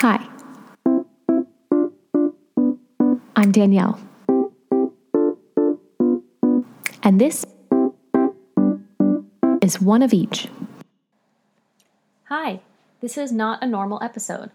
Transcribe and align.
Hi. 0.00 0.28
I'm 3.34 3.50
Danielle. 3.50 3.98
And 7.02 7.18
this 7.18 7.46
is 9.62 9.80
one 9.80 10.02
of 10.02 10.12
each. 10.12 10.48
Hi, 12.24 12.60
this 13.00 13.16
is 13.16 13.32
not 13.32 13.62
a 13.62 13.66
normal 13.66 13.98
episode. 14.02 14.50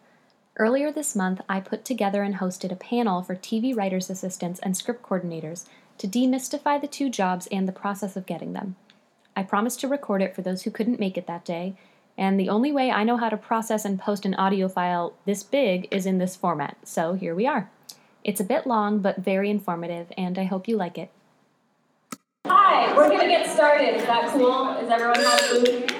Earlier 0.58 0.92
this 0.92 1.16
month, 1.16 1.42
I 1.50 1.60
put 1.60 1.86
together 1.86 2.22
and 2.22 2.36
hosted 2.36 2.72
a 2.72 2.76
panel 2.76 3.24
for 3.24 3.36
TV 3.36 3.76
writers' 3.76 4.12
assistants 4.12 4.60
and 4.60 4.78
script 4.78 5.02
coordinators 5.02 5.66
to 5.98 6.08
demystify 6.08 6.80
the 6.80 6.88
two 6.88 7.10
jobs 7.10 7.48
and 7.48 7.68
the 7.68 7.72
process 7.72 8.16
of 8.16 8.28
getting 8.28 8.54
them. 8.54 8.76
I 9.36 9.42
promised 9.42 9.80
to 9.80 9.88
record 9.88 10.22
it 10.22 10.36
for 10.36 10.44
those 10.44 10.64
who 10.64 10.72
couldn't 10.72 11.00
make 11.00 11.18
it 11.18 11.26
that 11.26 11.46
day, 11.46 11.74
and 12.18 12.40
the 12.40 12.50
only 12.50 12.72
way 12.72 12.92
I 12.92 13.04
know 13.04 13.18
how 13.18 13.30
to 13.30 13.38
process 13.38 13.86
and 13.86 14.00
post 14.00 14.26
an 14.26 14.36
audio 14.36 14.68
file 14.68 15.14
this 15.26 15.44
big 15.44 15.88
is 15.92 16.06
in 16.06 16.18
this 16.18 16.36
format, 16.36 16.78
so 16.84 17.14
here 17.14 17.36
we 17.36 17.48
are. 17.48 17.70
It's 18.24 18.40
a 18.40 18.44
bit 18.44 18.68
long, 18.68 19.00
but 19.00 19.18
very 19.18 19.50
informative, 19.50 20.12
and 20.18 20.38
I 20.38 20.44
hope 20.44 20.68
you 20.68 20.78
like 20.78 20.98
it. 20.98 21.10
Hi, 22.46 22.96
we're 22.96 23.10
gonna 23.10 23.28
get 23.28 23.50
started. 23.50 23.96
Is 23.96 24.06
that 24.06 24.32
cool? 24.32 24.78
Is 24.78 24.90
everyone 24.90 25.22
food? 25.40 25.92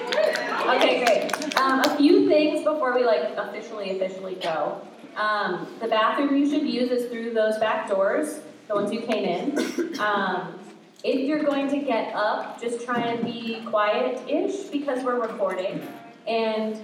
Okay, 0.76 1.04
great. 1.04 1.58
Um, 1.58 1.80
a 1.80 1.96
few 1.96 2.28
things 2.28 2.62
before 2.62 2.94
we 2.94 3.04
like 3.04 3.36
officially, 3.36 3.96
officially 3.96 4.36
go. 4.36 4.80
Um, 5.16 5.66
the 5.80 5.88
bathroom 5.88 6.36
you 6.36 6.48
should 6.48 6.66
use 6.66 6.90
is 6.90 7.10
through 7.10 7.34
those 7.34 7.58
back 7.58 7.88
doors, 7.88 8.40
the 8.68 8.74
ones 8.74 8.92
you 8.92 9.00
came 9.00 9.24
in. 9.24 10.00
Um, 10.00 10.58
if 11.04 11.20
you're 11.26 11.42
going 11.42 11.68
to 11.68 11.78
get 11.78 12.14
up, 12.14 12.60
just 12.60 12.84
try 12.86 13.00
and 13.00 13.24
be 13.24 13.60
quiet-ish 13.66 14.68
because 14.70 15.02
we're 15.04 15.20
recording. 15.20 15.86
And 16.26 16.80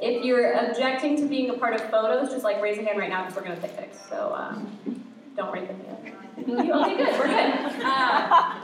if 0.00 0.24
you're 0.24 0.52
objecting 0.52 1.16
to 1.16 1.26
being 1.26 1.50
a 1.50 1.54
part 1.54 1.74
of 1.74 1.82
photos, 1.90 2.30
just 2.30 2.44
like 2.44 2.62
raise 2.62 2.78
a 2.78 2.82
hand 2.82 2.98
right 2.98 3.10
now 3.10 3.24
because 3.24 3.36
we're 3.36 3.42
gonna 3.42 3.60
take 3.60 3.76
pics. 3.76 3.98
So 4.08 4.34
um, 4.34 5.04
don't 5.36 5.52
raise 5.52 5.68
a 5.68 5.72
hand. 5.72 5.86
Okay, 6.02 6.12
good. 6.44 7.18
We're 7.18 7.26
good. 7.26 7.82
Uh, 7.84 8.54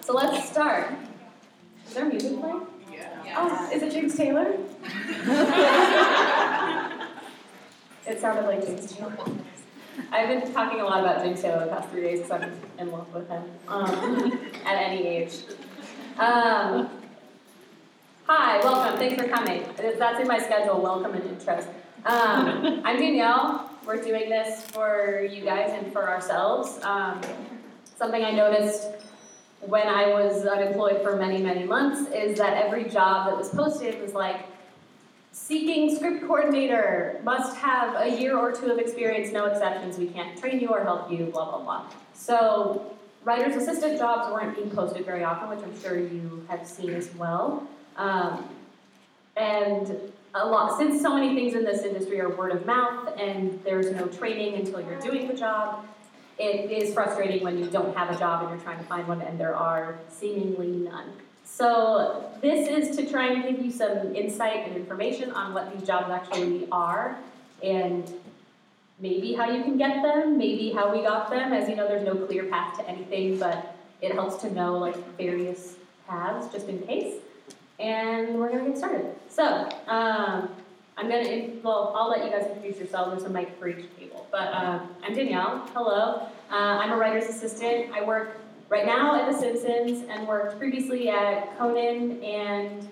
so 0.00 0.14
let's 0.14 0.48
start. 0.48 0.92
Is 1.86 1.94
there 1.94 2.06
music 2.06 2.40
playing? 2.40 2.66
Yeah. 2.92 3.34
Oh, 3.36 3.70
is 3.72 3.82
it 3.82 3.92
James 3.92 4.16
Taylor? 4.16 4.46
it 8.06 8.20
sounded 8.20 8.46
like 8.46 8.66
James 8.66 8.92
Taylor. 8.92 9.16
I've 10.10 10.28
been 10.28 10.52
talking 10.52 10.80
a 10.80 10.84
lot 10.84 11.00
about 11.00 11.22
James 11.22 11.42
Taylor 11.42 11.64
the 11.64 11.70
past 11.70 11.88
three 11.90 12.02
days 12.02 12.20
because 12.20 12.42
I'm 12.42 12.52
in 12.78 12.90
love 12.90 13.12
with 13.12 13.28
him 13.28 13.42
um, 13.68 14.32
at 14.64 14.76
any 14.76 15.06
age. 15.06 15.34
Um, 16.18 16.88
hi, 18.28 18.58
welcome. 18.58 18.98
Thanks 18.98 19.20
for 19.20 19.26
coming. 19.26 19.64
That's 19.78 20.20
in 20.20 20.28
my 20.28 20.38
schedule. 20.38 20.82
Welcome 20.82 21.14
and 21.14 21.24
interest. 21.24 21.68
Um, 22.04 22.82
I'm 22.84 22.98
Danielle. 22.98 23.70
We're 23.86 24.02
doing 24.02 24.28
this 24.28 24.64
for 24.66 25.26
you 25.30 25.42
guys 25.42 25.70
and 25.72 25.90
for 25.94 26.06
ourselves. 26.06 26.78
Um, 26.82 27.22
something 27.96 28.22
I 28.22 28.32
noticed 28.32 28.86
when 29.60 29.86
I 29.86 30.08
was 30.08 30.44
unemployed 30.44 31.02
for 31.02 31.16
many, 31.16 31.42
many 31.42 31.64
months 31.64 32.10
is 32.10 32.36
that 32.36 32.62
every 32.62 32.84
job 32.84 33.28
that 33.28 33.36
was 33.36 33.48
posted 33.48 34.00
was 34.02 34.12
like, 34.12 34.44
seeking 35.32 35.96
script 35.96 36.26
coordinator, 36.26 37.20
must 37.24 37.56
have 37.56 37.94
a 37.96 38.20
year 38.20 38.36
or 38.36 38.52
two 38.52 38.70
of 38.70 38.78
experience, 38.78 39.32
no 39.32 39.46
exceptions, 39.46 39.96
we 39.96 40.08
can't 40.08 40.38
train 40.38 40.60
you 40.60 40.68
or 40.68 40.82
help 40.82 41.10
you, 41.10 41.26
blah, 41.26 41.48
blah, 41.48 41.62
blah. 41.62 41.84
So 42.12 42.94
writer's 43.24 43.56
assistant 43.56 43.98
jobs 43.98 44.32
weren't 44.32 44.54
being 44.54 44.70
posted 44.70 45.06
very 45.06 45.24
often, 45.24 45.48
which 45.48 45.64
I'm 45.64 45.80
sure 45.80 45.98
you 45.98 46.44
have 46.48 46.66
seen 46.66 46.90
as 46.90 47.14
well. 47.14 47.66
Um, 47.98 48.48
and 49.36 50.12
a 50.34 50.46
lot, 50.46 50.78
since 50.78 51.02
so 51.02 51.14
many 51.14 51.34
things 51.34 51.54
in 51.54 51.64
this 51.64 51.82
industry 51.82 52.20
are 52.20 52.28
word 52.30 52.52
of 52.52 52.64
mouth 52.64 53.12
and 53.18 53.60
there's 53.64 53.90
no 53.90 54.06
training 54.06 54.54
until 54.54 54.80
you're 54.80 55.00
doing 55.00 55.26
the 55.28 55.34
job, 55.34 55.84
it 56.38 56.70
is 56.70 56.94
frustrating 56.94 57.42
when 57.42 57.58
you 57.58 57.66
don't 57.66 57.96
have 57.96 58.14
a 58.14 58.18
job 58.18 58.42
and 58.42 58.50
you're 58.50 58.60
trying 58.60 58.78
to 58.78 58.84
find 58.84 59.06
one 59.08 59.20
and 59.20 59.38
there 59.38 59.56
are 59.56 59.98
seemingly 60.08 60.68
none. 60.68 61.12
So 61.44 62.30
this 62.40 62.68
is 62.68 62.96
to 62.96 63.10
try 63.10 63.32
and 63.32 63.42
give 63.42 63.64
you 63.64 63.72
some 63.72 64.14
insight 64.14 64.68
and 64.68 64.76
information 64.76 65.32
on 65.32 65.52
what 65.52 65.72
these 65.72 65.86
jobs 65.86 66.10
actually 66.10 66.68
are 66.70 67.18
and 67.62 68.12
maybe 69.00 69.32
how 69.32 69.50
you 69.50 69.64
can 69.64 69.76
get 69.76 70.02
them, 70.02 70.38
maybe 70.38 70.70
how 70.70 70.94
we 70.94 71.02
got 71.02 71.30
them. 71.30 71.52
As 71.52 71.68
you 71.68 71.74
know, 71.74 71.88
there's 71.88 72.04
no 72.04 72.14
clear 72.14 72.44
path 72.44 72.78
to 72.78 72.88
anything, 72.88 73.38
but 73.38 73.74
it 74.00 74.12
helps 74.12 74.36
to 74.42 74.52
know 74.52 74.78
like 74.78 74.96
various 75.16 75.74
paths 76.06 76.52
just 76.52 76.68
in 76.68 76.80
case. 76.82 77.14
And 77.78 78.38
we're 78.38 78.50
gonna 78.50 78.70
get 78.70 78.78
started. 78.78 79.14
So 79.28 79.68
um, 79.86 80.48
I'm 80.96 81.08
gonna, 81.08 81.50
well, 81.62 81.92
I'll 81.96 82.10
let 82.10 82.24
you 82.24 82.30
guys 82.30 82.46
introduce 82.48 82.78
yourselves. 82.78 83.12
There's 83.12 83.30
a 83.30 83.32
mic 83.32 83.56
for 83.58 83.68
each 83.68 83.86
table. 83.96 84.26
But 84.32 84.52
um, 84.52 84.88
I'm 85.04 85.14
Danielle. 85.14 85.58
Hello. 85.74 86.26
Uh, 86.50 86.54
I'm 86.54 86.90
a 86.90 86.96
writer's 86.96 87.28
assistant. 87.28 87.92
I 87.92 88.02
work 88.02 88.40
right 88.68 88.84
now 88.84 89.14
at 89.14 89.32
The 89.32 89.38
Simpsons 89.38 90.04
and 90.08 90.26
worked 90.26 90.58
previously 90.58 91.08
at 91.08 91.56
Conan 91.56 92.22
and 92.22 92.88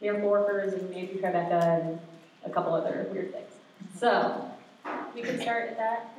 Miracle 0.00 0.30
Workers 0.30 0.74
and 0.74 0.94
Angie 0.94 1.14
Tribeca 1.14 1.80
and 1.80 1.98
a 2.44 2.50
couple 2.50 2.72
other 2.72 3.08
weird 3.10 3.32
things. 3.32 3.50
So 3.98 4.48
we 5.14 5.22
can 5.22 5.40
start 5.40 5.70
at 5.70 5.76
that. 5.78 6.16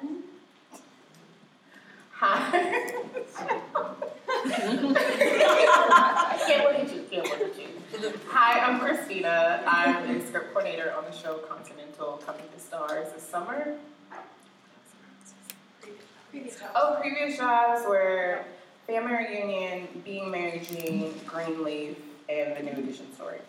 Hi. 2.11 2.51
can't 4.47 4.81
look 4.83 4.97
at 4.97 6.93
you. 6.93 7.05
Can't 7.09 7.23
look 7.23 7.41
at 7.41 7.57
you. 7.59 7.74
Hi, 7.97 8.59
I'm 8.59 8.81
Christina. 8.81 9.63
I'm 9.65 10.17
a 10.17 10.27
script 10.27 10.51
coordinator 10.51 10.93
on 10.97 11.05
the 11.05 11.15
show 11.15 11.37
Continental 11.37 12.21
coming 12.25 12.43
to 12.43 12.61
Starz 12.61 13.13
this 13.13 13.23
summer. 13.23 13.75
Oh, 16.75 16.97
previous 16.99 17.37
jobs 17.37 17.85
were 17.87 18.43
Family 18.85 19.13
Reunion, 19.13 19.87
Being 20.03 20.29
Mary 20.29 20.61
Jane, 20.69 21.13
Greenleaf, 21.25 21.95
and 22.27 22.57
The 22.57 22.63
New 22.63 22.83
Edition 22.83 23.13
Story. 23.13 23.39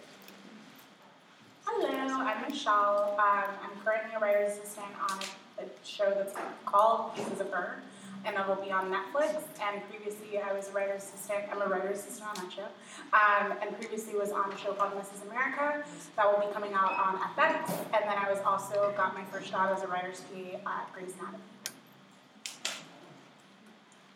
Hello, 1.64 2.22
I'm 2.22 2.48
Michelle. 2.48 3.16
Um, 3.18 3.50
I'm 3.64 3.80
currently 3.84 4.14
a 4.14 4.20
writer's 4.20 4.58
assistant 4.58 4.86
on 5.10 5.18
a 5.58 5.64
show 5.84 6.10
that's 6.10 6.36
called 6.64 7.16
Pieces 7.16 7.40
of 7.40 7.50
Her, 7.50 7.82
and 8.26 8.36
that 8.36 8.48
will 8.48 8.62
be 8.62 8.72
on 8.72 8.90
Netflix. 8.90 9.40
And 9.62 9.80
previously, 9.88 10.38
I 10.38 10.52
was 10.52 10.68
a 10.68 10.72
writer's 10.72 11.04
assistant. 11.04 11.44
I'm 11.50 11.62
a 11.62 11.66
writer's 11.66 12.00
assistant 12.00 12.28
on 12.28 12.34
that 12.44 12.52
show. 12.52 12.68
Um, 13.14 13.56
and 13.62 13.78
previously 13.78 14.18
was 14.18 14.32
on 14.32 14.52
a 14.52 14.58
show 14.58 14.72
called 14.72 14.92
Mrs. 14.92 15.26
America 15.30 15.84
that 16.16 16.26
will 16.26 16.46
be 16.46 16.52
coming 16.52 16.72
out 16.74 16.92
on 16.92 17.16
FX. 17.36 17.70
And 17.94 18.02
then 18.04 18.18
I 18.18 18.28
was 18.28 18.40
also 18.44 18.92
got 18.96 19.14
my 19.14 19.24
first 19.24 19.50
job 19.50 19.74
as 19.76 19.82
a 19.84 19.86
writer's 19.86 20.20
PA 20.20 20.70
at 20.70 20.92
Grey's 20.92 21.12
Anatomy. 21.20 21.38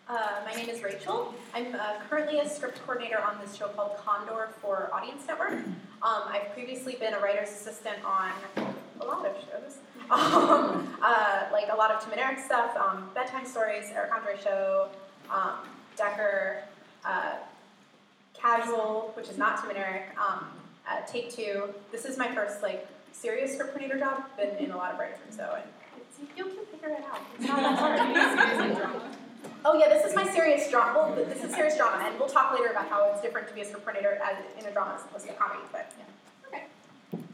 Uh, 0.09 0.41
my 0.45 0.53
name 0.55 0.69
is 0.69 0.83
Rachel. 0.83 1.33
I'm 1.55 1.73
uh, 1.73 2.01
currently 2.09 2.41
a 2.41 2.49
script 2.49 2.81
coordinator 2.85 3.21
on 3.21 3.39
this 3.41 3.55
show 3.55 3.69
called 3.69 3.97
Condor 3.99 4.49
for 4.61 4.91
Audience 4.93 5.23
Network. 5.29 5.53
Um, 5.53 5.75
I've 6.03 6.53
previously 6.53 6.97
been 6.99 7.15
a 7.15 7.21
writer's 7.21 7.51
assistant 7.51 8.05
on 8.05 8.33
a 9.01 9.05
lot 9.05 9.25
of 9.25 9.37
shows, 9.37 9.77
um, 10.13 10.89
uh, 11.01 11.45
like 11.53 11.69
a 11.71 11.77
lot 11.77 11.93
of 11.93 12.03
Tim 12.03 12.11
and 12.13 12.21
Eric 12.21 12.41
stuff, 12.41 12.77
um, 12.77 13.09
bedtime 13.15 13.47
stories, 13.47 13.85
Eric 13.95 14.13
Andre 14.13 14.37
show, 14.43 14.89
um, 15.31 15.59
Decker, 15.97 16.65
uh, 17.05 17.35
Casual, 18.35 19.13
which 19.15 19.29
is 19.29 19.39
not 19.39 19.61
Tim 19.61 19.71
and 19.71 19.79
Eric, 19.79 20.09
um, 20.19 20.47
uh, 20.89 21.03
Take 21.07 21.31
Two. 21.31 21.73
This 21.93 22.05
is 22.05 22.19
my 22.19 22.35
first 22.35 22.61
like 22.61 22.89
serious 23.13 23.53
script 23.53 23.73
coordinator 23.73 24.01
job. 24.01 24.25
Been 24.37 24.57
in 24.57 24.73
a 24.73 24.77
lot 24.77 24.93
of 24.93 24.99
writers' 24.99 25.19
rooms 25.25 25.37
though, 25.37 25.57
and 25.57 26.29
you 26.37 26.45
can 26.45 26.65
figure 26.67 26.89
it 26.89 27.05
out. 27.05 27.21
It's 27.39 27.47
not 27.47 27.57
that 27.59 27.79
hard. 27.79 29.03
Oh 29.63 29.79
yeah, 29.79 29.89
this 29.89 30.07
is 30.07 30.15
my 30.15 30.27
serious 30.33 30.71
drama. 30.71 31.13
Well, 31.13 31.25
this 31.25 31.45
is 31.45 31.55
serious 31.55 31.77
drama, 31.77 32.03
and 32.05 32.19
we'll 32.19 32.29
talk 32.29 32.53
later 32.59 32.71
about 32.71 32.89
how 32.89 33.11
it's 33.13 33.21
different 33.21 33.47
to 33.49 33.55
be 33.55 33.61
a 33.61 33.65
script 33.65 33.85
coordinator 33.85 34.19
as 34.23 34.37
in 34.59 34.67
a 34.67 34.73
drama 34.73 34.95
as 34.97 35.05
opposed 35.05 35.27
to 35.27 35.33
a 35.33 35.35
comedy. 35.37 35.61
But 35.71 35.93
yeah. 35.99 36.05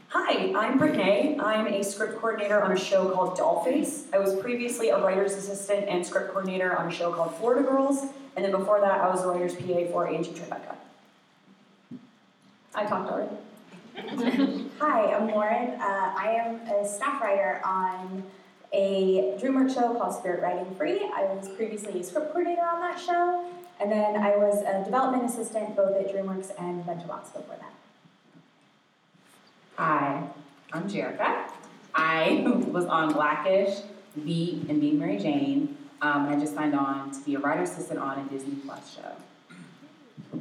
Hi, 0.09 0.53
I'm 0.55 0.77
Brittany. 0.77 1.37
I'm 1.37 1.67
a 1.67 1.83
script 1.83 2.19
coordinator 2.19 2.61
on 2.61 2.71
a 2.71 2.79
show 2.79 3.09
called 3.09 3.37
Dollface. 3.37 4.03
I 4.13 4.19
was 4.19 4.33
previously 4.37 4.87
a 4.87 4.97
writer's 5.03 5.33
assistant 5.33 5.89
and 5.89 6.05
script 6.05 6.29
coordinator 6.29 6.77
on 6.77 6.87
a 6.87 6.91
show 6.91 7.11
called 7.11 7.35
Florida 7.35 7.67
Girls, 7.67 8.05
and 8.37 8.45
then 8.45 8.51
before 8.51 8.79
that, 8.79 9.01
I 9.01 9.09
was 9.09 9.25
a 9.25 9.27
writer's 9.27 9.53
PA 9.55 9.91
for 9.91 10.07
Angie 10.07 10.31
Tribeca. 10.31 10.75
I 12.73 12.85
talked 12.85 13.11
already. 13.11 13.35
Hi, 14.79 15.13
I'm 15.13 15.27
Lauren. 15.27 15.71
Uh, 15.71 16.13
I 16.17 16.37
am 16.39 16.61
a 16.73 16.87
staff 16.87 17.21
writer 17.21 17.59
on 17.65 18.23
a 18.71 19.37
DreamWorks 19.41 19.73
show 19.73 19.93
called 19.95 20.15
Spirit 20.15 20.41
Riding 20.41 20.73
Free. 20.75 21.01
I 21.13 21.25
was 21.25 21.49
previously 21.49 21.99
a 21.99 22.03
script 22.03 22.31
coordinator 22.31 22.61
on 22.61 22.79
that 22.79 22.97
show, 22.97 23.45
and 23.81 23.91
then 23.91 24.15
I 24.15 24.37
was 24.37 24.61
a 24.61 24.85
development 24.85 25.25
assistant 25.25 25.75
both 25.75 25.97
at 25.97 26.15
DreamWorks 26.15 26.51
and 26.57 26.85
Venturebox 26.85 27.33
before 27.33 27.57
that. 27.59 27.73
Hi, 29.77 30.27
I'm 30.73 30.89
Jerica. 30.89 31.51
I 31.93 32.41
was 32.71 32.85
on 32.85 33.13
Blackish, 33.13 33.81
Beat, 34.25 34.67
and 34.69 34.81
Being 34.81 34.97
Mary 34.97 35.19
Jane. 35.19 35.77
Um, 36.01 36.27
I 36.27 36.35
just 36.35 36.55
signed 36.55 36.73
on 36.73 37.11
to 37.11 37.19
be 37.19 37.35
a 37.35 37.39
writer 37.39 37.61
assistant 37.61 37.99
on 37.99 38.17
a 38.17 38.23
Disney 38.23 38.55
Plus 38.55 38.95
show. 38.95 40.39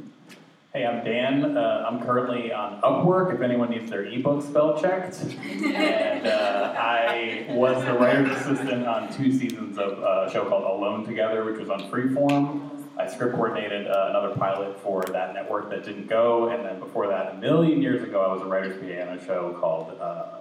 Hey, 0.73 0.87
I'm 0.87 1.05
Dan. 1.05 1.55
Uh, 1.55 1.85
I'm 1.87 2.03
currently 2.03 2.51
on 2.51 2.81
Upwork 2.81 3.35
if 3.35 3.43
anyone 3.43 3.69
needs 3.69 3.91
their 3.91 4.07
ebook 4.07 4.43
spell 4.43 4.81
checked. 4.81 5.21
and 5.23 6.27
uh, 6.27 6.75
I 6.75 7.47
was 7.51 7.85
the 7.85 7.93
writer's 7.93 8.35
assistant 8.39 8.87
on 8.87 9.13
two 9.13 9.31
seasons 9.31 9.77
of 9.77 9.99
a 9.99 10.31
show 10.33 10.49
called 10.49 10.65
Alone 10.65 11.05
Together, 11.05 11.45
which 11.45 11.59
was 11.59 11.69
on 11.69 11.91
Freeform. 11.91 12.76
I 12.99 13.07
script 13.07 13.35
coordinated 13.35 13.87
uh, 13.89 14.07
another 14.09 14.35
pilot 14.35 14.81
for 14.81 15.03
that 15.03 15.35
network 15.35 15.69
that 15.71 15.85
didn't 15.85 16.09
go. 16.09 16.49
And 16.49 16.65
then 16.65 16.81
before 16.81 17.07
that, 17.09 17.35
a 17.35 17.37
million 17.37 17.83
years 17.83 18.03
ago, 18.03 18.23
I 18.23 18.33
was 18.33 18.41
a 18.43 18.47
writer's 18.47 18.77
PA 18.81 19.11
on 19.11 19.19
a 19.19 19.25
show 19.25 19.57
called 19.61 20.01
uh, 20.01 20.39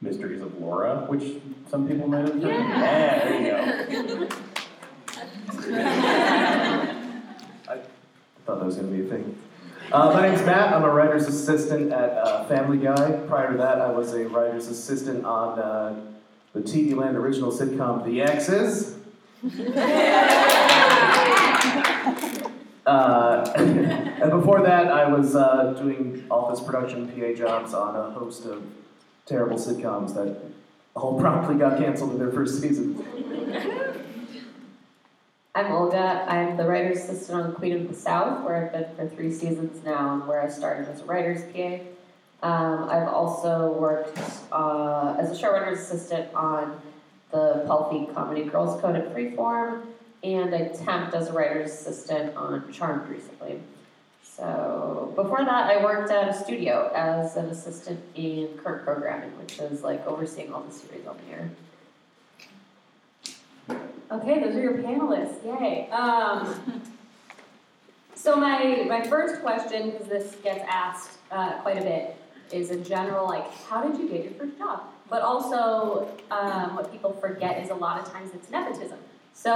Mysteries 0.00 0.40
of 0.40 0.58
Laura, 0.58 1.04
which 1.08 1.42
some 1.70 1.86
people 1.86 2.08
might 2.08 2.24
have 2.24 2.34
heard. 2.34 2.42
Yeah, 2.42 3.24
there 3.24 3.40
you 3.40 4.26
go. 4.26 4.28
I 7.68 7.78
thought 8.46 8.58
that 8.58 8.64
was 8.64 8.76
going 8.76 8.90
to 8.90 8.96
be 8.96 9.06
a 9.06 9.10
thing. 9.10 9.36
Uh, 9.92 10.12
my 10.12 10.28
name's 10.28 10.44
Matt. 10.46 10.72
I'm 10.72 10.84
a 10.84 10.90
writer's 10.90 11.26
assistant 11.26 11.92
at 11.92 12.10
uh, 12.10 12.44
Family 12.46 12.78
Guy. 12.78 13.12
Prior 13.26 13.52
to 13.52 13.58
that, 13.58 13.80
I 13.80 13.90
was 13.90 14.14
a 14.14 14.26
writer's 14.28 14.68
assistant 14.68 15.26
on 15.26 15.58
uh, 15.58 15.94
the 16.54 16.60
TV 16.60 16.94
Land 16.94 17.16
original 17.16 17.52
sitcom 17.52 18.04
The 18.04 18.22
Exes. 18.22 18.96
Uh, 22.88 23.44
and 23.56 24.30
before 24.30 24.62
that, 24.62 24.90
I 24.90 25.06
was 25.06 25.36
uh, 25.36 25.74
doing 25.78 26.24
office 26.30 26.58
production 26.58 27.06
PA 27.08 27.34
jobs 27.34 27.74
on 27.74 27.94
a 27.94 28.10
host 28.12 28.46
of 28.46 28.62
terrible 29.26 29.58
sitcoms 29.58 30.14
that 30.14 30.34
all 30.94 31.20
promptly 31.20 31.56
got 31.56 31.78
canceled 31.78 32.12
in 32.12 32.18
their 32.18 32.32
first 32.32 32.62
season. 32.62 33.04
I'm 35.54 35.70
Olga. 35.70 36.24
I'm 36.28 36.56
the 36.56 36.64
writer's 36.64 37.00
assistant 37.00 37.38
on 37.38 37.54
Queen 37.56 37.74
of 37.74 37.88
the 37.88 37.94
South, 37.94 38.42
where 38.42 38.56
I've 38.56 38.72
been 38.72 38.86
for 38.96 39.14
three 39.14 39.32
seasons 39.32 39.84
now, 39.84 40.14
and 40.14 40.26
where 40.26 40.40
I 40.40 40.48
started 40.48 40.88
as 40.88 41.02
a 41.02 41.04
writer's 41.04 41.42
PA. 41.52 41.80
Um, 42.42 42.88
I've 42.88 43.08
also 43.08 43.70
worked 43.72 44.16
uh, 44.50 45.14
as 45.18 45.30
a 45.30 45.34
showrunner's 45.34 45.80
assistant 45.80 46.32
on 46.32 46.80
the 47.32 47.66
Feig 47.68 48.14
comedy 48.14 48.44
Girls 48.44 48.80
Code 48.80 48.96
at 48.96 49.14
Freeform, 49.14 49.82
and 50.22 50.54
I 50.54 50.68
temped 50.68 51.14
as 51.14 51.28
a 51.28 51.32
writer's 51.32 51.70
assistant 51.70 52.36
on 52.36 52.72
Charmed 52.72 53.08
recently. 53.08 53.60
So 54.22 55.12
before 55.16 55.44
that, 55.44 55.70
I 55.70 55.82
worked 55.82 56.10
at 56.12 56.28
a 56.28 56.34
studio 56.34 56.92
as 56.94 57.36
an 57.36 57.46
assistant 57.46 58.00
in 58.14 58.48
current 58.62 58.84
programming, 58.84 59.36
which 59.38 59.58
is 59.58 59.82
like 59.82 60.06
overseeing 60.06 60.52
all 60.52 60.62
the 60.62 60.72
series 60.72 61.06
on 61.06 61.16
the 61.26 61.32
air. 61.34 61.50
Okay, 64.10 64.40
those 64.40 64.54
are 64.54 64.60
your 64.60 64.74
panelists. 64.74 65.44
Yay. 65.44 65.90
Um, 65.90 66.82
so 68.14 68.36
my 68.36 68.84
my 68.88 69.02
first 69.02 69.42
question, 69.42 69.90
because 69.90 70.06
this 70.06 70.36
gets 70.36 70.64
asked 70.68 71.18
uh, 71.30 71.60
quite 71.60 71.78
a 71.78 71.82
bit, 71.82 72.16
is 72.52 72.70
in 72.70 72.84
general 72.84 73.26
like, 73.26 73.52
how 73.68 73.82
did 73.86 74.00
you 74.00 74.08
get 74.08 74.24
your 74.24 74.32
first 74.34 74.56
job? 74.56 74.82
But 75.10 75.22
also, 75.22 76.08
um, 76.30 76.76
what 76.76 76.92
people 76.92 77.12
forget 77.14 77.62
is 77.62 77.70
a 77.70 77.74
lot 77.74 78.00
of 78.00 78.12
times 78.12 78.30
it's 78.34 78.50
nepotism. 78.50 78.98
So, 79.40 79.50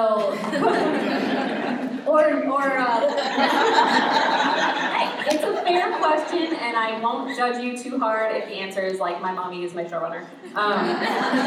or 2.06 2.22
or 2.46 2.78
uh, 2.78 3.00
it's 5.26 5.42
a 5.42 5.56
fair 5.64 5.98
question, 5.98 6.54
and 6.54 6.76
I 6.76 7.00
won't 7.00 7.36
judge 7.36 7.60
you 7.64 7.76
too 7.76 7.98
hard 7.98 8.36
if 8.36 8.46
the 8.46 8.54
answer 8.54 8.82
is 8.82 9.00
like 9.00 9.20
my 9.20 9.32
mommy 9.32 9.64
is 9.64 9.74
my 9.74 9.82
showrunner. 9.84 10.24
Um, 10.54 10.86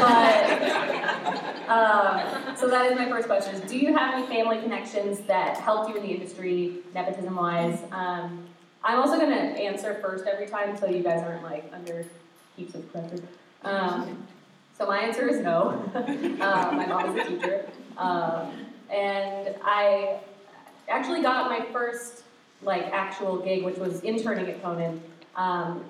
but 0.02 0.50
um, 1.70 2.20
so 2.56 2.68
that 2.68 2.92
is 2.92 2.98
my 2.98 3.08
first 3.08 3.26
question: 3.26 3.54
is 3.54 3.62
Do 3.62 3.78
you 3.78 3.96
have 3.96 4.12
any 4.12 4.26
family 4.26 4.58
connections 4.58 5.20
that 5.20 5.56
helped 5.56 5.88
you 5.88 5.96
in 5.96 6.02
the 6.02 6.12
industry, 6.12 6.80
nepotism-wise? 6.94 7.80
Um, 7.90 8.46
I'm 8.84 8.98
also 8.98 9.16
going 9.18 9.30
to 9.30 9.58
answer 9.58 9.94
first 10.02 10.26
every 10.26 10.46
time, 10.46 10.76
so 10.76 10.84
you 10.86 11.02
guys 11.02 11.22
aren't 11.22 11.42
like 11.42 11.70
under 11.72 12.04
heaps 12.54 12.74
of 12.74 12.92
pressure. 12.92 13.22
Um, 13.64 14.26
so 14.76 14.86
my 14.86 14.98
answer 14.98 15.28
is 15.28 15.40
no. 15.40 15.82
uh, 15.94 16.00
my 16.72 16.86
mom 16.86 17.16
is 17.16 17.26
a 17.26 17.30
teacher, 17.30 17.66
um, 17.96 18.52
and 18.90 19.54
I 19.64 20.20
actually 20.88 21.22
got 21.22 21.48
my 21.48 21.64
first 21.72 22.24
like 22.62 22.84
actual 22.92 23.38
gig, 23.38 23.64
which 23.64 23.76
was 23.76 24.00
interning 24.02 24.48
at 24.48 24.62
Conan, 24.62 25.00
um, 25.34 25.84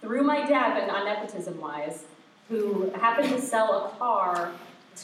through 0.00 0.22
my 0.22 0.46
dad, 0.46 0.78
but 0.78 0.86
not 0.86 1.04
nepotism-wise, 1.04 2.04
who 2.48 2.90
happened 2.90 3.28
to 3.30 3.40
sell 3.40 3.86
a 3.86 3.98
car 3.98 4.50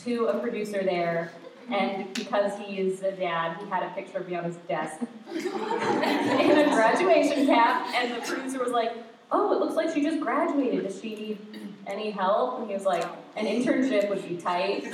to 0.04 0.26
a 0.26 0.38
producer 0.38 0.82
there. 0.82 1.32
And 1.70 2.12
because 2.14 2.58
he 2.58 2.78
is 2.78 3.02
a 3.02 3.12
dad, 3.12 3.56
he 3.58 3.68
had 3.68 3.84
a 3.84 3.90
picture 3.90 4.18
of 4.18 4.28
me 4.28 4.34
on 4.34 4.44
his 4.44 4.56
desk 4.68 5.00
in 5.30 5.38
a 5.38 6.64
graduation 6.70 7.46
cap, 7.46 7.86
and 7.94 8.12
the 8.12 8.26
producer 8.26 8.58
was 8.58 8.72
like, 8.72 8.92
"Oh, 9.30 9.52
it 9.52 9.60
looks 9.60 9.74
like 9.74 9.94
she 9.94 10.02
just 10.02 10.20
graduated. 10.20 10.82
Does 10.82 11.00
she 11.00 11.14
need 11.14 11.38
any 11.86 12.10
help?" 12.10 12.58
And 12.58 12.68
he 12.68 12.74
was 12.74 12.84
like, 12.84 13.04
"An 13.36 13.46
internship 13.46 14.08
would 14.08 14.26
be 14.28 14.36
tight, 14.36 14.84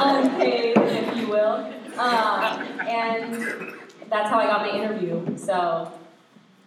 unpaid, 0.00 0.76
if 0.76 1.16
you 1.16 1.28
will." 1.28 1.72
Um, 1.98 2.62
and 2.80 3.74
that's 4.10 4.28
how 4.30 4.38
I 4.38 4.46
got 4.46 4.62
my 4.62 4.70
interview. 4.70 5.36
So 5.36 5.92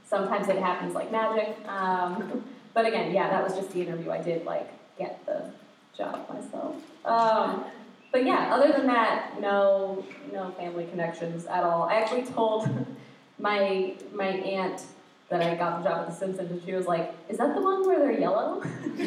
sometimes 0.06 0.48
it 0.48 0.57
happens 0.57 0.94
like 0.94 1.12
magic. 1.12 1.57
Um, 1.68 2.44
but 2.74 2.86
again, 2.86 3.13
yeah, 3.13 3.30
that 3.30 3.44
was 3.44 3.56
just 3.56 3.72
the 3.72 3.81
interview. 3.81 4.12
I 4.12 4.22
did 4.22 4.45
like 4.45 4.69
get 4.98 5.25
the 5.25 5.51
job 5.98 6.30
myself. 6.30 6.75
Um, 7.06 7.66
but 8.12 8.25
yeah, 8.25 8.54
other 8.54 8.72
than 8.72 8.88
that, 8.88 9.40
no, 9.42 10.06
no 10.31 10.51
family 10.51 10.86
connections 10.86 11.45
at 11.45 11.63
all. 11.63 11.83
I 11.83 11.95
actually 11.95 12.24
told 12.24 12.69
my 13.40 13.95
my 14.13 14.28
aunt 14.28 14.83
that 15.29 15.41
I 15.41 15.56
got 15.56 15.83
the 15.83 15.89
job 15.89 16.01
at 16.01 16.07
The 16.07 16.13
Simpsons, 16.13 16.51
and 16.51 16.62
she 16.63 16.74
was 16.74 16.85
like, 16.85 17.13
"Is 17.29 17.38
that 17.38 17.53
the 17.53 17.62
one 17.62 17.85
where 17.85 18.00
they're 18.00 18.19
yellow?" 18.19 18.62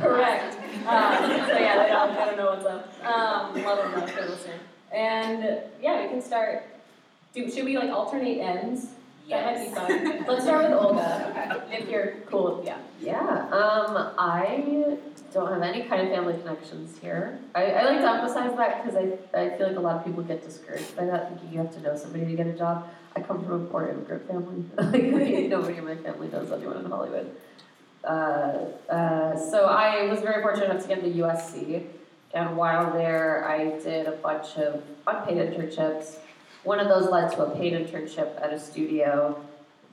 Correct. 0.00 0.58
Um, 0.86 1.16
so 1.46 1.58
yeah, 1.58 1.82
they 1.82 1.88
don't, 1.88 2.14
they 2.14 2.24
don't 2.26 2.36
know 2.36 2.50
what's 2.50 2.66
up. 2.66 2.92
Um, 3.04 3.64
love 3.64 3.78
them 3.78 3.92
though 3.92 4.06
if 4.06 4.14
they're 4.14 4.28
listening. 4.28 4.60
And 4.92 5.60
yeah, 5.82 6.02
we 6.02 6.08
can 6.08 6.20
start. 6.20 6.62
Do, 7.32 7.50
should 7.50 7.64
we 7.64 7.78
like 7.78 7.90
alternate 7.90 8.38
ends? 8.38 8.88
That 9.30 9.56
might 9.56 9.68
be 9.68 9.74
fun. 9.74 10.24
Let's 10.28 10.44
start 10.44 10.64
with 10.64 10.78
Olga, 10.78 11.66
if 11.70 11.88
you're 11.88 12.16
cool 12.26 12.56
with 12.56 12.66
yeah. 12.66 12.78
Yeah, 13.00 13.48
um, 13.50 14.12
I 14.18 14.98
don't 15.32 15.50
have 15.50 15.62
any 15.62 15.84
kind 15.84 16.02
of 16.02 16.08
family 16.08 16.34
connections 16.38 16.98
here. 16.98 17.38
I, 17.54 17.64
I 17.64 17.84
like 17.84 18.00
to 18.00 18.10
emphasize 18.10 18.56
that 18.56 18.84
because 18.84 18.96
I, 18.96 19.38
I 19.38 19.56
feel 19.56 19.68
like 19.68 19.76
a 19.76 19.80
lot 19.80 19.96
of 19.96 20.04
people 20.04 20.22
get 20.22 20.44
discouraged 20.44 20.94
by 20.94 21.06
that, 21.06 21.30
thinking 21.30 21.52
you 21.52 21.58
have 21.58 21.74
to 21.74 21.80
know 21.80 21.96
somebody 21.96 22.26
to 22.26 22.36
get 22.36 22.46
a 22.46 22.52
job. 22.52 22.86
I 23.16 23.20
come 23.20 23.44
from 23.44 23.62
a 23.62 23.66
poor 23.66 23.88
immigrant 23.88 24.26
family. 24.26 24.64
like, 24.76 25.48
nobody 25.48 25.78
in 25.78 25.84
my 25.84 25.96
family 25.96 26.28
knows 26.28 26.50
anyone 26.50 26.78
in 26.78 26.86
Hollywood. 26.86 27.34
Uh, 28.02 28.66
uh, 28.90 29.50
so 29.50 29.66
I 29.66 30.06
was 30.10 30.20
very 30.20 30.42
fortunate 30.42 30.70
enough 30.70 30.82
to 30.82 30.88
get 30.88 30.98
into 30.98 31.22
USC, 31.22 31.86
and 32.34 32.56
while 32.56 32.92
there, 32.92 33.48
I 33.48 33.78
did 33.80 34.06
a 34.06 34.12
bunch 34.12 34.56
of 34.56 34.82
unpaid 35.06 35.38
internships. 35.38 36.16
One 36.64 36.80
of 36.80 36.88
those 36.88 37.10
led 37.10 37.30
to 37.32 37.44
a 37.44 37.56
paid 37.56 37.72
internship 37.72 38.40
at 38.42 38.52
a 38.52 38.58
studio. 38.58 39.42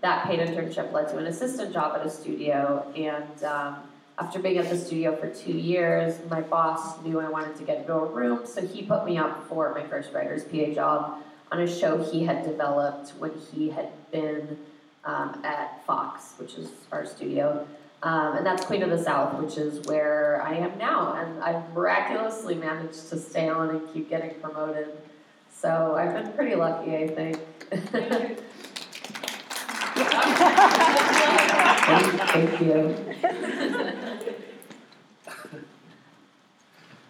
That 0.02 0.26
paid 0.26 0.40
internship 0.40 0.92
led 0.92 1.10
to 1.10 1.18
an 1.18 1.28
assistant 1.28 1.72
job 1.72 1.96
at 1.98 2.06
a 2.06 2.10
studio, 2.10 2.92
and 2.96 3.44
um, 3.44 3.78
after 4.18 4.40
being 4.40 4.58
at 4.58 4.70
the 4.70 4.78
studio 4.78 5.16
for 5.16 5.30
two 5.30 5.54
years, 5.54 6.20
my 6.30 6.42
boss 6.42 7.02
knew 7.04 7.20
I 7.20 7.30
wanted 7.30 7.56
to 7.58 7.64
get 7.64 7.80
into 7.80 7.94
a 7.94 8.06
room, 8.06 8.46
so 8.46 8.66
he 8.66 8.84
put 8.84 9.06
me 9.06 9.18
up 9.18 9.48
for 9.48 9.74
my 9.74 9.84
first 9.84 10.12
writer's 10.12 10.44
PA 10.44 10.74
job 10.74 11.24
on 11.52 11.60
a 11.60 11.68
show 11.68 12.02
he 12.02 12.24
had 12.24 12.44
developed 12.44 13.10
when 13.20 13.32
he 13.52 13.70
had 13.70 13.90
been 14.12 14.58
um, 15.04 15.42
at 15.44 15.86
Fox, 15.86 16.34
which 16.38 16.56
is 16.56 16.70
our 16.92 17.06
studio. 17.06 17.68
Um, 18.04 18.38
and 18.38 18.46
that's 18.46 18.66
Queen 18.66 18.82
of 18.82 18.90
the 18.90 19.04
South, 19.04 19.40
which 19.42 19.58
is 19.58 19.86
where 19.88 20.42
I 20.44 20.56
am 20.56 20.78
now. 20.78 21.14
And 21.14 21.44
I've 21.44 21.74
miraculously 21.74 22.56
managed 22.56 23.10
to 23.10 23.18
stay 23.20 23.50
on 23.50 23.70
and 23.70 23.94
keep 23.94 24.10
getting 24.10 24.34
promoted. 24.40 24.88
So 25.54 25.96
I've 25.96 26.14
been 26.14 26.32
pretty 26.34 26.56
lucky, 26.56 26.96
I 26.96 27.08
think. 27.08 27.38
Thank 32.32 32.62
you. 32.62 32.96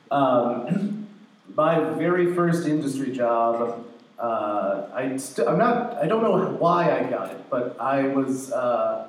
Um, 0.09 1.07
my 1.55 1.79
very 1.93 2.33
first 2.33 2.67
industry 2.67 3.13
job, 3.13 3.85
uh, 4.21 4.87
I 4.93 5.17
st- 5.17 5.47
I'm 5.47 5.57
not, 5.57 5.97
I 5.97 6.05
don't 6.07 6.21
know 6.21 6.55
why 6.59 6.95
I 6.95 7.09
got 7.09 7.31
it, 7.31 7.49
but 7.49 7.75
I 7.79 8.07
was, 8.07 8.51
uh, 8.51 9.07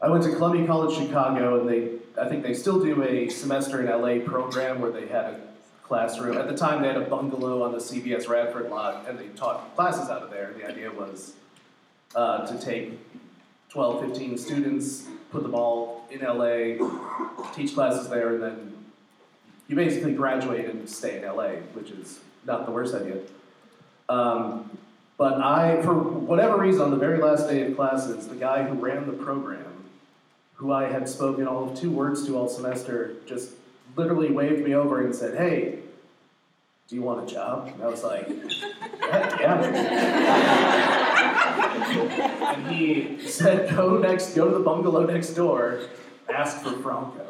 I 0.00 0.08
went 0.08 0.22
to 0.22 0.30
Columbia 0.30 0.64
College 0.68 0.96
Chicago, 0.96 1.60
and 1.60 1.68
they, 1.68 1.98
I 2.20 2.28
think 2.28 2.44
they 2.44 2.54
still 2.54 2.80
do 2.80 3.02
a 3.02 3.28
semester 3.28 3.80
in 3.80 3.86
LA 3.86 4.24
program 4.24 4.80
where 4.80 4.92
they 4.92 5.08
had 5.08 5.24
a 5.24 5.40
classroom. 5.82 6.38
At 6.38 6.46
the 6.46 6.56
time, 6.56 6.80
they 6.80 6.88
had 6.88 6.96
a 6.96 7.06
bungalow 7.06 7.64
on 7.64 7.72
the 7.72 7.78
CBS 7.78 8.28
Radford 8.28 8.70
lot, 8.70 9.04
and 9.08 9.18
they 9.18 9.26
taught 9.28 9.74
classes 9.74 10.08
out 10.08 10.22
of 10.22 10.30
there. 10.30 10.54
The 10.56 10.68
idea 10.68 10.92
was 10.92 11.34
uh, 12.14 12.46
to 12.46 12.64
take 12.64 12.92
12, 13.70 14.06
15 14.06 14.38
students, 14.38 15.08
put 15.32 15.42
them 15.42 15.56
all 15.56 16.06
in 16.12 16.20
LA, 16.20 16.78
teach 17.52 17.74
classes 17.74 18.08
there, 18.08 18.34
and 18.34 18.42
then 18.44 18.72
you 19.66 19.74
basically 19.74 20.12
graduate 20.12 20.66
and 20.66 20.88
stay 20.88 21.18
in 21.18 21.24
LA, 21.24 21.54
which 21.72 21.90
is 21.90 22.20
not 22.46 22.64
the 22.64 22.70
worst 22.70 22.94
idea. 22.94 23.16
Um, 24.08 24.70
but 25.16 25.40
I, 25.40 25.80
for 25.82 25.94
whatever 25.94 26.58
reason, 26.58 26.82
on 26.82 26.90
the 26.90 26.96
very 26.96 27.18
last 27.18 27.48
day 27.48 27.62
of 27.66 27.76
classes, 27.76 28.26
the 28.26 28.34
guy 28.34 28.64
who 28.64 28.74
ran 28.74 29.06
the 29.06 29.12
program, 29.12 29.84
who 30.54 30.72
I 30.72 30.86
had 30.88 31.08
spoken 31.08 31.46
all 31.46 31.70
of 31.70 31.78
two 31.78 31.90
words 31.90 32.26
to 32.26 32.36
all 32.36 32.48
semester, 32.48 33.14
just 33.26 33.50
literally 33.96 34.32
waved 34.32 34.64
me 34.64 34.74
over 34.74 35.04
and 35.04 35.14
said, 35.14 35.36
"Hey, 35.36 35.78
do 36.88 36.96
you 36.96 37.02
want 37.02 37.30
a 37.30 37.32
job?" 37.32 37.70
And 37.72 37.82
I 37.82 37.86
was 37.86 38.02
like, 38.02 38.28
"Yeah." 38.28 39.62
and 42.56 42.66
he 42.74 43.18
said, 43.28 43.74
"Go 43.74 43.98
next, 43.98 44.34
go 44.34 44.48
to 44.48 44.58
the 44.58 44.64
bungalow 44.64 45.06
next 45.06 45.34
door, 45.34 45.80
ask 46.28 46.60
for 46.60 46.72
Franco." 46.72 47.24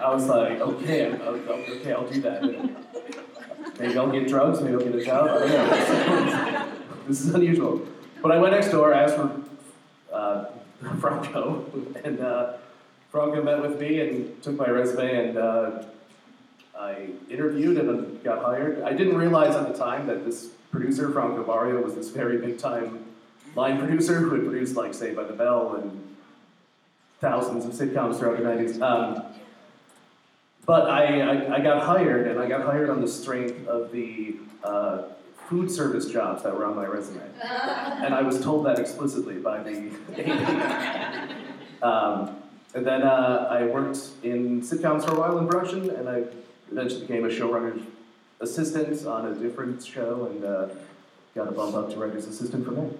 I 0.00 0.12
was 0.12 0.26
like, 0.26 0.60
"Okay, 0.60 1.12
okay, 1.12 1.92
I'll 1.92 2.06
do 2.06 2.20
that." 2.22 2.42
Maybe 3.78 3.98
I'll 3.98 4.10
get 4.10 4.28
drugs, 4.28 4.60
maybe 4.60 4.74
I'll 4.74 4.80
get 4.80 4.94
a 4.94 5.04
job. 5.04 5.28
I 5.28 5.38
don't 5.38 6.26
know. 6.26 6.72
this 7.08 7.20
is 7.20 7.34
unusual. 7.34 7.86
But 8.22 8.32
I 8.32 8.38
went 8.38 8.54
next 8.54 8.70
door, 8.70 8.94
I 8.94 9.02
asked 9.02 9.16
for 9.16 9.40
uh, 10.12 10.46
Franco, 11.00 11.64
and 12.04 12.20
uh, 12.20 12.54
Franco 13.10 13.42
met 13.42 13.60
with 13.60 13.80
me 13.80 14.00
and 14.00 14.42
took 14.42 14.56
my 14.56 14.68
resume, 14.68 15.28
and 15.28 15.38
uh, 15.38 15.82
I 16.78 17.08
interviewed 17.28 17.78
and 17.78 18.22
got 18.22 18.42
hired. 18.42 18.82
I 18.82 18.92
didn't 18.92 19.16
realize 19.16 19.54
at 19.54 19.68
the 19.68 19.78
time 19.78 20.06
that 20.06 20.24
this 20.24 20.50
producer, 20.70 21.10
Franco 21.10 21.44
Bario, 21.44 21.82
was 21.82 21.94
this 21.94 22.10
very 22.10 22.38
big 22.38 22.58
time 22.58 23.04
line 23.54 23.78
producer 23.78 24.18
who 24.18 24.34
had 24.34 24.44
produced, 24.44 24.76
like, 24.76 24.94
Saved 24.94 25.16
by 25.16 25.24
the 25.24 25.32
Bell 25.32 25.74
and 25.76 26.16
thousands 27.20 27.64
of 27.64 27.72
sitcoms 27.72 28.18
throughout 28.18 28.38
the 28.38 28.44
90s. 28.44 28.80
Um, 28.82 29.24
but 30.66 30.88
I, 30.88 31.20
I, 31.20 31.56
I 31.56 31.60
got 31.60 31.82
hired, 31.82 32.26
and 32.26 32.38
I 32.38 32.48
got 32.48 32.62
hired 32.62 32.90
on 32.90 33.00
the 33.00 33.08
strength 33.08 33.66
of 33.66 33.92
the 33.92 34.36
uh, 34.62 35.02
food 35.48 35.70
service 35.70 36.06
jobs 36.06 36.42
that 36.42 36.56
were 36.56 36.64
on 36.64 36.74
my 36.74 36.86
resume. 36.86 37.20
And 37.42 38.14
I 38.14 38.22
was 38.22 38.40
told 38.40 38.66
that 38.66 38.78
explicitly 38.78 39.36
by 39.36 39.62
the 39.62 39.90
AD. 40.16 41.30
Um, 41.82 42.38
and 42.74 42.86
then 42.86 43.02
uh, 43.02 43.46
I 43.50 43.66
worked 43.66 43.98
in 44.22 44.62
sitcoms 44.62 45.04
for 45.04 45.14
a 45.14 45.20
while 45.20 45.36
in 45.36 45.46
production, 45.46 45.90
and 45.90 46.08
I 46.08 46.22
eventually 46.72 47.02
became 47.02 47.26
a 47.26 47.28
showrunner's 47.28 47.82
assistant 48.40 49.04
on 49.06 49.26
a 49.26 49.34
different 49.34 49.84
show, 49.84 50.24
and 50.30 50.44
uh, 50.44 50.68
got 51.34 51.46
a 51.46 51.52
bump 51.52 51.74
up 51.74 51.90
to 51.90 51.98
writer's 51.98 52.26
assistant 52.26 52.64
from 52.64 52.76
there. 52.76 52.90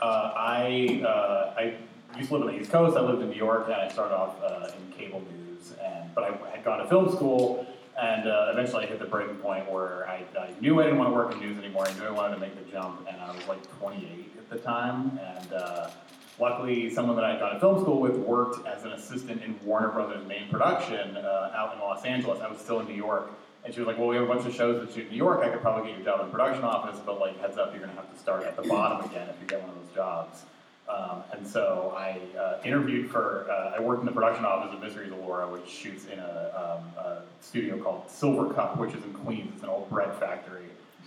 Uh, 0.00 0.32
I, 0.36 1.02
uh, 1.06 1.54
I 1.58 1.74
used 2.16 2.30
to 2.30 2.36
live 2.36 2.48
on 2.48 2.54
the 2.54 2.60
East 2.60 2.70
Coast. 2.70 2.96
I 2.96 3.00
lived 3.00 3.22
in 3.22 3.30
New 3.30 3.36
York, 3.36 3.64
and 3.66 3.74
I 3.74 3.88
started 3.88 4.14
off 4.14 4.36
uh, 4.42 4.70
in 4.76 4.92
cable 4.92 5.20
news. 5.20 5.74
And 5.82 6.14
but 6.14 6.24
I 6.24 6.50
had 6.50 6.64
gone 6.64 6.78
to 6.78 6.86
film 6.86 7.10
school, 7.10 7.66
and 8.00 8.28
uh, 8.28 8.48
eventually 8.52 8.84
I 8.84 8.86
hit 8.86 8.98
the 8.98 9.04
breaking 9.04 9.36
point 9.36 9.70
where 9.70 10.08
I, 10.08 10.24
I 10.38 10.50
knew 10.60 10.80
I 10.80 10.84
didn't 10.84 10.98
want 10.98 11.10
to 11.10 11.14
work 11.14 11.32
in 11.32 11.40
news 11.40 11.58
anymore. 11.58 11.86
I 11.86 11.92
knew 11.94 12.04
I 12.04 12.10
wanted 12.10 12.34
to 12.34 12.40
make 12.40 12.54
the 12.56 12.70
jump, 12.70 13.06
and 13.08 13.20
I 13.20 13.32
was 13.32 13.46
like 13.46 13.62
28 13.78 14.32
at 14.38 14.50
the 14.50 14.58
time. 14.58 15.18
And 15.18 15.52
uh, 15.52 15.90
luckily, 16.38 16.90
someone 16.90 17.16
that 17.16 17.24
I 17.24 17.32
had 17.32 17.40
gone 17.40 17.54
to 17.54 17.60
film 17.60 17.80
school 17.80 18.00
with 18.00 18.16
worked 18.16 18.66
as 18.66 18.84
an 18.84 18.92
assistant 18.92 19.42
in 19.42 19.58
Warner 19.64 19.88
Brothers' 19.88 20.26
main 20.26 20.48
production 20.48 21.16
uh, 21.16 21.52
out 21.54 21.74
in 21.74 21.80
Los 21.80 22.04
Angeles. 22.04 22.40
I 22.40 22.48
was 22.48 22.58
still 22.58 22.80
in 22.80 22.86
New 22.86 22.94
York. 22.94 23.30
And 23.64 23.74
she 23.74 23.80
was 23.80 23.88
like, 23.88 23.98
well, 23.98 24.06
we 24.06 24.16
have 24.16 24.24
a 24.24 24.32
bunch 24.32 24.46
of 24.46 24.54
shows 24.54 24.80
that 24.80 24.94
shoot 24.94 25.06
in 25.06 25.10
New 25.10 25.16
York. 25.16 25.40
I 25.44 25.50
could 25.50 25.60
probably 25.60 25.90
get 25.90 25.98
you 25.98 26.02
a 26.02 26.04
job 26.04 26.20
in 26.20 26.26
the 26.26 26.32
production 26.32 26.64
office, 26.64 26.98
but 27.04 27.18
like, 27.18 27.38
heads 27.40 27.58
up, 27.58 27.74
you're 27.74 27.84
to 27.84 27.92
have 27.92 28.10
to 28.10 28.18
start 28.18 28.44
at 28.44 28.56
the 28.56 28.62
bottom 28.62 29.10
again 29.10 29.28
if 29.28 29.34
you 29.40 29.46
get 29.46 29.60
one 29.60 29.70
of 29.70 29.76
those 29.76 29.94
jobs. 29.94 30.44
Um, 30.88 31.22
and 31.32 31.46
so 31.46 31.94
I 31.96 32.18
uh, 32.38 32.58
interviewed 32.64 33.10
for, 33.10 33.46
uh, 33.50 33.76
I 33.76 33.80
worked 33.80 34.00
in 34.00 34.06
the 34.06 34.12
production 34.12 34.44
office 34.44 34.74
of 34.74 34.82
Misery 34.82 35.10
Laura, 35.10 35.46
which 35.46 35.68
shoots 35.68 36.06
in 36.06 36.18
a, 36.18 36.78
um, 36.78 37.04
a 37.04 37.22
studio 37.40 37.82
called 37.82 38.08
Silvercup, 38.08 38.78
which 38.78 38.94
is 38.94 39.04
in 39.04 39.12
Queens. 39.12 39.50
It's 39.54 39.62
an 39.62 39.68
old 39.68 39.90
bread 39.90 40.14
factory. 40.16 40.64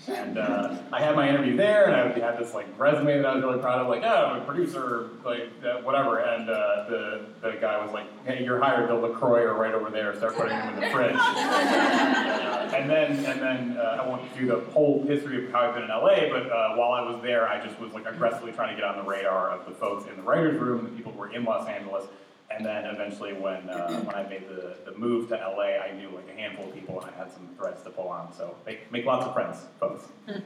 And 0.07 0.39
uh, 0.39 0.77
I 0.91 0.99
had 0.99 1.15
my 1.15 1.29
interview 1.29 1.55
there, 1.55 1.85
and 1.85 1.95
I 1.95 2.25
had 2.25 2.39
this 2.39 2.55
like 2.55 2.67
resume 2.79 3.17
that 3.17 3.25
I 3.25 3.35
was 3.35 3.43
really 3.43 3.59
proud 3.59 3.81
of, 3.81 3.87
like, 3.87 4.01
oh, 4.03 4.25
I'm 4.25 4.41
a 4.41 4.45
producer, 4.45 5.09
like 5.23 5.51
uh, 5.63 5.81
whatever. 5.81 6.19
And 6.19 6.49
uh, 6.49 6.89
the 6.89 7.25
the 7.41 7.51
guy 7.61 7.83
was 7.83 7.93
like, 7.93 8.07
hey, 8.25 8.43
you're 8.43 8.59
hired. 8.59 8.89
The 8.89 8.95
Lacroix 8.95 9.43
are 9.43 9.53
right 9.53 9.75
over 9.75 9.91
there. 9.91 10.15
Start 10.15 10.35
putting 10.35 10.57
them 10.57 10.73
in 10.73 10.79
the 10.81 10.89
fridge. 10.89 11.15
And 12.71 12.89
then 12.89 13.25
and 13.25 13.41
then 13.41 13.77
uh, 13.77 13.99
I 14.01 14.07
won't 14.07 14.23
do 14.37 14.47
the 14.47 14.61
whole 14.71 15.05
history 15.05 15.43
of 15.43 15.51
how 15.51 15.59
I've 15.59 15.73
been 15.73 15.83
in 15.83 15.89
LA, 15.89 16.29
but 16.29 16.49
uh, 16.49 16.75
while 16.75 16.93
I 16.93 17.01
was 17.01 17.21
there, 17.21 17.47
I 17.47 17.63
just 17.63 17.77
was 17.79 17.91
like 17.91 18.07
aggressively 18.07 18.53
trying 18.53 18.73
to 18.73 18.81
get 18.81 18.89
on 18.89 18.97
the 18.97 19.03
radar 19.03 19.49
of 19.51 19.65
the 19.65 19.71
folks 19.71 20.09
in 20.09 20.15
the 20.15 20.21
writers' 20.23 20.57
room, 20.57 20.85
the 20.85 20.91
people 20.91 21.11
who 21.11 21.19
were 21.19 21.33
in 21.33 21.43
Los 21.43 21.67
Angeles. 21.67 22.05
And 22.55 22.65
then 22.65 22.85
eventually, 22.85 23.33
when 23.33 23.69
uh, 23.69 24.01
when 24.05 24.15
I 24.15 24.23
made 24.23 24.47
the, 24.47 24.75
the 24.85 24.97
move 24.97 25.29
to 25.29 25.35
LA, 25.35 25.79
I 25.83 25.93
knew 25.93 26.09
like 26.09 26.29
a 26.29 26.39
handful 26.39 26.67
of 26.67 26.73
people, 26.73 27.01
and 27.01 27.09
I 27.13 27.17
had 27.17 27.31
some 27.31 27.47
threads 27.57 27.81
to 27.83 27.89
pull 27.89 28.09
on. 28.09 28.33
So 28.33 28.55
make 28.65 28.91
make 28.91 29.05
lots 29.05 29.25
of 29.25 29.33
friends, 29.33 29.57
folks. 29.79 30.05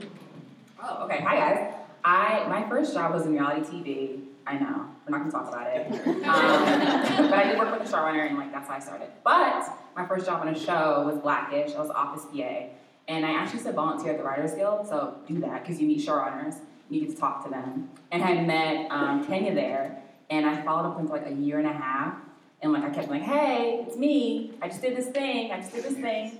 Oh, 0.84 1.06
okay. 1.06 1.22
Hi 1.22 1.38
guys. 1.38 1.74
I 2.04 2.46
my 2.50 2.68
first 2.70 2.94
job 2.94 3.14
was 3.14 3.26
in 3.26 3.32
reality 3.32 3.62
TV. 3.62 4.22
I 4.46 4.60
know 4.60 4.86
we're 5.08 5.18
not 5.18 5.20
gonna 5.20 5.32
talk 5.32 5.48
about 5.48 5.68
it, 5.68 5.88
um, 6.08 7.30
but 7.30 7.34
I 7.34 7.44
did 7.50 7.58
work 7.58 7.80
with 7.80 7.90
a 7.90 7.92
showrunner, 7.92 8.28
and 8.28 8.38
like 8.38 8.52
that's 8.52 8.68
how 8.68 8.76
I 8.76 8.80
started. 8.80 9.08
But 9.24 9.70
my 9.96 10.06
first 10.06 10.26
job 10.26 10.42
on 10.42 10.50
a 10.50 10.60
show 10.60 11.04
was 11.06 11.18
Blackish. 11.18 11.74
I 11.74 11.80
was 11.80 11.90
office 11.90 12.26
PA, 12.26 12.66
and 13.08 13.26
I 13.26 13.32
actually 13.32 13.60
said 13.60 13.74
volunteer 13.74 14.12
at 14.12 14.18
the 14.18 14.24
Writers 14.24 14.54
Guild. 14.54 14.88
So 14.88 15.16
do 15.28 15.40
that 15.40 15.64
because 15.64 15.82
you 15.82 15.88
meet 15.88 16.06
showrunners, 16.06 16.56
and 16.56 16.90
you 16.90 17.02
get 17.02 17.12
to 17.12 17.16
talk 17.16 17.44
to 17.46 17.50
them. 17.50 17.90
And 18.12 18.22
I 18.22 18.42
met 18.42 18.92
um, 18.92 19.26
Kenya 19.26 19.56
there, 19.56 20.04
and 20.30 20.46
I 20.46 20.62
followed 20.64 20.90
up 20.90 20.96
with 20.96 21.02
him 21.02 21.08
for 21.08 21.18
like 21.18 21.28
a 21.28 21.34
year 21.34 21.60
and 21.60 21.68
a 21.68 21.74
half, 21.74 22.16
and 22.62 22.74
like 22.74 22.84
I 22.84 22.90
kept 22.90 23.10
like, 23.10 23.22
hey, 23.22 23.86
it's 23.88 23.98
me. 23.98 24.54
I 24.62 24.68
just 24.68 24.82
did 24.82 24.96
this 24.96 25.08
thing. 25.08 25.52
I 25.52 25.58
just 25.58 25.74
did 25.74 25.84
this 25.84 25.94
thing. 25.94 26.40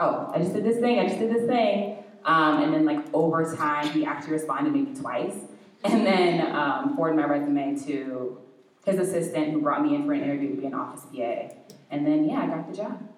Oh, 0.00 0.30
I 0.34 0.38
just 0.38 0.52
did 0.52 0.64
this 0.64 0.78
thing. 0.78 0.98
I 0.98 1.06
just 1.06 1.18
did 1.18 1.32
this 1.32 1.46
thing. 1.46 1.98
Um, 2.24 2.62
and 2.62 2.74
then 2.74 2.84
like 2.84 3.04
over 3.12 3.54
time, 3.54 3.88
he 3.90 4.04
actually 4.06 4.32
responded 4.32 4.72
maybe 4.72 4.98
twice, 4.98 5.36
and 5.84 6.06
then 6.06 6.54
um, 6.54 6.94
forwarded 6.96 7.20
my 7.20 7.26
resume 7.26 7.78
to 7.86 8.38
his 8.86 8.98
assistant, 8.98 9.52
who 9.52 9.60
brought 9.60 9.82
me 9.82 9.94
in 9.94 10.06
for 10.06 10.12
an 10.12 10.22
interview 10.22 10.54
to 10.54 10.60
be 10.60 10.66
an 10.66 10.74
office 10.74 11.04
PA. 11.14 11.54
And 11.90 12.06
then 12.06 12.28
yeah, 12.28 12.42
I 12.42 12.46
got 12.46 12.70
the 12.70 12.76
job. 12.76 13.08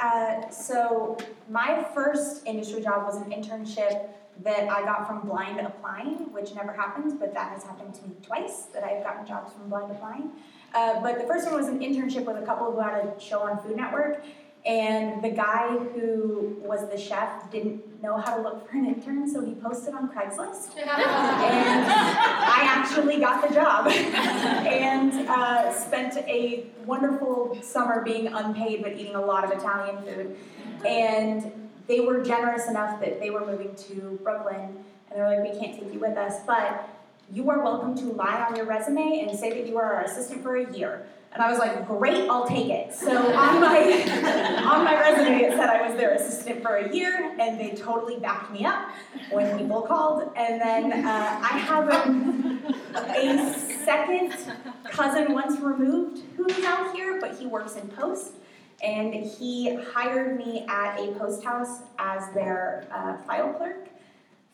Uh, 0.00 0.50
so 0.50 1.16
my 1.48 1.86
first 1.94 2.44
industry 2.44 2.82
job 2.82 3.04
was 3.06 3.16
an 3.18 3.30
internship 3.30 4.08
that 4.40 4.68
I 4.68 4.82
got 4.82 5.06
from 5.06 5.20
blind 5.20 5.60
applying, 5.60 6.32
which 6.32 6.54
never 6.54 6.72
happens, 6.72 7.14
but 7.14 7.34
that 7.34 7.52
has 7.52 7.64
happened 7.64 7.94
to 7.94 8.02
me 8.02 8.14
twice 8.22 8.64
that 8.72 8.82
I've 8.82 9.04
gotten 9.04 9.26
jobs 9.26 9.52
from 9.52 9.68
blind 9.68 9.90
applying. 9.92 10.30
Uh, 10.74 11.00
but 11.00 11.18
the 11.18 11.26
first 11.26 11.46
one 11.46 11.54
was 11.54 11.68
an 11.68 11.80
internship 11.80 12.24
with 12.24 12.36
a 12.42 12.46
couple 12.46 12.72
who 12.72 12.80
had 12.80 12.94
a 12.94 13.20
show 13.20 13.40
on 13.40 13.62
Food 13.62 13.76
Network, 13.76 14.24
and 14.64 15.22
the 15.22 15.30
guy 15.30 15.76
who 15.76 16.56
was 16.64 16.88
the 16.88 16.96
chef 16.96 17.50
didn't 17.50 18.00
know 18.00 18.16
how 18.16 18.36
to 18.36 18.42
look 18.42 18.68
for 18.68 18.76
an 18.76 18.86
intern, 18.86 19.28
so 19.28 19.44
he 19.44 19.54
posted 19.54 19.92
on 19.92 20.08
Craigslist. 20.08 20.76
and 20.78 20.88
I 20.88 22.60
actually 22.62 23.18
got 23.18 23.46
the 23.46 23.52
job 23.52 23.88
and 23.88 25.28
uh, 25.28 25.72
spent 25.72 26.16
a 26.28 26.66
wonderful 26.86 27.58
summer 27.60 28.02
being 28.02 28.28
unpaid 28.28 28.82
but 28.82 28.92
eating 28.92 29.16
a 29.16 29.20
lot 29.20 29.44
of 29.44 29.50
Italian 29.50 30.00
food. 30.02 30.36
And 30.86 31.61
they 31.92 32.00
were 32.00 32.24
generous 32.24 32.68
enough 32.68 33.00
that 33.00 33.20
they 33.20 33.28
were 33.28 33.44
moving 33.44 33.74
to 33.74 34.18
Brooklyn, 34.22 34.82
and 35.10 35.14
they 35.14 35.20
were 35.20 35.28
like, 35.28 35.42
"We 35.42 35.60
can't 35.60 35.78
take 35.78 35.92
you 35.92 36.00
with 36.00 36.16
us, 36.16 36.40
but 36.46 36.88
you 37.30 37.50
are 37.50 37.62
welcome 37.62 37.94
to 37.96 38.04
lie 38.14 38.46
on 38.48 38.56
your 38.56 38.64
resume 38.64 39.26
and 39.28 39.38
say 39.38 39.50
that 39.50 39.68
you 39.68 39.76
are 39.76 39.96
our 39.96 40.04
assistant 40.04 40.42
for 40.42 40.56
a 40.56 40.72
year." 40.72 41.04
And 41.34 41.42
I 41.42 41.50
was 41.50 41.58
like, 41.58 41.86
"Great, 41.86 42.30
I'll 42.30 42.46
take 42.46 42.70
it." 42.70 42.94
So 42.94 43.10
on 43.10 43.60
my 43.60 43.76
on 44.72 44.84
my 44.86 44.98
resume, 44.98 45.42
it 45.42 45.52
said 45.52 45.68
I 45.68 45.86
was 45.86 45.98
their 45.98 46.14
assistant 46.14 46.62
for 46.62 46.76
a 46.76 46.94
year, 46.94 47.36
and 47.38 47.60
they 47.60 47.72
totally 47.72 48.18
backed 48.18 48.50
me 48.50 48.64
up 48.64 48.88
when 49.30 49.58
people 49.58 49.82
called. 49.82 50.32
And 50.34 50.58
then 50.62 51.04
uh, 51.06 51.40
I 51.42 51.58
have 51.58 51.88
a, 51.88 53.18
a 53.18 53.54
second 53.84 54.34
cousin 54.84 55.34
once 55.34 55.60
removed 55.60 56.22
who's 56.38 56.64
out 56.64 56.96
here, 56.96 57.20
but 57.20 57.38
he 57.38 57.44
works 57.46 57.76
in 57.76 57.86
post 57.88 58.32
and 58.82 59.14
he 59.14 59.74
hired 59.92 60.36
me 60.36 60.64
at 60.68 60.98
a 60.98 61.12
post 61.12 61.44
house 61.44 61.80
as 61.98 62.32
their 62.34 62.86
uh, 62.92 63.16
file 63.18 63.52
clerk 63.52 63.88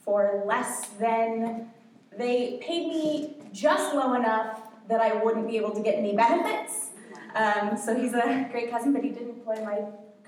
for 0.04 0.42
less 0.46 0.88
than 1.00 1.70
they 2.16 2.58
paid 2.62 2.88
me 2.88 3.36
just 3.52 3.94
low 3.94 4.14
enough 4.14 4.60
that 4.88 5.00
I 5.00 5.22
wouldn't 5.22 5.46
be 5.48 5.56
able 5.56 5.70
to 5.72 5.82
get 5.82 5.94
any 5.94 6.14
benefits. 6.26 6.90
Um, 7.34 7.76
so 7.76 7.94
he's 7.94 8.14
a 8.14 8.48
great 8.50 8.70
cousin, 8.70 8.92
but 8.92 9.04
he 9.04 9.10
didn't 9.10 9.30
employ 9.30 9.62
my 9.64 9.80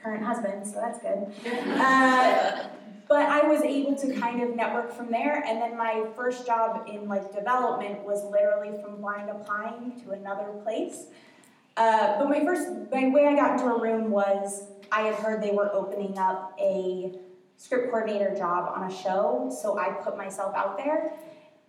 current 0.03 0.25
husband, 0.25 0.67
so 0.67 0.81
that's 0.81 0.99
good. 0.99 1.27
Uh, 1.81 2.69
but 3.09 3.29
I 3.29 3.43
was 3.43 3.63
able 3.63 3.97
to 3.97 4.15
kind 4.21 4.41
of 4.41 4.55
network 4.55 4.93
from 4.93 5.11
there, 5.11 5.43
and 5.45 5.61
then 5.61 5.77
my 5.77 6.07
first 6.15 6.47
job 6.47 6.87
in 6.87 7.09
like 7.09 7.35
development 7.35 8.05
was 8.05 8.23
literally 8.31 8.81
from 8.81 9.01
blind 9.01 9.29
applying 9.29 10.01
to 10.03 10.13
another 10.13 10.47
place. 10.63 11.07
Uh, 11.77 12.19
but 12.19 12.29
my 12.29 12.41
first, 12.41 12.69
my 12.91 13.09
way 13.09 13.27
I 13.27 13.35
got 13.35 13.53
into 13.53 13.67
a 13.67 13.81
room 13.81 14.11
was 14.11 14.65
I 14.93 15.03
had 15.03 15.15
heard 15.15 15.43
they 15.43 15.53
were 15.53 15.73
opening 15.73 16.19
up 16.19 16.55
a 16.61 17.15
script 17.57 17.91
coordinator 17.91 18.35
job 18.37 18.73
on 18.75 18.91
a 18.91 18.95
show, 18.95 19.55
so 19.63 19.79
I 19.79 19.91
put 19.91 20.17
myself 20.17 20.55
out 20.55 20.77
there 20.77 21.13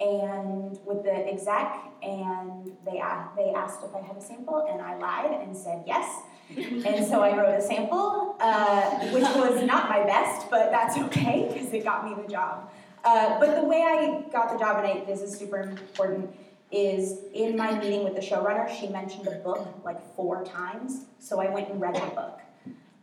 and 0.01 0.79
with 0.83 1.03
the 1.03 1.13
exec, 1.13 1.77
and 2.01 2.71
they 2.85 2.97
asked, 2.97 3.35
they 3.35 3.53
asked 3.53 3.83
if 3.83 3.95
I 3.95 4.01
had 4.01 4.17
a 4.17 4.21
sample, 4.21 4.67
and 4.67 4.81
I 4.81 4.97
lied 4.97 5.39
and 5.41 5.55
said 5.55 5.83
yes. 5.85 6.23
And 6.57 7.05
so 7.05 7.21
I 7.21 7.37
wrote 7.37 7.55
a 7.57 7.61
sample, 7.61 8.35
uh, 8.39 8.99
which 9.11 9.23
was 9.23 9.63
not 9.63 9.89
my 9.89 10.03
best, 10.03 10.49
but 10.49 10.71
that's 10.71 10.97
okay 10.97 11.49
because 11.53 11.71
it 11.71 11.83
got 11.83 12.03
me 12.03 12.21
the 12.21 12.27
job. 12.27 12.69
Uh, 13.03 13.39
but 13.39 13.61
the 13.61 13.65
way 13.65 13.81
I 13.81 14.23
got 14.31 14.51
the 14.51 14.57
job, 14.57 14.83
and 14.83 14.87
I, 14.87 15.05
this 15.05 15.21
is 15.21 15.37
super 15.37 15.61
important, 15.61 16.35
is 16.71 17.19
in 17.33 17.57
my 17.57 17.77
meeting 17.77 18.03
with 18.03 18.15
the 18.15 18.21
showrunner, 18.21 18.69
she 18.69 18.87
mentioned 18.87 19.27
a 19.27 19.31
book 19.31 19.67
like 19.83 20.01
four 20.15 20.43
times. 20.43 21.05
So 21.19 21.41
I 21.41 21.49
went 21.49 21.69
and 21.69 21.81
read 21.81 21.95
the 21.95 22.15
book 22.15 22.39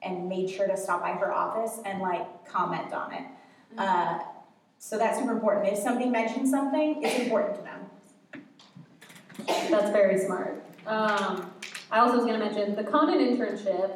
and 0.03 0.29
made 0.29 0.49
sure 0.49 0.67
to 0.67 0.77
stop 0.77 1.03
by 1.03 1.13
her 1.13 1.33
office 1.33 1.81
and 1.85 2.01
like 2.01 2.47
comment 2.47 2.93
on 2.93 3.13
it. 3.13 3.25
Uh, 3.77 4.21
so 4.79 4.97
that's 4.97 5.19
super 5.19 5.33
important. 5.33 5.73
If 5.73 5.79
somebody 5.79 6.09
mentions 6.09 6.51
something, 6.51 7.03
it's 7.03 7.19
important 7.19 7.57
to 7.57 7.63
them. 7.63 8.45
That's 9.71 9.91
very 9.91 10.19
smart. 10.19 10.65
Um, 10.87 11.51
I 11.91 12.01
also 12.01 12.17
was 12.17 12.25
going 12.25 12.39
to 12.39 12.45
mention 12.45 12.75
the 12.75 12.85
Conan 12.85 13.19
internship, 13.19 13.93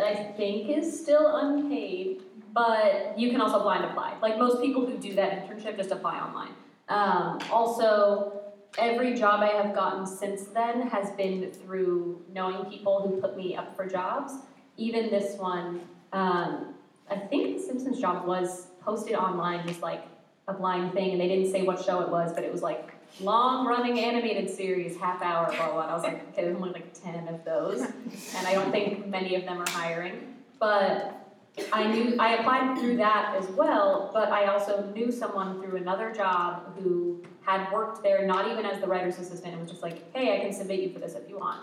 I 0.00 0.14
think, 0.36 0.68
is 0.76 1.00
still 1.00 1.36
unpaid, 1.36 2.22
but 2.52 3.18
you 3.18 3.30
can 3.30 3.40
also 3.40 3.62
blind 3.62 3.84
apply. 3.84 4.14
Like 4.20 4.38
most 4.38 4.60
people 4.60 4.86
who 4.86 4.96
do 4.98 5.14
that 5.14 5.48
internship 5.48 5.76
just 5.76 5.90
apply 5.90 6.18
online. 6.18 6.52
Um, 6.88 7.38
also, 7.50 8.45
every 8.78 9.14
job 9.14 9.40
I 9.40 9.48
have 9.48 9.74
gotten 9.74 10.06
since 10.06 10.44
then 10.44 10.82
has 10.88 11.10
been 11.12 11.50
through 11.52 12.22
knowing 12.32 12.70
people 12.70 13.06
who 13.06 13.20
put 13.20 13.36
me 13.36 13.56
up 13.56 13.76
for 13.76 13.86
jobs. 13.86 14.34
Even 14.76 15.10
this 15.10 15.38
one, 15.38 15.80
um, 16.12 16.74
I 17.10 17.16
think 17.16 17.56
the 17.56 17.62
Simpsons 17.62 18.00
job 18.00 18.26
was 18.26 18.68
posted 18.80 19.14
online, 19.14 19.66
just 19.66 19.80
like 19.80 20.04
a 20.48 20.52
blind 20.52 20.92
thing, 20.92 21.12
and 21.12 21.20
they 21.20 21.28
didn't 21.28 21.50
say 21.50 21.62
what 21.62 21.82
show 21.82 22.00
it 22.00 22.08
was, 22.08 22.32
but 22.32 22.44
it 22.44 22.52
was 22.52 22.62
like 22.62 22.92
long 23.20 23.66
running 23.66 23.98
animated 23.98 24.50
series, 24.50 24.96
half 24.96 25.22
hour, 25.22 25.46
blah, 25.46 25.66
blah, 25.66 25.72
blah. 25.72 25.82
I 25.82 25.94
was 25.94 26.02
like, 26.02 26.28
okay, 26.32 26.42
there's 26.42 26.56
only 26.56 26.70
like 26.70 26.92
10 27.02 27.28
of 27.28 27.44
those. 27.44 27.80
And 27.80 28.46
I 28.46 28.52
don't 28.52 28.70
think 28.70 29.06
many 29.06 29.34
of 29.34 29.44
them 29.44 29.60
are 29.60 29.70
hiring. 29.70 30.34
But 30.58 31.26
I 31.72 31.90
knew, 31.90 32.16
I 32.18 32.36
applied 32.36 32.78
through 32.78 32.96
that 32.98 33.34
as 33.36 33.48
well, 33.50 34.10
but 34.12 34.30
I 34.30 34.46
also 34.46 34.90
knew 34.94 35.10
someone 35.10 35.60
through 35.60 35.76
another 35.76 36.12
job 36.12 36.76
who 36.76 37.22
had 37.46 37.72
worked 37.72 38.02
there, 38.02 38.26
not 38.26 38.50
even 38.50 38.66
as 38.66 38.80
the 38.80 38.86
writer's 38.86 39.18
assistant, 39.18 39.54
It 39.54 39.60
was 39.60 39.70
just 39.70 39.82
like, 39.82 40.12
hey, 40.14 40.36
I 40.36 40.40
can 40.40 40.52
submit 40.52 40.80
you 40.80 40.92
for 40.92 40.98
this 40.98 41.14
if 41.14 41.28
you 41.28 41.38
want. 41.38 41.60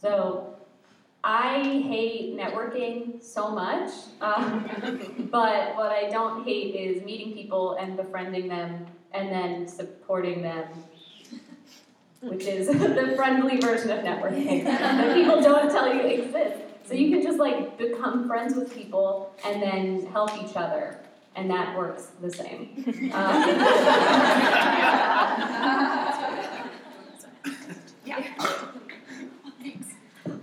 So 0.00 0.54
I 1.24 1.62
hate 1.62 2.36
networking 2.36 3.22
so 3.24 3.50
much, 3.50 3.90
um, 4.20 4.68
but 5.32 5.74
what 5.76 5.90
I 5.90 6.10
don't 6.10 6.44
hate 6.44 6.74
is 6.74 7.02
meeting 7.02 7.32
people 7.32 7.76
and 7.80 7.96
befriending 7.96 8.48
them 8.48 8.86
and 9.12 9.30
then 9.30 9.66
supporting 9.66 10.42
them, 10.42 10.66
which 12.20 12.44
is 12.44 12.66
the 12.78 13.14
friendly 13.16 13.58
version 13.58 13.90
of 13.90 14.00
networking 14.04 14.64
that 14.64 15.14
people 15.14 15.40
don't 15.40 15.70
tell 15.70 15.94
you 15.94 16.02
exists. 16.02 16.60
So 16.84 16.92
you 16.92 17.10
can 17.10 17.22
just 17.22 17.38
like 17.38 17.78
become 17.78 18.28
friends 18.28 18.54
with 18.54 18.74
people 18.74 19.34
and 19.46 19.62
then 19.62 20.04
help 20.08 20.30
each 20.44 20.54
other, 20.54 21.00
and 21.36 21.50
that 21.50 21.76
works 21.76 22.08
the 22.20 22.30
same. 22.30 22.84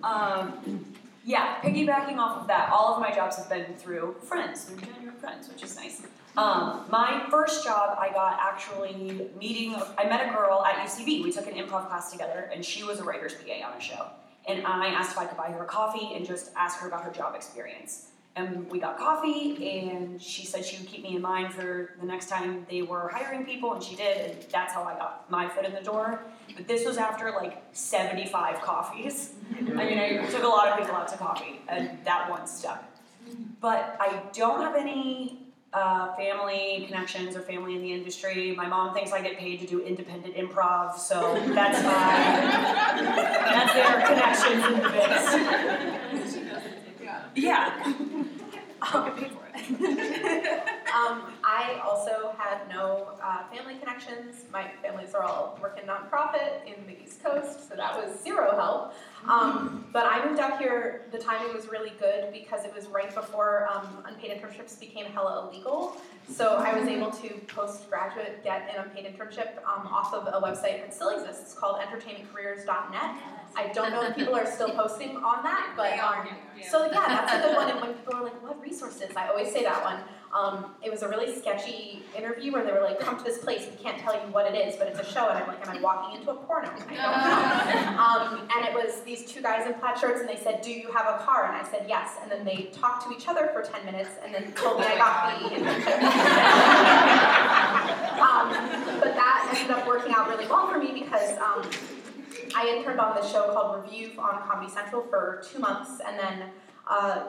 Um, 0.03 0.85
yeah, 1.23 1.61
piggybacking 1.61 2.17
off 2.17 2.41
of 2.41 2.47
that, 2.47 2.71
all 2.71 2.95
of 2.95 2.99
my 2.99 3.13
jobs 3.13 3.37
have 3.37 3.49
been 3.49 3.73
through 3.75 4.15
friends, 4.23 4.63
through 4.63 4.81
genuine 4.81 5.15
friends, 5.17 5.47
which 5.47 5.63
is 5.63 5.75
nice. 5.75 6.01
Um, 6.35 6.85
my 6.89 7.27
first 7.29 7.63
job, 7.63 7.97
I 7.99 8.09
got 8.09 8.39
actually 8.41 9.29
meeting, 9.39 9.75
I 9.97 10.05
met 10.05 10.27
a 10.27 10.33
girl 10.33 10.63
at 10.65 10.75
UCB. 10.87 11.23
We 11.23 11.31
took 11.31 11.47
an 11.47 11.53
improv 11.53 11.87
class 11.87 12.11
together, 12.11 12.49
and 12.53 12.65
she 12.65 12.83
was 12.83 12.99
a 12.99 13.03
writer's 13.03 13.35
PA 13.35 13.67
on 13.67 13.77
a 13.77 13.81
show. 13.81 14.07
And 14.47 14.65
I 14.65 14.87
asked 14.87 15.11
if 15.11 15.19
I 15.19 15.25
could 15.25 15.37
buy 15.37 15.51
her 15.51 15.63
a 15.63 15.67
coffee 15.67 16.15
and 16.15 16.25
just 16.25 16.51
ask 16.55 16.79
her 16.79 16.87
about 16.87 17.03
her 17.03 17.11
job 17.11 17.35
experience. 17.35 18.07
And 18.35 18.71
we 18.71 18.79
got 18.79 18.97
coffee, 18.97 19.81
and 19.81 20.21
she 20.21 20.45
said 20.45 20.63
she 20.63 20.77
would 20.77 20.87
keep 20.87 21.03
me 21.03 21.17
in 21.17 21.21
mind 21.21 21.53
for 21.53 21.95
the 21.99 22.05
next 22.05 22.29
time 22.29 22.65
they 22.69 22.81
were 22.81 23.09
hiring 23.13 23.45
people, 23.45 23.73
and 23.73 23.83
she 23.83 23.93
did, 23.95 24.31
and 24.31 24.45
that's 24.49 24.73
how 24.73 24.83
I 24.83 24.93
got 24.93 25.29
my 25.29 25.49
foot 25.49 25.65
in 25.65 25.73
the 25.73 25.81
door. 25.81 26.23
But 26.55 26.65
this 26.65 26.85
was 26.85 26.97
after 26.97 27.31
like 27.31 27.61
75 27.73 28.61
coffees. 28.61 29.33
I 29.57 29.61
mean, 29.61 29.99
I 29.99 30.25
took 30.29 30.43
a 30.43 30.47
lot 30.47 30.69
of 30.69 30.79
people 30.79 30.95
out 30.95 31.09
to 31.09 31.17
coffee, 31.17 31.59
and 31.67 31.97
that 32.05 32.29
one 32.29 32.47
stuck. 32.47 32.85
But 33.59 33.97
I 33.99 34.21
don't 34.33 34.61
have 34.61 34.75
any 34.75 35.41
uh, 35.73 36.15
family 36.15 36.85
connections 36.87 37.35
or 37.35 37.41
family 37.41 37.75
in 37.75 37.81
the 37.81 37.91
industry. 37.91 38.53
My 38.55 38.67
mom 38.67 38.93
thinks 38.93 39.11
I 39.11 39.21
get 39.21 39.37
paid 39.37 39.59
to 39.59 39.67
do 39.67 39.81
independent 39.81 40.35
improv, 40.35 40.97
so 40.97 41.33
that's 41.53 41.83
my 41.83 41.91
that's 43.51 43.73
their 43.73 44.07
connections 44.07 44.65
in 44.67 44.83
the 44.83 44.89
biz. 44.89 46.37
Yeah. 47.33 47.93
I'll 48.81 49.05
get 49.05 49.17
paid 49.17 49.31
for 49.31 49.45
it. 49.53 50.63
Um, 50.93 51.33
I 51.43 51.81
also 51.85 52.33
had 52.37 52.67
no 52.69 53.09
uh, 53.23 53.43
family 53.53 53.75
connections. 53.75 54.43
My 54.51 54.69
families 54.81 55.13
are 55.13 55.23
all 55.23 55.57
working 55.61 55.83
nonprofit 55.85 56.65
in 56.65 56.85
the 56.85 57.01
East 57.01 57.23
Coast, 57.23 57.69
so 57.69 57.75
that 57.75 57.95
was 57.95 58.21
zero 58.21 58.55
help. 58.55 58.93
Um, 59.27 59.85
but 59.93 60.05
I 60.05 60.25
moved 60.25 60.39
out 60.39 60.59
here. 60.59 61.05
The 61.11 61.17
timing 61.17 61.53
was 61.53 61.67
really 61.67 61.93
good 61.99 62.31
because 62.33 62.65
it 62.65 62.73
was 62.75 62.87
right 62.87 63.13
before 63.13 63.67
um, 63.71 64.03
unpaid 64.05 64.31
internships 64.31 64.79
became 64.79 65.05
hella 65.05 65.47
illegal. 65.47 65.97
So 66.29 66.55
I 66.57 66.77
was 66.77 66.87
able 66.87 67.11
to 67.11 67.29
postgraduate 67.47 68.43
get 68.43 68.69
an 68.73 68.83
unpaid 68.83 69.05
internship 69.05 69.57
um, 69.59 69.87
off 69.87 70.13
of 70.13 70.27
a 70.27 70.45
website 70.45 70.81
that 70.81 70.93
still 70.93 71.09
exists. 71.09 71.41
It's 71.41 71.53
called 71.53 71.79
entertainmentcareers.net. 71.81 73.15
I 73.55 73.67
don't 73.73 73.91
know 73.91 74.03
if 74.03 74.15
people 74.15 74.35
are 74.35 74.49
still 74.49 74.69
posting 74.75 75.17
on 75.17 75.43
that, 75.43 75.73
but 75.75 75.99
um, 75.99 76.27
so 76.69 76.85
yeah, 76.85 77.07
that's 77.07 77.33
a 77.33 77.47
good 77.47 77.55
one. 77.55 77.69
And 77.69 77.81
when 77.81 77.93
people 77.93 78.15
are 78.15 78.23
like, 78.23 78.41
"What 78.41 78.61
resources?" 78.61 79.11
I 79.15 79.27
always 79.27 79.51
say 79.51 79.63
that 79.63 79.83
one. 79.83 79.99
Um, 80.33 80.73
it 80.81 80.89
was 80.89 81.01
a 81.01 81.09
really 81.09 81.35
sketchy 81.35 82.03
interview 82.17 82.53
where 82.53 82.63
they 82.63 82.71
were 82.71 82.81
like, 82.81 82.99
"Come 82.99 83.17
to 83.17 83.23
this 83.23 83.39
place. 83.39 83.67
We 83.69 83.83
can't 83.83 83.99
tell 83.99 84.13
you 84.13 84.21
what 84.31 84.45
it 84.45 84.55
is, 84.55 84.77
but 84.77 84.87
it's 84.87 84.99
a 84.99 85.05
show." 85.05 85.27
And 85.27 85.37
I'm 85.37 85.47
like, 85.47 85.67
"Am 85.67 85.77
I 85.77 85.81
walking 85.81 86.17
into 86.17 86.31
a 86.31 86.35
porno?" 86.35 86.69
I 86.89 86.95
don't 86.95 88.35
know. 88.35 88.37
um, 88.39 88.47
and 88.55 88.65
it 88.65 88.73
was 88.73 89.01
these 89.01 89.25
two 89.25 89.41
guys 89.41 89.67
in 89.67 89.73
plaid 89.75 89.97
shirts, 89.99 90.21
and 90.21 90.29
they 90.29 90.37
said, 90.37 90.61
"Do 90.61 90.71
you 90.71 90.91
have 90.91 91.05
a 91.05 91.23
car?" 91.23 91.45
And 91.45 91.55
I 91.55 91.69
said, 91.69 91.85
"Yes." 91.87 92.15
And 92.21 92.31
then 92.31 92.45
they 92.45 92.69
talked 92.71 93.07
to 93.07 93.15
each 93.15 93.27
other 93.27 93.49
for 93.53 93.61
ten 93.61 93.85
minutes, 93.85 94.11
and 94.23 94.33
then 94.33 94.53
told 94.53 94.79
me 94.79 94.85
I 94.85 94.97
got 94.97 95.39
the 95.39 95.49
internship. 95.55 95.99
um, 98.21 98.99
but 99.01 99.13
that 99.15 99.53
ended 99.53 99.75
up 99.75 99.85
working 99.85 100.13
out 100.13 100.29
really 100.29 100.47
well 100.47 100.67
for 100.67 100.77
me 100.77 100.91
because. 100.93 101.37
Um, 101.37 101.69
I 102.53 102.67
interned 102.75 102.99
on 102.99 103.15
this 103.15 103.31
show 103.31 103.51
called 103.53 103.83
Review 103.83 104.11
on 104.17 104.41
Comedy 104.47 104.69
Central 104.69 105.03
for 105.03 105.41
two 105.49 105.59
months, 105.59 106.01
and 106.05 106.19
then 106.19 106.49
uh, 106.87 107.23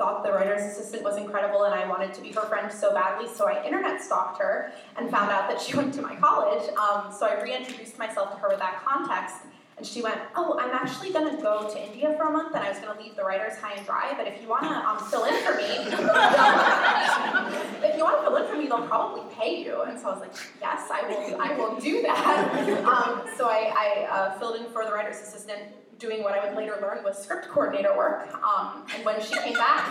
thought 0.00 0.24
the 0.24 0.32
writer's 0.32 0.62
assistant 0.62 1.04
was 1.04 1.18
incredible, 1.18 1.64
and 1.64 1.74
I 1.74 1.86
wanted 1.86 2.14
to 2.14 2.22
be 2.22 2.32
her 2.32 2.46
friend 2.46 2.72
so 2.72 2.94
badly. 2.94 3.28
So 3.28 3.46
I 3.46 3.62
internet 3.66 4.00
stalked 4.00 4.40
her 4.40 4.72
and 4.96 5.10
found 5.10 5.30
out 5.30 5.46
that 5.50 5.60
she 5.60 5.76
went 5.80 5.92
to 5.94 6.02
my 6.02 6.16
college. 6.16 6.66
Um, 6.70 7.12
so 7.12 7.26
I 7.26 7.38
reintroduced 7.42 7.98
myself 7.98 8.32
to 8.32 8.38
her 8.38 8.48
with 8.48 8.60
that 8.60 8.82
context, 8.82 9.36
and 9.76 9.86
she 9.86 10.00
went, 10.00 10.18
"Oh, 10.34 10.58
I'm 10.58 10.70
actually 10.70 11.12
going 11.12 11.36
to 11.36 11.42
go 11.42 11.68
to 11.70 11.78
India 11.78 12.14
for 12.16 12.28
a 12.28 12.32
month, 12.32 12.54
and 12.54 12.64
I 12.64 12.70
was 12.70 12.78
going 12.78 12.96
to 12.96 13.02
leave 13.02 13.14
the 13.14 13.24
writers 13.24 13.58
high 13.58 13.74
and 13.74 13.84
dry. 13.84 14.14
But 14.16 14.26
if 14.26 14.40
you 14.40 14.48
want 14.48 14.62
to 14.62 14.70
um, 14.70 14.98
fill 15.10 15.24
in 15.24 15.34
for 15.44 15.54
me, 15.54 15.64
if 17.86 17.94
you 17.98 18.02
want 18.02 18.20
to 18.20 18.24
fill 18.24 18.36
in 18.36 18.46
for 18.48 18.56
me, 18.56 18.68
they'll 18.68 18.88
probably 18.88 19.24
pay 19.34 19.62
you." 19.62 19.82
And 19.82 20.00
so 20.00 20.08
I 20.08 20.12
was 20.12 20.20
like, 20.20 20.32
"Yes, 20.62 20.88
I 20.90 21.02
will. 21.08 21.38
I 21.38 21.54
will 21.58 21.76
do 21.78 22.00
that." 22.02 22.56
Um, 22.90 23.22
so 23.36 23.48
I, 23.48 23.70
I 23.76 24.06
uh, 24.10 24.32
filled 24.38 24.56
in 24.56 24.64
for 24.72 24.84
the 24.84 24.92
writer's 24.92 25.20
assistant 25.20 25.62
doing 26.00 26.22
what 26.22 26.32
I 26.32 26.44
would 26.44 26.56
later 26.56 26.78
learn 26.80 27.04
was 27.04 27.22
script 27.22 27.48
coordinator 27.48 27.94
work. 27.96 28.32
Um, 28.42 28.86
and 28.94 29.04
when 29.04 29.20
she 29.20 29.34
came 29.34 29.52
back, 29.52 29.86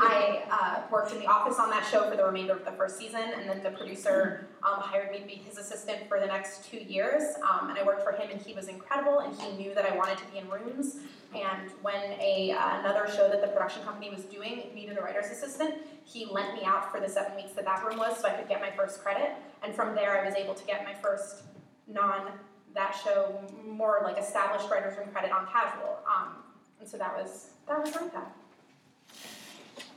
I 0.00 0.42
uh, 0.50 0.90
worked 0.90 1.12
in 1.12 1.20
the 1.20 1.26
office 1.26 1.58
on 1.58 1.70
that 1.70 1.86
show 1.86 2.08
for 2.10 2.16
the 2.16 2.24
remainder 2.24 2.54
of 2.54 2.64
the 2.64 2.72
first 2.72 2.98
season, 2.98 3.20
and 3.20 3.48
then 3.48 3.62
the 3.62 3.70
producer 3.70 4.48
um, 4.62 4.80
hired 4.80 5.12
me 5.12 5.18
to 5.20 5.26
be 5.26 5.34
his 5.34 5.58
assistant 5.58 6.08
for 6.08 6.18
the 6.18 6.26
next 6.26 6.64
two 6.64 6.78
years. 6.78 7.22
Um, 7.42 7.68
and 7.68 7.78
I 7.78 7.84
worked 7.84 8.02
for 8.02 8.12
him, 8.12 8.30
and 8.30 8.40
he 8.40 8.54
was 8.54 8.68
incredible, 8.68 9.20
and 9.20 9.36
he 9.36 9.52
knew 9.56 9.74
that 9.74 9.84
I 9.84 9.94
wanted 9.94 10.18
to 10.18 10.24
be 10.32 10.38
in 10.38 10.48
rooms. 10.48 10.96
And 11.34 11.70
when 11.82 12.12
a 12.20 12.56
uh, 12.58 12.80
another 12.80 13.08
show 13.14 13.28
that 13.28 13.40
the 13.40 13.48
production 13.48 13.84
company 13.84 14.10
was 14.10 14.24
doing 14.24 14.64
needed 14.74 14.98
a 14.98 15.02
writer's 15.02 15.30
assistant, 15.30 15.74
he 16.04 16.26
lent 16.26 16.54
me 16.54 16.62
out 16.64 16.90
for 16.90 17.00
the 17.00 17.08
seven 17.08 17.36
weeks 17.36 17.52
that 17.52 17.64
that 17.66 17.84
room 17.84 17.98
was, 17.98 18.18
so 18.18 18.26
I 18.26 18.32
could 18.32 18.48
get 18.48 18.60
my 18.60 18.70
first 18.72 19.02
credit. 19.02 19.32
And 19.62 19.74
from 19.74 19.94
there, 19.94 20.20
I 20.20 20.24
was 20.24 20.34
able 20.34 20.54
to 20.54 20.64
get 20.64 20.84
my 20.84 20.94
first 20.94 21.44
non 21.86 22.32
that 22.74 22.94
show 23.04 23.40
more 23.66 24.00
like 24.04 24.18
established 24.18 24.70
writers 24.70 24.96
room 24.98 25.08
credit 25.12 25.32
on 25.32 25.46
casual. 25.46 25.98
Um, 26.06 26.34
and 26.78 26.86
so 26.88 26.98
that 26.98 27.16
was 27.16 27.50
that 27.66 27.80
was 27.80 27.94
like 27.94 28.12
that. 28.12 28.36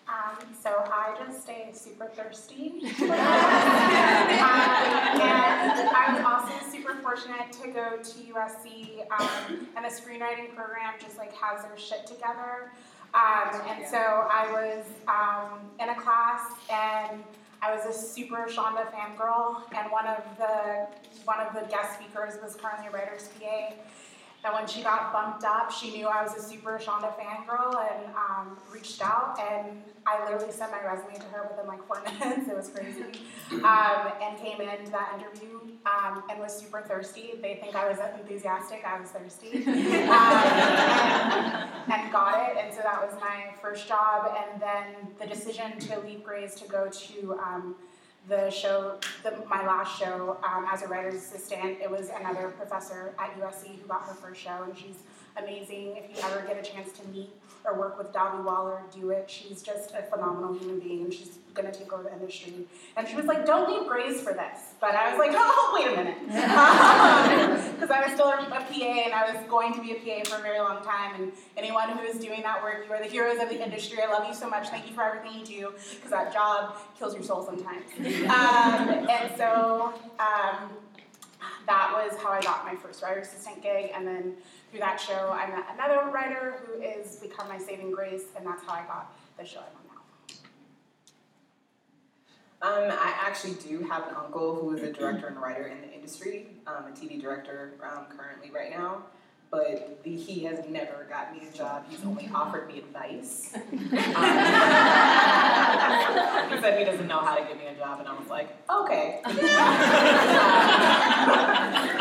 Um, 0.07 0.38
so 0.62 0.83
I 0.91 1.15
just 1.25 1.43
stay 1.43 1.71
super 1.73 2.07
thirsty. 2.07 2.67
um, 3.01 3.09
and 3.09 3.15
I 5.89 6.13
was 6.13 6.21
also 6.25 6.53
super 6.71 6.93
fortunate 6.95 7.51
to 7.63 7.69
go 7.69 7.97
to 7.97 8.33
USC, 8.33 9.09
um, 9.12 9.67
and 9.75 9.86
the 9.86 9.89
screenwriting 9.89 10.53
program 10.53 10.93
just 10.99 11.17
like 11.17 11.33
has 11.33 11.63
their 11.63 11.77
shit 11.77 12.05
together. 12.05 12.71
Um, 13.13 13.62
and 13.69 13.88
so 13.88 13.97
I 13.97 14.51
was 14.51 14.86
um, 15.07 15.69
in 15.79 15.89
a 15.89 15.95
class 15.99 16.51
and 16.71 17.23
I 17.63 17.73
was 17.73 17.86
a 17.86 17.97
super 17.97 18.47
Shonda 18.49 18.91
fangirl, 18.91 19.62
and 19.73 19.89
one 19.89 20.06
of 20.06 20.21
the 20.38 20.86
one 21.23 21.39
of 21.39 21.54
the 21.54 21.62
guest 21.69 21.97
speakers 21.97 22.34
was 22.43 22.56
currently 22.56 22.88
a 22.88 22.91
writer's 22.91 23.30
PA. 23.39 23.73
And 24.45 24.53
when 24.53 24.67
she 24.67 24.84
got 24.84 25.13
bumped 25.13 25.45
up, 25.45 25.71
she 25.71 25.91
knew 25.91 26.08
I 26.08 26.21
was 26.21 26.36
a 26.36 26.41
super 26.41 26.77
Shonda 26.77 27.13
fangirl 27.17 27.79
and 27.79 28.13
um, 28.13 28.58
reached 28.73 29.01
out. 29.01 29.39
And 29.39 29.82
I 30.06 30.21
literally 30.25 30.51
sent 30.51 30.71
my 30.71 30.84
resume 30.84 31.15
to 31.15 31.25
her 31.27 31.47
within 31.49 31.65
like 31.65 31.86
four 31.88 32.01
minutes. 32.19 32.49
It 32.49 32.56
was 32.56 32.67
crazy. 32.67 33.03
Um, 33.51 34.12
and 34.21 34.38
came 34.38 34.60
into 34.60 34.91
that 34.91 35.17
interview 35.17 35.60
um, 35.86 36.23
and 36.29 36.39
was 36.39 36.58
super 36.58 36.82
thirsty. 36.82 37.36
They 37.41 37.56
think 37.62 37.75
I 37.75 37.88
was 37.88 37.99
enthusiastic. 38.19 38.84
I 38.86 38.99
was 38.99 39.10
thirsty. 39.12 39.63
Um, 40.13 40.43
and, 41.89 41.93
and 41.93 42.12
got 42.12 42.49
it. 42.49 42.58
And 42.58 42.73
so 42.73 42.82
that 42.84 43.01
was 43.01 43.19
my 43.19 43.53
first 43.62 43.88
job. 43.88 44.36
And 44.38 44.62
then 44.62 44.86
the 45.19 45.25
decision 45.25 45.79
to 45.79 45.99
leave 45.99 46.23
Grey's 46.23 46.56
to 46.56 46.67
go 46.67 46.89
to 46.89 47.34
um, 47.39 47.75
the 48.27 48.49
show, 48.49 48.97
the, 49.23 49.31
my 49.49 49.65
last 49.65 49.99
show 49.99 50.38
um, 50.43 50.65
as 50.71 50.81
a 50.81 50.88
writer's 50.88 51.15
assistant, 51.15 51.77
it 51.81 51.89
was 51.89 52.09
another 52.09 52.49
professor 52.49 53.13
at 53.19 53.38
USC 53.39 53.79
who 53.81 53.88
got 53.88 54.03
her 54.03 54.13
first 54.13 54.41
show, 54.41 54.63
and 54.63 54.77
she's 54.77 54.99
amazing. 55.38 55.97
If 55.97 56.17
you 56.17 56.23
ever 56.23 56.45
get 56.47 56.57
a 56.57 56.62
chance 56.62 56.91
to 56.99 57.07
meet 57.09 57.29
or 57.65 57.78
work 57.78 57.97
with 57.97 58.12
Dahvi 58.12 58.43
Waller, 58.43 58.82
do 58.91 59.12
it. 59.12 59.30
She's 59.30 59.62
just 59.62 59.91
a 59.91 60.04
phenomenal 60.04 60.54
human 60.54 60.80
being, 60.80 61.04
and 61.04 61.13
she's 61.13 61.39
gonna 61.54 61.71
take 61.71 61.93
over 61.93 62.04
the 62.04 62.13
industry. 62.13 62.54
And 62.97 63.08
she 63.08 63.15
was 63.15 63.26
like, 63.26 63.45
"Don't 63.45 63.69
leave 63.69 63.88
Grey's 63.88 64.21
for 64.21 64.34
this," 64.34 64.73
but 64.82 64.95
I 64.95 65.12
was 65.12 65.19
like, 65.19 65.32
"Oh, 65.34 65.71
wait 65.73 65.93
a 65.93 65.95
minute," 65.95 66.17
because 67.73 67.91
I 67.91 68.02
was 68.04 68.13
still 68.13 68.30
a 68.30 68.38
PA, 68.38 69.04
and 69.06 69.13
I 69.13 69.32
was 69.32 69.43
going 69.49 69.73
to 69.73 69.82
be 69.82 69.91
a 69.91 69.95
PA 69.95 70.30
for 70.30 70.39
a 70.39 70.43
very 70.43 70.60
long 70.60 70.84
time. 70.84 71.21
And 71.21 71.32
anyone 71.58 71.89
who 71.89 72.04
is 72.04 72.17
doing 72.17 72.41
that 72.41 72.62
work, 72.63 72.86
you 72.88 72.93
are 72.93 73.02
the 73.02 73.10
heroes 73.10 73.41
of 73.41 73.49
the 73.49 73.63
industry. 73.63 73.99
I 74.02 74.12
love 74.12 74.28
you 74.28 74.34
so 74.34 74.49
much. 74.49 74.69
Thank 74.69 74.88
you 74.89 74.95
for 74.95 75.04
everything 75.04 75.39
you 75.39 75.45
do, 75.45 75.73
because 75.95 76.12
that 76.12 76.34
job 76.34 76.78
kills 76.97 77.13
your 77.13 77.23
soul 77.23 77.43
sometimes. 77.43 77.86
Um, 78.23 79.08
and 79.10 79.32
so. 79.38 79.93
Um, 80.19 80.69
that 81.65 81.91
was 81.93 82.19
how 82.21 82.30
I 82.30 82.41
got 82.41 82.65
my 82.65 82.76
first 82.76 83.02
writer 83.02 83.21
assistant 83.21 83.62
gig, 83.62 83.91
and 83.95 84.06
then 84.06 84.36
through 84.73 84.79
that 84.79 84.99
show, 84.99 85.29
I 85.31 85.45
met 85.51 85.65
another 85.75 86.09
writer 86.09 86.63
who 86.65 86.81
is 86.81 87.17
become 87.17 87.47
my 87.47 87.59
saving 87.59 87.91
grace, 87.91 88.23
and 88.36 88.43
that's 88.43 88.63
how 88.65 88.73
I 88.73 88.83
got 88.88 89.15
the 89.38 89.45
show 89.45 89.59
I'm 89.59 89.67
on 92.71 92.81
now. 92.81 92.91
Um, 92.91 92.97
I 92.99 93.13
actually 93.23 93.53
do 93.53 93.83
have 93.83 94.07
an 94.07 94.15
uncle 94.15 94.55
who 94.55 94.75
is 94.75 94.81
a 94.81 94.91
director 94.91 95.27
and 95.27 95.39
writer 95.39 95.67
in 95.67 95.79
the 95.81 95.93
industry, 95.93 96.47
um, 96.65 96.86
a 96.88 96.91
TV 96.91 97.21
director 97.21 97.73
um, 97.83 98.05
currently 98.17 98.49
right 98.49 98.71
now 98.71 99.03
but 99.53 100.03
the, 100.03 100.15
he 100.15 100.43
has 100.45 100.67
never 100.67 101.05
got 101.07 101.31
me 101.31 101.47
a 101.47 101.55
job. 101.55 101.85
He's 101.87 102.03
only 102.03 102.27
offered 102.33 102.67
me 102.67 102.79
advice. 102.79 103.55
Um, 105.73 106.49
he 106.49 106.61
said 106.61 106.79
he 106.79 106.85
doesn't 106.85 107.07
know 107.07 107.19
how 107.19 107.35
to 107.35 107.43
give 107.45 107.57
me 107.57 107.67
a 107.67 107.75
job, 107.75 107.99
and 107.99 108.07
I 108.07 108.13
was 108.17 108.27
like, 108.29 108.49
okay. 108.69 109.21
Um, 109.25 109.35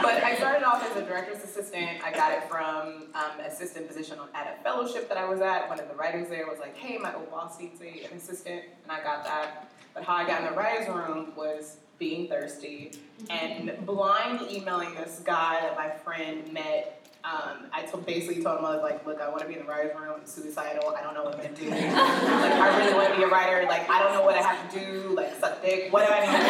but 0.02 0.22
I 0.24 0.34
started 0.36 0.64
off 0.64 0.82
as 0.90 0.96
a 0.96 1.04
director's 1.06 1.44
assistant. 1.44 2.02
I 2.04 2.10
got 2.12 2.32
it 2.32 2.44
from 2.48 3.04
um, 3.14 3.40
assistant 3.44 3.86
position 3.86 4.18
at 4.34 4.58
a 4.58 4.62
fellowship 4.62 5.08
that 5.08 5.18
I 5.18 5.28
was 5.28 5.40
at. 5.40 5.68
One 5.68 5.78
of 5.78 5.88
the 5.88 5.94
writers 5.94 6.28
there 6.28 6.46
was 6.46 6.58
like, 6.58 6.76
hey, 6.76 6.98
my 6.98 7.14
old 7.14 7.30
boss 7.30 7.58
needs 7.60 7.80
an 7.80 8.16
assistant, 8.16 8.62
and 8.82 8.90
I 8.90 9.02
got 9.02 9.24
that. 9.24 9.70
But 9.94 10.04
how 10.04 10.14
I 10.14 10.26
got 10.26 10.40
in 10.42 10.50
the 10.50 10.56
writer's 10.56 10.88
room 10.88 11.32
was 11.36 11.76
being 11.98 12.28
thirsty 12.28 12.92
and 13.30 13.72
blind 13.86 14.40
emailing 14.50 14.94
this 14.94 15.20
guy 15.24 15.60
that 15.60 15.76
my 15.76 15.90
friend 15.90 16.52
met 16.52 17.01
um, 17.24 17.66
I 17.72 17.87
basically 18.04 18.42
told 18.42 18.58
him, 18.58 18.64
I 18.64 18.74
was 18.74 18.82
like, 18.82 19.06
look, 19.06 19.20
I 19.20 19.28
want 19.28 19.42
to 19.42 19.46
be 19.46 19.54
in 19.54 19.61
the 19.61 19.66
writer's 19.66 19.94
room, 19.94 20.14
I'm 20.18 20.26
suicidal, 20.26 20.92
I 20.96 21.02
don't 21.02 21.14
know 21.14 21.22
what 21.22 21.35
I'm 21.35 21.40
going 21.40 21.54
to 21.54 21.61
do. 21.61 21.70
like, 21.70 21.80
I 21.80 22.78
really 22.78 22.94
want 22.94 23.11
to 23.11 23.16
be 23.16 23.22
a 23.22 23.28
writer, 23.28 23.64
like, 23.68 23.88
I 23.88 24.02
don't 24.02 24.12
know 24.12 24.22
what 24.24 24.35
I 24.35 24.42
have 24.42 24.72
to 24.72 24.78
do, 24.78 25.14
like, 25.14 25.32
suck 25.38 25.62
dick, 25.62 25.92
what 25.92 26.04
do 26.06 26.12
I 26.12 26.20
need 26.20 26.32
to 26.32 26.38
do? 26.38 26.42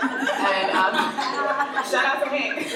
And 0.00 0.70
um, 0.70 0.94
shout 1.90 2.06
out 2.06 2.24
to 2.24 2.30
Hank. 2.30 2.56
and 2.56 2.70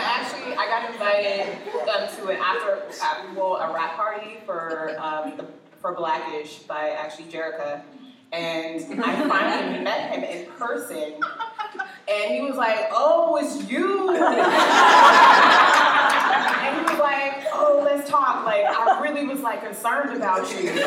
actually, 0.00 0.54
I 0.54 0.66
got 0.66 0.90
invited 0.90 1.58
um, 1.88 2.08
to 2.16 2.28
an 2.28 2.38
after, 2.40 2.82
after 3.02 3.34
well, 3.34 3.56
a 3.56 3.72
rap 3.74 3.96
party 3.96 4.38
for, 4.46 4.96
um, 4.98 5.36
the, 5.36 5.46
for 5.80 5.92
Blackish 5.94 6.60
by 6.60 6.90
actually 6.90 7.26
Jerica. 7.26 7.82
And 8.32 9.02
I 9.02 9.28
finally 9.28 9.80
met 9.80 10.10
him 10.14 10.24
in 10.24 10.46
person 10.52 11.20
and 12.08 12.34
he 12.34 12.42
was 12.42 12.56
like, 12.56 12.88
oh, 12.92 13.36
it's 13.36 13.70
you. 13.70 14.10
and 14.14 14.26
he 16.76 16.82
was 16.84 16.98
like, 17.00 17.46
oh, 17.52 17.82
let's 17.84 18.08
talk. 18.08 18.44
Like, 18.44 18.66
I 18.66 19.00
really 19.00 19.26
was 19.26 19.40
like 19.40 19.64
concerned 19.64 20.14
about 20.14 20.50
you. 20.50 20.68
and 20.68 20.84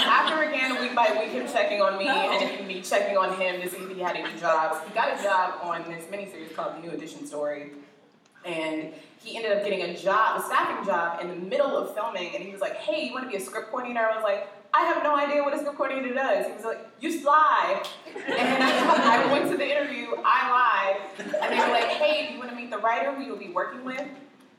after 0.00 0.42
again 0.42 0.76
a 0.76 0.80
week 0.80 0.94
by 0.94 1.12
week, 1.20 1.32
him 1.32 1.46
checking 1.46 1.82
on 1.82 1.98
me 1.98 2.08
and 2.08 2.66
me 2.66 2.80
checking 2.80 3.18
on 3.18 3.38
him 3.38 3.60
to 3.60 3.68
see 3.68 3.76
if 3.76 3.94
he 3.94 4.00
had 4.00 4.16
any 4.16 4.34
jobs, 4.40 4.78
he 4.86 4.94
got 4.94 5.18
a 5.18 5.22
job 5.22 5.58
on 5.62 5.84
this 5.90 6.04
miniseries 6.06 6.54
called 6.54 6.76
The 6.76 6.80
New 6.86 6.90
Edition 6.92 7.26
Story. 7.26 7.72
And 8.46 8.94
he 9.22 9.36
ended 9.36 9.52
up 9.52 9.64
getting 9.64 9.82
a 9.82 9.96
job, 9.96 10.40
a 10.40 10.42
staffing 10.42 10.86
job 10.86 11.20
in 11.20 11.28
the 11.28 11.36
middle 11.36 11.76
of 11.76 11.94
filming. 11.94 12.34
And 12.34 12.42
he 12.42 12.50
was 12.50 12.62
like, 12.62 12.76
hey, 12.76 13.06
you 13.06 13.12
want 13.12 13.24
to 13.24 13.30
be 13.30 13.36
a 13.36 13.40
script 13.40 13.70
coordinator? 13.70 14.00
I 14.00 14.14
was 14.14 14.24
like, 14.24 14.48
I 14.78 14.84
have 14.84 15.02
no 15.02 15.16
idea 15.16 15.42
what 15.42 15.54
a 15.54 15.58
script 15.58 15.76
coordinator 15.76 16.14
does. 16.14 16.46
He 16.46 16.52
was 16.52 16.64
like, 16.64 16.86
you 17.00 17.24
lie. 17.24 17.82
And 18.14 18.24
then 18.26 18.62
I, 18.62 19.24
I 19.26 19.32
went 19.32 19.50
to 19.50 19.56
the 19.56 19.68
interview, 19.68 20.06
I 20.24 20.50
lied. 20.52 21.00
And 21.18 21.52
they 21.52 21.58
were 21.58 21.72
like, 21.72 21.88
hey, 21.88 22.28
do 22.28 22.34
you 22.34 22.38
want 22.38 22.50
to 22.50 22.56
meet 22.56 22.70
the 22.70 22.78
writer 22.78 23.12
who 23.12 23.24
you'll 23.24 23.36
be 23.36 23.48
working 23.48 23.84
with? 23.84 24.06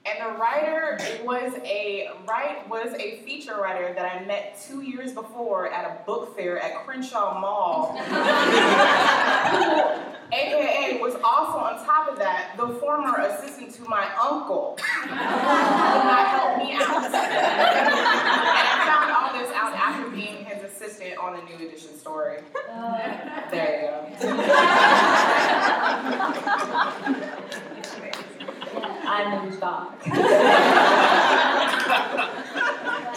And 0.06 0.20
the 0.20 0.40
writer 0.40 0.98
was 1.24 1.54
a 1.64 2.10
write 2.28 2.68
was 2.70 2.94
a 3.00 3.22
feature 3.24 3.56
writer 3.62 3.94
that 3.94 4.06
I 4.12 4.26
met 4.26 4.60
two 4.68 4.82
years 4.82 5.14
before 5.14 5.72
at 5.72 5.86
a 5.86 6.04
book 6.06 6.36
fair 6.36 6.60
at 6.60 6.86
Crenshaw 6.86 7.40
Mall. 7.40 7.98
who, 9.50 10.10
AKA, 10.32 11.00
was 11.02 11.16
also 11.16 11.58
on 11.58 11.86
top 11.86 12.10
of 12.12 12.18
that 12.20 12.56
the 12.58 12.68
former 12.80 13.18
assistant 13.20 13.74
to 13.76 13.84
my 13.84 14.10
uncle, 14.22 14.78
who 14.80 15.10
would 15.10 15.18
not 15.18 16.28
help 16.28 16.58
me 16.58 16.74
out. 16.74 17.04
and 17.04 17.16
I 18.56 18.84
found 18.86 19.12
all 19.12 19.34
this 19.34 19.52
out 19.56 19.74
after 19.74 20.09
being 20.09 20.09
his 20.09 20.09
assistant 20.09 20.09
on 21.20 21.36
the 21.36 21.42
New 21.44 21.68
Edition 21.68 21.98
story. 21.98 22.40
There 23.52 23.82
you 23.82 23.88
go. 23.88 24.36
I'm 29.06 29.48
in 29.48 29.60
shock. 29.60 29.98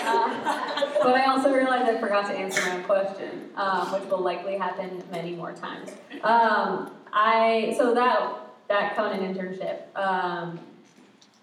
uh, 0.05 0.93
but 1.03 1.15
I 1.15 1.25
also 1.29 1.53
realized 1.53 1.85
I 1.85 2.01
forgot 2.01 2.27
to 2.29 2.33
answer 2.33 2.63
my 2.63 2.77
own 2.77 2.85
question, 2.85 3.51
um, 3.57 3.93
which 3.93 4.05
will 4.11 4.21
likely 4.21 4.57
happen 4.57 5.03
many 5.11 5.35
more 5.35 5.53
times. 5.53 5.91
Um, 6.23 6.93
I 7.13 7.75
so 7.77 7.95
that 7.95 8.39
that 8.69 8.97
Conan 8.97 9.21
internship. 9.21 9.95
Um, 9.97 10.59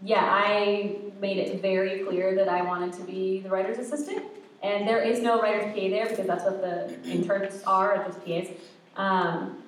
yeah, 0.01 0.23
I 0.23 0.95
made 1.19 1.37
it 1.37 1.61
very 1.61 1.99
clear 2.05 2.33
that 2.35 2.47
I 2.47 2.61
wanted 2.61 2.93
to 2.93 3.03
be 3.03 3.41
the 3.41 3.49
writer's 3.49 3.77
assistant, 3.77 4.23
and 4.61 4.87
there 4.87 5.01
is 5.01 5.21
no 5.21 5.41
writer's 5.41 5.73
PA 5.73 5.89
there 5.89 6.09
because 6.09 6.27
that's 6.27 6.43
what 6.43 6.61
the 6.61 7.01
interns 7.09 7.63
are, 7.65 7.95
or 7.95 8.05
just 8.05 8.25
PAs. 8.25 8.47
Um, 8.95 9.63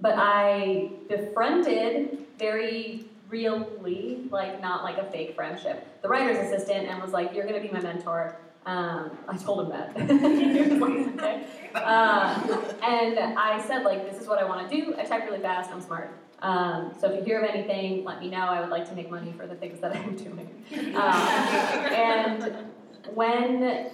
but 0.00 0.14
I 0.16 0.90
befriended 1.08 2.26
very 2.38 3.04
really, 3.28 4.28
like 4.30 4.60
not 4.60 4.84
like 4.84 4.98
a 4.98 5.04
fake 5.10 5.34
friendship, 5.34 5.86
the 6.02 6.08
writer's 6.08 6.38
assistant, 6.38 6.88
and 6.88 7.00
was 7.02 7.12
like, 7.12 7.34
"You're 7.34 7.46
gonna 7.46 7.60
be 7.60 7.70
my 7.70 7.80
mentor." 7.80 8.36
Um, 8.66 9.10
I 9.28 9.36
told 9.36 9.60
him 9.60 9.68
that. 9.70 9.94
uh, 11.74 12.62
and 12.82 13.18
I 13.38 13.62
said, 13.66 13.84
like, 13.84 14.10
this 14.10 14.20
is 14.20 14.26
what 14.26 14.38
I 14.38 14.44
want 14.44 14.68
to 14.68 14.74
do. 14.74 14.94
I 14.96 15.04
type 15.04 15.24
really 15.24 15.40
fast. 15.40 15.70
I'm 15.70 15.82
smart. 15.82 16.10
Um, 16.40 16.94
so 16.98 17.10
if 17.10 17.18
you 17.18 17.24
hear 17.24 17.40
of 17.40 17.50
anything, 17.50 18.04
let 18.04 18.20
me 18.20 18.30
know. 18.30 18.38
I 18.38 18.60
would 18.60 18.70
like 18.70 18.88
to 18.88 18.94
make 18.94 19.10
money 19.10 19.32
for 19.36 19.46
the 19.46 19.54
things 19.54 19.80
that 19.80 19.94
I'm 19.94 20.16
doing. 20.16 20.48
Um, 20.94 21.28
and 21.92 22.66
when 23.14 23.90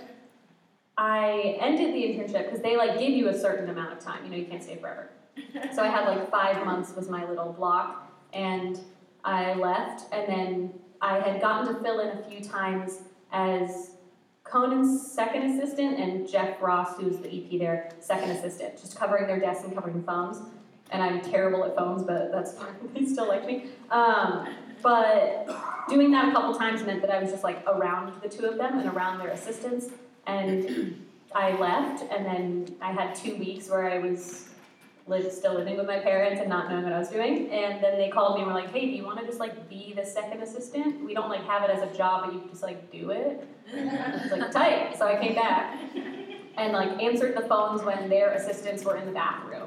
I 1.01 1.57
ended 1.61 1.95
the 1.95 2.03
internship, 2.03 2.45
because 2.45 2.61
they 2.61 2.77
like 2.77 2.99
give 2.99 3.09
you 3.09 3.29
a 3.29 3.39
certain 3.39 3.71
amount 3.71 3.95
of 3.95 4.01
time. 4.01 4.23
You 4.23 4.31
know, 4.31 4.37
you 4.37 4.45
can't 4.45 4.63
stay 4.63 4.77
forever. 4.77 5.11
So 5.75 5.83
I 5.83 5.89
had 5.89 6.07
like 6.07 6.31
five 6.31 6.67
months 6.67 6.95
was 6.95 7.09
my 7.09 7.27
little 7.27 7.53
block, 7.53 8.13
and 8.35 8.79
I 9.25 9.55
left, 9.55 10.13
and 10.13 10.29
then 10.29 10.75
I 11.01 11.19
had 11.21 11.41
gotten 11.41 11.75
to 11.75 11.81
fill 11.81 12.01
in 12.01 12.19
a 12.19 12.23
few 12.25 12.45
times 12.45 12.99
as 13.33 13.93
Conan's 14.45 15.11
second 15.13 15.43
assistant 15.51 15.99
and 15.99 16.29
Jeff 16.29 16.61
Ross, 16.61 16.99
who's 16.99 17.19
the 17.19 17.29
EP 17.29 17.59
there, 17.59 17.91
second 18.01 18.31
assistant, 18.31 18.79
just 18.79 18.97
covering 18.97 19.27
their 19.27 19.41
desks 19.41 19.65
and 19.65 19.75
covering 19.75 20.03
phones. 20.03 20.43
And 20.91 21.03
I'm 21.03 21.23
terrible 21.23 21.65
at 21.65 21.77
phones, 21.77 22.03
but 22.03 22.31
that's 22.33 22.53
fine. 22.59 22.75
they 22.93 23.07
still 23.07 23.29
like 23.29 23.47
me. 23.47 23.67
Um, 23.91 24.49
but 24.83 25.49
doing 25.89 26.11
that 26.11 26.29
a 26.29 26.33
couple 26.33 26.55
times 26.55 26.83
meant 26.83 27.01
that 27.01 27.11
I 27.11 27.23
was 27.23 27.31
just 27.31 27.45
like 27.45 27.65
around 27.67 28.21
the 28.21 28.29
two 28.29 28.45
of 28.45 28.59
them 28.59 28.79
and 28.79 28.89
around 28.89 29.19
their 29.19 29.29
assistants. 29.31 29.87
And 30.27 31.07
I 31.35 31.53
left, 31.59 32.05
and 32.13 32.25
then 32.25 32.77
I 32.81 32.93
had 32.93 33.15
two 33.15 33.37
weeks 33.37 33.69
where 33.69 33.91
I 33.91 33.99
was 33.99 34.47
still 35.31 35.55
living 35.55 35.77
with 35.77 35.87
my 35.87 35.99
parents 35.99 36.41
and 36.41 36.49
not 36.49 36.71
knowing 36.71 36.85
what 36.85 36.93
I 36.93 36.99
was 36.99 37.09
doing. 37.09 37.51
And 37.51 37.83
then 37.83 37.99
they 37.99 38.09
called 38.09 38.37
me 38.37 38.43
and 38.43 38.53
were 38.53 38.59
like, 38.59 38.71
hey, 38.73 38.87
do 38.87 38.93
you 38.93 39.05
want 39.05 39.19
to 39.19 39.27
just 39.27 39.41
like 39.41 39.69
be 39.69 39.93
the 39.93 40.05
second 40.05 40.41
assistant? 40.41 41.05
We 41.05 41.15
don't 41.15 41.29
like 41.29 41.45
have 41.47 41.69
it 41.69 41.71
as 41.71 41.83
a 41.83 41.93
job, 41.97 42.27
but 42.27 42.35
you 42.35 42.41
can 42.41 42.49
just 42.49 42.63
like 42.63 42.93
do 42.93 43.11
it. 43.11 43.45
It's 43.73 44.33
like, 44.33 44.53
tight. 44.53 44.97
So 44.97 45.07
I 45.07 45.17
came 45.21 45.35
back 45.35 45.79
and 46.57 46.73
like 46.73 47.03
answered 47.03 47.37
the 47.37 47.43
phones 47.49 47.83
when 47.83 48.09
their 48.09 48.33
assistants 48.35 48.85
were 48.85 48.97
in 48.97 49.07
the 49.07 49.13
bathroom. 49.13 49.60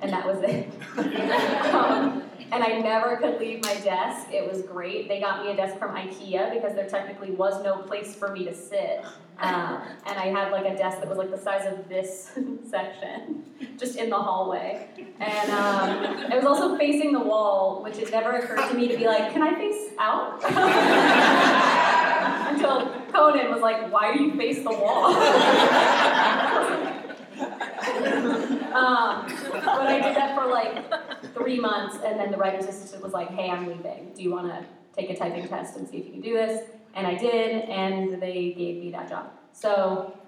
And 0.00 0.12
that 0.12 0.26
was 0.26 0.38
it. 0.42 0.68
um, 1.74 2.22
and 2.52 2.62
I 2.62 2.78
never 2.78 3.16
could 3.16 3.40
leave 3.40 3.64
my 3.64 3.74
desk. 3.80 4.28
It 4.30 4.50
was 4.50 4.62
great. 4.62 5.08
They 5.08 5.20
got 5.20 5.44
me 5.44 5.50
a 5.50 5.56
desk 5.56 5.78
from 5.78 5.96
IKEA 5.96 6.54
because 6.54 6.74
there 6.74 6.88
technically 6.88 7.32
was 7.32 7.62
no 7.64 7.78
place 7.78 8.14
for 8.14 8.32
me 8.32 8.44
to 8.44 8.54
sit. 8.54 9.04
Um, 9.38 9.82
and 10.06 10.18
I 10.18 10.26
had 10.26 10.52
like 10.52 10.64
a 10.64 10.76
desk 10.76 11.00
that 11.00 11.08
was 11.08 11.18
like 11.18 11.30
the 11.30 11.38
size 11.38 11.70
of 11.70 11.88
this 11.88 12.32
section, 12.70 13.44
just 13.78 13.96
in 13.96 14.10
the 14.10 14.16
hallway. 14.16 14.88
And 15.18 15.50
um, 15.50 16.32
it 16.32 16.36
was 16.36 16.44
also 16.44 16.78
facing 16.78 17.12
the 17.12 17.20
wall, 17.20 17.82
which 17.82 17.98
it 17.98 18.10
never 18.10 18.32
occurred 18.32 18.68
to 18.68 18.74
me 18.74 18.88
to 18.88 18.96
be 18.96 19.06
like, 19.06 19.32
can 19.32 19.42
I 19.42 19.54
face 19.54 19.90
out? 19.98 20.42
Until 22.48 22.92
Conan 23.12 23.50
was 23.50 23.60
like, 23.60 23.92
why 23.92 24.16
do 24.16 24.22
you 24.22 24.36
face 24.36 24.62
the 24.62 24.70
wall? 24.70 25.14
Um, 28.76 29.26
but 29.52 29.86
I 29.86 30.00
did 30.00 30.14
that 30.16 30.36
for 30.36 30.46
like 30.50 31.32
three 31.34 31.58
months, 31.58 31.96
and 32.04 32.20
then 32.20 32.30
the 32.30 32.36
writer's 32.36 32.66
assistant 32.66 33.02
was 33.02 33.12
like, 33.12 33.30
hey, 33.30 33.48
I'm 33.48 33.66
leaving. 33.66 34.12
Do 34.14 34.22
you 34.22 34.30
want 34.30 34.48
to 34.48 34.64
take 34.94 35.10
a 35.10 35.16
typing 35.16 35.48
test 35.48 35.76
and 35.76 35.88
see 35.88 35.96
if 35.98 36.06
you 36.06 36.12
can 36.12 36.20
do 36.20 36.34
this? 36.34 36.68
And 36.94 37.06
I 37.06 37.14
did, 37.14 37.68
and 37.68 38.20
they 38.20 38.52
gave 38.52 38.82
me 38.82 38.90
that 38.90 39.08
job. 39.08 39.30
So, 39.52 40.18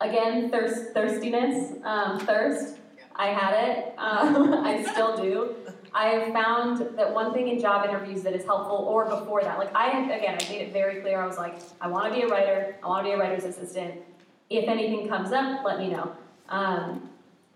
again, 0.00 0.50
thirst, 0.50 0.94
thirstiness, 0.94 1.82
um, 1.84 2.20
thirst. 2.20 2.76
I 3.16 3.26
had 3.26 3.68
it. 3.68 3.94
Um, 3.98 4.54
I 4.64 4.84
still 4.84 5.16
do. 5.16 5.56
I 5.94 6.06
have 6.06 6.32
found 6.32 6.96
that 6.96 7.12
one 7.12 7.34
thing 7.34 7.48
in 7.48 7.60
job 7.60 7.86
interviews 7.86 8.22
that 8.22 8.32
is 8.32 8.44
helpful, 8.44 8.76
or 8.76 9.04
before 9.04 9.42
that, 9.42 9.58
like 9.58 9.74
I 9.74 9.90
again, 10.04 10.38
I 10.40 10.48
made 10.48 10.62
it 10.62 10.72
very 10.72 11.00
clear. 11.00 11.20
I 11.20 11.26
was 11.26 11.36
like, 11.36 11.58
I 11.80 11.88
want 11.88 12.12
to 12.12 12.18
be 12.18 12.24
a 12.24 12.28
writer. 12.28 12.76
I 12.82 12.86
want 12.86 13.04
to 13.04 13.10
be 13.10 13.14
a 13.14 13.18
writer's 13.18 13.44
assistant. 13.44 13.96
If 14.48 14.68
anything 14.68 15.08
comes 15.08 15.32
up, 15.32 15.64
let 15.64 15.78
me 15.78 15.90
know. 15.90 16.12
Um, 16.48 17.10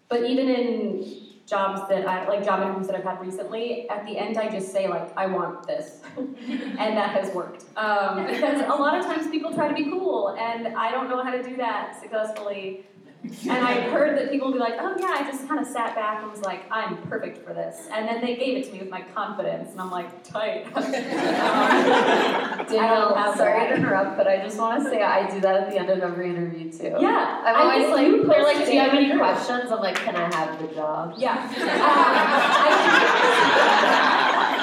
but 0.09 0.25
even 0.25 0.49
in 0.49 1.27
jobs 1.47 1.89
that 1.89 2.07
I 2.07 2.27
like 2.27 2.45
job 2.45 2.61
interviews 2.61 2.89
that 2.89 2.97
I've 2.97 3.05
had 3.05 3.21
recently, 3.21 3.89
at 3.89 4.05
the 4.05 4.19
end 4.19 4.37
I 4.37 4.49
just 4.49 4.73
say 4.73 4.89
like 4.89 5.17
I 5.17 5.27
want 5.27 5.67
this, 5.67 6.01
and 6.17 6.97
that 6.97 7.11
has 7.11 7.33
worked. 7.35 7.65
Um, 7.77 8.27
because 8.27 8.61
a 8.63 8.75
lot 8.75 8.99
of 8.99 9.05
times 9.05 9.29
people 9.29 9.53
try 9.55 9.69
to 9.69 9.75
be 9.75 9.85
cool, 9.85 10.37
and 10.39 10.77
I 10.77 10.91
don't 10.91 11.09
know 11.09 11.23
how 11.23 11.31
to 11.31 11.43
do 11.43 11.57
that 11.57 12.01
successfully. 12.01 12.85
And 13.49 13.65
I 13.65 13.81
heard 13.91 14.17
that 14.19 14.31
people 14.31 14.49
would 14.49 14.55
be 14.55 14.61
like, 14.61 14.75
oh 14.79 14.95
yeah, 14.99 15.15
I 15.19 15.23
just 15.25 15.47
kind 15.49 15.61
of 15.61 15.67
sat 15.67 15.95
back 15.95 16.23
and 16.23 16.31
was 16.31 16.43
like, 16.43 16.65
I'm 16.71 16.97
perfect 17.03 17.45
for 17.45 17.53
this. 17.55 17.89
And 17.93 18.07
then 18.09 18.21
they 18.21 18.37
gave 18.37 18.57
it 18.57 18.67
to 18.67 18.73
me 18.73 18.79
with 18.81 18.91
my 18.91 19.03
confidence, 19.15 19.71
and 19.73 19.81
I'm 19.81 19.91
like, 19.91 20.23
tight. 20.25 20.67
um, 20.77 22.67
Danielle, 22.67 23.37
sorry 23.37 23.69
to 23.69 23.75
interrupt, 23.75 24.17
but 24.17 24.27
I 24.27 24.39
just 24.39 24.59
want 24.59 24.83
to 24.83 24.91
say 24.91 25.03
I 25.03 25.29
do 25.31 25.41
that 25.41 25.63
at 25.63 25.71
the 25.71 25.79
end 25.79 25.91
of 25.91 26.01
every 26.01 26.31
interview 26.31 26.71
too. 26.71 26.97
Yeah, 27.01 27.43
I'm 27.45 27.69
always 27.69 27.89
like, 27.91 28.27
they're 28.29 28.43
like, 28.43 28.67
do 28.67 28.73
you 28.73 28.81
have 28.81 28.95
any 28.95 29.17
questions? 29.17 29.71
I'm 29.71 29.81
like, 29.81 29.97
can 29.97 30.17
I 30.17 30.35
have 30.35 30.61
the 30.61 30.69
job? 30.75 31.15
Yeah. 31.17 31.53
I've, 33.87 34.13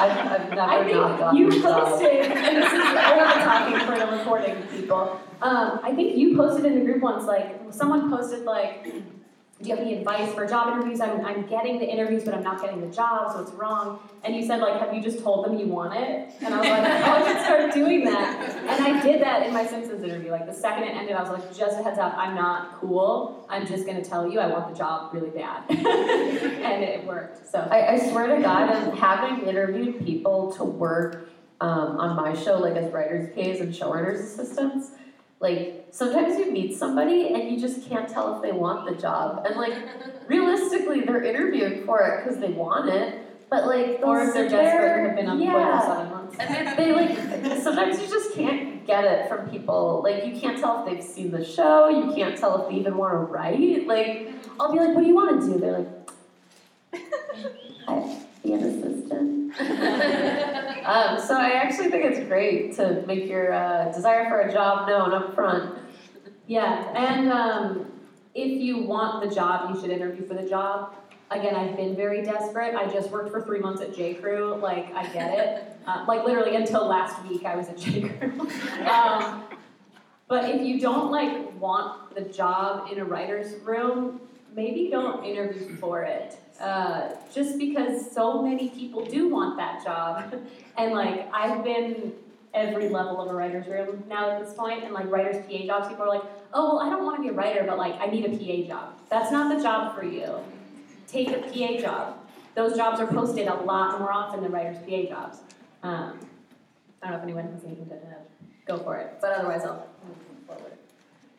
I've 0.09 0.49
never 0.49 0.61
I 0.61 0.77
not 0.77 0.85
think 0.85 1.19
gotten 1.19 1.37
you 1.37 1.49
posted, 1.61 2.25
and 2.25 2.57
this 2.57 2.73
is 2.73 2.79
over 2.79 3.25
talking 3.43 3.79
for 3.79 3.97
the 3.97 4.17
recording 4.17 4.61
people. 4.67 5.19
Um, 5.41 5.79
I 5.83 5.93
think 5.95 6.17
you 6.17 6.35
posted 6.35 6.65
in 6.65 6.79
the 6.79 6.85
group 6.85 7.01
once, 7.01 7.25
like 7.25 7.59
someone 7.71 8.09
posted 8.09 8.43
like, 8.43 8.87
"Do 9.63 9.69
you 9.69 9.75
have 9.75 9.85
any 9.85 9.97
advice 9.97 10.33
for 10.33 10.45
job 10.45 10.73
interviews? 10.73 10.99
I'm, 11.01 11.25
I'm 11.25 11.47
getting 11.47 11.79
the 11.79 11.89
interviews, 11.89 12.23
but 12.23 12.33
I'm 12.33 12.43
not 12.43 12.61
getting 12.61 12.81
the 12.81 12.93
job, 12.93 13.33
so 13.33 13.41
it's 13.41 13.51
wrong." 13.53 13.99
And 14.23 14.35
you 14.35 14.45
said 14.45 14.59
like, 14.59 14.79
"Have 14.79 14.93
you 14.93 15.01
just 15.01 15.23
told 15.23 15.45
them 15.45 15.57
you 15.57 15.67
want 15.67 15.95
it?" 15.95 16.29
And 16.41 16.53
I 16.53 16.59
was 16.59 16.69
like, 16.69 16.83
"Oh, 16.83 17.11
I 17.13 17.27
should 17.27 17.41
start 17.43 17.73
doing 17.73 18.03
that." 18.05 18.55
And 18.69 18.83
I 18.83 19.01
did 19.01 19.21
that 19.21 19.47
in 19.47 19.53
my 19.53 19.65
Simpsons 19.65 20.03
interview. 20.03 20.31
Like 20.31 20.45
the 20.45 20.53
second 20.53 20.83
it 20.83 20.95
ended, 20.95 21.15
I 21.15 21.21
was 21.21 21.31
like, 21.31 21.55
"Just 21.55 21.79
a 21.79 21.83
heads 21.83 21.97
up, 21.97 22.13
I'm 22.17 22.35
not 22.35 22.79
cool. 22.79 23.45
I'm 23.49 23.65
just 23.65 23.85
gonna 23.85 24.03
tell 24.03 24.29
you 24.29 24.39
I 24.39 24.47
want 24.47 24.69
the 24.69 24.77
job 24.77 25.13
really 25.13 25.29
bad," 25.29 25.63
and 25.69 26.83
it 26.83 27.05
worked. 27.05 27.49
So 27.49 27.59
I, 27.59 27.93
I 27.93 28.09
swear 28.09 28.35
to 28.35 28.41
God, 28.41 28.69
and 28.69 28.97
having 28.97 29.47
interviewed 29.47 30.05
people 30.05 30.51
to 30.53 30.63
work 30.63 31.29
um, 31.61 31.97
on 31.97 32.15
my 32.15 32.33
show, 32.33 32.57
like 32.57 32.75
as 32.75 32.91
writers' 32.91 33.33
PAs 33.33 33.61
and 33.61 33.73
showrunners' 33.73 34.19
assistants, 34.19 34.91
like 35.43 35.87
sometimes 35.91 36.39
you 36.39 36.51
meet 36.51 36.75
somebody 36.75 37.33
and 37.33 37.51
you 37.51 37.59
just 37.59 37.87
can't 37.87 38.07
tell 38.07 38.35
if 38.35 38.41
they 38.41 38.53
want 38.53 38.89
the 38.89 38.99
job. 38.99 39.45
And 39.45 39.57
like 39.57 39.73
realistically, 40.27 41.01
they're 41.01 41.21
interviewing 41.21 41.85
for 41.85 42.01
it 42.01 42.23
because 42.23 42.39
they 42.39 42.49
want 42.49 42.89
it. 42.89 43.19
But 43.49 43.67
like, 43.67 43.99
Or 44.01 44.23
if 44.23 44.33
they're 44.33 44.49
desperate 44.49 44.97
and 44.97 45.07
have 45.07 45.15
been 45.17 45.27
unemployed 45.27 45.61
yeah. 45.61 45.79
for 45.79 45.85
seven 45.85 46.11
months. 46.11 46.35
And 46.39 46.77
they 46.79 46.91
like 46.93 47.61
sometimes 47.61 48.01
you 48.01 48.07
just 48.07 48.33
can't 48.33 48.87
get 48.87 49.03
it 49.03 49.27
from 49.27 49.49
people. 49.49 50.01
Like 50.01 50.25
you 50.25 50.39
can't 50.39 50.57
tell 50.57 50.79
if 50.79 50.89
they've 50.89 51.03
seen 51.03 51.29
the 51.29 51.43
show. 51.43 51.89
You 51.89 52.15
can't 52.15 52.37
tell 52.37 52.63
if 52.63 52.69
they 52.69 52.75
even 52.79 52.95
want 52.95 53.13
to 53.13 53.17
write. 53.17 53.85
Like 53.85 54.29
I'll 54.59 54.71
be 54.71 54.79
like, 54.79 54.95
"What 54.95 55.01
do 55.01 55.07
you 55.07 55.15
want 55.15 55.41
to 55.41 55.47
do?" 55.47 55.59
They're 55.59 55.79
like, 55.79 57.01
"I 57.87 58.17
be 58.43 58.53
an 58.53 58.63
assistant." 58.63 59.59
um, 60.85 61.19
so 61.19 61.37
I 61.37 61.53
actually 61.55 61.89
think 61.89 62.05
it's 62.05 62.27
great 62.27 62.75
to 62.75 63.03
make 63.07 63.27
your 63.27 63.53
uh, 63.53 63.91
desire 63.91 64.27
for 64.29 64.41
a 64.41 64.51
job 64.51 64.87
known 64.87 65.13
up 65.13 65.35
front. 65.35 65.79
Yeah, 66.47 66.91
and 66.95 67.31
um, 67.31 67.91
if 68.35 68.61
you 68.61 68.83
want 68.83 69.27
the 69.27 69.33
job, 69.33 69.73
you 69.73 69.81
should 69.81 69.91
interview 69.91 70.27
for 70.27 70.33
the 70.33 70.47
job. 70.47 70.95
Again, 71.31 71.55
I've 71.55 71.75
been 71.75 71.95
very 71.95 72.21
desperate. 72.21 72.75
I 72.75 72.91
just 72.91 73.09
worked 73.09 73.31
for 73.31 73.41
three 73.41 73.59
months 73.59 73.81
at 73.81 73.95
J. 73.95 74.15
Crew. 74.15 74.55
Like, 74.55 74.93
I 74.93 75.07
get 75.13 75.37
it. 75.37 75.77
Uh, 75.87 76.05
like, 76.07 76.23
literally 76.25 76.55
until 76.55 76.85
last 76.85 77.23
week, 77.27 77.45
I 77.45 77.55
was 77.55 77.69
at 77.69 77.77
J. 77.77 78.09
Crew. 78.09 78.39
um, 78.87 79.43
but 80.27 80.49
if 80.49 80.61
you 80.61 80.79
don't 80.79 81.11
like 81.11 81.59
want 81.59 82.15
the 82.15 82.21
job 82.21 82.91
in 82.91 82.99
a 82.99 83.05
writer's 83.05 83.59
room, 83.63 84.21
maybe 84.55 84.89
don't 84.89 85.23
interview 85.23 85.75
for 85.77 86.03
it. 86.03 86.37
Uh, 86.63 87.13
just 87.33 87.57
because 87.57 88.09
so 88.09 88.41
many 88.41 88.69
people 88.69 89.03
do 89.03 89.27
want 89.27 89.57
that 89.57 89.83
job, 89.83 90.33
and 90.77 90.93
like 90.93 91.29
I've 91.33 91.61
been 91.61 92.13
every 92.53 92.87
level 92.87 93.19
of 93.19 93.29
a 93.29 93.33
writer's 93.33 93.67
room 93.67 94.01
now 94.07 94.29
at 94.31 94.45
this 94.45 94.53
point, 94.53 94.81
and 94.81 94.93
like 94.93 95.11
writers' 95.11 95.45
PA 95.45 95.65
jobs, 95.65 95.89
people 95.89 96.05
are 96.05 96.07
like, 96.07 96.23
oh, 96.53 96.75
well, 96.75 96.79
I 96.79 96.89
don't 96.89 97.03
want 97.03 97.17
to 97.17 97.21
be 97.21 97.27
a 97.27 97.33
writer, 97.33 97.65
but 97.67 97.77
like 97.77 97.95
I 97.99 98.05
need 98.05 98.23
a 98.23 98.29
PA 98.29 98.67
job. 98.67 98.93
That's 99.09 99.29
not 99.29 99.53
the 99.53 99.61
job 99.61 99.93
for 99.93 100.05
you. 100.05 100.37
Take 101.05 101.31
a 101.31 101.41
PA 101.41 101.81
job. 101.81 102.17
Those 102.55 102.77
jobs 102.77 103.01
are 103.01 103.07
posted 103.07 103.47
a 103.47 103.55
lot 103.55 103.99
more 103.99 104.13
often 104.13 104.41
than 104.41 104.53
writers' 104.53 104.77
PA 104.87 105.13
jobs. 105.13 105.39
Um, 105.81 106.17
I 107.01 107.09
don't 107.09 107.11
know 107.11 107.17
if 107.17 107.23
anyone 107.23 107.51
has 107.51 107.65
anything 107.65 107.89
to 107.89 107.95
add. 107.95 108.25
Go 108.65 108.77
for 108.77 108.95
it. 108.95 109.17
But 109.19 109.33
otherwise, 109.33 109.63
I'll. 109.65 109.85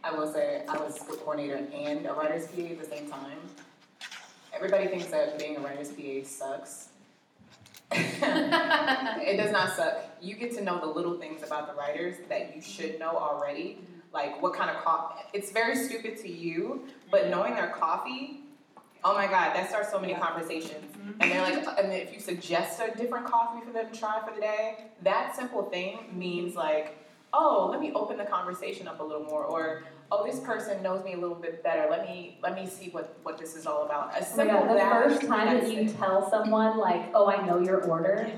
I 0.03 0.11
will 0.11 0.31
say 0.31 0.67
I 0.69 0.77
was 0.77 0.99
a 0.99 1.17
coordinator 1.17 1.67
and 1.73 2.05
a 2.05 2.13
writer's 2.13 2.47
PA 2.49 2.61
at 2.61 2.79
the 2.79 2.87
same 2.87 3.09
time. 3.09 3.39
Everybody 4.55 4.87
thinks 4.87 5.07
that 5.07 5.39
being 5.39 5.57
a 5.57 5.61
writer's 5.61 5.91
PA 5.91 6.25
sucks. 6.25 6.89
it 7.93 9.37
does 9.37 9.53
not 9.53 9.75
suck. 9.77 10.05
You 10.21 10.37
get 10.37 10.55
to 10.57 10.63
know 10.63 10.81
the 10.81 10.87
little 10.87 11.19
things 11.19 11.43
about 11.43 11.67
the 11.67 11.75
writers 11.75 12.17
that 12.29 12.55
you 12.55 12.63
should 12.63 12.99
know 12.99 13.17
already. 13.17 13.79
Like 14.13 14.41
what 14.41 14.55
kind 14.55 14.71
of 14.71 14.83
coffee. 14.85 15.23
It's 15.33 15.51
very 15.51 15.77
stupid 15.77 16.17
to 16.19 16.31
you, 16.31 16.87
but 17.11 17.23
mm-hmm. 17.23 17.31
knowing 17.31 17.55
their 17.57 17.69
coffee, 17.69 18.41
oh 19.03 19.13
my 19.13 19.27
god, 19.27 19.55
that 19.55 19.69
starts 19.69 19.91
so 19.91 19.99
many 19.99 20.15
conversations. 20.15 20.85
Mm-hmm. 20.97 21.21
And 21.21 21.33
they're 21.33 21.43
like, 21.43 21.79
and 21.79 21.93
if 21.93 22.13
you 22.15 22.21
suggest 22.21 22.81
a 22.81 22.97
different 22.97 23.27
coffee 23.27 23.65
for 23.67 23.73
them 23.73 23.91
to 23.93 23.99
try 23.99 24.21
for 24.27 24.33
the 24.35 24.41
day, 24.41 24.85
that 25.03 25.35
simple 25.35 25.65
thing 25.65 25.99
means 26.13 26.55
like, 26.55 26.97
oh, 27.33 27.69
let 27.71 27.81
me 27.81 27.93
open 27.93 28.17
the 28.17 28.25
conversation 28.25 28.87
up 28.87 29.01
a 29.01 29.03
little 29.03 29.25
more, 29.25 29.45
or 29.45 29.83
oh, 30.13 30.25
this 30.27 30.41
person 30.41 30.83
knows 30.83 31.05
me 31.05 31.15
a 31.15 31.17
little 31.17 31.37
bit 31.37 31.63
better. 31.63 31.89
Let 31.91 32.07
me 32.07 32.39
let 32.43 32.55
me 32.55 32.67
see 32.67 32.91
what 32.91 33.17
what 33.23 33.39
this 33.39 33.57
is 33.57 33.67
all 33.67 33.85
about. 33.85 34.13
A 34.15 34.21
Oh 34.21 34.23
simple 34.23 34.61
God, 34.61 34.77
the 34.77 34.81
first 34.81 35.27
time 35.27 35.59
that 35.59 35.73
you 35.73 35.83
it. 35.83 35.97
tell 35.97 36.29
someone 36.31 36.79
like, 36.79 37.11
"Oh, 37.15 37.27
I 37.29 37.45
know 37.47 37.59
your 37.59 37.83
order," 37.85 38.31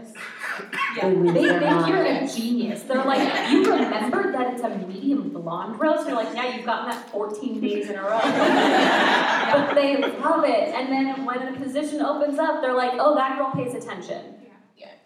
They 1.00 1.10
lose 1.14 1.34
they 1.34 1.42
their 1.42 1.60
think 1.60 1.88
you're 1.88 2.04
a 2.04 2.26
genius. 2.26 2.82
They're 2.84 3.04
like, 3.04 3.50
"You 3.50 3.64
remembered 3.64 4.34
that 4.34 4.54
it's 4.54 4.62
a 4.62 4.70
medium 4.70 5.30
blonde 5.30 5.78
roast?" 5.78 6.06
You're 6.06 6.16
like, 6.16 6.34
"Yeah, 6.34 6.54
you've 6.56 6.64
gotten 6.66 6.90
that 6.90 7.10
14 7.10 7.60
days 7.60 7.90
in 7.90 7.96
a 7.96 8.02
row." 8.02 8.20
but 9.66 9.74
they 9.74 9.96
love 10.20 10.44
it, 10.44 10.74
and 10.74 10.90
then 10.92 11.24
when 11.24 11.42
a 11.48 11.52
position 11.60 12.00
opens 12.00 12.38
up, 12.38 12.62
they're 12.62 12.74
like, 12.74 12.92
"Oh, 12.98 13.14
that 13.16 13.36
girl 13.36 13.50
pays 13.52 13.74
attention." 13.74 14.35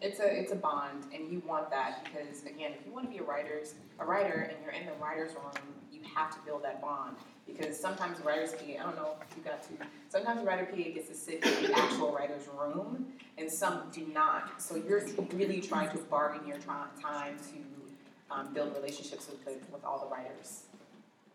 It's 0.03 0.19
a 0.19 0.41
it's 0.41 0.53
a 0.53 0.57
bond, 0.57 1.05
and 1.15 1.31
you 1.31 1.43
want 1.47 1.71
that 1.71 2.05
because 2.05 2.43
again, 2.45 2.73
if 2.79 2.87
you 2.87 2.93
want 2.93 3.07
to 3.07 3.11
be 3.11 3.19
a 3.19 3.23
writer's 3.23 3.75
a 3.99 4.05
writer 4.05 4.51
and 4.51 4.57
you're 4.65 4.73
in 4.73 4.87
the 4.87 4.93
writer's 5.01 5.35
room, 5.35 5.53
you 5.93 6.01
have 6.15 6.31
to 6.31 6.41
build 6.47 6.65
that 6.65 6.81
bond 6.81 7.17
because 7.47 7.79
sometimes 7.79 8.19
the 8.19 8.25
writer's 8.25 8.53
PA, 8.53 8.63
I 8.63 8.83
don't 8.83 8.97
know 8.97 9.15
if 9.21 9.37
you 9.37 9.43
got 9.43 9.63
to, 9.65 9.69
sometimes 10.09 10.41
the 10.41 10.47
writer 10.47 10.67
PA 10.67 10.77
gets 10.77 11.09
to 11.09 11.15
sit 11.15 11.45
in 11.45 11.65
the 11.65 11.79
actual 11.79 12.13
writer's 12.13 12.49
room, 12.59 13.07
and 13.39 13.51
some 13.51 13.83
do 13.93 14.07
not. 14.13 14.61
So 14.61 14.77
you're 14.77 15.03
really 15.35 15.61
trying 15.61 15.91
to 15.91 15.99
bargain 16.05 16.47
your 16.47 16.59
time 16.59 16.89
to 17.03 18.35
um, 18.35 18.55
build 18.55 18.75
relationships 18.77 19.29
with 19.29 19.45
the, 19.45 19.53
with 19.73 19.85
all 19.85 20.09
the 20.09 20.15
writers. 20.15 20.65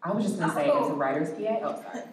I 0.01 0.11
was 0.11 0.25
just 0.25 0.39
gonna 0.39 0.53
say, 0.53 0.69
as 0.69 0.89
a 0.89 0.93
writer's 0.93 1.29
PA, 1.31 1.59
oh 1.63 1.81
sorry. 1.81 2.05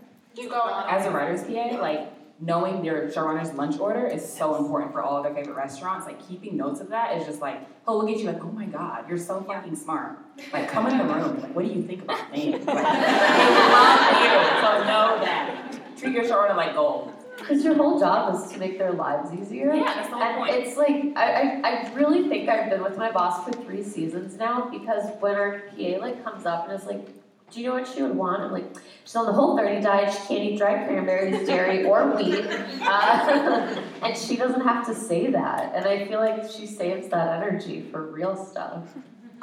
Go. 0.49 0.87
As 0.89 1.07
a 1.07 1.11
writer's 1.11 1.43
PA, 1.45 1.79
like 1.81 2.11
knowing 2.41 2.85
your 2.85 3.09
showrunner's 3.09 3.53
lunch 3.55 3.79
order 3.79 4.07
is 4.07 4.27
so 4.27 4.57
important 4.57 4.93
for 4.93 5.03
all 5.03 5.17
of 5.17 5.25
their 5.25 5.35
favorite 5.35 5.57
restaurants. 5.57 6.07
Like 6.07 6.27
keeping 6.27 6.57
notes 6.57 6.81
of 6.81 6.89
that 6.89 7.17
is 7.17 7.27
just 7.27 7.41
like, 7.41 7.61
oh 7.87 7.99
look 7.99 8.11
at 8.11 8.19
you, 8.19 8.27
like, 8.27 8.43
oh 8.43 8.51
my 8.51 8.67
god, 8.67 9.09
you're 9.09 9.19
so 9.19 9.41
fucking 9.43 9.77
smart. 9.77 10.19
Like 10.53 10.69
come 10.69 10.87
in 10.87 10.99
the 10.99 11.05
room, 11.05 11.41
like 11.41 11.55
what 11.55 11.65
do 11.65 11.73
you 11.73 11.83
think 11.83 12.03
about 12.03 12.31
things? 12.31 12.65
Like, 12.67 12.67
they 12.67 13.53
love 13.69 14.23
you, 14.23 14.61
so 14.61 14.79
know 14.85 15.19
that. 15.25 15.81
Treat 15.97 16.15
your 16.15 16.25
showrunner 16.25 16.57
like 16.57 16.75
gold. 16.75 17.13
Because 17.37 17.65
your 17.65 17.75
whole 17.75 17.99
job 17.99 18.35
is 18.35 18.51
to 18.53 18.59
make 18.59 18.79
their 18.79 18.93
lives 18.93 19.33
easier. 19.33 19.73
Yeah, 19.73 19.85
that's 19.85 20.09
the 20.09 20.15
whole 20.15 20.23
and 20.23 20.37
point. 20.37 20.55
it's 20.55 20.77
like 20.77 21.17
I, 21.17 21.61
I, 21.63 21.87
I 21.89 21.95
really 21.95 22.29
think 22.29 22.49
I've 22.49 22.71
been 22.71 22.83
with 22.83 22.97
my 22.97 23.11
boss 23.11 23.45
for 23.45 23.53
three 23.63 23.83
seasons 23.83 24.37
now 24.37 24.69
because 24.69 25.11
when 25.21 25.35
our 25.35 25.61
PA 25.71 25.99
like 26.01 26.23
comes 26.23 26.47
up 26.47 26.69
and 26.69 26.79
is 26.79 26.87
like, 26.87 27.09
Do 27.53 27.61
you 27.61 27.69
know 27.69 27.75
what 27.75 27.87
she 27.87 28.03
would 28.03 28.17
want? 28.17 28.43
I'm 28.43 28.51
like, 28.51 28.65
she's 29.05 29.15
on 29.15 29.27
the 29.27 29.33
whole 29.33 29.57
30 29.59 29.83
diet, 29.83 30.11
she 30.11 30.27
can't 30.27 30.43
eat 30.43 30.57
dried 30.57 30.87
cranberries, 30.87 31.47
dairy, 31.47 31.85
or 31.85 32.07
wheat. 32.17 32.47
Uh, 32.81 33.83
and 34.03 34.17
she 34.17 34.37
doesn't 34.37 34.63
have 34.63 34.87
to 34.87 34.95
say 34.95 35.31
that. 35.31 35.73
And 35.75 35.85
I 35.85 36.07
feel 36.07 36.21
like 36.21 36.51
she 36.51 36.67
saves 36.67 37.09
that 37.09 37.43
energy 37.43 37.83
for 37.91 38.07
real 38.07 38.35
stuff. 38.35 38.85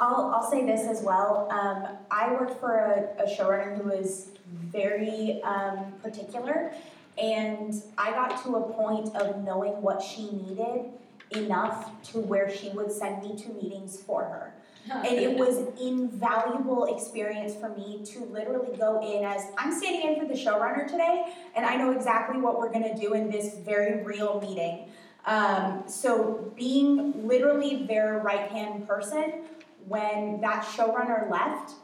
I'll, 0.00 0.32
I'll 0.34 0.50
say 0.50 0.66
this 0.66 0.88
as 0.88 1.02
well. 1.02 1.48
Um, 1.52 1.98
I 2.10 2.32
worked 2.32 2.58
for 2.58 2.74
a, 2.74 3.22
a 3.22 3.26
showrunner 3.28 3.76
who 3.76 3.90
was 3.90 4.30
very 4.72 5.40
um, 5.44 5.92
particular, 6.02 6.72
and 7.16 7.74
I 7.96 8.10
got 8.10 8.42
to 8.42 8.56
a 8.56 8.72
point 8.72 9.14
of 9.14 9.44
knowing 9.44 9.82
what 9.82 10.02
she 10.02 10.30
needed 10.32 10.86
enough 11.30 12.02
to 12.10 12.18
where 12.18 12.50
she 12.50 12.70
would 12.70 12.90
send 12.90 13.22
me 13.22 13.36
to 13.36 13.50
meetings 13.50 14.00
for 14.00 14.24
her. 14.24 14.54
And 14.90 15.06
it 15.06 15.36
was 15.36 15.58
invaluable 15.80 16.94
experience 16.94 17.54
for 17.54 17.68
me 17.68 18.02
to 18.06 18.24
literally 18.24 18.76
go 18.76 19.00
in 19.00 19.24
as 19.24 19.44
I'm 19.56 19.72
standing 19.72 20.08
in 20.08 20.20
for 20.20 20.26
the 20.26 20.34
showrunner 20.34 20.88
today, 20.88 21.32
and 21.54 21.64
I 21.64 21.76
know 21.76 21.92
exactly 21.92 22.40
what 22.40 22.58
we're 22.58 22.72
gonna 22.72 22.98
do 22.98 23.14
in 23.14 23.30
this 23.30 23.58
very 23.58 24.02
real 24.02 24.40
meeting. 24.40 24.88
Um, 25.26 25.84
so 25.86 26.52
being 26.56 27.26
literally 27.26 27.84
their 27.86 28.18
right 28.18 28.50
hand 28.50 28.88
person, 28.88 29.42
when 29.86 30.40
that 30.40 30.64
showrunner 30.64 31.30
left, 31.30 31.74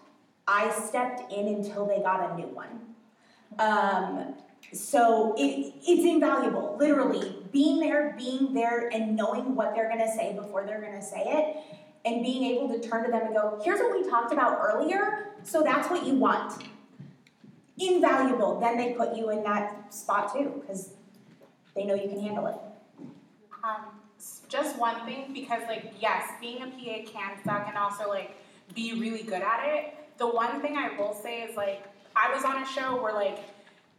I 0.48 0.70
stepped 0.70 1.32
in 1.32 1.48
until 1.48 1.86
they 1.86 2.00
got 2.00 2.30
a 2.30 2.36
new 2.36 2.46
one. 2.46 2.80
Um, 3.58 4.34
so 4.72 5.34
it, 5.38 5.74
it's 5.86 6.04
invaluable, 6.04 6.76
literally 6.78 7.36
being 7.52 7.78
there, 7.78 8.14
being 8.18 8.52
there, 8.52 8.88
and 8.88 9.14
knowing 9.16 9.54
what 9.54 9.74
they're 9.74 9.88
gonna 9.88 10.12
say 10.12 10.34
before 10.34 10.64
they're 10.64 10.80
gonna 10.80 11.02
say 11.02 11.22
it, 11.24 11.75
and 12.06 12.22
being 12.22 12.44
able 12.44 12.68
to 12.68 12.88
turn 12.88 13.04
to 13.04 13.10
them 13.10 13.26
and 13.26 13.34
go, 13.34 13.60
"Here's 13.62 13.80
what 13.80 13.92
we 13.92 14.08
talked 14.08 14.32
about 14.32 14.58
earlier, 14.62 15.34
so 15.42 15.62
that's 15.62 15.90
what 15.90 16.06
you 16.06 16.14
want." 16.14 16.64
Invaluable. 17.78 18.58
Then 18.58 18.78
they 18.78 18.94
put 18.94 19.14
you 19.14 19.30
in 19.30 19.42
that 19.42 19.92
spot 19.92 20.32
too, 20.32 20.62
because 20.62 20.92
they 21.74 21.84
know 21.84 21.94
you 21.94 22.08
can 22.08 22.20
handle 22.20 22.46
it. 22.46 22.56
Um, 23.62 23.86
just 24.48 24.78
one 24.78 25.04
thing, 25.04 25.32
because 25.34 25.62
like, 25.68 25.92
yes, 26.00 26.30
being 26.40 26.62
a 26.62 26.66
PA 26.66 27.10
can 27.10 27.44
suck 27.44 27.66
and 27.68 27.76
also 27.76 28.08
like 28.08 28.36
be 28.74 28.94
really 28.94 29.22
good 29.22 29.42
at 29.42 29.66
it. 29.66 29.94
The 30.18 30.26
one 30.26 30.60
thing 30.62 30.76
I 30.76 30.96
will 30.96 31.12
say 31.12 31.42
is 31.42 31.56
like, 31.56 31.84
I 32.14 32.34
was 32.34 32.44
on 32.44 32.62
a 32.62 32.66
show 32.66 33.02
where 33.02 33.12
like 33.12 33.38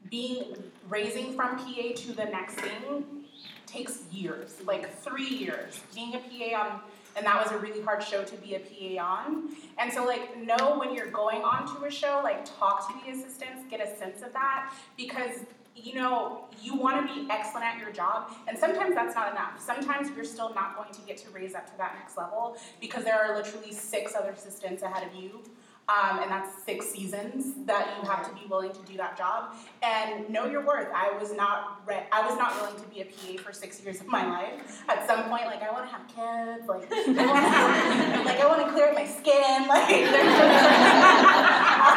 being 0.10 0.56
raising 0.90 1.36
from 1.36 1.58
PA 1.58 1.94
to 1.96 2.14
the 2.14 2.26
next 2.26 2.56
thing 2.56 3.26
takes 3.66 4.02
years, 4.12 4.56
like 4.66 4.98
three 5.02 5.28
years. 5.28 5.80
Being 5.94 6.16
a 6.16 6.20
PA 6.20 6.62
on, 6.62 6.82
and 7.18 7.26
that 7.26 7.42
was 7.44 7.52
a 7.52 7.58
really 7.58 7.82
hard 7.82 8.04
show 8.04 8.24
to 8.24 8.36
be 8.38 8.56
a 8.56 8.60
PA 8.60 9.04
on. 9.04 9.50
And 9.78 9.92
so 9.92 10.06
like, 10.06 10.38
know 10.38 10.78
when 10.78 10.94
you're 10.94 11.12
going 11.12 11.42
on 11.42 11.66
to 11.76 11.86
a 11.86 11.92
show, 11.92 12.22
like 12.24 12.46
talk 12.58 12.88
to 12.88 12.94
the 13.04 13.12
assistants, 13.12 13.64
get 13.70 13.82
a 13.82 13.98
sense 13.98 14.22
of 14.22 14.32
that, 14.34 14.74
because 14.96 15.40
you 15.76 15.94
know, 15.94 16.46
you 16.62 16.76
want 16.76 17.08
to 17.08 17.14
be 17.14 17.30
excellent 17.30 17.66
at 17.66 17.80
your 17.80 17.92
job, 17.92 18.32
and 18.48 18.58
sometimes 18.58 18.96
that's 18.96 19.14
not 19.14 19.32
enough. 19.32 19.62
Sometimes 19.64 20.10
you're 20.16 20.26
still 20.26 20.52
not 20.54 20.76
going 20.76 20.92
to 20.92 21.02
get 21.02 21.18
to 21.18 21.30
raise 21.30 21.54
up 21.54 21.68
to 21.68 21.78
that 21.78 21.96
next 22.00 22.18
level 22.18 22.58
because 22.82 23.04
there 23.04 23.16
are 23.16 23.36
literally 23.36 23.72
six 23.72 24.16
other 24.16 24.32
assistants 24.32 24.82
ahead 24.82 25.08
of 25.08 25.14
you. 25.14 25.44
Um, 25.90 26.20
and 26.20 26.30
that's 26.30 26.64
six 26.64 26.88
seasons 26.88 27.54
that 27.66 27.98
you 27.98 28.10
have 28.10 28.28
to 28.28 28.36
be 28.36 28.46
willing 28.50 28.74
to 28.74 28.80
do 28.82 28.98
that 28.98 29.18
job 29.18 29.56
and 29.82 30.30
know 30.30 30.46
your 30.46 30.66
worth. 30.66 30.90
I 30.94 31.18
was 31.18 31.32
not 31.32 31.82
re- 31.88 32.08
I 32.12 32.28
was 32.28 32.38
not 32.38 32.56
willing 32.60 32.76
to 32.76 32.88
be 32.90 33.00
a 33.02 33.06
PA 33.06 33.42
for 33.42 33.54
six 33.54 33.82
years 33.82 34.02
of 34.02 34.08
my 34.08 34.28
life. 34.28 34.84
At 34.90 35.08
some 35.08 35.30
point, 35.30 35.46
like 35.46 35.64
I 35.64 35.72
want 35.72 35.86
to 35.86 35.92
have 35.96 36.06
kids, 36.08 36.68
like 36.68 36.92
I 36.92 36.96
have, 37.24 38.26
like 38.26 38.38
I 38.38 38.48
want 38.48 38.66
to 38.66 38.72
clear 38.74 38.90
up 38.90 38.96
my 38.96 39.06
skin, 39.06 39.68
like 39.70 39.88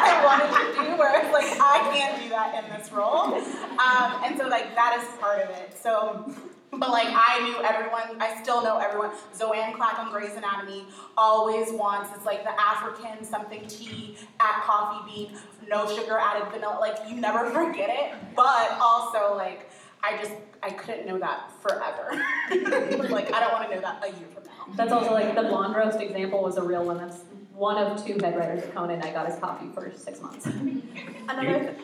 I 0.07 0.23
wanted 0.25 0.55
to 0.55 0.85
do 0.85 0.91
it's 1.03 1.33
like 1.33 1.59
I 1.61 1.91
can't 1.93 2.23
do 2.23 2.29
that 2.29 2.63
in 2.63 2.71
this 2.79 2.93
role, 2.93 3.35
um, 3.35 4.23
and 4.25 4.39
so 4.39 4.47
like 4.47 4.75
that 4.77 5.03
is 5.03 5.09
part 5.19 5.41
of 5.41 5.51
it. 5.51 5.77
So. 5.81 6.33
But 6.73 6.91
like 6.91 7.09
I 7.11 7.41
knew 7.43 7.57
everyone, 7.63 8.21
I 8.23 8.41
still 8.43 8.63
know 8.63 8.79
everyone. 8.79 9.11
Zoanne 9.37 9.75
Clack 9.75 9.99
on 9.99 10.11
Grey's 10.11 10.35
Anatomy 10.37 10.85
always 11.17 11.73
wants 11.73 12.11
it's 12.15 12.25
like 12.25 12.45
the 12.45 12.59
African 12.61 13.25
something 13.25 13.67
tea 13.67 14.17
at 14.41 14.63
coffee 14.63 15.05
bean, 15.11 15.39
no 15.69 15.87
sugar 15.95 16.17
added 16.19 16.49
vanilla. 16.53 16.79
Like 16.81 16.97
you 17.09 17.17
never 17.17 17.51
forget 17.59 17.91
it. 17.91 18.15
But 18.37 18.79
also 18.81 19.35
like 19.37 19.71
I 20.03 20.17
just 20.19 20.33
I 20.63 20.71
couldn't 20.71 21.07
know 21.07 21.19
that 21.19 21.51
forever. 21.61 22.11
like 23.11 23.33
I 23.33 23.41
don't 23.41 23.53
want 23.53 23.69
to 23.69 23.75
know 23.75 23.81
that 23.81 24.03
a 24.05 24.09
year 24.19 24.29
from 24.33 24.45
now. 24.45 24.51
That's 24.77 24.93
also 24.93 25.13
like 25.13 25.35
the 25.35 25.43
blonde 25.43 25.75
roast 25.75 26.01
example 26.01 26.43
was 26.43 26.57
a 26.57 26.63
real 26.63 26.85
one. 26.85 26.99
That's 26.99 27.19
one 27.53 27.77
of 27.79 28.03
two 28.07 28.15
head 28.25 28.37
writers 28.37 28.63
of 28.65 28.75
Conan. 28.75 29.03
I 29.03 29.11
got 29.11 29.27
his 29.27 29.39
coffee 29.39 29.69
for 29.75 29.93
six 29.95 30.21
months. 30.21 30.47
Another, 30.47 31.75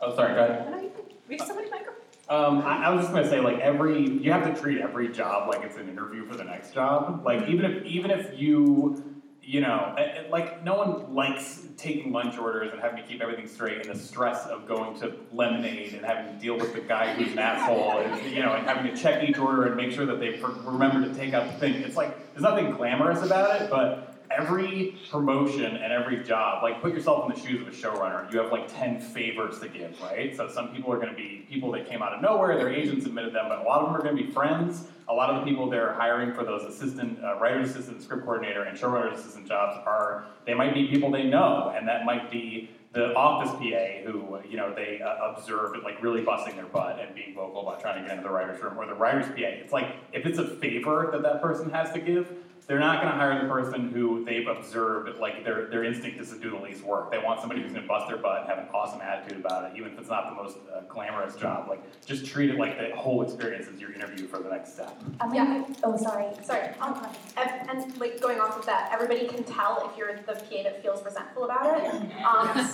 Oh, 0.00 0.16
sorry, 0.16 0.34
go 0.34 0.44
ahead. 0.44 0.90
we 1.28 1.36
have 1.36 1.46
so 1.46 1.54
many 1.54 1.70
microphone. 1.70 1.94
Um, 2.30 2.62
I, 2.62 2.84
I 2.84 2.90
was 2.90 3.02
just 3.02 3.12
gonna 3.12 3.28
say, 3.28 3.40
like 3.40 3.58
every, 3.58 4.08
you 4.08 4.30
have 4.30 4.44
to 4.44 4.60
treat 4.60 4.80
every 4.80 5.08
job 5.08 5.48
like 5.48 5.64
it's 5.64 5.76
an 5.76 5.88
interview 5.88 6.24
for 6.24 6.36
the 6.36 6.44
next 6.44 6.72
job. 6.72 7.22
Like 7.24 7.48
even 7.48 7.64
if, 7.64 7.84
even 7.84 8.12
if 8.12 8.38
you, 8.38 9.02
you 9.42 9.60
know, 9.60 9.96
eh, 9.98 10.02
eh, 10.02 10.22
like 10.30 10.62
no 10.62 10.76
one 10.76 11.12
likes 11.12 11.66
taking 11.76 12.12
lunch 12.12 12.38
orders 12.38 12.70
and 12.72 12.80
having 12.80 13.02
to 13.02 13.08
keep 13.08 13.20
everything 13.20 13.48
straight 13.48 13.84
and 13.84 13.92
the 13.92 13.98
stress 13.98 14.46
of 14.46 14.68
going 14.68 14.96
to 15.00 15.12
Lemonade 15.32 15.92
and 15.92 16.04
having 16.06 16.32
to 16.32 16.40
deal 16.40 16.56
with 16.56 16.72
the 16.72 16.80
guy 16.80 17.12
who's 17.14 17.32
an 17.32 17.40
asshole, 17.40 17.98
and, 17.98 18.30
you 18.30 18.44
know, 18.44 18.52
and 18.52 18.64
having 18.64 18.94
to 18.94 18.96
check 18.96 19.28
each 19.28 19.36
order 19.38 19.66
and 19.66 19.74
make 19.76 19.90
sure 19.90 20.06
that 20.06 20.20
they 20.20 20.40
remember 20.62 21.04
to 21.08 21.12
take 21.12 21.34
out 21.34 21.50
the 21.52 21.58
thing. 21.58 21.74
It's 21.82 21.96
like 21.96 22.32
there's 22.32 22.44
nothing 22.44 22.70
glamorous 22.70 23.24
about 23.24 23.60
it, 23.60 23.68
but 23.68 24.09
every 24.30 24.96
promotion 25.10 25.76
and 25.76 25.92
every 25.92 26.22
job, 26.22 26.62
like 26.62 26.80
put 26.80 26.94
yourself 26.94 27.28
in 27.28 27.34
the 27.34 27.40
shoes 27.40 27.60
of 27.60 27.68
a 27.68 27.70
showrunner. 27.70 28.32
You 28.32 28.38
have 28.40 28.52
like 28.52 28.72
10 28.72 29.00
favors 29.00 29.58
to 29.60 29.68
give, 29.68 30.00
right? 30.00 30.36
So 30.36 30.48
some 30.48 30.68
people 30.68 30.92
are 30.92 30.96
going 30.96 31.10
to 31.10 31.16
be 31.16 31.46
people 31.48 31.72
that 31.72 31.88
came 31.88 32.02
out 32.02 32.12
of 32.12 32.22
nowhere, 32.22 32.56
their 32.56 32.72
agents 32.72 33.06
admitted 33.06 33.34
them, 33.34 33.46
but 33.48 33.58
a 33.58 33.62
lot 33.62 33.80
of 33.80 33.86
them 33.86 33.96
are 33.96 34.02
going 34.02 34.16
to 34.16 34.22
be 34.22 34.30
friends. 34.30 34.84
A 35.08 35.12
lot 35.12 35.30
of 35.30 35.44
the 35.44 35.50
people 35.50 35.68
they're 35.68 35.94
hiring 35.94 36.32
for 36.32 36.44
those 36.44 36.62
assistant, 36.62 37.18
uh, 37.24 37.38
writer 37.40 37.60
assistant, 37.60 38.00
script 38.02 38.24
coordinator, 38.24 38.62
and 38.62 38.78
showrunner 38.78 39.12
assistant 39.12 39.48
jobs 39.48 39.82
are, 39.84 40.26
they 40.46 40.54
might 40.54 40.72
be 40.72 40.86
people 40.86 41.10
they 41.10 41.24
know, 41.24 41.72
and 41.76 41.88
that 41.88 42.04
might 42.04 42.30
be 42.30 42.70
the 42.92 43.14
office 43.14 43.50
PA 43.52 44.10
who, 44.10 44.38
you 44.48 44.56
know, 44.56 44.74
they 44.74 45.00
uh, 45.00 45.32
observed 45.32 45.76
like 45.84 46.02
really 46.02 46.22
busting 46.22 46.56
their 46.56 46.66
butt 46.66 46.98
and 47.00 47.14
being 47.14 47.34
vocal 47.34 47.62
about 47.62 47.80
trying 47.80 48.02
to 48.02 48.08
get 48.08 48.16
into 48.16 48.28
the 48.28 48.34
writer's 48.34 48.60
room, 48.62 48.78
or 48.78 48.86
the 48.86 48.94
writer's 48.94 49.26
PA. 49.26 49.34
It's 49.36 49.72
like, 49.72 49.96
if 50.12 50.26
it's 50.26 50.38
a 50.38 50.46
favor 50.56 51.08
that 51.12 51.22
that 51.22 51.40
person 51.40 51.70
has 51.70 51.92
to 51.92 52.00
give, 52.00 52.32
they're 52.70 52.78
not 52.78 53.02
going 53.02 53.12
to 53.12 53.18
hire 53.18 53.42
the 53.42 53.48
person 53.48 53.90
who 53.90 54.24
they've 54.24 54.46
observed, 54.46 55.18
like 55.18 55.44
their, 55.44 55.66
their 55.66 55.82
instinct 55.82 56.20
is 56.20 56.30
to 56.30 56.38
do 56.38 56.50
the 56.50 56.56
least 56.56 56.84
work. 56.84 57.10
They 57.10 57.18
want 57.18 57.40
somebody 57.40 57.62
who's 57.62 57.72
going 57.72 57.82
to 57.82 57.88
bust 57.88 58.06
their 58.06 58.16
butt 58.16 58.42
and 58.42 58.48
have 58.48 58.58
an 58.58 58.66
awesome 58.72 59.00
attitude 59.00 59.44
about 59.44 59.64
it, 59.64 59.72
even 59.76 59.90
if 59.90 59.98
it's 59.98 60.08
not 60.08 60.30
the 60.30 60.36
most 60.40 60.56
uh, 60.72 60.82
glamorous 60.88 61.34
job. 61.34 61.66
Like, 61.68 61.82
just 62.06 62.24
treat 62.24 62.48
it 62.48 62.58
like 62.58 62.78
the 62.78 62.94
whole 62.94 63.22
experience 63.22 63.66
is 63.66 63.80
your 63.80 63.92
interview 63.92 64.28
for 64.28 64.38
the 64.38 64.48
next 64.48 64.74
step. 64.74 64.96
I'm 65.20 65.34
Yeah. 65.34 65.64
oh, 65.82 65.96
sorry. 65.96 66.26
Sorry. 66.44 66.68
Um, 66.80 67.04
and, 67.36 67.70
and 67.70 67.98
like 67.98 68.20
going 68.20 68.38
off 68.38 68.56
of 68.56 68.64
that, 68.66 68.88
everybody 68.92 69.26
can 69.26 69.42
tell 69.42 69.90
if 69.90 69.98
you're 69.98 70.14
the 70.18 70.34
PA 70.34 70.62
that 70.62 70.80
feels 70.80 71.04
resentful 71.04 71.46
about 71.46 71.76
it. 71.76 71.84
Um, 72.22 72.52
it's 72.54 72.72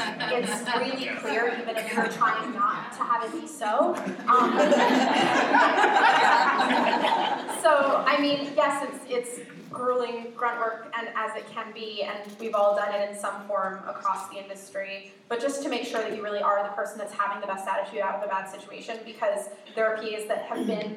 really 0.76 1.06
clear, 1.20 1.56
even 1.59 1.74
if 1.74 1.90
you're 1.94 2.09
trying 2.09 2.52
not 2.52 2.92
to 2.92 2.98
have 3.02 3.24
it 3.24 3.32
be 3.32 3.46
so. 3.48 3.94
Um, 4.28 4.52
so 7.62 8.04
I 8.06 8.18
mean, 8.20 8.52
yes, 8.54 8.87
it's 8.87 8.98
it's 9.09 9.40
grueling 9.77 10.33
grunt 10.37 10.59
work, 10.59 10.93
and 10.99 11.09
as 11.15 11.37
it 11.37 11.47
can 11.51 11.73
be, 11.73 12.03
and 12.03 12.19
we've 12.41 12.55
all 12.55 12.75
done 12.75 12.95
it 12.95 13.11
in 13.11 13.17
some 13.17 13.47
form 13.47 13.81
across 13.87 14.29
the 14.29 14.37
industry. 14.43 15.12
But 15.29 15.41
just 15.41 15.62
to 15.62 15.69
make 15.69 15.85
sure 15.85 16.01
that 16.01 16.17
you 16.17 16.23
really 16.23 16.41
are 16.41 16.62
the 16.62 16.75
person 16.75 16.99
that's 16.99 17.12
having 17.12 17.41
the 17.41 17.47
best 17.47 17.67
attitude 17.69 18.01
out 18.01 18.17
of 18.17 18.23
a 18.25 18.29
bad 18.29 18.49
situation, 18.49 18.99
because 19.05 19.49
there 19.75 19.87
are 19.87 19.97
PAs 19.97 20.27
that 20.29 20.43
have 20.45 20.67
been 20.67 20.97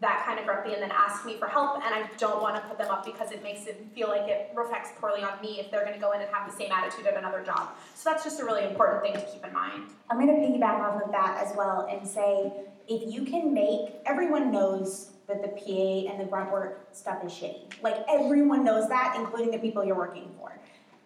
that 0.00 0.24
kind 0.24 0.38
of 0.38 0.44
grumpy 0.46 0.72
and 0.74 0.82
then 0.82 0.92
ask 0.92 1.26
me 1.26 1.36
for 1.36 1.48
help 1.48 1.76
and 1.84 1.92
I 1.92 2.08
don't 2.18 2.40
want 2.40 2.54
to 2.54 2.60
put 2.68 2.78
them 2.78 2.88
up 2.88 3.04
because 3.04 3.32
it 3.32 3.42
makes 3.42 3.66
it 3.66 3.84
feel 3.94 4.08
like 4.08 4.28
it 4.28 4.52
reflects 4.54 4.90
poorly 5.00 5.22
on 5.22 5.40
me 5.42 5.58
if 5.58 5.70
they're 5.70 5.84
going 5.84 5.94
to 5.94 6.00
go 6.00 6.12
in 6.12 6.20
and 6.20 6.30
have 6.32 6.48
the 6.48 6.56
same 6.56 6.70
attitude 6.70 7.06
at 7.06 7.16
another 7.16 7.42
job. 7.42 7.70
So 7.96 8.10
that's 8.10 8.22
just 8.22 8.38
a 8.38 8.44
really 8.44 8.64
important 8.64 9.02
thing 9.02 9.14
to 9.14 9.32
keep 9.32 9.44
in 9.44 9.52
mind. 9.52 9.90
I'm 10.08 10.24
going 10.24 10.28
to 10.28 10.34
piggyback 10.34 10.78
off 10.78 11.02
of 11.02 11.10
that 11.10 11.44
as 11.44 11.56
well 11.56 11.88
and 11.90 12.06
say 12.06 12.52
if 12.86 13.12
you 13.12 13.24
can 13.24 13.52
make, 13.52 13.96
everyone 14.06 14.52
knows 14.52 15.10
that 15.28 15.42
the 15.42 15.48
PA 15.48 16.10
and 16.10 16.20
the 16.20 16.24
grunt 16.24 16.50
work 16.50 16.88
stuff 16.92 17.22
is 17.24 17.32
shitty. 17.32 17.82
Like 17.82 18.04
everyone 18.08 18.64
knows 18.64 18.88
that, 18.88 19.14
including 19.16 19.50
the 19.50 19.58
people 19.58 19.84
you're 19.84 19.96
working 19.96 20.30
for. 20.38 20.58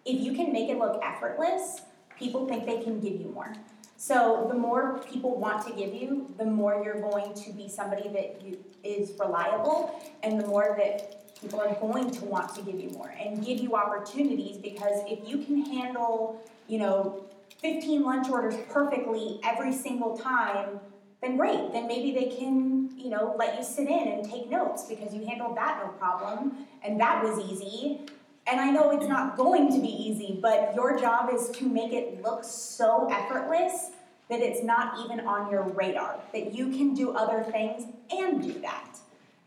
If 0.05 0.19
you 0.21 0.33
can 0.33 0.51
make 0.51 0.69
it 0.69 0.79
look 0.79 0.99
effortless, 1.03 1.81
people 2.17 2.47
think 2.47 2.65
they 2.65 2.81
can 2.81 2.99
give 2.99 3.13
you 3.13 3.31
more. 3.33 3.53
So 3.97 4.47
the 4.49 4.57
more 4.57 4.99
people 5.09 5.39
want 5.39 5.65
to 5.67 5.73
give 5.73 5.93
you, 5.93 6.33
the 6.37 6.45
more 6.45 6.81
you're 6.83 6.99
going 6.99 7.33
to 7.33 7.51
be 7.51 7.69
somebody 7.69 8.09
that 8.09 8.41
you, 8.43 8.57
is 8.83 9.13
reliable, 9.17 10.01
and 10.23 10.39
the 10.39 10.45
more 10.45 10.75
that 10.77 11.39
people 11.39 11.61
are 11.61 11.73
going 11.75 12.11
to 12.11 12.25
want 12.25 12.53
to 12.55 12.61
give 12.61 12.79
you 12.79 12.89
more 12.89 13.13
and 13.19 13.45
give 13.45 13.59
you 13.59 13.75
opportunities. 13.75 14.57
Because 14.57 15.01
if 15.07 15.27
you 15.27 15.37
can 15.39 15.65
handle, 15.65 16.41
you 16.67 16.79
know, 16.79 17.23
15 17.61 18.03
lunch 18.03 18.29
orders 18.29 18.55
perfectly 18.69 19.39
every 19.43 19.71
single 19.71 20.17
time, 20.17 20.81
then 21.21 21.37
great. 21.37 21.71
Then 21.71 21.87
maybe 21.87 22.11
they 22.11 22.35
can, 22.35 22.72
you 22.97 23.09
know, 23.09 23.35
let 23.37 23.57
you 23.57 23.63
sit 23.63 23.87
in 23.87 24.07
and 24.07 24.29
take 24.29 24.49
notes 24.49 24.83
because 24.83 25.13
you 25.13 25.25
handled 25.25 25.57
that 25.57 25.81
no 25.83 25.91
problem 25.93 26.65
and 26.83 26.99
that 26.99 27.23
was 27.23 27.39
easy. 27.51 28.01
And 28.45 28.59
I 28.59 28.71
know 28.71 28.91
it's 28.91 29.07
not 29.07 29.37
going 29.37 29.71
to 29.71 29.79
be 29.79 29.87
easy, 29.87 30.37
but 30.41 30.73
your 30.75 30.99
job 30.99 31.29
is 31.33 31.49
to 31.51 31.65
make 31.65 31.93
it 31.93 32.21
look 32.21 32.43
so 32.43 33.07
effortless 33.09 33.91
that 34.29 34.41
it's 34.41 34.63
not 34.63 34.99
even 35.03 35.25
on 35.25 35.49
your 35.49 35.63
radar, 35.63 36.19
that 36.33 36.53
you 36.53 36.69
can 36.69 36.93
do 36.93 37.11
other 37.11 37.43
things 37.43 37.85
and 38.11 38.41
do 38.43 38.53
that. 38.61 38.97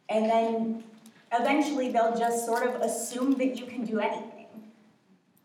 And 0.09 0.30
then 0.30 0.84
eventually 1.32 1.91
they'll 1.91 2.16
just 2.16 2.47
sort 2.47 2.66
of 2.66 2.80
assume 2.80 3.32
that 3.32 3.59
you 3.59 3.66
can 3.66 3.84
do 3.84 3.99
anything. 3.99 4.47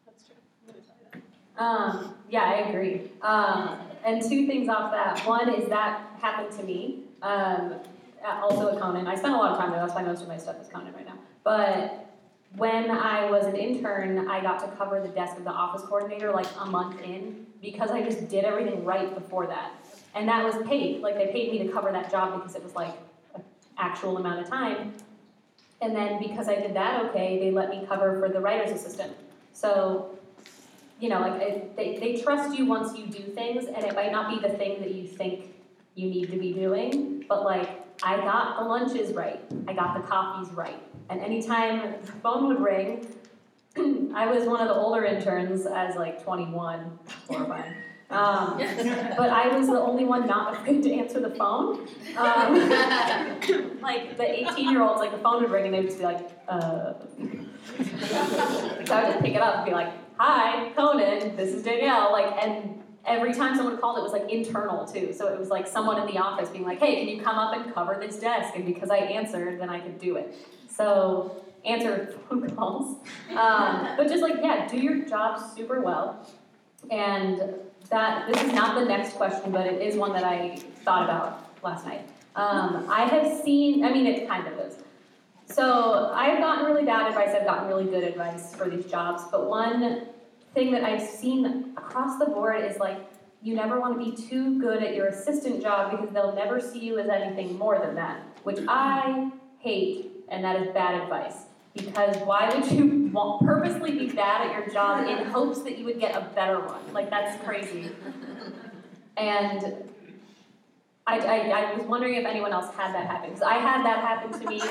That's 0.06 0.24
true. 0.26 1.22
Um, 1.58 2.16
yeah, 2.30 2.44
I 2.44 2.70
agree. 2.70 3.12
Um, 3.22 3.80
and 4.06 4.22
two 4.22 4.48
things 4.48 4.70
off 4.70 4.92
that. 4.92 5.26
One 5.28 5.50
is 5.54 5.70
that 5.70 6.02
happened 6.22 6.52
to 6.58 6.64
me. 6.64 7.04
Um, 7.22 7.76
also 8.24 8.70
at 8.70 8.80
Conan. 8.80 9.08
I 9.08 9.16
spent 9.16 9.34
a 9.34 9.38
lot 9.38 9.52
of 9.52 9.58
time 9.58 9.72
there. 9.72 9.80
That's 9.80 9.94
why 9.94 10.04
most 10.04 10.22
of 10.22 10.28
my 10.28 10.38
stuff 10.38 10.60
is 10.62 10.68
Conan 10.68 10.94
right 10.94 11.06
now. 11.06 11.18
But 11.44 12.08
when 12.56 12.92
I 12.92 13.30
was 13.30 13.46
an 13.46 13.56
intern, 13.56 14.28
I 14.28 14.42
got 14.42 14.60
to 14.60 14.68
cover 14.78 15.02
the 15.02 15.08
desk 15.10 15.38
of 15.38 15.44
the 15.44 15.52
office 15.52 15.82
coordinator 15.84 16.32
like 16.32 16.48
a 16.60 16.66
month 16.66 17.02
in 17.02 17.46
because 17.62 17.92
I 17.92 18.02
just 18.02 18.28
did 18.28 18.44
everything 18.44 18.84
right 18.84 19.14
before 19.14 19.48
that. 19.48 19.74
And 20.14 20.28
that 20.28 20.44
was 20.44 20.56
paid. 20.68 21.02
Like 21.02 21.16
they 21.16 21.28
paid 21.28 21.52
me 21.52 21.66
to 21.66 21.72
cover 21.72 21.92
that 21.92 22.12
job 22.12 22.40
because 22.40 22.56
it 22.56 22.64
was 22.64 22.76
like 22.76 22.96
an 23.36 23.44
actual 23.78 24.18
amount 24.18 24.42
of 24.42 24.50
time. 24.50 24.94
And 25.82 25.96
then 25.96 26.20
because 26.20 26.48
I 26.48 26.56
did 26.56 26.76
that 26.76 27.06
okay, 27.06 27.40
they 27.40 27.52
let 27.52 27.70
me 27.70 27.86
cover 27.88 28.20
for 28.20 28.30
the 28.30 28.40
writer's 28.40 28.72
assistant. 28.72 29.14
So 29.54 30.18
you 31.00 31.10
know, 31.10 31.20
like 31.20 31.76
they, 31.76 31.98
they 31.98 32.22
trust 32.22 32.56
you 32.56 32.68
once 32.68 32.96
you 32.96 33.08
do 33.08 33.24
things, 33.34 33.66
and 33.66 33.84
it 33.84 33.96
might 33.96 34.12
not 34.12 34.30
be 34.30 34.48
the 34.48 34.54
thing 34.56 34.80
that 34.82 34.94
you 34.94 35.08
think 35.08 35.51
you 35.96 36.10
need 36.10 36.32
to 36.32 36.38
be 36.38 36.54
doing, 36.54 37.26
but 37.28 37.44
like 37.44 37.70
I 38.04 38.18
got 38.18 38.60
the 38.60 38.66
lunches 38.66 39.14
right, 39.14 39.42
I 39.68 39.74
got 39.74 39.96
the 39.96 40.08
coffees 40.08 40.52
right, 40.54 40.82
and 41.10 41.22
anytime 41.22 41.94
the 42.02 42.12
phone 42.24 42.48
would 42.48 42.62
ring, 42.62 43.06
I 44.14 44.26
was 44.26 44.48
one 44.48 44.62
of 44.62 44.68
the 44.68 44.76
older 44.76 45.06
interns 45.06 45.66
as 45.66 45.96
like 45.96 46.24
21, 46.24 47.00
horrifying. 47.28 47.76
Um, 48.12 48.58
but 49.18 49.30
I 49.30 49.48
was 49.58 49.68
the 49.68 49.80
only 49.80 50.04
one 50.04 50.28
not 50.28 50.54
afraid 50.54 50.84
to 50.84 50.94
answer 50.94 51.22
the 51.22 51.30
phone. 51.32 51.88
Um, 52.18 52.70
like 53.82 54.18
the 54.18 54.50
18 54.52 54.70
year 54.70 54.82
olds, 54.82 55.00
like 55.00 55.12
the 55.12 55.18
phone 55.20 55.42
would 55.42 55.52
ring 55.52 55.66
and 55.66 55.74
they'd 55.74 55.86
just 55.86 55.98
be 55.98 56.04
like, 56.04 56.30
uh. 56.50 56.94
so 58.86 58.94
I 58.94 59.04
would 59.04 59.14
just 59.14 59.24
pick 59.24 59.36
it 59.36 59.42
up 59.42 59.56
and 59.58 59.66
be 59.66 59.72
like, 59.72 59.94
hi, 60.18 60.72
Conan, 60.76 61.38
this 61.38 61.54
is 61.54 61.64
Danielle. 61.64 62.12
Like, 62.12 62.44
and 62.44 62.81
every 63.06 63.34
time 63.34 63.56
someone 63.56 63.78
called, 63.78 63.98
it 63.98 64.02
was 64.02 64.12
like 64.12 64.30
internal 64.30 64.86
too. 64.86 65.14
So 65.14 65.28
it 65.28 65.40
was 65.40 65.50
like 65.50 65.68
someone 65.68 66.00
in 66.00 66.14
the 66.14 66.20
office 66.20 66.50
being 66.50 66.64
like, 66.64 66.80
hey, 66.80 67.00
can 67.00 67.08
you 67.08 67.22
come 67.22 67.38
up 67.38 67.56
and 67.56 67.74
cover 67.74 67.98
this 68.00 68.18
desk? 68.18 68.56
And 68.56 68.66
because 68.66 68.90
I 68.90 68.98
answered, 68.98 69.60
then 69.60 69.70
I 69.70 69.80
could 69.80 70.00
do 70.00 70.18
it. 70.18 70.36
So 70.70 71.44
answer 71.66 72.16
phone 72.30 72.50
calls. 72.56 72.98
Um, 73.32 73.90
but 73.98 74.08
just 74.08 74.22
like, 74.22 74.36
yeah, 74.42 74.68
do 74.68 74.78
your 74.78 75.06
job 75.06 75.42
super 75.56 75.82
well. 75.82 76.28
And 76.90 77.42
that, 77.90 78.32
this 78.32 78.42
is 78.44 78.54
not 78.54 78.80
the 78.80 78.86
next 78.86 79.14
question, 79.14 79.52
but 79.52 79.68
it 79.68 79.82
is 79.82 79.96
one 79.96 80.14
that 80.14 80.24
I 80.24 80.58
thought 80.84 81.04
about 81.04 81.48
last 81.64 81.86
night. 81.86 82.08
Um, 82.36 82.86
I 82.90 83.06
have 83.06 83.42
seen, 83.44 83.84
I 83.84 83.92
mean, 83.92 84.08
it 84.08 84.28
kind 84.28 84.48
of 84.48 84.58
is. 84.60 84.78
So 85.46 86.12
I've 86.14 86.40
gotten 86.40 86.66
really 86.66 86.86
bad 86.86 87.10
advice, 87.10 87.36
I've 87.36 87.46
gotten 87.46 87.68
really 87.68 87.84
good 87.84 88.04
advice 88.04 88.56
for 88.56 88.70
these 88.70 88.86
jobs, 88.86 89.24
but 89.30 89.50
one 89.50 90.08
thing 90.54 90.72
that 90.72 90.84
I've 90.84 91.02
seen 91.02 91.74
across 91.78 92.20
the 92.20 92.26
board 92.26 92.64
is 92.64 92.78
like 92.78 92.98
you 93.42 93.56
never 93.56 93.80
want 93.80 94.00
to 94.00 94.12
be 94.12 94.30
too 94.30 94.60
good 94.60 94.84
at 94.84 94.96
your 94.96 95.08
assistant 95.08 95.62
job 95.62 95.92
because 95.92 96.14
they'll 96.14 96.36
never 96.36 96.60
see 96.60 96.80
you 96.80 97.00
as 97.00 97.10
anything 97.10 97.58
more 97.58 97.80
than 97.80 97.96
that, 97.96 98.22
which 98.44 98.58
mm-hmm. 98.58 98.70
I 98.70 99.32
hate, 99.60 100.12
and 100.30 100.44
that 100.44 100.62
is 100.62 100.68
bad 100.74 101.02
advice. 101.02 101.46
Because 101.74 102.18
why 102.18 102.54
would 102.54 102.72
you 102.72 103.10
want, 103.14 103.44
purposely 103.46 103.92
be 103.98 104.10
bad 104.10 104.48
at 104.48 104.58
your 104.58 104.70
job 104.72 105.08
in 105.08 105.26
hopes 105.32 105.62
that 105.64 105.78
you 105.78 105.86
would 105.86 106.00
get 106.00 106.16
a 106.16 106.22
better 106.36 106.60
one? 106.60 106.82
Like, 106.94 107.10
that's 107.10 107.42
crazy. 107.44 107.92
And 109.18 109.90
I, 111.08 111.20
I, 111.20 111.38
I 111.50 111.74
was 111.74 111.86
wondering 111.88 112.16
if 112.16 112.26
anyone 112.26 112.52
else 112.52 112.74
had 112.76 112.94
that 112.94 113.08
happen. 113.08 113.30
Because 113.30 113.42
I 113.42 113.56
had 113.56 113.84
that 113.86 114.00
happen 114.00 114.40
to 114.40 114.48
me 114.48 114.62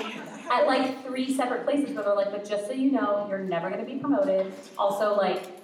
at 0.51 0.67
like 0.67 1.05
three 1.05 1.35
separate 1.35 1.65
places 1.65 1.95
where 1.95 2.05
they're 2.05 2.15
like, 2.15 2.31
but 2.31 2.49
just 2.49 2.67
so 2.67 2.73
you 2.73 2.93
know, 2.93 3.27
you're 3.29 3.39
never 3.39 3.69
going 3.69 3.85
to 3.85 3.91
be 3.91 3.99
promoted. 3.99 4.53
Also, 4.79 5.17
like, 5.17 5.60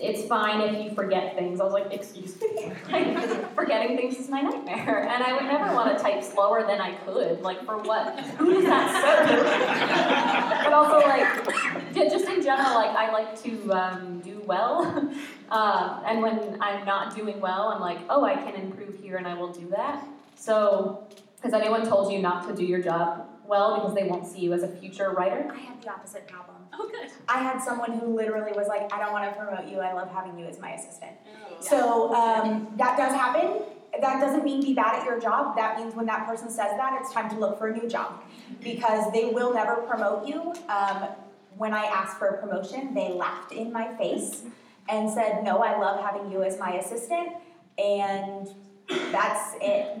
it's 0.00 0.26
fine 0.26 0.62
if 0.62 0.82
you 0.82 0.94
forget 0.94 1.36
things. 1.36 1.60
I 1.60 1.64
was 1.64 1.74
like, 1.74 1.92
excuse 1.92 2.40
me? 2.40 2.72
like, 2.90 3.54
forgetting 3.54 3.98
things 3.98 4.18
is 4.18 4.30
my 4.30 4.40
nightmare. 4.40 5.06
And 5.06 5.22
I 5.22 5.34
would 5.34 5.44
never 5.44 5.74
want 5.74 5.94
to 5.94 6.02
type 6.02 6.24
slower 6.24 6.66
than 6.66 6.80
I 6.80 6.92
could. 6.92 7.42
Like, 7.42 7.64
for 7.66 7.76
what? 7.76 8.18
Who 8.18 8.54
does 8.54 8.64
that 8.64 9.28
serve? 9.28 10.64
but 10.64 10.72
also, 10.72 11.06
like, 11.06 11.94
just 11.94 12.24
in 12.24 12.42
general, 12.42 12.74
like, 12.74 12.96
I 12.96 13.12
like 13.12 13.42
to 13.42 13.72
um, 13.72 14.20
do 14.20 14.42
well. 14.46 15.12
Uh, 15.50 16.00
and 16.06 16.22
when 16.22 16.56
I'm 16.60 16.84
not 16.86 17.16
doing 17.16 17.40
well, 17.40 17.70
I'm 17.70 17.80
like, 17.80 17.98
oh, 18.08 18.24
I 18.24 18.36
can 18.36 18.54
improve 18.54 18.96
here 19.02 19.16
and 19.16 19.26
I 19.26 19.34
will 19.34 19.52
do 19.52 19.68
that. 19.70 20.06
So, 20.36 21.08
has 21.42 21.52
anyone 21.52 21.84
told 21.84 22.12
you 22.12 22.20
not 22.20 22.46
to 22.46 22.54
do 22.54 22.64
your 22.64 22.80
job 22.80 23.26
well 23.44 23.74
because 23.74 23.96
they 23.96 24.04
won't 24.04 24.28
see 24.28 24.38
you 24.38 24.52
as 24.52 24.62
a 24.62 24.68
future 24.68 25.10
writer? 25.10 25.50
I 25.52 25.58
had 25.58 25.82
the 25.82 25.90
opposite 25.90 26.28
problem. 26.28 26.59
Oh, 26.72 26.88
good. 26.88 27.10
I 27.28 27.38
had 27.38 27.60
someone 27.60 27.92
who 27.92 28.14
literally 28.14 28.52
was 28.52 28.68
like, 28.68 28.92
I 28.92 28.98
don't 28.98 29.12
want 29.12 29.32
to 29.32 29.38
promote 29.38 29.68
you. 29.68 29.80
I 29.80 29.92
love 29.92 30.10
having 30.10 30.38
you 30.38 30.46
as 30.46 30.58
my 30.58 30.72
assistant. 30.72 31.12
So 31.60 32.14
um, 32.14 32.68
that 32.76 32.96
does 32.96 33.12
happen. 33.12 33.62
That 34.00 34.20
doesn't 34.20 34.44
mean 34.44 34.62
be 34.62 34.72
bad 34.72 35.00
at 35.00 35.04
your 35.04 35.20
job. 35.20 35.56
That 35.56 35.78
means 35.78 35.94
when 35.94 36.06
that 36.06 36.26
person 36.26 36.48
says 36.48 36.76
that, 36.76 36.98
it's 37.00 37.12
time 37.12 37.28
to 37.30 37.36
look 37.36 37.58
for 37.58 37.68
a 37.68 37.76
new 37.76 37.88
job 37.88 38.22
because 38.62 39.12
they 39.12 39.26
will 39.26 39.52
never 39.52 39.76
promote 39.82 40.26
you. 40.26 40.54
Um, 40.68 41.08
when 41.56 41.74
I 41.74 41.84
asked 41.84 42.18
for 42.18 42.28
a 42.28 42.38
promotion, 42.40 42.94
they 42.94 43.12
laughed 43.12 43.52
in 43.52 43.72
my 43.72 43.94
face 43.96 44.44
and 44.88 45.10
said, 45.10 45.44
No, 45.44 45.58
I 45.58 45.78
love 45.78 46.00
having 46.00 46.30
you 46.30 46.42
as 46.42 46.58
my 46.58 46.74
assistant, 46.74 47.34
and 47.78 48.48
that's 48.88 49.56
it. 49.60 49.98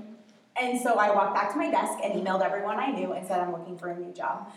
And 0.60 0.80
so 0.80 0.94
I 0.94 1.10
walked 1.14 1.34
back 1.34 1.52
to 1.52 1.58
my 1.58 1.70
desk 1.70 1.98
and 2.02 2.14
emailed 2.14 2.44
everyone 2.44 2.78
I 2.78 2.90
knew 2.90 3.12
and 3.12 3.26
said, 3.26 3.40
I'm 3.40 3.52
looking 3.52 3.78
for 3.78 3.90
a 3.90 3.98
new 3.98 4.12
job. 4.12 4.52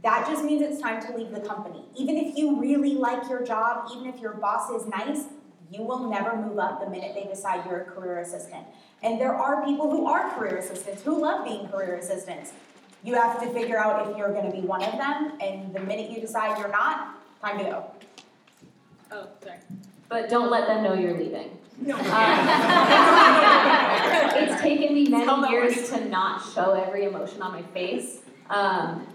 That 0.00 0.26
just 0.26 0.42
means 0.44 0.62
it's 0.62 0.80
time 0.80 1.02
to 1.02 1.16
leave 1.16 1.32
the 1.32 1.40
company. 1.40 1.84
Even 1.96 2.16
if 2.16 2.36
you 2.36 2.58
really 2.58 2.94
like 2.94 3.28
your 3.28 3.44
job, 3.44 3.90
even 3.94 4.06
if 4.06 4.20
your 4.20 4.32
boss 4.32 4.70
is 4.70 4.86
nice, 4.88 5.24
you 5.70 5.82
will 5.82 6.08
never 6.10 6.36
move 6.36 6.58
up 6.58 6.80
the 6.80 6.90
minute 6.90 7.14
they 7.14 7.24
decide 7.24 7.66
you're 7.66 7.80
a 7.80 7.84
career 7.84 8.20
assistant. 8.20 8.66
And 9.02 9.20
there 9.20 9.34
are 9.34 9.64
people 9.64 9.90
who 9.90 10.06
are 10.06 10.30
career 10.30 10.56
assistants 10.56 11.02
who 11.02 11.20
love 11.20 11.44
being 11.44 11.68
career 11.68 11.96
assistants. 11.96 12.52
You 13.04 13.14
have 13.14 13.40
to 13.42 13.48
figure 13.52 13.78
out 13.78 14.08
if 14.08 14.16
you're 14.16 14.32
going 14.32 14.50
to 14.50 14.52
be 14.52 14.64
one 14.66 14.82
of 14.82 14.92
them, 14.92 15.32
and 15.40 15.74
the 15.74 15.80
minute 15.80 16.10
you 16.10 16.20
decide 16.20 16.58
you're 16.58 16.68
not, 16.68 17.18
time 17.40 17.58
to 17.58 17.64
go. 17.64 17.84
Oh, 19.10 19.28
sorry. 19.42 19.58
But 20.08 20.28
don't 20.30 20.50
let 20.50 20.68
them 20.68 20.84
know 20.84 20.94
you're 20.94 21.18
leaving. 21.18 21.58
No. 21.80 21.96
Um, 21.96 22.04
it's 24.36 24.60
taken 24.60 24.94
me 24.94 25.08
many 25.08 25.50
years 25.50 25.90
to 25.90 26.04
not 26.04 26.42
show 26.54 26.74
every 26.74 27.06
emotion 27.06 27.42
on 27.42 27.52
my 27.52 27.62
face, 27.62 28.18
um, 28.50 29.06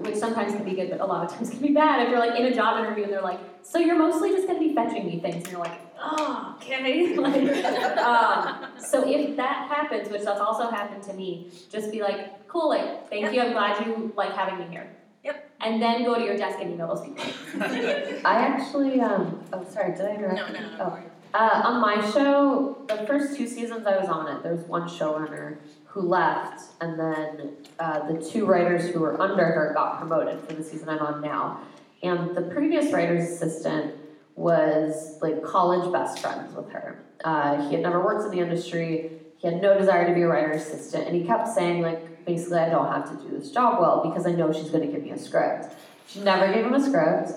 which 0.00 0.16
sometimes 0.16 0.54
can 0.54 0.64
be 0.64 0.72
good, 0.72 0.90
but 0.90 1.00
a 1.00 1.04
lot 1.04 1.24
of 1.24 1.36
times 1.36 1.50
can 1.54 1.60
be 1.60 1.72
bad. 1.72 2.02
If 2.02 2.10
you're 2.10 2.18
like 2.18 2.38
in 2.38 2.46
a 2.46 2.54
job 2.54 2.78
interview 2.78 3.04
and 3.04 3.12
they're 3.12 3.22
like, 3.22 3.40
"So 3.62 3.78
you're 3.78 3.98
mostly 3.98 4.30
just 4.30 4.46
going 4.46 4.60
to 4.60 4.68
be 4.68 4.74
fetching 4.74 5.06
me 5.06 5.20
things," 5.20 5.44
and 5.44 5.48
you're 5.48 5.60
like, 5.60 5.78
"Oh, 5.98 6.56
okay." 6.56 7.16
like, 7.16 7.98
um, 7.98 8.68
so 8.78 9.04
if 9.06 9.36
that 9.36 9.68
happens, 9.68 10.08
which 10.08 10.22
that's 10.22 10.40
also 10.40 10.70
happened 10.70 11.02
to 11.04 11.12
me, 11.12 11.50
just 11.70 11.92
be 11.92 12.02
like, 12.02 12.48
"Cool, 12.48 12.70
like, 12.70 13.08
thank 13.10 13.32
you. 13.32 13.40
I'm 13.40 13.52
glad 13.52 13.86
you 13.86 14.12
like 14.16 14.32
having 14.32 14.58
me 14.58 14.66
here." 14.70 14.90
Yep. 15.22 15.50
And 15.60 15.82
then 15.82 16.04
go 16.04 16.14
to 16.14 16.24
your 16.24 16.36
desk 16.36 16.58
and 16.60 16.72
email 16.72 16.94
those 16.94 17.06
people. 17.06 17.24
I 18.24 18.36
actually, 18.36 19.00
um, 19.02 19.44
oh, 19.52 19.64
sorry, 19.68 19.92
did 19.92 20.06
I 20.06 20.14
interrupt? 20.14 20.36
No, 20.36 20.48
no, 20.48 20.60
no. 20.60 20.76
Oh. 20.80 20.98
Uh, 21.32 21.62
on 21.64 21.80
my 21.80 22.10
show, 22.10 22.76
the 22.88 22.96
first 23.06 23.36
two 23.36 23.46
seasons 23.46 23.86
I 23.86 23.98
was 23.98 24.08
on 24.08 24.34
it, 24.34 24.42
there 24.42 24.52
was 24.52 24.64
one 24.64 24.88
showrunner 24.88 25.58
who 25.90 26.02
left, 26.02 26.62
and 26.80 26.98
then 26.98 27.56
uh, 27.80 28.12
the 28.12 28.24
two 28.24 28.46
writers 28.46 28.88
who 28.88 29.00
were 29.00 29.20
under 29.20 29.44
her 29.44 29.72
got 29.74 29.98
promoted 29.98 30.40
for 30.44 30.54
the 30.54 30.62
season 30.62 30.88
I'm 30.88 31.00
on 31.00 31.20
now. 31.20 31.60
And 32.02 32.34
the 32.36 32.42
previous 32.42 32.92
writer's 32.92 33.28
assistant 33.28 33.94
was 34.36 35.18
like 35.20 35.42
college 35.42 35.92
best 35.92 36.20
friends 36.20 36.54
with 36.54 36.70
her. 36.70 37.02
Uh, 37.24 37.68
he 37.68 37.74
had 37.74 37.82
never 37.82 38.02
worked 38.02 38.24
in 38.24 38.30
the 38.30 38.42
industry. 38.42 39.10
He 39.38 39.48
had 39.48 39.60
no 39.60 39.76
desire 39.76 40.06
to 40.06 40.14
be 40.14 40.22
a 40.22 40.28
writer's 40.28 40.62
assistant, 40.62 41.08
and 41.08 41.16
he 41.16 41.24
kept 41.24 41.48
saying 41.48 41.82
like, 41.82 42.24
basically, 42.24 42.58
I 42.58 42.68
don't 42.68 42.86
have 42.86 43.10
to 43.10 43.24
do 43.24 43.36
this 43.36 43.50
job 43.50 43.80
well 43.80 44.08
because 44.08 44.26
I 44.26 44.32
know 44.32 44.52
she's 44.52 44.70
going 44.70 44.86
to 44.86 44.92
give 44.92 45.02
me 45.02 45.10
a 45.10 45.18
script. 45.18 45.74
She 46.06 46.20
never 46.20 46.52
gave 46.52 46.64
him 46.64 46.74
a 46.74 46.80
script. 46.80 47.32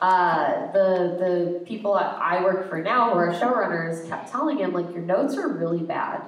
Uh, 0.00 0.72
the 0.72 1.16
the 1.18 1.64
people 1.64 1.94
I 1.94 2.42
work 2.42 2.68
for 2.68 2.82
now, 2.82 3.10
who 3.10 3.18
are 3.18 3.32
showrunners, 3.32 4.08
kept 4.08 4.30
telling 4.32 4.58
him 4.58 4.72
like 4.72 4.90
your 4.92 5.02
notes 5.02 5.36
are 5.36 5.48
really 5.48 5.82
bad. 5.82 6.22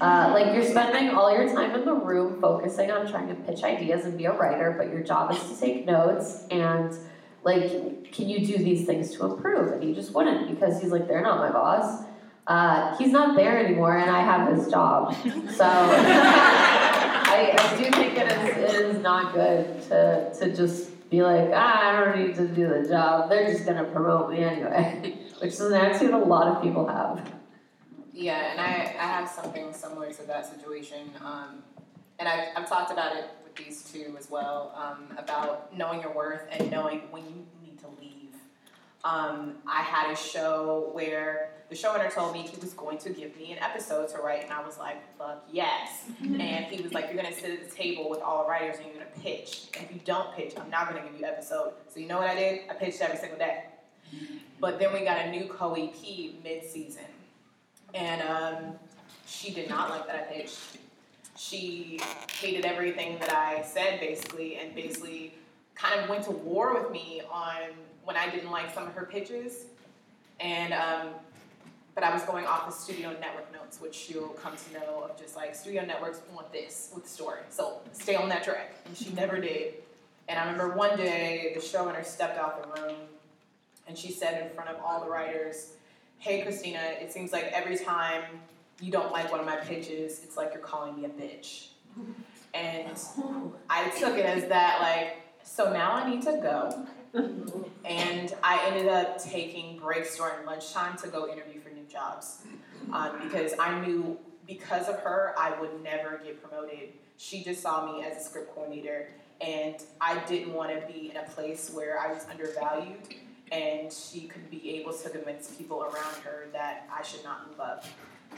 Uh, 0.00 0.30
like 0.32 0.54
you're 0.54 0.64
spending 0.64 1.10
all 1.10 1.30
your 1.30 1.46
time 1.52 1.74
in 1.74 1.84
the 1.84 1.92
room 1.92 2.40
focusing 2.40 2.90
on 2.90 3.06
trying 3.10 3.28
to 3.28 3.34
pitch 3.34 3.62
ideas 3.62 4.04
and 4.06 4.16
be 4.16 4.24
a 4.24 4.32
writer, 4.32 4.74
but 4.78 4.88
your 4.90 5.02
job 5.02 5.30
is 5.32 5.38
to 5.48 5.60
take 5.60 5.84
notes 5.86 6.44
and 6.50 6.96
like 7.44 8.10
can 8.12 8.28
you 8.28 8.44
do 8.46 8.56
these 8.58 8.86
things 8.86 9.14
to 9.16 9.26
improve? 9.26 9.72
And 9.72 9.82
he 9.82 9.94
just 9.94 10.14
wouldn't 10.14 10.48
because 10.48 10.80
he's 10.80 10.90
like 10.90 11.06
they're 11.06 11.22
not 11.22 11.38
my 11.38 11.50
boss. 11.50 12.04
uh, 12.46 12.96
he's 12.98 13.12
not 13.12 13.36
there 13.36 13.64
anymore, 13.64 13.96
and 13.98 14.10
I 14.10 14.22
have 14.22 14.52
his 14.56 14.68
job. 14.70 15.14
So 15.50 15.64
I, 15.64 17.54
I 17.56 17.76
do 17.76 17.84
think 17.90 18.16
it 18.18 18.26
is, 18.32 18.74
it 18.74 18.86
is 18.86 19.02
not 19.02 19.34
good 19.34 19.82
to, 19.82 20.32
to 20.38 20.54
just 20.54 21.08
be 21.10 21.22
like, 21.22 21.50
ah, 21.54 21.88
I 21.88 22.00
don't 22.04 22.26
need 22.26 22.34
to 22.36 22.48
do 22.48 22.68
the 22.68 22.88
job. 22.88 23.28
They're 23.30 23.50
just 23.52 23.64
going 23.64 23.76
to 23.76 23.84
promote 23.90 24.30
me 24.30 24.38
anyway, 24.42 25.18
which 25.40 25.52
is 25.52 25.60
an 25.60 25.74
attitude 25.74 26.10
a 26.12 26.18
lot 26.18 26.48
of 26.48 26.62
people 26.62 26.86
have. 26.88 27.39
Yeah, 28.12 28.50
and 28.50 28.60
I, 28.60 28.94
I 28.98 29.06
have 29.06 29.28
something 29.28 29.72
similar 29.72 30.12
to 30.12 30.22
that 30.24 30.46
situation. 30.46 31.10
Um, 31.24 31.62
and 32.18 32.28
I've, 32.28 32.48
I've 32.56 32.68
talked 32.68 32.92
about 32.92 33.16
it 33.16 33.30
with 33.42 33.54
these 33.56 33.82
two 33.84 34.14
as 34.18 34.30
well 34.30 34.74
um, 34.76 35.16
about 35.16 35.76
knowing 35.76 36.02
your 36.02 36.12
worth 36.12 36.42
and 36.50 36.70
knowing 36.70 37.02
when 37.10 37.22
you 37.24 37.46
need 37.62 37.78
to 37.80 37.88
leave. 38.00 38.34
Um, 39.04 39.56
I 39.66 39.82
had 39.82 40.12
a 40.12 40.16
show 40.16 40.90
where 40.92 41.52
the 41.70 41.76
showrunner 41.76 42.12
told 42.12 42.34
me 42.34 42.42
he 42.42 42.60
was 42.60 42.74
going 42.74 42.98
to 42.98 43.10
give 43.10 43.34
me 43.36 43.52
an 43.52 43.58
episode 43.60 44.08
to 44.10 44.18
write, 44.18 44.42
and 44.42 44.52
I 44.52 44.62
was 44.62 44.76
like, 44.76 44.96
fuck 45.16 45.46
yes. 45.50 46.04
and 46.20 46.66
he 46.66 46.82
was 46.82 46.92
like, 46.92 47.06
You're 47.06 47.22
gonna 47.22 47.34
sit 47.34 47.50
at 47.50 47.70
the 47.70 47.74
table 47.74 48.10
with 48.10 48.20
all 48.20 48.42
the 48.42 48.50
writers 48.50 48.76
and 48.76 48.86
you're 48.86 48.94
gonna 48.96 49.22
pitch. 49.22 49.68
And 49.76 49.86
if 49.86 49.94
you 49.94 50.00
don't 50.04 50.34
pitch, 50.34 50.54
I'm 50.60 50.68
not 50.68 50.88
gonna 50.88 51.02
give 51.02 51.12
you 51.18 51.24
an 51.24 51.32
episode. 51.32 51.72
So 51.88 52.00
you 52.00 52.08
know 52.08 52.18
what 52.18 52.28
I 52.28 52.34
did? 52.34 52.60
I 52.68 52.74
pitched 52.74 53.00
every 53.00 53.16
single 53.16 53.38
day. 53.38 53.64
But 54.60 54.78
then 54.78 54.92
we 54.92 55.00
got 55.04 55.24
a 55.24 55.30
new 55.30 55.46
co 55.46 55.74
EP 55.74 56.42
mid 56.44 56.64
season. 56.68 57.04
And 57.94 58.22
um, 58.22 58.74
she 59.26 59.52
did 59.52 59.68
not 59.68 59.90
like 59.90 60.06
that 60.06 60.16
I 60.16 60.32
pitched. 60.32 60.58
She 61.36 62.00
hated 62.38 62.64
everything 62.64 63.18
that 63.18 63.32
I 63.32 63.62
said, 63.62 64.00
basically, 64.00 64.56
and 64.56 64.74
basically 64.74 65.34
kind 65.74 65.98
of 66.00 66.08
went 66.08 66.24
to 66.24 66.32
war 66.32 66.80
with 66.80 66.92
me 66.92 67.22
on 67.32 67.70
when 68.04 68.16
I 68.16 68.28
didn't 68.28 68.50
like 68.50 68.74
some 68.74 68.86
of 68.86 68.94
her 68.94 69.06
pitches. 69.06 69.64
And, 70.38 70.72
um, 70.72 71.08
but 71.94 72.04
I 72.04 72.12
was 72.12 72.22
going 72.22 72.46
off 72.46 72.66
the 72.66 72.72
studio 72.72 73.10
network 73.20 73.52
notes, 73.52 73.80
which 73.80 74.10
you'll 74.10 74.28
come 74.28 74.54
to 74.56 74.78
know 74.78 75.08
of 75.08 75.18
just 75.18 75.36
like 75.36 75.54
studio 75.54 75.84
networks 75.84 76.20
want 76.34 76.52
this 76.52 76.90
with 76.94 77.04
the 77.04 77.10
story. 77.10 77.40
So 77.48 77.80
stay 77.92 78.14
on 78.14 78.28
that 78.28 78.44
track. 78.44 78.74
And 78.86 78.96
she 78.96 79.10
never 79.12 79.40
did. 79.40 79.74
And 80.28 80.38
I 80.38 80.50
remember 80.50 80.76
one 80.76 80.96
day 80.96 81.52
the 81.54 81.60
showrunner 81.60 82.04
stepped 82.04 82.38
out 82.38 82.74
the 82.74 82.82
room 82.82 82.96
and 83.88 83.98
she 83.98 84.12
said 84.12 84.46
in 84.46 84.54
front 84.54 84.70
of 84.70 84.76
all 84.84 85.04
the 85.04 85.10
writers, 85.10 85.72
Hey 86.20 86.42
Christina, 86.42 86.80
it 87.00 87.10
seems 87.10 87.32
like 87.32 87.44
every 87.44 87.78
time 87.78 88.24
you 88.78 88.92
don't 88.92 89.10
like 89.10 89.30
one 89.30 89.40
of 89.40 89.46
my 89.46 89.56
pitches, 89.56 90.22
it's 90.22 90.36
like 90.36 90.50
you're 90.52 90.62
calling 90.62 90.94
me 90.94 91.06
a 91.06 91.08
bitch. 91.08 91.68
And 92.52 92.94
I 93.70 93.88
took 93.98 94.18
it 94.18 94.26
as 94.26 94.46
that, 94.50 94.80
like, 94.82 95.16
so 95.44 95.72
now 95.72 95.92
I 95.92 96.10
need 96.10 96.20
to 96.24 96.32
go. 96.42 96.86
And 97.86 98.34
I 98.42 98.62
ended 98.66 98.88
up 98.88 99.18
taking 99.24 99.78
breaks 99.78 100.18
during 100.18 100.44
lunchtime 100.44 100.98
to 100.98 101.08
go 101.08 101.26
interview 101.26 101.58
for 101.58 101.70
new 101.70 101.86
jobs. 101.90 102.42
Um, 102.92 103.12
because 103.22 103.54
I 103.58 103.80
knew 103.80 104.18
because 104.46 104.90
of 104.90 105.00
her, 105.00 105.34
I 105.38 105.58
would 105.58 105.82
never 105.82 106.20
get 106.22 106.42
promoted. 106.42 106.90
She 107.16 107.42
just 107.42 107.62
saw 107.62 107.90
me 107.90 108.04
as 108.04 108.18
a 108.18 108.20
script 108.28 108.54
coordinator, 108.54 109.08
and 109.40 109.76
I 110.02 110.18
didn't 110.26 110.52
want 110.52 110.78
to 110.78 110.86
be 110.92 111.12
in 111.12 111.16
a 111.16 111.24
place 111.30 111.70
where 111.72 111.98
I 111.98 112.12
was 112.12 112.26
undervalued 112.30 112.98
and 113.50 113.92
she 113.92 114.22
could 114.22 114.50
be 114.50 114.76
able 114.76 114.92
to 114.92 115.10
convince 115.10 115.50
people 115.50 115.82
around 115.82 116.14
her 116.24 116.46
that 116.52 116.88
I 116.92 117.02
should 117.02 117.24
not 117.24 117.48
move 117.48 117.60
up. 117.60 117.84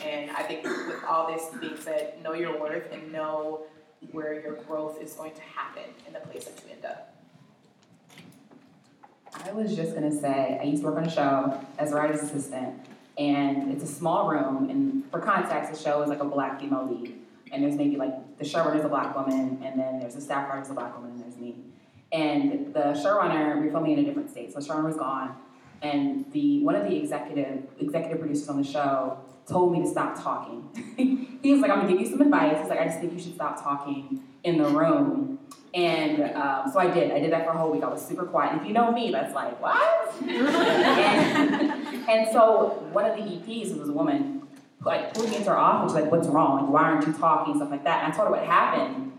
And 0.02 0.30
I 0.30 0.42
think 0.42 0.64
with 0.64 1.04
all 1.06 1.30
this 1.30 1.44
being 1.60 1.76
said, 1.76 2.22
know 2.22 2.32
your 2.32 2.58
worth 2.58 2.90
and 2.92 3.12
know 3.12 3.64
where 4.10 4.40
your 4.40 4.54
growth 4.54 5.00
is 5.00 5.12
going 5.12 5.32
to 5.34 5.42
happen 5.42 5.84
in 6.06 6.12
the 6.12 6.20
place 6.20 6.44
that 6.44 6.62
you 6.64 6.72
end 6.72 6.84
up. 6.84 7.14
I 9.44 9.52
was 9.52 9.74
just 9.74 9.94
gonna 9.94 10.12
say, 10.12 10.58
I 10.60 10.64
used 10.64 10.82
to 10.82 10.88
work 10.88 10.98
on 10.98 11.04
a 11.04 11.10
show 11.10 11.58
as 11.78 11.92
a 11.92 11.96
writer's 11.96 12.22
assistant, 12.22 12.74
and 13.18 13.72
it's 13.72 13.82
a 13.82 13.86
small 13.86 14.28
room. 14.28 14.68
And 14.68 15.10
for 15.10 15.20
context, 15.20 15.72
the 15.72 15.78
show 15.78 16.02
is 16.02 16.08
like 16.08 16.20
a 16.20 16.24
black 16.24 16.60
female 16.60 16.86
lead, 16.86 17.18
and 17.50 17.62
there's 17.62 17.76
maybe 17.76 17.96
like 17.96 18.38
the 18.38 18.44
showrunner's 18.44 18.84
a 18.84 18.88
black 18.88 19.16
woman, 19.16 19.60
and 19.64 19.78
then 19.78 20.00
there's 20.00 20.14
the 20.14 20.20
staff 20.20 20.48
writer's 20.48 20.70
a 20.70 20.74
black 20.74 20.94
woman, 20.96 21.12
and 21.12 21.20
there's 21.20 21.36
me. 21.36 21.56
And 22.12 22.74
the 22.74 22.92
showrunner, 22.92 23.60
we 23.60 23.68
are 23.68 23.70
filming 23.70 23.92
in 23.92 24.00
a 24.00 24.04
different 24.04 24.30
state, 24.30 24.52
so 24.52 24.60
the 24.60 24.66
showrunner 24.66 24.84
was 24.84 24.96
gone, 24.96 25.34
and 25.80 26.30
the 26.32 26.62
one 26.62 26.74
of 26.74 26.84
the 26.84 26.94
executive 26.94 27.64
executive 27.80 28.20
producers 28.20 28.48
on 28.48 28.60
the 28.60 28.68
show 28.68 29.18
told 29.46 29.72
me 29.72 29.80
to 29.80 29.88
stop 29.88 30.22
talking. 30.22 30.68
he 31.42 31.52
was 31.52 31.62
like, 31.62 31.70
"I'm 31.70 31.80
gonna 31.80 31.92
give 31.92 32.00
you 32.00 32.06
some 32.06 32.20
advice." 32.20 32.58
He's 32.60 32.68
like, 32.68 32.80
"I 32.80 32.84
just 32.84 33.00
think 33.00 33.14
you 33.14 33.18
should 33.18 33.34
stop 33.34 33.62
talking 33.62 34.22
in 34.44 34.58
the 34.58 34.68
room." 34.68 35.38
And 35.74 36.22
um, 36.36 36.70
so 36.70 36.78
I 36.78 36.90
did. 36.90 37.12
I 37.12 37.18
did 37.18 37.32
that 37.32 37.46
for 37.46 37.52
a 37.52 37.56
whole 37.56 37.70
week. 37.70 37.82
I 37.82 37.88
was 37.88 38.06
super 38.06 38.24
quiet. 38.24 38.52
And 38.52 38.60
if 38.60 38.66
you 38.66 38.74
know 38.74 38.92
me, 38.92 39.10
that's 39.10 39.34
like, 39.34 39.60
what? 39.60 40.14
and, 40.22 42.08
and, 42.08 42.28
so 42.30 42.86
one 42.92 43.06
of 43.06 43.16
the 43.16 43.22
EPs 43.22 43.78
was 43.78 43.88
a 43.88 43.92
woman 43.92 44.42
who 44.80 44.86
like 44.86 45.14
pulled 45.14 45.30
me 45.30 45.36
into 45.36 45.48
her 45.48 45.56
office, 45.56 45.94
like, 45.94 46.10
what's 46.10 46.28
wrong? 46.28 46.64
Like, 46.64 46.70
why 46.70 46.82
aren't 46.82 47.06
you 47.06 47.14
talking? 47.14 47.56
Stuff 47.56 47.70
like 47.70 47.84
that. 47.84 48.04
And 48.04 48.12
I 48.12 48.16
told 48.16 48.28
her 48.28 48.34
what 48.34 48.44
happened. 48.44 49.12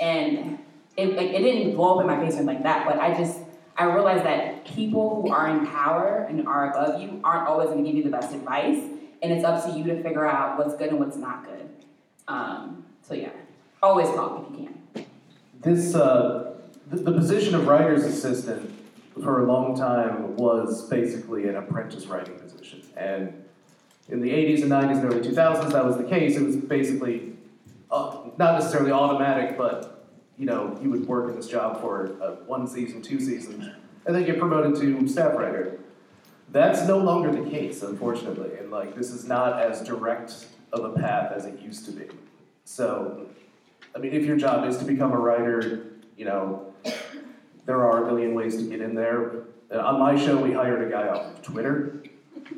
And 0.00 0.58
it, 0.96 1.16
like, 1.16 1.28
it 1.28 1.38
didn't 1.38 1.76
blow 1.76 1.98
up 1.98 2.00
in 2.02 2.06
my 2.06 2.24
face 2.24 2.38
or 2.38 2.42
like 2.42 2.62
that, 2.62 2.86
but 2.86 2.98
I 2.98 3.16
just, 3.16 3.38
I 3.76 3.84
realized 3.84 4.24
that 4.24 4.64
people 4.64 5.22
who 5.22 5.30
are 5.30 5.48
in 5.48 5.66
power 5.66 6.26
and 6.28 6.46
are 6.46 6.70
above 6.70 7.00
you 7.00 7.20
aren't 7.24 7.48
always 7.48 7.68
going 7.68 7.82
to 7.82 7.88
give 7.88 7.96
you 7.96 8.04
the 8.04 8.10
best 8.10 8.34
advice. 8.34 8.78
And 9.22 9.32
it's 9.32 9.44
up 9.44 9.64
to 9.64 9.78
you 9.78 9.84
to 9.84 10.02
figure 10.02 10.26
out 10.26 10.58
what's 10.58 10.74
good 10.76 10.88
and 10.88 10.98
what's 10.98 11.16
not 11.16 11.44
good. 11.44 11.68
Um, 12.26 12.86
so 13.02 13.14
yeah, 13.14 13.30
always 13.82 14.08
talk 14.08 14.46
if 14.50 14.58
you 14.58 14.66
can 14.66 14.80
this 15.62 15.94
uh, 15.94 16.54
the, 16.88 16.96
the 16.96 17.12
position 17.12 17.54
of 17.54 17.66
writer's 17.66 18.04
assistant 18.04 18.72
for 19.22 19.44
a 19.44 19.46
long 19.46 19.76
time 19.76 20.36
was 20.36 20.88
basically 20.88 21.48
an 21.48 21.56
apprentice 21.56 22.06
writing 22.06 22.38
position. 22.38 22.82
And 22.96 23.44
in 24.08 24.20
the 24.20 24.30
80s 24.30 24.62
and 24.62 24.70
90s 24.70 25.02
and 25.02 25.04
early 25.04 25.20
2000s, 25.20 25.72
that 25.72 25.84
was 25.84 25.98
the 25.98 26.04
case. 26.04 26.36
It 26.36 26.42
was 26.42 26.56
basically 26.56 27.34
uh, 27.90 28.18
not 28.38 28.54
necessarily 28.54 28.92
automatic, 28.92 29.58
but 29.58 29.99
you 30.40 30.46
know, 30.46 30.78
you 30.82 30.88
would 30.88 31.06
work 31.06 31.28
in 31.28 31.36
this 31.36 31.46
job 31.46 31.82
for 31.82 32.16
uh, 32.22 32.30
one 32.46 32.66
season, 32.66 33.02
two 33.02 33.20
seasons, 33.20 33.68
and 34.06 34.16
then 34.16 34.24
get 34.24 34.38
promoted 34.38 34.80
to 34.80 35.06
staff 35.06 35.36
writer. 35.36 35.78
That's 36.48 36.88
no 36.88 36.96
longer 36.96 37.30
the 37.30 37.48
case, 37.50 37.82
unfortunately, 37.82 38.56
and 38.58 38.70
like 38.70 38.96
this 38.96 39.10
is 39.10 39.26
not 39.26 39.60
as 39.60 39.82
direct 39.82 40.46
of 40.72 40.84
a 40.84 40.98
path 40.98 41.30
as 41.32 41.44
it 41.44 41.60
used 41.60 41.84
to 41.84 41.92
be. 41.92 42.06
So 42.64 43.26
I 43.94 43.98
mean, 43.98 44.14
if 44.14 44.24
your 44.24 44.38
job 44.38 44.66
is 44.66 44.78
to 44.78 44.84
become 44.86 45.12
a 45.12 45.18
writer, 45.18 45.84
you 46.16 46.24
know, 46.24 46.72
there 47.66 47.86
are 47.86 48.04
a 48.04 48.06
million 48.06 48.34
ways 48.34 48.56
to 48.56 48.62
get 48.62 48.80
in 48.80 48.94
there. 48.94 49.42
Uh, 49.70 49.80
on 49.80 50.00
my 50.00 50.18
show, 50.18 50.38
we 50.38 50.52
hired 50.52 50.82
a 50.86 50.90
guy 50.90 51.08
off 51.08 51.34
of 51.34 51.42
Twitter 51.42 52.02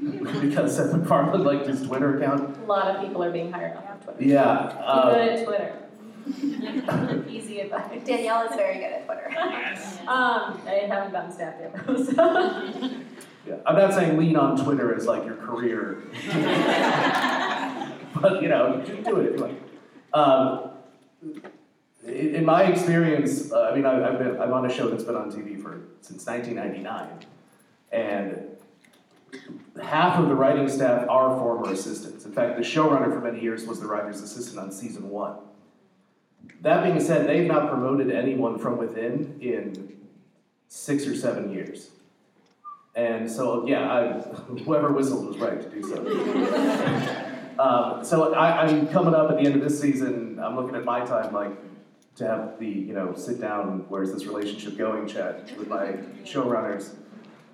because 0.40 0.76
Seth 0.76 0.94
MacFarlane 0.94 1.42
liked 1.42 1.66
his 1.66 1.82
Twitter 1.82 2.16
account. 2.16 2.56
A 2.58 2.64
lot 2.64 2.94
of 2.94 3.02
people 3.04 3.24
are 3.24 3.32
being 3.32 3.50
hired 3.50 3.76
off 3.76 3.90
of 3.90 4.04
Twitter. 4.04 4.24
Yeah. 4.24 4.68
Um, 4.68 5.14
good 5.14 5.28
at 5.28 5.44
Twitter. 5.44 5.81
Easy 7.28 7.60
advice. 7.60 8.04
Danielle 8.04 8.48
is 8.48 8.56
very 8.56 8.74
good 8.74 8.92
at 8.92 9.06
Twitter. 9.06 9.26
um, 10.08 10.60
I 10.66 10.86
haven't 10.88 11.12
gotten 11.12 11.32
staffed 11.32 11.60
yet, 11.60 11.74
so. 12.14 12.90
Yeah, 13.46 13.56
I'm 13.66 13.74
not 13.74 13.92
saying 13.92 14.16
lean 14.16 14.36
on 14.36 14.56
Twitter 14.62 14.94
as 14.94 15.06
like 15.06 15.24
your 15.24 15.34
career, 15.34 16.00
but 18.20 18.40
you 18.40 18.48
know, 18.48 18.80
you 18.86 18.94
can 18.94 19.02
do 19.02 19.16
it 19.16 19.32
if 19.32 19.40
you 19.40 19.44
like. 19.44 19.60
Um, 20.14 20.70
in 22.06 22.44
my 22.44 22.64
experience, 22.64 23.50
uh, 23.52 23.70
I 23.70 23.74
mean, 23.74 23.84
I've 23.84 24.18
been, 24.18 24.40
I'm 24.40 24.52
on 24.52 24.64
a 24.66 24.72
show 24.72 24.88
that's 24.88 25.02
been 25.02 25.16
on 25.16 25.32
TV 25.32 25.60
for 25.60 25.80
since 26.02 26.24
1999, 26.24 27.08
and 27.90 28.46
half 29.82 30.20
of 30.20 30.28
the 30.28 30.34
writing 30.34 30.68
staff 30.68 31.08
are 31.08 31.36
former 31.36 31.72
assistants. 31.72 32.24
In 32.24 32.32
fact, 32.32 32.56
the 32.56 32.62
showrunner 32.62 33.12
for 33.12 33.20
many 33.20 33.40
years 33.40 33.66
was 33.66 33.80
the 33.80 33.86
writer's 33.86 34.20
assistant 34.20 34.58
on 34.60 34.70
season 34.70 35.08
one. 35.08 35.36
That 36.60 36.84
being 36.84 37.00
said, 37.00 37.28
they've 37.28 37.46
not 37.46 37.68
promoted 37.68 38.10
anyone 38.10 38.58
from 38.58 38.78
within 38.78 39.38
in 39.40 39.96
six 40.68 41.06
or 41.06 41.16
seven 41.16 41.52
years. 41.52 41.90
And 42.94 43.30
so, 43.30 43.66
yeah, 43.66 43.92
I, 43.92 44.12
whoever 44.64 44.92
whistled 44.92 45.26
was 45.26 45.38
right 45.38 45.60
to 45.60 45.68
do 45.68 45.82
so. 45.82 47.28
Um, 47.58 48.04
so 48.04 48.34
I, 48.34 48.68
am 48.68 48.88
coming 48.88 49.14
up 49.14 49.30
at 49.30 49.36
the 49.36 49.44
end 49.44 49.54
of 49.54 49.60
this 49.60 49.78
season. 49.80 50.40
I'm 50.42 50.56
looking 50.56 50.74
at 50.74 50.84
my 50.84 51.04
time, 51.04 51.32
like 51.32 51.52
to 52.16 52.26
have 52.26 52.58
the 52.58 52.66
you 52.66 52.94
know 52.94 53.14
sit 53.14 53.40
down. 53.40 53.84
Where's 53.88 54.12
this 54.12 54.26
relationship 54.26 54.76
going? 54.78 55.06
Chat 55.06 55.56
with 55.58 55.68
my 55.68 55.98
showrunners, 56.24 56.94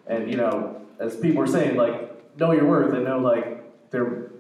and 0.07 0.31
you 0.31 0.37
know, 0.37 0.81
as 1.01 1.17
people 1.17 1.43
are 1.43 1.47
saying, 1.47 1.77
like 1.77 2.39
know 2.39 2.53
your 2.53 2.67
worth 2.67 2.95
and 2.95 3.05
know 3.05 3.19
like 3.19 3.91
there. 3.91 4.31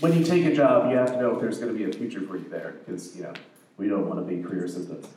When 0.00 0.16
you 0.16 0.24
take 0.24 0.46
a 0.46 0.54
job, 0.54 0.90
you 0.90 0.96
have 0.96 1.12
to 1.12 1.20
know 1.20 1.34
if 1.34 1.40
there's 1.40 1.58
going 1.58 1.76
to 1.76 1.78
be 1.78 1.84
a 1.84 1.92
future 1.92 2.22
for 2.22 2.38
you 2.38 2.48
there, 2.48 2.76
because 2.84 3.14
you 3.14 3.22
know 3.22 3.34
we 3.76 3.86
don't 3.86 4.08
want 4.08 4.18
to 4.18 4.24
be 4.24 4.42
career 4.42 4.64
assistants. 4.64 5.08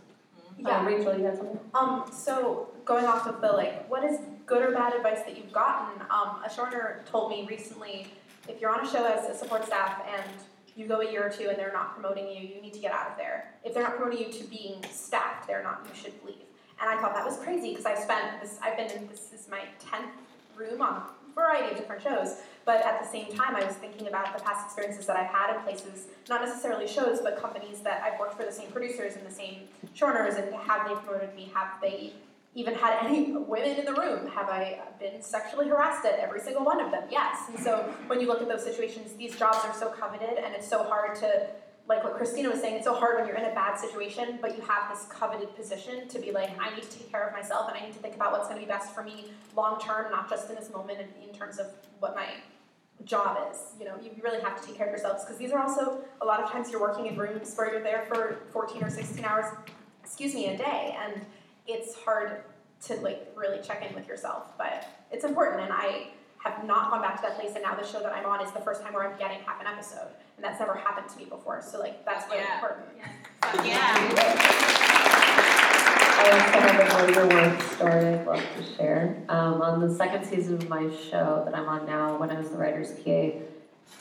Yeah, 0.60 0.80
um, 0.80 0.86
Rachel, 0.86 1.18
you 1.18 1.24
had 1.24 1.38
something. 1.38 1.60
Um, 1.74 2.04
so 2.12 2.68
going 2.84 3.06
off 3.06 3.26
of 3.26 3.40
the 3.40 3.48
like, 3.48 3.90
what 3.90 4.04
is 4.04 4.20
good 4.46 4.62
or 4.62 4.72
bad 4.72 4.94
advice 4.94 5.22
that 5.26 5.38
you've 5.38 5.54
gotten? 5.54 6.02
Um, 6.02 6.42
a 6.46 6.50
showrunner 6.50 7.06
told 7.06 7.30
me 7.30 7.48
recently 7.50 8.08
if 8.50 8.60
you're 8.60 8.72
on 8.72 8.86
a 8.86 8.90
show 8.90 9.06
as 9.06 9.30
a 9.30 9.38
support 9.38 9.66
staff 9.66 10.02
and 10.06 10.30
you 10.76 10.86
go 10.86 11.00
a 11.00 11.10
year 11.10 11.26
or 11.26 11.30
two 11.30 11.50
and 11.50 11.58
they're 11.58 11.72
not 11.72 11.94
promoting 11.94 12.28
you, 12.28 12.42
you 12.42 12.62
need 12.62 12.74
to 12.74 12.80
get 12.80 12.92
out 12.92 13.12
of 13.12 13.18
there. 13.18 13.54
If 13.64 13.74
they're 13.74 13.84
not 13.84 13.96
promoting 13.96 14.26
you 14.26 14.34
to 14.34 14.44
being 14.46 14.84
staffed, 14.92 15.48
they're 15.48 15.64
not, 15.64 15.88
you 15.88 15.96
should 15.96 16.14
leave. 16.26 16.44
And 16.82 16.90
I 16.90 17.00
thought 17.00 17.14
that 17.16 17.26
was 17.26 17.38
crazy 17.38 17.70
because 17.70 17.86
I 17.86 17.96
spent 17.96 18.42
this, 18.42 18.60
I've 18.62 18.76
been 18.76 18.92
in, 18.92 19.08
this 19.08 19.32
is 19.34 19.48
my 19.50 19.62
10th 19.86 20.10
room 20.58 20.82
on 20.82 21.04
a 21.04 21.23
variety 21.36 21.72
of 21.72 21.78
different 21.78 22.02
shows. 22.02 22.38
But 22.66 22.86
at 22.86 23.02
the 23.02 23.08
same 23.08 23.34
time, 23.34 23.56
I 23.56 23.66
was 23.66 23.76
thinking 23.76 24.08
about 24.08 24.38
the 24.38 24.44
past 24.44 24.66
experiences 24.66 25.06
that 25.08 25.18
I've 25.18 25.28
had 25.28 25.56
in 25.56 25.62
places, 25.64 26.08
not 26.30 26.42
necessarily 26.42 26.88
shows, 26.88 27.20
but 27.20 27.42
companies 27.42 27.80
that 27.80 28.02
I've 28.04 28.20
worked 28.20 28.38
for 28.38 28.44
the 28.44 28.52
same 28.52 28.72
producers 28.72 29.16
and 29.16 29.26
the 29.26 29.34
same 29.34 29.68
showrunners, 29.96 30.42
and 30.42 30.54
have 30.54 30.88
they 30.88 30.96
promoted 30.96 31.36
me? 31.36 31.52
Have 31.54 31.74
they 31.82 32.14
even 32.56 32.76
had 32.76 33.04
any 33.04 33.32
women 33.32 33.78
in 33.80 33.86
the 33.86 33.94
room? 33.94 34.28
Have 34.28 34.48
I 34.48 34.80
been 35.00 35.22
sexually 35.22 35.68
harassed 35.68 36.06
at 36.06 36.20
every 36.20 36.40
single 36.40 36.64
one 36.64 36.80
of 36.80 36.92
them? 36.92 37.04
Yes. 37.10 37.50
And 37.50 37.60
so 37.60 37.92
when 38.08 38.22
you 38.22 38.28
look 38.28 38.42
at 38.42 38.48
those 38.48 38.64
situations, 38.64 39.14
these 39.14 39.36
jobs 39.36 39.60
are 39.64 39.74
so 39.74 39.90
coveted, 39.90 40.38
and 40.38 40.54
it's 40.54 40.68
so 40.68 40.84
hard 40.84 41.16
to 41.18 41.48
like 41.88 42.04
what 42.04 42.16
Christina 42.16 42.50
was 42.50 42.62
saying, 42.62 42.76
it's 42.76 42.86
so 42.86 42.94
hard 42.94 43.18
when 43.18 43.28
you're 43.28 43.38
in 43.38 43.52
a 43.52 43.54
bad 43.54 43.78
situation, 43.78 44.40
but 44.42 44.56
you 44.56 44.64
have 44.64 44.90
this 44.90 45.06
coveted 45.10 45.54
position 45.56 46.08
to 46.08 46.20
be 46.20 46.32
like, 46.32 46.50
I 46.60 46.74
need 46.74 46.84
to 46.84 46.90
take 46.90 47.12
care 47.12 47.28
of 47.28 47.34
myself 47.34 47.70
and 47.70 47.78
I 47.78 47.86
need 47.86 47.94
to 47.94 48.00
think 48.00 48.16
about 48.16 48.32
what's 48.32 48.48
going 48.48 48.60
to 48.60 48.66
be 48.66 48.72
best 48.72 48.94
for 48.96 49.04
me 49.04 49.32
long 49.56 49.80
term, 49.80 50.10
not 50.10 50.30
just 50.30 50.50
in 50.50 50.56
this 50.56 50.72
moment 50.72 51.00
and 51.00 51.10
in 51.22 51.38
terms 51.38 51.60
of 51.60 51.68
what 52.00 52.16
my 52.16 52.28
job 53.04 53.38
is. 53.52 53.60
You 53.80 53.86
know, 53.86 53.96
you 54.02 54.12
really 54.24 54.42
have 54.42 54.60
to 54.62 54.66
take 54.66 54.78
care 54.78 54.88
of 54.88 54.92
yourselves 54.92 55.24
because 55.26 55.38
these 55.38 55.52
are 55.52 55.60
also 55.60 56.02
a 56.22 56.26
lot 56.26 56.42
of 56.42 56.50
times 56.50 56.72
you're 56.72 56.80
working 56.80 57.08
in 57.08 57.18
rooms 57.18 57.54
where 57.56 57.72
you're 57.72 57.84
there 57.84 58.06
for 58.08 58.40
14 58.52 58.82
or 58.82 58.90
16 58.90 59.26
hours, 59.26 59.46
excuse 60.04 60.34
me, 60.34 60.48
a 60.48 60.58
day, 60.58 60.98
and 61.04 61.26
it's 61.68 61.96
hard 61.96 62.44
to 62.86 62.96
like 62.98 63.32
really 63.36 63.62
check 63.62 63.86
in 63.88 63.94
with 63.94 64.08
yourself, 64.08 64.58
but 64.58 64.88
it's 65.12 65.26
important 65.26 65.62
and 65.62 65.72
I 65.74 66.08
have 66.44 66.64
not 66.66 66.92
gone 66.92 67.02
back 67.02 67.16
to 67.18 67.22
that 67.22 67.40
place 67.40 67.52
and 67.56 67.64
now 67.64 67.74
the 67.76 67.86
show 67.86 68.00
that 68.02 68.12
I'm 68.14 68.26
on 68.26 68.42
is 68.46 68.52
the 68.52 68.60
first 68.60 68.82
time 68.82 68.94
where 68.94 69.10
I'm 69.10 69.18
getting 69.18 69.40
half 69.46 69.62
an 69.62 69.68
episode 69.68 70.08
and 70.36 70.44
that's 70.44 70.60
never 70.60 70.74
happened 70.76 71.08
to 71.10 71.18
me 71.18 71.26
before. 71.26 71.62
So 71.62 71.80
like 71.80 72.04
that's 72.06 72.26
really 72.30 72.44
Yeah. 72.44 72.56
important. 72.56 72.86
I 76.16 76.30
also 76.32 76.60
have 76.60 77.02
a 77.02 77.06
labor 77.06 77.28
work 77.36 77.62
story 77.62 78.06
I'd 78.06 78.26
love 78.26 78.44
to 78.58 78.64
share. 78.76 79.24
Um, 79.30 79.62
on 79.62 79.82
the 79.88 79.94
second 79.94 80.26
season 80.26 80.56
of 80.56 80.70
my 80.70 80.90
show 81.10 81.42
that 81.46 81.56
I'm 81.56 81.68
on 81.68 81.86
now, 81.86 82.18
when 82.18 82.30
I 82.30 82.38
was 82.40 82.50
the 82.50 82.58
writer's 82.58 82.92
PA, 82.92 83.40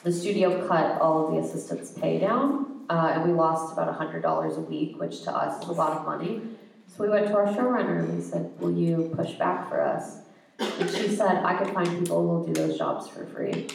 the 0.05 0.13
studio 0.13 0.67
cut 0.69 1.01
all 1.01 1.27
of 1.27 1.33
the 1.35 1.39
assistants' 1.41 1.91
pay 1.93 2.19
down, 2.19 2.85
uh, 2.91 3.13
and 3.15 3.25
we 3.25 3.33
lost 3.33 3.73
about 3.73 3.95
hundred 3.97 4.23
dollars 4.23 4.57
a 4.57 4.61
week, 4.61 4.99
which 5.01 5.23
to 5.23 5.33
us 5.35 5.63
is 5.63 5.69
a 5.69 5.73
lot 5.73 5.93
of 5.99 6.05
money. 6.05 6.43
So 6.87 7.03
we 7.05 7.09
went 7.09 7.27
to 7.29 7.35
our 7.37 7.47
showrunner 7.47 8.01
and 8.01 8.15
we 8.17 8.21
said, 8.23 8.53
"Will 8.61 8.73
you 8.73 9.11
push 9.17 9.33
back 9.33 9.69
for 9.69 9.81
us?" 9.81 10.19
And 10.81 10.91
she 10.91 11.09
said, 11.15 11.45
"I 11.45 11.55
could 11.57 11.73
find 11.75 11.89
people 11.99 12.21
who 12.21 12.29
will 12.29 12.45
do 12.45 12.53
those 12.53 12.79
jobs 12.79 13.09
for 13.09 13.25
free." 13.27 13.69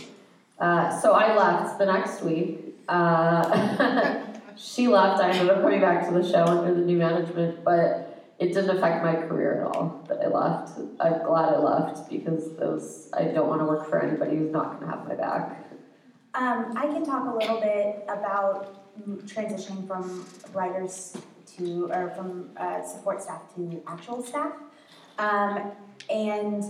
Uh, 0.59 0.99
so 0.99 1.13
I 1.13 1.35
left 1.35 1.77
the 1.77 1.85
next 1.85 2.23
week. 2.23 2.75
Uh, 2.87 4.23
she 4.57 4.87
left. 4.87 5.21
I 5.21 5.31
ended 5.31 5.49
up 5.49 5.61
coming 5.61 5.81
back 5.81 6.07
to 6.07 6.13
the 6.13 6.27
show 6.27 6.45
under 6.45 6.73
the 6.73 6.85
new 6.85 6.97
management, 6.97 7.63
but 7.63 8.07
it 8.39 8.53
didn't 8.53 8.69
affect 8.77 9.03
my 9.03 9.15
career 9.15 9.61
at 9.61 9.67
all 9.67 10.03
that 10.07 10.19
I 10.21 10.27
left. 10.27 10.77
I'm 10.99 11.25
glad 11.25 11.53
I 11.53 11.57
left 11.57 12.09
because 12.09 12.55
those 12.57 13.09
I 13.13 13.23
don't 13.25 13.47
want 13.47 13.61
to 13.61 13.65
work 13.65 13.89
for 13.89 14.01
anybody 14.01 14.37
who's 14.37 14.51
not 14.51 14.79
going 14.79 14.91
to 14.91 14.97
have 14.97 15.07
my 15.07 15.15
back. 15.15 15.63
Um, 16.33 16.73
I 16.77 16.85
can 16.85 17.03
talk 17.03 17.25
a 17.33 17.35
little 17.35 17.59
bit 17.59 18.03
about 18.07 18.83
transitioning 19.25 19.87
from 19.87 20.25
writers 20.53 21.17
to, 21.57 21.89
or 21.91 22.11
from 22.15 22.51
uh, 22.57 22.83
support 22.83 23.21
staff 23.23 23.41
to 23.55 23.81
actual 23.87 24.23
staff. 24.23 24.53
Um, 25.17 25.71
and 26.09 26.63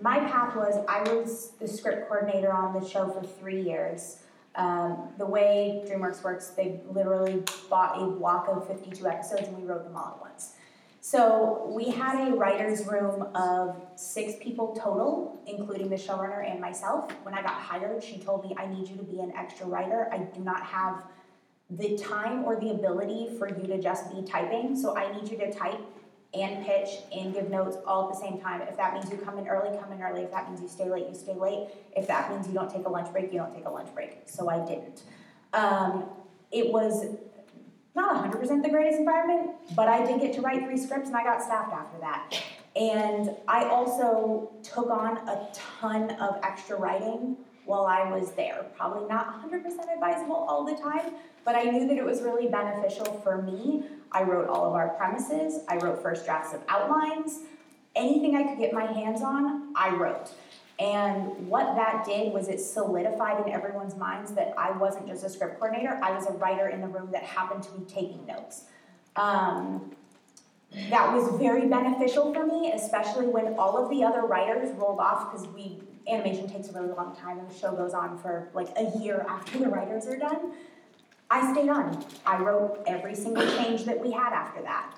my 0.00 0.18
path 0.20 0.54
was 0.54 0.84
I 0.88 1.02
was 1.12 1.52
the 1.60 1.68
script 1.68 2.08
coordinator 2.08 2.52
on 2.52 2.78
the 2.78 2.86
show 2.86 3.08
for 3.08 3.22
three 3.22 3.62
years. 3.62 4.18
Um, 4.54 5.10
the 5.18 5.26
way 5.26 5.84
DreamWorks 5.86 6.22
works, 6.24 6.48
they 6.50 6.80
literally 6.90 7.44
bought 7.70 8.00
a 8.00 8.06
block 8.06 8.48
of 8.48 8.66
52 8.66 9.06
episodes 9.06 9.48
and 9.48 9.56
we 9.56 9.64
wrote 9.64 9.84
them 9.84 9.96
all 9.96 10.14
at 10.16 10.20
once. 10.20 10.54
So 11.00 11.70
we 11.72 11.90
had 11.90 12.28
a 12.28 12.34
writer's 12.34 12.86
room 12.86 13.28
of 13.34 13.80
six 13.94 14.34
people 14.42 14.74
total, 14.74 15.40
including 15.46 15.88
the 15.88 15.96
showrunner 15.96 16.50
and 16.50 16.60
myself. 16.60 17.10
When 17.22 17.34
I 17.34 17.42
got 17.42 17.54
hired, 17.54 18.02
she 18.02 18.18
told 18.18 18.44
me, 18.44 18.54
I 18.58 18.66
need 18.66 18.88
you 18.88 18.96
to 18.96 19.04
be 19.04 19.20
an 19.20 19.32
extra 19.36 19.66
writer. 19.66 20.08
I 20.12 20.18
do 20.18 20.40
not 20.40 20.62
have 20.64 21.04
the 21.70 21.96
time 21.96 22.44
or 22.44 22.58
the 22.58 22.70
ability 22.70 23.28
for 23.38 23.48
you 23.48 23.66
to 23.68 23.80
just 23.80 24.12
be 24.12 24.22
typing, 24.22 24.74
so 24.74 24.96
I 24.96 25.12
need 25.12 25.30
you 25.30 25.38
to 25.38 25.52
type 25.52 25.80
and 26.34 26.64
pitch 26.64 26.90
and 27.12 27.32
give 27.32 27.48
notes 27.48 27.78
all 27.86 28.08
at 28.08 28.14
the 28.14 28.20
same 28.20 28.38
time. 28.40 28.60
If 28.62 28.76
that 28.76 28.94
means 28.94 29.10
you 29.10 29.16
come 29.16 29.38
in 29.38 29.48
early, 29.48 29.76
come 29.78 29.92
in 29.92 30.02
early. 30.02 30.22
If 30.22 30.30
that 30.30 30.48
means 30.48 30.60
you 30.60 30.68
stay 30.68 30.88
late, 30.88 31.06
you 31.08 31.14
stay 31.14 31.34
late. 31.34 31.68
If 31.96 32.06
that 32.08 32.30
means 32.30 32.46
you 32.46 32.54
don't 32.54 32.70
take 32.70 32.86
a 32.86 32.88
lunch 32.88 33.10
break, 33.12 33.32
you 33.32 33.38
don't 33.38 33.54
take 33.54 33.64
a 33.64 33.70
lunch 33.70 33.92
break. 33.94 34.18
So 34.26 34.48
I 34.48 34.64
didn't. 34.66 35.02
Um, 35.54 36.04
it 36.52 36.70
was 36.70 37.06
not 37.94 38.30
100% 38.30 38.62
the 38.62 38.68
greatest 38.68 38.98
environment, 38.98 39.52
but 39.74 39.88
I 39.88 40.04
did 40.04 40.20
get 40.20 40.34
to 40.34 40.42
write 40.42 40.64
three 40.64 40.76
scripts 40.76 41.08
and 41.08 41.16
I 41.16 41.24
got 41.24 41.42
staffed 41.42 41.72
after 41.72 41.98
that. 42.00 42.42
And 42.76 43.30
I 43.48 43.64
also 43.64 44.50
took 44.62 44.90
on 44.90 45.16
a 45.28 45.48
ton 45.52 46.10
of 46.12 46.38
extra 46.42 46.76
writing 46.76 47.36
while 47.68 47.86
I 47.86 48.10
was 48.10 48.32
there. 48.32 48.64
Probably 48.76 49.06
not 49.06 49.42
100% 49.42 49.62
advisable 49.92 50.34
all 50.34 50.64
the 50.64 50.74
time, 50.74 51.12
but 51.44 51.54
I 51.54 51.64
knew 51.64 51.86
that 51.86 51.98
it 51.98 52.04
was 52.04 52.22
really 52.22 52.48
beneficial 52.48 53.20
for 53.22 53.42
me. 53.42 53.84
I 54.10 54.22
wrote 54.22 54.48
all 54.48 54.66
of 54.66 54.72
our 54.72 54.88
premises, 54.90 55.60
I 55.68 55.76
wrote 55.76 56.02
first 56.02 56.24
drafts 56.24 56.54
of 56.54 56.62
outlines. 56.68 57.40
Anything 57.94 58.36
I 58.36 58.44
could 58.44 58.58
get 58.58 58.72
my 58.72 58.86
hands 58.86 59.20
on, 59.22 59.74
I 59.76 59.94
wrote. 59.94 60.30
And 60.78 61.48
what 61.48 61.74
that 61.74 62.06
did 62.06 62.32
was 62.32 62.48
it 62.48 62.58
solidified 62.58 63.46
in 63.46 63.52
everyone's 63.52 63.96
minds 63.96 64.32
that 64.32 64.54
I 64.56 64.70
wasn't 64.70 65.06
just 65.06 65.24
a 65.24 65.28
script 65.28 65.58
coordinator, 65.58 66.00
I 66.02 66.12
was 66.12 66.26
a 66.26 66.32
writer 66.32 66.68
in 66.68 66.80
the 66.80 66.86
room 66.86 67.10
that 67.12 67.22
happened 67.22 67.64
to 67.64 67.70
be 67.72 67.84
taking 67.84 68.24
notes. 68.24 68.64
Um, 69.16 69.94
that 70.90 71.12
was 71.12 71.38
very 71.38 71.66
beneficial 71.66 72.32
for 72.32 72.46
me, 72.46 72.72
especially 72.72 73.26
when 73.26 73.58
all 73.58 73.82
of 73.82 73.90
the 73.90 74.04
other 74.04 74.22
writers 74.22 74.74
rolled 74.76 75.00
off 75.00 75.32
because 75.32 75.46
we 75.48 75.82
animation 76.08 76.48
takes 76.48 76.68
a 76.68 76.72
really 76.72 76.88
long 76.88 77.14
time 77.16 77.38
and 77.38 77.48
the 77.48 77.54
show 77.54 77.72
goes 77.72 77.94
on 77.94 78.18
for 78.18 78.48
like 78.54 78.68
a 78.76 78.98
year 78.98 79.24
after 79.28 79.58
the 79.58 79.68
writers 79.68 80.06
are 80.06 80.16
done. 80.16 80.52
I 81.30 81.52
stayed 81.52 81.68
on. 81.68 82.04
I 82.24 82.38
wrote 82.38 82.82
every 82.86 83.14
single 83.14 83.46
change 83.58 83.84
that 83.84 84.00
we 84.00 84.10
had 84.10 84.32
after 84.32 84.62
that, 84.62 84.94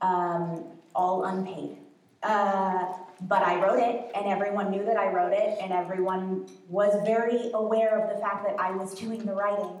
um, 0.00 0.64
all 0.94 1.24
unpaid. 1.24 1.76
Uh, 2.22 2.86
but 3.22 3.42
I 3.42 3.60
wrote 3.60 3.78
it, 3.78 4.10
and 4.14 4.26
everyone 4.26 4.70
knew 4.70 4.84
that 4.84 4.96
I 4.96 5.12
wrote 5.12 5.32
it, 5.32 5.58
and 5.60 5.72
everyone 5.72 6.46
was 6.68 6.94
very 7.04 7.50
aware 7.52 7.98
of 7.98 8.14
the 8.14 8.20
fact 8.20 8.44
that 8.44 8.58
I 8.58 8.70
was 8.70 8.94
doing 8.94 9.24
the 9.24 9.34
writing. 9.34 9.76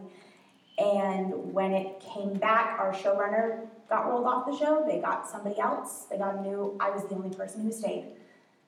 And 0.78 1.52
when 1.52 1.72
it 1.72 2.00
came 2.00 2.34
back, 2.34 2.78
our 2.78 2.92
showrunner 2.92 3.66
got 3.88 4.08
rolled 4.08 4.26
off 4.26 4.46
the 4.46 4.56
show. 4.56 4.84
They 4.86 4.98
got 4.98 5.28
somebody 5.28 5.58
else. 5.58 6.06
They 6.10 6.18
got 6.18 6.36
a 6.36 6.42
new. 6.42 6.76
I 6.80 6.90
was 6.90 7.04
the 7.04 7.14
only 7.14 7.34
person 7.34 7.62
who 7.62 7.72
stayed. 7.72 8.06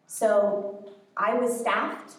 So 0.06 0.88
I 1.16 1.34
was 1.34 1.58
staffed 1.58 2.14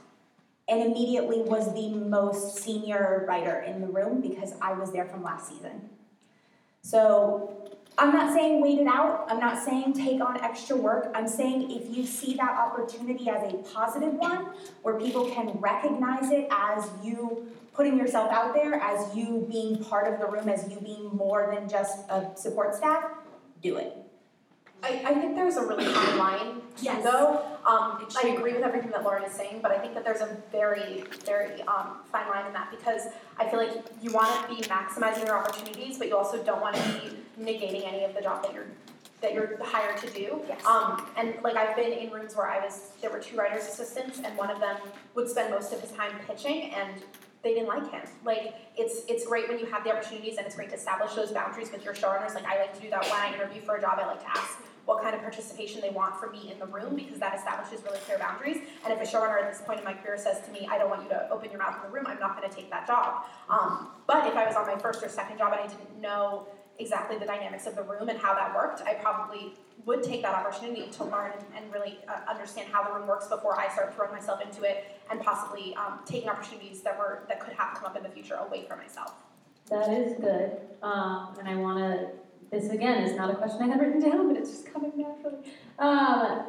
and 0.67 0.81
immediately 0.81 1.41
was 1.41 1.73
the 1.73 1.89
most 1.89 2.57
senior 2.57 3.25
writer 3.27 3.59
in 3.61 3.81
the 3.81 3.87
room 3.87 4.21
because 4.21 4.53
I 4.61 4.73
was 4.73 4.91
there 4.91 5.05
from 5.05 5.23
last 5.23 5.47
season. 5.49 5.89
So 6.81 7.69
I'm 7.97 8.13
not 8.13 8.33
saying 8.33 8.61
wait 8.61 8.79
it 8.79 8.87
out. 8.87 9.25
I'm 9.29 9.39
not 9.39 9.63
saying 9.63 9.93
take 9.93 10.21
on 10.21 10.43
extra 10.43 10.75
work. 10.75 11.11
I'm 11.15 11.27
saying 11.27 11.71
if 11.71 11.95
you 11.95 12.05
see 12.05 12.35
that 12.35 12.51
opportunity 12.51 13.29
as 13.29 13.51
a 13.51 13.57
positive 13.57 14.13
one, 14.13 14.49
where 14.83 14.99
people 14.99 15.29
can 15.31 15.49
recognize 15.59 16.31
it 16.31 16.47
as 16.51 16.89
you 17.03 17.47
putting 17.73 17.97
yourself 17.97 18.31
out 18.31 18.53
there, 18.53 18.75
as 18.75 19.15
you 19.15 19.47
being 19.49 19.83
part 19.83 20.11
of 20.11 20.19
the 20.19 20.27
room, 20.27 20.49
as 20.49 20.69
you 20.69 20.79
being 20.79 21.05
more 21.15 21.51
than 21.53 21.69
just 21.69 21.99
a 22.09 22.29
support 22.35 22.75
staff, 22.75 23.03
do 23.61 23.77
it. 23.77 23.95
I, 24.83 25.01
I 25.05 25.13
think 25.15 25.35
there's 25.35 25.57
a 25.57 25.65
really 25.65 25.85
fine 25.85 26.17
line 26.17 26.61
Yes. 26.81 27.03
though. 27.03 27.43
Um, 27.68 28.07
I 28.24 28.30
agree 28.30 28.53
with 28.53 28.63
everything 28.63 28.91
that 28.91 29.03
Lauren 29.03 29.24
is 29.24 29.34
saying, 29.34 29.59
but 29.61 29.72
I 29.72 29.78
think 29.78 29.93
that 29.93 30.05
there's 30.05 30.22
a 30.22 30.38
very, 30.53 31.03
very 31.26 31.61
um, 31.63 31.97
fine 32.09 32.30
line 32.30 32.47
in 32.47 32.53
that 32.53 32.72
because 32.72 33.01
I 33.38 33.49
feel 33.49 33.59
like 33.59 33.86
you 34.01 34.11
want 34.11 34.49
to 34.49 34.55
be 34.55 34.61
maximizing 34.70 35.26
your 35.26 35.38
opportunities, 35.38 35.97
but 35.97 36.07
you 36.07 36.15
also 36.15 36.41
don't 36.41 36.61
want 36.61 36.78
to 36.78 36.82
be 36.84 37.43
negating 37.43 37.86
any 37.86 38.05
of 38.05 38.15
the 38.15 38.22
job 38.22 38.41
that 38.43 38.53
you're 38.53 38.68
that 39.20 39.34
you're 39.34 39.57
hired 39.63 39.97
to 39.97 40.09
do. 40.11 40.39
Yes. 40.47 40.63
Um, 40.63 41.05
and 41.18 41.34
like 41.43 41.55
I've 41.55 41.76
been 41.76 41.91
in 41.91 42.11
rooms 42.11 42.36
where 42.36 42.47
I 42.47 42.63
was, 42.63 42.91
there 43.01 43.09
were 43.09 43.20
two 43.20 43.36
writers 43.36 43.63
assistants, 43.63 44.22
and 44.24 44.38
one 44.38 44.51
of 44.51 44.59
them 44.59 44.78
would 45.15 45.28
spend 45.28 45.49
most 45.49 45.74
of 45.74 45.82
his 45.82 45.91
time 45.91 46.11
pitching, 46.28 46.72
and 46.76 47.01
they 47.41 47.55
didn't 47.55 47.68
like 47.68 47.91
him. 47.91 48.03
Like 48.24 48.53
it's 48.78 49.01
it's 49.09 49.26
great 49.26 49.49
when 49.49 49.59
you 49.59 49.65
have 49.65 49.84
the 49.84 49.91
opportunities, 49.91 50.38
and 50.38 50.45
it's 50.45 50.55
great 50.55 50.70
to 50.70 50.76
establish 50.76 51.13
those 51.15 51.32
boundaries 51.32 51.72
with 51.72 51.84
your 51.84 51.95
showrunners. 51.95 52.34
Like 52.34 52.45
I 52.45 52.59
like 52.59 52.74
to 52.76 52.82
do 52.82 52.89
that 52.91 53.03
when 53.03 53.20
I 53.20 53.34
interview 53.34 53.61
for 53.61 53.76
a 53.76 53.82
job. 53.82 53.99
I 54.01 54.07
like 54.07 54.22
to 54.22 54.30
ask 54.30 54.59
what 54.88 55.03
kind 55.03 55.13
of 55.13 55.21
participation 55.21 55.81
they 55.81 55.89
want 55.89 56.15
from 56.15 56.31
me 56.31 56.49
in 56.49 56.57
the 56.59 56.65
room 56.65 56.95
because 56.95 57.19
that 57.19 57.35
establishes 57.35 57.83
really 57.83 57.99
clear 57.99 58.17
boundaries. 58.17 58.57
And 58.85 58.93
if 58.93 59.01
a 59.01 59.05
showrunner 59.05 59.43
at 59.43 59.51
this 59.51 59.61
point 59.61 59.79
in 59.79 59.85
my 59.85 59.93
career 59.93 60.17
says 60.17 60.39
to 60.45 60.51
me, 60.51 60.65
I 60.71 60.77
don't 60.77 60.89
want 60.89 61.03
you 61.03 61.09
to 61.09 61.29
open 61.29 61.51
your 61.51 61.59
mouth 61.59 61.75
in 61.75 61.91
the 61.91 61.93
room, 61.93 62.07
I'm 62.07 62.19
not 62.19 62.38
going 62.38 62.49
to 62.49 62.55
take 62.55 62.71
that 62.71 62.88
job. 62.88 63.25
Um, 63.49 63.89
but 64.07 64.25
if 64.27 64.35
I 64.35 64.47
was 64.47 64.55
on 64.55 64.65
my 64.65 64.77
first 64.77 65.03
or 65.03 65.09
second 65.09 65.39
job 65.39 65.51
and 65.51 65.61
I 65.61 65.67
didn't 65.67 65.99
know 65.99 66.47
exactly 66.79 67.17
the 67.17 67.25
dynamics 67.25 67.67
of 67.67 67.75
the 67.75 67.83
room 67.83 68.07
and 68.07 68.17
how 68.17 68.33
that 68.33 68.55
worked, 68.55 68.81
I 68.81 68.93
probably 68.93 69.55
would 69.85 70.03
take 70.03 70.21
that 70.21 70.33
opportunity 70.33 70.88
to 70.89 71.03
learn 71.03 71.33
and, 71.55 71.65
really 71.73 71.99
uh, 72.07 72.29
understand 72.29 72.69
how 72.71 72.81
the 72.81 72.97
room 72.97 73.07
works 73.07 73.27
before 73.27 73.59
I 73.59 73.67
start 73.73 73.93
throwing 73.93 74.13
myself 74.13 74.41
into 74.41 74.63
it 74.63 75.01
and 75.11 75.19
possibly 75.19 75.75
um, 75.75 75.99
taking 76.05 76.29
opportunities 76.29 76.81
that 76.81 76.97
were 76.97 77.23
that 77.27 77.41
could 77.41 77.53
have 77.55 77.75
come 77.75 77.85
up 77.85 77.97
in 77.97 78.03
the 78.03 78.09
future 78.09 78.35
away 78.35 78.65
from 78.65 78.79
myself. 78.79 79.11
That 79.69 79.89
is 79.89 80.13
good. 80.19 80.61
Um, 80.81 81.35
and 81.39 81.47
I 81.47 81.55
want 81.55 81.79
to, 81.79 82.09
this 82.51 82.69
again 82.69 83.03
is 83.03 83.15
not 83.15 83.29
a 83.29 83.35
question 83.35 83.61
I 83.63 83.67
had 83.67 83.79
written 83.79 83.99
down, 84.01 84.27
but 84.27 84.37
it's 84.37 84.49
just 84.49 84.71
coming 84.71 84.91
naturally. 84.95 85.37
Um, 85.79 86.45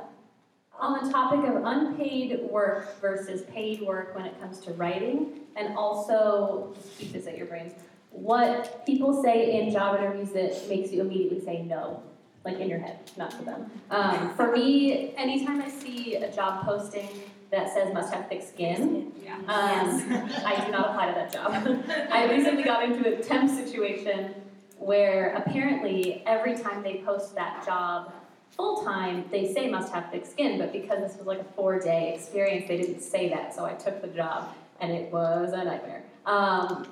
on 0.78 1.04
the 1.04 1.10
topic 1.10 1.40
of 1.48 1.62
unpaid 1.64 2.40
work 2.50 3.00
versus 3.00 3.42
paid 3.52 3.80
work 3.82 4.14
when 4.14 4.24
it 4.24 4.40
comes 4.40 4.60
to 4.60 4.72
writing, 4.72 5.40
and 5.56 5.76
also 5.76 6.72
just 6.74 6.98
keep 6.98 7.12
this 7.12 7.26
at 7.26 7.36
your 7.36 7.46
brains. 7.46 7.72
What 8.10 8.86
people 8.86 9.22
say 9.22 9.60
in 9.60 9.72
job 9.72 9.98
interviews 9.98 10.30
that 10.30 10.68
makes 10.68 10.92
you 10.92 11.00
immediately 11.00 11.40
say 11.40 11.62
no, 11.62 12.02
like 12.44 12.58
in 12.58 12.68
your 12.68 12.78
head, 12.78 13.10
not 13.16 13.32
to 13.32 13.44
them. 13.44 13.70
Um, 13.90 14.34
for 14.34 14.52
me, 14.52 15.14
anytime 15.16 15.60
I 15.60 15.68
see 15.68 16.14
a 16.14 16.32
job 16.32 16.64
posting 16.64 17.08
that 17.50 17.72
says 17.72 17.92
must 17.92 18.12
have 18.12 18.28
thick 18.28 18.42
skin, 18.42 19.12
um, 19.48 19.48
I 19.48 20.62
do 20.64 20.70
not 20.70 20.90
apply 20.90 21.08
to 21.08 21.14
that 21.14 21.32
job. 21.32 21.52
I 22.12 22.30
recently 22.30 22.62
got 22.62 22.84
into 22.84 23.18
a 23.18 23.22
temp 23.22 23.50
situation 23.50 24.34
where 24.78 25.34
apparently 25.34 26.22
every 26.26 26.56
time 26.56 26.82
they 26.82 27.02
post 27.04 27.34
that 27.34 27.64
job 27.64 28.12
full 28.50 28.82
time, 28.82 29.24
they 29.30 29.52
say 29.52 29.68
must 29.68 29.92
have 29.92 30.10
thick 30.10 30.26
skin, 30.26 30.58
but 30.58 30.72
because 30.72 31.00
this 31.00 31.16
was 31.16 31.26
like 31.26 31.40
a 31.40 31.44
four 31.44 31.78
day 31.78 32.14
experience, 32.14 32.66
they 32.68 32.76
didn't 32.76 33.00
say 33.00 33.28
that, 33.28 33.54
so 33.54 33.64
I 33.64 33.74
took 33.74 34.00
the 34.00 34.08
job 34.08 34.54
and 34.80 34.92
it 34.92 35.12
was 35.12 35.52
a 35.52 35.64
nightmare. 35.64 36.02
Um, 36.26 36.86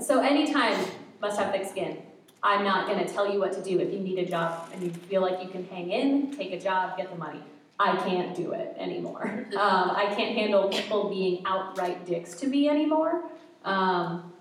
so 0.00 0.20
anytime 0.20 0.78
must 1.20 1.38
have 1.38 1.52
thick 1.52 1.68
skin. 1.68 2.02
I'm 2.42 2.64
not 2.64 2.86
going 2.86 3.04
to 3.04 3.12
tell 3.12 3.30
you 3.32 3.40
what 3.40 3.52
to 3.54 3.62
do. 3.62 3.80
If 3.80 3.92
you 3.92 3.98
need 3.98 4.18
a 4.18 4.26
job 4.26 4.68
and 4.72 4.82
you 4.82 4.90
feel 4.90 5.20
like 5.20 5.42
you 5.42 5.48
can 5.48 5.66
hang 5.66 5.90
in, 5.90 6.36
take 6.36 6.52
a 6.52 6.60
job, 6.60 6.96
get 6.96 7.10
the 7.10 7.18
money. 7.18 7.40
I 7.80 7.96
can't 7.96 8.34
do 8.34 8.52
it 8.52 8.74
anymore. 8.78 9.46
Um, 9.58 9.90
I 9.90 10.06
can't 10.14 10.36
handle 10.36 10.68
people 10.68 11.08
being 11.08 11.42
outright 11.44 12.06
dicks 12.06 12.34
to 12.40 12.46
me 12.46 12.68
anymore. 12.68 13.24
Um, 13.64 14.32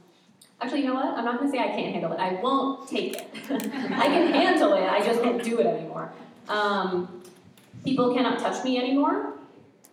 actually, 0.61 0.81
you 0.81 0.87
know 0.87 0.95
what? 0.95 1.05
I'm 1.05 1.25
not 1.25 1.39
going 1.39 1.51
to 1.51 1.57
say 1.57 1.63
I 1.63 1.69
can't 1.69 1.93
handle 1.93 2.11
it. 2.11 2.19
I 2.19 2.33
won't 2.41 2.89
take 2.89 3.15
it. 3.15 3.27
I 3.51 4.07
can 4.07 4.31
handle 4.33 4.73
it. 4.73 4.83
I 4.83 5.05
just 5.05 5.21
won't 5.23 5.43
do 5.43 5.59
it 5.59 5.65
anymore. 5.65 6.11
Um, 6.49 7.23
people 7.83 8.13
cannot 8.13 8.39
touch 8.39 8.63
me 8.63 8.77
anymore. 8.77 9.33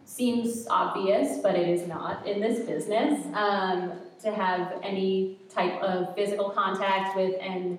Seems 0.06 0.66
obvious, 0.68 1.38
but 1.38 1.54
it 1.54 1.68
is 1.68 1.86
not 1.88 2.26
in 2.26 2.40
this 2.40 2.64
business. 2.66 3.24
Um, 3.34 3.92
to 4.22 4.32
have 4.32 4.80
any 4.82 5.38
type 5.54 5.80
of 5.82 6.14
physical 6.14 6.48
contact 6.48 7.14
with 7.14 7.34
an 7.42 7.78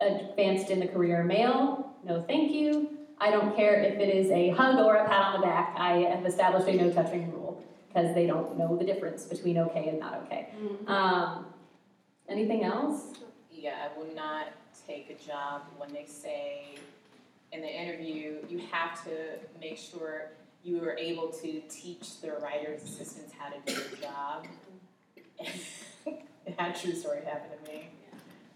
advanced 0.00 0.70
in 0.70 0.80
the 0.80 0.88
career 0.88 1.22
male, 1.22 1.94
no 2.04 2.22
thank 2.22 2.50
you. 2.50 2.90
I 3.18 3.30
don't 3.30 3.54
care 3.54 3.80
if 3.82 4.00
it 4.00 4.08
is 4.12 4.30
a 4.30 4.48
hug 4.50 4.78
or 4.78 4.96
a 4.96 5.06
pat 5.06 5.26
on 5.26 5.40
the 5.40 5.46
back. 5.46 5.76
I 5.78 5.98
have 6.14 6.24
established 6.26 6.66
a 6.66 6.74
no 6.74 6.90
touching 6.90 7.30
rule 7.32 7.62
because 7.86 8.14
they 8.14 8.26
don't 8.26 8.58
know 8.58 8.76
the 8.76 8.84
difference 8.84 9.24
between 9.24 9.58
okay 9.58 9.88
and 9.88 10.00
not 10.00 10.14
okay. 10.24 10.48
Um, 10.86 11.46
anything 12.30 12.64
else? 12.64 13.18
Yeah, 13.52 13.88
I 13.90 13.98
will 13.98 14.14
not 14.14 14.48
take 14.86 15.10
a 15.10 15.26
job 15.26 15.62
when 15.76 15.92
they 15.92 16.06
say 16.06 16.76
in 17.52 17.60
the 17.60 17.68
interview, 17.68 18.36
you 18.48 18.62
have 18.70 19.02
to 19.04 19.10
make 19.60 19.76
sure 19.76 20.30
you 20.62 20.82
are 20.84 20.96
able 20.96 21.28
to 21.28 21.60
teach 21.68 22.20
the 22.20 22.32
writer's 22.42 22.82
assistants 22.82 23.32
how 23.36 23.48
to 23.48 23.56
do 23.66 23.74
their 23.74 24.10
job. 24.10 24.46
that 26.58 26.80
true 26.80 26.94
story 26.94 27.24
happened 27.24 27.52
to 27.64 27.72
me. 27.72 27.88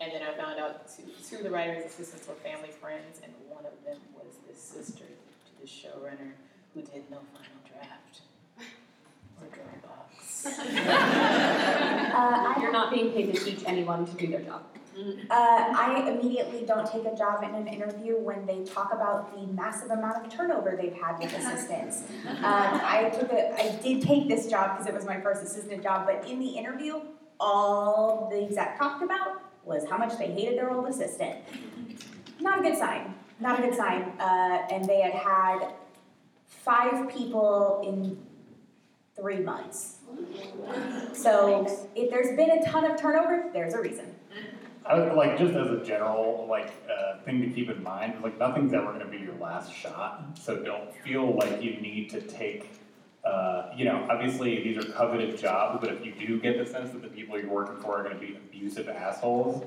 And 0.01 0.13
then 0.13 0.23
I 0.23 0.35
found 0.37 0.61
out 0.61 0.89
two, 0.95 1.05
two 1.29 1.37
of 1.39 1.45
the 1.45 1.51
writer's 1.51 1.87
assistants 1.87 2.29
were 2.29 2.35
family 2.35 2.69
friends, 2.69 3.21
and 3.23 3.33
one 3.49 3.65
of 3.65 3.73
them 3.85 3.99
was 4.15 4.35
the 4.49 4.55
sister 4.55 5.05
to 5.05 5.61
the 5.61 5.67
showrunner 5.67 6.33
who 6.75 6.83
did 6.83 7.11
no 7.11 7.19
final 7.33 7.61
draft. 7.73 8.21
Uh, 10.47 12.55
You're 12.61 12.73
not 12.73 12.93
being 12.93 13.13
paid 13.13 13.35
to 13.35 13.41
teach 13.41 13.63
anyone 13.67 14.07
to 14.07 14.13
do 14.15 14.29
their 14.29 14.43
job. 14.43 14.63
Uh, 14.97 15.03
I 15.31 16.09
immediately 16.09 16.65
don't 16.65 16.91
take 16.91 17.05
a 17.05 17.17
job 17.17 17.43
in 17.43 17.53
an 17.55 17.67
interview 17.67 18.17
when 18.17 18.47
they 18.47 18.63
talk 18.63 18.93
about 18.93 19.35
the 19.35 19.47
massive 19.53 19.91
amount 19.91 20.25
of 20.25 20.33
turnover 20.33 20.79
they've 20.81 20.95
had 20.95 21.19
with 21.19 21.37
assistants. 21.37 22.03
Um, 22.45 22.81
I 22.83 23.11
took 23.19 23.33
a, 23.33 23.55
I 23.55 23.77
did 23.83 24.03
take 24.03 24.29
this 24.29 24.49
job 24.49 24.73
because 24.73 24.87
it 24.87 24.95
was 24.95 25.07
my 25.07 25.21
first 25.21 25.43
assistant 25.43 25.83
job, 25.83 26.07
but 26.07 26.29
in 26.29 26.39
the 26.39 26.49
interview, 26.49 27.01
all 27.41 28.29
the 28.31 28.45
exec 28.45 28.79
talked 28.79 29.03
about 29.03 29.43
was 29.65 29.89
how 29.89 29.97
much 29.97 30.19
they 30.19 30.27
hated 30.27 30.59
their 30.59 30.71
old 30.71 30.87
assistant. 30.87 31.37
Not 32.41 32.61
a 32.61 32.63
good 32.63 32.77
sign. 32.77 33.15
Not 33.41 33.59
a 33.59 33.63
good 33.63 33.75
sign. 33.75 34.03
Uh, 34.19 34.67
and 34.71 34.85
they 34.85 35.01
had 35.01 35.15
had 35.15 35.73
five 36.47 37.09
people 37.09 37.83
in 37.87 38.19
three 39.17 39.39
months. 39.39 39.99
So 41.13 41.67
if 41.95 42.11
there's 42.11 42.37
been 42.37 42.51
a 42.51 42.65
ton 42.65 42.91
of 42.91 43.01
turnover, 43.01 43.51
there's 43.53 43.75
a 43.75 43.81
reason. 43.81 44.15
I 44.87 44.97
like 45.13 45.39
just 45.39 45.55
as 45.55 45.71
a 45.71 45.83
general 45.83 46.47
like 46.49 46.71
uh, 46.91 47.19
thing 47.25 47.41
to 47.41 47.49
keep 47.49 47.71
in 47.71 47.83
mind, 47.83 48.23
like 48.23 48.39
nothing's 48.39 48.75
ever 48.75 48.87
going 48.87 49.01
to 49.01 49.07
be 49.07 49.19
your 49.19 49.35
last 49.37 49.73
shot. 49.73 50.39
So 50.39 50.63
don't 50.63 50.95
feel 50.97 51.37
like 51.37 51.63
you 51.63 51.81
need 51.81 52.11
to 52.11 52.21
take. 52.21 52.71
Uh, 53.25 53.71
you 53.75 53.87
know, 53.87 54.07
obviously 54.11 54.63
these 54.63 54.77
are 54.77 54.93
coveted 54.93 55.39
jobs, 55.39 55.79
but 55.81 55.91
if 55.91 56.05
you 56.05 56.13
do 56.27 56.39
get 56.39 56.59
the 56.59 56.67
sense 56.71 56.91
that 56.91 57.01
the 57.01 57.09
people 57.09 57.39
you're 57.39 57.49
working 57.49 57.81
for 57.81 57.99
are 57.99 58.03
going 58.03 58.15
to 58.15 58.21
be 58.21 58.37
abusive 58.37 58.87
assholes, 58.87 59.65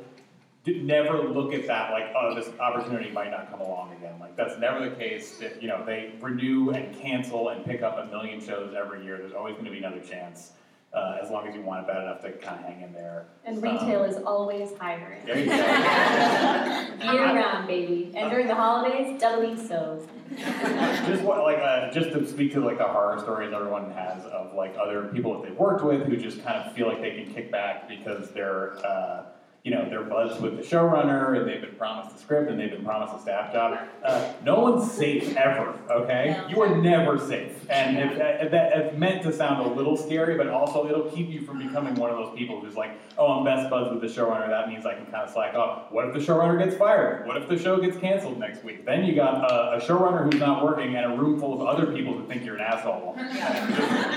never 0.75 1.23
look 1.23 1.53
at 1.53 1.67
that 1.67 1.91
like, 1.91 2.13
oh, 2.15 2.35
this 2.35 2.49
opportunity 2.59 3.09
might 3.11 3.31
not 3.31 3.49
come 3.49 3.61
along 3.61 3.93
again. 3.93 4.19
Like 4.19 4.35
that's 4.35 4.57
never 4.59 4.89
the 4.89 4.95
case. 4.95 5.37
That 5.37 5.61
you 5.61 5.67
know 5.67 5.83
they 5.85 6.13
renew 6.19 6.71
and 6.71 6.95
cancel 6.99 7.49
and 7.49 7.65
pick 7.65 7.81
up 7.81 7.97
a 7.97 8.05
million 8.07 8.39
shows 8.39 8.73
every 8.75 9.03
year. 9.03 9.17
There's 9.17 9.33
always 9.33 9.53
going 9.53 9.65
to 9.65 9.71
be 9.71 9.79
another 9.79 10.01
chance. 10.01 10.51
Uh, 10.93 11.19
as 11.21 11.29
long 11.29 11.45
as 11.45 11.53
you 11.53 11.61
want 11.61 11.81
it 11.81 11.87
bad 11.87 12.01
enough 12.01 12.21
to 12.21 12.31
kind 12.31 12.59
of 12.59 12.65
hang 12.65 12.81
in 12.81 12.93
there. 12.93 13.25
And 13.43 13.61
retail 13.61 14.05
is 14.05 14.15
always 14.23 14.71
hiring. 14.79 15.23
There 15.25 15.37
you 15.37 15.45
go. 15.45 15.53
Year 17.11 17.25
round, 17.25 17.67
baby. 17.67 18.13
And 18.15 18.31
during 18.31 18.47
the 18.47 18.55
holidays, 18.55 19.19
doubly 19.19 19.57
so. 19.57 20.07
just 20.37 21.23
what, 21.23 21.43
like 21.43 21.59
uh, 21.59 21.91
just 21.91 22.13
to 22.13 22.25
speak 22.25 22.53
to 22.53 22.61
like 22.61 22.77
the 22.77 22.85
horror 22.85 23.19
stories 23.19 23.53
everyone 23.53 23.91
has 23.91 24.23
of 24.25 24.55
like 24.55 24.75
other 24.81 25.09
people 25.09 25.33
that 25.33 25.47
they've 25.47 25.59
worked 25.59 25.83
with 25.83 26.03
who 26.03 26.15
just 26.15 26.43
kind 26.43 26.55
of 26.57 26.73
feel 26.73 26.87
like 26.87 27.01
they 27.01 27.11
can 27.11 27.33
kick 27.33 27.51
back 27.51 27.87
because 27.89 28.31
they're 28.31 28.77
uh, 28.85 29.23
you 29.63 29.71
know 29.71 29.87
they're 29.89 30.03
buzzed 30.03 30.41
with 30.41 30.55
the 30.55 30.63
showrunner 30.63 31.37
and 31.37 31.47
they've 31.47 31.61
been 31.61 31.75
promised 31.75 32.15
a 32.15 32.19
script 32.19 32.49
and 32.49 32.59
they've 32.59 32.71
been 32.71 32.85
promised 32.85 33.15
a 33.15 33.19
staff 33.19 33.51
job. 33.51 33.79
Uh, 34.03 34.33
no 34.43 34.59
one's 34.59 34.91
safe 34.91 35.35
ever. 35.35 35.77
Okay, 35.89 36.41
you 36.49 36.61
are 36.61 36.75
never 36.77 37.17
safe, 37.17 37.69
and 37.69 37.97
if, 37.97 38.11
uh, 38.13 38.49
that 38.49 38.77
it's 38.77 38.97
meant 38.97 39.23
to 39.23 39.33
sound 39.33 39.65
a 39.65 39.73
little 39.73 39.97
scary, 39.97 40.37
but 40.37 40.47
also 40.47 40.87
it'll 40.87 41.09
keep 41.11 41.29
you 41.29 41.41
from 41.41 41.59
becoming 41.59 41.95
one 41.95 42.09
of 42.09 42.17
those 42.17 42.37
people 42.37 42.61
who's 42.61 42.75
like, 42.75 42.91
oh, 43.17 43.27
I'm 43.27 43.45
best 43.45 43.69
buds 43.69 43.91
with 43.91 44.01
the 44.01 44.07
showrunner. 44.07 44.47
That 44.47 44.69
means 44.69 44.85
I 44.85 44.93
can 44.93 45.05
kind 45.05 45.23
of 45.23 45.29
slack 45.29 45.53
off. 45.55 45.91
What 45.91 46.07
if 46.07 46.13
the 46.13 46.19
showrunner 46.19 46.63
gets 46.63 46.77
fired? 46.77 47.25
What 47.27 47.37
if 47.37 47.49
the 47.49 47.57
show 47.57 47.79
gets 47.79 47.97
canceled 47.97 48.39
next 48.39 48.63
week? 48.63 48.85
Then 48.85 49.05
you 49.05 49.15
got 49.15 49.51
a, 49.51 49.77
a 49.77 49.81
showrunner 49.81 50.31
who's 50.31 50.39
not 50.39 50.63
working 50.63 50.95
and 50.95 51.13
a 51.13 51.17
room 51.17 51.39
full 51.39 51.53
of 51.53 51.67
other 51.67 51.91
people 51.91 52.13
who 52.13 52.25
think 52.27 52.45
you're 52.45 52.55
an 52.55 52.61
asshole. 52.61 53.17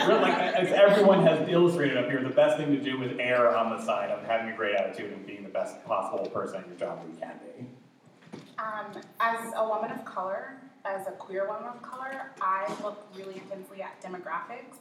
Really, 0.01 0.23
like, 0.23 0.39
as 0.39 0.73
everyone 0.73 1.23
has 1.27 1.47
illustrated 1.49 1.97
up 1.97 2.07
here, 2.07 2.23
the 2.23 2.31
best 2.31 2.57
thing 2.57 2.69
to 2.69 2.81
do 2.81 3.03
is 3.03 3.13
err 3.19 3.55
on 3.55 3.77
the 3.77 3.85
side 3.85 4.11
of 4.11 4.25
having 4.25 4.53
a 4.53 4.57
great 4.57 4.75
attitude 4.75 5.13
and 5.13 5.27
being 5.27 5.40
the 5.53 5.59
best 5.59 5.85
possible 5.85 6.31
person 6.31 6.65
your 6.69 6.77
job 6.77 7.01
that 7.01 7.09
you 7.09 7.17
can 7.19 7.33
be. 7.45 7.67
Um, 8.59 8.93
as 9.19 9.53
a 9.57 9.67
woman 9.67 9.91
of 9.91 10.05
color, 10.05 10.61
as 10.85 11.07
a 11.07 11.13
queer 11.13 11.47
woman 11.47 11.65
of 11.65 11.81
color, 11.83 12.33
I 12.41 12.67
look 12.83 13.07
really 13.17 13.37
intensely 13.37 13.83
at 13.83 14.03
demographics. 14.03 14.79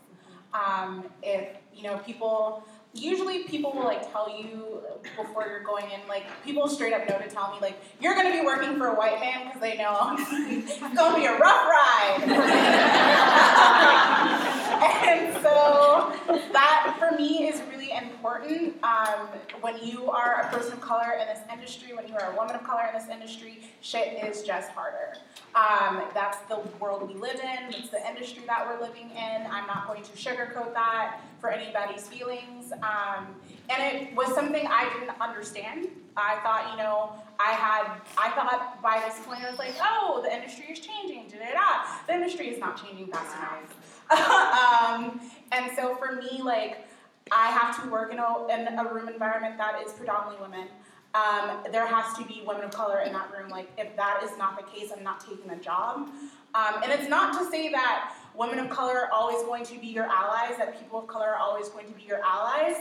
Um, 0.53 1.05
if 1.21 1.57
you 1.75 1.83
know 1.83 1.97
people, 1.99 2.65
usually 2.93 3.43
people 3.43 3.71
will 3.71 3.83
like 3.83 4.11
tell 4.11 4.27
you 4.29 4.81
before 5.15 5.45
you're 5.47 5.63
going 5.63 5.85
in, 5.91 5.99
like 6.07 6.25
people 6.43 6.67
straight 6.67 6.93
up 6.93 7.07
know 7.07 7.19
to 7.19 7.29
tell 7.29 7.53
me 7.53 7.59
like 7.61 7.79
you're 8.01 8.15
going 8.15 8.25
to 8.27 8.33
be 8.33 8.41
working 8.45 8.75
for 8.77 8.87
a 8.87 8.95
white 8.95 9.19
man 9.19 9.45
because 9.45 9.61
they 9.61 9.77
know 9.77 10.15
it's 10.17 10.79
going 10.79 11.13
to 11.13 11.19
be 11.19 11.25
a 11.25 11.37
rough 11.37 11.67
ride. 11.67 12.21
and 15.07 15.33
so 15.43 16.11
that 16.51 16.95
for 16.99 17.15
me 17.15 17.47
is 17.47 17.61
really 17.71 17.78
important. 18.03 18.83
Um, 18.83 19.27
when 19.61 19.77
you 19.83 20.09
are 20.09 20.41
a 20.41 20.55
person 20.55 20.73
of 20.73 20.81
color 20.81 21.13
in 21.19 21.27
this 21.27 21.39
industry, 21.51 21.93
when 21.93 22.07
you 22.07 22.15
are 22.15 22.31
a 22.31 22.35
woman 22.35 22.55
of 22.55 22.63
color 22.63 22.89
in 22.91 22.99
this 22.99 23.09
industry, 23.09 23.61
shit 23.81 24.23
is 24.23 24.43
just 24.43 24.69
harder. 24.71 25.15
Um, 25.55 26.03
that's 26.13 26.39
the 26.47 26.61
world 26.79 27.07
we 27.07 27.15
live 27.15 27.39
in. 27.39 27.73
It's 27.73 27.89
the 27.89 28.05
industry 28.07 28.43
that 28.47 28.65
we're 28.67 28.85
living 28.85 29.09
in. 29.11 29.47
I'm 29.49 29.67
not 29.67 29.87
going 29.87 30.03
to 30.03 30.11
sugarcoat 30.11 30.73
that 30.73 31.21
for 31.39 31.49
anybody's 31.49 32.07
feelings. 32.07 32.71
Um, 32.83 33.27
and 33.69 33.95
it 33.95 34.15
was 34.15 34.33
something 34.33 34.65
I 34.67 34.89
didn't 34.93 35.19
understand. 35.21 35.87
I 36.17 36.39
thought, 36.43 36.71
you 36.71 36.77
know, 36.77 37.13
I 37.39 37.51
had, 37.51 38.01
I 38.17 38.29
thought 38.31 38.81
by 38.81 39.01
this 39.05 39.25
point 39.25 39.43
I 39.43 39.49
was 39.49 39.59
like, 39.59 39.73
oh, 39.81 40.21
the 40.23 40.33
industry 40.33 40.65
is 40.71 40.79
changing, 40.79 41.27
da 41.29 41.37
da 41.37 41.53
da. 41.53 41.97
The 42.07 42.13
industry 42.13 42.49
is 42.49 42.59
not 42.59 42.81
changing 42.83 43.07
fast 43.07 43.35
enough. 43.37 43.75
um, 44.11 45.21
and 45.51 45.71
so 45.75 45.95
for 45.95 46.15
me, 46.15 46.41
like, 46.43 46.88
I 47.31 47.47
have 47.47 47.81
to 47.81 47.89
work 47.89 48.11
in 48.11 48.19
a, 48.19 48.47
in 48.47 48.79
a 48.79 48.93
room 48.93 49.07
environment 49.07 49.57
that 49.57 49.81
is 49.85 49.91
predominantly 49.93 50.41
women. 50.41 50.67
Um, 51.15 51.63
there 51.71 51.87
has 51.87 52.15
to 52.17 52.23
be 52.25 52.43
women 52.45 52.63
of 52.63 52.71
color 52.71 53.01
in 53.01 53.13
that 53.13 53.31
room. 53.35 53.49
Like, 53.49 53.69
if 53.77 53.95
that 53.95 54.21
is 54.23 54.37
not 54.37 54.57
the 54.57 54.63
case, 54.71 54.91
I'm 54.95 55.03
not 55.03 55.19
taking 55.19 55.47
the 55.47 55.55
job. 55.55 56.09
Um, 56.53 56.83
and 56.83 56.91
it's 56.91 57.09
not 57.09 57.37
to 57.39 57.49
say 57.49 57.69
that 57.71 58.13
women 58.35 58.59
of 58.59 58.69
color 58.69 58.97
are 58.97 59.11
always 59.11 59.43
going 59.43 59.65
to 59.65 59.79
be 59.79 59.87
your 59.87 60.05
allies, 60.05 60.57
that 60.57 60.79
people 60.79 60.99
of 60.99 61.07
color 61.07 61.29
are 61.29 61.37
always 61.39 61.69
going 61.69 61.87
to 61.87 61.93
be 61.93 62.03
your 62.03 62.21
allies. 62.23 62.75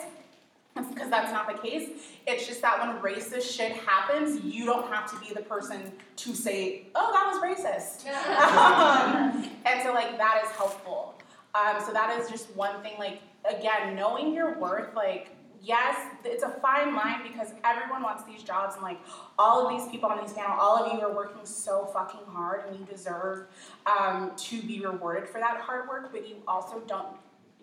because 0.91 1.11
that's 1.11 1.33
not 1.33 1.49
the 1.51 1.69
case. 1.69 1.91
It's 2.27 2.47
just 2.47 2.63
that 2.63 2.79
when 2.81 2.97
racist 3.03 3.51
shit 3.57 3.73
happens, 3.73 4.45
you 4.45 4.65
don't 4.65 4.87
have 4.93 5.11
to 5.11 5.27
be 5.27 5.35
the 5.35 5.43
person 5.43 5.93
to 6.17 6.35
say, 6.35 6.87
"Oh, 6.95 7.11
that 7.13 7.27
was 7.33 7.41
racist," 7.43 8.07
um, 8.47 9.51
and 9.65 9.83
so 9.83 9.93
like 9.93 10.17
that 10.19 10.43
is 10.45 10.51
helpful. 10.53 11.15
Um, 11.55 11.83
so 11.85 11.93
that 11.93 12.19
is 12.21 12.31
just 12.31 12.55
one 12.55 12.81
thing. 12.83 12.95
Like 12.99 13.21
again, 13.45 13.95
knowing 13.95 14.33
your 14.33 14.59
worth, 14.59 14.95
like 14.95 15.31
yes, 15.63 15.97
it's 16.25 16.43
a 16.43 16.51
fine 16.61 16.95
line 16.95 17.23
because 17.23 17.49
everyone 17.65 18.03
wants 18.03 18.25
these 18.25 18.43
jobs, 18.43 18.75
and 18.75 18.83
like 18.83 18.99
all 19.39 19.67
of 19.67 19.77
these 19.77 19.91
people 19.91 20.09
on 20.09 20.21
these 20.21 20.33
panel, 20.33 20.57
all 20.59 20.77
of 20.77 20.93
you 20.93 21.01
are 21.01 21.13
working 21.13 21.45
so 21.45 21.87
fucking 21.93 22.27
hard, 22.29 22.65
and 22.69 22.79
you 22.79 22.85
deserve 22.87 23.47
um, 23.87 24.33
to 24.37 24.63
be 24.63 24.85
rewarded 24.85 25.29
for 25.29 25.39
that 25.41 25.61
hard 25.61 25.89
work. 25.89 26.11
But 26.13 26.29
you 26.29 26.37
also 26.47 26.81
don't 26.87 27.09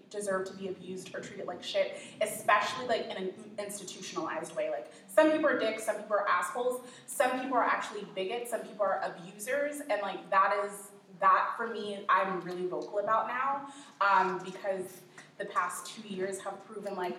deserve 0.10 0.48
to 0.48 0.54
be 0.54 0.68
abused 0.70 1.14
or 1.16 1.20
treated 1.20 1.48
like 1.48 1.64
shit, 1.64 1.98
especially 2.22 2.88
like 2.88 3.10
in 3.10 3.18
an 3.18 3.34
institutionalized 3.58 4.56
way. 4.56 4.70
Like 4.70 4.92
some 5.08 5.32
people 5.32 5.48
are 5.48 5.60
dicks, 5.60 5.86
some 5.86 5.96
people 5.96 6.16
are 6.18 6.28
assholes, 6.28 6.82
some 7.08 7.40
people 7.40 7.58
are 7.58 7.64
actually 7.64 8.06
bigots, 8.16 8.52
some 8.52 8.62
people 8.62 8.86
are 8.86 9.02
abusers, 9.04 9.82
and 9.90 10.02
like 10.02 10.30
that 10.30 10.54
is 10.66 10.90
that 11.20 11.52
for 11.56 11.68
me 11.68 12.06
I'm 12.10 12.42
really 12.42 12.68
vocal 12.68 13.00
about 13.00 13.28
now 13.28 13.68
um, 14.02 14.42
because 14.44 15.02
the 15.38 15.46
past 15.46 15.88
two 15.88 16.08
years 16.08 16.40
have 16.42 16.66
proven 16.66 16.96
like 16.96 17.18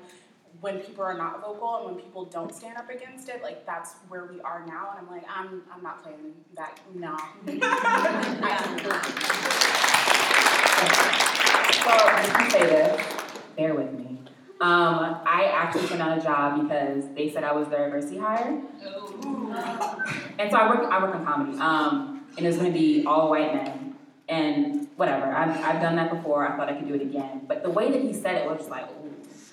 when 0.61 0.81
people 0.81 1.05
are 1.05 1.17
not 1.17 1.41
vocal 1.43 1.77
and 1.77 1.87
when 1.87 1.95
people 1.97 2.25
don't 2.25 2.55
stand 2.55 2.79
up 2.79 2.89
against 2.89 3.29
it, 3.29 3.43
like 3.43 3.67
that's 3.67 3.95
where 4.09 4.27
we 4.27 4.41
are 4.41 4.64
now. 4.67 4.91
And 4.97 5.07
I'm 5.07 5.11
like, 5.11 5.25
I'm 5.29 5.62
I'm 5.73 5.83
not 5.83 6.03
playing 6.03 6.35
that. 6.57 6.81
No. 6.95 7.17
Well, 11.85 12.01
I 12.09 12.33
can 12.35 12.51
say 12.51 12.61
this. 12.61 13.07
Bear 13.57 13.75
with 13.75 13.93
me. 13.93 14.07
Um, 14.59 15.21
I 15.27 15.51
actually 15.53 15.87
turned 15.87 15.99
down 15.99 16.19
a 16.19 16.23
job 16.23 16.62
because 16.62 17.05
they 17.14 17.29
said 17.31 17.45
I 17.45 17.53
was 17.53 17.69
the 17.69 17.77
diversity 17.77 18.19
hire. 18.19 18.62
And 20.39 20.51
so 20.51 20.57
I 20.57 20.69
work 20.69 20.91
I 20.91 21.03
work 21.03 21.14
in 21.14 21.25
comedy. 21.25 21.59
Um, 21.59 22.27
and 22.37 22.47
it 22.47 22.49
was 22.49 22.57
gonna 22.57 22.71
be 22.71 23.05
all 23.05 23.29
white 23.31 23.55
men. 23.55 23.95
And 24.29 24.89
whatever. 24.97 25.27
I've, 25.27 25.57
I've 25.62 25.81
done 25.81 25.97
that 25.97 26.11
before. 26.11 26.47
I 26.47 26.57
thought 26.57 26.68
I 26.68 26.74
could 26.74 26.89
do 26.89 26.95
it 26.95 27.03
again. 27.03 27.43
But 27.47 27.62
the 27.62 27.70
way 27.70 27.91
that 27.93 28.01
he 28.01 28.12
said 28.12 28.43
it 28.43 28.49
was 28.49 28.68
like, 28.68 28.85
ooh. 28.91 29.07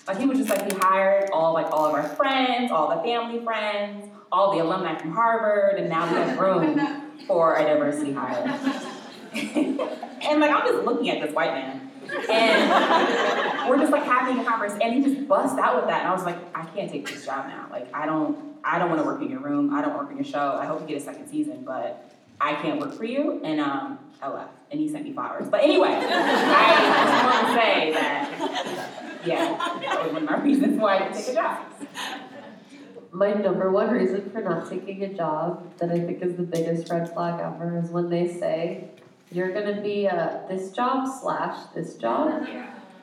Like 0.06 0.18
he 0.18 0.26
was 0.26 0.38
just 0.38 0.50
like 0.50 0.70
he 0.70 0.78
hired 0.78 1.30
all 1.30 1.54
like 1.54 1.66
all 1.66 1.86
of 1.86 1.94
our 1.94 2.02
friends, 2.02 2.70
all 2.70 2.94
the 2.94 3.02
family 3.02 3.42
friends, 3.42 4.10
all 4.30 4.52
the 4.52 4.62
alumni 4.62 4.98
from 4.98 5.12
Harvard, 5.12 5.78
and 5.78 5.88
now 5.88 6.10
we 6.10 6.18
have 6.18 6.38
room 6.38 7.10
for 7.26 7.56
a 7.56 7.64
diversity 7.64 8.12
hire. 8.12 8.44
and 9.32 10.40
like 10.40 10.50
I'm 10.50 10.66
just 10.66 10.84
looking 10.84 11.08
at 11.08 11.22
this 11.22 11.34
white 11.34 11.52
man. 11.52 11.90
And 12.30 13.70
we're 13.70 13.78
just 13.78 13.92
like 13.92 14.04
having 14.04 14.38
a 14.40 14.44
conversation, 14.44 14.82
and 14.82 14.94
he 14.94 15.14
just 15.14 15.26
busts 15.26 15.58
out 15.58 15.76
with 15.76 15.86
that, 15.86 16.00
and 16.00 16.08
I 16.08 16.12
was 16.12 16.24
like, 16.24 16.36
I 16.54 16.66
can't 16.66 16.90
take 16.90 17.08
this 17.08 17.24
job 17.24 17.46
now. 17.46 17.66
Like 17.70 17.88
I 17.94 18.04
don't, 18.04 18.58
I 18.62 18.78
don't 18.78 18.90
want 18.90 19.00
to 19.00 19.06
work 19.06 19.22
in 19.22 19.30
your 19.30 19.40
room. 19.40 19.74
I 19.74 19.80
don't 19.80 19.96
work 19.96 20.10
in 20.10 20.16
your 20.16 20.26
show. 20.26 20.58
I 20.60 20.66
hope 20.66 20.82
you 20.82 20.86
get 20.86 20.98
a 20.98 21.04
second 21.04 21.28
season, 21.28 21.62
but 21.64 22.10
I 22.40 22.54
can't 22.56 22.78
work 22.78 22.92
for 22.92 23.04
you. 23.04 23.40
And 23.42 23.58
um, 23.58 23.98
I 24.24 24.28
left, 24.28 24.54
and 24.70 24.80
he 24.80 24.88
sent 24.88 25.04
me 25.04 25.12
flowers. 25.12 25.48
But 25.50 25.62
anyway, 25.62 25.88
I 25.90 26.00
just 26.00 27.24
want 27.26 27.46
to 27.46 27.52
say 27.54 27.92
that, 27.92 29.20
yeah, 29.26 29.80
that 29.82 30.02
was 30.02 30.12
one 30.14 30.22
of 30.22 30.30
my 30.30 30.42
reasons 30.42 30.80
why 30.80 30.96
I 30.96 30.98
didn't 31.00 31.16
take 31.16 31.28
a 31.28 31.34
job. 31.34 31.58
My 33.12 33.34
number 33.34 33.70
one 33.70 33.90
reason 33.90 34.30
for 34.30 34.40
not 34.40 34.70
taking 34.70 35.04
a 35.04 35.12
job 35.12 35.76
that 35.76 35.90
I 35.90 36.00
think 36.00 36.22
is 36.22 36.36
the 36.36 36.42
biggest 36.42 36.90
red 36.90 37.12
flag 37.12 37.38
ever 37.38 37.78
is 37.78 37.90
when 37.90 38.08
they 38.08 38.26
say, 38.26 38.88
you're 39.30 39.52
gonna 39.52 39.82
be 39.82 40.08
uh, 40.08 40.38
this 40.48 40.70
job 40.70 41.06
slash 41.20 41.58
this 41.74 41.96
job. 41.96 42.46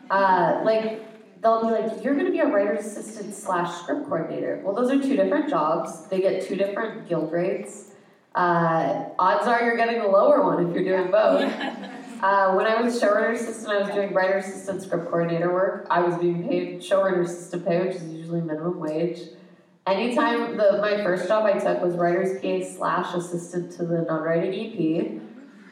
Uh, 0.09 0.61
like, 0.63 1.05
they'll 1.43 1.61
be 1.61 1.71
like, 1.71 2.03
you're 2.03 2.15
gonna 2.15 2.31
be 2.31 2.39
a 2.39 2.47
writer's 2.47 2.83
assistant 2.83 3.35
slash 3.35 3.79
script 3.79 4.05
coordinator. 4.07 4.59
Well, 4.63 4.73
those 4.73 4.89
are 4.89 4.99
two 4.99 5.15
different 5.15 5.49
jobs. 5.49 6.07
They 6.07 6.19
get 6.19 6.47
two 6.47 6.55
different 6.55 7.07
guild 7.07 7.31
rates. 7.31 7.90
Uh, 8.33 9.09
odds 9.19 9.45
are 9.47 9.61
you're 9.63 9.75
getting 9.77 9.99
the 10.01 10.07
lower 10.07 10.43
one 10.43 10.67
if 10.67 10.73
you're 10.73 10.83
doing 10.83 11.11
both. 11.11 11.51
Uh, 12.21 12.53
when 12.53 12.67
I 12.67 12.79
was 12.79 13.01
showrunner 13.01 13.33
assistant, 13.33 13.69
I 13.69 13.79
was 13.79 13.89
doing 13.95 14.13
writer 14.13 14.37
assistant 14.37 14.83
script 14.83 15.05
coordinator 15.05 15.51
work. 15.51 15.87
I 15.89 16.01
was 16.01 16.15
being 16.17 16.47
paid 16.47 16.79
showrunner 16.79 17.25
assistant 17.25 17.65
pay, 17.65 17.79
which 17.87 17.95
is 17.95 18.13
usually 18.13 18.41
minimum 18.41 18.79
wage. 18.79 19.21
Anytime 19.87 20.55
the 20.55 20.77
my 20.79 21.03
first 21.03 21.27
job 21.27 21.45
I 21.45 21.57
took 21.57 21.81
was 21.81 21.95
writer's 21.95 22.39
PA 22.39 22.63
slash 22.77 23.15
assistant 23.15 23.71
to 23.73 23.85
the 23.85 24.03
non-writing 24.03 24.53
EP. 24.53 25.21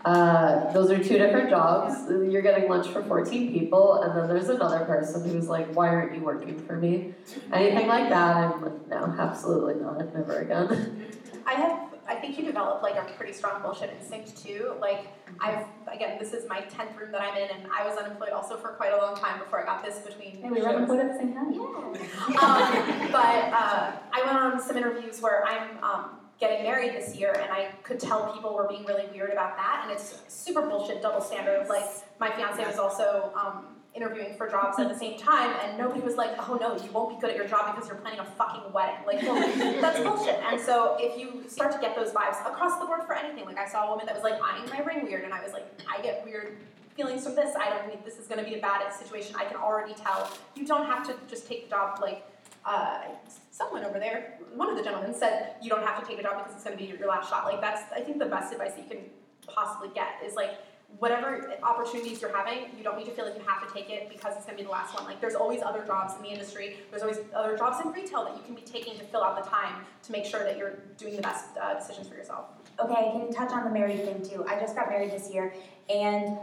Uh, 0.04 0.72
those 0.72 0.90
are 0.90 0.98
two 0.98 1.18
different 1.18 1.50
jobs. 1.50 2.10
You're 2.10 2.42
getting 2.42 2.68
lunch 2.68 2.88
for 2.88 3.04
14 3.04 3.54
people, 3.54 4.02
and 4.02 4.18
then 4.18 4.28
there's 4.28 4.50
another 4.50 4.86
person 4.86 5.30
who's 5.30 5.48
like, 5.48 5.72
Why 5.76 5.90
aren't 5.90 6.16
you 6.16 6.22
working 6.22 6.58
for 6.66 6.78
me? 6.78 7.14
Anything 7.54 7.88
like 7.88 8.10
that, 8.10 8.38
I'm 8.38 8.62
like, 8.62 8.88
No, 8.88 9.16
absolutely 9.20 9.76
not, 9.76 10.14
never 10.16 10.40
again. 10.40 11.06
I 11.46 11.54
have, 11.54 11.89
I 12.10 12.16
think 12.16 12.40
you 12.40 12.44
develop 12.44 12.82
like 12.82 12.96
a 12.96 13.04
pretty 13.14 13.34
strong 13.34 13.62
bullshit 13.62 13.92
instinct 13.92 14.36
too. 14.44 14.74
Like, 14.82 15.08
I've, 15.40 15.66
again, 15.88 16.18
this 16.20 16.34
is 16.34 16.50
my 16.50 16.62
10th 16.62 16.98
room 16.98 17.12
that 17.12 17.22
I'm 17.22 17.38
in, 17.38 17.50
and 17.56 17.72
I 17.72 17.88
was 17.88 18.00
unemployed 18.00 18.32
also 18.32 18.58
for 18.58 18.70
quite 18.70 18.92
a 18.94 18.98
long 18.98 19.16
time 19.16 19.38
before 19.38 19.62
I 19.62 19.66
got 19.66 19.86
this 19.86 20.00
between. 20.00 20.42
Hey, 20.42 20.50
we 20.50 20.60
were 20.60 20.70
unemployed 20.70 21.02
at 21.02 21.14
the 21.14 21.20
same 21.20 21.34
time. 21.36 21.54
um, 21.54 23.12
but 23.12 23.54
uh, 23.54 23.92
I 24.12 24.24
went 24.26 24.38
on 24.38 24.60
some 24.60 24.76
interviews 24.76 25.22
where 25.22 25.46
I'm 25.46 25.84
um, 25.84 26.10
getting 26.40 26.64
married 26.64 26.94
this 26.94 27.16
year, 27.16 27.34
and 27.34 27.52
I 27.52 27.70
could 27.84 28.00
tell 28.00 28.34
people 28.34 28.56
were 28.56 28.68
being 28.68 28.86
really 28.86 29.06
weird 29.14 29.30
about 29.30 29.56
that, 29.58 29.82
and 29.84 29.92
it's 29.92 30.24
super 30.28 30.64
bullshit 30.64 31.04
double 31.04 31.22
standard. 31.22 31.68
Like 31.70 31.86
my 32.20 32.32
fiance 32.32 32.66
was 32.66 32.80
also 32.80 33.32
um, 33.36 33.66
interviewing 33.96 34.36
for 34.38 34.48
jobs 34.48 34.78
at 34.80 34.88
the 34.88 34.98
same 34.98 35.18
time, 35.18 35.56
and 35.64 35.78
nobody 35.78 36.02
was 36.02 36.16
like, 36.16 36.32
"Oh 36.48 36.58
no, 36.60 36.76
you 36.84 36.92
won't 36.92 37.16
be 37.16 37.22
good 37.22 37.32
at 37.32 37.36
your 37.36 37.48
job 37.48 37.74
because 37.74 37.90
you're 37.90 37.98
planning 37.98 38.20
a 38.20 38.26
fucking 38.26 38.72
wedding." 38.72 39.06
Like, 39.06 39.22
well, 39.24 39.40
that's 39.82 40.00
bullshit. 40.00 40.40
And 40.44 40.60
so 40.62 40.96
if 41.00 41.20
you 41.20 41.44
start 41.48 41.72
to 41.72 41.80
get 41.80 41.96
those 41.96 42.12
vibes 42.12 42.40
across 42.46 42.80
the 42.80 42.86
board 42.86 43.02
for 43.06 43.16
anything, 43.16 43.46
like 43.46 43.58
I 43.58 43.68
saw 43.68 43.88
a 43.88 43.90
woman 43.90 44.06
that 44.06 44.16
was 44.16 44.24
like 44.24 44.40
eyeing 44.42 44.70
my 44.70 44.80
ring 44.84 45.04
weird, 45.04 45.24
and 45.24 45.34
I 45.34 45.44
was 45.44 45.54
like, 45.54 45.66
I 45.88 46.02
get 46.02 46.24
weird 46.24 46.58
feelings 46.96 47.24
from 47.24 47.36
this. 47.36 47.56
I 47.56 47.70
don't 47.70 47.88
need 47.88 48.06
this 48.06 48.20
is 48.20 48.28
going 48.28 48.44
to 48.44 48.50
be 48.50 48.58
a 48.58 48.62
bad 48.62 48.92
situation. 48.94 49.36
I 49.38 49.46
can 49.46 49.58
already 49.58 49.94
tell. 49.94 50.32
You 50.56 50.66
don't 50.66 50.86
have 50.86 51.06
to 51.08 51.16
just 51.28 51.48
take 51.48 51.66
the 51.66 51.72
job 51.72 52.00
like. 52.02 52.26
Uh, 52.66 53.04
someone 53.52 53.84
over 53.84 54.00
there, 54.00 54.38
one 54.54 54.70
of 54.70 54.78
the 54.78 54.84
gentlemen 54.84 55.14
said, 55.14 55.56
you 55.62 55.70
don't 55.70 55.84
have 55.84 56.00
to 56.00 56.06
take 56.06 56.20
a 56.20 56.22
job 56.22 56.38
because 56.38 56.54
it's 56.54 56.64
going 56.64 56.78
to 56.78 56.84
be 56.84 56.90
your 56.90 57.08
last 57.08 57.30
shot. 57.30 57.46
Like 57.46 57.62
that's, 57.62 57.82
I 57.94 58.02
think 58.02 58.20
the 58.20 58.26
best 58.26 58.52
advice 58.52 58.74
that 58.74 58.84
you 58.84 58.90
can 58.90 59.06
possibly 59.48 59.90
get 59.96 60.10
is 60.24 60.36
like, 60.36 60.52
whatever 60.98 61.54
opportunities 61.64 62.22
you're 62.22 62.36
having, 62.36 62.66
you 62.78 62.84
don't 62.84 62.98
need 62.98 63.06
to 63.06 63.12
feel 63.12 63.26
like 63.26 63.36
you 63.36 63.44
have 63.48 63.66
to 63.66 63.74
take 63.74 63.90
it 63.90 64.10
because 64.10 64.36
it's 64.36 64.46
going 64.46 64.58
to 64.58 64.64
be 64.64 64.66
the 64.66 64.72
last 64.72 64.94
one. 64.96 65.06
Like 65.06 65.22
there's 65.22 65.36
always 65.36 65.62
other 65.62 65.86
jobs 65.86 66.16
in 66.16 66.24
the 66.24 66.30
industry. 66.30 66.78
There's 66.90 67.04
always 67.04 67.20
other 67.34 67.58
jobs 67.58 67.86
in 67.86 67.92
retail 67.92 68.26
that 68.26 68.36
you 68.36 68.44
can 68.44 68.56
be 68.56 68.62
taking 68.62 68.98
to 68.98 69.06
fill 69.06 69.24
out 69.24 69.42
the 69.42 69.50
time 69.50 69.86
to 70.04 70.12
make 70.12 70.26
sure 70.26 70.44
that 70.44 70.58
you're 70.58 70.80
doing 70.98 71.16
the 71.16 71.22
best 71.22 71.46
uh, 71.62 71.76
decisions 71.76 72.08
for 72.08 72.16
yourself. 72.16 72.48
Okay, 72.80 72.94
I 72.94 73.12
can 73.12 73.32
touch 73.32 73.52
on 73.52 73.64
the 73.64 73.72
married 73.72 74.04
thing 74.04 74.22
too. 74.28 74.46
I 74.48 74.60
just 74.60 74.76
got 74.76 74.90
married 74.90 75.12
this 75.12 75.32
year, 75.32 75.54
and 75.90 76.38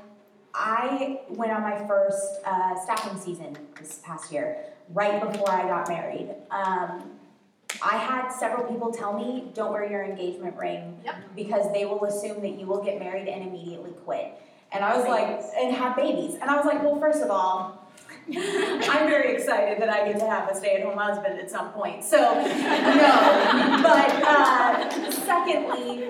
I 0.55 1.21
went 1.29 1.53
on 1.53 1.63
my 1.63 1.87
first 1.87 2.39
uh, 2.45 2.79
staffing 2.83 3.19
season 3.19 3.57
this 3.79 4.01
past 4.05 4.33
year, 4.33 4.65
right 4.95 5.21
before 5.21 5.51
I 5.51 5.69
got 5.69 5.89
married. 5.89 6.35
Um, 6.51 7.16
I 7.83 7.97
had 7.97 8.31
several 8.31 8.67
people 8.71 8.93
tell 8.93 9.13
me, 9.13 9.51
don't 9.55 9.73
wear 9.73 9.89
your 9.91 10.05
engagement 10.05 10.57
ring 10.57 10.99
Yep. 11.05 11.15
because 11.35 11.73
they 11.73 11.85
will 11.85 12.05
assume 12.05 12.41
that 12.43 12.59
you 12.59 12.67
will 12.67 12.83
get 12.83 12.99
married 12.99 13.29
and 13.29 13.47
immediately 13.47 13.93
quit. 14.05 14.33
And 14.73 14.85
I 14.85 14.97
was 14.97 15.07
like, 15.07 15.41
and 15.57 15.75
have 15.77 15.97
babies. 15.97 16.35
And 16.41 16.51
I 16.51 16.57
was 16.57 16.67
like, 16.67 16.83
well, 16.83 16.99
first 16.99 17.23
of 17.23 17.31
all, 17.31 17.83
I'm 18.29 19.07
very 19.09 19.35
excited 19.35 19.81
that 19.81 19.89
I 19.89 20.11
get 20.11 20.19
to 20.19 20.27
have 20.29 20.51
a 20.51 20.55
stay 20.57 20.77
at 20.77 20.83
home 20.83 20.99
husband 20.99 21.39
at 21.39 21.51
some 21.51 21.71
point. 21.73 22.03
So, 22.03 22.17
no. 22.35 23.81
But 23.83 24.11
uh, 24.25 25.11
secondly, 25.13 26.09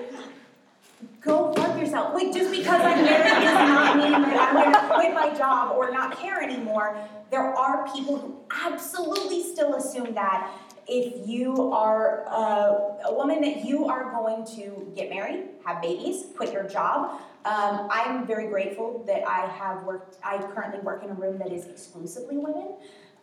go 1.21 1.53
fuck 1.53 1.79
yourself. 1.79 2.15
Like, 2.15 2.33
just 2.33 2.49
because 2.51 2.81
I'm 2.81 3.03
married 3.03 3.43
does 3.43 3.69
not 3.69 3.97
mean 3.97 4.11
that 4.11 4.49
I'm 4.49 4.55
going 4.55 4.73
to 4.73 4.95
quit 4.95 5.13
my 5.13 5.37
job 5.37 5.75
or 5.77 5.91
not 5.91 6.17
care 6.17 6.41
anymore. 6.41 6.97
There 7.29 7.53
are 7.55 7.87
people 7.93 8.17
who 8.17 8.35
absolutely 8.65 9.43
still 9.43 9.75
assume 9.75 10.13
that 10.15 10.51
if 10.87 11.27
you 11.27 11.71
are 11.73 12.25
uh, 12.29 13.09
a 13.09 13.13
woman 13.13 13.41
that 13.41 13.65
you 13.65 13.87
are 13.87 14.11
going 14.11 14.45
to 14.55 14.91
get 14.95 15.09
married, 15.09 15.45
have 15.65 15.81
babies, 15.81 16.27
quit 16.35 16.53
your 16.53 16.63
job. 16.63 17.21
Um, 17.45 17.87
I'm 17.91 18.25
very 18.25 18.47
grateful 18.47 19.03
that 19.05 19.27
I 19.27 19.47
have 19.47 19.83
worked. 19.83 20.17
I 20.23 20.37
currently 20.37 20.79
work 20.79 21.03
in 21.03 21.09
a 21.09 21.13
room 21.13 21.37
that 21.39 21.51
is 21.51 21.65
exclusively 21.65 22.37
women. 22.37 22.75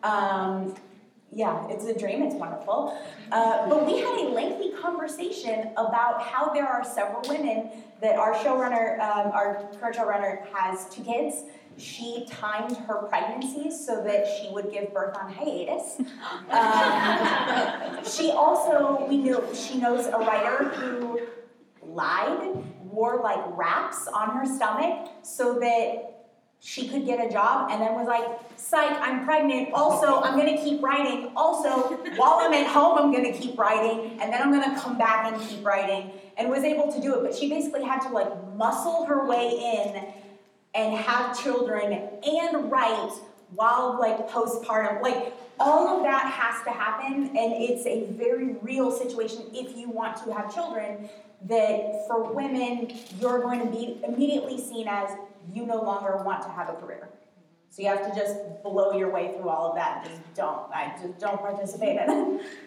Um, 0.02 0.74
yeah, 1.32 1.66
it's 1.68 1.84
a 1.86 1.98
dream. 1.98 2.22
It's 2.22 2.34
wonderful. 2.34 2.96
Uh, 3.32 3.68
but 3.68 3.86
we 3.86 3.98
had 3.98 4.18
a 4.20 4.28
lengthy 4.28 4.70
conversation 4.72 5.72
about 5.76 6.22
how 6.22 6.52
there 6.52 6.66
are 6.66 6.84
several 6.84 7.22
women 7.28 7.70
that 8.00 8.16
our 8.16 8.34
showrunner, 8.34 9.00
um, 9.00 9.32
our 9.32 9.68
current 9.80 9.96
showrunner, 9.96 10.46
has 10.52 10.88
two 10.90 11.02
kids. 11.02 11.44
She 11.76 12.26
timed 12.30 12.76
her 12.76 13.02
pregnancies 13.08 13.84
so 13.84 14.02
that 14.04 14.26
she 14.26 14.48
would 14.52 14.70
give 14.70 14.92
birth 14.92 15.16
on 15.16 15.32
hiatus. 15.32 16.00
Um, 16.50 18.04
she 18.04 18.30
also, 18.30 19.06
we 19.08 19.16
knew, 19.16 19.42
she 19.54 19.78
knows 19.78 20.06
a 20.06 20.18
writer 20.18 20.68
who 20.68 21.20
lied, 21.82 22.62
wore 22.82 23.20
like 23.22 23.40
wraps 23.56 24.06
on 24.06 24.30
her 24.30 24.46
stomach 24.46 25.08
so 25.22 25.58
that 25.58 26.14
she 26.60 26.88
could 26.88 27.04
get 27.04 27.24
a 27.24 27.30
job 27.30 27.70
and 27.70 27.82
then 27.82 27.94
was 27.94 28.06
like, 28.06 28.24
psych, 28.56 28.96
I'm 29.00 29.24
pregnant. 29.24 29.74
Also, 29.74 30.22
I'm 30.22 30.38
gonna 30.38 30.56
keep 30.56 30.82
writing. 30.82 31.30
Also, 31.36 31.94
while 32.16 32.38
I'm 32.40 32.54
at 32.54 32.66
home, 32.66 32.98
I'm 32.98 33.12
gonna 33.12 33.36
keep 33.36 33.58
writing. 33.58 34.18
And 34.18 34.32
then 34.32 34.40
I'm 34.40 34.50
gonna 34.50 34.80
come 34.80 34.96
back 34.96 35.30
and 35.30 35.40
keep 35.46 35.64
writing. 35.64 36.12
And 36.38 36.48
was 36.48 36.64
able 36.64 36.90
to 36.90 37.00
do 37.02 37.14
it. 37.16 37.22
But 37.22 37.34
she 37.34 37.50
basically 37.50 37.84
had 37.84 38.00
to 38.00 38.08
like 38.08 38.30
muscle 38.54 39.04
her 39.04 39.26
way 39.26 39.50
in 39.50 40.14
and 40.74 40.94
have 40.94 41.40
children 41.40 42.08
and 42.26 42.70
write 42.70 43.12
while 43.54 43.98
like 43.98 44.28
postpartum. 44.28 45.00
Like 45.02 45.32
all 45.60 45.96
of 45.96 46.02
that 46.02 46.30
has 46.32 46.64
to 46.64 46.70
happen. 46.70 47.28
And 47.28 47.52
it's 47.52 47.86
a 47.86 48.04
very 48.12 48.54
real 48.62 48.90
situation 48.90 49.44
if 49.52 49.76
you 49.76 49.88
want 49.90 50.16
to 50.24 50.32
have 50.32 50.52
children 50.52 51.08
that 51.46 52.06
for 52.08 52.32
women, 52.32 52.98
you're 53.20 53.40
going 53.40 53.60
to 53.60 53.70
be 53.70 54.00
immediately 54.06 54.58
seen 54.58 54.88
as 54.88 55.10
you 55.52 55.66
no 55.66 55.82
longer 55.82 56.16
want 56.24 56.42
to 56.42 56.48
have 56.48 56.68
a 56.68 56.74
career. 56.74 57.08
So 57.70 57.82
you 57.82 57.88
have 57.88 58.08
to 58.08 58.18
just 58.18 58.36
blow 58.62 58.92
your 58.92 59.10
way 59.10 59.34
through 59.36 59.48
all 59.48 59.70
of 59.70 59.74
that. 59.76 60.04
Just 60.04 60.34
don't. 60.34 60.72
I 60.72 60.94
just 61.00 61.18
don't 61.18 61.38
participate 61.38 62.00
in 62.00 62.10
it. 62.10 62.46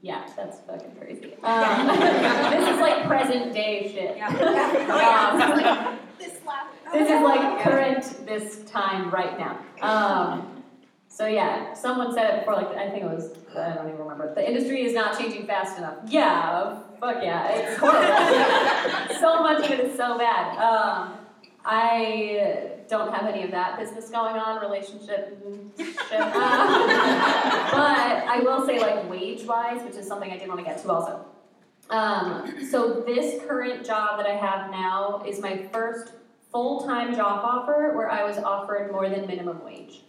Yeah, 0.00 0.26
that's 0.36 0.60
fucking 0.60 0.92
crazy. 0.98 1.34
Um, 1.42 1.86
this 1.88 2.68
is 2.68 2.80
like 2.80 3.06
present 3.06 3.52
day 3.54 3.90
shit. 3.92 4.16
Um, 4.90 5.98
this 6.18 6.34
last. 6.46 6.68
this 6.92 7.10
is 7.10 7.22
like 7.22 7.62
current 7.62 8.26
this 8.26 8.64
time 8.64 9.10
right 9.10 9.38
now. 9.38 9.58
Um, 9.82 10.62
so 11.08 11.26
yeah, 11.26 11.74
someone 11.74 12.12
said 12.14 12.32
it 12.34 12.38
before, 12.40 12.54
like 12.54 12.68
I 12.76 12.90
think 12.90 13.04
it 13.04 13.10
was 13.10 13.32
I 13.56 13.74
don't 13.74 13.86
even 13.88 13.98
remember. 13.98 14.34
The 14.34 14.46
industry 14.46 14.84
is 14.84 14.94
not 14.94 15.18
changing 15.18 15.46
fast 15.46 15.78
enough. 15.78 15.96
Yeah, 16.06 16.80
fuck 17.00 17.22
yeah, 17.22 17.48
it's 17.50 17.78
horrible. 17.78 19.14
so 19.20 19.42
much 19.42 19.64
of 19.64 19.70
it 19.72 19.80
is 19.80 19.96
so 19.96 20.16
bad. 20.18 20.56
Um, 20.58 21.14
I 21.64 22.77
don't 22.88 23.12
have 23.12 23.26
any 23.26 23.44
of 23.44 23.50
that 23.50 23.78
business 23.78 24.08
going 24.10 24.36
on, 24.36 24.60
relationship 24.60 25.38
shit. 25.78 25.94
Uh, 26.10 26.28
but 27.70 28.26
I 28.26 28.40
will 28.42 28.66
say, 28.66 28.80
like 28.80 29.08
wage 29.08 29.44
wise, 29.44 29.82
which 29.82 29.94
is 29.96 30.06
something 30.06 30.30
I 30.30 30.38
did 30.38 30.48
want 30.48 30.60
to 30.60 30.64
get 30.64 30.82
to 30.82 30.90
also. 30.90 31.24
Um, 31.90 32.66
so 32.70 33.02
this 33.06 33.42
current 33.46 33.84
job 33.86 34.18
that 34.18 34.26
I 34.26 34.34
have 34.34 34.70
now 34.70 35.22
is 35.26 35.40
my 35.40 35.68
first 35.72 36.12
full-time 36.52 37.14
job 37.14 37.40
offer 37.44 37.92
where 37.94 38.10
I 38.10 38.24
was 38.24 38.38
offered 38.38 38.90
more 38.92 39.08
than 39.08 39.26
minimum 39.26 39.64
wage. 39.64 40.02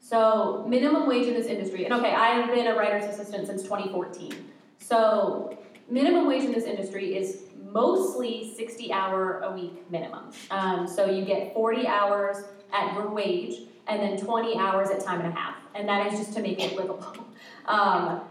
So 0.00 0.64
minimum 0.68 1.06
wage 1.06 1.26
in 1.26 1.34
this 1.34 1.46
industry, 1.46 1.84
and 1.84 1.94
okay, 1.94 2.14
I 2.14 2.28
have 2.28 2.54
been 2.54 2.66
a 2.66 2.74
writer's 2.74 3.04
assistant 3.04 3.46
since 3.46 3.62
2014. 3.62 4.32
So 4.78 5.56
minimum 5.88 6.26
wage 6.26 6.44
in 6.44 6.52
this 6.52 6.64
industry 6.64 7.16
is 7.16 7.42
mostly 7.72 8.52
60 8.56 8.92
hour 8.92 9.40
a 9.40 9.52
week 9.52 9.90
minimum. 9.90 10.30
Um, 10.50 10.86
so 10.86 11.06
you 11.06 11.24
get 11.24 11.54
40 11.54 11.86
hours 11.86 12.44
at 12.72 12.94
your 12.94 13.08
wage 13.10 13.62
and 13.88 14.00
then 14.00 14.18
20 14.18 14.56
hours 14.56 14.90
at 14.90 15.00
time 15.00 15.20
and 15.20 15.32
a 15.32 15.36
half. 15.36 15.56
And 15.74 15.88
that 15.88 16.12
is 16.12 16.18
just 16.18 16.32
to 16.34 16.42
make 16.42 16.60
it 16.60 16.76
livable. 16.76 17.26
Um, 17.66 18.22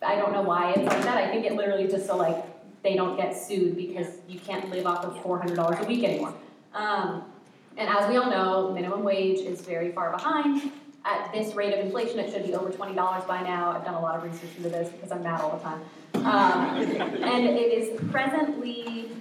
I 0.00 0.14
don't 0.14 0.32
know 0.32 0.42
why 0.42 0.70
it's 0.70 0.84
like 0.84 1.02
that. 1.02 1.16
I 1.16 1.28
think 1.28 1.44
it 1.44 1.54
literally 1.54 1.88
just 1.88 2.06
so 2.06 2.16
like 2.16 2.44
they 2.84 2.94
don't 2.94 3.16
get 3.16 3.36
sued 3.36 3.76
because 3.76 4.06
you 4.28 4.38
can't 4.38 4.70
live 4.70 4.86
off 4.86 5.04
of 5.04 5.14
$400 5.24 5.80
a 5.80 5.86
week 5.86 6.04
anymore. 6.04 6.34
Um, 6.72 7.24
and 7.76 7.88
as 7.88 8.08
we 8.08 8.16
all 8.16 8.30
know, 8.30 8.72
minimum 8.72 9.02
wage 9.02 9.40
is 9.40 9.62
very 9.62 9.90
far 9.90 10.12
behind. 10.12 10.70
At 11.04 11.32
this 11.32 11.54
rate 11.54 11.72
of 11.72 11.84
inflation, 11.84 12.18
it 12.20 12.30
should 12.32 12.44
be 12.44 12.54
over 12.54 12.70
$20 12.70 13.26
by 13.26 13.42
now. 13.42 13.70
I've 13.70 13.84
done 13.84 13.94
a 13.94 14.00
lot 14.00 14.16
of 14.16 14.22
research 14.22 14.50
into 14.56 14.68
this 14.68 14.92
because 14.92 15.10
I'm 15.10 15.22
mad 15.22 15.40
all 15.40 15.56
the 15.56 15.64
time. 15.64 15.80
Um, 16.26 16.76
and 17.22 17.46
it 17.46 17.72
is 17.72 18.00
presently 18.10 19.12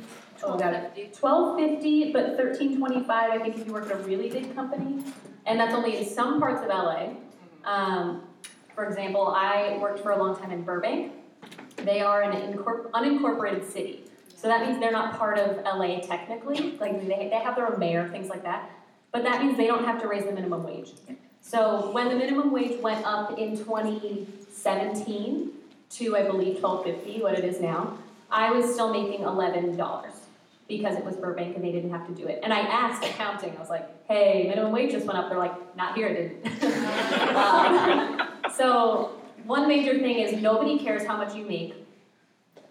oh 0.44 0.58
got 0.58 0.74
it, 0.74 1.14
twelve 1.14 1.60
fifty, 1.60 2.12
but 2.12 2.36
thirteen 2.36 2.80
twenty 2.80 3.04
five. 3.04 3.30
I 3.30 3.38
think 3.38 3.58
if 3.58 3.68
you 3.68 3.74
work 3.74 3.92
at 3.92 3.92
a 3.92 4.04
really 4.04 4.28
big 4.28 4.56
company, 4.56 5.04
and 5.46 5.60
that's 5.60 5.76
only 5.76 5.98
in 5.98 6.06
some 6.06 6.40
parts 6.40 6.64
of 6.64 6.70
LA. 6.70 7.10
Um, 7.64 8.24
for 8.74 8.86
example, 8.86 9.28
I 9.28 9.78
worked 9.80 10.00
for 10.00 10.14
a 10.14 10.18
long 10.18 10.36
time 10.36 10.52
in 10.52 10.64
Burbank. 10.64 11.12
They 11.78 12.02
are 12.02 12.24
an 12.24 12.32
incorpor- 12.52 12.90
unincorporated 12.90 13.72
city, 13.72 14.06
so 14.36 14.48
that 14.48 14.66
means 14.66 14.80
they're 14.80 14.92
not 14.92 15.20
part 15.20 15.38
of 15.38 15.58
LA 15.64 16.00
technically. 16.00 16.72
Like 16.80 17.08
they 17.08 17.30
they 17.30 17.40
have 17.40 17.56
their 17.56 17.72
own 17.72 17.78
mayor, 17.78 18.10
things 18.10 18.30
like 18.30 18.42
that. 18.42 18.72
But 19.12 19.22
that 19.26 19.44
means 19.44 19.58
they 19.58 19.68
don't 19.68 19.86
have 19.86 20.02
to 20.02 20.08
raise 20.08 20.26
the 20.26 20.32
minimum 20.32 20.64
wage. 20.64 20.94
So 21.40 21.92
when 21.92 22.10
the 22.10 22.16
minimum 22.16 22.52
wage 22.52 22.82
went 22.82 23.06
up 23.06 23.38
in 23.38 23.56
2017 23.56 25.55
to 25.98 26.16
I 26.16 26.24
believe 26.24 26.58
12.50, 26.58 27.22
what 27.22 27.38
it 27.38 27.46
is 27.46 27.62
now, 27.62 27.98
I 28.32 28.52
was 28.52 28.72
still 28.74 28.92
making 28.92 29.24
eleven 29.24 29.78
dollars 29.78 30.14
because 30.68 30.98
it 30.98 31.06
was 31.06 31.16
Burbank 31.16 31.56
and 31.56 31.64
they 31.64 31.72
didn't 31.72 31.92
have 31.92 32.08
to 32.08 32.14
do 32.14 32.28
it. 32.28 32.40
And 32.44 32.52
I 32.52 32.60
asked 32.60 33.04
accounting, 33.04 33.56
I 33.56 33.60
was 33.60 33.70
like, 33.70 33.88
"Hey, 34.08 34.48
minimum 34.50 34.72
wage 34.72 34.92
just 34.92 35.06
went 35.06 35.20
up." 35.20 35.30
They're 35.30 35.38
like, 35.38 35.76
"Not 35.76 35.96
here, 35.96 36.08
it 36.08 36.44
didn't." 36.44 36.74
um, 37.36 38.30
so 38.56 39.20
one 39.46 39.68
major 39.68 39.98
thing 40.00 40.20
is 40.20 40.42
nobody 40.42 40.80
cares 40.80 41.06
how 41.06 41.18
much 41.18 41.36
you 41.36 41.46
make. 41.46 41.76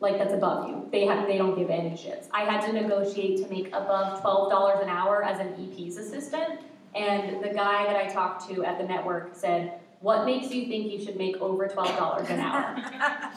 Like 0.00 0.18
that's 0.18 0.34
above 0.34 0.68
you. 0.68 0.88
They 0.90 1.06
have 1.06 1.26
they 1.26 1.38
don't 1.38 1.56
give 1.56 1.70
any 1.70 1.90
shits. 1.90 2.26
I 2.32 2.42
had 2.42 2.66
to 2.66 2.72
negotiate 2.72 3.42
to 3.42 3.48
make 3.48 3.68
above 3.68 4.20
twelve 4.20 4.50
dollars 4.50 4.80
an 4.82 4.88
hour 4.88 5.22
as 5.22 5.38
an 5.38 5.54
EP's 5.54 5.96
assistant, 5.96 6.60
and 6.94 7.42
the 7.42 7.48
guy 7.48 7.84
that 7.84 7.96
I 7.96 8.12
talked 8.12 8.48
to 8.50 8.64
at 8.64 8.76
the 8.76 8.84
network 8.84 9.30
said, 9.34 9.80
"What 10.04 10.24
makes 10.26 10.50
you 10.52 10.66
think 10.66 10.92
you 10.92 11.04
should 11.04 11.16
make 11.16 11.36
over 11.38 11.66
twelve 11.66 11.96
dollars 11.96 12.28
an 12.28 12.40
hour?" 12.40 12.76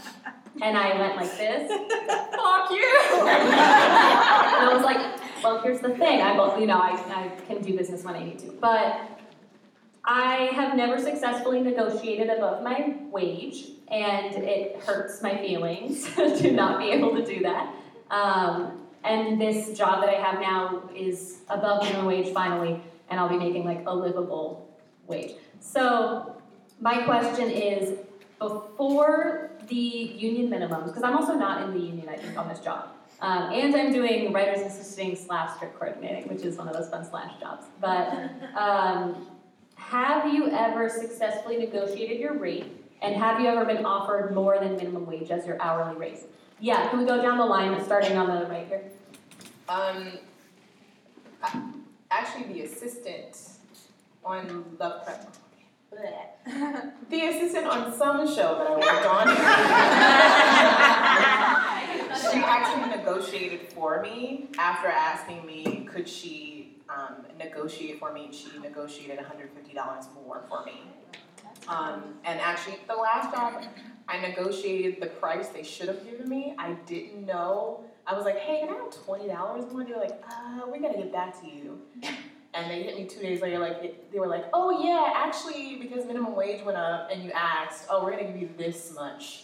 And 0.60 0.76
I 0.76 0.98
went 0.98 1.16
like 1.16 1.38
this, 1.38 1.70
fuck 1.70 2.72
you! 2.72 3.00
and 3.28 3.60
I 3.60 4.72
was 4.74 4.84
like, 4.84 5.20
well, 5.44 5.62
here's 5.62 5.82
the 5.82 5.90
thing. 5.90 6.22
I, 6.22 6.36
will, 6.36 6.60
you 6.60 6.66
know, 6.66 6.80
I, 6.80 6.94
I 7.14 7.32
can 7.46 7.62
do 7.62 7.78
business 7.78 8.04
when 8.04 8.16
I 8.16 8.24
need 8.24 8.40
to. 8.40 8.48
But 8.60 9.20
I 10.04 10.50
have 10.54 10.76
never 10.76 10.98
successfully 11.00 11.62
negotiated 11.62 12.30
above 12.30 12.64
my 12.64 12.96
wage, 13.12 13.68
and 13.90 14.36
it 14.36 14.78
hurts 14.78 15.22
my 15.22 15.38
feelings 15.38 16.12
to 16.16 16.52
not 16.52 16.80
be 16.80 16.90
able 16.90 17.16
to 17.16 17.26
do 17.26 17.42
that. 17.44 17.74
Um, 18.10 18.82
and 19.04 19.40
this 19.40 19.78
job 19.78 20.02
that 20.02 20.10
I 20.10 20.20
have 20.20 20.42
now 20.42 20.90
is 20.96 21.42
above 21.50 21.84
minimum 21.84 22.06
wage 22.06 22.34
finally, 22.34 22.82
and 23.10 23.20
I'll 23.20 23.30
be 23.30 23.38
making 23.38 23.64
like 23.64 23.84
a 23.86 23.94
livable 23.94 24.68
wage. 25.08 25.34
So 25.60 26.37
my 26.80 27.04
question 27.04 27.50
is, 27.50 28.00
before 28.40 29.52
the 29.68 29.76
union 29.76 30.50
minimums, 30.50 30.88
because 30.88 31.04
I'm 31.04 31.16
also 31.16 31.34
not 31.34 31.64
in 31.64 31.74
the 31.74 31.80
union, 31.80 32.08
I 32.08 32.18
think, 32.18 32.38
on 32.38 32.48
this 32.48 32.60
job. 32.60 32.90
Um, 33.20 33.52
and 33.52 33.76
I'm 33.76 33.92
doing 33.92 34.32
writer's 34.32 34.62
assisting 34.62 35.16
slash 35.16 35.56
script 35.56 35.80
coordinating, 35.80 36.30
which 36.30 36.44
is 36.44 36.56
one 36.56 36.68
of 36.68 36.76
those 36.76 36.88
fun 36.90 37.04
slash 37.04 37.40
jobs. 37.40 37.66
But 37.82 38.14
um, 38.56 39.28
have 39.76 40.32
you 40.32 40.52
ever 40.52 40.88
successfully 40.88 41.58
negotiated 41.58 42.20
your 42.20 42.38
rate? 42.38 42.66
And 43.02 43.16
have 43.16 43.40
you 43.40 43.48
ever 43.48 43.66
been 43.66 43.86
offered 43.86 44.34
more 44.34 44.60
than 44.60 44.76
minimum 44.76 45.06
wage 45.08 45.32
as 45.32 45.48
your 45.48 45.60
hourly 45.62 45.98
rate? 45.98 46.20
Yeah, 46.60 46.90
can 46.90 47.00
we 47.00 47.06
go 47.06 47.22
down 47.22 47.38
the 47.38 47.46
line, 47.46 47.84
starting 47.84 48.18
on 48.18 48.28
the 48.28 48.48
right 48.48 48.68
here? 48.68 48.84
Um, 49.70 50.14
actually, 52.12 52.54
the 52.54 52.62
assistant 52.62 53.38
on 54.24 54.66
Lovecraft. 54.80 55.38
The 57.10 57.22
assistant 57.22 57.68
on 57.68 57.98
some 57.98 58.28
show 58.28 58.58
that 58.58 58.68
I 58.68 58.72
worked 58.76 59.06
on. 59.06 59.28
she 62.32 62.40
actually 62.44 62.98
negotiated 62.98 63.62
for 63.74 64.02
me 64.02 64.50
after 64.58 64.88
asking 64.88 65.46
me, 65.46 65.88
could 65.92 66.08
she 66.08 66.78
um, 66.90 67.26
negotiate 67.38 68.00
for 68.00 68.12
me? 68.12 68.30
She 68.32 68.58
negotiated 68.60 69.20
$150 69.20 70.14
more 70.16 70.44
for 70.50 70.66
me. 70.66 70.82
Um, 71.68 72.16
and 72.24 72.40
actually, 72.40 72.78
the 72.88 72.96
last 72.96 73.34
job, 73.34 73.64
I 74.08 74.20
negotiated 74.20 75.02
the 75.02 75.08
price 75.08 75.50
they 75.50 75.64
should 75.64 75.88
have 75.88 76.04
given 76.06 76.30
me. 76.30 76.56
I 76.58 76.74
didn't 76.86 77.26
know. 77.26 77.84
I 78.06 78.16
was 78.16 78.24
like, 78.24 78.38
hey, 78.38 78.62
can 78.62 78.70
I 78.70 78.78
have 78.78 79.04
twenty 79.04 79.28
dollars 79.28 79.66
more? 79.72 79.84
They 79.84 79.92
were 79.92 80.00
like, 80.00 80.24
uh, 80.32 80.62
we 80.72 80.80
gotta 80.80 80.98
get 80.98 81.12
back 81.12 81.40
to 81.42 81.48
you. 81.48 81.82
And 82.58 82.72
they 82.72 82.82
hit 82.84 82.98
me 82.98 83.06
two 83.06 83.20
days 83.22 83.42
later. 83.42 83.60
Like 83.60 84.12
they 84.12 84.20
were 84.20 84.28
like, 84.28 84.46
oh 84.54 84.84
yeah, 84.84 85.14
actually, 85.16 85.78
because 85.80 86.06
minimum 86.06 86.36
wage 86.36 86.64
went 86.66 86.78
up, 86.78 87.10
and 87.12 87.24
you 87.24 87.32
asked, 87.32 87.86
oh, 87.90 88.04
we're 88.04 88.12
gonna 88.12 88.24
give 88.32 88.42
you 88.42 88.50
this 88.58 88.94
much. 88.96 89.44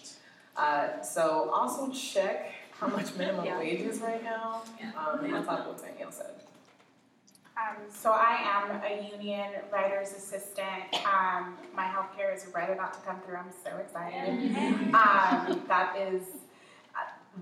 Uh, 0.57 1.01
so 1.01 1.49
also 1.53 1.91
check 1.91 2.51
how 2.72 2.88
much 2.88 3.14
minimum 3.18 3.45
Yeah. 3.45 3.59
wage 3.59 3.82
is 3.82 4.01
right 4.01 4.24
now. 4.24 4.64
Um, 4.97 5.34
on 5.34 5.45
top 5.45 5.59
of 5.61 5.66
what 5.68 5.82
Danielle 5.86 6.11
said. 6.11 6.34
Um, 7.55 7.84
so 7.91 8.11
I 8.11 8.38
am 8.41 8.82
a 8.84 9.09
union 9.11 9.51
writer's 9.72 10.11
assistant. 10.14 10.91
Um, 11.05 11.55
my 11.76 11.86
healthcare 11.86 12.36
is 12.36 12.47
right 12.53 12.72
about 12.72 12.93
to 12.93 12.99
come 13.01 13.22
through. 13.22 13.36
I'm 13.36 13.51
so 13.64 13.78
excited. 13.78 14.55
Um, 14.95 15.61
that 15.68 15.95
is, 15.99 16.24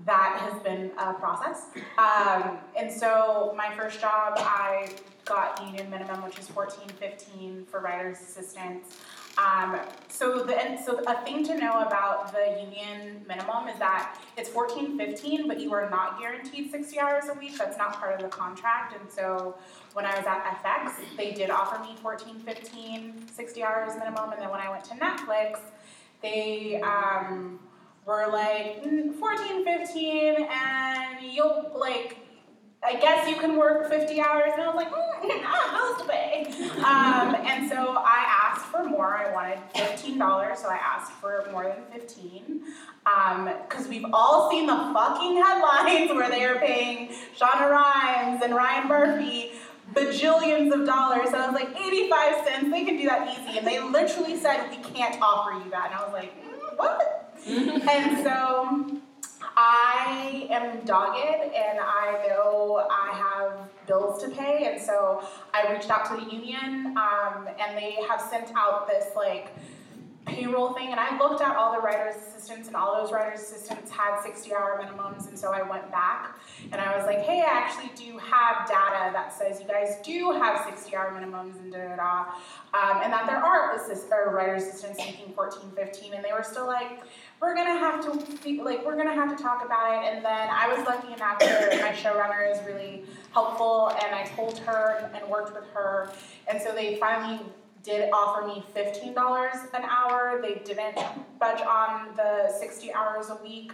that 0.06 0.38
has 0.40 0.62
been 0.62 0.90
a 0.98 1.12
process. 1.14 1.66
Um, 1.98 2.58
and 2.76 2.90
so 2.90 3.54
my 3.56 3.74
first 3.74 4.00
job, 4.00 4.34
I 4.38 4.90
got 5.24 5.62
union 5.64 5.88
minimum, 5.90 6.22
which 6.24 6.38
is 6.38 6.48
fourteen 6.48 6.88
fifteen 6.88 7.66
for 7.70 7.80
writer's 7.80 8.20
assistants. 8.20 8.96
Um, 9.38 9.78
so 10.08 10.42
the 10.42 10.60
and 10.60 10.82
so 10.82 11.00
a 11.06 11.22
thing 11.24 11.44
to 11.46 11.56
know 11.56 11.80
about 11.80 12.32
the 12.32 12.60
union 12.60 13.24
minimum 13.26 13.68
is 13.68 13.78
that 13.78 14.18
it's 14.36 14.48
fourteen 14.48 14.96
fifteen, 14.96 15.46
but 15.46 15.60
you 15.60 15.72
are 15.72 15.88
not 15.90 16.18
guaranteed 16.18 16.70
sixty 16.70 16.98
hours 16.98 17.24
a 17.28 17.38
week. 17.38 17.56
That's 17.58 17.78
not 17.78 17.94
part 17.94 18.14
of 18.14 18.22
the 18.22 18.28
contract. 18.28 18.98
And 18.98 19.10
so 19.10 19.56
when 19.92 20.06
I 20.06 20.16
was 20.16 20.26
at 20.26 20.62
FX, 20.62 21.16
they 21.16 21.32
did 21.32 21.50
offer 21.50 21.82
me 21.82 21.94
14, 22.00 22.40
15, 22.40 23.28
60 23.28 23.62
hours 23.62 23.92
minimum. 23.98 24.32
And 24.32 24.40
then 24.40 24.50
when 24.50 24.60
I 24.60 24.70
went 24.70 24.84
to 24.84 24.94
Netflix, 24.94 25.58
they 26.22 26.80
um, 26.80 27.58
were 28.06 28.28
like 28.30 28.82
"Mm, 28.84 29.14
14, 29.14 29.64
15, 29.64 30.48
and 30.50 31.22
you'll 31.22 31.72
like 31.74 32.18
I 32.84 32.96
guess 32.96 33.28
you 33.28 33.36
can 33.36 33.56
work 33.56 33.88
50 33.88 34.20
hours. 34.20 34.50
And 34.54 34.62
I 34.62 34.66
was 34.66 34.74
like, 34.74 34.90
mm, 34.90 35.40
how's 35.44 35.98
the 35.98 36.04
pay? 36.04 36.52
Um, 36.82 37.36
and 37.36 37.68
so 37.68 37.94
I 37.96 38.26
asked 38.42 38.66
for 38.66 38.82
more. 38.82 39.14
I 39.16 39.32
wanted 39.32 39.58
$15, 39.74 40.56
so 40.56 40.68
I 40.68 40.80
asked 40.82 41.12
for 41.12 41.46
more 41.52 41.64
than 41.64 41.84
15 41.92 42.62
Because 43.68 43.86
we've 43.86 44.04
all 44.12 44.50
seen 44.50 44.66
the 44.66 44.74
fucking 44.74 45.36
headlines 45.36 46.10
where 46.10 46.28
they 46.28 46.44
are 46.44 46.58
paying 46.58 47.10
Shonda 47.38 47.70
Rhimes 47.70 48.42
and 48.42 48.52
Ryan 48.54 48.88
Murphy 48.88 49.52
bajillions 49.94 50.72
of 50.72 50.86
dollars. 50.86 51.28
And 51.28 51.36
I 51.36 51.50
was 51.50 51.54
like, 51.54 51.68
85 51.80 52.46
cents, 52.46 52.70
they 52.70 52.84
can 52.84 52.96
do 52.96 53.04
that 53.04 53.28
easy. 53.30 53.58
And 53.58 53.66
they 53.66 53.80
literally 53.80 54.36
said, 54.36 54.68
we 54.70 54.78
can't 54.78 55.20
offer 55.22 55.52
you 55.64 55.70
that. 55.70 55.92
And 55.92 56.00
I 56.00 56.04
was 56.04 56.12
like, 56.12 56.32
mm, 56.42 56.76
what? 56.76 57.21
and 57.46 58.22
so 58.22 59.00
I 59.56 60.46
am 60.50 60.84
dogged 60.84 61.52
and 61.54 61.78
I 61.80 62.24
know 62.28 62.86
I 62.88 63.12
have 63.14 63.68
bills 63.86 64.22
to 64.22 64.30
pay, 64.30 64.70
and 64.72 64.80
so 64.80 65.22
I 65.52 65.72
reached 65.72 65.90
out 65.90 66.04
to 66.06 66.24
the 66.24 66.30
union, 66.30 66.96
um, 66.96 67.48
and 67.58 67.76
they 67.76 67.96
have 68.08 68.20
sent 68.20 68.52
out 68.56 68.86
this 68.86 69.06
like 69.16 69.48
payroll 70.24 70.72
thing, 70.72 70.90
and 70.90 71.00
I 71.00 71.18
looked 71.18 71.42
at 71.42 71.56
all 71.56 71.72
the 71.72 71.80
writers' 71.80 72.16
assistants, 72.16 72.68
and 72.68 72.76
all 72.76 73.02
those 73.02 73.12
writers' 73.12 73.40
assistants 73.40 73.90
had 73.90 74.20
60 74.22 74.54
hour 74.54 74.80
minimums, 74.82 75.28
and 75.28 75.38
so 75.38 75.52
I 75.52 75.62
went 75.62 75.90
back 75.90 76.38
and 76.70 76.80
I 76.80 76.96
was 76.96 77.06
like, 77.06 77.20
hey, 77.20 77.40
I 77.40 77.50
actually 77.50 77.90
do 77.96 78.18
have 78.18 78.68
data 78.68 79.10
that 79.12 79.32
says 79.32 79.60
you 79.60 79.66
guys 79.66 79.96
do 80.04 80.30
have 80.32 80.64
60 80.64 80.94
hour 80.94 81.10
minimums 81.10 81.58
and 81.58 81.72
da 81.72 81.78
da 81.78 81.96
da, 81.96 82.18
um, 82.74 83.02
and 83.02 83.12
that 83.12 83.26
there 83.26 83.36
are 83.36 83.74
assist- 83.76 84.10
or 84.12 84.34
writers' 84.34 84.64
assistants 84.64 84.98
making 84.98 85.32
14, 85.34 85.70
15, 85.74 86.14
and 86.14 86.24
they 86.24 86.32
were 86.32 86.42
still 86.42 86.66
like, 86.66 87.00
we're 87.40 87.54
gonna 87.56 87.76
have 87.76 88.00
to 88.04 88.62
like 88.62 88.86
we're 88.86 88.96
gonna 88.96 89.12
have 89.12 89.36
to 89.36 89.42
talk 89.42 89.64
about 89.64 89.92
it. 89.92 90.14
And 90.14 90.24
then 90.24 90.48
i 90.50 90.72
was 90.72 90.86
lucky 90.86 91.12
enough 91.12 91.40
that 91.40 91.80
my 91.80 91.90
showrunner 91.90 92.50
is 92.50 92.64
really 92.64 93.04
helpful 93.32 93.90
and 94.04 94.14
i 94.14 94.22
told 94.36 94.58
her 94.58 95.10
and 95.12 95.28
worked 95.28 95.52
with 95.52 95.68
her 95.74 96.12
and 96.48 96.62
so 96.62 96.72
they 96.72 96.96
finally 96.96 97.40
did 97.82 98.10
offer 98.12 98.46
me 98.46 98.64
$15 98.74 99.74
an 99.74 99.84
hour. 99.84 100.40
They 100.40 100.62
didn't 100.64 100.98
budge 101.38 101.60
on 101.60 102.14
the 102.16 102.52
60 102.58 102.92
hours 102.92 103.30
a 103.30 103.36
week. 103.42 103.72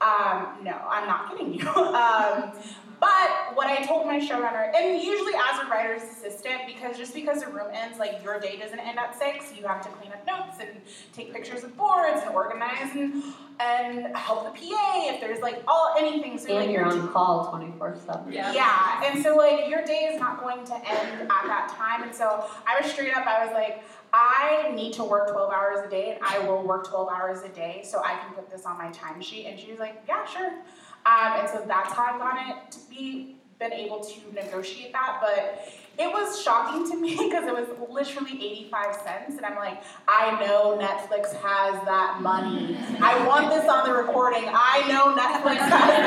Um, 0.00 0.58
no 0.62 0.80
i'm 0.88 1.08
not 1.08 1.30
kidding 1.30 1.54
you. 1.54 1.68
Um, 1.98 2.52
but 3.00 3.54
what 3.54 3.66
I 3.68 3.84
told 3.84 4.06
my 4.06 4.18
showrunner, 4.18 4.72
and 4.74 5.00
usually 5.02 5.32
as 5.34 5.60
a 5.62 5.68
writer's 5.70 6.02
assistant, 6.02 6.62
because 6.66 6.96
just 6.96 7.14
because 7.14 7.42
the 7.42 7.50
room 7.50 7.68
ends, 7.72 7.98
like 7.98 8.22
your 8.24 8.38
day 8.40 8.56
doesn't 8.56 8.78
end 8.78 8.98
at 8.98 9.18
six, 9.18 9.52
you 9.56 9.66
have 9.66 9.82
to 9.82 9.88
clean 9.90 10.12
up 10.12 10.26
notes 10.26 10.58
and 10.60 10.80
take 11.12 11.32
pictures 11.32 11.64
of 11.64 11.76
boards 11.76 12.20
and 12.24 12.34
organize 12.34 12.94
and 12.94 13.22
and 13.60 14.16
help 14.16 14.44
the 14.44 14.50
PA 14.50 15.12
if 15.12 15.20
there's 15.20 15.40
like 15.40 15.62
all 15.66 15.94
anything. 15.98 16.38
So 16.38 16.48
And 16.50 16.66
like 16.66 16.70
you're 16.70 16.84
on 16.84 17.08
call 17.08 17.50
twenty-four 17.50 17.96
seven. 18.06 18.32
yeah. 18.32 19.02
and 19.04 19.22
so 19.22 19.36
like 19.36 19.68
your 19.68 19.84
day 19.84 20.08
is 20.12 20.20
not 20.20 20.40
going 20.40 20.64
to 20.66 20.74
end 20.74 21.22
at 21.22 21.28
that 21.46 21.74
time. 21.76 22.02
And 22.04 22.14
so 22.14 22.44
I 22.66 22.80
was 22.80 22.90
straight 22.90 23.14
up, 23.16 23.26
I 23.26 23.44
was 23.44 23.52
like, 23.54 23.82
I 24.12 24.70
need 24.74 24.92
to 24.94 25.04
work 25.04 25.30
12 25.30 25.52
hours 25.52 25.84
a 25.86 25.90
day 25.90 26.12
and 26.14 26.24
I 26.24 26.38
will 26.38 26.62
work 26.62 26.88
12 26.88 27.08
hours 27.10 27.42
a 27.42 27.48
day 27.50 27.82
so 27.84 28.02
I 28.02 28.16
can 28.16 28.32
put 28.34 28.48
this 28.50 28.64
on 28.64 28.78
my 28.78 28.86
timesheet. 28.90 29.50
And 29.50 29.58
she 29.60 29.70
was 29.70 29.78
like, 29.80 30.02
yeah, 30.08 30.24
sure. 30.24 30.52
Um, 31.08 31.40
and 31.40 31.48
so 31.48 31.64
that's 31.66 31.92
how 31.94 32.04
I 32.14 32.18
got 32.18 32.36
it 32.48 32.72
to 32.72 32.78
be 32.90 33.36
been 33.58 33.72
able 33.72 34.00
to 34.04 34.32
negotiate 34.32 34.92
that. 34.92 35.18
But 35.20 35.66
it 35.98 36.06
was 36.12 36.40
shocking 36.40 36.88
to 36.90 36.96
me 36.96 37.10
because 37.18 37.44
it 37.46 37.52
was 37.54 37.66
literally 37.90 38.32
85 38.32 38.94
cents. 38.94 39.36
And 39.36 39.44
I'm 39.44 39.56
like, 39.56 39.82
I 40.06 40.38
know 40.44 40.78
Netflix 40.78 41.32
has 41.42 41.84
that 41.86 42.20
money. 42.20 42.76
I 43.00 43.26
want 43.26 43.50
this 43.50 43.68
on 43.68 43.88
the 43.88 43.94
recording. 43.94 44.44
I 44.46 44.86
know 44.88 45.16
Netflix 45.16 45.58
has 45.58 45.98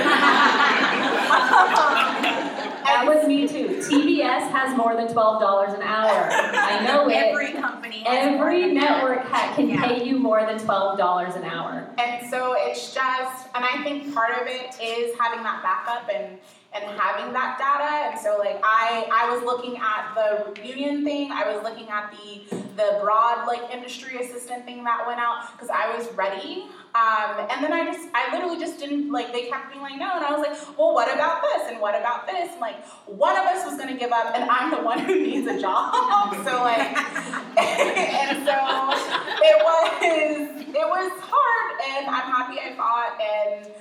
That 2.91 3.05
was 3.07 3.25
me 3.27 3.47
too. 3.47 3.79
TBS 3.79 4.51
has 4.51 4.75
more 4.77 4.95
than 4.95 5.11
twelve 5.11 5.39
dollars 5.41 5.73
an 5.73 5.81
hour. 5.81 6.29
I 6.29 6.85
know 6.85 7.07
it. 7.09 7.15
Every 7.15 7.53
company 7.53 8.03
Every 8.05 8.73
network 8.73 9.23
ha- 9.27 9.53
can 9.55 9.77
pay 9.79 10.03
you 10.05 10.17
more 10.19 10.45
than 10.45 10.59
twelve 10.59 10.97
dollars 10.97 11.35
an 11.35 11.43
hour. 11.43 11.80
And 11.97 12.29
so 12.29 12.55
it's 12.57 12.93
just, 12.93 13.47
and 13.55 13.65
I 13.65 13.83
think 13.83 14.13
part 14.13 14.31
of 14.41 14.47
it 14.47 14.75
is 14.81 15.15
having 15.19 15.43
that 15.43 15.61
backup 15.63 16.09
and 16.13 16.37
and 16.73 16.83
having 16.97 17.33
that 17.33 17.57
data. 17.59 18.09
And 18.09 18.19
so 18.19 18.37
like 18.37 18.59
I 18.63 19.07
I 19.11 19.33
was 19.33 19.43
looking 19.43 19.77
at 19.77 20.15
the 20.15 20.61
union 20.65 21.03
thing. 21.03 21.31
I 21.31 21.53
was 21.53 21.63
looking 21.63 21.89
at 21.89 22.11
the 22.11 22.55
the 22.77 22.99
broad 23.01 23.45
like 23.45 23.69
industry 23.71 24.17
assistant 24.21 24.65
thing 24.65 24.83
that 24.85 25.05
went 25.05 25.19
out 25.19 25.51
because 25.51 25.69
I 25.69 25.95
was 25.95 26.07
ready. 26.15 26.65
Um, 26.93 27.47
and 27.49 27.63
then 27.63 27.71
I 27.71 27.85
just 27.85 28.07
I 28.13 28.33
literally 28.33 28.59
just 28.59 28.79
didn't 28.79 29.11
like 29.11 29.31
they 29.31 29.49
kept 29.49 29.71
being 29.71 29.81
like 29.81 29.97
no, 29.97 30.15
and 30.15 30.25
I 30.25 30.31
was 30.31 30.39
like 30.39 30.77
well 30.77 30.93
what 30.93 31.13
about 31.13 31.41
this 31.41 31.69
and 31.69 31.79
what 31.79 31.99
about 31.99 32.27
this 32.27 32.51
and 32.51 32.61
like 32.61 32.85
one 33.05 33.35
of 33.35 33.45
us 33.45 33.65
was 33.65 33.77
gonna 33.77 33.97
give 33.97 34.11
up 34.11 34.33
and 34.35 34.49
I'm 34.49 34.71
the 34.71 34.81
one 34.81 34.99
who 34.99 35.19
needs 35.19 35.47
a 35.47 35.59
job. 35.59 36.33
so 36.45 36.63
like 36.63 36.87
and 37.57 38.45
so 38.47 38.55
it 39.43 39.57
was 39.59 40.61
it 40.67 40.87
was 40.87 41.11
hard 41.19 41.81
and 41.95 42.07
I'm 42.07 42.31
happy 42.31 42.59
I 42.59 42.75
fought 42.75 43.19
and 43.21 43.73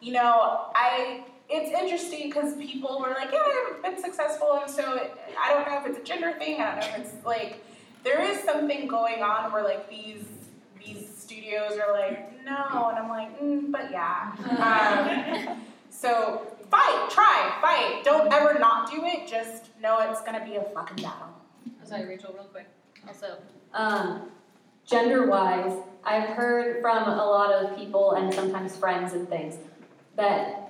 you 0.00 0.12
know 0.12 0.66
I 0.74 1.24
it's 1.50 1.70
interesting 1.70 2.28
because 2.28 2.54
people 2.56 3.00
were 3.00 3.14
like 3.14 3.30
yeah 3.32 3.40
I've 3.74 3.82
been 3.82 4.00
successful 4.02 4.60
and 4.62 4.70
so 4.70 4.94
it, 4.96 5.12
I 5.40 5.52
don't 5.52 5.66
know 5.66 5.78
if 5.78 5.86
it's 5.86 5.98
a 5.98 6.02
gender 6.04 6.32
thing 6.38 6.60
I 6.60 6.70
don't 6.72 6.80
know 6.80 6.96
if 6.96 7.14
it's 7.14 7.24
like 7.24 7.64
there 8.04 8.22
is 8.22 8.40
something 8.44 8.86
going 8.86 9.22
on 9.22 9.50
where 9.52 9.64
like 9.64 9.88
these 9.90 10.24
these 10.84 11.08
studios 11.16 11.72
are 11.78 11.92
like 11.92 12.44
no 12.44 12.88
and 12.90 12.98
I'm 12.98 13.08
like 13.08 13.40
mm, 13.40 13.70
but 13.72 13.90
yeah. 13.90 14.32
Um, 15.48 15.62
so 15.90 16.46
fight 16.70 17.08
try 17.10 17.58
fight. 17.60 18.04
Don't 18.04 18.32
ever 18.32 18.58
not 18.58 18.90
do 18.90 19.04
it. 19.04 19.26
Just 19.26 19.70
know 19.82 19.98
it's 20.10 20.20
gonna 20.22 20.44
be 20.44 20.56
a 20.56 20.62
fucking 20.74 21.02
battle. 21.02 21.28
Sorry, 21.84 22.06
Rachel, 22.06 22.32
real 22.34 22.44
quick. 22.44 22.66
Also, 23.06 23.38
Um, 23.72 24.30
gender 24.86 25.26
wise, 25.26 25.72
I've 26.04 26.28
heard 26.30 26.80
from 26.82 27.08
a 27.08 27.16
lot 27.24 27.52
of 27.52 27.76
people 27.76 28.12
and 28.12 28.32
sometimes 28.32 28.76
friends 28.76 29.12
and 29.14 29.28
things 29.28 29.56
that 30.16 30.67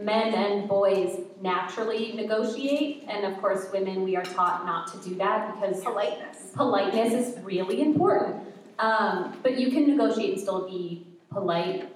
men 0.00 0.34
and 0.34 0.68
boys 0.68 1.20
naturally 1.40 2.12
negotiate, 2.12 3.04
and 3.08 3.24
of 3.24 3.40
course, 3.40 3.68
women, 3.72 4.04
we 4.04 4.16
are 4.16 4.24
taught 4.24 4.66
not 4.66 4.92
to 4.92 5.08
do 5.08 5.14
that 5.16 5.54
because 5.54 5.82
politeness 5.82 6.40
politeness 6.54 7.12
is 7.12 7.38
really 7.44 7.80
important. 7.82 8.36
Um, 8.78 9.38
but 9.42 9.58
you 9.58 9.70
can 9.70 9.86
negotiate 9.86 10.32
and 10.32 10.40
still 10.40 10.66
be 10.66 11.06
polite, 11.30 11.88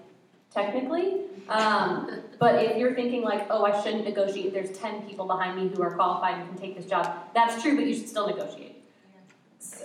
technically. 0.50 1.22
Um, 1.48 2.20
but 2.38 2.62
if 2.62 2.76
you're 2.76 2.94
thinking 2.94 3.22
like, 3.22 3.46
oh, 3.50 3.64
I 3.64 3.82
shouldn't 3.82 4.04
negotiate, 4.04 4.52
there's 4.52 4.76
10 4.78 5.02
people 5.08 5.26
behind 5.26 5.56
me 5.56 5.74
who 5.74 5.82
are 5.82 5.94
qualified 5.94 6.38
and 6.38 6.48
can 6.48 6.58
take 6.58 6.76
this 6.76 6.86
job, 6.86 7.14
that's 7.34 7.62
true, 7.62 7.74
but 7.76 7.86
you 7.86 7.94
should 7.94 8.08
still 8.08 8.26
negotiate. 8.26 8.82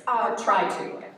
Uh, 0.07 0.30
Or 0.30 0.36
try 0.36 0.68
to. 0.68 1.03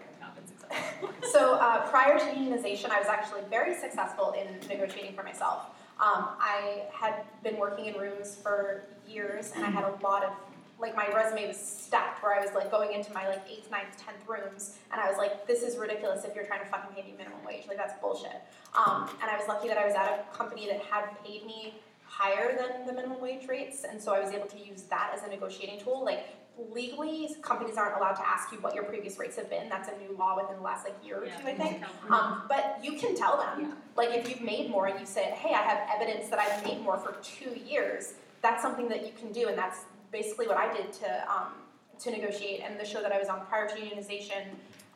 So 1.31 1.55
uh, 1.55 1.89
prior 1.89 2.17
to 2.19 2.25
unionization, 2.25 2.91
I 2.91 2.99
was 2.99 3.07
actually 3.07 3.41
very 3.49 3.73
successful 3.75 4.33
in 4.33 4.47
negotiating 4.67 5.15
for 5.15 5.23
myself. 5.23 5.65
Um, 6.01 6.29
I 6.39 6.85
had 6.91 7.23
been 7.43 7.57
working 7.57 7.85
in 7.85 7.93
rooms 7.93 8.35
for 8.35 8.83
years, 9.07 9.53
and 9.55 9.63
I 9.63 9.69
had 9.69 9.83
a 9.83 9.95
lot 10.03 10.23
of 10.23 10.31
like 10.79 10.95
my 10.95 11.07
resume 11.13 11.47
was 11.47 11.57
stacked 11.57 12.23
where 12.23 12.33
I 12.33 12.43
was 12.43 12.55
like 12.55 12.71
going 12.71 12.93
into 12.93 13.13
my 13.13 13.27
like 13.27 13.41
eighth, 13.47 13.69
ninth, 13.69 14.03
tenth 14.03 14.27
rooms, 14.27 14.79
and 14.91 14.99
I 14.99 15.07
was 15.07 15.19
like, 15.19 15.45
this 15.45 15.61
is 15.61 15.77
ridiculous 15.77 16.25
if 16.25 16.33
you're 16.33 16.45
trying 16.45 16.61
to 16.61 16.65
fucking 16.65 16.95
pay 16.95 17.03
me 17.03 17.13
minimum 17.15 17.37
wage, 17.45 17.65
like 17.67 17.77
that's 17.77 17.93
bullshit. 18.01 18.41
Um, 18.73 19.07
and 19.21 19.29
I 19.29 19.37
was 19.37 19.47
lucky 19.47 19.67
that 19.67 19.77
I 19.77 19.85
was 19.85 19.93
at 19.93 20.25
a 20.27 20.35
company 20.35 20.65
that 20.67 20.79
had 20.81 21.05
paid 21.23 21.45
me 21.45 21.75
higher 22.21 22.55
than 22.55 22.85
the 22.85 22.93
minimum 22.93 23.19
wage 23.19 23.47
rates, 23.47 23.83
and 23.83 23.99
so 23.99 24.13
I 24.13 24.19
was 24.19 24.31
able 24.31 24.45
to 24.47 24.59
use 24.59 24.83
that 24.83 25.11
as 25.15 25.23
a 25.23 25.27
negotiating 25.27 25.79
tool. 25.83 26.05
Like 26.05 26.27
legally, 26.71 27.35
companies 27.41 27.77
aren't 27.77 27.97
allowed 27.97 28.13
to 28.13 28.27
ask 28.27 28.51
you 28.51 28.59
what 28.59 28.75
your 28.75 28.83
previous 28.83 29.17
rates 29.17 29.35
have 29.37 29.49
been. 29.49 29.67
That's 29.69 29.89
a 29.89 29.97
new 29.97 30.15
law 30.15 30.35
within 30.35 30.57
the 30.57 30.61
last 30.61 30.85
like 30.85 30.95
year 31.03 31.23
or 31.23 31.25
two, 31.25 31.47
I 31.47 31.55
think. 31.55 31.83
Um, 32.11 32.43
but 32.47 32.79
you 32.83 32.93
can 32.93 33.15
tell 33.15 33.37
them, 33.37 33.73
like 33.95 34.09
if 34.11 34.29
you've 34.29 34.41
made 34.41 34.69
more 34.69 34.85
and 34.85 34.99
you 34.99 35.05
said, 35.05 35.33
hey, 35.33 35.55
I 35.55 35.63
have 35.63 35.79
evidence 35.95 36.29
that 36.29 36.37
I've 36.37 36.63
made 36.63 36.81
more 36.81 36.97
for 36.97 37.15
two 37.23 37.57
years. 37.59 38.13
That's 38.43 38.61
something 38.61 38.87
that 38.89 39.05
you 39.07 39.13
can 39.19 39.31
do, 39.31 39.47
and 39.47 39.57
that's 39.57 39.79
basically 40.11 40.47
what 40.47 40.57
I 40.57 40.71
did 40.71 40.93
to 40.93 41.31
um, 41.31 41.53
to 41.99 42.11
negotiate. 42.11 42.61
And 42.63 42.79
the 42.79 42.85
show 42.85 43.01
that 43.01 43.11
I 43.11 43.17
was 43.17 43.29
on 43.29 43.45
prior 43.47 43.67
to 43.67 43.75
unionization, 43.75 44.43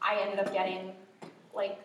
I 0.02 0.20
ended 0.22 0.40
up 0.40 0.54
getting 0.54 0.92
like 1.54 1.80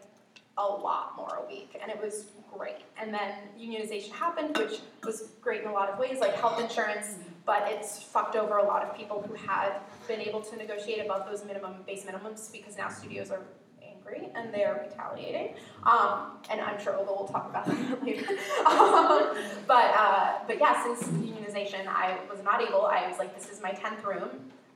a 0.60 0.82
lot 0.82 1.16
more 1.16 1.42
a 1.42 1.46
week, 1.46 1.76
and 1.80 1.90
it 1.90 2.00
was 2.00 2.26
great. 2.56 2.76
And 3.00 3.12
then 3.12 3.32
unionization 3.58 4.12
happened, 4.12 4.56
which 4.56 4.80
was 5.04 5.30
great 5.40 5.62
in 5.62 5.68
a 5.68 5.72
lot 5.72 5.88
of 5.88 5.98
ways, 5.98 6.18
like 6.20 6.34
health 6.34 6.60
insurance, 6.60 7.16
but 7.46 7.64
it's 7.66 8.02
fucked 8.02 8.36
over 8.36 8.58
a 8.58 8.64
lot 8.64 8.82
of 8.82 8.94
people 8.96 9.22
who 9.26 9.34
had 9.34 9.72
been 10.06 10.20
able 10.20 10.40
to 10.42 10.56
negotiate 10.56 11.04
above 11.04 11.28
those 11.28 11.44
minimum 11.44 11.76
base 11.86 12.04
minimums 12.04 12.52
because 12.52 12.76
now 12.76 12.88
studios 12.88 13.30
are 13.30 13.42
angry 13.82 14.28
and 14.34 14.52
they 14.52 14.64
are 14.64 14.84
retaliating. 14.86 15.54
Um, 15.84 16.38
and 16.50 16.60
I'm 16.60 16.80
sure 16.80 16.96
Olga 16.96 17.12
will 17.12 17.28
talk 17.28 17.48
about 17.48 17.66
that 17.66 18.02
later. 18.04 18.26
um, 18.66 19.36
but 19.66 19.94
uh, 19.96 20.38
but 20.46 20.58
yeah, 20.58 20.82
since 20.82 21.08
unionization, 21.08 21.86
I 21.86 22.18
was 22.30 22.42
not 22.42 22.60
able. 22.60 22.86
I 22.86 23.08
was 23.08 23.18
like, 23.18 23.34
this 23.34 23.50
is 23.50 23.62
my 23.62 23.70
tenth 23.72 24.04
room. 24.04 24.28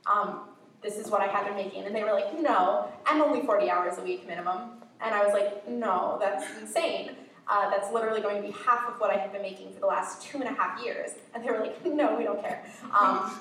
Um, 0.07 0.41
this 0.81 0.97
is 0.97 1.09
what 1.09 1.21
I 1.21 1.27
had 1.27 1.45
been 1.45 1.55
making, 1.55 1.85
and 1.85 1.95
they 1.95 2.03
were 2.03 2.13
like, 2.13 2.39
no, 2.39 2.87
I'm 3.07 3.21
only 3.21 3.41
40 3.41 3.69
hours 3.71 3.97
a 3.97 4.01
week 4.03 4.27
minimum. 4.27 4.84
And 5.01 5.13
I 5.13 5.25
was 5.25 5.33
like, 5.33 5.67
no, 5.67 6.17
that's 6.19 6.45
insane. 6.59 7.11
Uh, 7.47 7.69
that's 7.69 7.93
literally 7.93 8.21
going 8.21 8.41
to 8.41 8.47
be 8.47 8.55
half 8.65 8.87
of 8.89 8.99
what 8.99 9.11
I 9.11 9.17
had 9.17 9.31
been 9.31 9.41
making 9.41 9.71
for 9.73 9.79
the 9.79 9.85
last 9.85 10.23
two 10.23 10.39
and 10.39 10.45
a 10.47 10.53
half 10.53 10.83
years. 10.83 11.11
And 11.33 11.43
they 11.43 11.51
were 11.51 11.59
like, 11.59 11.85
no, 11.85 12.15
we 12.15 12.23
don't 12.23 12.41
care. 12.41 12.65
Um, 12.97 13.39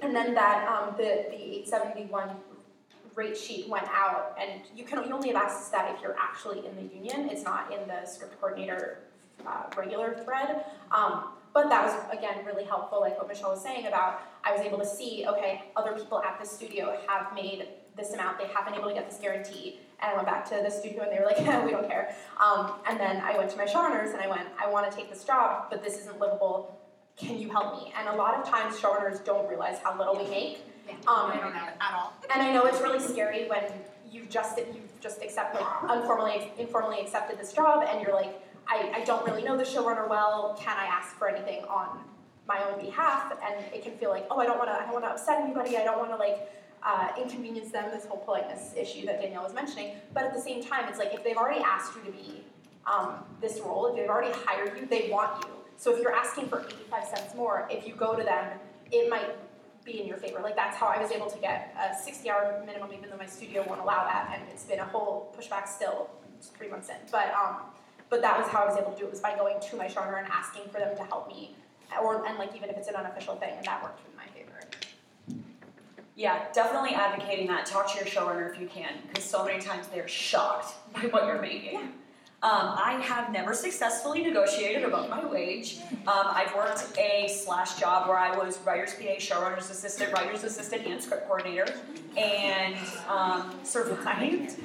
and 0.00 0.14
then 0.14 0.34
that 0.34 0.68
um, 0.68 0.94
the 0.96 1.26
the 1.30 1.36
871 1.36 2.30
rate 3.14 3.36
sheet 3.36 3.68
went 3.68 3.88
out, 3.88 4.36
and 4.40 4.62
you 4.76 4.84
can 4.84 5.02
you 5.06 5.12
only 5.12 5.28
have 5.28 5.42
access 5.42 5.66
to 5.66 5.72
that 5.72 5.94
if 5.94 6.00
you're 6.00 6.16
actually 6.18 6.64
in 6.66 6.76
the 6.76 6.94
union. 6.94 7.28
It's 7.30 7.42
not 7.42 7.72
in 7.72 7.86
the 7.88 8.06
script 8.06 8.40
coordinator 8.40 9.00
uh, 9.46 9.64
regular 9.76 10.14
thread. 10.24 10.64
Um, 10.90 11.24
but 11.52 11.68
that 11.68 11.84
was 11.84 12.16
again 12.16 12.44
really 12.46 12.64
helpful, 12.64 13.00
like 13.00 13.18
what 13.18 13.28
Michelle 13.28 13.50
was 13.50 13.62
saying 13.62 13.86
about. 13.86 14.22
I 14.44 14.52
was 14.52 14.60
able 14.60 14.78
to 14.78 14.86
see, 14.86 15.26
okay, 15.28 15.64
other 15.76 15.92
people 15.92 16.22
at 16.22 16.40
the 16.40 16.46
studio 16.46 16.96
have 17.06 17.34
made 17.34 17.68
this 17.96 18.12
amount. 18.12 18.38
They 18.38 18.46
have 18.46 18.64
been 18.64 18.74
able 18.74 18.88
to 18.88 18.94
get 18.94 19.08
this 19.10 19.18
guarantee. 19.18 19.80
And 20.02 20.10
I 20.10 20.14
went 20.14 20.26
back 20.26 20.48
to 20.50 20.60
the 20.62 20.70
studio, 20.70 21.04
and 21.04 21.12
they 21.12 21.18
were 21.18 21.26
like, 21.26 21.38
we 21.64 21.70
don't 21.70 21.88
care. 21.88 22.14
Um, 22.44 22.72
and 22.88 22.98
then 22.98 23.18
I 23.20 23.36
went 23.38 23.50
to 23.50 23.56
my 23.56 23.66
showrunners, 23.66 24.12
and 24.12 24.20
I 24.20 24.28
went, 24.28 24.48
I 24.60 24.68
want 24.68 24.90
to 24.90 24.96
take 24.96 25.08
this 25.08 25.24
job, 25.24 25.66
but 25.70 25.82
this 25.82 25.98
isn't 25.98 26.18
livable. 26.18 26.78
Can 27.16 27.38
you 27.38 27.50
help 27.50 27.82
me? 27.82 27.92
And 27.96 28.08
a 28.08 28.16
lot 28.16 28.34
of 28.34 28.48
times, 28.48 28.76
showrunners 28.76 29.24
don't 29.24 29.48
realize 29.48 29.78
how 29.78 29.96
little 29.96 30.16
we 30.16 30.28
make. 30.28 30.58
Um, 31.06 31.30
I 31.30 31.38
don't 31.40 31.52
know 31.54 31.68
at 31.80 31.94
all. 31.94 32.12
and 32.32 32.42
I 32.42 32.52
know 32.52 32.64
it's 32.64 32.80
really 32.80 33.00
scary 33.00 33.48
when 33.48 33.64
you've 34.10 34.28
just 34.28 34.58
you've 34.58 35.00
just 35.00 35.22
accepted 35.22 35.64
informally 35.92 36.52
informally 36.58 37.00
accepted 37.00 37.38
this 37.38 37.52
job 37.52 37.86
and 37.88 38.02
you're 38.02 38.14
like, 38.14 38.34
I, 38.68 38.92
I 38.94 39.04
don't 39.04 39.24
really 39.26 39.42
know 39.42 39.56
the 39.56 39.64
showrunner 39.64 40.08
well. 40.08 40.56
Can 40.60 40.76
I 40.76 40.86
ask 40.86 41.16
for 41.16 41.28
anything 41.28 41.64
on 41.64 41.98
my 42.46 42.62
own 42.68 42.84
behalf? 42.84 43.32
And 43.44 43.64
it 43.74 43.82
can 43.82 43.96
feel 43.96 44.10
like, 44.10 44.26
oh, 44.30 44.38
I 44.38 44.46
don't 44.46 44.58
want 44.58 44.70
to 44.70 44.74
I 44.74 44.84
don't 44.84 44.92
want 44.92 45.04
to 45.04 45.10
upset 45.10 45.40
anybody. 45.40 45.76
I 45.76 45.84
don't 45.84 45.98
want 45.98 46.10
to 46.10 46.16
like 46.16 46.50
uh, 46.84 47.08
inconvenience 47.20 47.70
them. 47.70 47.90
This 47.92 48.06
whole 48.06 48.18
politeness 48.18 48.74
issue 48.76 49.06
that 49.06 49.20
Danielle 49.20 49.44
was 49.44 49.54
mentioning. 49.54 49.96
But 50.14 50.24
at 50.24 50.34
the 50.34 50.40
same 50.40 50.62
time, 50.62 50.88
it's 50.88 50.98
like 50.98 51.14
if 51.14 51.24
they've 51.24 51.36
already 51.36 51.62
asked 51.62 51.94
you 51.96 52.02
to 52.02 52.12
be 52.12 52.44
um, 52.86 53.24
this 53.40 53.60
role, 53.60 53.86
if 53.88 53.96
they've 53.96 54.08
already 54.08 54.32
hired 54.44 54.78
you, 54.78 54.86
they 54.86 55.08
want 55.10 55.44
you. 55.44 55.50
So 55.76 55.94
if 55.94 56.02
you're 56.02 56.14
asking 56.14 56.48
for 56.48 56.60
85 56.60 57.04
cents 57.04 57.34
more, 57.34 57.68
if 57.70 57.86
you 57.86 57.94
go 57.94 58.14
to 58.14 58.22
them, 58.22 58.58
it 58.90 59.08
might 59.08 59.30
be 59.84 60.00
in 60.00 60.06
your 60.06 60.16
favor. 60.16 60.40
Like 60.40 60.56
that's 60.56 60.76
how 60.76 60.86
I 60.86 61.00
was 61.00 61.10
able 61.10 61.28
to 61.30 61.38
get 61.38 61.74
a 61.78 61.94
60 62.00 62.30
hour 62.30 62.62
minimum, 62.64 62.90
even 62.92 63.10
though 63.10 63.16
my 63.16 63.26
studio 63.26 63.64
won't 63.66 63.80
allow 63.80 64.04
that, 64.04 64.32
and 64.34 64.48
it's 64.50 64.64
been 64.64 64.78
a 64.78 64.84
whole 64.84 65.34
pushback 65.36 65.66
still, 65.68 66.10
three 66.40 66.68
months 66.68 66.88
in. 66.88 66.96
But 67.10 67.32
um, 67.34 67.56
but 68.10 68.20
that 68.22 68.38
was 68.38 68.48
how 68.48 68.62
I 68.62 68.66
was 68.66 68.76
able 68.76 68.92
to 68.92 68.98
do 68.98 69.06
it 69.06 69.10
was 69.10 69.20
by 69.20 69.34
going 69.34 69.58
to 69.58 69.76
my 69.76 69.86
showrunner 69.86 70.18
and 70.18 70.28
asking 70.28 70.64
for 70.70 70.78
them 70.78 70.96
to 70.96 71.02
help 71.04 71.28
me, 71.28 71.56
or 72.00 72.24
and 72.26 72.38
like 72.38 72.54
even 72.54 72.68
if 72.68 72.76
it's 72.76 72.88
an 72.88 72.94
unofficial 72.94 73.36
thing, 73.36 73.54
and 73.56 73.64
that 73.66 73.82
worked. 73.82 74.00
Yeah, 76.14 76.44
definitely 76.52 76.90
advocating 76.90 77.46
that. 77.48 77.64
Talk 77.64 77.90
to 77.92 77.96
your 77.96 78.06
showrunner 78.06 78.52
if 78.52 78.60
you 78.60 78.66
can, 78.66 78.92
because 79.08 79.24
so 79.24 79.44
many 79.44 79.60
times 79.60 79.88
they're 79.88 80.08
shocked 80.08 80.74
by 80.92 81.02
what 81.08 81.26
you're 81.26 81.40
making. 81.40 81.80
Um, 82.44 82.74
I 82.74 83.00
have 83.04 83.32
never 83.32 83.54
successfully 83.54 84.20
negotiated 84.20 84.82
above 84.82 85.08
my 85.08 85.24
wage. 85.24 85.78
Um, 85.92 86.26
I've 86.26 86.52
worked 86.56 86.98
a 86.98 87.28
slash 87.28 87.78
job 87.78 88.08
where 88.08 88.18
I 88.18 88.36
was 88.36 88.58
writer's 88.66 88.94
PA, 88.94 89.14
showrunner's 89.18 89.70
assistant, 89.70 90.12
writer's 90.12 90.42
assistant, 90.42 90.84
and 90.84 91.00
script 91.00 91.28
coordinator, 91.28 91.72
and 92.16 92.74
um, 93.08 93.54
survived 93.62 94.56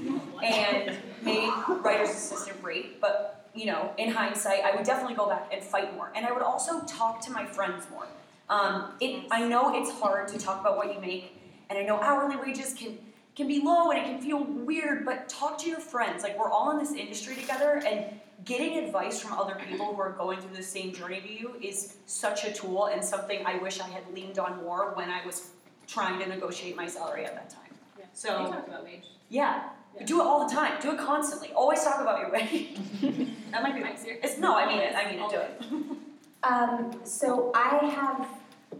and 0.43 0.97
made 1.21 1.53
writer's 1.83 2.09
assistant 2.09 2.57
rate. 2.63 2.99
But 2.99 3.47
you 3.53 3.67
know, 3.67 3.91
in 3.99 4.09
hindsight, 4.09 4.61
I 4.63 4.75
would 4.75 4.83
definitely 4.83 5.15
go 5.15 5.29
back 5.29 5.51
and 5.53 5.63
fight 5.63 5.95
more, 5.95 6.11
and 6.15 6.25
I 6.25 6.31
would 6.31 6.41
also 6.41 6.81
talk 6.85 7.21
to 7.25 7.31
my 7.31 7.45
friends 7.45 7.85
more. 7.91 8.07
Um, 8.49 8.93
it, 8.99 9.25
I 9.29 9.47
know 9.47 9.79
it's 9.79 9.91
hard 9.91 10.27
to 10.29 10.39
talk 10.39 10.61
about 10.61 10.77
what 10.77 10.93
you 10.93 10.99
make, 10.99 11.36
and 11.69 11.77
I 11.79 11.83
know 11.83 11.99
hourly 11.99 12.35
wages 12.35 12.73
can 12.73 12.97
can 13.35 13.47
be 13.47 13.61
low 13.61 13.91
and 13.91 13.99
it 13.99 14.05
can 14.05 14.19
feel 14.19 14.43
weird, 14.43 15.05
but 15.05 15.29
talk 15.29 15.59
to 15.59 15.69
your 15.69 15.79
friends. 15.79 16.23
Like 16.23 16.37
we're 16.39 16.49
all 16.49 16.71
in 16.71 16.79
this 16.79 16.93
industry 16.93 17.35
together, 17.35 17.81
and 17.85 18.05
getting 18.45 18.77
advice 18.83 19.19
from 19.19 19.37
other 19.37 19.57
people 19.67 19.93
who 19.93 20.01
are 20.01 20.11
going 20.11 20.39
through 20.39 20.55
the 20.55 20.63
same 20.63 20.93
journey 20.93 21.21
to 21.21 21.31
you 21.31 21.55
is 21.61 21.97
such 22.05 22.45
a 22.45 22.51
tool 22.51 22.85
and 22.85 23.03
something 23.03 23.45
I 23.45 23.57
wish 23.57 23.79
I 23.79 23.87
had 23.87 24.03
leaned 24.13 24.39
on 24.39 24.57
more 24.63 24.93
when 24.95 25.09
I 25.09 25.25
was 25.25 25.51
trying 25.87 26.19
to 26.19 26.25
negotiate 26.27 26.75
my 26.75 26.87
salary 26.87 27.25
at 27.25 27.35
that 27.35 27.49
time. 27.49 27.73
Yeah. 27.97 28.05
So 28.13 28.41
you 28.41 28.47
talked 28.47 28.67
about 28.67 28.83
wage. 28.83 29.05
Yeah. 29.29 29.69
Yeah. 29.95 30.05
Do 30.05 30.21
it 30.21 30.25
all 30.25 30.47
the 30.47 30.53
time. 30.53 30.79
Do 30.81 30.91
it 30.91 30.99
constantly. 30.99 31.51
Always 31.53 31.83
talk 31.83 32.01
about 32.01 32.19
your 32.19 32.31
wage. 32.31 32.77
That 33.51 33.63
might 33.63 33.75
be 33.75 33.79
nicer. 33.79 34.17
It's 34.21 34.37
no, 34.37 34.55
I 34.55 34.67
mean 34.67 34.79
it. 34.79 34.93
I 34.93 35.09
mean 35.09 35.23
it. 35.23 35.29
Do 35.29 35.37
it. 35.37 35.61
Um, 36.43 37.01
so 37.03 37.51
I 37.55 37.83
have, 37.87 38.27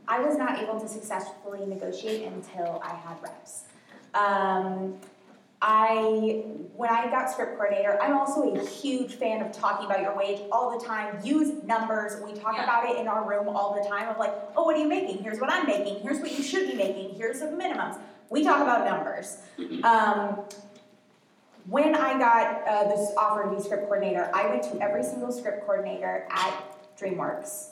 I 0.08 0.20
was 0.22 0.38
not 0.38 0.60
able 0.60 0.80
to 0.80 0.88
successfully 0.88 1.66
negotiate 1.66 2.28
until 2.28 2.82
I 2.84 2.96
had 2.96 3.22
reps. 3.22 3.64
Um, 4.14 4.98
I, 5.62 6.44
when 6.76 6.90
I 6.90 7.10
got 7.10 7.32
script 7.32 7.56
coordinator, 7.58 8.00
I'm 8.02 8.16
also 8.16 8.54
a 8.54 8.64
huge 8.66 9.16
fan 9.16 9.42
of 9.42 9.52
talking 9.52 9.88
about 9.88 10.02
your 10.02 10.16
wage 10.16 10.40
all 10.52 10.78
the 10.78 10.86
time. 10.86 11.20
Use 11.24 11.64
numbers. 11.64 12.22
We 12.24 12.40
talk 12.40 12.56
Yeah. 12.58 12.64
about 12.64 12.90
it 12.90 12.98
in 12.98 13.08
our 13.08 13.28
room 13.28 13.50
all 13.50 13.74
the 13.74 13.88
time 13.90 14.08
of 14.08 14.18
like, 14.20 14.34
oh, 14.56 14.64
what 14.64 14.76
are 14.76 14.80
you 14.80 14.88
making? 14.88 15.24
Here's 15.24 15.40
what 15.40 15.52
I'm 15.52 15.66
making. 15.66 16.00
Here's 16.02 16.20
what 16.20 16.32
you 16.38 16.44
should 16.44 16.68
be 16.70 16.76
making. 16.76 17.16
Here's 17.16 17.40
the 17.40 17.48
minimums. 17.48 17.98
We 18.30 18.44
talk 18.44 18.62
about 18.62 18.86
numbers. 18.86 19.38
Um, 19.84 20.42
when 21.70 21.96
I 21.96 22.18
got 22.20 22.68
uh, 22.68 22.84
this 22.96 23.12
offer 23.18 23.44
to 23.50 23.56
be 23.56 23.62
script 23.62 23.84
coordinator, 23.84 24.30
I 24.34 24.48
went 24.48 24.64
to 24.64 24.80
every 24.82 25.04
single 25.04 25.32
script 25.32 25.66
coordinator 25.66 26.28
at 26.30 26.54
DreamWorks 27.00 27.70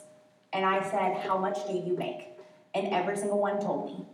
and 0.56 0.66
I 0.66 0.82
said, 0.90 1.18
How 1.18 1.38
much 1.38 1.68
do 1.68 1.74
you 1.74 1.98
make? 1.98 2.30
And 2.74 2.88
every 2.88 3.18
single 3.18 3.40
one 3.40 3.60
told 3.60 3.86
me. 3.86 4.06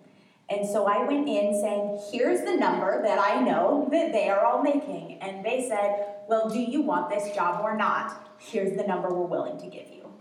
And 0.50 0.68
so 0.68 0.86
I 0.86 1.06
went 1.06 1.30
in 1.30 1.62
saying, 1.62 2.02
Here's 2.12 2.42
the 2.42 2.56
number 2.56 3.02
that 3.04 3.20
I 3.20 3.40
know 3.42 3.88
that 3.92 4.12
they 4.12 4.28
are 4.30 4.44
all 4.44 4.64
making. 4.64 5.20
And 5.22 5.46
they 5.46 5.68
said, 5.70 6.06
Well, 6.28 6.50
do 6.50 6.60
you 6.60 6.82
want 6.82 7.10
this 7.10 7.34
job 7.36 7.64
or 7.64 7.78
not? 7.78 8.36
Here's 8.40 8.76
the 8.76 8.84
number 8.84 9.10
we're 9.10 9.28
willing 9.28 9.60
to 9.60 9.68
give 9.68 9.88
you. 9.90 10.12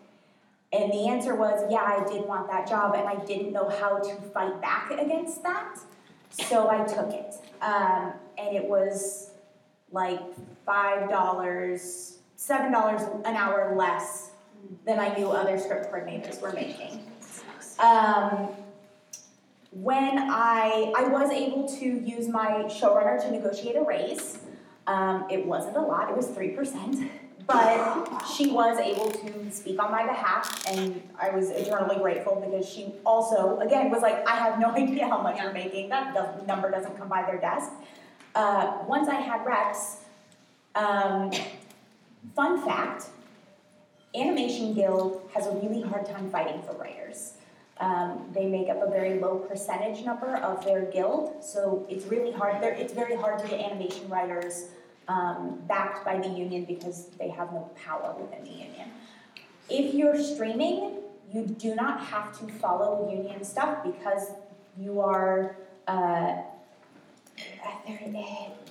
And 0.73 0.93
the 0.93 1.09
answer 1.09 1.35
was, 1.35 1.65
Yeah, 1.71 1.83
I 1.83 2.07
did 2.07 2.27
want 2.27 2.49
that 2.51 2.69
job, 2.69 2.95
and 2.95 3.09
I 3.09 3.17
didn't 3.25 3.53
know 3.53 3.69
how 3.69 3.99
to 3.99 4.15
fight 4.33 4.61
back 4.61 4.91
against 4.91 5.43
that. 5.43 5.79
So 6.31 6.69
I 6.69 6.85
took 6.85 7.13
it. 7.13 7.35
Um, 7.63 8.13
and 8.39 8.55
it 8.55 8.65
was 8.65 9.31
like 9.91 10.21
$5, 10.69 11.11
$7 12.39 13.27
an 13.27 13.37
hour 13.37 13.75
less 13.75 14.30
than 14.85 14.99
I 14.99 15.15
knew 15.17 15.31
other 15.31 15.59
script 15.59 15.93
coordinators 15.93 16.41
were 16.41 16.53
making. 16.53 17.05
Um, 17.79 18.51
when 19.73 20.19
I 20.19 20.93
I 20.97 21.05
was 21.09 21.31
able 21.31 21.69
to 21.79 21.85
use 21.85 22.29
my 22.29 22.65
showrunner 22.65 23.21
to 23.23 23.31
negotiate 23.31 23.77
a 23.77 23.83
raise. 23.83 24.39
Um, 24.87 25.27
it 25.31 25.47
wasn't 25.47 25.77
a 25.77 25.81
lot; 25.81 26.11
it 26.11 26.17
was 26.17 26.29
three 26.29 26.51
percent, 26.51 27.11
but 27.47 28.25
she 28.35 28.51
was 28.51 28.79
able 28.79 29.11
to 29.11 29.51
speak 29.51 29.81
on 29.81 29.91
my 29.93 30.05
behalf, 30.07 30.65
and 30.67 31.01
I 31.21 31.31
was 31.31 31.51
eternally 31.51 31.97
grateful 31.97 32.43
because 32.45 32.69
she 32.69 32.95
also, 33.07 33.61
again, 33.61 33.91
was 33.91 34.03
like, 34.03 34.27
"I 34.29 34.37
have 34.37 34.59
no 34.59 34.71
idea 34.75 35.07
how 35.07 35.23
much 35.23 35.41
you're 35.41 35.53
making. 35.53 35.89
That 35.89 36.15
does, 36.15 36.47
number 36.47 36.71
doesn't 36.71 36.99
come 36.99 37.09
by 37.09 37.23
their 37.23 37.39
desk." 37.39 37.71
Uh, 38.35 38.79
once 38.87 39.09
I 39.09 39.17
had 39.17 39.45
reps, 39.47 39.99
um, 40.75 41.31
fun 42.35 42.61
fact: 42.65 43.11
Animation 44.15 44.75
Guild 44.75 45.29
has 45.35 45.47
a 45.47 45.53
really 45.53 45.83
hard 45.83 46.07
time 46.07 46.31
fighting 46.31 46.63
for 46.63 46.73
writers. 46.75 47.35
Um, 47.79 48.29
they 48.35 48.47
make 48.47 48.69
up 48.69 48.83
a 48.83 48.91
very 48.91 49.19
low 49.21 49.37
percentage 49.39 50.05
number 50.05 50.37
of 50.37 50.65
their 50.65 50.83
guild, 50.83 51.43
so 51.43 51.87
it's 51.89 52.05
really 52.07 52.33
hard. 52.33 52.61
they're- 52.63 52.75
It's 52.75 52.93
very 52.93 53.15
hard 53.17 53.39
to 53.39 53.49
get 53.49 53.61
animation 53.61 54.09
writers 54.09 54.69
um, 55.09 55.61
backed 55.67 56.05
by 56.05 56.19
the 56.19 56.29
union 56.29 56.65
because 56.65 57.07
they 57.19 57.29
have 57.31 57.53
no 57.53 57.71
power 57.75 58.15
within 58.21 58.45
the 58.45 58.51
union. 58.51 58.91
If 59.69 59.95
you're 59.95 60.19
streaming, 60.19 60.99
you 61.33 61.47
do 61.47 61.75
not 61.75 62.01
have 62.01 62.39
to 62.41 62.53
follow 62.55 63.09
union 63.11 63.43
stuff 63.45 63.83
because 63.83 64.33
you 64.79 65.01
are. 65.01 65.57
Uh, 65.89 66.37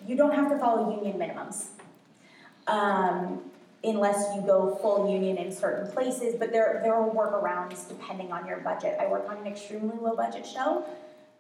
you 0.08 0.16
don't 0.16 0.34
have 0.34 0.50
to 0.50 0.58
follow 0.60 0.96
union 0.96 1.18
minimums. 1.18 1.68
Um, 2.68 3.49
unless 3.84 4.36
you 4.36 4.42
go 4.42 4.78
full 4.82 5.10
union 5.10 5.38
in 5.38 5.52
certain 5.52 5.90
places, 5.92 6.36
but 6.38 6.52
there, 6.52 6.80
there 6.84 6.94
are 6.94 7.10
workarounds 7.10 7.88
depending 7.88 8.32
on 8.32 8.46
your 8.46 8.60
budget. 8.60 8.98
I 9.00 9.08
work 9.08 9.30
on 9.30 9.38
an 9.38 9.48
extremely 9.48 9.98
low 9.98 10.16
budget 10.16 10.46
show. 10.46 10.84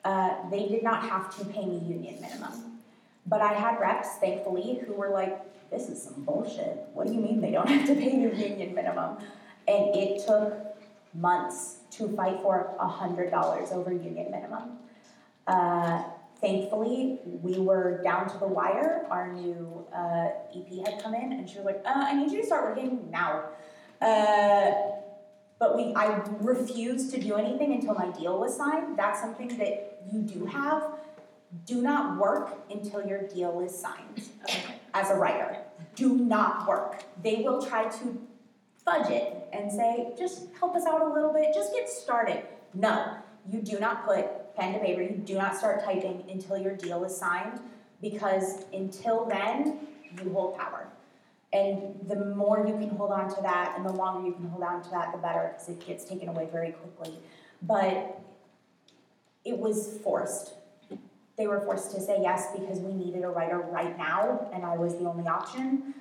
Uh, 0.05 0.49
they 0.49 0.67
did 0.67 0.83
not 0.83 1.03
have 1.03 1.35
to 1.37 1.45
pay 1.45 1.65
me 1.65 1.79
union 1.79 2.21
minimum. 2.21 2.79
But 3.25 3.41
I 3.41 3.53
had 3.53 3.79
reps, 3.79 4.15
thankfully, 4.19 4.79
who 4.85 4.93
were 4.93 5.09
like, 5.09 5.37
this 5.69 5.89
is 5.89 6.01
some 6.01 6.23
bullshit. 6.23 6.87
What 6.93 7.07
do 7.07 7.13
you 7.13 7.19
mean 7.19 7.41
they 7.41 7.51
don't 7.51 7.67
have 7.67 7.85
to 7.87 7.95
pay 7.95 8.17
your 8.17 8.33
union 8.33 8.73
minimum? 8.73 9.17
And 9.67 9.95
it 9.95 10.25
took 10.25 10.53
months 11.13 11.77
to 11.91 12.07
fight 12.15 12.39
for 12.41 12.73
$100 12.79 13.71
over 13.71 13.91
union 13.91 14.31
minimum. 14.31 14.77
Uh, 15.45 16.03
thankfully, 16.41 17.19
we 17.25 17.59
were 17.59 18.01
down 18.03 18.29
to 18.29 18.37
the 18.37 18.47
wire. 18.47 19.05
Our 19.09 19.31
new 19.33 19.85
uh, 19.93 20.29
EP 20.55 20.85
had 20.85 21.01
come 21.01 21.13
in, 21.13 21.33
and 21.33 21.49
she 21.49 21.57
was 21.57 21.65
like, 21.65 21.81
uh, 21.85 21.93
I 21.95 22.13
need 22.13 22.31
you 22.31 22.41
to 22.41 22.45
start 22.45 22.65
working 22.65 23.09
now. 23.11 23.43
Uh, 24.01 24.71
but 25.59 25.75
we, 25.75 25.93
I 25.93 26.21
refused 26.39 27.13
to 27.13 27.19
do 27.19 27.35
anything 27.35 27.73
until 27.73 27.93
my 27.93 28.09
deal 28.11 28.39
was 28.39 28.55
signed. 28.55 28.97
That's 28.97 29.19
something 29.19 29.57
that 29.57 30.03
you 30.11 30.21
do 30.21 30.45
have. 30.45 30.83
Do 31.65 31.81
not 31.81 32.17
work 32.17 32.57
until 32.71 33.05
your 33.05 33.27
deal 33.27 33.59
is 33.59 33.77
signed 33.77 34.29
as 34.93 35.09
a 35.09 35.15
writer. 35.15 35.57
Do 35.95 36.15
not 36.15 36.67
work. 36.67 37.03
They 37.21 37.37
will 37.37 37.65
try 37.65 37.89
to 37.89 38.27
fudge 38.85 39.09
it 39.09 39.47
and 39.51 39.71
say, 39.71 40.13
just 40.17 40.47
help 40.57 40.75
us 40.75 40.85
out 40.85 41.01
a 41.01 41.13
little 41.13 41.33
bit, 41.33 41.53
just 41.53 41.73
get 41.73 41.89
started. 41.89 42.43
No, 42.73 43.17
you 43.51 43.61
do 43.61 43.79
not 43.79 44.05
put 44.05 44.25
pen 44.59 44.73
to 44.73 44.79
paper, 44.79 45.01
you 45.01 45.21
do 45.25 45.35
not 45.35 45.55
start 45.55 45.83
typing 45.83 46.23
until 46.29 46.57
your 46.57 46.75
deal 46.75 47.03
is 47.05 47.15
signed 47.15 47.59
because 48.01 48.65
until 48.73 49.25
then, 49.25 49.87
you 50.21 50.31
hold 50.31 50.57
power. 50.57 50.87
And 51.51 51.95
the 52.07 52.15
more 52.35 52.65
you 52.67 52.73
can 52.73 52.89
hold 52.89 53.11
on 53.11 53.33
to 53.35 53.41
that 53.41 53.73
and 53.75 53.85
the 53.85 53.91
longer 53.91 54.27
you 54.27 54.33
can 54.33 54.47
hold 54.49 54.63
on 54.63 54.83
to 54.83 54.89
that, 54.91 55.11
the 55.11 55.17
better 55.17 55.51
because 55.53 55.69
it 55.69 55.85
gets 55.85 56.05
taken 56.05 56.29
away 56.29 56.47
very 56.51 56.73
quickly. 56.73 57.17
But 57.63 58.21
it 59.45 59.57
was 59.57 59.97
forced. 60.03 60.53
They 61.37 61.47
were 61.47 61.61
forced 61.61 61.91
to 61.95 62.01
say 62.01 62.19
yes 62.21 62.47
because 62.57 62.79
we 62.79 62.93
needed 62.93 63.23
a 63.23 63.29
writer 63.29 63.59
right 63.59 63.97
now, 63.97 64.49
and 64.53 64.65
I 64.65 64.75
was 64.75 64.93
the 64.97 65.05
only 65.05 65.27
option. 65.27 65.95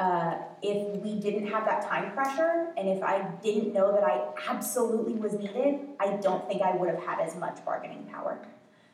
Uh, 0.00 0.34
if 0.62 0.96
we 1.02 1.14
didn't 1.16 1.46
have 1.46 1.66
that 1.66 1.82
time 1.86 2.10
pressure, 2.12 2.68
and 2.78 2.88
if 2.88 3.02
I 3.02 3.20
didn't 3.42 3.74
know 3.74 3.92
that 3.92 4.02
I 4.02 4.28
absolutely 4.48 5.12
was 5.12 5.34
needed, 5.34 5.78
I 6.00 6.16
don't 6.22 6.48
think 6.48 6.62
I 6.62 6.74
would 6.74 6.88
have 6.88 7.02
had 7.04 7.20
as 7.20 7.36
much 7.36 7.62
bargaining 7.66 8.04
power. 8.04 8.38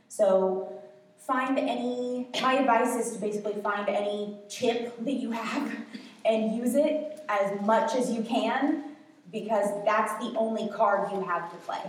So 0.09 0.83
find 1.21 1.57
any, 1.61 2.27
my 2.43 2.55
advice 2.55 2.97
is 2.97 3.13
to 3.13 3.21
basically 3.21 3.55
find 3.63 3.89
any 3.89 4.37
chip 4.49 4.97
that 5.05 5.13
you 5.13 5.31
have 5.31 5.77
and 6.25 6.57
use 6.57 6.75
it 6.75 7.23
as 7.29 7.61
much 7.61 7.95
as 7.95 8.11
you 8.11 8.23
can 8.23 8.83
because 9.31 9.69
that's 9.85 10.13
the 10.19 10.37
only 10.37 10.69
card 10.71 11.13
you 11.13 11.21
have 11.21 11.49
to 11.53 11.57
play. 11.59 11.83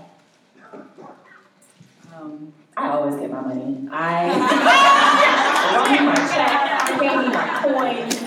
Um, 2.15 2.53
I 2.77 2.89
always 2.89 3.15
get 3.15 3.31
my 3.31 3.41
money. 3.41 3.87
I 3.91 4.27
run 5.73 5.91
me 5.91 6.05
my 6.05 6.15
check, 6.15 6.51
I 6.83 6.99
pay 6.99 7.17
me 7.17 7.33
my 7.33 7.47
coins. 7.63 8.26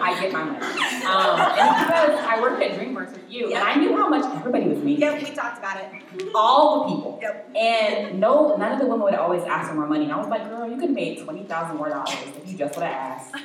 I 0.01 0.19
get 0.19 0.31
my 0.31 0.43
money. 0.43 0.57
Um, 1.05 1.39
and 1.39 1.85
because 1.85 2.19
I 2.19 2.39
worked 2.41 2.61
at 2.63 2.79
DreamWorks 2.79 3.13
with 3.13 3.31
you, 3.31 3.53
and 3.53 3.63
I 3.63 3.75
knew 3.75 3.95
how 3.95 4.09
much 4.09 4.23
everybody 4.35 4.67
was 4.67 4.79
making. 4.79 5.01
Yep, 5.01 5.21
we 5.21 5.35
talked 5.35 5.59
about 5.59 5.77
it. 5.77 6.31
All 6.33 6.87
the 6.87 6.95
people. 6.95 7.19
Yep. 7.21 7.55
And 7.55 8.19
no, 8.19 8.55
none 8.57 8.71
of 8.71 8.79
the 8.79 8.85
women 8.85 9.01
would 9.01 9.15
always 9.15 9.43
ask 9.43 9.69
for 9.69 9.75
more 9.75 9.87
money. 9.87 10.05
And 10.05 10.13
I 10.13 10.17
was 10.17 10.27
like, 10.27 10.49
girl, 10.49 10.69
you 10.69 10.75
could 10.75 10.89
have 10.89 10.95
made 10.95 11.19
twenty 11.23 11.43
thousand 11.43 11.77
more 11.77 11.89
dollars 11.89 12.09
if 12.13 12.49
you 12.49 12.57
just 12.57 12.75
would 12.75 12.85
have 12.85 12.93
asked. 12.93 13.35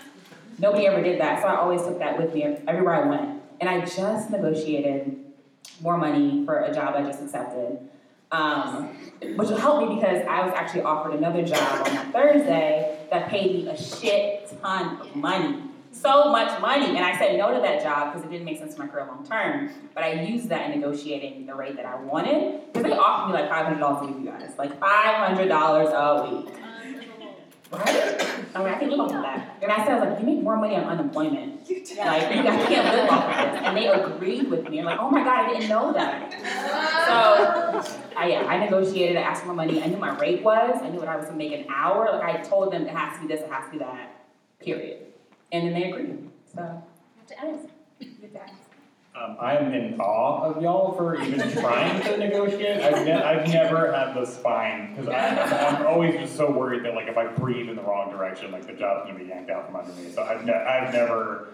Nobody 0.58 0.86
ever 0.86 1.02
did 1.02 1.20
that, 1.20 1.42
so 1.42 1.48
I 1.48 1.56
always 1.56 1.82
took 1.82 1.98
that 1.98 2.18
with 2.18 2.34
me 2.34 2.44
everywhere 2.44 3.04
I 3.04 3.08
went. 3.08 3.42
And 3.60 3.68
I 3.68 3.84
just 3.84 4.30
negotiated 4.30 5.16
more 5.80 5.96
money 5.96 6.44
for 6.44 6.60
a 6.60 6.74
job 6.74 6.94
I 6.96 7.02
just 7.02 7.22
accepted, 7.22 7.78
um, 8.30 8.88
which 9.20 9.48
will 9.48 9.56
help 9.56 9.88
me 9.88 9.94
because 9.96 10.22
I 10.28 10.44
was 10.44 10.52
actually 10.54 10.82
offered 10.82 11.14
another 11.14 11.42
job 11.42 11.86
on 11.86 11.94
that 11.94 12.12
Thursday 12.12 13.06
that 13.10 13.28
paid 13.28 13.54
me 13.54 13.68
a 13.68 13.76
shit 13.76 14.39
ton 14.60 15.00
of 15.00 15.16
money. 15.16 15.62
So 15.92 16.30
much 16.30 16.60
money. 16.60 16.86
And 16.86 16.98
I 16.98 17.18
said 17.18 17.36
no 17.36 17.52
to 17.52 17.60
that 17.60 17.82
job 17.82 18.12
because 18.12 18.24
it 18.24 18.30
didn't 18.30 18.44
make 18.44 18.58
sense 18.58 18.76
for 18.76 18.82
my 18.82 18.88
career 18.88 19.06
long 19.06 19.26
term. 19.26 19.70
But 19.94 20.04
I 20.04 20.22
used 20.22 20.48
that 20.48 20.70
in 20.70 20.80
negotiating 20.80 21.46
the 21.46 21.54
rate 21.54 21.76
that 21.76 21.84
I 21.84 21.96
wanted. 21.96 22.72
Because 22.72 22.90
they 22.90 22.96
offered 22.96 23.34
me 23.34 23.40
like 23.40 23.50
$500 23.50 23.80
a 23.80 24.06
week, 24.06 24.16
you 24.20 24.30
guys. 24.30 24.54
Like 24.56 24.78
$500 24.78 25.50
a 25.50 26.30
week. 26.30 26.54
Right? 27.72 28.20
I 28.52 28.58
mean, 28.58 28.68
I 28.68 28.78
can 28.78 28.90
live 28.90 28.98
off 28.98 29.12
of 29.12 29.22
that. 29.22 29.58
And 29.62 29.70
I 29.70 29.76
said, 29.78 29.90
I 29.90 30.00
was 30.00 30.08
like, 30.08 30.18
you 30.18 30.26
make 30.26 30.42
more 30.42 30.56
money 30.56 30.74
on 30.74 30.84
unemployment. 30.84 31.60
Like, 31.68 31.88
you 31.88 31.94
guys 31.94 32.68
can't 32.68 32.96
live 32.96 33.10
off 33.10 33.24
of 33.24 33.52
this. 33.52 33.62
And 33.62 33.76
they 33.76 33.86
agreed 33.86 34.50
with 34.50 34.68
me. 34.68 34.80
I'm 34.80 34.86
like, 34.86 34.98
oh 34.98 35.08
my 35.08 35.22
God, 35.22 35.46
I 35.46 35.52
didn't 35.52 35.68
know 35.68 35.92
that. 35.92 36.32
So, 37.06 38.16
I, 38.16 38.28
yeah, 38.30 38.44
I 38.44 38.58
negotiated, 38.58 39.16
I 39.16 39.20
asked 39.20 39.42
for 39.42 39.48
more 39.48 39.56
money. 39.56 39.80
I 39.80 39.86
knew 39.86 39.98
my 39.98 40.18
rate 40.18 40.42
was, 40.42 40.80
I 40.82 40.88
knew 40.88 40.98
what 40.98 41.08
I 41.08 41.14
was 41.14 41.26
going 41.26 41.38
to 41.38 41.44
make 41.48 41.52
an 41.60 41.66
hour. 41.72 42.10
Like, 42.10 42.22
I 42.22 42.42
told 42.42 42.72
them 42.72 42.82
it 42.82 42.88
has 42.88 43.14
to 43.16 43.22
be 43.22 43.28
this, 43.32 43.40
it 43.40 43.50
has 43.50 43.66
to 43.66 43.70
be 43.70 43.78
that, 43.78 44.19
period. 44.60 45.06
And 45.52 45.66
then 45.66 45.74
they 45.74 45.90
agreed. 45.90 46.28
So, 46.54 46.60
I 46.62 47.18
have 47.18 47.26
to 47.28 47.40
ask. 47.40 47.68
Guys. 48.32 48.50
Um, 49.16 49.36
I 49.40 49.56
am 49.56 49.74
in 49.74 50.00
awe 50.00 50.42
of 50.44 50.62
y'all 50.62 50.92
for 50.92 51.20
even 51.20 51.50
trying 51.50 52.00
to 52.02 52.16
negotiate. 52.16 52.80
I've, 52.80 53.04
ne- 53.04 53.12
I've 53.12 53.48
never 53.48 53.92
had 53.92 54.14
the 54.14 54.24
spine 54.24 54.94
because 54.94 55.08
I'm, 55.08 55.76
I'm 55.80 55.86
always 55.88 56.14
just 56.14 56.36
so 56.36 56.48
worried 56.50 56.84
that 56.84 56.94
like 56.94 57.08
if 57.08 57.18
I 57.18 57.26
breathe 57.26 57.68
in 57.68 57.74
the 57.74 57.82
wrong 57.82 58.10
direction, 58.12 58.52
like 58.52 58.66
the 58.68 58.72
job's 58.74 59.08
gonna 59.10 59.18
be 59.18 59.26
yanked 59.26 59.50
out 59.50 59.66
from 59.66 59.76
under 59.76 59.92
me. 59.94 60.12
So 60.12 60.22
I've, 60.22 60.44
ne- 60.44 60.52
I've 60.52 60.92
never 60.94 61.48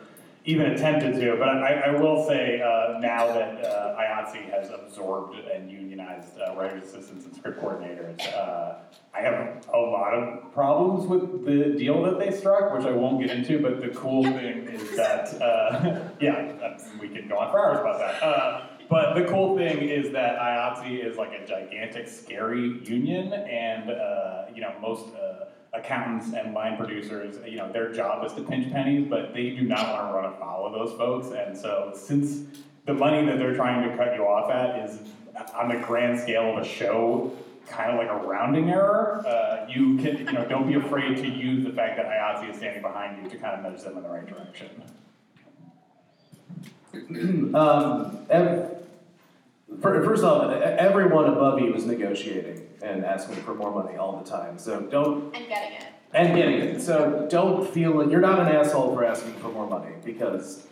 even 0.46 0.66
attempted 0.66 1.14
to. 1.20 1.36
But 1.36 1.48
I, 1.48 1.82
I 1.86 2.00
will 2.00 2.24
say 2.26 2.60
uh, 2.62 2.98
now 3.00 3.26
that 3.26 3.64
uh, 3.64 3.96
IATSE 4.00 4.48
has 4.50 4.70
absorbed 4.70 5.36
and 5.36 5.70
unionized 5.70 6.38
uh, 6.38 6.54
writers 6.54 6.84
assistants 6.84 7.26
and 7.26 7.34
script 7.34 7.60
coordinators, 7.60 8.20
uh, 8.32 8.76
I 9.12 9.20
have 9.20 9.66
a 9.74 9.78
lot 9.78 10.14
of 10.14 10.52
problems 10.54 11.08
with 11.08 11.44
the 11.44 11.76
deal 11.76 12.02
that 12.04 12.18
they 12.18 12.30
struck, 12.30 12.72
which 12.72 12.86
I 12.86 12.92
won't 12.92 13.20
get 13.20 13.36
into. 13.36 13.60
But 13.60 13.80
the 13.80 13.88
cool 13.88 14.22
thing 14.22 14.68
is 14.68 14.96
that, 14.96 15.34
uh, 15.42 16.08
yeah, 16.20 16.76
we 17.00 17.08
could 17.08 17.28
go 17.28 17.38
on 17.38 17.50
for 17.50 17.58
hours 17.58 17.80
about 17.80 17.98
that. 17.98 18.22
Uh, 18.22 18.66
but 18.88 19.14
the 19.14 19.24
cool 19.24 19.56
thing 19.56 19.88
is 19.88 20.12
that 20.12 20.38
IATSE 20.38 21.04
is 21.04 21.16
like 21.16 21.32
a 21.32 21.44
gigantic, 21.44 22.06
scary 22.06 22.80
union, 22.84 23.32
and 23.32 23.90
uh, 23.90 24.44
you 24.54 24.60
know 24.60 24.72
most 24.80 25.12
uh, 25.16 25.46
accountants 25.76 26.32
and 26.32 26.54
line 26.54 26.76
producers, 26.76 27.36
you 27.46 27.56
know, 27.56 27.70
their 27.72 27.92
job 27.92 28.24
is 28.24 28.32
to 28.34 28.42
pinch 28.42 28.72
pennies, 28.72 29.06
but 29.08 29.34
they 29.34 29.50
do 29.50 29.62
not 29.62 29.92
want 29.92 30.08
to 30.08 30.14
run 30.14 30.24
afoul 30.32 30.66
of 30.66 30.72
those 30.72 30.96
folks. 30.98 31.28
And 31.28 31.56
so, 31.56 31.92
since 31.94 32.60
the 32.86 32.94
money 32.94 33.24
that 33.26 33.38
they're 33.38 33.54
trying 33.54 33.88
to 33.88 33.96
cut 33.96 34.14
you 34.14 34.22
off 34.22 34.50
at 34.50 34.88
is 34.88 34.98
on 35.54 35.68
the 35.68 35.76
grand 35.76 36.18
scale 36.18 36.56
of 36.56 36.64
a 36.64 36.68
show 36.68 37.32
kind 37.66 37.90
of 37.90 37.98
like 37.98 38.08
a 38.08 38.26
rounding 38.26 38.70
error, 38.70 39.24
uh, 39.26 39.66
you 39.68 39.96
can, 39.98 40.18
you 40.18 40.32
know, 40.32 40.46
don't 40.48 40.68
be 40.68 40.74
afraid 40.74 41.16
to 41.16 41.26
use 41.26 41.64
the 41.64 41.72
fact 41.72 41.96
that 41.96 42.06
IATSE 42.06 42.50
is 42.50 42.56
standing 42.56 42.82
behind 42.82 43.22
you 43.22 43.28
to 43.30 43.36
kind 43.36 43.56
of 43.56 43.72
nudge 43.72 43.82
them 43.82 43.96
in 43.96 44.02
the 44.02 44.08
right 44.08 44.26
direction. 44.26 44.70
um, 47.54 48.26
first 49.80 50.24
off, 50.24 50.52
everyone 50.62 51.26
above 51.26 51.60
you 51.60 51.74
is 51.74 51.84
negotiating 51.86 52.66
and 52.82 53.04
asking 53.04 53.36
for 53.36 53.54
more 53.54 53.70
money 53.72 53.96
all 53.96 54.18
the 54.22 54.28
time. 54.28 54.58
So 54.58 54.80
don't 54.80 55.34
And 55.34 55.48
getting 55.48 55.76
it. 55.78 55.86
and 56.14 56.36
getting 56.36 56.60
it. 56.60 56.80
So 56.80 57.26
don't 57.30 57.68
feel 57.68 57.92
like 57.92 58.10
you're 58.10 58.20
not 58.20 58.40
an 58.40 58.48
asshole 58.48 58.94
for 58.94 59.04
asking 59.04 59.34
for 59.34 59.48
more 59.48 59.68
money 59.68 59.92
because 60.04 60.66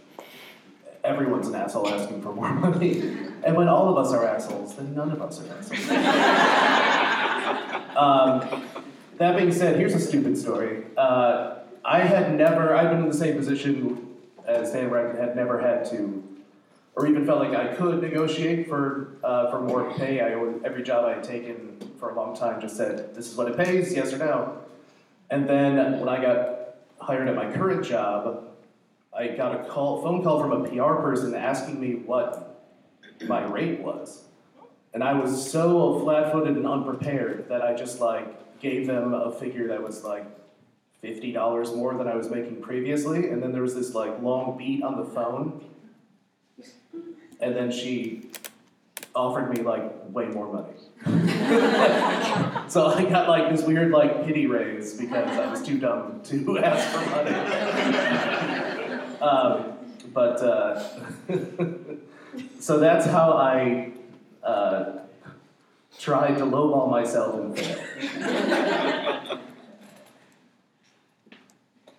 everyone's 1.02 1.48
an 1.48 1.54
asshole 1.54 1.88
asking 1.88 2.22
for 2.22 2.32
more 2.32 2.52
money. 2.52 3.18
And 3.44 3.54
when 3.58 3.68
all 3.68 3.90
of 3.90 3.98
us 4.02 4.10
are 4.10 4.24
assholes, 4.24 4.74
then 4.74 4.94
none 4.94 5.12
of 5.12 5.20
us 5.20 5.38
are 5.38 5.58
assholes. 5.58 5.90
um, 7.94 8.64
that 9.18 9.36
being 9.36 9.52
said, 9.52 9.76
here's 9.78 9.94
a 9.94 10.00
stupid 10.00 10.38
story. 10.38 10.84
Uh, 10.96 11.56
I 11.84 11.98
had 12.00 12.34
never, 12.34 12.74
I've 12.74 12.88
been 12.88 13.00
in 13.02 13.08
the 13.08 13.12
same 13.14 13.36
position 13.36 14.08
as 14.46 14.72
Dan 14.72 14.88
Reck, 14.88 15.18
had 15.18 15.36
never 15.36 15.60
had 15.60 15.84
to, 15.90 16.24
or 16.96 17.06
even 17.06 17.26
felt 17.26 17.40
like 17.40 17.54
I 17.54 17.74
could 17.74 18.00
negotiate 18.00 18.68
for 18.68 19.16
uh, 19.24 19.50
for 19.50 19.60
more 19.60 19.92
pay. 19.94 20.20
I 20.20 20.32
every 20.64 20.82
job 20.82 21.04
I 21.04 21.14
had 21.14 21.24
taken 21.24 21.78
for 21.98 22.10
a 22.10 22.14
long 22.14 22.36
time 22.36 22.60
just 22.60 22.76
said, 22.76 23.14
"This 23.14 23.30
is 23.30 23.36
what 23.36 23.48
it 23.48 23.56
pays, 23.56 23.94
yes 23.94 24.12
or 24.12 24.18
no." 24.18 24.58
And 25.30 25.48
then 25.48 25.98
when 26.00 26.08
I 26.08 26.22
got 26.22 26.76
hired 27.00 27.28
at 27.28 27.34
my 27.34 27.50
current 27.50 27.84
job, 27.84 28.44
I 29.16 29.28
got 29.28 29.60
a 29.60 29.68
call, 29.68 30.02
phone 30.02 30.22
call 30.22 30.40
from 30.40 30.52
a 30.52 30.68
PR 30.68 31.00
person 31.00 31.34
asking 31.34 31.80
me 31.80 31.94
what 31.94 32.62
my 33.26 33.44
rate 33.44 33.80
was. 33.80 34.24
And 34.92 35.02
I 35.02 35.14
was 35.14 35.50
so 35.50 35.98
flat-footed 36.00 36.56
and 36.56 36.66
unprepared 36.66 37.48
that 37.48 37.62
I 37.62 37.74
just 37.74 38.00
like 38.00 38.60
gave 38.60 38.86
them 38.86 39.12
a 39.12 39.32
figure 39.32 39.68
that 39.68 39.82
was 39.82 40.04
like 40.04 40.24
fifty 41.00 41.32
dollars 41.32 41.72
more 41.72 41.94
than 41.94 42.06
I 42.06 42.14
was 42.14 42.30
making 42.30 42.62
previously. 42.62 43.28
And 43.28 43.42
then 43.42 43.52
there 43.52 43.62
was 43.62 43.74
this 43.74 43.94
like 43.94 44.22
long 44.22 44.56
beat 44.56 44.82
on 44.82 44.96
the 44.96 45.04
phone 45.04 45.60
and 47.40 47.54
then 47.54 47.70
she 47.70 48.30
offered 49.14 49.50
me 49.50 49.62
like 49.62 49.92
way 50.10 50.26
more 50.26 50.52
money. 50.52 50.74
so 52.68 52.86
I 52.86 53.04
got 53.04 53.28
like 53.28 53.50
this 53.50 53.62
weird 53.62 53.90
like 53.92 54.24
pity 54.24 54.46
raise 54.46 54.94
because 54.94 55.38
I 55.38 55.50
was 55.50 55.62
too 55.62 55.78
dumb 55.78 56.20
to 56.24 56.58
ask 56.64 56.88
for 56.90 57.10
money. 57.10 57.34
um, 59.20 59.72
but 60.12 60.40
uh, 60.40 60.82
so 62.60 62.78
that's 62.78 63.06
how 63.06 63.32
I 63.32 63.92
uh, 64.42 64.98
tried 65.98 66.38
to 66.38 66.44
lowball 66.44 66.90
myself. 66.90 67.58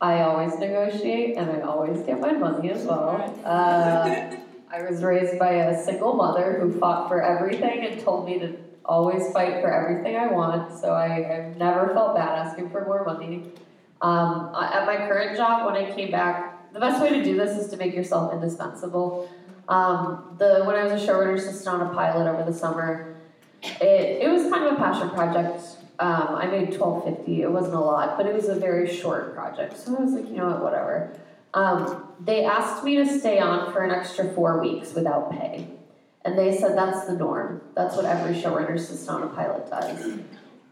I 0.01 0.21
always 0.21 0.59
negotiate 0.59 1.37
and 1.37 1.49
I 1.49 1.61
always 1.61 2.01
get 2.05 2.19
my 2.19 2.33
money 2.33 2.69
as 2.69 2.83
well. 2.83 3.33
Uh, 3.45 4.35
I 4.75 4.81
was 4.89 5.01
raised 5.03 5.39
by 5.39 5.51
a 5.51 5.85
single 5.85 6.15
mother 6.15 6.59
who 6.59 6.77
fought 6.77 7.07
for 7.07 7.21
everything 7.21 7.85
and 7.85 8.01
told 8.01 8.25
me 8.25 8.39
to 8.39 8.57
always 8.83 9.31
fight 9.31 9.61
for 9.61 9.71
everything 9.71 10.17
I 10.17 10.27
want, 10.27 10.77
so 10.77 10.91
I, 10.91 11.37
I've 11.37 11.55
never 11.55 11.93
felt 11.93 12.13
bad 12.13 12.45
asking 12.45 12.71
for 12.71 12.83
more 12.83 13.05
money. 13.05 13.51
Um, 14.01 14.53
at 14.53 14.85
my 14.85 14.97
current 14.97 15.37
job, 15.37 15.65
when 15.65 15.81
I 15.81 15.95
came 15.95 16.11
back, 16.11 16.73
the 16.73 16.81
best 16.81 17.01
way 17.01 17.09
to 17.09 17.23
do 17.23 17.37
this 17.37 17.57
is 17.57 17.71
to 17.71 17.77
make 17.77 17.95
yourself 17.95 18.33
indispensable. 18.33 19.29
Um, 19.69 20.35
the 20.37 20.63
when 20.65 20.75
I 20.75 20.83
was 20.83 21.01
a 21.01 21.07
showrunner 21.07 21.37
assistant 21.37 21.73
on 21.73 21.87
a 21.87 21.93
pilot 21.93 22.29
over 22.29 22.43
the 22.43 22.55
summer, 22.57 23.15
it, 23.63 24.23
it 24.23 24.29
was 24.29 24.51
kind 24.51 24.65
of 24.65 24.73
a 24.73 24.75
passion 24.75 25.09
project. 25.11 25.63
Um, 25.99 26.35
I 26.35 26.47
made 26.47 26.73
twelve 26.73 27.05
fifty. 27.05 27.43
It 27.43 27.51
wasn't 27.51 27.75
a 27.75 27.79
lot, 27.79 28.17
but 28.17 28.25
it 28.25 28.35
was 28.35 28.49
a 28.49 28.55
very 28.55 28.93
short 28.93 29.33
project. 29.33 29.77
So 29.77 29.95
I 29.95 30.01
was 30.01 30.11
like, 30.11 30.29
you 30.29 30.35
know 30.35 30.47
what, 30.47 30.61
whatever. 30.61 31.17
Um, 31.55 32.13
they 32.19 32.43
asked 32.43 32.83
me 32.83 32.97
to 32.97 33.19
stay 33.19 33.39
on 33.39 33.71
for 33.71 33.83
an 33.83 33.89
extra 33.89 34.25
four 34.33 34.59
weeks 34.59 34.93
without 34.93 35.31
pay, 35.31 35.67
and 36.23 36.37
they 36.37 36.55
said 36.55 36.77
that's 36.77 37.05
the 37.07 37.13
norm. 37.13 37.61
That's 37.75 37.95
what 37.95 38.05
every 38.05 38.35
showrunner 38.35 38.75
assistant 38.75 39.09
on 39.09 39.23
a 39.23 39.27
pilot 39.27 39.69
does. 39.69 40.05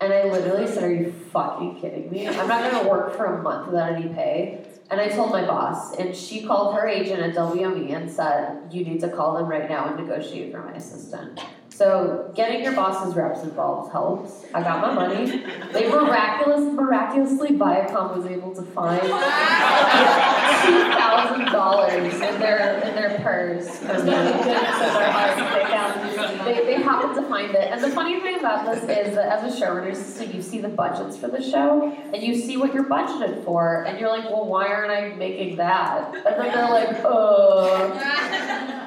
And 0.01 0.11
I 0.13 0.25
literally 0.25 0.67
said, 0.67 0.83
"Are 0.83 0.93
you 0.93 1.13
fucking 1.31 1.79
kidding 1.79 2.11
me? 2.11 2.27
I'm 2.27 2.49
not 2.49 2.69
gonna 2.69 2.89
work 2.89 3.15
for 3.15 3.25
a 3.25 3.41
month 3.41 3.67
without 3.67 3.93
any 3.93 4.09
pay." 4.09 4.65
And 4.91 4.99
I 4.99 5.07
told 5.07 5.31
my 5.31 5.45
boss, 5.45 5.95
and 5.95 6.13
she 6.13 6.45
called 6.45 6.75
her 6.75 6.85
agent 6.85 7.21
at 7.21 7.33
WME 7.33 7.93
and 7.93 8.11
said, 8.11 8.63
"You 8.69 8.83
need 8.83 8.99
to 8.99 9.09
call 9.09 9.37
them 9.37 9.47
right 9.47 9.69
now 9.69 9.87
and 9.87 9.95
negotiate 9.95 10.51
for 10.51 10.61
my 10.61 10.73
assistant." 10.73 11.39
So 11.73 12.31
getting 12.35 12.63
your 12.63 12.73
boss's 12.73 13.15
reps 13.15 13.41
involved 13.41 13.91
helps. 13.91 14.45
I 14.53 14.61
got 14.61 14.79
my 14.81 14.93
money. 14.93 15.43
They 15.71 15.89
miraculous, 15.89 16.71
miraculously, 16.71 17.57
Viacom 17.57 18.15
was 18.15 18.27
able 18.27 18.53
to 18.53 18.61
find 18.61 19.01
two 19.01 19.09
thousand 20.93 21.45
dollars 21.51 22.13
in 22.13 22.39
their 22.39 22.79
in 22.83 22.93
their 22.95 23.19
purse. 23.21 23.79
They, 26.43 26.65
they 26.65 26.81
happened 26.81 27.15
to 27.15 27.23
find 27.27 27.55
it. 27.55 27.71
And 27.71 27.81
the 27.83 27.89
funny 27.89 28.19
thing 28.19 28.37
about 28.37 28.65
this 28.65 28.83
is 28.83 29.15
that 29.15 29.43
as 29.43 29.43
a 29.53 29.65
showrunner 29.65 29.91
assistant, 29.91 30.35
you 30.35 30.41
see 30.41 30.59
the 30.59 30.69
budgets 30.69 31.17
for 31.17 31.27
the 31.27 31.41
show 31.41 31.91
and 32.13 32.21
you 32.21 32.35
see 32.35 32.57
what 32.57 32.73
you're 32.73 32.83
budgeted 32.85 33.43
for, 33.43 33.83
and 33.85 33.97
you're 33.99 34.09
like, 34.09 34.25
well, 34.25 34.45
why 34.45 34.67
aren't 34.67 34.91
I 34.91 35.15
making 35.15 35.55
that? 35.57 36.13
And 36.13 36.25
then 36.25 36.53
they're 36.53 36.69
like, 36.69 37.01
oh. 37.03 37.93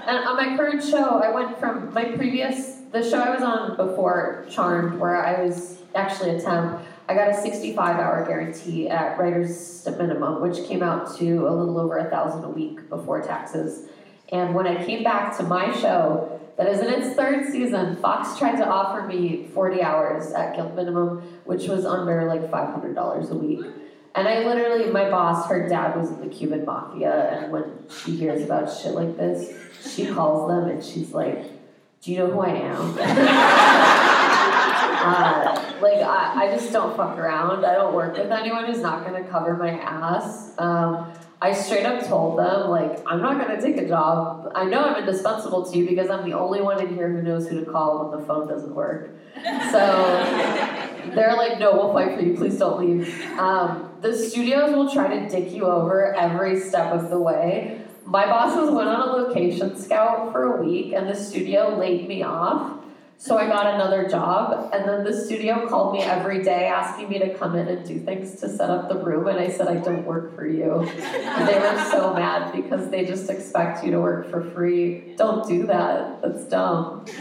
And 0.07 0.19
on 0.19 0.37
my 0.37 0.57
current 0.57 0.85
show, 0.85 1.21
I 1.21 1.31
went 1.31 1.59
from 1.59 1.93
my 1.93 2.05
previous, 2.05 2.76
the 2.93 3.09
show 3.09 3.19
I 3.19 3.31
was 3.31 3.43
on 3.43 3.77
before 3.77 4.47
Charmed, 4.51 4.99
where 4.99 5.17
I 5.17 5.43
was 5.43 5.83
actually 5.95 6.31
a 6.31 6.41
temp, 6.41 6.83
I 7.09 7.15
got 7.15 7.29
a 7.29 7.35
65 7.35 7.97
hour 7.97 8.25
guarantee 8.27 8.89
at 8.89 9.19
writer's 9.19 9.87
minimum, 9.99 10.41
which 10.41 10.67
came 10.67 10.83
out 10.83 11.17
to 11.19 11.49
a 11.49 11.51
little 11.51 11.79
over 11.79 11.99
a 11.99 12.11
thousand 12.11 12.45
a 12.45 12.49
week 12.49 12.89
before 12.89 13.23
taxes. 13.23 13.89
And 14.33 14.55
when 14.55 14.67
I 14.67 14.85
came 14.85 15.05
back 15.05 15.37
to 15.37 15.45
my 15.45 15.73
show, 15.81 16.41
that 16.57 16.69
is 16.69 16.81
in 16.81 16.89
its 16.89 17.15
third 17.15 17.51
season, 17.53 17.97
Fox 17.97 18.39
tried 18.39 18.57
to 18.57 18.67
offer 18.67 19.07
me 19.07 19.49
40 19.55 19.83
hours 19.83 20.33
at 20.33 20.57
guild 20.57 20.75
minimum, 20.75 21.19
which 21.45 21.69
was 21.69 21.85
under 21.85 22.25
like 22.25 22.51
$500 22.51 23.31
a 23.31 23.35
week. 23.35 23.67
And 24.15 24.27
I 24.27 24.45
literally, 24.45 24.91
my 24.91 25.11
boss, 25.11 25.47
her 25.49 25.69
dad 25.69 25.95
was 25.95 26.11
in 26.11 26.21
the 26.21 26.35
Cuban 26.35 26.65
mafia, 26.65 27.31
and 27.31 27.53
when 27.53 27.85
she 27.91 28.17
hears 28.17 28.43
about 28.43 28.75
shit 28.75 28.95
like 28.95 29.19
this, 29.19 29.55
she 29.95 30.07
calls 30.07 30.49
them 30.49 30.71
and 30.71 30.83
she's 30.83 31.13
like, 31.13 31.45
Do 32.07 32.13
you 32.13 32.19
know 32.19 32.31
who 32.31 32.39
I 32.41 32.51
am? 32.51 32.81
uh, 35.03 35.73
like, 35.83 35.99
I, 35.99 36.45
I 36.45 36.55
just 36.55 36.73
don't 36.73 36.97
fuck 36.97 37.19
around. 37.19 37.65
I 37.65 37.75
don't 37.75 37.95
work 37.95 38.17
with 38.17 38.31
anyone 38.31 38.67
who's 38.67 38.79
not 38.79 39.05
gonna 39.05 39.25
cover 39.25 39.57
my 39.57 39.71
ass. 39.71 40.53
Um, 40.57 41.13
I 41.43 41.53
straight 41.53 41.85
up 41.85 42.07
told 42.07 42.39
them, 42.39 42.71
like, 42.71 43.03
I'm 43.09 43.21
not 43.21 43.41
gonna 43.41 43.61
take 43.61 43.77
a 43.79 43.89
job. 43.89 44.53
I 44.55 44.67
know 44.67 44.85
I'm 44.85 45.03
indispensable 45.03 45.69
to 45.69 45.77
you 45.77 45.85
because 45.89 46.09
I'm 46.09 46.25
the 46.31 46.39
only 46.39 46.61
one 46.61 46.81
in 46.81 46.95
here 46.95 47.11
who 47.11 47.23
knows 47.23 47.49
who 47.49 47.59
to 47.65 47.69
call 47.69 48.09
when 48.09 48.21
the 48.21 48.25
phone 48.25 48.47
doesn't 48.47 48.73
work. 48.73 49.11
So 49.73 49.81
they're 51.13 51.35
like, 51.35 51.59
no, 51.59 51.73
we'll 51.73 51.93
fight 51.93 52.17
for 52.17 52.25
you. 52.25 52.37
Please 52.37 52.57
don't 52.57 52.79
leave. 52.79 53.21
Um, 53.37 53.91
the 54.01 54.17
studios 54.17 54.77
will 54.77 54.93
try 54.93 55.19
to 55.19 55.29
dick 55.29 55.51
you 55.51 55.65
over 55.67 56.15
every 56.15 56.61
step 56.61 56.93
of 56.93 57.11
the 57.11 57.19
way. 57.19 57.83
My 58.07 58.27
bosses 58.27 58.71
went 58.71 58.89
on 58.89 59.09
a 59.09 59.13
location 59.13 59.77
scout 59.77 60.33
for 60.33 60.57
a 60.57 60.65
week, 60.65 60.93
and 60.93 61.09
the 61.09 61.15
studio 61.15 61.77
laid 61.77 62.07
me 62.07 62.23
off. 62.23 62.75
So 63.19 63.39
I 63.39 63.47
got 63.47 63.75
another 63.75 64.09
job, 64.09 64.71
and 64.73 64.87
then 64.87 65.03
the 65.03 65.25
studio 65.25 65.67
called 65.67 65.95
me 65.95 66.03
every 66.03 66.43
day 66.43 66.67
asking 66.67 67.09
me 67.09 67.19
to 67.19 67.35
come 67.35 67.57
in 67.57 67.67
and 67.67 67.87
do 67.87 67.99
things 67.99 68.39
to 68.41 68.49
set 68.49 68.71
up 68.71 68.89
the 68.89 69.03
room, 69.03 69.27
and 69.27 69.41
I 69.41 69.49
said, 69.49 69.69
I 69.69 69.77
don't 69.77 70.05
work 70.05 70.37
for 70.37 70.47
you. 70.47 70.81
And 70.83 71.49
they 71.49 71.59
were 71.59 71.83
so 71.91 72.13
mad 72.15 72.53
because 72.53 72.91
they 72.91 73.07
just 73.07 73.29
expect 73.31 73.83
you 73.83 73.91
to 73.93 74.01
work 74.01 74.31
for 74.31 74.43
free. 74.51 75.15
Don't 75.17 75.49
do 75.49 75.67
that. 75.67 76.21
That's 76.23 76.45
dumb. 76.45 77.07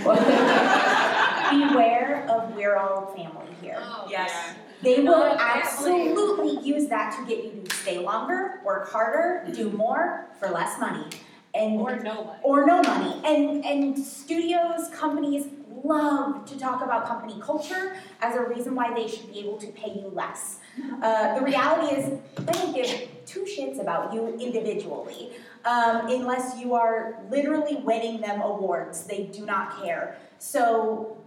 Beware 1.56 2.26
of 2.30 2.56
we're 2.56 2.76
all 2.76 3.14
family 3.16 3.48
here. 3.62 3.78
Oh, 3.80 4.08
yes. 4.10 4.56
They 4.82 5.02
will 5.02 5.24
absolutely 5.40 6.60
use 6.66 6.88
that 6.90 7.16
to 7.18 7.26
get 7.26 7.44
you 7.44 7.62
to 7.64 7.76
stay 7.76 7.98
longer, 8.00 8.62
work 8.64 8.90
harder, 8.90 9.46
do 9.54 9.70
more 9.72 10.28
for 10.40 10.50
less 10.50 10.80
money. 10.80 11.06
And 11.54 11.80
Or 11.80 11.98
no 12.00 12.26
money. 12.26 12.40
or 12.44 12.66
no 12.66 12.82
money. 12.82 13.22
And 13.26 13.66
and 13.66 13.98
studios, 13.98 14.90
companies 14.94 15.48
love 15.84 16.46
to 16.46 16.58
talk 16.60 16.82
about 16.84 17.06
company 17.08 17.40
culture 17.42 17.96
as 18.22 18.36
a 18.36 18.42
reason 18.42 18.76
why 18.76 18.94
they 18.94 19.08
should 19.08 19.32
be 19.32 19.40
able 19.40 19.58
to 19.58 19.68
pay 19.68 19.92
you 19.94 20.12
less. 20.14 20.60
Uh, 21.02 21.36
the 21.40 21.42
reality 21.46 21.96
is 21.96 22.20
they 22.40 22.52
don't 22.52 22.76
give 22.76 23.08
two 23.26 23.46
shits 23.46 23.80
about 23.80 24.14
you 24.14 24.36
individually. 24.40 25.32
Um, 25.64 26.08
unless 26.08 26.60
you 26.60 26.74
are 26.76 27.20
literally 27.30 27.78
winning 27.78 28.20
them 28.22 28.42
awards, 28.42 29.04
they 29.06 29.24
do 29.26 29.46
not 29.46 29.82
care. 29.82 30.18
So 30.40 31.18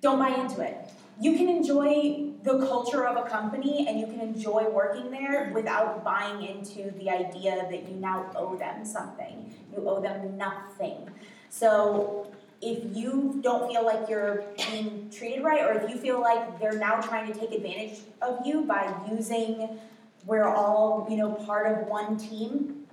don't 0.00 0.18
buy 0.18 0.30
into 0.30 0.60
it. 0.62 0.76
You 1.20 1.34
can 1.36 1.48
enjoy 1.48 2.27
the 2.42 2.66
culture 2.66 3.06
of 3.06 3.16
a 3.16 3.28
company 3.28 3.86
and 3.88 3.98
you 3.98 4.06
can 4.06 4.20
enjoy 4.20 4.68
working 4.70 5.10
there 5.10 5.50
without 5.54 6.04
buying 6.04 6.42
into 6.44 6.90
the 6.92 7.10
idea 7.10 7.66
that 7.70 7.88
you 7.88 7.96
now 7.96 8.30
owe 8.36 8.56
them 8.56 8.84
something. 8.84 9.54
You 9.72 9.88
owe 9.88 10.00
them 10.00 10.36
nothing. 10.36 11.10
So 11.50 12.30
if 12.60 12.96
you 12.96 13.40
don't 13.42 13.70
feel 13.70 13.84
like 13.84 14.08
you're 14.08 14.44
being 14.70 15.10
treated 15.10 15.42
right, 15.42 15.62
or 15.62 15.72
if 15.72 15.90
you 15.90 15.96
feel 15.98 16.20
like 16.20 16.60
they're 16.60 16.78
now 16.78 17.00
trying 17.00 17.32
to 17.32 17.38
take 17.38 17.52
advantage 17.52 18.00
of 18.22 18.44
you 18.44 18.62
by 18.62 18.92
using 19.10 19.78
we're 20.26 20.44
all, 20.44 21.06
you 21.08 21.16
know, 21.16 21.32
part 21.32 21.66
of 21.66 21.86
one 21.86 22.18
team, 22.18 22.86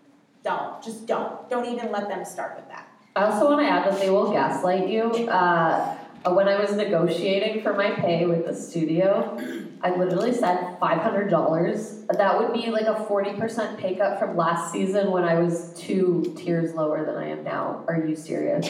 don't. 0.43 0.81
Just 0.81 1.05
don't. 1.05 1.49
Don't 1.49 1.65
even 1.65 1.91
let 1.91 2.07
them 2.07 2.23
start 2.23 2.55
with 2.55 2.67
that. 2.69 2.87
I 3.15 3.25
also 3.25 3.49
want 3.49 3.61
to 3.61 3.67
add 3.67 3.91
that 3.91 3.99
they 3.99 4.09
will 4.09 4.31
gaslight 4.31 4.87
you. 4.87 5.11
Uh, 5.27 5.97
when 6.33 6.47
I 6.47 6.59
was 6.59 6.73
negotiating 6.73 7.61
for 7.61 7.73
my 7.73 7.91
pay 7.91 8.25
with 8.25 8.45
the 8.45 8.55
studio, 8.55 9.37
I 9.81 9.95
literally 9.95 10.33
said 10.33 10.79
$500. 10.79 12.07
That 12.17 12.39
would 12.39 12.53
be 12.53 12.71
like 12.71 12.87
a 12.87 13.05
40% 13.05 13.77
pay 13.77 13.95
cut 13.95 14.19
from 14.19 14.35
last 14.35 14.71
season 14.71 15.11
when 15.11 15.23
I 15.23 15.39
was 15.39 15.73
two 15.77 16.33
tiers 16.37 16.73
lower 16.73 17.05
than 17.05 17.15
I 17.15 17.29
am 17.29 17.43
now. 17.43 17.83
Are 17.87 18.05
you 18.05 18.15
serious? 18.15 18.67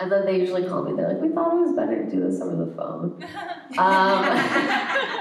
And 0.00 0.10
then 0.10 0.26
they 0.26 0.40
usually 0.40 0.66
call 0.66 0.82
me, 0.82 0.92
they're 0.96 1.08
like, 1.08 1.20
we 1.20 1.28
thought 1.28 1.54
it 1.54 1.60
was 1.60 1.76
better 1.76 2.04
to 2.04 2.10
do 2.10 2.20
this 2.20 2.40
over 2.40 2.56
the 2.56 2.72
phone. 2.74 3.24
Um, 3.76 4.22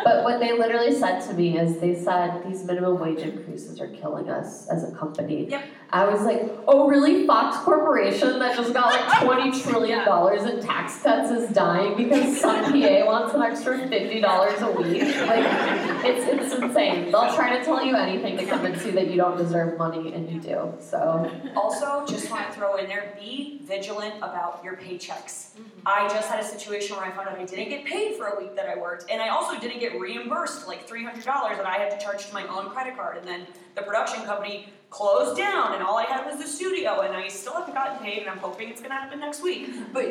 but 0.04 0.24
what 0.24 0.40
they 0.40 0.56
literally 0.56 0.94
said 0.94 1.22
to 1.22 1.34
me 1.34 1.58
is 1.58 1.80
they 1.80 1.96
said 1.96 2.44
these 2.46 2.64
minimum 2.64 3.00
wage 3.00 3.22
increases 3.22 3.82
are 3.82 3.88
killing 3.88 4.30
us 4.30 4.68
as 4.68 4.84
a 4.84 4.96
company. 4.96 5.50
Yep. 5.50 5.64
I 5.94 6.06
was 6.06 6.24
like, 6.24 6.42
oh 6.68 6.88
really? 6.90 7.28
Fox 7.28 7.58
Corporation 7.64 8.40
that 8.40 8.58
just 8.58 8.74
got 8.74 8.88
like 8.88 9.22
twenty 9.24 9.62
trillion 9.62 10.04
dollars 10.04 10.44
in 10.44 10.60
tax 10.60 11.00
cuts 11.04 11.30
is 11.30 11.54
dying 11.54 11.96
because 11.96 12.42
some 12.42 12.64
PA 12.66 13.06
wants 13.06 13.36
an 13.36 13.44
extra 13.44 13.78
fifty 13.88 14.20
dollars 14.20 14.60
a 14.62 14.72
week. 14.72 15.04
Like 15.04 15.46
it's 16.04 16.28
it's 16.28 16.56
insane. 16.56 17.12
They'll 17.12 17.34
try 17.36 17.56
to 17.58 17.64
tell 17.64 17.86
you 17.86 17.96
anything 17.96 18.38
to 18.38 18.46
convince 18.46 18.84
you 18.84 18.92
that 18.94 19.12
you 19.12 19.18
don't 19.18 19.38
deserve 19.38 19.78
money 19.78 20.14
and 20.14 20.28
you 20.32 20.40
do. 20.42 20.74
So 20.80 21.32
Also, 21.56 22.06
just 22.08 22.32
want 22.32 22.48
to 22.48 22.54
throw 22.58 22.78
in 22.78 22.88
there, 22.88 23.16
be 23.20 23.60
vigilant 23.64 24.16
about 24.18 24.62
your 24.64 24.76
paychecks. 24.76 25.52
Mm-hmm. 25.54 25.62
I 25.86 26.08
just 26.08 26.28
had 26.28 26.40
a 26.40 26.44
situation 26.44 26.96
where 26.98 27.06
I 27.06 27.12
found 27.12 27.28
out 27.28 27.38
I 27.38 27.46
didn't 27.46 27.70
get 27.70 27.86
paid 27.86 28.16
for 28.16 28.30
a 28.30 28.42
week 28.42 28.56
that 28.56 28.68
I 28.68 28.80
worked, 28.80 29.12
and 29.12 29.22
I 29.22 29.30
also 29.30 29.60
didn't 29.60 29.80
get 29.80 30.00
reimbursed 30.00 30.68
like 30.68 30.88
three 30.88 31.04
hundred 31.04 31.24
dollars 31.24 31.58
that 31.58 31.68
I 31.68 31.76
had 31.76 31.92
to 31.92 32.04
charge 32.04 32.26
to 32.26 32.34
my 32.34 32.48
own 32.48 32.72
credit 32.72 32.96
card, 32.96 33.18
and 33.18 33.28
then 33.28 33.46
the 33.76 33.84
production 33.84 34.24
company 34.24 34.70
closed 34.98 35.36
down, 35.36 35.74
and 35.74 35.82
all 35.84 35.98
I 35.98 36.04
had 36.04 36.24
was 36.26 36.38
the 36.38 36.48
studio, 36.48 37.02
and 37.02 37.16
I 37.16 37.28
still 37.28 37.54
haven't 37.54 37.74
gotten 37.74 37.98
paid, 37.98 38.20
and 38.20 38.30
I'm 38.30 38.38
hoping 38.38 38.70
it's 38.70 38.80
gonna 38.82 38.94
happen 38.94 39.20
next 39.20 39.42
week. 39.42 39.68
But 39.92 40.06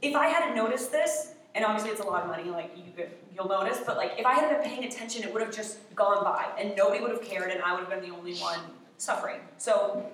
if 0.00 0.14
I 0.14 0.28
hadn't 0.28 0.54
noticed 0.54 0.92
this, 0.92 1.32
and 1.56 1.64
obviously 1.64 1.90
it's 1.90 2.00
a 2.00 2.04
lot 2.04 2.22
of 2.22 2.28
money, 2.28 2.44
like 2.44 2.70
you 2.76 2.92
could, 2.96 3.10
you'll 3.34 3.48
notice, 3.48 3.80
but 3.84 3.96
like 3.96 4.12
if 4.16 4.24
I 4.24 4.34
had 4.34 4.48
been 4.50 4.62
paying 4.70 4.84
attention, 4.84 5.24
it 5.24 5.32
would 5.32 5.42
have 5.42 5.52
just 5.52 5.92
gone 5.96 6.22
by, 6.22 6.46
and 6.56 6.76
nobody 6.76 7.00
would 7.02 7.10
have 7.10 7.22
cared, 7.22 7.50
and 7.50 7.60
I 7.62 7.72
would 7.72 7.80
have 7.80 7.90
been 7.90 8.08
the 8.08 8.14
only 8.16 8.36
one 8.36 8.60
suffering. 8.96 9.40
So 9.56 10.06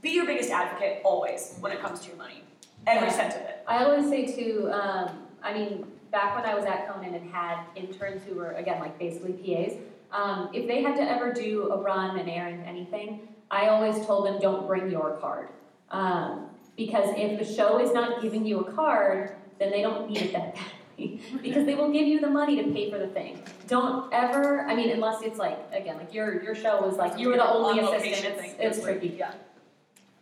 be 0.00 0.10
your 0.10 0.24
biggest 0.24 0.50
advocate 0.50 1.02
always 1.04 1.56
when 1.60 1.70
it 1.70 1.80
comes 1.80 2.00
to 2.00 2.08
your 2.08 2.16
money. 2.16 2.42
Every 2.86 3.08
Yeah. 3.08 3.14
cent 3.14 3.34
of 3.34 3.42
it. 3.42 3.62
I 3.66 3.84
always 3.84 4.08
say 4.08 4.24
too, 4.26 4.70
um, 4.72 5.26
I 5.42 5.52
mean, 5.52 5.90
back 6.10 6.34
when 6.34 6.46
I 6.46 6.54
was 6.54 6.64
at 6.64 6.88
Conan 6.88 7.14
and 7.14 7.30
had 7.30 7.58
interns 7.74 8.22
who 8.24 8.36
were, 8.36 8.52
again, 8.52 8.80
like 8.80 8.98
basically 8.98 9.34
PAs, 9.34 9.74
Um, 10.12 10.50
if 10.54 10.68
they 10.68 10.82
had 10.82 10.94
to 10.96 11.02
ever 11.02 11.32
do 11.32 11.68
a 11.72 11.76
run, 11.76 12.16
an 12.16 12.28
errand, 12.28 12.64
anything, 12.64 13.28
I 13.50 13.68
always 13.68 14.04
told 14.06 14.26
them 14.26 14.38
don't 14.40 14.66
bring 14.66 14.90
your 14.90 15.16
card. 15.18 15.48
Um, 15.90 16.46
because 16.76 17.10
if 17.16 17.38
the 17.38 17.54
show 17.54 17.80
is 17.80 17.92
not 17.92 18.20
giving 18.20 18.44
you 18.44 18.60
a 18.60 18.72
card, 18.72 19.36
then 19.58 19.70
they 19.70 19.82
don't 19.82 20.08
need 20.10 20.22
it 20.22 20.32
that 20.32 20.54
badly. 20.54 21.20
because 21.42 21.64
they 21.64 21.74
will 21.74 21.90
give 21.90 22.06
you 22.06 22.20
the 22.20 22.28
money 22.28 22.62
to 22.62 22.70
pay 22.70 22.90
for 22.90 22.98
the 22.98 23.06
thing. 23.06 23.42
Don't 23.68 24.12
ever, 24.12 24.62
I 24.62 24.74
mean, 24.74 24.90
unless 24.90 25.22
it's 25.22 25.38
like, 25.38 25.58
again, 25.72 25.96
like 25.96 26.12
your, 26.12 26.42
your 26.42 26.54
show 26.54 26.80
was 26.82 26.96
like, 26.96 27.18
you 27.18 27.28
were 27.28 27.36
the 27.36 27.48
only 27.48 27.80
assistant, 27.80 28.36
it's, 28.58 28.78
it's 28.78 28.84
tricky. 28.84 29.16
yeah. 29.18 29.32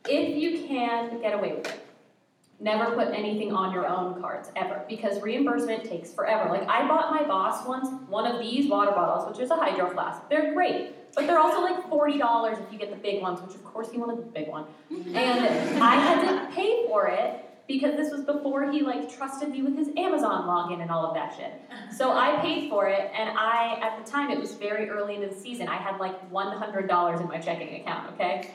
If 0.06 0.36
you 0.36 0.66
can, 0.66 1.20
get 1.20 1.34
away 1.34 1.54
with 1.54 1.66
it. 1.66 1.86
Never 2.60 2.94
put 2.94 3.08
anything 3.08 3.52
on 3.52 3.72
your 3.72 3.86
own 3.86 4.20
cards, 4.20 4.48
ever, 4.54 4.84
because 4.88 5.20
reimbursement 5.20 5.84
takes 5.84 6.12
forever. 6.12 6.48
Like, 6.48 6.66
I 6.68 6.86
bought 6.86 7.10
my 7.10 7.24
boss 7.24 7.66
once 7.66 7.88
one 8.08 8.30
of 8.30 8.40
these 8.40 8.70
water 8.70 8.92
bottles, 8.92 9.28
which 9.28 9.42
is 9.42 9.50
a 9.50 9.56
hydro 9.56 9.90
flask. 9.90 10.28
They're 10.30 10.54
great, 10.54 11.12
but 11.14 11.26
they're 11.26 11.40
also 11.40 11.60
like 11.60 11.88
forty 11.88 12.16
dollars 12.16 12.56
if 12.58 12.72
you 12.72 12.78
get 12.78 12.90
the 12.90 12.96
big 12.96 13.20
ones, 13.20 13.40
which 13.42 13.54
of 13.56 13.64
course 13.64 13.90
he 13.90 13.98
wanted 13.98 14.18
the 14.18 14.30
big 14.30 14.48
one. 14.48 14.66
And 14.90 15.82
I 15.82 15.96
had 15.96 16.20
to 16.22 16.54
pay 16.54 16.86
for 16.86 17.08
it 17.08 17.44
because 17.66 17.96
this 17.96 18.12
was 18.12 18.24
before 18.24 18.70
he 18.70 18.82
like 18.82 19.14
trusted 19.14 19.48
me 19.48 19.62
with 19.62 19.76
his 19.76 19.88
Amazon 19.96 20.46
login 20.46 20.80
and 20.80 20.90
all 20.90 21.04
of 21.06 21.14
that 21.14 21.34
shit. 21.36 21.60
So 21.94 22.12
I 22.12 22.40
paid 22.40 22.70
for 22.70 22.86
it, 22.86 23.10
and 23.14 23.36
I 23.36 23.80
at 23.82 24.02
the 24.02 24.08
time 24.08 24.30
it 24.30 24.38
was 24.38 24.52
very 24.54 24.88
early 24.88 25.16
into 25.16 25.26
the 25.26 25.40
season. 25.40 25.66
I 25.66 25.76
had 25.76 25.98
like 25.98 26.30
one 26.30 26.56
hundred 26.56 26.88
dollars 26.88 27.20
in 27.20 27.26
my 27.26 27.38
checking 27.38 27.80
account. 27.80 28.14
Okay, 28.14 28.54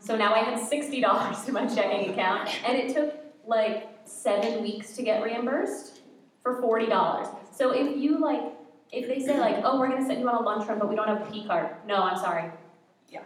so 0.00 0.16
now 0.16 0.34
I 0.34 0.40
had 0.40 0.60
sixty 0.60 1.00
dollars 1.00 1.48
in 1.48 1.54
my 1.54 1.66
checking 1.66 2.10
account, 2.10 2.50
and 2.66 2.76
it 2.76 2.94
took 2.94 3.21
like 3.46 3.88
seven 4.04 4.62
weeks 4.62 4.92
to 4.96 5.02
get 5.02 5.22
reimbursed 5.22 6.00
for 6.42 6.60
forty 6.60 6.86
dollars. 6.86 7.28
So 7.54 7.70
if 7.70 7.96
you 7.96 8.18
like, 8.18 8.42
if 8.90 9.06
they 9.08 9.20
say 9.20 9.38
like, 9.38 9.62
oh, 9.64 9.78
we're 9.78 9.88
gonna 9.88 10.06
send 10.06 10.20
you 10.20 10.28
on 10.28 10.36
a 10.36 10.42
lunch 10.42 10.68
run, 10.68 10.78
but 10.78 10.88
we 10.88 10.96
don't 10.96 11.08
have 11.08 11.22
a 11.22 11.30
P 11.30 11.46
card. 11.46 11.68
No, 11.86 11.96
I'm 12.02 12.18
sorry. 12.18 12.50
Yeah. 13.08 13.22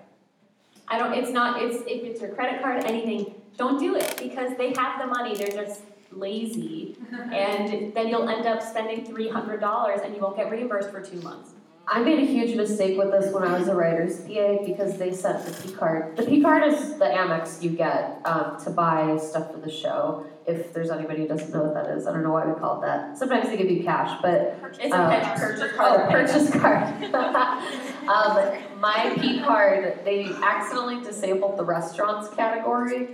I 0.89 0.99
don't. 0.99 1.13
It's 1.15 1.31
not. 1.31 1.63
It's 1.63 1.83
if 1.87 2.05
it's 2.05 2.21
your 2.21 2.31
credit 2.31 2.63
card, 2.63 2.85
anything. 2.85 3.35
Don't 3.57 3.79
do 3.79 3.97
it 3.97 4.17
because 4.23 4.57
they 4.59 4.75
have 4.75 5.01
the 5.01 5.07
money. 5.07 5.35
They're 5.35 5.49
just 5.49 5.81
lazy, 6.13 6.97
and 7.33 7.95
then 7.95 8.09
you'll 8.09 8.29
end 8.29 8.47
up 8.47 8.63
spending 8.63 9.05
three 9.05 9.29
hundred 9.29 9.61
dollars, 9.61 10.01
and 10.05 10.15
you 10.15 10.21
won't 10.21 10.37
get 10.37 10.51
reimbursed 10.51 10.91
for 10.91 11.01
two 11.01 11.21
months. 11.23 11.53
I 11.89 12.03
made 12.03 12.19
a 12.19 12.27
huge 12.27 12.57
mistake 12.57 12.99
with 12.99 13.13
this 13.13 13.33
when 13.33 13.45
I 13.45 13.57
was 13.57 13.69
a 13.69 13.75
writer's 13.75 14.21
PA 14.23 14.57
because 14.65 14.99
they 14.99 15.13
sent 15.13 15.47
the 15.47 15.53
P 15.63 15.73
card. 15.73 16.17
The 16.17 16.25
P 16.25 16.43
card 16.43 16.65
is 16.65 16.99
the 16.99 17.05
Amex 17.05 17.63
you 17.63 17.71
get 17.71 18.21
um, 18.25 18.59
to 18.65 18.71
buy 18.71 19.17
stuff 19.19 19.53
for 19.53 19.59
the 19.59 19.71
show. 19.71 20.27
If 20.47 20.73
there's 20.73 20.91
anybody 20.91 21.23
who 21.23 21.29
doesn't 21.29 21.53
know 21.53 21.63
what 21.63 21.75
that 21.75 21.97
is, 21.97 22.09
I 22.09 22.13
don't 22.13 22.25
know 22.25 22.33
why 22.33 22.45
we 22.45 22.59
call 22.59 22.83
it 22.83 22.87
that. 22.87 23.17
Sometimes 23.17 23.49
they 23.49 23.57
give 23.57 23.71
you 23.71 23.85
cash, 23.85 24.19
but 24.21 24.59
It's 24.81 24.93
a 24.93 24.99
Um, 25.01 25.11
purchase, 25.11 25.41
purchase 25.41 25.73
oh, 25.75 25.77
card. 25.77 26.11
purchase 26.11 26.51
card. 26.51 27.15
um, 28.09 28.81
my 28.81 29.17
P 29.21 29.41
card, 29.43 30.01
they 30.05 30.25
accidentally 30.43 31.05
disabled 31.05 31.57
the 31.57 31.65
restaurants 31.65 32.29
category, 32.35 33.11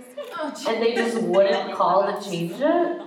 and 0.67 0.81
they 0.81 0.95
just 0.95 1.21
wouldn't 1.21 1.73
call 1.75 2.05
to 2.11 2.27
change 2.29 2.53
it. 2.59 3.01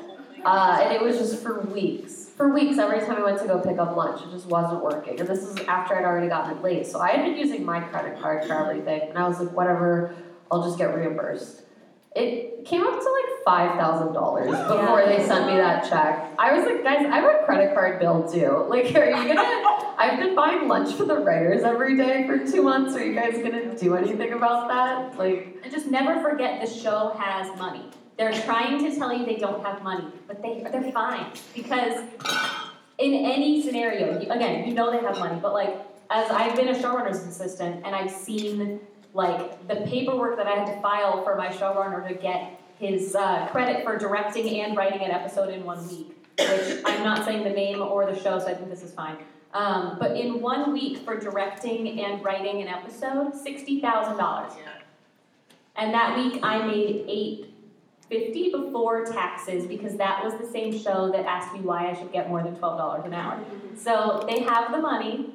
Uh, 0.47 0.81
and 0.83 0.93
it 0.95 1.03
was 1.03 1.19
just 1.19 1.43
for 1.43 1.61
weeks. 1.61 2.31
For 2.37 2.53
weeks, 2.53 2.79
every 2.79 3.01
time 3.01 3.17
I 3.17 3.25
went 3.25 3.41
to 3.41 3.47
go 3.47 3.59
pick 3.61 3.79
up 3.79 3.97
lunch, 3.97 4.23
it 4.23 4.31
just 4.31 4.47
wasn't 4.47 4.83
working. 4.83 5.19
And 5.19 5.29
this 5.29 5.41
is 5.41 5.57
after 5.67 5.97
I'd 5.97 6.05
already 6.05 6.29
gotten 6.29 6.57
it 6.57 6.63
late. 6.63 6.87
So 6.87 7.01
I 7.01 7.11
had 7.13 7.25
been 7.25 7.37
using 7.37 7.65
my 7.65 7.81
credit 7.81 8.21
card 8.21 8.45
for 8.45 8.55
everything. 8.55 9.09
And 9.09 9.19
I 9.19 9.27
was 9.27 9.41
like, 9.41 9.53
whatever, 9.53 10.15
I'll 10.51 10.63
just 10.63 10.79
get 10.79 10.95
reimbursed. 10.95 11.63
It 12.15 12.65
came 12.65 12.83
up 12.83 12.99
to 12.99 13.13
like 13.13 13.45
five 13.45 13.79
thousand 13.79 14.15
dollars 14.15 14.49
before 14.49 15.05
they 15.05 15.23
sent 15.27 15.47
me 15.47 15.57
that 15.57 15.89
check. 15.89 16.33
I 16.39 16.57
was 16.57 16.65
like, 16.65 16.83
guys, 16.83 17.05
I 17.05 17.17
have 17.17 17.25
a 17.43 17.45
credit 17.45 17.75
card 17.75 18.01
bill 18.01 18.27
too. 18.31 18.65
Like, 18.71 18.95
are 18.95 19.11
you 19.11 19.35
gonna? 19.35 19.95
I've 19.99 20.19
been 20.19 20.35
buying 20.35 20.67
lunch 20.67 20.95
for 20.95 21.05
the 21.05 21.17
writers 21.17 21.63
every 21.63 21.97
day 21.97 22.27
for 22.27 22.39
two 22.51 22.63
months. 22.63 22.95
Are 22.95 23.05
you 23.05 23.15
guys 23.15 23.35
gonna 23.43 23.77
do 23.77 23.97
anything 23.97 24.33
about 24.33 24.69
that? 24.69 25.19
Like, 25.19 25.59
And 25.63 25.71
just 25.73 25.89
never 25.89 26.21
forget 26.23 26.61
the 26.61 26.67
show 26.71 27.15
has 27.19 27.55
money. 27.59 27.91
They're 28.17 28.33
trying 28.43 28.79
to 28.85 28.97
tell 28.97 29.13
you 29.13 29.27
they 29.27 29.37
don't 29.37 29.65
have 29.65 29.83
money, 29.83 30.07
but 30.27 30.43
they 30.43 30.65
they're 30.73 30.91
fine 30.93 31.27
because 31.55 32.03
in 32.99 33.13
any 33.15 33.63
scenario, 33.63 34.19
you- 34.21 34.31
again, 34.31 34.67
you 34.67 34.75
know 34.75 34.91
they 34.91 35.05
have 35.07 35.19
money, 35.19 35.39
but 35.41 35.53
like 35.53 35.77
as 36.11 36.31
I've 36.31 36.57
been 36.57 36.69
a 36.69 36.75
showrunner's 36.75 37.19
assistant 37.27 37.85
and 37.85 37.95
I've 37.95 38.11
seen 38.11 38.81
like 39.13 39.67
the 39.69 39.77
paperwork 39.77 40.37
that 40.37 40.47
I 40.47 40.53
had 40.57 40.67
to 40.75 40.81
file 40.81 41.23
for 41.25 41.37
my 41.37 41.49
showrunner 41.49 42.07
to 42.09 42.15
get 42.15 42.61
his 42.79 43.15
uh, 43.15 43.47
credit 43.49 43.85
for 43.85 43.97
directing 43.99 44.61
and 44.61 44.77
writing 44.77 45.01
an 45.01 45.11
episode 45.11 45.49
in 45.53 45.65
one 45.65 45.87
week, 45.89 46.15
which 46.39 46.81
I'm 46.85 47.03
not 47.03 47.25
saying 47.25 47.43
the 47.45 47.51
name 47.51 47.81
or 47.81 48.05
the 48.11 48.19
show, 48.19 48.39
so 48.39 48.47
I 48.47 48.55
think 48.55 48.69
this 48.71 48.83
is 48.83 48.93
fine. 48.93 49.17
Um, 49.55 49.97
but 49.99 50.17
in 50.17 50.41
one 50.43 50.73
week 50.75 50.99
for 50.99 51.19
directing 51.19 52.01
and 52.01 52.23
writing 52.23 52.61
an 52.61 52.69
episode, 52.69 53.35
sixty 53.35 53.81
thousand 53.81 54.19
dollars. 54.19 54.53
And 55.77 55.93
that 55.95 56.17
week 56.17 56.41
I 56.43 56.67
made 56.67 57.05
eight 57.09 57.55
fifty 58.09 58.51
before 58.51 59.05
taxes 59.05 59.67
because 59.67 59.97
that 59.97 60.23
was 60.25 60.35
the 60.41 60.47
same 60.47 60.77
show 60.79 61.11
that 61.13 61.25
asked 61.27 61.53
me 61.55 61.61
why 61.61 61.91
I 61.91 61.95
should 61.95 62.13
get 62.13 62.29
more 62.29 62.43
than 62.43 62.57
twelve 62.57 62.79
dollars 62.79 63.05
an 63.05 63.15
hour. 63.15 63.39
So 63.77 64.25
they 64.29 64.41
have 64.41 64.73
the 64.73 64.79
money, 64.79 65.31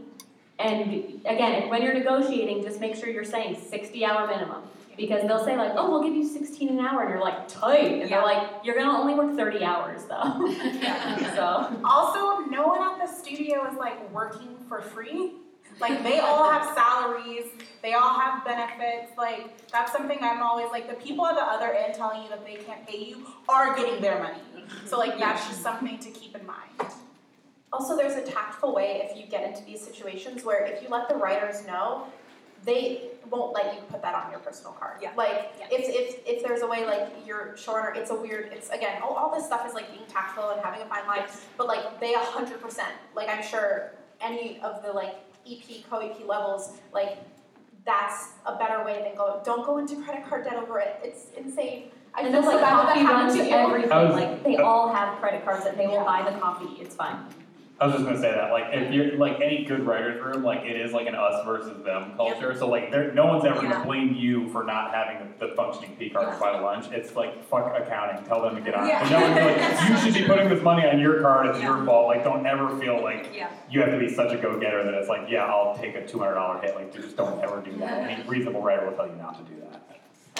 and 0.60 1.22
again, 1.26 1.70
when 1.70 1.82
you're 1.82 1.94
negotiating, 1.94 2.64
just 2.64 2.80
make 2.80 2.96
sure 2.96 3.10
you're 3.10 3.24
saying 3.24 3.58
sixty 3.70 4.06
hour 4.06 4.28
minimum. 4.28 4.64
Because 4.98 5.22
they'll 5.26 5.44
say 5.44 5.56
like, 5.58 5.72
oh, 5.76 5.90
we'll 5.90 6.04
give 6.04 6.14
you 6.14 6.28
sixteen 6.28 6.70
an 6.70 6.80
hour, 6.80 7.02
and 7.02 7.10
you're 7.10 7.22
like, 7.22 7.48
tight, 7.48 8.02
and 8.02 8.12
they're 8.12 8.22
like, 8.22 8.48
you're 8.64 8.76
gonna 8.76 8.92
only 8.98 9.14
work 9.16 9.36
thirty 9.36 9.64
hours 9.64 10.04
though. 10.04 10.52
so 11.36 11.80
Also, 11.84 12.40
no 12.50 12.68
one 12.68 12.84
at 12.84 13.00
the 13.00 13.08
studio 13.08 13.66
is 13.72 13.78
like 13.78 14.12
working 14.14 14.56
for 14.68 14.82
free. 14.82 15.34
Like 15.80 16.04
they 16.04 16.20
all 16.20 16.50
have 16.50 16.76
salaries, 16.76 17.46
they 17.82 17.94
all 17.94 18.20
have 18.20 18.46
benefits. 18.46 19.12
Like 19.18 19.68
that's 19.70 19.92
something 19.92 20.18
I'm 20.22 20.44
always 20.44 20.70
like 20.72 20.88
the 20.88 21.04
people 21.04 21.26
at 21.26 21.36
the 21.36 21.44
other 21.44 21.74
end 21.74 21.94
telling 21.96 22.24
you 22.24 22.30
that 22.30 22.46
they 22.46 22.56
can't 22.56 22.86
pay 22.88 23.04
you 23.06 23.26
are 23.50 23.76
getting 23.76 24.02
their 24.02 24.20
money. 24.20 24.40
So 24.86 24.98
like 24.98 25.18
that's 25.18 25.48
just 25.48 25.62
something 25.62 25.98
to 26.00 26.10
keep 26.12 26.36
in 26.36 26.46
mind. 26.46 26.94
Also, 27.74 27.96
there's 27.96 28.16
a 28.16 28.30
tactful 28.30 28.76
way 28.76 29.08
if 29.10 29.18
you 29.18 29.26
get 29.26 29.48
into 29.48 29.64
these 29.66 29.80
situations 29.82 30.44
where 30.44 30.66
if 30.66 30.84
you 30.84 30.90
let 30.90 31.08
the 31.08 31.16
writers 31.16 31.66
know, 31.66 32.06
they 32.66 33.04
won't 33.30 33.54
let 33.54 33.74
you 33.74 33.80
put 33.90 34.02
that 34.02 34.14
on 34.14 34.30
your 34.30 34.42
personal 34.42 34.74
card. 34.74 34.98
Yeah. 35.02 35.12
Like 35.16 35.52
Yeah. 35.58 35.68
if, 35.72 35.86
if 35.88 36.28
if 36.28 36.44
there's 36.44 36.62
a 36.62 36.68
way 36.68 36.86
like 36.86 37.08
you're 37.26 37.56
shorter, 37.58 37.94
it's 37.96 38.12
a 38.12 38.16
weird. 38.16 38.52
It's 38.52 38.70
again 38.70 39.02
all, 39.02 39.14
all 39.14 39.34
this 39.34 39.46
stuff 39.46 39.66
is 39.66 39.74
like 39.74 39.90
being 39.90 40.06
tactful 40.10 40.50
and 40.50 40.62
having 40.62 40.82
a 40.82 40.86
fine 40.86 41.08
line. 41.08 41.24
But 41.58 41.68
like 41.68 42.00
they 42.02 42.14
a 42.14 42.20
hundred 42.20 42.62
percent. 42.62 42.92
Like 43.16 43.30
I'm 43.30 43.42
sure 43.42 43.94
any 44.20 44.60
of 44.62 44.84
the 44.84 44.92
like 44.92 45.16
EP 45.50 45.84
co-EP 45.90 46.26
levels 46.28 46.78
like 46.94 47.18
that's 47.86 48.30
a 48.46 48.56
better 48.58 48.84
way 48.86 49.02
than 49.04 49.16
go. 49.16 49.42
Don't 49.44 49.66
go 49.66 49.78
into 49.80 50.02
credit 50.04 50.28
card 50.28 50.44
debt 50.44 50.54
over 50.56 50.80
it. 50.80 50.98
It's 51.04 51.32
insane. 51.36 51.90
I 52.14 52.22
and 52.22 52.32
feel 52.34 52.42
then 52.42 52.44
so 52.44 52.50
like 52.58 52.62
bad 52.62 52.78
that 52.78 52.86
coffee 52.86 53.00
that 53.00 53.06
happened 53.06 53.28
runs 53.28 53.38
to 53.38 53.46
you. 53.46 53.56
everything. 53.56 53.90
Was- 53.90 54.16
like 54.16 54.44
they 54.44 54.58
all 54.58 54.94
have 54.94 55.18
credit 55.20 55.44
cards 55.46 55.64
that 55.64 55.78
they 55.78 55.88
will 55.88 56.04
buy 56.06 56.30
the 56.30 56.38
coffee. 56.40 56.82
It's 56.82 56.96
fine. 56.96 57.18
I 57.82 57.88
was 57.88 57.96
just 57.96 58.06
gonna 58.06 58.20
say 58.20 58.32
that, 58.32 58.52
like, 58.52 58.66
if 58.74 58.94
you're, 58.94 59.18
like, 59.18 59.42
any 59.42 59.66
good 59.66 59.88
writer's 59.88 60.22
room, 60.22 60.44
like, 60.44 60.60
it 60.66 60.76
is 60.80 60.94
like 60.94 61.08
an 61.08 61.16
us 61.16 61.44
versus 61.44 61.84
them 61.84 62.14
culture, 62.16 62.56
so 62.56 62.68
like, 62.70 62.92
there, 62.92 63.12
no 63.12 63.26
one's 63.26 63.44
ever 63.44 63.56
Yeah. 63.64 63.72
gonna 63.72 63.86
blame 63.86 64.14
you 64.14 64.48
for 64.50 64.64
not 64.64 64.94
having 64.94 65.28
the, 65.40 65.48
the 65.48 65.56
functioning 65.56 65.96
P 65.98 66.12
card 66.12 66.32
to 66.32 66.40
buy 66.40 66.60
lunch, 66.60 66.92
it's 66.92 67.16
like, 67.16 67.44
fuck 67.46 67.76
accounting, 67.76 68.24
tell 68.26 68.40
them 68.44 68.54
to 68.54 68.62
get 68.62 68.76
on. 68.76 68.88
Yeah. 68.88 69.10
No 69.10 69.20
one's 69.22 69.36
like, 69.36 69.90
you 69.90 69.98
should 69.98 70.14
be 70.14 70.28
putting 70.28 70.48
this 70.50 70.62
money 70.62 70.88
on 70.88 71.00
your 71.00 71.22
card, 71.22 71.48
it's 71.48 71.60
your 71.64 71.84
fault, 71.84 72.06
like, 72.06 72.24
don't 72.24 72.46
ever 72.46 72.70
feel 72.80 73.02
like 73.02 73.36
Yeah. 73.36 73.50
you 73.68 73.82
have 73.82 73.90
to 73.90 73.98
be 73.98 74.14
such 74.14 74.32
a 74.32 74.38
go-getter 74.38 74.84
that 74.84 74.94
it's 74.94 75.10
like, 75.10 75.28
yeah, 75.28 75.46
I'll 75.46 75.76
take 75.76 75.96
a 75.96 76.06
two 76.06 76.20
hundred 76.20 76.36
dollar 76.36 76.62
hit, 76.62 76.76
like, 76.76 76.94
just 76.94 77.18
don't 77.18 77.42
ever 77.44 77.62
do 77.62 77.76
that, 77.78 78.04
any 78.12 78.22
reasonable 78.30 78.62
writer 78.62 78.86
will 78.86 78.94
tell 78.96 79.08
you 79.08 79.16
not 79.16 79.36
to 79.44 79.52
do 79.52 79.60
that. 79.62 79.82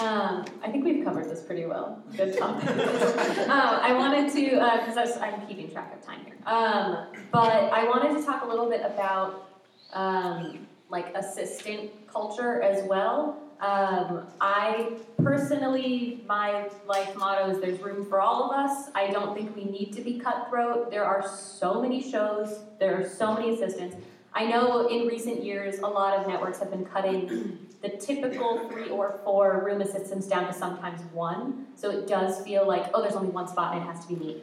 Um, 0.02 0.44
I 0.64 0.70
think 0.70 0.84
we've 0.84 1.04
covered 1.04 1.30
this 1.30 1.42
pretty 1.42 1.64
well. 1.64 2.02
Good 2.16 2.36
talk. 2.36 2.56
um, 2.64 3.48
I 3.48 3.94
wanted 3.94 4.32
to, 4.32 4.44
because 4.84 5.16
I'm 5.18 5.46
keeping 5.46 5.70
track 5.70 5.94
of 5.94 6.04
time 6.04 6.24
here. 6.24 6.34
Um, 6.44 7.06
but 7.30 7.72
I 7.72 7.84
wanted 7.84 8.18
to 8.18 8.26
talk 8.26 8.42
a 8.42 8.46
little 8.46 8.68
bit 8.68 8.82
about 8.84 9.48
um, 9.92 10.66
like 10.88 11.14
assistant 11.14 11.90
culture 12.08 12.60
as 12.62 12.84
well. 12.88 13.38
Um, 13.60 14.26
I 14.40 14.96
personally, 15.22 16.24
my 16.26 16.68
life 16.88 17.14
motto 17.14 17.48
is 17.50 17.60
there's 17.60 17.80
room 17.80 18.04
for 18.04 18.20
all 18.20 18.50
of 18.50 18.58
us. 18.58 18.90
I 18.96 19.06
don't 19.12 19.36
think 19.36 19.54
we 19.54 19.64
need 19.64 19.92
to 19.92 20.00
be 20.00 20.18
cutthroat. 20.18 20.90
There 20.90 21.04
are 21.04 21.24
so 21.28 21.80
many 21.80 22.02
shows, 22.02 22.58
there 22.80 23.00
are 23.00 23.08
so 23.08 23.32
many 23.34 23.54
assistants. 23.54 23.94
I 24.34 24.46
know 24.46 24.88
in 24.88 25.06
recent 25.06 25.44
years, 25.44 25.78
a 25.78 25.86
lot 25.86 26.18
of 26.18 26.26
networks 26.26 26.58
have 26.58 26.72
been 26.72 26.86
cutting 26.86 27.68
the 27.82 27.88
typical 27.90 28.68
three 28.70 28.88
or 28.88 29.18
four 29.24 29.62
room 29.64 29.80
assistants 29.80 30.26
down 30.26 30.46
to 30.46 30.52
sometimes 30.52 31.00
one. 31.12 31.66
So 31.74 31.90
it 31.90 32.06
does 32.06 32.40
feel 32.42 32.66
like, 32.66 32.86
oh, 32.94 33.02
there's 33.02 33.16
only 33.16 33.30
one 33.30 33.48
spot 33.48 33.74
and 33.74 33.82
it 33.82 33.86
has 33.86 34.06
to 34.06 34.14
be 34.14 34.24
me. 34.24 34.42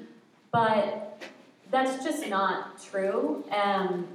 But 0.51 1.21
that's 1.71 2.03
just 2.03 2.27
not 2.27 2.83
true. 2.83 3.45
Um, 3.51 4.07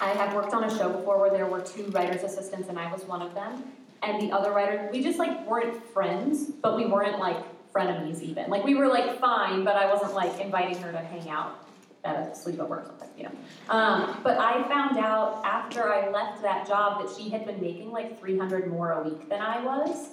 I 0.00 0.08
have 0.08 0.34
worked 0.34 0.52
on 0.52 0.64
a 0.64 0.76
show 0.76 0.90
before 0.90 1.20
where 1.20 1.30
there 1.30 1.46
were 1.46 1.60
two 1.60 1.84
writer's 1.84 2.22
assistants 2.22 2.68
and 2.68 2.78
I 2.78 2.90
was 2.92 3.04
one 3.04 3.22
of 3.22 3.34
them. 3.34 3.62
And 4.02 4.20
the 4.20 4.34
other 4.34 4.50
writer, 4.50 4.88
we 4.92 5.02
just 5.02 5.18
like 5.18 5.46
weren't 5.46 5.82
friends, 5.92 6.50
but 6.50 6.76
we 6.76 6.86
weren't 6.86 7.18
like 7.18 7.38
frenemies 7.72 8.20
even. 8.20 8.50
Like 8.50 8.64
we 8.64 8.74
were 8.74 8.88
like 8.88 9.20
fine, 9.20 9.64
but 9.64 9.76
I 9.76 9.92
wasn't 9.92 10.14
like 10.14 10.40
inviting 10.40 10.76
her 10.78 10.90
to 10.92 10.98
hang 10.98 11.30
out 11.30 11.65
at 12.06 12.16
a 12.16 12.30
sleepover 12.30 12.70
or 12.70 12.84
something, 12.86 13.08
you 13.16 13.24
know. 13.24 13.32
Um, 13.68 14.20
but 14.22 14.38
I 14.38 14.66
found 14.68 14.98
out 14.98 15.42
after 15.44 15.92
I 15.92 16.10
left 16.10 16.42
that 16.42 16.66
job 16.66 17.02
that 17.02 17.14
she 17.16 17.28
had 17.30 17.44
been 17.44 17.60
making 17.60 17.90
like 17.90 18.20
300 18.20 18.68
more 18.68 18.92
a 18.92 19.02
week 19.02 19.28
than 19.28 19.40
I 19.40 19.64
was 19.64 20.10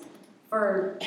for 0.50 1.00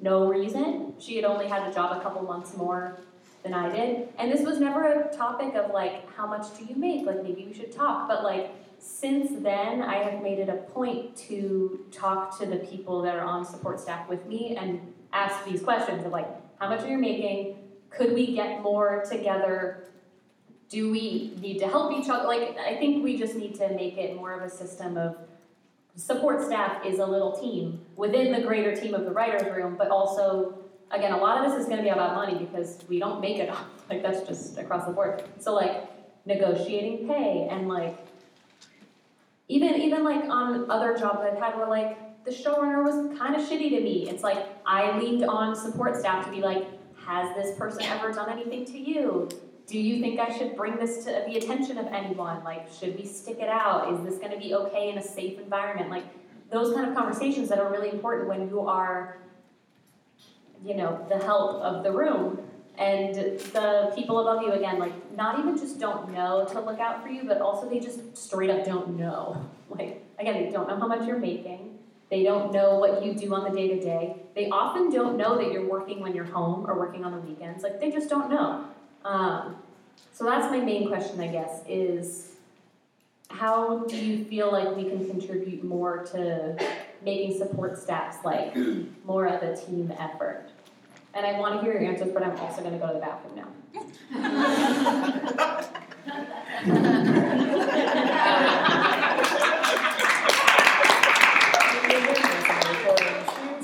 no 0.00 0.28
reason. 0.28 0.94
She 0.98 1.16
had 1.16 1.24
only 1.24 1.48
had 1.48 1.68
a 1.68 1.74
job 1.74 1.96
a 1.96 2.00
couple 2.00 2.22
months 2.22 2.56
more 2.56 2.98
than 3.42 3.54
I 3.54 3.70
did. 3.70 4.08
And 4.18 4.30
this 4.32 4.42
was 4.42 4.58
never 4.58 4.84
a 4.86 5.16
topic 5.16 5.54
of 5.54 5.72
like, 5.72 6.10
how 6.14 6.26
much 6.26 6.56
do 6.56 6.64
you 6.64 6.76
make? 6.76 7.06
Like, 7.06 7.22
maybe 7.22 7.44
we 7.46 7.54
should 7.54 7.72
talk. 7.72 8.08
But 8.08 8.22
like, 8.22 8.50
since 8.78 9.30
then, 9.42 9.82
I 9.82 9.96
have 9.96 10.22
made 10.22 10.38
it 10.38 10.48
a 10.48 10.56
point 10.56 11.16
to 11.28 11.84
talk 11.90 12.38
to 12.38 12.46
the 12.46 12.56
people 12.56 13.02
that 13.02 13.16
are 13.16 13.24
on 13.24 13.44
support 13.44 13.80
staff 13.80 14.08
with 14.08 14.24
me 14.26 14.56
and 14.56 14.92
ask 15.12 15.44
these 15.44 15.62
questions 15.62 16.04
of 16.04 16.12
like, 16.12 16.28
how 16.60 16.68
much 16.68 16.80
are 16.80 16.88
you 16.88 16.98
making? 16.98 17.56
Could 17.90 18.12
we 18.12 18.34
get 18.34 18.62
more 18.62 19.04
together? 19.08 19.88
Do 20.68 20.90
we 20.90 21.34
need 21.40 21.58
to 21.60 21.68
help 21.68 21.92
each 21.92 22.08
other? 22.08 22.26
Like, 22.26 22.56
I 22.58 22.76
think 22.76 23.02
we 23.02 23.16
just 23.16 23.34
need 23.34 23.54
to 23.56 23.68
make 23.70 23.96
it 23.96 24.16
more 24.16 24.32
of 24.32 24.42
a 24.42 24.50
system 24.50 24.96
of 24.96 25.16
support 25.96 26.42
staff 26.42 26.84
is 26.84 26.98
a 26.98 27.06
little 27.06 27.32
team 27.32 27.80
within 27.96 28.32
the 28.32 28.46
greater 28.46 28.76
team 28.76 28.94
of 28.94 29.04
the 29.04 29.10
writer's 29.10 29.50
room, 29.50 29.76
but 29.76 29.88
also, 29.88 30.58
again, 30.90 31.12
a 31.12 31.16
lot 31.16 31.44
of 31.44 31.50
this 31.50 31.60
is 31.60 31.66
going 31.66 31.78
to 31.78 31.82
be 31.82 31.88
about 31.88 32.14
money 32.14 32.34
because 32.38 32.84
we 32.88 32.98
don't 32.98 33.20
make 33.20 33.38
it 33.38 33.48
up. 33.48 33.66
Like, 33.88 34.02
that's 34.02 34.28
just 34.28 34.58
across 34.58 34.84
the 34.84 34.92
board. 34.92 35.22
So, 35.38 35.54
like, 35.54 35.88
negotiating 36.26 37.08
pay 37.08 37.48
and 37.50 37.68
like, 37.68 37.96
even 39.48 39.74
even 39.76 40.04
like 40.04 40.24
on 40.24 40.70
other 40.70 40.96
jobs 40.96 41.20
I've 41.22 41.38
had 41.38 41.56
where 41.56 41.66
like 41.66 42.24
the 42.24 42.30
showrunner 42.30 42.84
was 42.84 43.18
kind 43.18 43.34
of 43.34 43.40
shitty 43.40 43.70
to 43.70 43.80
me. 43.80 44.08
It's 44.08 44.22
like 44.22 44.46
I 44.66 44.98
leaned 44.98 45.24
on 45.24 45.56
support 45.56 45.96
staff 45.96 46.24
to 46.26 46.30
be 46.30 46.40
like, 46.40 46.66
has 47.06 47.34
this 47.34 47.56
person 47.56 47.82
ever 47.82 48.12
done 48.12 48.28
anything 48.28 48.66
to 48.66 48.78
you? 48.78 49.28
Do 49.68 49.78
you 49.78 50.00
think 50.00 50.18
I 50.18 50.36
should 50.36 50.56
bring 50.56 50.76
this 50.76 51.04
to 51.04 51.24
the 51.26 51.36
attention 51.36 51.76
of 51.76 51.86
anyone? 51.88 52.42
Like, 52.42 52.72
should 52.72 52.98
we 52.98 53.04
stick 53.04 53.38
it 53.38 53.50
out? 53.50 53.92
Is 53.92 54.00
this 54.02 54.18
going 54.18 54.32
to 54.32 54.38
be 54.38 54.54
okay 54.54 54.88
in 54.88 54.96
a 54.96 55.02
safe 55.02 55.38
environment? 55.38 55.90
Like, 55.90 56.04
those 56.50 56.74
kind 56.74 56.88
of 56.88 56.96
conversations 56.96 57.50
that 57.50 57.58
are 57.58 57.70
really 57.70 57.90
important 57.90 58.28
when 58.28 58.48
you 58.48 58.60
are, 58.60 59.18
you 60.64 60.74
know, 60.74 61.04
the 61.10 61.18
help 61.18 61.60
of 61.60 61.84
the 61.84 61.92
room. 61.92 62.40
And 62.78 63.14
the 63.14 63.92
people 63.94 64.20
above 64.20 64.42
you, 64.42 64.52
again, 64.52 64.78
like, 64.78 64.92
not 65.14 65.38
even 65.38 65.58
just 65.58 65.78
don't 65.78 66.12
know 66.12 66.46
to 66.50 66.60
look 66.60 66.80
out 66.80 67.02
for 67.02 67.10
you, 67.10 67.24
but 67.24 67.42
also 67.42 67.68
they 67.68 67.78
just 67.78 68.16
straight 68.16 68.50
up 68.50 68.64
don't 68.64 68.96
know. 68.96 69.44
Like, 69.70 70.02
again, 70.18 70.32
they 70.42 70.50
don't 70.50 70.66
know 70.66 70.78
how 70.78 70.86
much 70.86 71.06
you're 71.06 71.18
making. 71.18 71.78
They 72.10 72.22
don't 72.22 72.52
know 72.54 72.78
what 72.78 73.04
you 73.04 73.12
do 73.12 73.34
on 73.34 73.44
the 73.44 73.50
day 73.50 73.68
to 73.68 73.78
day. 73.78 74.16
They 74.34 74.48
often 74.48 74.90
don't 74.90 75.18
know 75.18 75.36
that 75.36 75.52
you're 75.52 75.68
working 75.68 76.00
when 76.00 76.14
you're 76.14 76.24
home 76.24 76.64
or 76.66 76.78
working 76.78 77.04
on 77.04 77.12
the 77.12 77.18
weekends. 77.18 77.62
Like, 77.62 77.78
they 77.78 77.90
just 77.90 78.08
don't 78.08 78.30
know. 78.30 78.64
Um, 79.08 79.56
so 80.12 80.24
that's 80.24 80.50
my 80.50 80.60
main 80.60 80.86
question, 80.86 81.18
I 81.20 81.28
guess, 81.28 81.62
is 81.66 82.36
how 83.30 83.84
do 83.84 83.96
you 83.96 84.24
feel 84.24 84.52
like 84.52 84.76
we 84.76 84.84
can 84.84 85.08
contribute 85.08 85.64
more 85.64 86.04
to 86.12 86.56
making 87.02 87.38
support 87.38 87.78
staffs 87.78 88.18
like 88.24 88.54
more 89.06 89.26
of 89.26 89.42
a 89.42 89.56
team 89.56 89.92
effort? 89.98 90.50
And 91.14 91.24
I 91.24 91.38
want 91.40 91.58
to 91.58 91.62
hear 91.62 91.80
your 91.80 91.90
answers, 91.90 92.12
but 92.12 92.22
I'm 92.22 92.36
also 92.38 92.60
going 92.60 92.74
to 92.74 92.78
go 92.78 92.88
to 92.88 92.94
the 92.94 93.00
bathroom 93.00 93.36
now. 93.36 93.48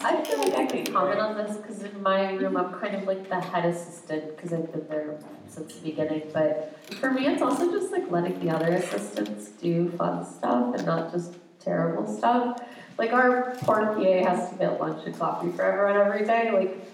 I 0.06 0.22
feel 0.22 0.38
like 0.38 0.54
I 0.54 0.66
can 0.66 0.84
comment 0.92 1.20
on 1.20 1.36
this 1.36 1.56
because 1.56 1.82
in 1.82 2.02
my 2.02 2.32
room 2.34 2.56
I'm 2.56 2.78
kind 2.78 2.94
of 2.94 3.04
like 3.04 3.28
the 3.28 3.40
head 3.40 3.64
assistant 3.64 4.36
because 4.36 4.52
I've 4.52 4.70
been 4.70 4.86
there 4.88 5.18
since 5.48 5.74
the 5.74 5.90
beginning. 5.90 6.22
But 6.32 6.78
for 6.94 7.10
me, 7.10 7.26
it's 7.26 7.42
also 7.42 7.70
just 7.70 7.92
like 7.92 8.10
letting 8.10 8.40
the 8.40 8.50
other 8.50 8.72
assistants 8.72 9.50
do 9.50 9.90
fun 9.90 10.24
stuff 10.24 10.74
and 10.74 10.86
not 10.86 11.12
just 11.12 11.34
terrible 11.60 12.06
stuff. 12.06 12.62
Like 12.98 13.12
our 13.12 13.56
poor 13.60 13.94
PA 13.94 14.28
has 14.30 14.50
to 14.50 14.56
get 14.56 14.80
lunch 14.80 15.04
and 15.06 15.18
coffee 15.18 15.50
for 15.50 15.62
everyone 15.62 16.06
every 16.06 16.26
day. 16.26 16.50
Like 16.52 16.88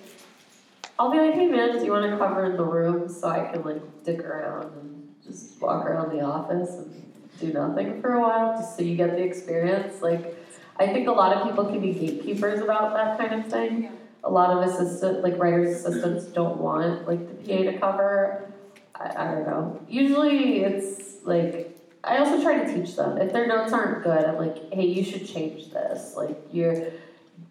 I'll 0.98 1.10
be 1.10 1.18
like, 1.18 1.34
hey 1.34 1.46
man, 1.46 1.78
do 1.78 1.84
you 1.84 1.92
want 1.92 2.10
to 2.10 2.16
cover 2.18 2.44
in 2.46 2.56
the 2.56 2.64
room 2.64 3.08
so 3.08 3.28
I 3.28 3.50
can 3.52 3.62
like 3.62 4.04
dick 4.04 4.20
around 4.20 4.72
and 4.80 5.14
just 5.24 5.60
walk 5.60 5.86
around 5.86 6.10
the 6.10 6.22
office 6.22 6.70
and 6.70 7.12
do 7.38 7.52
nothing 7.52 8.00
for 8.00 8.14
a 8.14 8.20
while 8.20 8.58
just 8.58 8.76
so 8.76 8.82
you 8.82 8.96
get 8.96 9.10
the 9.10 9.22
experience? 9.22 10.02
Like 10.02 10.36
I 10.76 10.86
think 10.86 11.08
a 11.08 11.12
lot 11.12 11.36
of 11.36 11.48
people 11.48 11.66
can 11.66 11.80
be 11.80 11.92
gatekeepers 11.92 12.60
about 12.60 12.94
that 12.94 13.18
kind 13.18 13.42
of 13.42 13.50
thing. 13.50 13.92
A 14.22 14.30
lot 14.30 14.50
of 14.50 14.68
assistant, 14.68 15.22
like 15.22 15.38
writers' 15.38 15.84
assistants, 15.84 16.26
don't 16.26 16.58
want 16.58 17.08
like 17.08 17.26
the 17.26 17.34
PA 17.34 17.70
to 17.70 17.78
cover. 17.78 18.52
I, 18.94 19.08
I 19.16 19.34
don't 19.34 19.46
know. 19.46 19.80
Usually, 19.88 20.60
it's 20.60 21.24
like 21.24 21.76
I 22.02 22.18
also 22.18 22.42
try 22.42 22.64
to 22.64 22.74
teach 22.74 22.96
them 22.96 23.18
if 23.18 23.32
their 23.32 23.46
notes 23.46 23.72
aren't 23.72 24.02
good. 24.02 24.24
I'm 24.24 24.36
like, 24.36 24.72
hey, 24.72 24.86
you 24.86 25.04
should 25.04 25.26
change 25.26 25.70
this. 25.70 26.14
Like 26.16 26.38
you 26.52 26.92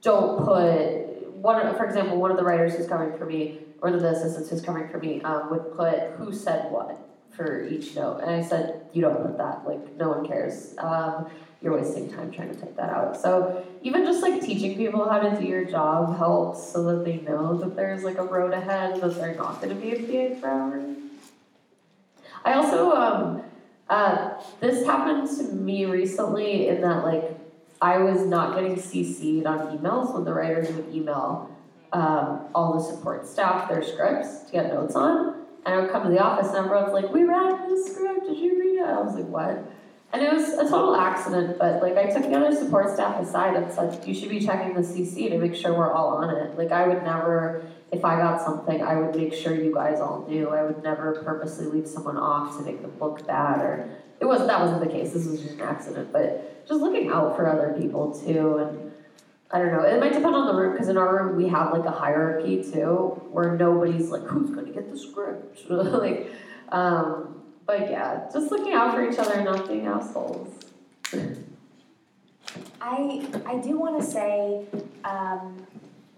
don't 0.01 0.45
put 0.45 1.31
one. 1.33 1.75
For 1.75 1.85
example, 1.85 2.17
one 2.17 2.31
of 2.31 2.37
the 2.37 2.43
writers 2.43 2.75
who's 2.75 2.87
covering 2.87 3.17
for 3.17 3.25
me, 3.25 3.59
or 3.81 3.91
the 3.91 4.09
assistants 4.09 4.49
who's 4.49 4.61
covering 4.61 4.89
for 4.89 4.99
me, 4.99 5.21
um, 5.21 5.49
would 5.49 5.75
put 5.75 6.11
who 6.17 6.33
said 6.33 6.71
what 6.71 6.97
for 7.31 7.63
each 7.67 7.95
note, 7.95 8.19
and 8.21 8.31
I 8.31 8.41
said, 8.43 8.89
you 8.91 9.01
don't 9.01 9.21
put 9.23 9.37
that. 9.37 9.65
Like 9.65 9.95
no 9.95 10.09
one 10.09 10.27
cares. 10.27 10.75
Um, 10.77 11.29
you're 11.61 11.75
wasting 11.75 12.09
time 12.09 12.31
trying 12.31 12.53
to 12.53 12.59
type 12.59 12.75
that 12.77 12.89
out. 12.89 13.19
So 13.19 13.65
even 13.81 14.05
just 14.05 14.21
like 14.21 14.41
teaching 14.41 14.77
people 14.77 15.09
how 15.09 15.19
to 15.19 15.39
do 15.39 15.45
your 15.45 15.65
job 15.65 16.17
helps 16.17 16.71
so 16.71 16.83
that 16.83 17.03
they 17.03 17.17
know 17.17 17.57
that 17.57 17.75
there's 17.75 18.03
like 18.03 18.17
a 18.17 18.23
road 18.23 18.53
ahead 18.53 19.01
that 19.01 19.15
they're 19.15 19.35
not 19.35 19.61
going 19.61 19.75
to 19.75 19.81
be 19.81 19.91
a 19.91 20.29
PA 20.29 20.39
forever. 20.39 20.95
I 22.45 22.53
also 22.53 22.91
um, 22.91 23.43
uh, 23.89 24.41
this 24.61 24.85
happened 24.85 25.27
to 25.37 25.43
me 25.43 25.85
recently 25.85 26.69
in 26.69 26.81
that 26.81 27.03
like 27.03 27.37
I 27.81 27.97
was 27.97 28.21
not 28.25 28.55
getting 28.55 28.75
CC'd 28.75 29.45
on 29.45 29.77
emails 29.77 30.13
when 30.13 30.23
the 30.23 30.33
writers 30.33 30.71
would 30.71 30.93
email 30.93 31.49
um, 31.91 32.47
all 32.53 32.73
the 32.73 32.83
support 32.83 33.25
staff 33.25 33.67
their 33.67 33.81
scripts 33.81 34.43
to 34.43 34.51
get 34.51 34.73
notes 34.73 34.95
on, 34.95 35.45
and 35.65 35.75
I 35.75 35.81
would 35.81 35.91
come 35.91 36.03
to 36.03 36.09
the 36.09 36.19
office 36.19 36.49
and 36.49 36.57
everyone's 36.57 36.93
like, 36.93 37.11
"We 37.11 37.23
read 37.23 37.67
this 37.67 37.93
script. 37.93 38.27
Did 38.27 38.37
you 38.37 38.59
read 38.59 38.79
it?" 38.79 38.85
I 38.85 39.01
was 39.01 39.15
like, 39.15 39.25
"What?" 39.25 39.65
And 40.11 40.23
it 40.23 40.33
was 40.33 40.49
a 40.53 40.67
total 40.67 40.95
accident, 40.95 41.59
but 41.59 41.83
like 41.83 41.95
I 41.95 42.05
took 42.05 42.23
the 42.23 42.35
other 42.35 42.55
support 42.55 42.91
staff 42.91 43.21
aside 43.21 43.55
and 43.55 43.71
said, 43.71 44.03
you 44.07 44.13
should 44.15 44.29
be 44.29 44.39
checking 44.43 44.73
the 44.73 44.81
CC 44.81 45.29
to 45.29 45.37
make 45.37 45.53
sure 45.53 45.73
we're 45.73 45.91
all 45.91 46.17
on 46.17 46.35
it. 46.35 46.57
Like 46.57 46.71
I 46.71 46.87
would 46.87 47.03
never, 47.03 47.63
if 47.91 48.03
I 48.03 48.17
got 48.17 48.41
something, 48.41 48.81
I 48.81 48.95
would 48.95 49.15
make 49.15 49.35
sure 49.35 49.53
you 49.53 49.71
guys 49.71 49.99
all 49.99 50.25
knew. 50.27 50.49
I 50.49 50.63
would 50.63 50.81
never 50.81 51.21
purposely 51.23 51.67
leave 51.67 51.87
someone 51.87 52.17
off 52.17 52.57
to 52.57 52.63
make 52.63 52.81
them 52.81 52.93
look 52.99 53.25
bad 53.27 53.61
or 53.61 53.89
it 54.19 54.25
wasn't 54.25 54.49
that 54.49 54.59
wasn't 54.59 54.81
the 54.81 54.89
case. 54.89 55.13
This 55.13 55.27
was 55.27 55.43
just 55.43 55.55
an 55.55 55.61
accident, 55.61 56.11
but 56.11 56.67
just 56.67 56.81
looking 56.81 57.09
out 57.09 57.35
for 57.35 57.47
other 57.47 57.75
people 57.79 58.11
too 58.19 58.57
and 58.57 58.91
I 59.51 59.59
don't 59.59 59.71
know. 59.71 59.83
It 59.83 59.99
might 59.99 60.13
depend 60.13 60.35
on 60.35 60.47
the 60.47 60.53
room 60.53 60.73
because 60.73 60.89
in 60.89 60.97
our 60.97 61.23
room 61.23 61.35
we 61.35 61.47
have 61.49 61.71
like 61.71 61.85
a 61.85 61.91
hierarchy 61.91 62.63
too, 62.63 63.21
where 63.31 63.55
nobody's 63.55 64.09
like, 64.09 64.23
who's 64.23 64.49
going 64.51 64.65
to 64.65 64.71
get 64.71 64.89
the 64.89 64.97
script? 64.97 65.59
like, 65.69 66.31
um, 66.71 67.38
but 67.69 67.87
yeah, 67.87 68.27
just 68.33 68.49
looking 68.49 68.73
out 68.73 68.95
for 68.95 69.07
each 69.07 69.19
other 69.19 69.33
and 69.33 69.45
not 69.45 69.67
being 69.67 69.85
assholes. 69.85 70.51
I 72.81 73.27
I 73.45 73.57
do 73.57 73.77
want 73.77 74.01
to 74.01 74.03
say 74.03 74.65
um, 75.03 75.67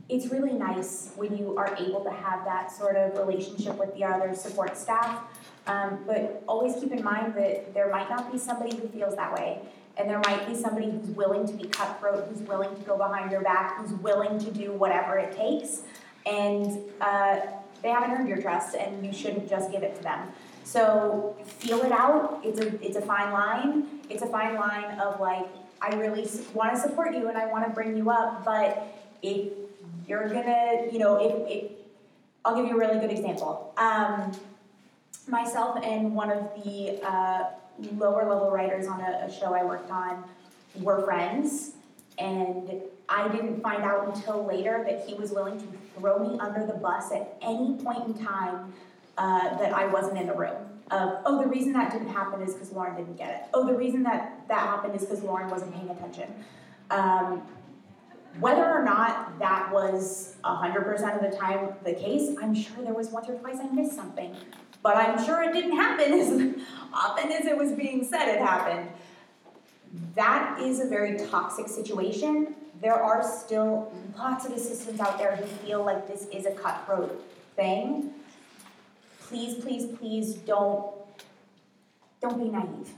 it's 0.08 0.28
really 0.28 0.54
nice 0.54 1.12
when 1.18 1.38
you 1.38 1.58
are 1.58 1.76
able 1.78 2.06
to 2.06 2.10
have 2.10 2.46
that 2.46 2.72
sort 2.72 2.96
of 2.96 3.18
relationship 3.18 3.78
with 3.78 3.94
the 3.96 4.06
other 4.06 4.34
support 4.34 4.78
staff. 4.78 5.24
Um, 5.68 6.00
but 6.08 6.42
always 6.48 6.76
keep 6.82 6.94
in 6.94 7.04
mind 7.04 7.36
that 7.36 7.74
there 7.74 7.90
might 7.92 8.10
not 8.10 8.32
be 8.32 8.38
somebody 8.38 8.74
who 8.78 8.88
feels 8.88 9.18
that 9.18 9.34
way. 9.34 9.60
And 9.98 10.10
there 10.10 10.22
might 10.26 10.48
be 10.48 10.56
somebody 10.56 10.90
who's 10.90 11.10
willing 11.10 11.46
to 11.48 11.54
be 11.54 11.66
cutthroat, 11.66 12.30
who's 12.30 12.48
willing 12.48 12.74
to 12.74 12.82
go 12.84 12.98
behind 12.98 13.30
your 13.30 13.42
back, 13.42 13.78
who's 13.78 13.92
willing 14.00 14.40
to 14.40 14.52
do 14.52 14.72
whatever 14.72 15.18
it 15.18 15.36
takes. 15.36 15.82
And 16.26 16.80
uh, 17.02 17.42
they 17.82 17.90
haven't 17.90 18.12
earned 18.12 18.30
your 18.30 18.42
trust, 18.42 18.76
and 18.76 19.06
you 19.06 19.12
shouldn't 19.12 19.50
just 19.50 19.70
give 19.70 19.84
it 19.84 19.98
to 19.98 20.04
them. 20.04 20.30
So 20.64 21.36
feel 21.46 21.82
it 21.82 21.92
out. 21.92 22.42
It's 22.44 22.60
a 22.60 22.86
it's 22.86 22.98
a 22.98 23.02
fine 23.02 23.32
line. 23.32 23.86
It's 24.10 24.22
a 24.22 24.28
fine 24.28 24.56
line 24.56 25.00
of 25.00 25.20
like 25.20 25.48
I 25.82 25.96
really 25.96 26.30
want 26.54 26.76
to 26.76 26.80
support 26.80 27.16
you 27.16 27.28
and 27.28 27.38
I 27.38 27.48
want 27.48 27.66
to 27.66 27.72
bring 27.72 27.98
you 27.98 28.10
up, 28.12 28.46
but 28.46 28.88
if 29.22 29.52
you're 30.08 30.30
gonna, 30.30 30.88
you 30.92 31.00
know, 31.00 31.18
if, 31.18 31.50
if 31.50 31.72
I'll 32.46 32.56
give 32.56 32.66
you 32.66 32.76
a 32.76 32.80
really 32.80 33.00
good 33.00 33.12
example. 33.12 33.74
Um, 33.78 34.32
myself 35.28 35.80
and 35.84 36.14
one 36.16 36.32
of 36.32 36.50
the 36.64 37.00
uh, 37.04 37.46
lower 37.96 38.28
level 38.28 38.52
writers 38.52 38.88
on 38.88 39.00
a, 39.02 39.26
a 39.26 39.32
show 39.32 39.54
I 39.54 39.64
worked 39.64 39.90
on 39.92 40.24
were 40.76 41.04
friends, 41.04 41.72
and 42.18 42.82
I 43.10 43.28
didn't 43.30 43.62
find 43.62 43.84
out 43.84 44.16
until 44.16 44.46
later 44.46 44.84
that 44.88 45.08
he 45.08 45.16
was 45.16 45.32
willing 45.32 45.60
to 45.60 45.68
throw 45.98 46.20
me 46.20 46.40
under 46.40 46.66
the 46.66 46.74
bus 46.74 47.12
at 47.12 47.38
any 47.42 47.76
point 47.84 48.06
in 48.08 48.26
time 48.26 48.74
uh, 49.22 49.56
that 49.60 49.72
I 49.72 49.86
wasn't 49.86 50.18
in 50.18 50.26
the 50.26 50.34
room. 50.34 50.56
Of, 50.90 51.20
oh, 51.26 51.42
the 51.42 51.48
reason 51.48 51.74
that 51.74 51.92
didn't 51.92 52.10
happen 52.10 52.42
is 52.42 52.56
because 52.56 52.72
Lauren 52.72 52.96
didn't 52.96 53.18
get 53.18 53.30
it. 53.30 53.42
Oh, 53.54 53.68
the 53.68 53.76
reason 53.76 54.02
that 54.04 54.48
that 54.48 54.62
happened 54.62 54.96
is 54.96 55.04
because 55.04 55.22
Lauren 55.22 55.48
wasn't 55.48 55.76
paying 55.76 55.92
attention. 55.92 56.34
Um, 56.90 57.44
whether 58.40 58.66
or 58.66 58.84
not 58.84 59.38
that 59.38 59.72
was 59.72 60.38
100% 60.44 61.16
of 61.16 61.32
the 61.32 61.38
time 61.38 61.70
the 61.84 61.94
case, 61.94 62.36
I'm 62.42 62.56
sure 62.56 62.84
there 62.84 62.96
was 62.96 63.10
once 63.10 63.30
or 63.30 63.36
twice 63.36 63.58
I 63.62 63.68
missed 63.68 63.94
something. 63.94 64.36
but 64.82 64.98
I'm 64.98 65.24
sure 65.24 65.44
it 65.44 65.54
didn't 65.54 65.76
happen 65.76 66.14
as 66.14 66.30
often 66.94 67.32
as 67.32 67.46
it 67.46 67.56
was 67.56 67.74
being 67.74 68.04
said 68.04 68.28
it 68.28 68.40
happened. 68.40 68.90
That 70.16 70.60
is 70.60 70.80
a 70.80 70.88
very 70.88 71.16
toxic 71.28 71.68
situation. 71.68 72.56
There 72.82 72.96
are 72.96 73.22
still 73.24 73.94
lots 74.18 74.46
of 74.46 74.54
assistants 74.54 75.00
out 75.00 75.20
there 75.20 75.36
who 75.36 75.46
feel 75.46 75.86
like 75.86 76.08
this 76.08 76.26
is 76.34 76.48
a 76.48 76.52
cutthroat 76.52 77.24
thing. 77.56 78.16
Please, 79.32 79.56
please, 79.64 79.86
please 79.98 80.34
don't 80.36 80.94
don't 82.22 82.38
be 82.38 82.50
naive. 82.50 82.90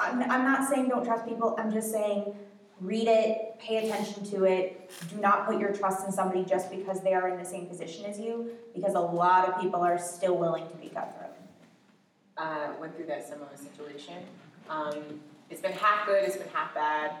I'm, 0.00 0.22
I'm 0.22 0.44
not 0.44 0.68
saying 0.70 0.88
don't 0.88 1.04
trust 1.04 1.26
people, 1.26 1.54
I'm 1.58 1.70
just 1.72 1.90
saying 1.90 2.34
read 2.80 3.08
it, 3.08 3.58
pay 3.58 3.86
attention 3.86 4.24
to 4.30 4.44
it. 4.44 4.90
Do 5.10 5.16
not 5.20 5.46
put 5.46 5.58
your 5.60 5.72
trust 5.72 6.06
in 6.06 6.12
somebody 6.12 6.44
just 6.44 6.70
because 6.70 7.02
they 7.02 7.14
are 7.14 7.28
in 7.28 7.38
the 7.38 7.44
same 7.44 7.66
position 7.66 8.04
as 8.06 8.18
you, 8.18 8.50
because 8.74 8.94
a 8.94 9.00
lot 9.00 9.48
of 9.48 9.60
people 9.60 9.80
are 9.80 9.98
still 9.98 10.36
willing 10.36 10.66
to 10.68 10.76
be 10.76 10.88
cutthroat. 10.88 11.30
uh, 12.36 12.68
went 12.80 12.96
through 12.96 13.06
that 13.06 13.26
similar 13.26 13.50
situation. 13.56 14.14
Um, 14.68 15.20
it's 15.50 15.60
been 15.60 15.72
half 15.72 16.06
good, 16.06 16.24
it's 16.24 16.36
been 16.36 16.48
half 16.52 16.74
bad. 16.74 17.12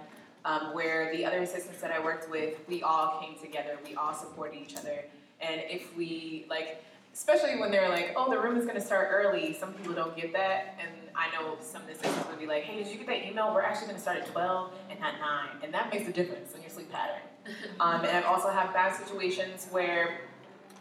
Um, 0.46 0.74
where 0.74 1.10
the 1.16 1.24
other 1.24 1.38
assistants 1.38 1.80
that 1.80 1.90
I 1.90 1.98
worked 2.04 2.30
with, 2.30 2.58
we 2.68 2.82
all 2.82 3.18
came 3.18 3.38
together, 3.38 3.78
we 3.88 3.94
all 3.94 4.12
supported 4.12 4.60
each 4.60 4.76
other. 4.76 5.04
And 5.40 5.62
if 5.68 5.96
we, 5.96 6.44
like, 6.50 6.84
especially 7.14 7.60
when 7.60 7.70
they're 7.70 7.88
like, 7.88 8.12
oh, 8.16 8.28
the 8.28 8.38
room 8.38 8.58
is 8.58 8.66
gonna 8.66 8.80
start 8.80 9.08
early, 9.10 9.54
some 9.54 9.72
people 9.74 9.94
don't 9.94 10.16
get 10.16 10.32
that. 10.32 10.76
And 10.80 10.90
I 11.14 11.30
know 11.32 11.56
some 11.60 11.82
of 11.82 11.86
the 11.86 11.94
assistants 11.94 12.28
would 12.28 12.40
be 12.40 12.46
like, 12.46 12.64
hey, 12.64 12.82
did 12.82 12.92
you 12.92 12.98
get 12.98 13.06
that 13.06 13.24
email? 13.24 13.54
We're 13.54 13.62
actually 13.62 13.86
gonna 13.86 14.00
start 14.00 14.18
at 14.18 14.26
12 14.26 14.72
and 14.90 14.98
not 14.98 15.14
9. 15.20 15.48
And 15.62 15.72
that 15.72 15.92
makes 15.92 16.08
a 16.08 16.12
difference 16.12 16.54
in 16.54 16.60
your 16.60 16.70
sleep 16.70 16.90
pattern. 16.92 17.22
Um, 17.78 18.00
and 18.06 18.16
I've 18.16 18.24
also 18.24 18.48
had 18.48 18.72
bad 18.72 18.96
situations 18.96 19.68
where 19.70 20.20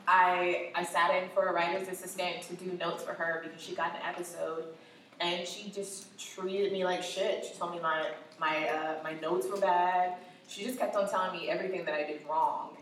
I 0.07 0.71
I 0.75 0.83
sat 0.85 1.13
in 1.13 1.29
for 1.29 1.47
a 1.47 1.53
writer's 1.53 1.89
assistant 1.89 2.41
to 2.43 2.55
do 2.55 2.71
notes 2.77 3.03
for 3.03 3.11
her 3.11 3.41
because 3.43 3.61
she 3.61 3.75
got 3.75 3.93
an 3.95 4.01
episode, 4.01 4.65
and 5.19 5.45
she 5.45 5.69
just 5.71 6.17
treated 6.17 6.71
me 6.71 6.85
like 6.85 7.03
shit. 7.03 7.43
She 7.43 7.53
told 7.59 7.71
me 7.71 7.81
my 7.81 8.11
my 8.39 8.69
uh, 8.69 8.95
my 9.03 9.13
notes 9.15 9.47
were 9.47 9.59
bad. 9.59 10.15
She 10.47 10.63
just 10.63 10.79
kept 10.79 10.95
on 10.95 11.09
telling 11.09 11.37
me 11.37 11.49
everything 11.49 11.83
that 11.83 11.95
I 11.95 12.03
did 12.03 12.21
wrong. 12.29 12.77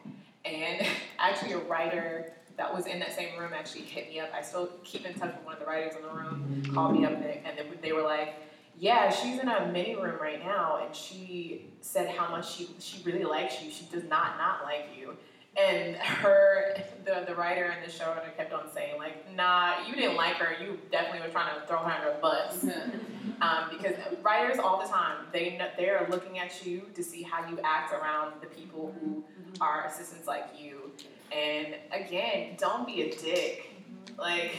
And 0.46 0.86
actually, 1.20 1.54
a 1.54 1.60
writer 1.60 2.34
that 2.58 2.74
was 2.74 2.86
in 2.86 3.00
that 3.00 3.14
same 3.14 3.38
room 3.38 3.52
actually 3.54 3.82
hit 3.82 4.10
me 4.10 4.20
up. 4.20 4.30
I 4.34 4.42
still 4.42 4.70
keep 4.84 5.06
in 5.06 5.14
touch 5.14 5.36
with 5.36 5.46
one 5.46 5.54
of 5.54 5.60
the 5.60 5.66
writers 5.66 5.94
in 5.96 6.02
the 6.04 6.10
room. 6.10 6.64
Called 6.74 6.98
me 6.98 7.06
up 7.06 7.14
and 7.14 7.24
they, 7.24 7.42
and 7.46 7.58
they, 7.58 7.78
they 7.82 7.92
were 7.92 8.04
like, 8.04 8.36
"Yeah, 8.80 9.10
she's 9.10 9.40
in 9.40 9.48
a 9.48 9.68
mini 9.68 9.96
room 9.96 10.18
right 10.22 10.44
now, 10.44 10.82
and 10.84 10.96
she 10.96 11.66
said 11.82 12.16
how 12.16 12.30
much 12.30 12.56
she 12.56 12.70
she 12.80 13.02
really 13.04 13.24
likes 13.24 13.62
you. 13.62 13.72
She 13.72 13.86
does 13.86 14.04
not 14.04 14.38
not 14.38 14.64
like 14.64 14.90
you." 14.98 15.16
And 15.58 15.98
her, 15.98 16.78
the 17.04 17.26
the 17.28 17.36
writer 17.36 17.66
and 17.66 17.86
the 17.86 17.92
showrunner 17.92 18.36
kept 18.38 18.54
on 18.54 18.72
saying 18.74 18.98
like, 18.98 19.34
"Nah, 19.36 19.86
you 19.88 19.96
didn't 19.96 20.16
like 20.16 20.36
her. 20.36 20.64
You 20.64 20.80
definitely 20.92 21.28
were 21.28 21.32
trying 21.32 21.60
to 21.60 21.68
throw 21.68 21.80
her 21.80 21.92
under 21.92 22.14
the 22.14 22.20
bus." 22.20 22.64
um, 23.42 23.70
because 23.70 23.96
writers 24.22 24.60
all 24.60 24.82
the 24.82 24.88
time 24.88 25.26
they 25.34 25.60
they 25.78 25.90
are 25.90 26.08
looking 26.10 26.40
at 26.40 26.66
you 26.66 26.84
to 26.94 27.04
see 27.04 27.24
how 27.24 27.48
you 27.50 27.60
act 27.64 27.94
around 27.94 28.34
the 28.42 28.48
people 28.48 28.94
who 29.02 29.24
are 29.60 29.86
assistants 29.86 30.28
like 30.28 30.46
you. 30.58 30.92
And 31.36 31.76
again, 31.92 32.56
don't 32.58 32.86
be 32.86 33.04
a 33.04 33.16
dick. 33.16 33.70
Like 34.18 34.56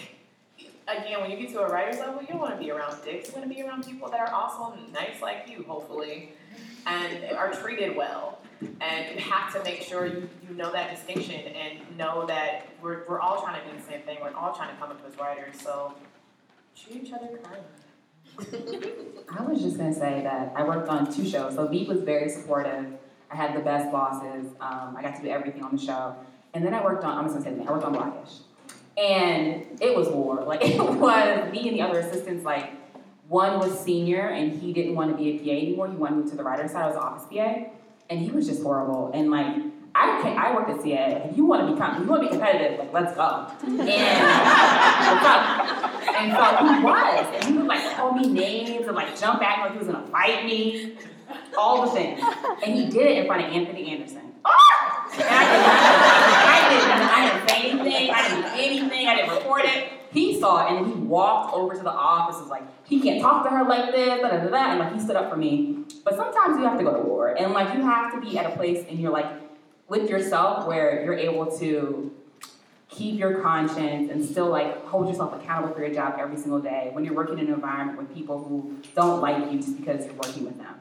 again, 0.88 1.20
when 1.20 1.30
you 1.30 1.36
get 1.36 1.50
to 1.50 1.60
a 1.60 1.68
writer's 1.70 1.98
level, 1.98 2.20
you 2.22 2.28
don't 2.28 2.40
want 2.40 2.54
to 2.54 2.58
be 2.58 2.70
around 2.70 2.96
dicks. 3.04 3.28
You 3.28 3.34
want 3.34 3.48
to 3.48 3.54
be 3.54 3.62
around 3.62 3.86
people 3.86 4.08
that 4.10 4.20
are 4.20 4.32
also 4.32 4.74
nice 4.92 5.20
like 5.20 5.48
you, 5.48 5.64
hopefully, 5.68 6.32
and 6.86 7.24
are 7.36 7.52
treated 7.52 7.96
well. 7.96 8.38
And 8.80 9.14
you 9.14 9.20
have 9.24 9.52
to 9.54 9.62
make 9.64 9.82
sure 9.82 10.06
you, 10.06 10.28
you 10.48 10.54
know 10.54 10.72
that 10.72 10.94
distinction 10.94 11.40
and 11.52 11.98
know 11.98 12.26
that 12.26 12.68
we're, 12.80 13.04
we're 13.08 13.20
all 13.20 13.42
trying 13.42 13.60
to 13.60 13.70
do 13.70 13.76
the 13.76 13.82
same 13.82 14.02
thing. 14.02 14.18
We're 14.22 14.34
all 14.34 14.54
trying 14.54 14.72
to 14.72 14.80
come 14.80 14.90
up 14.90 15.00
as 15.06 15.18
writers. 15.18 15.60
So 15.60 15.94
treat 16.76 17.04
each 17.04 17.12
other 17.12 17.38
kind. 17.42 17.62
I 19.36 19.42
was 19.42 19.60
just 19.60 19.76
gonna 19.76 19.92
say 19.92 20.22
that 20.22 20.52
I 20.56 20.62
worked 20.62 20.88
on 20.88 21.12
two 21.12 21.28
shows. 21.28 21.54
So 21.54 21.66
Veep 21.66 21.88
was 21.88 22.00
very 22.00 22.30
supportive. 22.30 22.86
I 23.30 23.36
had 23.36 23.56
the 23.56 23.60
best 23.60 23.90
bosses. 23.90 24.46
Um, 24.60 24.94
I 24.96 25.02
got 25.02 25.16
to 25.16 25.22
do 25.22 25.28
everything 25.28 25.64
on 25.64 25.74
the 25.76 25.82
show. 25.82 26.14
And 26.54 26.64
then 26.64 26.74
I 26.74 26.82
worked 26.84 27.04
on, 27.04 27.16
I'm 27.18 27.24
just 27.24 27.34
gonna 27.36 27.44
say 27.44 27.56
name, 27.56 27.68
I 27.68 27.72
worked 27.72 27.84
on 27.84 27.92
Blackish. 27.92 28.32
And 28.96 29.66
it 29.80 29.96
was 29.96 30.08
war. 30.08 30.42
Like 30.46 30.62
it 30.62 30.78
was 30.78 31.52
me 31.52 31.68
and 31.68 31.76
the 31.78 31.82
other 31.82 32.00
assistants, 32.00 32.44
like 32.44 32.72
one 33.28 33.58
was 33.58 33.78
senior 33.80 34.28
and 34.28 34.52
he 34.60 34.72
didn't 34.72 34.94
want 34.94 35.10
to 35.10 35.16
be 35.16 35.30
a 35.30 35.38
PA 35.38 35.50
anymore. 35.50 35.88
He 35.88 35.96
wanted 35.96 36.16
to 36.16 36.20
move 36.22 36.30
to 36.30 36.36
the 36.36 36.44
writer's 36.44 36.72
side. 36.72 36.82
I 36.82 36.86
was 36.88 36.96
an 36.96 37.02
office 37.02 37.26
PA. 37.30 37.70
And 38.10 38.20
he 38.20 38.30
was 38.30 38.46
just 38.46 38.62
horrible. 38.62 39.10
And 39.14 39.30
like 39.30 39.56
I 39.94 40.20
can 40.22 40.36
I 40.38 40.54
worked 40.54 40.70
at 40.70 40.82
CA. 40.82 41.28
If 41.30 41.36
you 41.36 41.46
want 41.46 41.66
to 41.66 41.72
be 41.72 41.78
com- 41.78 42.02
you 42.02 42.08
want 42.08 42.22
to 42.22 42.28
be 42.28 42.32
competitive, 42.32 42.78
like 42.78 42.92
let's 42.92 43.14
go. 43.14 43.46
And? 43.64 43.78
And 46.14 46.30
so 46.32 46.44
he 46.44 46.84
was. 46.84 47.26
And 47.34 47.44
he 47.44 47.52
would 47.58 47.66
like 47.66 47.96
call 47.96 48.12
me 48.12 48.28
names 48.28 48.86
and 48.86 48.94
like 48.94 49.18
jump 49.18 49.40
back 49.40 49.58
like 49.60 49.72
he 49.72 49.78
was 49.78 49.86
gonna 49.86 50.06
fight 50.08 50.44
me. 50.44 50.96
All 51.56 51.86
the 51.86 51.90
things. 51.90 52.20
And 52.64 52.74
he 52.74 52.86
did 52.86 53.06
it 53.06 53.18
in 53.18 53.26
front 53.26 53.44
of 53.46 53.52
Anthony 53.52 53.90
Anderson. 53.90 54.20
Ah! 54.44 56.11
I 56.52 56.68
didn't, 56.68 56.90
I 56.90 57.30
didn't 57.30 57.48
say 57.48 57.70
anything, 57.70 58.10
I 58.10 58.28
didn't 58.28 58.42
do 58.42 58.48
anything, 58.54 59.08
I 59.08 59.16
didn't 59.16 59.30
report 59.30 59.64
it. 59.64 59.92
He 60.12 60.38
saw 60.38 60.66
it 60.66 60.72
and 60.72 60.86
he 60.86 60.92
walked 60.92 61.54
over 61.54 61.74
to 61.74 61.82
the 61.82 61.90
office 61.90 62.36
and 62.36 62.44
was 62.44 62.50
like, 62.50 62.64
he 62.84 63.00
can't 63.00 63.22
talk 63.22 63.44
to 63.44 63.50
her 63.50 63.64
like 63.64 63.92
this, 63.92 64.20
da 64.20 64.28
da 64.28 64.44
da 64.44 64.50
da, 64.50 64.70
and 64.70 64.78
like 64.78 64.92
he 64.92 65.00
stood 65.00 65.16
up 65.16 65.30
for 65.30 65.36
me. 65.36 65.84
But 66.04 66.16
sometimes 66.16 66.58
you 66.58 66.64
have 66.64 66.76
to 66.78 66.84
go 66.84 66.92
to 66.94 67.02
war. 67.02 67.34
And 67.34 67.52
like 67.52 67.74
you 67.74 67.82
have 67.82 68.12
to 68.12 68.20
be 68.20 68.38
at 68.38 68.46
a 68.46 68.54
place 68.54 68.84
and 68.88 68.98
you're 68.98 69.12
like 69.12 69.26
with 69.88 70.10
yourself 70.10 70.66
where 70.66 71.02
you're 71.04 71.14
able 71.14 71.56
to 71.58 72.12
keep 72.88 73.18
your 73.18 73.40
conscience 73.40 74.10
and 74.10 74.22
still 74.22 74.50
like 74.50 74.84
hold 74.84 75.08
yourself 75.08 75.34
accountable 75.34 75.74
for 75.74 75.80
your 75.80 75.94
job 75.94 76.16
every 76.18 76.36
single 76.36 76.60
day 76.60 76.90
when 76.92 77.04
you're 77.04 77.14
working 77.14 77.38
in 77.38 77.46
an 77.46 77.54
environment 77.54 77.98
with 77.98 78.14
people 78.14 78.44
who 78.44 78.76
don't 78.94 79.20
like 79.20 79.50
you 79.50 79.58
just 79.58 79.78
because 79.78 80.04
you're 80.04 80.14
working 80.14 80.44
with 80.44 80.58
them. 80.58 80.74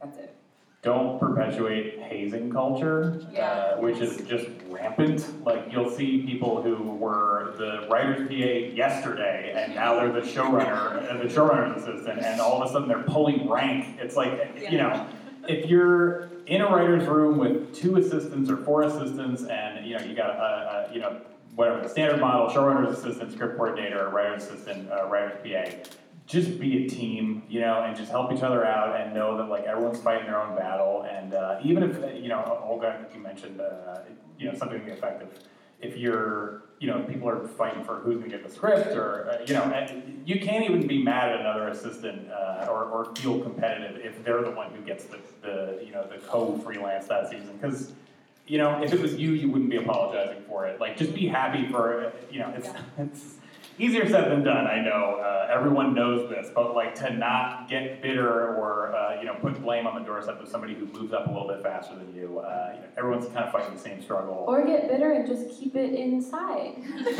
That's 0.00 0.18
it. 0.18 0.36
Don't 0.82 1.20
perpetuate 1.20 2.00
hazing 2.00 2.50
culture, 2.50 3.22
uh, 3.40 3.76
which 3.76 3.98
is 3.98 4.16
just 4.26 4.48
rampant. 4.68 5.44
Like 5.44 5.70
you'll 5.70 5.90
see 5.90 6.22
people 6.22 6.60
who 6.60 6.96
were 6.96 7.54
the 7.56 7.86
writer's 7.88 8.26
PA 8.26 8.74
yesterday, 8.74 9.52
and 9.54 9.76
now 9.76 9.94
they're 9.94 10.12
the 10.12 10.26
showrunner, 10.26 11.08
uh, 11.08 11.22
the 11.22 11.28
showrunner's 11.28 11.84
assistant, 11.84 12.18
and 12.20 12.40
all 12.40 12.60
of 12.60 12.68
a 12.68 12.72
sudden 12.72 12.88
they're 12.88 13.04
pulling 13.04 13.48
rank. 13.48 13.96
It's 14.00 14.16
like 14.16 14.56
you 14.70 14.78
know, 14.78 15.06
if 15.48 15.70
you're 15.70 16.30
in 16.46 16.62
a 16.62 16.68
writer's 16.68 17.06
room 17.06 17.38
with 17.38 17.72
two 17.72 17.96
assistants 17.98 18.50
or 18.50 18.56
four 18.56 18.82
assistants, 18.82 19.44
and 19.44 19.86
you 19.86 19.96
know 19.96 20.04
you 20.04 20.16
got 20.16 20.30
a, 20.30 20.88
a 20.90 20.92
you 20.92 21.00
know 21.00 21.20
whatever 21.54 21.80
the 21.80 21.88
standard 21.88 22.20
model, 22.20 22.48
showrunner's 22.48 22.98
assistant, 22.98 23.30
script 23.32 23.56
coordinator, 23.56 24.08
writer's 24.08 24.42
assistant, 24.44 24.90
uh, 24.90 25.06
writer's 25.06 25.38
PA 25.44 25.90
just 26.26 26.58
be 26.58 26.84
a 26.84 26.88
team, 26.88 27.42
you 27.48 27.60
know, 27.60 27.82
and 27.82 27.96
just 27.96 28.10
help 28.10 28.32
each 28.32 28.42
other 28.42 28.64
out 28.64 29.00
and 29.00 29.14
know 29.14 29.36
that 29.36 29.48
like 29.48 29.64
everyone's 29.64 30.00
fighting 30.00 30.26
their 30.26 30.40
own 30.40 30.56
battle. 30.56 31.02
And 31.02 31.34
uh, 31.34 31.60
even 31.64 31.82
if, 31.82 32.22
you 32.22 32.28
know, 32.28 32.60
Olga, 32.64 33.06
you 33.12 33.20
mentioned, 33.20 33.60
uh, 33.60 33.98
you 34.38 34.50
know, 34.50 34.56
something 34.56 34.80
effective. 34.88 35.28
If 35.80 35.96
you're, 35.96 36.62
you 36.78 36.86
know, 36.86 37.02
people 37.02 37.28
are 37.28 37.46
fighting 37.46 37.84
for 37.84 37.96
who's 37.96 38.18
going 38.18 38.30
to 38.30 38.36
get 38.36 38.46
the 38.46 38.54
script 38.54 38.94
or, 38.96 39.30
uh, 39.30 39.44
you 39.44 39.54
know, 39.54 39.62
and 39.62 40.22
you 40.24 40.40
can't 40.40 40.64
even 40.64 40.86
be 40.86 41.02
mad 41.02 41.32
at 41.32 41.40
another 41.40 41.68
assistant 41.68 42.30
uh, 42.30 42.66
or, 42.70 42.84
or 42.84 43.14
feel 43.16 43.40
competitive 43.40 44.00
if 44.04 44.24
they're 44.24 44.42
the 44.42 44.50
one 44.52 44.70
who 44.72 44.80
gets 44.82 45.04
the, 45.04 45.18
the 45.42 45.82
you 45.84 45.92
know, 45.92 46.06
the 46.06 46.18
co-freelance 46.18 47.08
that 47.08 47.30
season. 47.30 47.58
Because, 47.60 47.92
you 48.46 48.58
know, 48.58 48.80
if 48.80 48.92
it 48.92 49.00
was 49.00 49.14
you, 49.14 49.32
you 49.32 49.48
wouldn't 49.48 49.70
be 49.70 49.76
apologizing 49.76 50.44
for 50.44 50.66
it. 50.66 50.80
Like, 50.80 50.96
just 50.96 51.14
be 51.14 51.26
happy 51.26 51.66
for, 51.68 52.06
uh, 52.06 52.10
you 52.30 52.38
know, 52.38 52.52
it's, 52.56 52.68
it's 52.98 53.34
easier 53.78 54.08
said 54.08 54.30
than 54.30 54.42
done. 54.42 54.66
I 54.66 54.80
know 54.80 55.20
uh, 55.22 55.48
everyone 55.52 55.94
knows 55.94 56.28
this, 56.28 56.50
but 56.54 56.74
like 56.74 56.94
to 56.96 57.12
not 57.12 57.68
get 57.68 58.02
bitter 58.02 58.56
or 58.56 58.94
uh, 58.94 59.18
you 59.20 59.26
know 59.26 59.34
put 59.40 59.60
blame 59.62 59.86
on 59.86 59.94
the 60.00 60.06
doorstep 60.06 60.40
of 60.40 60.48
somebody 60.48 60.74
who 60.74 60.86
moves 60.86 61.12
up 61.12 61.26
a 61.26 61.30
little 61.30 61.48
bit 61.48 61.62
faster 61.62 61.94
than 61.94 62.14
you. 62.14 62.38
Uh, 62.38 62.72
you 62.74 62.80
know, 62.80 62.86
everyone's 62.96 63.26
kind 63.26 63.44
of 63.44 63.52
fighting 63.52 63.74
the 63.74 63.80
same 63.80 64.02
struggle. 64.02 64.44
Or 64.46 64.64
get 64.64 64.88
bitter 64.88 65.12
and 65.12 65.26
just 65.26 65.48
keep 65.58 65.74
it 65.76 65.94
inside. 65.94 66.76
Push 66.76 67.18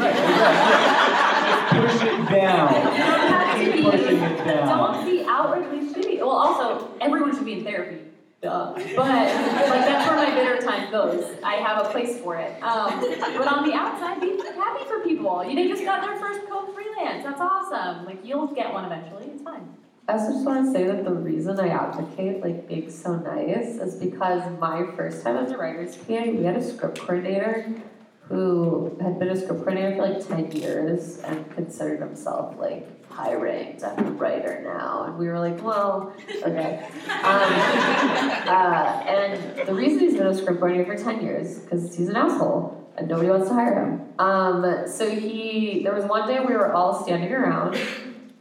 it 2.03 2.29
down. 2.31 2.69
Keep 3.59 3.85
pushing 3.85 4.19
it 4.19 4.45
down. 4.45 4.69
Don't 4.69 5.05
be 5.07 5.25
outwardly 5.29 5.89
shitty. 5.93 6.19
Well, 6.19 6.31
also, 6.31 6.89
everyone 7.01 7.35
should 7.35 7.47
be 7.47 7.55
in 7.55 7.65
therapy. 7.65 8.02
Duh. 8.43 8.73
But 8.75 8.97
like 8.97 9.87
that's 9.87 10.09
where 10.09 10.17
my 10.17 10.35
bitter 10.35 10.61
time 10.61 10.91
goes. 10.91 11.25
I 11.45 11.55
have 11.55 11.87
a 11.87 11.91
place 11.91 12.19
for 12.19 12.37
it. 12.37 12.61
Um, 12.61 13.01
but 13.39 13.47
on 13.47 13.69
the 13.69 13.73
outside, 13.73 14.21
be 14.21 14.37
happy 14.37 14.85
for 14.89 14.99
people. 15.01 15.45
You 15.45 15.55
they 15.55 15.69
just 15.69 15.85
got 15.85 16.03
their 16.03 16.19
first 16.19 16.49
co-freelance. 16.49 17.23
That's 17.23 17.41
awesome. 17.41 18.05
Like 18.05 18.25
you'll 18.25 18.49
get 18.49 18.73
one 18.73 18.85
eventually. 18.85 19.27
It's 19.27 19.45
fine. 19.45 19.69
I 20.09 20.15
just 20.15 20.45
want 20.45 20.67
to 20.67 20.73
say 20.73 20.85
that 20.85 21.05
the 21.05 21.13
reason 21.13 21.61
I 21.61 21.69
advocate 21.69 22.43
like 22.43 22.67
being 22.67 22.91
so 22.91 23.15
nice 23.15 23.77
is 23.77 23.95
because 23.95 24.43
my 24.59 24.87
first 24.97 25.23
time 25.23 25.37
as 25.37 25.53
a 25.53 25.57
writer's 25.57 25.97
PA, 25.97 26.25
we 26.25 26.43
had 26.43 26.57
a 26.57 26.63
script 26.63 26.99
coordinator 26.99 27.73
who 28.33 28.97
had 29.03 29.19
been 29.19 29.29
a 29.29 29.35
scriptwriter 29.35 29.95
for 29.95 30.09
like 30.09 30.27
10 30.27 30.53
years 30.53 31.19
and 31.19 31.49
considered 31.55 32.01
himself 32.01 32.57
like 32.59 32.89
high 33.11 33.35
ranked. 33.35 33.85
I'm 33.85 34.07
a 34.07 34.11
writer 34.13 34.63
now. 34.65 35.05
And 35.05 35.19
we 35.19 35.29
were 35.29 35.39
like, 35.39 35.63
well, 35.63 36.15
okay. 36.43 36.83
Um, 37.09 37.43
uh, 38.49 39.05
and 39.07 39.69
the 39.69 39.75
reason 39.75 39.99
he's 39.99 40.15
been 40.15 40.27
a 40.27 40.31
scriptwriter 40.31 40.87
for 40.87 40.97
10 40.97 41.23
years 41.23 41.59
because 41.59 41.95
he's 41.95 42.09
an 42.09 42.17
asshole. 42.17 42.91
and 42.97 43.07
nobody 43.09 43.29
wants 43.29 43.49
to 43.49 43.55
hire 43.55 43.85
him. 43.85 44.13
Um, 44.19 44.87
so 44.87 45.11
he, 45.11 45.83
there 45.83 45.95
was 45.95 46.05
one 46.05 46.27
day 46.27 46.41
we 46.41 46.55
were 46.55 46.73
all 46.73 47.05
standing 47.05 47.33
around, 47.33 47.77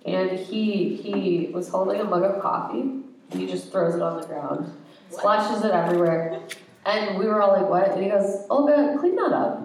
and 0.05 0.31
he 0.31 0.95
he 0.95 1.49
was 1.53 1.69
holding 1.69 1.99
a 2.01 2.03
mug 2.03 2.23
of 2.23 2.41
coffee. 2.41 3.01
He 3.31 3.47
just 3.47 3.71
throws 3.71 3.95
it 3.95 4.01
on 4.01 4.19
the 4.19 4.27
ground, 4.27 4.71
splashes 5.09 5.63
it 5.63 5.71
everywhere, 5.71 6.41
and 6.85 7.17
we 7.17 7.25
were 7.27 7.41
all 7.41 7.53
like, 7.53 7.69
"What?" 7.69 7.91
And 7.91 8.03
he 8.03 8.09
goes, 8.09 8.45
"Olga, 8.49 8.97
clean 8.99 9.15
that 9.15 9.31
up." 9.31 9.60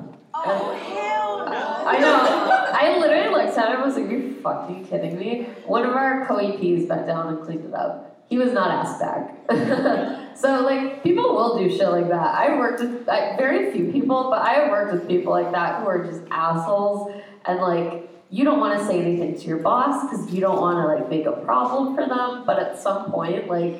Oh, 0.46 0.70
oh, 0.70 0.94
hell 0.94 1.38
no. 1.46 1.88
I 1.88 1.98
know. 1.98 2.56
I 2.72 2.98
literally 2.98 3.28
looked 3.28 3.58
at 3.58 3.70
him 3.70 3.76
and 3.76 3.84
was 3.84 3.96
like, 3.96 4.06
Are 4.06 4.12
you 4.12 4.40
fucking 4.42 4.86
kidding 4.86 5.18
me? 5.18 5.48
One 5.66 5.84
of 5.84 5.94
our 5.94 6.26
co 6.26 6.36
EPs 6.36 6.88
bent 6.88 7.06
down 7.06 7.34
and 7.34 7.44
cleaned 7.44 7.64
it 7.64 7.74
up. 7.74 8.24
He 8.28 8.38
was 8.38 8.52
not 8.52 8.70
asked 8.70 9.00
back. 9.00 9.36
so, 10.36 10.62
like, 10.62 11.02
people 11.02 11.34
will 11.34 11.58
do 11.58 11.70
shit 11.70 11.88
like 11.88 12.08
that. 12.08 12.34
I 12.34 12.58
worked 12.58 12.80
with 12.80 13.06
like, 13.06 13.38
very 13.38 13.72
few 13.72 13.92
people, 13.92 14.30
but 14.30 14.42
I 14.42 14.54
have 14.54 14.70
worked 14.70 14.92
with 14.92 15.08
people 15.08 15.32
like 15.32 15.52
that 15.52 15.80
who 15.80 15.88
are 15.88 16.04
just 16.04 16.22
assholes 16.30 17.12
and, 17.44 17.60
like, 17.60 18.10
you 18.30 18.42
don't 18.44 18.58
want 18.58 18.80
to 18.80 18.84
say 18.84 19.00
anything 19.00 19.38
to 19.38 19.46
your 19.46 19.58
boss 19.58 20.02
because 20.02 20.32
you 20.34 20.40
don't 20.40 20.60
want 20.60 20.78
to, 20.78 20.94
like, 20.94 21.08
make 21.08 21.26
a 21.26 21.40
problem 21.44 21.94
for 21.94 22.06
them, 22.06 22.42
but 22.44 22.58
at 22.58 22.76
some 22.76 23.12
point, 23.12 23.46
like, 23.46 23.74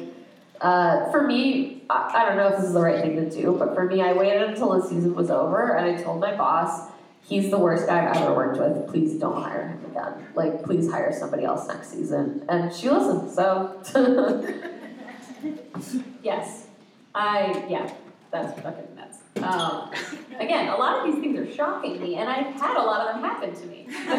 uh, 0.60 1.10
for 1.10 1.26
me, 1.26 1.82
I, 1.90 2.12
I 2.14 2.24
don't 2.26 2.36
know 2.36 2.48
if 2.48 2.56
this 2.56 2.66
is 2.66 2.72
the 2.74 2.80
right 2.80 3.00
thing 3.00 3.16
to 3.16 3.30
do, 3.30 3.56
but 3.58 3.74
for 3.74 3.84
me, 3.84 4.02
I 4.02 4.12
waited 4.12 4.42
until 4.42 4.80
the 4.80 4.86
season 4.88 5.14
was 5.14 5.30
over 5.30 5.74
and 5.74 5.86
I 5.86 6.02
told 6.02 6.20
my 6.20 6.34
boss, 6.36 6.90
he's 7.22 7.50
the 7.50 7.58
worst 7.58 7.86
guy 7.86 8.08
I've 8.08 8.16
ever 8.16 8.34
worked 8.34 8.58
with. 8.58 8.88
Please 8.88 9.18
don't 9.18 9.42
hire 9.42 9.68
him 9.68 9.84
again. 9.90 10.26
Like, 10.34 10.62
please 10.62 10.90
hire 10.90 11.12
somebody 11.12 11.44
else 11.44 11.66
next 11.68 11.88
season. 11.90 12.44
And 12.48 12.72
she 12.72 12.90
listened, 12.90 13.30
so. 13.30 13.82
Yes, 16.22 16.66
I, 17.14 17.64
yeah, 17.68 17.92
that's 18.30 18.60
fucking 18.60 18.96
nuts. 18.96 19.15
Um, 19.42 19.90
again, 20.38 20.68
a 20.68 20.76
lot 20.76 20.98
of 20.98 21.12
these 21.12 21.20
things 21.20 21.38
are 21.38 21.52
shocking 21.52 22.00
me, 22.00 22.16
and 22.16 22.28
I've 22.28 22.54
had 22.54 22.76
a 22.76 22.82
lot 22.82 23.06
of 23.06 23.14
them 23.14 23.22
happen 23.22 23.54
to 23.54 23.66
me. 23.66 23.86
but 24.06 24.18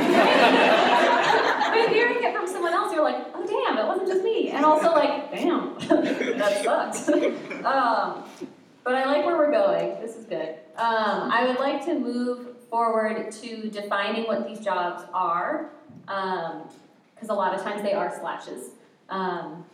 hearing 1.89 2.23
it 2.23 2.35
from 2.35 2.47
someone 2.47 2.73
else, 2.73 2.93
you're 2.93 3.03
like, 3.03 3.25
oh 3.33 3.45
damn, 3.45 3.77
it 3.77 3.87
wasn't 3.87 4.07
just 4.07 4.23
me. 4.23 4.49
And 4.49 4.65
also 4.65 4.91
like, 4.91 5.31
damn, 5.31 5.77
that 6.37 6.63
sucks. 6.63 7.09
um, 7.09 8.23
but 8.83 8.95
I 8.95 9.05
like 9.05 9.25
where 9.25 9.37
we're 9.37 9.51
going. 9.51 9.99
This 10.01 10.15
is 10.15 10.25
good. 10.25 10.55
Um, 10.77 11.31
I 11.31 11.45
would 11.47 11.59
like 11.59 11.85
to 11.85 11.99
move 11.99 12.57
forward 12.69 13.31
to 13.31 13.69
defining 13.69 14.25
what 14.25 14.47
these 14.47 14.59
jobs 14.59 15.03
are, 15.13 15.69
because 16.05 17.29
a 17.29 17.33
lot 17.33 17.53
of 17.53 17.63
times 17.63 17.81
they 17.81 17.93
are 17.93 18.17
slashes. 18.19 18.69
Um, 19.09 19.65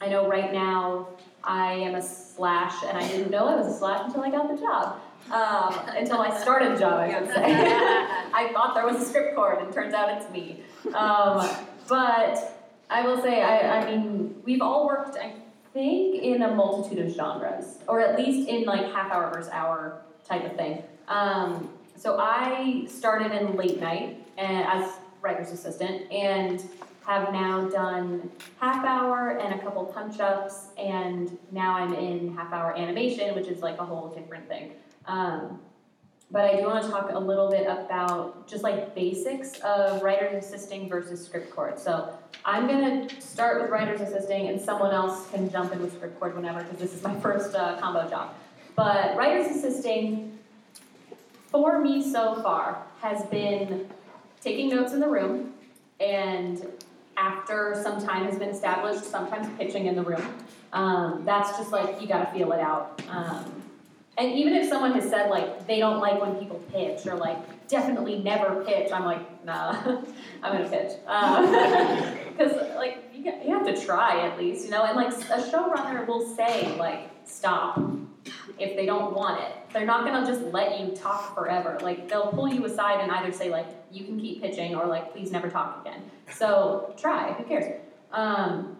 I 0.00 0.08
know 0.08 0.28
right 0.28 0.52
now 0.52 1.08
I 1.44 1.72
am 1.72 1.94
a 1.94 2.02
slash, 2.02 2.82
and 2.86 2.96
I 2.96 3.06
didn't 3.06 3.30
know 3.30 3.46
I 3.46 3.56
was 3.56 3.74
a 3.74 3.78
slash 3.78 4.02
until 4.04 4.22
I 4.22 4.30
got 4.30 4.54
the 4.54 4.60
job. 4.60 5.00
Um, 5.30 5.96
until 5.96 6.20
I 6.20 6.38
started 6.40 6.76
the 6.76 6.80
job, 6.80 7.00
I 7.00 7.12
should 7.12 7.28
say. 7.28 7.44
I 7.44 8.50
thought 8.52 8.74
there 8.74 8.86
was 8.86 9.02
a 9.02 9.04
script 9.04 9.34
cord, 9.34 9.58
and 9.58 9.72
turns 9.72 9.94
out 9.94 10.10
it's 10.10 10.30
me. 10.32 10.62
Um, 10.94 11.48
but 11.86 12.58
I 12.90 13.06
will 13.06 13.20
say, 13.20 13.42
I, 13.42 13.80
I 13.80 13.90
mean, 13.90 14.34
we've 14.44 14.62
all 14.62 14.86
worked, 14.86 15.16
I 15.16 15.34
think, 15.72 16.22
in 16.22 16.42
a 16.42 16.54
multitude 16.54 17.04
of 17.06 17.14
genres, 17.14 17.78
or 17.86 18.00
at 18.00 18.18
least 18.18 18.48
in 18.48 18.64
like 18.64 18.92
half 18.92 19.10
hour 19.12 19.30
versus 19.32 19.50
hour 19.52 20.00
type 20.26 20.44
of 20.44 20.56
thing. 20.56 20.82
Um, 21.08 21.70
so 21.96 22.16
I 22.18 22.86
started 22.88 23.32
in 23.32 23.56
late 23.56 23.80
night 23.80 24.24
and 24.38 24.66
as 24.66 24.92
writer's 25.20 25.50
assistant, 25.50 26.10
and 26.12 26.62
have 27.08 27.32
now 27.32 27.66
done 27.70 28.30
half 28.60 28.84
hour 28.84 29.38
and 29.38 29.58
a 29.58 29.64
couple 29.64 29.82
punch 29.86 30.20
ups, 30.20 30.66
and 30.76 31.38
now 31.50 31.74
I'm 31.74 31.94
in 31.94 32.36
half 32.36 32.52
hour 32.52 32.76
animation, 32.76 33.34
which 33.34 33.46
is 33.46 33.62
like 33.62 33.78
a 33.78 33.84
whole 33.84 34.08
different 34.08 34.46
thing. 34.46 34.72
Um, 35.06 35.58
but 36.30 36.44
I 36.44 36.56
do 36.56 36.66
want 36.66 36.84
to 36.84 36.90
talk 36.90 37.10
a 37.10 37.18
little 37.18 37.50
bit 37.50 37.66
about 37.66 38.46
just 38.46 38.62
like 38.62 38.94
basics 38.94 39.58
of 39.60 40.02
writer's 40.02 40.44
assisting 40.44 40.86
versus 40.86 41.24
script 41.24 41.50
cord. 41.50 41.78
So 41.78 42.12
I'm 42.44 42.66
going 42.66 43.08
to 43.08 43.20
start 43.22 43.62
with 43.62 43.70
writer's 43.70 44.02
assisting, 44.02 44.48
and 44.48 44.60
someone 44.60 44.92
else 44.92 45.30
can 45.30 45.50
jump 45.50 45.72
in 45.72 45.80
with 45.80 45.94
script 45.94 46.20
cord 46.20 46.36
whenever, 46.36 46.62
because 46.62 46.78
this 46.78 46.92
is 46.92 47.02
my 47.02 47.18
first 47.20 47.54
uh, 47.54 47.78
combo 47.80 48.06
job. 48.10 48.34
But 48.76 49.16
writer's 49.16 49.56
assisting, 49.56 50.38
for 51.46 51.80
me 51.80 52.02
so 52.12 52.42
far, 52.42 52.82
has 53.00 53.24
been 53.30 53.88
taking 54.42 54.68
notes 54.68 54.92
in 54.92 55.00
the 55.00 55.08
room 55.08 55.54
and 56.00 56.66
after 57.18 57.78
some 57.82 58.00
time 58.00 58.24
has 58.26 58.38
been 58.38 58.50
established, 58.50 59.04
sometimes 59.04 59.48
pitching 59.58 59.86
in 59.86 59.96
the 59.96 60.02
room. 60.02 60.22
Um, 60.72 61.22
that's 61.24 61.56
just 61.58 61.72
like 61.72 62.00
you 62.00 62.06
got 62.06 62.24
to 62.24 62.38
feel 62.38 62.52
it 62.52 62.60
out. 62.60 63.02
Um, 63.08 63.58
and 64.16 64.32
even 64.32 64.54
if 64.54 64.68
someone 64.68 64.92
has 64.92 65.08
said 65.08 65.30
like 65.30 65.66
they 65.66 65.78
don't 65.78 66.00
like 66.00 66.20
when 66.20 66.34
people 66.36 66.58
pitch 66.72 67.06
or 67.06 67.14
like 67.14 67.38
definitely 67.68 68.18
never 68.18 68.64
pitch, 68.64 68.90
I'm 68.92 69.04
like 69.04 69.44
nah, 69.44 69.70
I'm 70.42 70.52
gonna 70.52 70.68
pitch 70.68 70.92
because 72.36 72.52
uh, 72.52 72.74
like 72.76 73.10
you, 73.14 73.32
you 73.44 73.50
have 73.50 73.66
to 73.66 73.84
try 73.84 74.26
at 74.26 74.38
least, 74.38 74.64
you 74.64 74.70
know. 74.70 74.84
And 74.84 74.96
like 74.96 75.08
a 75.08 75.42
showrunner 75.50 76.06
will 76.06 76.34
say 76.34 76.76
like 76.76 77.10
stop 77.24 77.80
if 78.58 78.76
they 78.76 78.86
don't 78.86 79.14
want 79.14 79.42
it. 79.42 79.52
They're 79.72 79.86
not 79.86 80.04
gonna 80.04 80.26
just 80.26 80.42
let 80.52 80.80
you 80.80 80.94
talk 80.94 81.34
forever. 81.34 81.78
Like 81.82 82.08
they'll 82.08 82.32
pull 82.32 82.48
you 82.48 82.64
aside 82.64 83.00
and 83.00 83.10
either 83.12 83.32
say 83.32 83.50
like 83.50 83.66
you 83.90 84.04
can 84.04 84.18
keep 84.18 84.40
pitching 84.42 84.74
or 84.74 84.86
like 84.86 85.12
please 85.12 85.30
never 85.30 85.48
talk 85.48 85.80
again. 85.80 86.02
So 86.30 86.94
try. 86.96 87.32
Who 87.32 87.44
cares? 87.44 87.80
Um, 88.12 88.76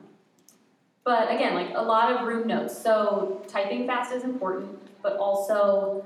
but 1.05 1.33
again, 1.35 1.55
like 1.55 1.71
a 1.75 1.83
lot 1.83 2.13
of 2.13 2.27
room 2.27 2.47
notes. 2.47 2.77
So 2.77 3.43
typing 3.49 3.87
fast 3.87 4.13
is 4.13 4.25
important, 4.25 4.79
but 5.03 5.17
also 5.17 6.05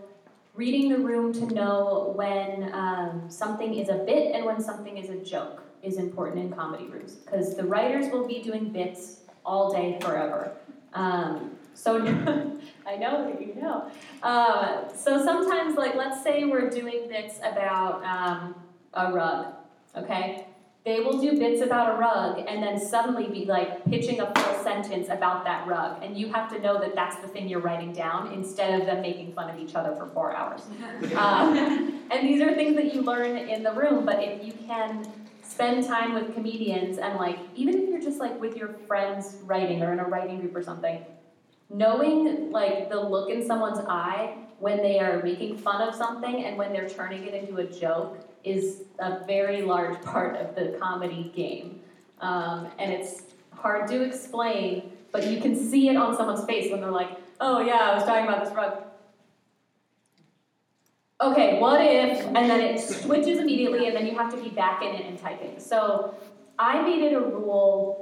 reading 0.54 0.90
the 0.90 0.98
room 0.98 1.32
to 1.32 1.46
know 1.46 2.12
when 2.14 2.72
um, 2.74 3.24
something 3.28 3.74
is 3.74 3.88
a 3.88 3.96
bit 4.04 4.34
and 4.34 4.44
when 4.44 4.60
something 4.60 4.98
is 4.98 5.08
a 5.10 5.16
joke 5.16 5.62
is 5.82 5.96
important 5.96 6.38
in 6.38 6.52
comedy 6.52 6.84
rooms 6.84 7.14
because 7.14 7.56
the 7.56 7.64
writers 7.64 8.12
will 8.12 8.26
be 8.26 8.42
doing 8.42 8.70
bits 8.70 9.22
all 9.44 9.72
day 9.72 9.98
forever. 10.00 10.52
Um, 10.94 11.56
so 11.74 11.96
I 12.86 12.96
know 12.96 13.24
that 13.24 13.40
you 13.40 13.54
know. 13.60 13.90
Um, 14.22 14.84
so 14.94 15.22
sometimes, 15.24 15.76
like, 15.76 15.94
let's 15.94 16.22
say 16.22 16.44
we're 16.44 16.70
doing 16.70 17.08
bits 17.08 17.38
about 17.38 18.04
um, 18.04 18.54
a 18.94 19.12
rug, 19.12 19.54
okay? 19.96 20.46
They 20.84 20.98
will 20.98 21.20
do 21.20 21.38
bits 21.38 21.62
about 21.62 21.94
a 21.94 21.98
rug 21.98 22.44
and 22.48 22.60
then 22.60 22.76
suddenly 22.76 23.28
be 23.28 23.44
like 23.44 23.84
pitching 23.84 24.20
a 24.20 24.34
full 24.34 24.64
sentence 24.64 25.08
about 25.10 25.44
that 25.44 25.68
rug. 25.68 26.02
And 26.02 26.18
you 26.18 26.32
have 26.32 26.52
to 26.52 26.60
know 26.60 26.80
that 26.80 26.96
that's 26.96 27.14
the 27.16 27.28
thing 27.28 27.48
you're 27.48 27.60
writing 27.60 27.92
down 27.92 28.32
instead 28.32 28.80
of 28.80 28.86
them 28.86 29.00
making 29.00 29.32
fun 29.32 29.48
of 29.48 29.60
each 29.60 29.76
other 29.76 29.94
for 29.94 30.06
four 30.06 30.34
hours. 30.34 30.62
Um, 31.16 32.00
and 32.10 32.28
these 32.28 32.40
are 32.40 32.54
things 32.54 32.74
that 32.76 32.94
you 32.94 33.02
learn 33.02 33.36
in 33.36 33.62
the 33.62 33.72
room, 33.72 34.04
but 34.04 34.22
if 34.22 34.44
you 34.44 34.52
can 34.66 35.06
spend 35.42 35.86
time 35.86 36.14
with 36.14 36.34
comedians 36.34 36.98
and 36.98 37.16
like, 37.16 37.38
even 37.54 37.78
if 37.78 37.88
you're 37.88 38.00
just 38.00 38.18
like 38.18 38.40
with 38.40 38.56
your 38.56 38.68
friends 38.86 39.36
writing 39.44 39.82
or 39.82 39.92
in 39.92 40.00
a 40.00 40.04
writing 40.04 40.40
group 40.40 40.56
or 40.56 40.62
something, 40.62 41.04
knowing 41.72 42.50
like 42.50 42.90
the 42.90 43.00
look 43.00 43.30
in 43.30 43.44
someone's 43.44 43.78
eye 43.80 44.36
when 44.58 44.78
they 44.78 45.00
are 45.00 45.22
making 45.22 45.56
fun 45.56 45.86
of 45.86 45.94
something 45.94 46.44
and 46.44 46.56
when 46.56 46.72
they're 46.72 46.88
turning 46.88 47.26
it 47.26 47.34
into 47.34 47.56
a 47.56 47.64
joke 47.64 48.18
is 48.44 48.82
a 48.98 49.24
very 49.26 49.62
large 49.62 50.00
part 50.04 50.36
of 50.36 50.54
the 50.54 50.78
comedy 50.78 51.32
game. 51.34 51.80
Um, 52.20 52.68
and 52.78 52.92
it's 52.92 53.22
hard 53.52 53.88
to 53.88 54.02
explain, 54.02 54.92
but 55.10 55.26
you 55.26 55.40
can 55.40 55.56
see 55.56 55.88
it 55.88 55.96
on 55.96 56.16
someone's 56.16 56.44
face 56.44 56.70
when 56.70 56.80
they're 56.80 56.90
like, 56.90 57.10
oh 57.40 57.60
yeah, 57.60 57.90
I 57.90 57.94
was 57.94 58.04
talking 58.04 58.26
about 58.26 58.44
this 58.44 58.54
rug. 58.54 58.84
Okay, 61.20 61.60
what 61.60 61.80
if, 61.80 62.24
and 62.26 62.50
then 62.50 62.60
it 62.60 62.80
switches 62.80 63.38
immediately, 63.38 63.86
and 63.86 63.96
then 63.96 64.06
you 64.06 64.16
have 64.18 64.32
to 64.34 64.42
be 64.42 64.48
back 64.48 64.82
in 64.82 64.92
it 64.92 65.06
and 65.06 65.16
typing. 65.18 65.58
So 65.60 66.16
I 66.58 66.82
made 66.82 67.02
it 67.02 67.12
a 67.12 67.20
rule 67.20 68.01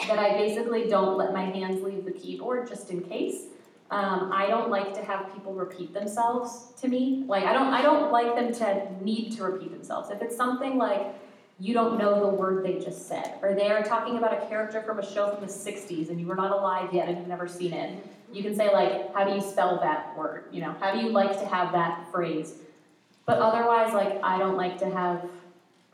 that 0.00 0.18
I 0.18 0.32
basically 0.32 0.88
don't 0.88 1.16
let 1.16 1.32
my 1.32 1.44
hands 1.44 1.82
leave 1.82 2.04
the 2.04 2.12
keyboard 2.12 2.68
just 2.68 2.90
in 2.90 3.02
case. 3.02 3.44
Um, 3.90 4.30
I 4.32 4.48
don't 4.48 4.68
like 4.68 4.94
to 4.94 5.04
have 5.04 5.32
people 5.32 5.54
repeat 5.54 5.94
themselves 5.94 6.72
to 6.80 6.88
me. 6.88 7.24
Like 7.28 7.44
I 7.44 7.52
don't 7.52 7.72
I 7.72 7.82
don't 7.82 8.10
like 8.10 8.34
them 8.34 8.52
to 8.54 9.04
need 9.04 9.32
to 9.32 9.44
repeat 9.44 9.70
themselves. 9.70 10.10
If 10.10 10.22
it's 10.22 10.36
something 10.36 10.76
like 10.76 11.14
you 11.58 11.72
don't 11.72 11.98
know 11.98 12.20
the 12.20 12.36
word 12.36 12.64
they 12.64 12.78
just 12.78 13.08
said, 13.08 13.38
or 13.42 13.54
they 13.54 13.70
are 13.70 13.82
talking 13.82 14.18
about 14.18 14.32
a 14.32 14.46
character 14.46 14.82
from 14.82 14.98
a 14.98 15.14
show 15.14 15.30
from 15.30 15.40
the 15.40 15.50
60s 15.50 16.10
and 16.10 16.20
you 16.20 16.26
were 16.26 16.34
not 16.34 16.50
alive 16.50 16.92
yet 16.92 17.08
and 17.08 17.16
you've 17.16 17.28
never 17.28 17.48
seen 17.48 17.72
it, 17.72 18.04
you 18.30 18.42
can 18.42 18.54
say 18.54 18.70
like, 18.72 19.14
how 19.14 19.24
do 19.24 19.34
you 19.34 19.40
spell 19.40 19.78
that 19.80 20.16
word? 20.18 20.44
You 20.52 20.60
know, 20.60 20.74
how 20.80 20.92
do 20.92 20.98
you 20.98 21.10
like 21.10 21.38
to 21.40 21.46
have 21.46 21.72
that 21.72 22.10
phrase? 22.12 22.54
But 23.24 23.38
otherwise, 23.38 23.94
like 23.94 24.20
I 24.22 24.38
don't 24.38 24.56
like 24.56 24.78
to 24.78 24.90
have 24.90 25.24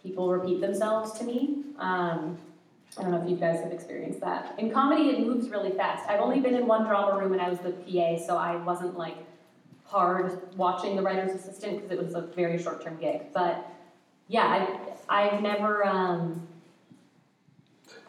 people 0.03 0.31
repeat 0.31 0.61
themselves 0.61 1.13
to 1.19 1.25
me. 1.25 1.63
Um, 1.79 2.39
I 2.99 3.03
don't 3.03 3.11
know 3.11 3.23
if 3.23 3.29
you 3.29 3.37
guys 3.37 3.61
have 3.61 3.73
experienced 3.73 4.21
that. 4.21 4.55
In 4.59 4.71
comedy, 4.71 5.09
it 5.11 5.21
moves 5.21 5.49
really 5.49 5.71
fast. 5.71 6.09
I've 6.11 6.21
only 6.21 6.41
been 6.41 6.55
in 6.55 6.67
one 6.67 6.85
drama 6.85 7.19
room 7.19 7.33
and 7.33 7.41
I 7.41 7.49
was 7.49 7.59
the 7.61 7.73
PA, 7.73 8.19
so 8.19 8.37
I 8.37 8.57
wasn't 8.57 8.99
like 8.99 9.17
hard 9.87 10.57
watching 10.57 10.97
the 10.97 11.03
writer's 11.03 11.35
assistant 11.35 11.83
because 11.83 11.91
it 11.91 12.05
was 12.05 12.15
a 12.15 12.21
very 12.21 12.63
short 12.63 12.83
term 12.85 12.99
gig. 12.99 13.33
But 13.33 13.67
yeah, 14.29 14.47
I've, 15.09 15.33
I've 15.33 15.43
never, 15.43 15.87
um, 15.87 16.47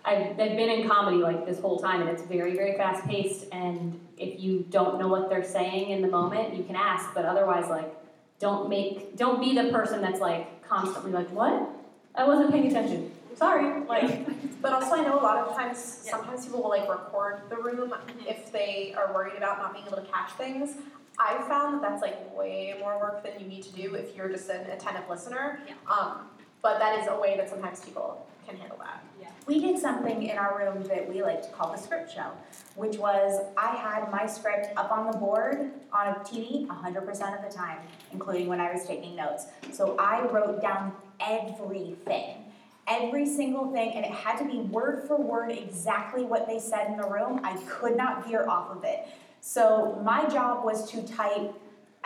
I've, 0.04 0.32
I've 0.32 0.38
been 0.38 0.70
in 0.70 0.88
comedy 0.88 1.18
like 1.18 1.46
this 1.46 1.60
whole 1.60 1.80
time 1.80 2.02
and 2.02 2.10
it's 2.10 2.24
very, 2.24 2.54
very 2.54 2.76
fast 2.76 3.08
paced. 3.08 3.46
And 3.54 3.98
if 4.18 4.42
you 4.42 4.66
don't 4.70 5.00
know 5.00 5.08
what 5.08 5.30
they're 5.30 5.46
saying 5.46 5.92
in 5.92 6.02
the 6.02 6.10
moment, 6.10 6.56
you 6.58 6.64
can 6.64 6.76
ask, 6.76 7.14
but 7.14 7.24
otherwise, 7.24 7.70
like, 7.70 7.94
don't 8.40 8.68
make, 8.68 9.16
don't 9.16 9.40
be 9.40 9.56
the 9.56 9.72
person 9.72 10.02
that's 10.02 10.20
like 10.20 10.62
constantly 10.68 11.14
like, 11.14 11.30
what? 11.30 11.70
I 12.16 12.26
wasn't 12.26 12.52
paying 12.52 12.68
attention. 12.68 13.13
Sorry, 13.36 13.84
like. 13.86 14.28
But 14.64 14.72
also, 14.72 14.96
I 14.96 15.02
know 15.02 15.20
a 15.20 15.22
lot 15.22 15.46
of 15.46 15.58
times, 15.58 15.78
sometimes 15.78 16.46
people 16.46 16.64
will 16.64 16.70
like 16.70 16.88
record 16.88 17.42
the 17.50 17.58
room 17.58 17.94
if 18.26 18.50
they 18.54 18.94
are 18.96 19.14
worried 19.14 19.34
about 19.36 19.58
not 19.58 19.74
being 19.74 19.86
able 19.86 19.98
to 19.98 20.04
catch 20.04 20.32
things. 20.38 20.78
I 21.20 21.38
found 21.50 21.74
that 21.76 21.82
that's 21.82 22.02
like 22.02 22.34
way 22.34 22.74
more 22.80 22.98
work 22.98 23.24
than 23.24 23.42
you 23.42 23.46
need 23.46 23.64
to 23.64 23.74
do 23.74 23.96
if 23.96 24.16
you're 24.16 24.30
just 24.30 24.50
an 24.50 24.66
attentive 24.68 25.10
listener. 25.10 25.60
Um, 25.86 26.30
but 26.62 26.80
that 26.80 26.98
is 26.98 27.10
a 27.10 27.20
way 27.20 27.36
that 27.36 27.50
sometimes 27.50 27.82
people 27.82 28.26
can 28.48 28.56
handle 28.56 28.78
that. 28.78 29.04
We 29.46 29.60
did 29.60 29.78
something 29.78 30.24
in 30.24 30.38
our 30.38 30.58
room 30.58 30.84
that 30.84 31.08
we 31.08 31.22
like 31.22 31.42
to 31.42 31.50
call 31.50 31.74
the 31.74 31.78
script 31.78 32.14
show, 32.14 32.32
which 32.76 32.98
was 32.98 33.42
I 33.58 33.76
had 33.76 34.10
my 34.10 34.26
script 34.26 34.68
up 34.78 34.92
on 34.92 35.12
the 35.12 35.18
board 35.18 35.72
on 35.92 36.08
a 36.08 36.14
TV 36.20 36.66
100% 36.66 37.46
of 37.46 37.52
the 37.52 37.54
time, 37.54 37.80
including 38.14 38.48
when 38.48 38.62
I 38.62 38.72
was 38.72 38.86
taking 38.86 39.18
notes. 39.18 39.48
So 39.74 39.98
I 40.00 40.26
wrote 40.28 40.62
down 40.62 40.94
everything, 41.20 42.46
every 42.88 43.26
single 43.26 43.72
thing, 43.72 43.94
and 43.94 44.06
it 44.06 44.12
had 44.12 44.38
to 44.40 44.46
be 44.46 44.58
word 44.60 45.08
for 45.08 45.18
word 45.18 45.52
exactly 45.52 46.24
what 46.24 46.48
they 46.48 46.60
said 46.60 46.88
in 46.88 46.98
the 46.98 47.08
room. 47.08 47.40
I 47.44 47.58
could 47.68 47.96
not 47.96 48.28
veer 48.28 48.48
off 48.48 48.76
of 48.76 48.84
it. 48.84 49.08
So 49.42 50.02
my 50.04 50.28
job 50.30 50.64
was 50.64 50.90
to 50.92 51.06
type 51.08 51.54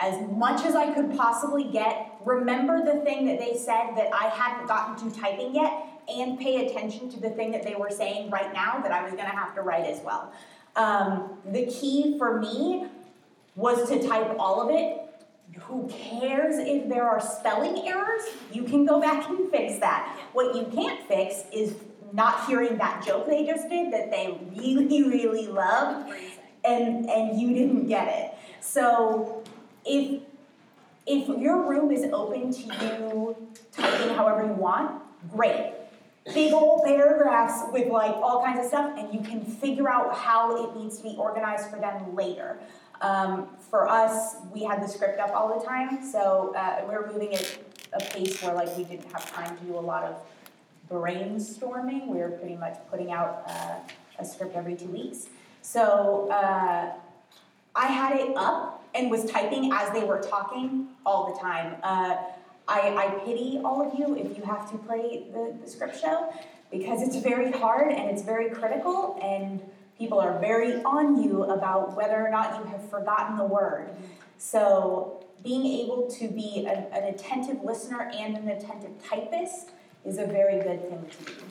as 0.00 0.28
much 0.30 0.64
as 0.64 0.76
I 0.76 0.92
could 0.92 1.16
possibly 1.16 1.64
get, 1.64 2.12
remember 2.24 2.84
the 2.84 3.00
thing 3.00 3.26
that 3.26 3.38
they 3.38 3.56
said 3.56 3.94
that 3.96 4.10
I 4.14 4.28
hadn't 4.28 4.68
gotten 4.68 5.10
to 5.10 5.20
typing 5.20 5.54
yet, 5.54 5.72
and 6.08 6.38
pay 6.38 6.66
attention 6.66 7.10
to 7.10 7.20
the 7.20 7.30
thing 7.30 7.50
that 7.50 7.62
they 7.62 7.74
were 7.74 7.90
saying 7.90 8.30
right 8.30 8.52
now 8.52 8.80
that 8.80 8.92
I 8.92 9.02
was 9.02 9.12
going 9.12 9.28
to 9.28 9.36
have 9.36 9.54
to 9.56 9.62
write 9.62 9.84
as 9.84 10.00
well. 10.02 10.32
Um, 10.76 11.38
the 11.44 11.66
key 11.66 12.16
for 12.16 12.38
me 12.40 12.86
was 13.56 13.88
to 13.88 14.06
type 14.06 14.36
all 14.38 14.62
of 14.62 14.74
it. 14.74 15.07
Who 15.62 15.88
cares 15.88 16.56
if 16.58 16.88
there 16.88 17.08
are 17.08 17.20
spelling 17.20 17.86
errors? 17.88 18.22
You 18.52 18.64
can 18.64 18.86
go 18.86 19.00
back 19.00 19.28
and 19.28 19.50
fix 19.50 19.78
that. 19.80 20.16
What 20.32 20.54
you 20.54 20.66
can't 20.74 21.06
fix 21.08 21.42
is 21.52 21.74
not 22.12 22.46
hearing 22.46 22.78
that 22.78 23.04
joke 23.04 23.26
they 23.26 23.44
just 23.44 23.68
did 23.68 23.92
that 23.92 24.10
they 24.10 24.38
really, 24.56 25.02
really 25.02 25.46
loved, 25.46 26.10
and 26.64 27.08
and 27.08 27.40
you 27.40 27.54
didn't 27.54 27.86
get 27.86 28.08
it. 28.08 28.34
So 28.60 29.42
if 29.84 30.22
if 31.06 31.28
your 31.28 31.68
room 31.68 31.90
is 31.90 32.10
open 32.12 32.52
to 32.52 32.62
you 32.62 33.36
typing 33.72 34.14
however 34.14 34.46
you 34.46 34.52
want, 34.52 35.02
great 35.30 35.74
big 36.34 36.52
old 36.52 36.84
paragraphs 36.84 37.62
with 37.72 37.88
like 37.88 38.14
all 38.16 38.42
kinds 38.42 38.60
of 38.60 38.66
stuff, 38.66 38.94
and 38.98 39.12
you 39.12 39.20
can 39.20 39.44
figure 39.44 39.88
out 39.88 40.14
how 40.14 40.64
it 40.64 40.76
needs 40.76 40.98
to 40.98 41.02
be 41.02 41.14
organized 41.18 41.70
for 41.70 41.78
them 41.78 42.14
later. 42.14 42.58
Um, 43.00 43.48
for 43.70 43.88
us, 43.88 44.36
we 44.52 44.64
had 44.64 44.82
the 44.82 44.88
script 44.88 45.20
up 45.20 45.30
all 45.30 45.58
the 45.58 45.64
time, 45.64 46.04
so 46.04 46.52
uh, 46.56 46.84
we 46.88 46.94
were 46.94 47.10
moving 47.12 47.34
at 47.34 47.58
a 47.92 48.00
pace 48.00 48.42
where 48.42 48.54
like 48.54 48.76
we 48.76 48.84
didn't 48.84 49.10
have 49.12 49.30
time 49.32 49.56
to 49.56 49.64
do 49.64 49.76
a 49.76 49.80
lot 49.80 50.04
of 50.04 50.16
brainstorming. 50.90 52.06
We 52.06 52.18
were 52.18 52.30
pretty 52.30 52.56
much 52.56 52.76
putting 52.90 53.12
out 53.12 53.44
uh, 53.46 53.76
a 54.18 54.24
script 54.24 54.56
every 54.56 54.74
two 54.74 54.88
weeks. 54.88 55.26
So 55.62 56.28
uh, 56.30 56.92
I 57.74 57.86
had 57.86 58.16
it 58.16 58.36
up 58.36 58.84
and 58.94 59.10
was 59.10 59.30
typing 59.30 59.70
as 59.72 59.92
they 59.92 60.04
were 60.04 60.20
talking 60.20 60.88
all 61.04 61.32
the 61.32 61.38
time. 61.40 61.76
Uh, 61.82 62.16
I, 62.66 62.94
I 62.96 63.24
pity 63.24 63.60
all 63.64 63.86
of 63.86 63.98
you 63.98 64.16
if 64.16 64.36
you 64.36 64.44
have 64.44 64.70
to 64.70 64.78
play 64.78 65.24
the, 65.32 65.54
the 65.62 65.68
script 65.68 66.00
show 66.00 66.32
because 66.70 67.02
it's 67.02 67.16
very 67.16 67.50
hard 67.50 67.92
and 67.92 68.10
it's 68.10 68.22
very 68.22 68.50
critical 68.50 69.18
and 69.22 69.62
people 69.98 70.20
are 70.20 70.38
very 70.38 70.82
on 70.82 71.22
you 71.22 71.42
about 71.44 71.96
whether 71.96 72.24
or 72.24 72.30
not 72.30 72.58
you 72.58 72.70
have 72.70 72.88
forgotten 72.88 73.36
the 73.36 73.44
word. 73.44 73.90
So 74.38 75.24
being 75.42 75.66
able 75.66 76.08
to 76.18 76.28
be 76.28 76.66
an, 76.66 76.84
an 76.92 77.14
attentive 77.14 77.62
listener 77.64 78.10
and 78.14 78.36
an 78.36 78.48
attentive 78.48 78.92
typist 79.04 79.70
is 80.04 80.18
a 80.18 80.26
very 80.26 80.62
good 80.62 80.88
thing 80.88 81.10
to 81.10 81.32
do. 81.32 81.42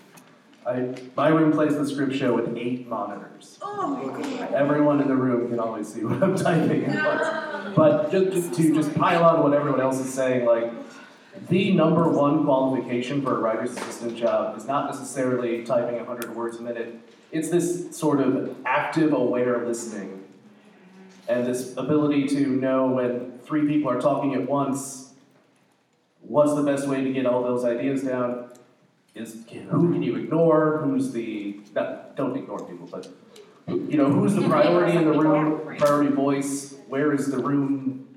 I, 0.65 0.93
my 1.15 1.29
room 1.29 1.53
plays 1.53 1.77
the 1.77 1.87
script 1.87 2.13
show 2.15 2.33
with 2.33 2.57
eight 2.57 2.87
monitors. 2.87 3.57
Oh 3.61 4.49
Everyone 4.53 4.99
in 4.99 5.07
the 5.07 5.15
room 5.15 5.49
can 5.49 5.59
always 5.59 5.93
see 5.93 6.03
what 6.03 6.21
I'm 6.21 6.35
typing 6.35 6.93
once. 6.93 7.75
But 7.75 8.11
just, 8.11 8.31
just 8.31 8.53
to 8.55 8.73
just 8.73 8.93
pile 8.95 9.23
on 9.23 9.43
what 9.43 9.53
everyone 9.53 9.79
else 9.79 9.99
is 9.99 10.13
saying, 10.13 10.45
like 10.45 10.71
the 11.47 11.73
number 11.73 12.09
one 12.09 12.43
qualification 12.43 13.21
for 13.21 13.37
a 13.37 13.39
writer's 13.39 13.71
assistant 13.71 14.17
job 14.17 14.57
is 14.57 14.65
not 14.65 14.89
necessarily 14.89 15.63
typing 15.63 15.95
100 15.95 16.35
words 16.35 16.57
a 16.57 16.61
minute. 16.61 16.99
It's 17.31 17.49
this 17.49 17.95
sort 17.95 18.21
of 18.21 18.55
active, 18.65 19.13
aware 19.13 19.65
listening. 19.65 20.23
And 21.27 21.45
this 21.45 21.75
ability 21.75 22.27
to 22.29 22.47
know 22.47 22.87
when 22.87 23.39
three 23.39 23.67
people 23.67 23.91
are 23.91 23.99
talking 23.99 24.33
at 24.33 24.47
once, 24.47 25.13
what's 26.21 26.55
the 26.55 26.63
best 26.63 26.87
way 26.87 27.03
to 27.03 27.11
get 27.11 27.25
all 27.25 27.43
those 27.43 27.65
ideas 27.65 28.03
down? 28.03 28.49
Is 29.13 29.45
who 29.69 29.91
can 29.91 30.03
you 30.03 30.15
ignore? 30.15 30.81
Who's 30.83 31.11
the, 31.11 31.59
not, 31.73 32.15
don't 32.15 32.37
ignore 32.37 32.59
people, 32.65 32.87
but 32.87 33.09
you 33.67 33.97
know, 33.97 34.05
who's 34.05 34.35
the 34.35 34.47
priority 34.47 34.97
in 34.97 35.05
the 35.05 35.11
room, 35.11 35.75
priority 35.77 36.11
voice? 36.11 36.75
Where 36.87 37.13
is 37.13 37.29
the 37.29 37.39
room 37.39 38.07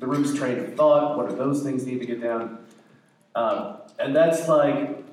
the 0.00 0.06
room's 0.06 0.34
train 0.36 0.58
of 0.58 0.74
thought, 0.74 1.16
what 1.16 1.26
are 1.26 1.34
those 1.34 1.62
things 1.62 1.86
need 1.86 2.00
to 2.00 2.06
get 2.06 2.20
down? 2.22 2.58
Um, 3.34 3.76
and 3.98 4.16
that's 4.16 4.48
like, 4.48 5.04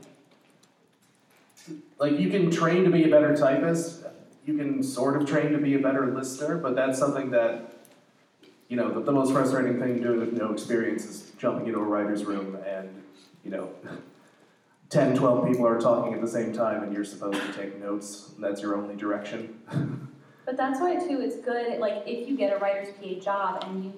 like 2.00 2.20
you 2.20 2.30
can 2.30 2.52
train 2.52 2.84
to 2.84 2.90
be 2.90 3.04
a 3.04 3.10
better 3.10 3.36
typist, 3.36 4.04
you 4.46 4.58
can 4.58 4.82
sort 4.84 5.22
of 5.22 5.28
train 5.28 5.52
to 5.52 5.58
be 5.58 5.76
a 5.76 5.80
better 5.80 6.14
listener, 6.14 6.58
but 6.58 6.76
that's 6.76 6.98
something 6.98 7.32
that, 7.32 7.74
you 8.70 8.78
know, 8.78 8.92
the, 8.92 9.02
the 9.02 9.12
most 9.12 9.32
frustrating 9.32 9.80
thing 9.80 10.02
doing 10.02 10.20
with 10.20 10.34
no 10.34 10.52
experience 10.52 11.06
is 11.06 11.32
jumping 11.38 11.68
into 11.68 11.80
a 11.80 11.84
writer's 11.84 12.26
room 12.26 12.58
and, 12.66 12.90
you 13.44 13.52
know, 13.52 13.70
10, 14.90 15.18
12 15.18 15.48
people 15.48 15.68
are 15.68 15.80
talking 15.80 16.14
at 16.14 16.22
the 16.22 16.28
same 16.28 16.54
time 16.54 16.82
and 16.84 16.94
you're 16.94 17.04
supposed 17.04 17.42
to 17.42 17.54
take 17.54 17.78
notes, 17.82 18.32
that's 18.40 18.62
your 18.62 18.76
only 18.76 18.96
direction. 18.96 19.60
But 20.46 20.56
that's 20.56 20.80
why 20.80 20.96
too, 20.96 21.20
it's 21.20 21.36
good, 21.44 21.78
like, 21.80 22.04
if 22.06 22.30
you 22.30 22.38
get 22.38 22.54
a 22.54 22.58
writer's 22.60 22.96
PA 22.96 23.20
job 23.20 23.66
and 23.68 23.84
you 23.84 23.94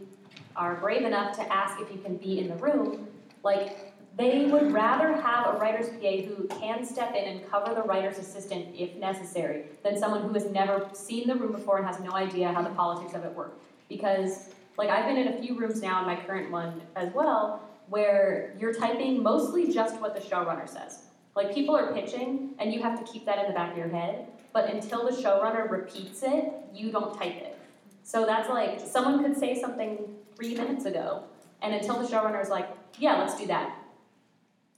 are 0.55 0.73
brave 0.77 1.03
enough 1.03 1.35
to 1.37 1.53
ask 1.53 1.79
if 1.79 1.91
you 1.91 2.01
can 2.01 2.17
be 2.17 2.39
in 2.39 2.47
the 2.47 2.55
room, 2.55 3.07
like 3.43 3.88
they 4.17 4.45
would 4.47 4.71
rather 4.73 5.13
have 5.13 5.55
a 5.55 5.57
writer's 5.59 5.89
PA 5.89 6.27
who 6.27 6.47
can 6.59 6.85
step 6.85 7.15
in 7.15 7.23
and 7.23 7.49
cover 7.49 7.73
the 7.73 7.81
writer's 7.83 8.17
assistant 8.17 8.75
if 8.75 8.95
necessary 8.95 9.65
than 9.83 9.97
someone 9.97 10.21
who 10.21 10.33
has 10.33 10.45
never 10.51 10.89
seen 10.93 11.27
the 11.27 11.35
room 11.35 11.51
before 11.51 11.77
and 11.77 11.87
has 11.87 11.99
no 11.99 12.11
idea 12.11 12.51
how 12.51 12.61
the 12.61 12.69
politics 12.71 13.13
of 13.13 13.23
it 13.23 13.33
work. 13.33 13.57
Because, 13.87 14.49
like, 14.77 14.89
I've 14.89 15.05
been 15.05 15.17
in 15.17 15.33
a 15.33 15.41
few 15.41 15.57
rooms 15.57 15.81
now 15.81 16.01
in 16.01 16.05
my 16.05 16.15
current 16.15 16.51
one 16.51 16.81
as 16.95 17.13
well 17.13 17.61
where 17.89 18.53
you're 18.59 18.73
typing 18.73 19.23
mostly 19.23 19.71
just 19.71 19.99
what 19.99 20.13
the 20.13 20.21
showrunner 20.21 20.67
says. 20.67 21.05
Like, 21.35 21.53
people 21.53 21.75
are 21.75 21.93
pitching, 21.93 22.51
and 22.59 22.73
you 22.73 22.81
have 22.83 23.03
to 23.03 23.11
keep 23.11 23.25
that 23.25 23.39
in 23.39 23.47
the 23.47 23.53
back 23.53 23.71
of 23.71 23.77
your 23.77 23.87
head, 23.87 24.27
but 24.53 24.69
until 24.69 25.09
the 25.09 25.15
showrunner 25.15 25.69
repeats 25.69 26.21
it, 26.23 26.53
you 26.73 26.91
don't 26.91 27.17
type 27.17 27.35
it. 27.35 27.57
So 28.03 28.25
that's 28.25 28.49
like 28.49 28.79
someone 28.79 29.23
could 29.23 29.37
say 29.37 29.59
something 29.59 29.99
three 30.35 30.55
minutes 30.55 30.85
ago, 30.85 31.23
and 31.61 31.73
until 31.73 32.01
the 32.01 32.07
showrunner 32.07 32.41
is 32.41 32.49
like, 32.49 32.67
yeah, 32.97 33.17
let's 33.17 33.37
do 33.37 33.45
that, 33.47 33.75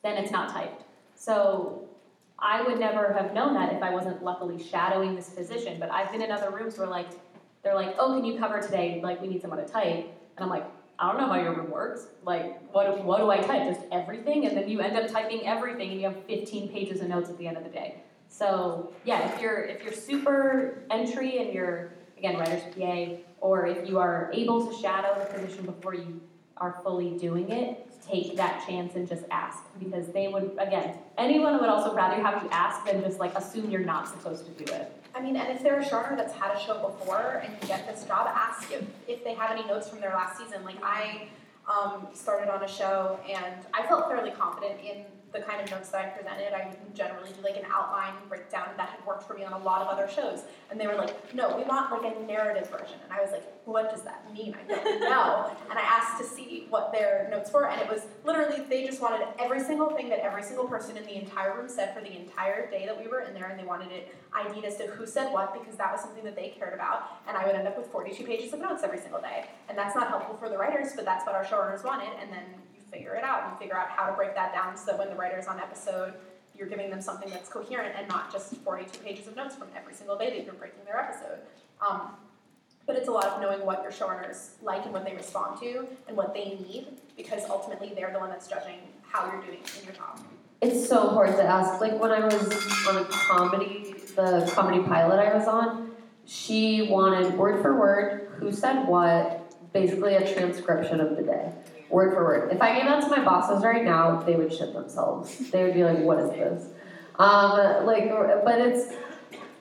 then 0.03 0.17
it's 0.17 0.31
not 0.31 0.49
typed. 0.49 0.83
So 1.15 1.87
I 2.39 2.61
would 2.61 2.79
never 2.79 3.13
have 3.13 3.33
known 3.33 3.53
that 3.53 3.73
if 3.73 3.83
I 3.83 3.91
wasn't 3.91 4.23
luckily 4.23 4.61
shadowing 4.61 5.15
this 5.15 5.29
position. 5.29 5.79
But 5.79 5.91
I've 5.91 6.11
been 6.11 6.21
in 6.21 6.31
other 6.31 6.49
rooms 6.49 6.77
where 6.77 6.87
like 6.87 7.07
they're 7.63 7.75
like, 7.75 7.95
oh, 7.99 8.15
can 8.15 8.25
you 8.25 8.39
cover 8.39 8.59
today? 8.61 8.99
Like 9.03 9.21
we 9.21 9.27
need 9.27 9.41
someone 9.41 9.59
to 9.59 9.71
type, 9.71 10.05
and 10.37 10.39
I'm 10.39 10.49
like, 10.49 10.65
I 10.97 11.11
don't 11.11 11.19
know 11.19 11.27
how 11.27 11.41
your 11.41 11.55
room 11.55 11.71
works. 11.71 12.07
Like, 12.23 12.61
what, 12.73 13.03
what 13.03 13.17
do 13.17 13.31
I 13.31 13.37
type? 13.37 13.67
Just 13.67 13.87
everything? 13.91 14.45
And 14.45 14.55
then 14.55 14.69
you 14.69 14.81
end 14.81 14.95
up 14.95 15.09
typing 15.11 15.47
everything 15.47 15.91
and 15.91 15.99
you 15.99 16.07
have 16.07 16.25
15 16.25 16.69
pages 16.69 17.01
of 17.01 17.07
notes 17.07 17.27
at 17.29 17.39
the 17.39 17.47
end 17.47 17.57
of 17.57 17.63
the 17.63 17.71
day. 17.71 18.03
So 18.27 18.93
yeah, 19.03 19.33
if 19.33 19.41
you're 19.41 19.63
if 19.63 19.83
you're 19.83 19.93
super 19.93 20.83
entry 20.89 21.39
and 21.39 21.53
you're 21.53 21.93
again, 22.17 22.37
writer's 22.37 22.63
PA, 22.75 23.19
or 23.39 23.65
if 23.65 23.89
you 23.89 23.97
are 23.97 24.29
able 24.31 24.65
to 24.67 24.79
shadow 24.79 25.19
the 25.19 25.25
position 25.33 25.65
before 25.65 25.95
you 25.95 26.21
are 26.57 26.79
fully 26.83 27.17
doing 27.17 27.49
it, 27.49 27.90
take 28.07 28.35
that 28.35 28.65
chance 28.67 28.95
and 28.95 29.07
just 29.07 29.23
ask 29.31 29.63
because 29.79 30.07
they 30.07 30.27
would 30.27 30.51
again 30.57 30.97
anyone 31.17 31.59
would 31.59 31.69
also 31.69 31.93
rather 31.93 32.21
have 32.21 32.43
you 32.43 32.49
ask 32.51 32.85
than 32.85 33.01
just 33.01 33.19
like 33.19 33.33
assume 33.35 33.69
you're 33.69 33.81
not 33.81 34.07
supposed 34.07 34.45
to 34.45 34.63
do 34.63 34.73
it 34.73 34.91
I 35.13 35.21
mean, 35.21 35.35
and 35.35 35.51
if 35.51 35.61
they're 35.61 35.79
a 35.79 35.83
showrunner 35.83 36.15
that's 36.15 36.33
had 36.33 36.55
a 36.55 36.59
show 36.59 36.79
before 36.79 37.43
and 37.43 37.53
you 37.61 37.67
get 37.67 37.85
this 37.85 38.05
job, 38.05 38.27
ask 38.33 38.71
if, 38.71 38.83
if 39.07 39.23
they 39.23 39.33
have 39.33 39.51
any 39.51 39.65
notes 39.67 39.89
from 39.89 39.99
their 39.99 40.11
last 40.11 40.37
season. 40.37 40.63
Like 40.63 40.81
I 40.81 41.27
um, 41.69 42.07
started 42.13 42.49
on 42.49 42.63
a 42.63 42.67
show 42.67 43.19
and 43.29 43.55
I 43.73 43.85
felt 43.87 44.07
fairly 44.09 44.31
confident 44.31 44.79
in 44.79 45.05
the 45.33 45.39
kind 45.39 45.61
of 45.61 45.71
notes 45.71 45.89
that 45.89 46.05
I 46.05 46.09
presented. 46.09 46.53
I 46.53 46.67
would 46.67 46.95
generally 46.95 47.31
do 47.31 47.41
like 47.41 47.55
an 47.55 47.65
outline 47.73 48.13
breakdown 48.27 48.69
that 48.77 48.89
had 48.89 49.05
worked 49.05 49.23
for 49.23 49.33
me 49.33 49.43
on 49.45 49.53
a 49.53 49.63
lot 49.63 49.81
of 49.81 49.87
other 49.87 50.09
shows. 50.09 50.43
And 50.69 50.79
they 50.79 50.87
were 50.87 50.95
like, 50.95 51.33
no, 51.33 51.55
we 51.55 51.63
want 51.63 51.91
like 51.91 52.15
a 52.15 52.19
narrative 52.25 52.69
version. 52.69 52.97
And 53.03 53.13
I 53.13 53.21
was 53.21 53.31
like, 53.31 53.43
what 53.65 53.89
does 53.89 54.01
that 54.01 54.31
mean? 54.33 54.55
I 54.55 54.67
don't 54.67 54.99
know. 55.01 55.51
and 55.69 55.79
I 55.79 55.81
asked 55.81 56.21
to 56.21 56.27
see 56.27 56.65
what 56.69 56.91
their 56.91 57.27
notes 57.31 57.51
were, 57.51 57.67
and 57.67 57.79
it 57.79 57.89
was 57.89 58.01
literally 58.25 58.63
they 58.69 58.85
just 58.85 59.01
wanted 59.01 59.25
every 59.39 59.59
single 59.59 59.89
thing 59.91 60.09
that 60.09 60.19
every 60.19 60.43
single 60.43 60.65
person 60.65 60.97
in 60.97 61.03
the 61.05 61.15
entire 61.15 61.55
room 61.55 61.69
said 61.69 61.93
for 61.93 62.01
the 62.01 62.15
entire 62.15 62.69
day 62.69 62.85
that 62.85 62.99
we 62.99 63.07
were 63.07 63.21
in 63.21 63.33
there, 63.33 63.49
and 63.49 63.59
they 63.59 63.63
wanted 63.63 63.91
it 63.91 64.15
ID'd 64.33 64.65
as 64.65 64.77
to 64.77 64.87
who 64.87 65.05
said 65.05 65.31
what 65.31 65.53
because 65.53 65.75
that 65.77 65.91
was 65.91 66.01
something 66.01 66.23
that 66.23 66.35
they 66.35 66.49
cared 66.57 66.73
about. 66.73 67.03
And 67.27 67.37
I 67.37 67.45
would 67.45 67.55
end 67.55 67.67
up 67.67 67.77
with 67.77 67.87
42 67.87 68.23
pages 68.23 68.53
of 68.53 68.59
notes 68.59 68.81
every 68.83 68.99
single 68.99 69.21
day. 69.21 69.45
And 69.69 69.77
that's 69.77 69.95
not 69.95 70.07
helpful 70.07 70.37
for 70.37 70.49
the 70.49 70.57
writers, 70.57 70.89
but 70.95 71.05
that's 71.05 71.25
what 71.25 71.35
our 71.35 71.45
showrunners 71.45 71.83
wanted. 71.83 72.09
And 72.21 72.31
then 72.31 72.45
figure 72.91 73.15
it 73.15 73.23
out. 73.23 73.51
You 73.51 73.57
figure 73.57 73.77
out 73.77 73.89
how 73.89 74.07
to 74.07 74.13
break 74.13 74.35
that 74.35 74.53
down 74.53 74.75
so 74.77 74.87
that 74.87 74.99
when 74.99 75.09
the 75.09 75.15
writer's 75.15 75.47
on 75.47 75.59
episode, 75.59 76.13
you're 76.57 76.67
giving 76.67 76.89
them 76.89 77.01
something 77.01 77.29
that's 77.29 77.49
coherent 77.49 77.95
and 77.97 78.07
not 78.07 78.31
just 78.31 78.55
42 78.57 78.99
pages 78.99 79.27
of 79.27 79.35
notes 79.35 79.55
from 79.55 79.69
every 79.75 79.93
single 79.93 80.17
day 80.17 80.29
that 80.29 80.45
you're 80.45 80.53
breaking 80.53 80.83
their 80.85 80.99
episode. 80.99 81.39
Um, 81.85 82.11
but 82.85 82.95
it's 82.95 83.07
a 83.07 83.11
lot 83.11 83.25
of 83.25 83.41
knowing 83.41 83.65
what 83.65 83.81
your 83.83 83.91
showrunners 83.91 84.49
like 84.61 84.83
and 84.83 84.93
what 84.93 85.05
they 85.05 85.15
respond 85.15 85.59
to 85.61 85.87
and 86.07 86.17
what 86.17 86.33
they 86.33 86.59
need 86.67 86.87
because 87.15 87.43
ultimately 87.49 87.93
they're 87.95 88.11
the 88.11 88.19
one 88.19 88.29
that's 88.29 88.47
judging 88.47 88.79
how 89.07 89.31
you're 89.31 89.41
doing 89.41 89.59
in 89.79 89.85
your 89.85 89.93
job. 89.93 90.19
It's 90.61 90.87
so 90.87 91.09
hard 91.09 91.35
to 91.37 91.43
ask. 91.43 91.81
Like 91.81 91.99
when 91.99 92.11
I 92.11 92.19
was 92.19 92.87
on 92.87 92.97
a 92.97 93.05
comedy, 93.05 93.95
the 94.15 94.51
comedy 94.53 94.83
pilot 94.83 95.19
I 95.19 95.35
was 95.35 95.47
on, 95.47 95.91
she 96.25 96.83
wanted 96.83 97.35
word 97.37 97.61
for 97.61 97.79
word 97.79 98.29
who 98.37 98.51
said 98.51 98.87
what, 98.87 99.71
basically 99.73 100.15
a 100.15 100.33
transcription 100.33 100.99
of 100.99 101.15
the 101.15 101.23
day 101.23 101.51
word 101.91 102.13
for 102.13 102.23
word. 102.23 102.51
If 102.51 102.61
I 102.61 102.75
gave 102.75 102.85
that 102.85 103.01
to 103.03 103.09
my 103.09 103.23
bosses 103.23 103.63
right 103.63 103.83
now, 103.83 104.21
they 104.21 104.35
would 104.35 104.53
shit 104.53 104.73
themselves. 104.73 105.51
They 105.51 105.63
would 105.63 105.73
be 105.73 105.83
like, 105.83 105.99
"What 105.99 106.19
is 106.19 106.29
this?" 106.31 106.69
Um, 107.19 107.85
like, 107.85 108.09
but 108.43 108.59
it's 108.59 108.93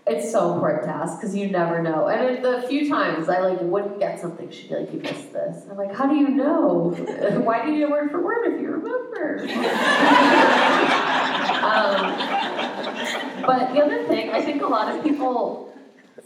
it's 0.06 0.32
so 0.32 0.54
important 0.54 0.84
to 0.84 0.90
ask 0.90 1.18
because 1.20 1.36
you 1.36 1.50
never 1.50 1.82
know. 1.82 2.08
And 2.08 2.22
it, 2.22 2.42
the 2.42 2.66
few 2.68 2.88
times 2.88 3.28
I 3.28 3.40
like 3.40 3.60
wouldn't 3.60 3.98
get 3.98 4.20
something, 4.20 4.50
she'd 4.50 4.68
be 4.68 4.76
like, 4.76 4.92
"You 4.92 5.00
missed 5.00 5.32
this." 5.32 5.64
I'm 5.70 5.76
like, 5.76 5.94
"How 5.94 6.06
do 6.06 6.16
you 6.16 6.28
know? 6.28 6.94
Why 7.44 7.64
do 7.64 7.72
you 7.72 7.90
word 7.90 8.10
for 8.10 8.22
word 8.22 8.54
if 8.54 8.60
you 8.60 8.70
remember?" 8.70 9.40
um, 11.62 12.16
but 13.46 13.72
the 13.72 13.82
other 13.82 14.06
thing, 14.06 14.30
I 14.30 14.40
think 14.42 14.62
a 14.62 14.66
lot 14.66 14.94
of 14.94 15.02
people 15.02 15.69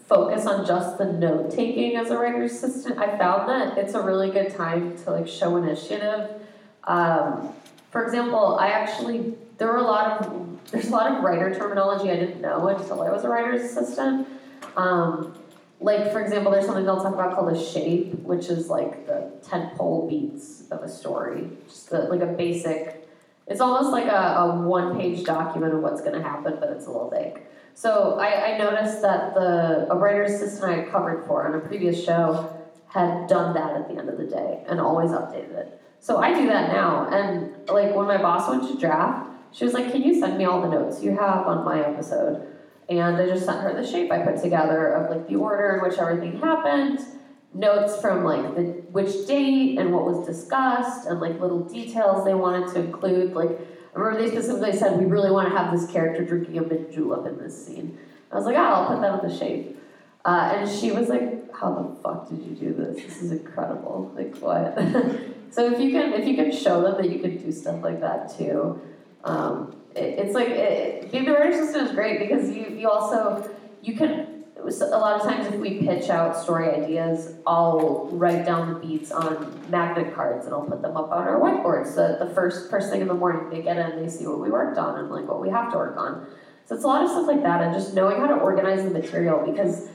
focus 0.06 0.46
on 0.46 0.66
just 0.66 0.98
the 0.98 1.04
note 1.04 1.50
taking 1.50 1.96
as 1.96 2.10
a 2.10 2.18
writer's 2.18 2.52
assistant, 2.52 2.98
I 2.98 3.16
found 3.18 3.48
that 3.48 3.78
it's 3.78 3.94
a 3.94 4.02
really 4.02 4.30
good 4.30 4.54
time 4.54 4.96
to 5.04 5.10
like 5.12 5.28
show 5.28 5.56
initiative. 5.56 6.30
Um, 6.84 7.52
for 7.90 8.04
example, 8.04 8.56
I 8.58 8.68
actually 8.68 9.34
there 9.58 9.68
were 9.68 9.78
a 9.78 9.82
lot 9.82 10.20
of 10.20 10.70
there's 10.70 10.88
a 10.88 10.90
lot 10.90 11.12
of 11.12 11.22
writer 11.22 11.54
terminology 11.54 12.10
I 12.10 12.16
didn't 12.16 12.40
know 12.40 12.68
until 12.68 13.02
I 13.02 13.10
was 13.10 13.24
a 13.24 13.28
writer's 13.28 13.62
assistant. 13.62 14.28
Um, 14.76 15.34
like 15.80 16.12
for 16.12 16.20
example, 16.20 16.50
there's 16.50 16.66
something 16.66 16.84
they'll 16.84 17.02
talk 17.02 17.14
about 17.14 17.34
called 17.34 17.52
a 17.52 17.62
shape, 17.62 18.14
which 18.20 18.46
is 18.46 18.68
like 18.68 19.06
the 19.06 19.30
tent 19.46 19.74
pole 19.74 20.08
beats 20.08 20.64
of 20.70 20.82
a 20.82 20.88
story, 20.88 21.50
just 21.66 21.90
the, 21.90 22.00
like 22.04 22.20
a 22.20 22.26
basic. 22.26 23.08
It's 23.46 23.60
almost 23.60 23.90
like 23.90 24.06
a, 24.06 24.36
a 24.38 24.60
one 24.62 24.98
page 24.98 25.24
document 25.24 25.74
of 25.74 25.80
what's 25.80 26.00
going 26.00 26.14
to 26.14 26.22
happen, 26.22 26.56
but 26.58 26.70
it's 26.70 26.86
a 26.86 26.90
little 26.90 27.10
vague. 27.10 27.40
So 27.74 28.18
I, 28.20 28.52
I 28.52 28.58
noticed 28.58 29.02
that 29.02 29.34
the 29.34 29.88
a 29.90 29.96
writer's 29.96 30.32
assistant 30.32 30.72
I 30.72 30.76
had 30.82 30.90
covered 30.90 31.26
for 31.26 31.46
on 31.46 31.54
a 31.54 31.60
previous 31.60 32.02
show 32.02 32.50
had 32.86 33.26
done 33.26 33.52
that 33.54 33.74
at 33.76 33.88
the 33.88 33.98
end 33.98 34.08
of 34.08 34.16
the 34.16 34.26
day 34.26 34.62
and 34.68 34.80
always 34.80 35.10
updated 35.10 35.56
it. 35.56 35.80
So 35.98 36.18
I 36.18 36.32
do 36.32 36.46
that 36.46 36.72
now. 36.72 37.08
And 37.08 37.68
like 37.68 37.94
when 37.94 38.06
my 38.06 38.18
boss 38.18 38.48
went 38.48 38.68
to 38.68 38.78
draft, 38.78 39.28
she 39.52 39.64
was 39.64 39.74
like, 39.74 39.90
Can 39.90 40.02
you 40.02 40.18
send 40.18 40.38
me 40.38 40.44
all 40.44 40.62
the 40.62 40.68
notes 40.68 41.02
you 41.02 41.10
have 41.10 41.46
on 41.46 41.64
my 41.64 41.84
episode? 41.84 42.46
And 42.88 43.16
I 43.16 43.26
just 43.26 43.44
sent 43.46 43.62
her 43.62 43.72
the 43.72 43.86
shape 43.86 44.12
I 44.12 44.18
put 44.18 44.40
together 44.40 44.88
of 44.88 45.10
like 45.10 45.28
the 45.28 45.36
order 45.36 45.76
in 45.76 45.88
which 45.88 45.98
everything 45.98 46.38
happened, 46.38 47.00
notes 47.54 48.00
from 48.00 48.24
like 48.24 48.54
the 48.54 48.62
which 48.92 49.26
date 49.26 49.78
and 49.78 49.92
what 49.92 50.04
was 50.04 50.26
discussed, 50.26 51.08
and 51.08 51.18
like 51.20 51.40
little 51.40 51.64
details 51.64 52.24
they 52.24 52.34
wanted 52.34 52.72
to 52.74 52.80
include, 52.80 53.32
like 53.32 53.58
remember 53.94 54.22
they 54.22 54.30
specifically 54.30 54.76
said, 54.76 54.98
we 54.98 55.06
really 55.06 55.30
want 55.30 55.50
to 55.50 55.56
have 55.56 55.72
this 55.72 55.90
character 55.90 56.24
drinking 56.24 56.58
a 56.58 56.62
mint 56.62 56.92
julep 56.92 57.26
in 57.26 57.38
this 57.38 57.66
scene. 57.66 57.98
I 58.32 58.36
was 58.36 58.46
like, 58.46 58.56
oh, 58.56 58.60
I'll 58.60 58.88
put 58.88 59.00
that 59.00 59.10
on 59.10 59.28
the 59.28 59.36
shape. 59.36 59.78
Uh, 60.24 60.54
and 60.56 60.70
she 60.70 60.90
was 60.90 61.08
like, 61.08 61.52
how 61.54 61.74
the 61.74 62.00
fuck 62.02 62.28
did 62.28 62.42
you 62.42 62.54
do 62.54 62.74
this? 62.74 63.04
This 63.04 63.22
is 63.22 63.32
incredible. 63.32 64.12
Like, 64.16 64.36
what? 64.38 64.74
so 65.50 65.72
if 65.72 65.78
you 65.80 65.92
can 65.92 66.14
if 66.14 66.26
you 66.26 66.34
can 66.34 66.50
show 66.50 66.82
them 66.82 66.96
that 66.96 67.10
you 67.10 67.20
can 67.20 67.36
do 67.36 67.52
stuff 67.52 67.82
like 67.82 68.00
that 68.00 68.36
too, 68.36 68.80
um, 69.22 69.76
it, 69.94 70.18
it's 70.18 70.34
like, 70.34 70.48
it, 70.48 71.12
being 71.12 71.24
the 71.24 71.32
writer 71.32 71.50
assistant 71.50 71.88
is 71.88 71.94
great 71.94 72.18
because 72.18 72.50
you, 72.50 72.66
you 72.66 72.88
also, 72.88 73.48
you 73.82 73.96
can 73.96 74.33
a 74.66 74.98
lot 74.98 75.20
of 75.20 75.22
times 75.22 75.46
if 75.46 75.60
we 75.60 75.80
pitch 75.80 76.08
out 76.08 76.36
story 76.36 76.70
ideas, 76.70 77.34
I'll 77.46 78.08
write 78.12 78.46
down 78.46 78.72
the 78.72 78.80
beats 78.80 79.10
on 79.10 79.70
magnet 79.70 80.14
cards 80.14 80.46
and 80.46 80.54
I'll 80.54 80.66
put 80.66 80.82
them 80.82 80.96
up 80.96 81.10
on 81.10 81.28
our 81.28 81.38
whiteboard 81.38 81.86
so 81.86 82.16
the 82.18 82.32
first 82.34 82.70
first 82.70 82.90
thing 82.90 83.00
in 83.00 83.08
the 83.08 83.14
morning 83.14 83.50
they 83.50 83.62
get 83.62 83.76
in, 83.76 83.92
and 83.92 84.04
they 84.04 84.10
see 84.10 84.26
what 84.26 84.40
we 84.40 84.50
worked 84.50 84.78
on 84.78 84.98
and 84.98 85.10
like 85.10 85.28
what 85.28 85.40
we 85.40 85.50
have 85.50 85.70
to 85.72 85.78
work 85.78 85.96
on. 85.96 86.26
So 86.66 86.74
it's 86.74 86.84
a 86.84 86.86
lot 86.86 87.04
of 87.04 87.10
stuff 87.10 87.26
like 87.26 87.42
that 87.42 87.60
and 87.60 87.74
just 87.74 87.94
knowing 87.94 88.20
how 88.20 88.26
to 88.26 88.34
organize 88.34 88.82
the 88.84 88.90
material 88.90 89.44
because 89.44 89.88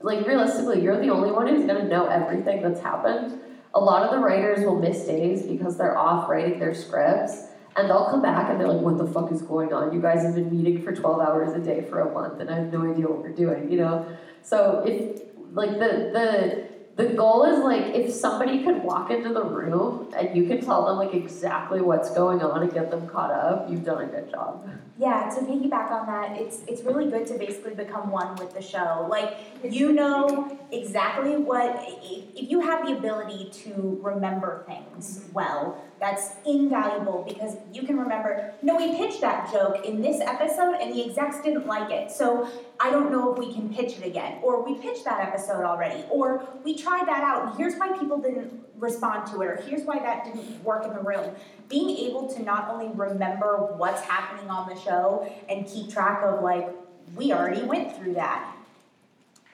like 0.00 0.26
realistically, 0.26 0.82
you're 0.82 1.00
the 1.00 1.10
only 1.10 1.32
one 1.32 1.48
who's 1.48 1.66
gonna 1.66 1.88
know 1.88 2.06
everything 2.06 2.62
that's 2.62 2.80
happened. 2.80 3.40
A 3.74 3.80
lot 3.80 4.02
of 4.02 4.10
the 4.10 4.18
writers 4.18 4.64
will 4.64 4.78
miss 4.78 5.04
days 5.04 5.42
because 5.42 5.76
they're 5.78 5.96
off 5.96 6.28
writing 6.28 6.58
their 6.58 6.74
scripts 6.74 7.46
and 7.76 7.88
they'll 7.88 8.06
come 8.06 8.22
back 8.22 8.50
and 8.50 8.60
they're 8.60 8.68
like, 8.68 8.82
what 8.82 8.98
the 8.98 9.06
fuck 9.06 9.32
is 9.32 9.42
going 9.42 9.72
on? 9.72 9.92
You 9.92 10.00
guys 10.00 10.22
have 10.22 10.34
been 10.34 10.50
meeting 10.50 10.82
for 10.82 10.94
12 10.94 11.20
hours 11.20 11.54
a 11.54 11.60
day 11.60 11.82
for 11.88 12.00
a 12.00 12.12
month 12.12 12.40
and 12.40 12.50
I 12.50 12.56
have 12.56 12.72
no 12.72 12.90
idea 12.90 13.08
what 13.08 13.18
we're 13.18 13.30
doing, 13.30 13.70
you 13.70 13.78
know? 13.78 14.06
So 14.42 14.82
if, 14.86 15.22
like, 15.52 15.70
the, 15.70 16.10
the, 16.12 16.72
the 16.96 17.06
goal 17.06 17.44
is 17.44 17.58
like 17.60 17.94
if 17.94 18.12
somebody 18.12 18.62
could 18.62 18.82
walk 18.82 19.10
into 19.10 19.32
the 19.32 19.42
room 19.42 20.12
and 20.16 20.36
you 20.36 20.46
can 20.46 20.60
tell 20.60 20.84
them 20.86 20.98
like 20.98 21.14
exactly 21.14 21.80
what's 21.80 22.10
going 22.10 22.42
on 22.42 22.62
and 22.62 22.72
get 22.72 22.90
them 22.90 23.08
caught 23.08 23.30
up, 23.30 23.70
you've 23.70 23.84
done 23.84 24.04
a 24.04 24.06
good 24.06 24.30
job. 24.30 24.68
Yeah, 24.98 25.30
to 25.30 25.40
piggyback 25.40 25.90
on 25.90 26.06
that, 26.06 26.38
it's 26.38 26.60
it's 26.68 26.82
really 26.82 27.10
good 27.10 27.26
to 27.28 27.38
basically 27.38 27.74
become 27.74 28.10
one 28.10 28.36
with 28.36 28.52
the 28.52 28.60
show. 28.60 29.06
Like 29.08 29.38
you 29.64 29.92
know 29.92 30.58
exactly 30.70 31.36
what 31.36 31.82
if 32.02 32.50
you 32.50 32.60
have 32.60 32.86
the 32.86 32.96
ability 32.98 33.50
to 33.64 33.98
remember 34.02 34.64
things 34.66 35.20
mm-hmm. 35.20 35.32
well, 35.32 35.82
that's 36.02 36.32
invaluable 36.44 37.24
because 37.26 37.56
you 37.72 37.84
can 37.84 37.96
remember, 37.96 38.52
no, 38.60 38.74
we 38.74 38.96
pitched 38.96 39.20
that 39.20 39.52
joke 39.52 39.86
in 39.86 40.02
this 40.02 40.20
episode 40.20 40.74
and 40.82 40.92
the 40.92 41.08
execs 41.08 41.40
didn't 41.44 41.64
like 41.64 41.92
it. 41.92 42.10
So 42.10 42.48
I 42.80 42.90
don't 42.90 43.12
know 43.12 43.32
if 43.32 43.38
we 43.38 43.54
can 43.54 43.72
pitch 43.72 43.98
it 43.98 44.04
again. 44.04 44.40
Or 44.42 44.64
we 44.64 44.74
pitched 44.80 45.04
that 45.04 45.20
episode 45.20 45.62
already. 45.62 46.02
Or 46.10 46.44
we 46.64 46.76
tried 46.76 47.06
that 47.06 47.22
out 47.22 47.46
and 47.46 47.56
here's 47.56 47.76
why 47.76 47.96
people 47.96 48.18
didn't 48.18 48.52
respond 48.80 49.30
to 49.30 49.42
it. 49.42 49.46
Or 49.46 49.56
here's 49.64 49.84
why 49.84 50.00
that 50.00 50.24
didn't 50.24 50.64
work 50.64 50.84
in 50.84 50.92
the 50.92 51.02
room. 51.02 51.36
Being 51.68 51.96
able 51.98 52.26
to 52.34 52.42
not 52.42 52.68
only 52.68 52.88
remember 52.88 53.58
what's 53.76 54.00
happening 54.00 54.50
on 54.50 54.68
the 54.68 54.74
show 54.80 55.32
and 55.48 55.68
keep 55.68 55.88
track 55.88 56.24
of, 56.24 56.42
like, 56.42 56.68
we 57.14 57.32
already 57.32 57.62
went 57.62 57.96
through 57.96 58.14
that. 58.14 58.56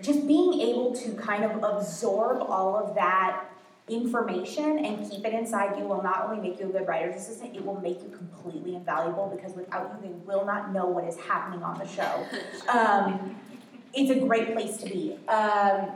Just 0.00 0.26
being 0.26 0.62
able 0.62 0.94
to 0.94 1.12
kind 1.12 1.44
of 1.44 1.62
absorb 1.62 2.40
all 2.40 2.74
of 2.74 2.94
that 2.94 3.44
information 3.88 4.84
and 4.84 5.10
keep 5.10 5.24
it 5.24 5.32
inside 5.32 5.78
you 5.78 5.84
will 5.84 6.02
not 6.02 6.24
only 6.24 6.48
make 6.48 6.60
you 6.60 6.66
a 6.66 6.72
good 6.72 6.86
writer's 6.86 7.16
assistant, 7.16 7.56
it 7.56 7.64
will 7.64 7.80
make 7.80 8.02
you 8.02 8.08
completely 8.08 8.74
invaluable 8.74 9.32
because 9.34 9.56
without 9.56 9.98
you, 10.02 10.08
they 10.08 10.14
will 10.26 10.44
not 10.44 10.72
know 10.72 10.86
what 10.86 11.04
is 11.04 11.16
happening 11.16 11.62
on 11.62 11.78
the 11.78 11.86
show. 11.86 12.26
Um, 12.68 13.34
it's 13.94 14.10
a 14.10 14.26
great 14.26 14.52
place 14.52 14.76
to 14.78 14.84
be. 14.84 15.14
Um, 15.28 15.90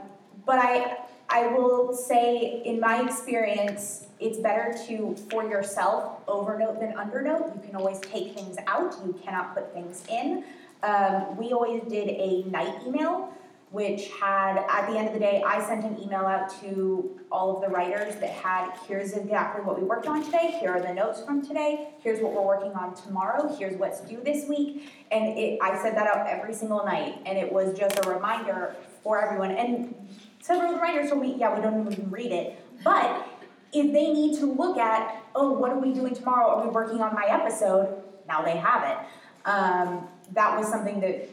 but 0.45 0.57
I, 0.57 0.97
I 1.29 1.47
will 1.47 1.93
say, 1.93 2.63
in 2.65 2.79
my 2.79 3.03
experience, 3.03 4.07
it's 4.19 4.39
better 4.39 4.75
to, 4.87 5.15
for 5.29 5.43
yourself, 5.43 6.25
overnote 6.25 6.79
than 6.79 6.93
undernote. 6.93 7.55
You 7.55 7.61
can 7.61 7.75
always 7.75 7.99
take 7.99 8.33
things 8.33 8.57
out, 8.67 8.95
you 9.05 9.13
cannot 9.23 9.53
put 9.53 9.73
things 9.73 10.03
in. 10.09 10.43
Um, 10.81 11.37
we 11.37 11.53
always 11.53 11.83
did 11.83 12.09
a 12.09 12.43
night 12.49 12.81
email 12.85 13.31
which 13.73 14.07
had, 14.21 14.63
at 14.69 14.87
the 14.87 14.95
end 14.95 15.07
of 15.07 15.15
the 15.15 15.19
day, 15.19 15.41
I 15.43 15.59
sent 15.65 15.83
an 15.83 15.99
email 15.99 16.27
out 16.27 16.47
to 16.61 17.19
all 17.31 17.55
of 17.55 17.63
the 17.63 17.75
writers 17.75 18.15
that 18.17 18.29
had, 18.29 18.69
here's 18.87 19.13
exactly 19.13 19.65
what 19.65 19.81
we 19.81 19.83
worked 19.83 20.05
on 20.05 20.23
today, 20.23 20.55
here 20.59 20.69
are 20.69 20.79
the 20.79 20.93
notes 20.93 21.23
from 21.25 21.43
today, 21.43 21.87
here's 21.99 22.21
what 22.21 22.33
we're 22.33 22.45
working 22.45 22.71
on 22.73 22.93
tomorrow, 22.93 23.51
here's 23.57 23.75
what's 23.79 24.01
due 24.01 24.21
this 24.23 24.47
week. 24.47 24.91
And 25.09 25.39
it, 25.39 25.57
I 25.59 25.75
sent 25.81 25.95
that 25.95 26.05
out 26.05 26.27
every 26.27 26.53
single 26.53 26.85
night, 26.85 27.19
and 27.25 27.35
it 27.35 27.51
was 27.51 27.75
just 27.75 28.05
a 28.05 28.07
reminder 28.07 28.75
for 29.01 29.19
everyone. 29.19 29.49
And 29.49 29.95
several 30.39 30.69
of 30.69 30.75
the 30.75 30.79
writers 30.79 31.09
told 31.09 31.23
me, 31.23 31.35
yeah, 31.35 31.55
we 31.55 31.63
don't 31.63 31.91
even 31.91 32.11
read 32.11 32.31
it. 32.31 32.63
But 32.83 33.27
if 33.73 33.91
they 33.91 34.13
need 34.13 34.37
to 34.37 34.45
look 34.45 34.77
at, 34.77 35.19
oh, 35.33 35.51
what 35.51 35.71
are 35.71 35.79
we 35.79 35.93
doing 35.93 36.13
tomorrow? 36.13 36.47
Are 36.47 36.63
we 36.63 36.69
working 36.69 37.01
on 37.01 37.15
my 37.15 37.25
episode? 37.25 38.03
Now 38.27 38.43
they 38.43 38.55
have 38.55 38.83
it. 38.83 39.49
Um, 39.49 40.07
that 40.33 40.59
was 40.59 40.69
something 40.69 40.99
that 41.01 41.27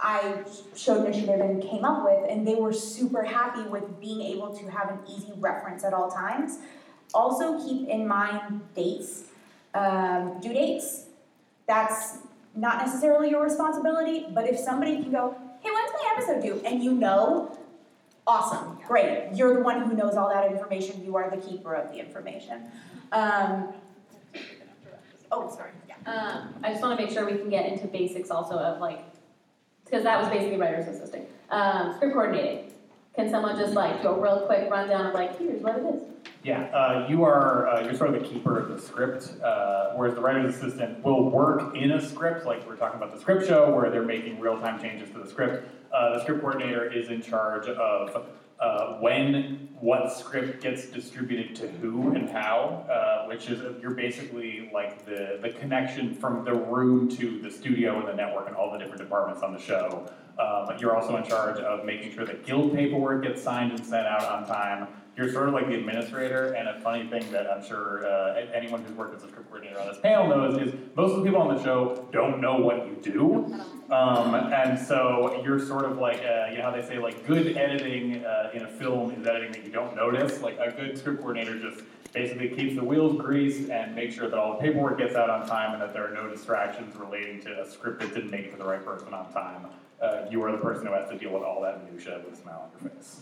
I 0.00 0.44
showed 0.76 1.04
initiative 1.04 1.40
and 1.40 1.62
came 1.62 1.84
up 1.84 2.04
with, 2.04 2.30
and 2.30 2.46
they 2.46 2.54
were 2.54 2.72
super 2.72 3.22
happy 3.22 3.62
with 3.62 4.00
being 4.00 4.20
able 4.22 4.56
to 4.56 4.70
have 4.70 4.90
an 4.90 4.98
easy 5.08 5.32
reference 5.36 5.84
at 5.84 5.92
all 5.92 6.10
times. 6.10 6.58
Also, 7.14 7.58
keep 7.66 7.88
in 7.88 8.06
mind 8.06 8.60
dates, 8.74 9.24
um, 9.74 10.40
due 10.40 10.52
dates. 10.52 11.06
that's 11.66 12.18
not 12.54 12.78
necessarily 12.84 13.30
your 13.30 13.42
responsibility, 13.42 14.26
but 14.34 14.48
if 14.48 14.58
somebody 14.58 15.02
can 15.02 15.12
go, 15.12 15.36
hey, 15.60 15.70
when's 15.70 15.92
my 15.92 16.14
episode 16.16 16.42
due? 16.42 16.60
And 16.64 16.82
you 16.82 16.92
know, 16.92 17.56
awesome, 18.26 18.78
great. 18.86 19.30
You're 19.34 19.54
the 19.54 19.60
one 19.60 19.82
who 19.82 19.94
knows 19.94 20.14
all 20.14 20.28
that 20.28 20.50
information. 20.50 21.04
You 21.04 21.16
are 21.16 21.30
the 21.30 21.36
keeper 21.36 21.74
of 21.74 21.90
the 21.92 21.98
information. 21.98 22.64
Um, 23.12 23.74
oh, 25.30 25.54
sorry. 25.54 25.70
Yeah. 25.88 25.94
Um, 26.06 26.54
I 26.62 26.70
just 26.70 26.82
want 26.82 26.98
to 26.98 27.04
make 27.04 27.12
sure 27.12 27.26
we 27.26 27.36
can 27.36 27.50
get 27.50 27.70
into 27.70 27.86
basics 27.86 28.30
also 28.30 28.54
of 28.54 28.80
like, 28.80 29.04
because 29.88 30.04
that 30.04 30.20
was 30.20 30.28
basically 30.28 30.58
writer's 30.58 30.86
assisting. 30.86 31.26
Um, 31.50 31.94
script 31.96 32.14
coordinating. 32.14 32.72
Can 33.14 33.30
someone 33.30 33.56
just 33.56 33.74
like 33.74 34.00
do 34.02 34.08
a 34.08 34.20
real 34.20 34.46
quick 34.46 34.70
rundown 34.70 35.06
of 35.06 35.14
like, 35.14 35.36
here's 35.38 35.60
what 35.60 35.76
it 35.76 35.84
is? 35.84 36.02
Yeah, 36.44 36.64
uh, 36.66 37.06
you 37.08 37.24
are 37.24 37.68
uh, 37.68 37.80
you're 37.84 37.94
sort 37.94 38.14
of 38.14 38.22
the 38.22 38.28
keeper 38.28 38.58
of 38.60 38.68
the 38.68 38.80
script, 38.80 39.34
uh, 39.42 39.90
whereas 39.96 40.14
the 40.14 40.20
writer's 40.20 40.54
assistant 40.54 41.02
will 41.02 41.28
work 41.28 41.74
in 41.74 41.90
a 41.92 42.00
script, 42.00 42.46
like 42.46 42.66
we're 42.68 42.76
talking 42.76 42.96
about 42.96 43.12
the 43.12 43.20
script 43.20 43.46
show, 43.48 43.74
where 43.74 43.90
they're 43.90 44.04
making 44.04 44.38
real 44.38 44.58
time 44.60 44.80
changes 44.80 45.10
to 45.10 45.18
the 45.18 45.28
script. 45.28 45.68
Uh, 45.92 46.14
the 46.14 46.22
script 46.22 46.42
coordinator 46.42 46.92
is 46.92 47.08
in 47.08 47.20
charge 47.20 47.66
of 47.66 48.24
uh, 48.60 48.94
when 48.94 49.68
what 49.80 50.12
script 50.12 50.60
gets 50.60 50.86
distributed 50.86 51.54
to 51.54 51.68
who 51.68 52.12
and 52.14 52.28
how, 52.28 52.84
uh, 52.90 53.26
which 53.26 53.48
is 53.48 53.62
you're 53.80 53.92
basically 53.92 54.68
like 54.74 55.04
the 55.06 55.38
the 55.40 55.50
connection 55.50 56.14
from 56.14 56.44
the 56.44 56.52
room 56.52 57.08
to 57.08 57.40
the 57.40 57.50
studio 57.50 58.00
and 58.00 58.08
the 58.08 58.14
network 58.14 58.48
and 58.48 58.56
all 58.56 58.72
the 58.72 58.78
different 58.78 59.00
departments 59.00 59.42
on 59.42 59.52
the 59.52 59.60
show. 59.60 60.10
Um, 60.38 60.76
you're 60.78 60.96
also 60.96 61.16
in 61.16 61.24
charge 61.24 61.58
of 61.58 61.84
making 61.84 62.14
sure 62.14 62.24
that 62.24 62.46
guild 62.46 62.74
paperwork 62.74 63.24
gets 63.24 63.42
signed 63.42 63.72
and 63.72 63.84
sent 63.84 64.06
out 64.06 64.24
on 64.24 64.46
time. 64.46 64.88
You're 65.18 65.32
sort 65.32 65.48
of 65.48 65.54
like 65.54 65.66
the 65.66 65.74
administrator, 65.74 66.52
and 66.52 66.68
a 66.68 66.80
funny 66.80 67.04
thing 67.08 67.28
that 67.32 67.50
I'm 67.50 67.64
sure 67.66 68.06
uh, 68.06 68.36
anyone 68.54 68.84
who's 68.84 68.96
worked 68.96 69.16
as 69.16 69.24
a 69.24 69.28
script 69.28 69.48
coordinator 69.50 69.80
on 69.80 69.88
this 69.88 69.98
panel 69.98 70.28
knows 70.28 70.62
is 70.62 70.72
most 70.94 71.10
of 71.10 71.16
the 71.18 71.24
people 71.24 71.42
on 71.42 71.56
the 71.56 71.60
show 71.64 72.06
don't 72.12 72.40
know 72.40 72.54
what 72.58 72.86
you 72.86 72.96
do. 73.02 73.52
Um, 73.92 74.36
and 74.36 74.78
so 74.78 75.42
you're 75.44 75.58
sort 75.58 75.86
of 75.86 75.98
like, 75.98 76.18
uh, 76.18 76.50
you 76.52 76.58
know 76.58 76.62
how 76.62 76.70
they 76.70 76.82
say, 76.82 77.00
like, 77.00 77.26
good 77.26 77.56
editing 77.56 78.24
uh, 78.24 78.52
in 78.54 78.62
a 78.62 78.68
film 78.68 79.10
is 79.10 79.26
editing 79.26 79.50
that 79.50 79.64
you 79.64 79.72
don't 79.72 79.96
notice. 79.96 80.40
Like, 80.40 80.56
a 80.60 80.70
good 80.70 80.96
script 80.96 81.18
coordinator 81.18 81.58
just 81.58 81.82
basically 82.12 82.50
keeps 82.50 82.76
the 82.76 82.84
wheels 82.84 83.20
greased 83.20 83.70
and 83.70 83.96
makes 83.96 84.14
sure 84.14 84.28
that 84.28 84.38
all 84.38 84.52
the 84.52 84.60
paperwork 84.60 84.98
gets 84.98 85.16
out 85.16 85.30
on 85.30 85.48
time 85.48 85.72
and 85.72 85.82
that 85.82 85.92
there 85.92 86.06
are 86.06 86.14
no 86.14 86.30
distractions 86.30 86.94
relating 86.94 87.40
to 87.40 87.60
a 87.60 87.68
script 87.68 87.98
that 88.02 88.14
didn't 88.14 88.30
make 88.30 88.46
it 88.46 88.52
to 88.52 88.56
the 88.56 88.64
right 88.64 88.84
person 88.84 89.12
on 89.12 89.32
time. 89.32 89.66
Uh, 90.00 90.26
you 90.30 90.40
are 90.44 90.52
the 90.52 90.58
person 90.58 90.86
who 90.86 90.92
has 90.92 91.10
to 91.10 91.18
deal 91.18 91.32
with 91.32 91.42
all 91.42 91.60
that 91.60 91.84
minutia 91.84 92.22
with 92.24 92.38
a 92.38 92.40
smile 92.40 92.70
on 92.72 92.80
your 92.80 92.90
face. 92.92 93.20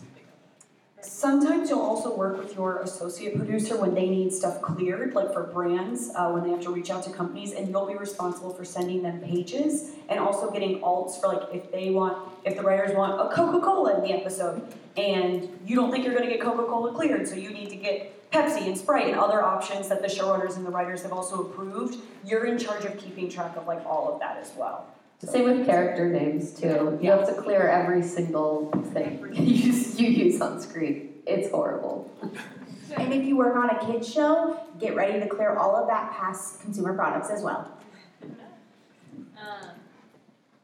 Sometimes 1.01 1.69
you'll 1.69 1.79
also 1.79 2.15
work 2.15 2.39
with 2.39 2.55
your 2.55 2.81
associate 2.81 3.35
producer 3.35 3.77
when 3.77 3.93
they 3.93 4.09
need 4.09 4.33
stuff 4.33 4.61
cleared, 4.63 5.13
like 5.13 5.31
for 5.31 5.43
brands, 5.43 6.09
uh, 6.15 6.31
when 6.31 6.43
they 6.43 6.49
have 6.49 6.61
to 6.61 6.71
reach 6.71 6.89
out 6.89 7.03
to 7.03 7.11
companies, 7.11 7.53
and 7.53 7.69
you'll 7.69 7.85
be 7.85 7.95
responsible 7.95 8.51
for 8.51 8.65
sending 8.65 9.03
them 9.03 9.19
pages 9.21 9.91
and 10.09 10.19
also 10.19 10.49
getting 10.49 10.79
alts 10.81 11.21
for 11.21 11.27
like 11.27 11.53
if 11.53 11.71
they 11.71 11.91
want, 11.91 12.17
if 12.45 12.55
the 12.55 12.63
writers 12.63 12.95
want 12.95 13.21
a 13.21 13.33
Coca 13.33 13.63
Cola 13.63 13.95
in 13.95 14.01
the 14.01 14.11
episode, 14.11 14.73
and 14.97 15.47
you 15.65 15.75
don't 15.75 15.91
think 15.91 16.03
you're 16.03 16.15
going 16.15 16.27
to 16.27 16.33
get 16.33 16.41
Coca 16.41 16.63
Cola 16.63 16.91
cleared, 16.91 17.27
so 17.27 17.35
you 17.35 17.51
need 17.51 17.69
to 17.69 17.75
get 17.75 18.31
Pepsi 18.31 18.65
and 18.65 18.75
Sprite 18.75 19.07
and 19.07 19.19
other 19.19 19.43
options 19.43 19.87
that 19.89 20.01
the 20.01 20.07
showrunners 20.07 20.57
and 20.57 20.65
the 20.65 20.71
writers 20.71 21.03
have 21.03 21.13
also 21.13 21.41
approved. 21.41 21.97
You're 22.25 22.45
in 22.45 22.57
charge 22.57 22.85
of 22.85 22.97
keeping 22.97 23.29
track 23.29 23.55
of 23.55 23.67
like 23.67 23.85
all 23.85 24.11
of 24.11 24.19
that 24.19 24.37
as 24.37 24.51
well. 24.57 24.87
Same 25.19 25.45
with 25.45 25.65
character 25.65 26.07
names 26.09 26.53
too. 26.53 26.97
You 27.01 27.09
have 27.11 27.25
to 27.27 27.33
clear 27.41 27.67
every 27.67 28.03
single 28.03 28.69
thing 28.93 29.19
you 29.33 29.43
use, 29.43 29.99
you 29.99 30.07
use 30.09 30.39
on 30.41 30.61
screen. 30.61 31.13
It's 31.25 31.49
horrible. 31.49 32.11
And 32.95 33.13
if 33.13 33.25
you 33.25 33.35
work 33.35 33.55
on 33.55 33.69
a 33.69 33.85
kids 33.85 34.11
show, 34.11 34.59
get 34.79 34.95
ready 34.95 35.19
to 35.19 35.27
clear 35.27 35.55
all 35.57 35.75
of 35.75 35.87
that 35.87 36.11
past 36.13 36.61
consumer 36.61 36.93
products 36.93 37.29
as 37.29 37.41
well. 37.41 37.71
Um, 38.23 39.69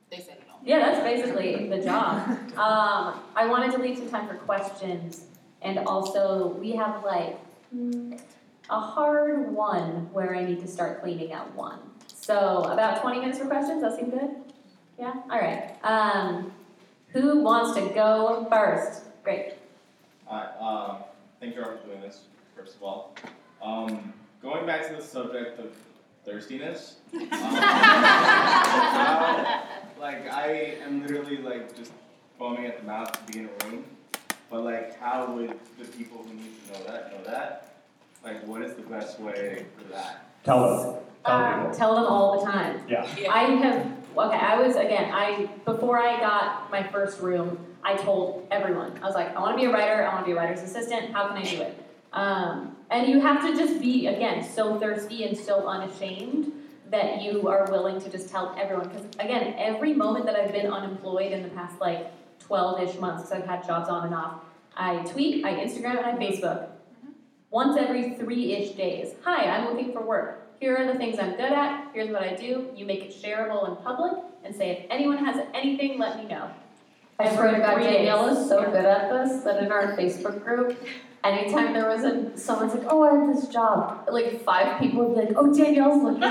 They 0.10 0.18
said 0.18 0.38
it 0.38 0.44
all. 0.52 0.60
yeah, 0.64 0.80
that's 0.80 1.04
basically 1.04 1.68
the 1.68 1.80
job. 1.84 2.28
Um, 2.58 3.20
I 3.36 3.46
wanted 3.48 3.72
to 3.74 3.80
leave 3.80 3.98
some 3.98 4.10
time 4.10 4.28
for 4.28 4.36
questions, 4.36 5.26
and 5.62 5.80
also 5.80 6.56
we 6.60 6.72
have 6.74 7.04
like 7.04 7.38
a 8.70 8.80
hard 8.80 9.52
one 9.52 10.10
where 10.14 10.36
I 10.36 10.46
need 10.46 10.60
to 10.62 10.68
start 10.68 11.02
cleaning 11.02 11.32
at 11.34 11.54
one. 11.56 11.80
So 12.08 12.64
about 12.64 13.02
20 13.02 13.20
minutes 13.20 13.40
for 13.40 13.46
questions. 13.46 13.82
That 13.82 13.98
seem 13.98 14.10
good? 14.10 14.30
Yeah. 15.04 15.14
All 15.30 15.38
right. 15.38 15.76
Um, 15.84 16.50
who 17.10 17.42
wants 17.42 17.78
to 17.78 17.94
go 17.94 18.48
first? 18.50 19.02
Great. 19.22 19.56
Hi, 20.28 20.46
um, 20.62 21.04
thank 21.42 21.56
you 21.58 21.62
all 21.62 21.72
for 21.76 21.86
doing 21.88 22.00
this, 22.00 22.22
first 22.56 22.78
of 22.78 22.84
all. 22.84 23.14
Um, 23.62 24.14
going 24.42 24.66
back 24.66 24.88
to 24.88 24.96
the 24.96 25.02
subject 25.02 25.60
of 25.60 25.74
thirstiness, 26.26 26.96
um, 27.14 27.28
how, 27.32 29.64
like, 30.00 30.26
I 30.32 30.78
am 30.86 31.02
literally, 31.02 31.36
like, 31.40 31.76
just 31.76 31.92
foaming 32.40 32.66
at 32.68 32.80
the 32.80 32.86
mouth 32.86 33.12
to 33.12 33.34
be 33.34 33.40
in 33.40 33.50
a 33.50 33.66
room, 33.68 33.84
but, 34.50 34.64
like, 34.64 34.98
how 35.02 35.30
would 35.34 35.60
the 35.78 35.84
people 35.84 36.20
who 36.24 36.34
need 36.34 36.54
to 36.68 36.72
know 36.80 36.86
that 36.88 37.12
know 37.12 37.22
that? 37.30 37.74
Like, 38.24 38.42
what 38.48 38.62
is 38.62 38.74
the 38.76 38.84
best 38.84 39.20
way 39.20 39.66
for 39.78 39.84
that? 39.94 40.28
Tell 40.46 40.62
them. 40.62 40.96
Tell 41.26 41.36
Um, 41.36 41.60
people. 41.64 41.76
tell 41.76 41.96
them 41.96 42.06
all 42.06 42.40
the 42.40 42.46
time. 42.50 42.80
Yeah. 42.88 43.06
I 43.30 43.44
have 43.56 43.86
okay. 44.18 44.38
I 44.38 44.62
was 44.62 44.76
again. 44.76 45.12
I 45.14 45.48
before 45.66 46.00
I 46.00 46.20
got 46.20 46.72
my 46.72 46.84
first 46.84 47.22
room, 47.22 47.58
I 47.84 47.96
told 47.96 48.48
everyone. 48.52 48.98
I 49.02 49.06
was 49.06 49.16
like, 49.16 49.36
I 49.36 49.40
want 49.40 49.58
to 49.58 49.62
be 49.62 49.70
a 49.70 49.74
writer. 49.74 50.06
I 50.06 50.14
want 50.14 50.26
to 50.26 50.32
be 50.32 50.32
a 50.32 50.36
writer's 50.36 50.62
assistant. 50.62 51.12
How 51.14 51.28
can 51.28 51.38
I 51.38 51.44
do 51.44 51.62
it? 51.62 51.86
Um, 52.14 52.76
and 52.90 53.08
you 53.08 53.20
have 53.22 53.42
to 53.42 53.56
just 53.56 53.82
be 53.82 54.08
again 54.08 54.44
so 54.44 54.80
thirsty 54.80 55.24
and 55.24 55.38
so 55.38 55.68
unashamed 55.68 56.52
that 56.92 57.24
you 57.24 57.48
are 57.48 57.68
willing 57.72 58.00
to 58.02 58.10
just 58.10 58.30
tell 58.30 58.56
everyone. 58.58 58.88
Because 58.88 59.06
again, 59.20 59.56
every 59.58 59.94
moment 59.94 60.26
that 60.28 60.36
I've 60.36 60.52
been 60.52 60.68
unemployed 60.68 61.32
in 61.32 61.42
the 61.42 61.50
past 61.50 61.82
like 61.82 62.12
twelve-ish 62.40 63.00
months, 63.00 63.24
because 63.24 63.42
I've 63.42 63.48
had 63.48 63.66
jobs 63.66 63.90
on 63.90 64.06
and 64.06 64.14
off, 64.14 64.42
I 64.76 64.98
tweet, 65.04 65.44
I 65.44 65.54
Instagram, 65.56 65.98
and 65.98 66.06
I 66.06 66.14
Facebook. 66.14 66.68
Once 67.50 67.78
every 67.78 68.16
three-ish 68.16 68.72
days. 68.72 69.14
Hi, 69.24 69.46
I'm 69.46 69.70
looking 69.70 69.94
for 69.94 70.02
work. 70.02 70.43
Here 70.64 70.78
are 70.78 70.88
the 70.88 70.98
things 70.98 71.20
I'm 71.20 71.32
good 71.32 71.52
at. 71.52 71.90
Here's 71.94 72.10
what 72.10 72.24
I 72.24 72.36
do. 72.36 72.70
You 72.74 72.86
make 72.86 73.02
it 73.02 73.14
shareable 73.22 73.68
in 73.68 73.76
public 73.84 74.14
and 74.46 74.56
say, 74.56 74.72
if 74.72 74.86
anyone 74.90 75.18
has 75.18 75.46
anything, 75.54 76.00
let 76.00 76.16
me 76.18 76.24
know. 76.26 76.50
I 77.20 77.34
swear 77.34 77.52
to 77.52 77.60
God, 77.60 77.80
Every 77.80 77.84
Danielle 77.84 78.28
is 78.30 78.50
so 78.50 78.64
good 78.66 78.86
at 78.86 79.10
this 79.10 79.44
that 79.44 79.62
in 79.64 79.72
our 79.72 79.96
Facebook 79.96 80.44
group, 80.44 80.78
anytime 81.24 81.74
there 81.74 81.88
was 81.88 82.04
a 82.04 82.38
someone's 82.38 82.74
like, 82.74 82.86
"Oh, 82.90 83.04
I 83.04 83.16
have 83.16 83.36
this 83.36 83.48
job," 83.48 84.08
like 84.12 84.44
five 84.44 84.80
people 84.80 85.06
would 85.06 85.16
be 85.16 85.22
like, 85.28 85.34
"Oh, 85.38 85.54
Danielle's 85.54 86.02
looking." 86.04 86.22
no, 86.22 86.28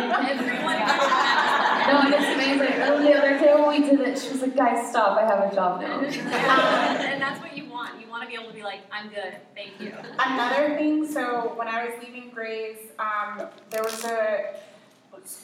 and 2.05 2.15
it's 2.15 2.35
amazing. 2.35 2.75
And 2.83 3.07
the 3.07 3.15
other 3.17 3.39
day 3.39 3.55
when 3.55 3.69
we 3.69 3.89
did 3.89 4.01
it, 4.01 4.19
she 4.19 4.31
was 4.31 4.43
like, 4.43 4.57
"Guys, 4.57 4.91
stop! 4.91 5.19
I 5.19 5.23
have 5.25 5.53
a 5.53 5.55
job 5.55 5.81
now." 5.81 6.01
and 6.01 7.23
that's 7.23 7.41
what 7.41 7.57
you 7.57 7.69
want. 7.71 8.01
You 8.01 8.09
want 8.09 8.23
to 8.23 8.29
be 8.29 8.35
able 8.35 8.49
to 8.49 8.55
be 8.55 8.63
like, 8.63 8.81
I'm 8.93 9.09
good, 9.09 9.37
thank 9.55 9.81
you. 9.81 9.93
Another 10.19 10.77
thing, 10.77 11.07
so 11.07 11.53
when 11.57 11.69
I 11.69 11.85
was 11.87 11.95
leaving 12.05 12.31
Grey's, 12.31 12.79
um, 12.99 13.49
there 13.71 13.83
was 13.83 14.05
a, 14.05 14.55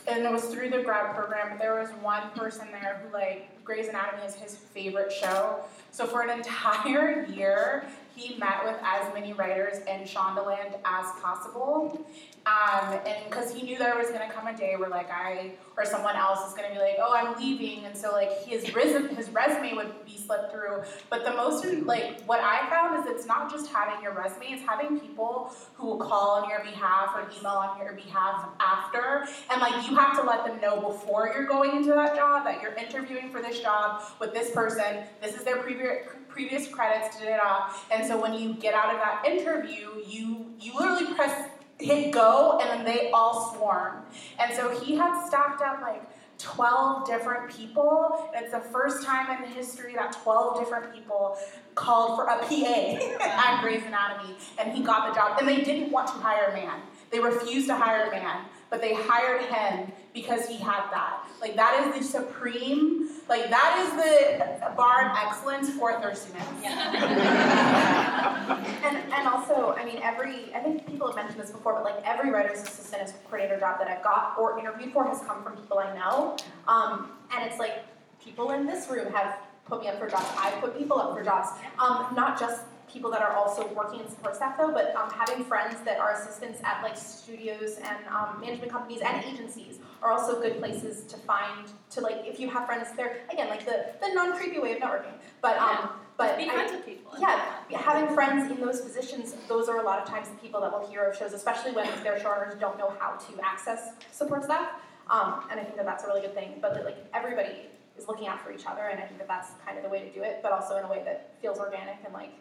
and 0.06 0.24
it 0.24 0.32
was 0.32 0.44
through 0.44 0.70
the 0.70 0.82
grad 0.82 1.14
program, 1.14 1.50
but 1.50 1.58
there 1.58 1.78
was 1.78 1.90
one 2.02 2.30
person 2.30 2.68
there 2.70 3.00
who 3.02 3.12
like, 3.12 3.48
Grey's 3.64 3.88
Anatomy 3.88 4.24
is 4.24 4.34
his 4.34 4.56
favorite 4.56 5.12
show. 5.12 5.60
So 5.92 6.06
for 6.06 6.22
an 6.22 6.30
entire 6.30 7.24
year, 7.28 7.84
he 8.18 8.36
met 8.36 8.64
with 8.64 8.76
as 8.82 9.12
many 9.14 9.32
writers 9.32 9.78
in 9.86 10.00
Shondaland 10.00 10.74
as 10.84 11.06
possible. 11.22 12.04
Um, 12.46 12.98
and 13.06 13.24
because 13.28 13.52
he 13.52 13.62
knew 13.62 13.76
there 13.76 13.96
was 13.96 14.08
gonna 14.10 14.30
come 14.30 14.46
a 14.46 14.56
day 14.56 14.74
where 14.76 14.88
like 14.88 15.10
I 15.10 15.52
or 15.76 15.84
someone 15.84 16.16
else 16.16 16.48
is 16.48 16.54
gonna 16.54 16.72
be 16.72 16.78
like, 16.78 16.96
oh, 16.98 17.12
I'm 17.14 17.38
leaving, 17.38 17.84
and 17.84 17.96
so 17.96 18.10
like 18.12 18.44
his 18.46 18.74
resume, 18.74 19.14
his 19.14 19.28
resume 19.30 19.74
would 19.74 20.04
be 20.06 20.16
slipped 20.16 20.50
through. 20.50 20.82
But 21.10 21.24
the 21.24 21.32
most 21.32 21.64
like 21.84 22.22
what 22.22 22.40
I 22.40 22.68
found 22.70 22.98
is 22.98 23.14
it's 23.14 23.26
not 23.26 23.50
just 23.50 23.70
having 23.70 24.02
your 24.02 24.12
resume; 24.12 24.46
it's 24.46 24.66
having 24.66 24.98
people 24.98 25.52
who 25.74 25.86
will 25.86 25.98
call 25.98 26.42
on 26.42 26.48
your 26.48 26.60
behalf 26.60 27.10
or 27.14 27.30
email 27.38 27.52
on 27.52 27.78
your 27.78 27.92
behalf 27.92 28.48
after, 28.60 29.26
and 29.50 29.60
like 29.60 29.88
you 29.88 29.94
have 29.96 30.16
to 30.16 30.22
let 30.22 30.46
them 30.46 30.58
know 30.60 30.80
before 30.80 31.30
you're 31.34 31.46
going 31.46 31.76
into 31.76 31.90
that 31.90 32.16
job 32.16 32.44
that 32.44 32.62
you're 32.62 32.74
interviewing 32.74 33.30
for 33.30 33.42
this 33.42 33.60
job 33.60 34.02
with 34.20 34.32
this 34.32 34.50
person. 34.52 35.04
This 35.20 35.34
is 35.34 35.44
their 35.44 35.58
previous 35.58 36.08
previous 36.38 36.68
credits, 36.68 37.18
da 37.18 37.24
da 37.24 37.36
da. 37.36 37.72
And 37.90 38.06
so 38.06 38.20
when 38.20 38.32
you 38.32 38.54
get 38.54 38.72
out 38.72 38.94
of 38.94 39.00
that 39.00 39.24
interview, 39.26 39.88
you 40.06 40.46
you 40.60 40.72
literally 40.78 41.12
press 41.14 41.50
hit 41.80 42.12
go 42.12 42.60
and 42.60 42.70
then 42.70 42.84
they 42.84 43.10
all 43.10 43.54
swarm. 43.54 44.04
And 44.38 44.54
so 44.54 44.78
he 44.78 44.94
had 44.94 45.26
stacked 45.26 45.62
up 45.62 45.80
like 45.80 46.02
12 46.38 47.08
different 47.08 47.50
people. 47.50 48.30
And 48.34 48.44
it's 48.44 48.54
the 48.54 48.60
first 48.60 49.04
time 49.04 49.42
in 49.42 49.50
history 49.50 49.94
that 49.96 50.12
12 50.22 50.60
different 50.60 50.94
people 50.94 51.36
called 51.74 52.16
for 52.16 52.26
a 52.26 52.38
PA 52.38 53.18
at 53.20 53.62
Grey's 53.62 53.82
Anatomy 53.84 54.36
and 54.60 54.72
he 54.72 54.82
got 54.84 55.08
the 55.08 55.14
job. 55.14 55.38
And 55.40 55.48
they 55.48 55.62
didn't 55.62 55.90
want 55.90 56.06
to 56.06 56.14
hire 56.14 56.50
a 56.50 56.52
man. 56.52 56.80
They 57.10 57.18
refused 57.18 57.66
to 57.66 57.74
hire 57.74 58.06
a 58.06 58.10
man 58.12 58.44
but 58.70 58.80
they 58.80 58.94
hired 58.94 59.42
him 59.42 59.92
because 60.12 60.48
he 60.48 60.56
had 60.56 60.90
that. 60.90 61.24
Like 61.40 61.54
that 61.56 61.86
is 61.86 61.94
the 61.98 62.04
supreme, 62.18 63.08
like 63.28 63.48
that 63.50 63.84
is 63.84 63.90
the 63.94 64.74
bar 64.76 65.10
of 65.10 65.16
excellence 65.16 65.70
for 65.70 66.00
thirstiness. 66.00 66.46
And, 68.88 68.96
and 69.12 69.28
also, 69.28 69.74
I 69.76 69.84
mean, 69.84 69.98
every, 70.02 70.54
I 70.54 70.60
think 70.60 70.86
people 70.86 71.06
have 71.08 71.16
mentioned 71.16 71.40
this 71.40 71.50
before, 71.50 71.74
but 71.74 71.84
like 71.84 72.02
every 72.06 72.30
writer's 72.30 72.62
assistant 72.62 73.02
and 73.02 73.12
coordinator 73.24 73.60
job 73.60 73.78
that 73.78 73.88
I've 73.88 74.02
got 74.02 74.36
or 74.38 74.58
interviewed 74.58 74.92
for 74.92 75.04
has 75.04 75.20
come 75.20 75.42
from 75.42 75.56
people 75.56 75.78
I 75.78 75.94
know. 75.94 76.36
Um, 76.66 77.10
and 77.34 77.44
it's 77.48 77.58
like 77.58 77.84
people 78.22 78.50
in 78.52 78.66
this 78.66 78.88
room 78.88 79.12
have 79.12 79.36
put 79.66 79.82
me 79.82 79.88
up 79.88 79.98
for 79.98 80.08
jobs. 80.08 80.26
I've 80.38 80.58
put 80.60 80.78
people 80.78 80.98
up 80.98 81.16
for 81.16 81.22
jobs. 81.22 81.50
Um, 81.78 82.06
not 82.14 82.40
just 82.40 82.62
people 82.90 83.10
that 83.10 83.22
are 83.22 83.32
also 83.32 83.66
working 83.74 84.00
in 84.00 84.08
support 84.08 84.36
staff 84.36 84.56
though, 84.58 84.72
but 84.72 84.94
um, 84.96 85.10
having 85.10 85.44
friends 85.44 85.76
that 85.84 85.98
are 85.98 86.12
assistants 86.12 86.60
at 86.64 86.82
like 86.82 86.96
studios 86.96 87.76
and 87.76 87.98
um, 88.08 88.40
management 88.40 88.72
companies 88.72 89.00
and 89.04 89.24
agencies 89.24 89.78
are 90.02 90.12
also 90.12 90.40
good 90.40 90.58
places 90.58 91.04
to 91.04 91.16
find 91.16 91.68
to 91.90 92.00
like 92.00 92.24
if 92.24 92.38
you 92.38 92.48
have 92.48 92.66
friends 92.66 92.88
there 92.96 93.18
again 93.32 93.48
like 93.48 93.64
the 93.64 93.86
the 94.00 94.12
non 94.14 94.36
creepy 94.36 94.58
way 94.58 94.72
of 94.72 94.78
networking. 94.78 95.14
But 95.42 95.58
um, 95.58 95.90
but 96.16 96.36
Be 96.36 96.48
friends 96.48 96.72
with 96.72 96.84
people. 96.84 97.12
yeah, 97.20 97.54
having 97.76 98.12
friends 98.12 98.50
in 98.50 98.60
those 98.60 98.80
positions, 98.80 99.36
those 99.46 99.68
are 99.68 99.78
a 99.78 99.84
lot 99.84 100.00
of 100.00 100.08
times 100.08 100.28
the 100.28 100.34
people 100.36 100.60
that 100.62 100.72
will 100.72 100.84
hear 100.88 101.04
of 101.04 101.16
shows, 101.16 101.32
especially 101.32 101.70
when 101.70 101.86
their 102.02 102.18
showrunners 102.18 102.58
don't 102.58 102.76
know 102.76 102.92
how 102.98 103.12
to 103.12 103.40
access 103.44 103.92
support 104.10 104.42
staff. 104.42 104.68
Um, 105.08 105.44
and 105.50 105.60
I 105.60 105.62
think 105.62 105.76
that 105.76 105.86
that's 105.86 106.02
a 106.04 106.08
really 106.08 106.20
good 106.20 106.34
thing. 106.34 106.58
But 106.60 106.74
that, 106.74 106.84
like 106.84 107.06
everybody 107.14 107.66
is 107.96 108.08
looking 108.08 108.26
out 108.26 108.40
for 108.44 108.52
each 108.52 108.66
other, 108.66 108.82
and 108.82 109.00
I 109.00 109.06
think 109.06 109.18
that 109.18 109.28
that's 109.28 109.50
kind 109.64 109.78
of 109.78 109.84
the 109.84 109.90
way 109.90 110.00
to 110.00 110.12
do 110.12 110.22
it. 110.24 110.40
But 110.42 110.50
also 110.52 110.76
in 110.76 110.84
a 110.84 110.88
way 110.88 111.02
that 111.04 111.34
feels 111.40 111.58
organic 111.58 111.98
and 112.04 112.12
like, 112.12 112.32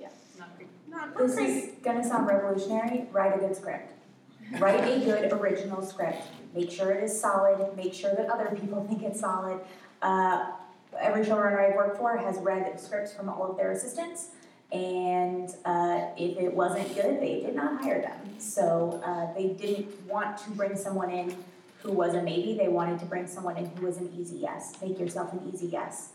yeah, 0.00 0.08
not 0.38 0.56
creepy. 0.56 0.70
Not, 0.88 1.08
not 1.10 1.18
This 1.18 1.34
creepy. 1.34 1.52
is 1.52 1.74
gonna 1.82 2.02
sound 2.04 2.26
revolutionary. 2.26 3.06
Write 3.12 3.36
a 3.36 3.38
good 3.38 3.54
script. 3.54 3.92
Write 4.58 4.80
a 4.82 4.98
good 5.04 5.32
original 5.32 5.82
script. 5.82 6.22
Make 6.54 6.70
sure 6.70 6.90
it 6.90 7.04
is 7.04 7.20
solid. 7.20 7.76
Make 7.76 7.94
sure 7.94 8.12
that 8.14 8.28
other 8.28 8.56
people 8.60 8.84
think 8.88 9.02
it's 9.02 9.20
solid. 9.20 9.60
Uh, 10.02 10.52
every 10.98 11.24
showrunner 11.24 11.68
I've 11.70 11.76
worked 11.76 11.98
for 11.98 12.16
has 12.16 12.38
read 12.38 12.80
scripts 12.80 13.12
from 13.12 13.28
all 13.28 13.48
of 13.50 13.56
their 13.56 13.70
assistants, 13.70 14.28
and 14.72 15.48
uh, 15.64 16.06
if 16.16 16.38
it 16.38 16.52
wasn't 16.52 16.92
good, 16.94 17.20
they 17.20 17.40
did 17.40 17.54
not 17.54 17.82
hire 17.82 18.00
them. 18.00 18.18
So 18.38 19.00
uh, 19.04 19.32
they 19.34 19.48
didn't 19.48 20.06
want 20.08 20.38
to 20.38 20.50
bring 20.50 20.74
someone 20.76 21.10
in 21.10 21.36
who 21.82 21.92
was 21.92 22.14
a 22.14 22.22
maybe. 22.22 22.56
They 22.58 22.68
wanted 22.68 22.98
to 23.00 23.06
bring 23.06 23.26
someone 23.26 23.56
in 23.56 23.66
who 23.76 23.86
was 23.86 23.98
an 23.98 24.12
easy 24.18 24.36
yes. 24.38 24.74
Make 24.82 24.98
yourself 24.98 25.32
an 25.32 25.50
easy 25.52 25.66
yes. 25.66 26.10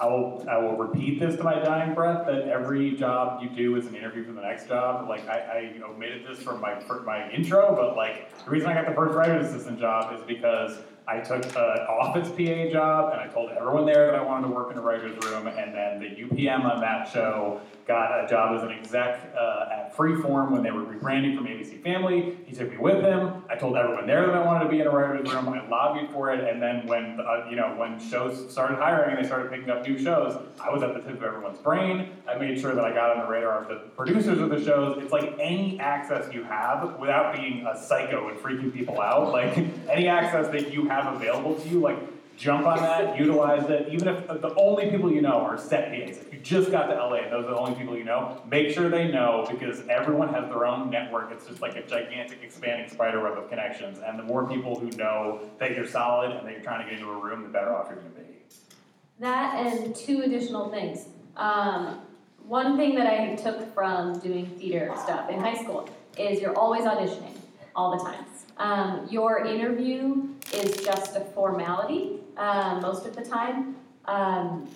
I 0.00 0.06
will, 0.06 0.44
I 0.48 0.56
will 0.58 0.76
repeat 0.76 1.20
this 1.20 1.36
to 1.36 1.42
my 1.42 1.58
dying 1.58 1.94
breath, 1.94 2.26
that 2.26 2.48
every 2.48 2.96
job 2.96 3.42
you 3.42 3.50
do 3.50 3.76
is 3.76 3.86
an 3.86 3.94
interview 3.94 4.24
for 4.24 4.32
the 4.32 4.40
next 4.40 4.66
job. 4.66 5.08
Like, 5.08 5.28
I, 5.28 5.74
I 5.78 5.82
omitted 5.84 6.26
this 6.26 6.42
from 6.42 6.60
my, 6.60 6.80
my 7.04 7.30
intro, 7.30 7.74
but 7.76 7.96
like, 7.96 8.44
the 8.44 8.50
reason 8.50 8.68
I 8.68 8.74
got 8.74 8.86
the 8.86 8.94
first 8.94 9.14
writer's 9.14 9.48
assistant 9.48 9.78
job 9.78 10.14
is 10.18 10.22
because 10.26 10.78
I 11.06 11.18
took 11.18 11.44
an 11.44 11.86
office 11.88 12.28
PA 12.28 12.70
job 12.70 13.12
and 13.12 13.20
I 13.20 13.26
told 13.32 13.50
everyone 13.50 13.86
there 13.86 14.06
that 14.06 14.14
I 14.14 14.22
wanted 14.22 14.48
to 14.48 14.54
work 14.54 14.70
in 14.70 14.78
a 14.78 14.80
writer's 14.80 15.16
room, 15.24 15.48
and 15.48 15.74
then 15.74 16.00
the 16.00 16.06
UPM 16.06 16.64
on 16.64 16.80
that 16.80 17.08
show 17.08 17.60
got 17.86 18.24
a 18.24 18.28
job 18.28 18.56
as 18.56 18.62
an 18.62 18.70
exec 18.70 19.34
uh, 19.36 19.68
at 19.72 19.96
Freeform 19.96 20.50
when 20.50 20.62
they 20.62 20.70
were 20.70 20.82
rebranding 20.82 21.36
from 21.36 21.46
ABC 21.46 21.82
Family. 21.82 22.36
He 22.46 22.54
took 22.54 22.70
me 22.70 22.78
with 22.78 23.02
him. 23.02 23.42
I 23.50 23.56
told 23.56 23.76
everyone 23.76 24.06
there 24.06 24.26
that 24.26 24.34
I 24.34 24.44
wanted 24.44 24.64
to 24.64 24.70
be 24.70 24.80
in 24.80 24.86
a 24.86 24.90
writer's 24.90 25.32
room. 25.32 25.48
I 25.48 25.66
lobbied 25.68 26.10
for 26.10 26.32
it, 26.32 26.48
and 26.48 26.62
then 26.62 26.86
when 26.86 27.18
uh, 27.20 27.46
you 27.50 27.56
know 27.56 27.74
when 27.76 27.98
shows 27.98 28.50
started 28.50 28.76
hiring 28.76 29.16
and 29.16 29.24
they 29.24 29.26
started 29.26 29.50
picking 29.50 29.70
up 29.70 29.86
new 29.86 29.98
shows, 29.98 30.40
I 30.62 30.70
was 30.70 30.82
at 30.82 30.94
the 30.94 31.00
tip 31.00 31.16
of 31.16 31.22
everyone's 31.24 31.58
brain. 31.58 32.10
I 32.28 32.38
made 32.38 32.60
sure 32.60 32.74
that 32.74 32.84
I 32.84 32.92
got 32.92 33.16
on 33.16 33.24
the 33.24 33.30
radar 33.30 33.62
of 33.62 33.68
the 33.68 33.88
producers 33.96 34.40
of 34.40 34.50
the 34.50 34.62
shows. 34.62 35.02
It's 35.02 35.12
like 35.12 35.36
any 35.40 35.80
access 35.80 36.32
you 36.32 36.44
have 36.44 36.98
without 36.98 37.34
being 37.34 37.66
a 37.66 37.76
psycho 37.76 38.28
and 38.28 38.38
freaking 38.38 38.72
people 38.72 39.00
out. 39.00 39.32
Like 39.32 39.56
any 39.90 40.06
access 40.06 40.48
that 40.52 40.72
you 40.72 40.88
have 40.92 41.14
available 41.14 41.54
to 41.54 41.68
you, 41.68 41.80
like 41.80 41.98
jump 42.36 42.66
on 42.66 42.78
that, 42.78 43.18
utilize 43.18 43.68
it. 43.70 43.88
Even 43.90 44.08
if 44.08 44.26
the 44.26 44.54
only 44.56 44.90
people 44.90 45.12
you 45.12 45.20
know 45.20 45.40
are 45.40 45.58
set 45.58 45.90
PAs, 45.90 46.18
if 46.18 46.32
you 46.32 46.40
just 46.40 46.70
got 46.70 46.86
to 46.86 46.94
LA 46.94 47.16
and 47.16 47.32
those 47.32 47.44
are 47.44 47.50
the 47.50 47.56
only 47.56 47.74
people 47.74 47.96
you 47.96 48.04
know, 48.04 48.42
make 48.50 48.70
sure 48.70 48.88
they 48.88 49.08
know 49.08 49.46
because 49.50 49.86
everyone 49.88 50.28
has 50.32 50.48
their 50.48 50.66
own 50.66 50.90
network. 50.90 51.30
It's 51.32 51.46
just 51.46 51.60
like 51.60 51.76
a 51.76 51.82
gigantic 51.82 52.38
expanding 52.42 52.88
spider 52.88 53.22
web 53.22 53.38
of 53.38 53.48
connections. 53.48 53.98
And 54.04 54.18
the 54.18 54.24
more 54.24 54.46
people 54.46 54.78
who 54.78 54.90
know 54.92 55.40
that 55.58 55.76
you're 55.76 55.86
solid 55.86 56.32
and 56.32 56.46
that 56.46 56.52
you're 56.52 56.62
trying 56.62 56.84
to 56.84 56.90
get 56.90 56.98
into 56.98 57.12
a 57.12 57.18
room, 57.18 57.42
the 57.42 57.48
better 57.48 57.74
off 57.74 57.86
you're 57.88 57.96
going 57.96 58.12
to 58.12 58.20
be. 58.20 58.26
That 59.20 59.66
and 59.66 59.94
two 59.94 60.22
additional 60.22 60.70
things. 60.70 61.06
Um, 61.36 62.00
one 62.44 62.76
thing 62.76 62.96
that 62.96 63.06
I 63.06 63.34
took 63.36 63.72
from 63.72 64.18
doing 64.18 64.46
theater 64.46 64.92
stuff 65.00 65.30
in 65.30 65.38
high 65.38 65.62
school 65.62 65.88
is 66.18 66.40
you're 66.40 66.56
always 66.56 66.82
auditioning 66.82 67.36
all 67.76 67.96
the 67.96 68.04
time. 68.04 68.24
Um, 68.58 69.06
your 69.10 69.44
interview 69.46 70.28
is 70.54 70.76
just 70.84 71.16
a 71.16 71.20
formality 71.20 72.20
uh, 72.36 72.78
most 72.80 73.06
of 73.06 73.16
the 73.16 73.24
time. 73.24 73.76
Um, 74.06 74.68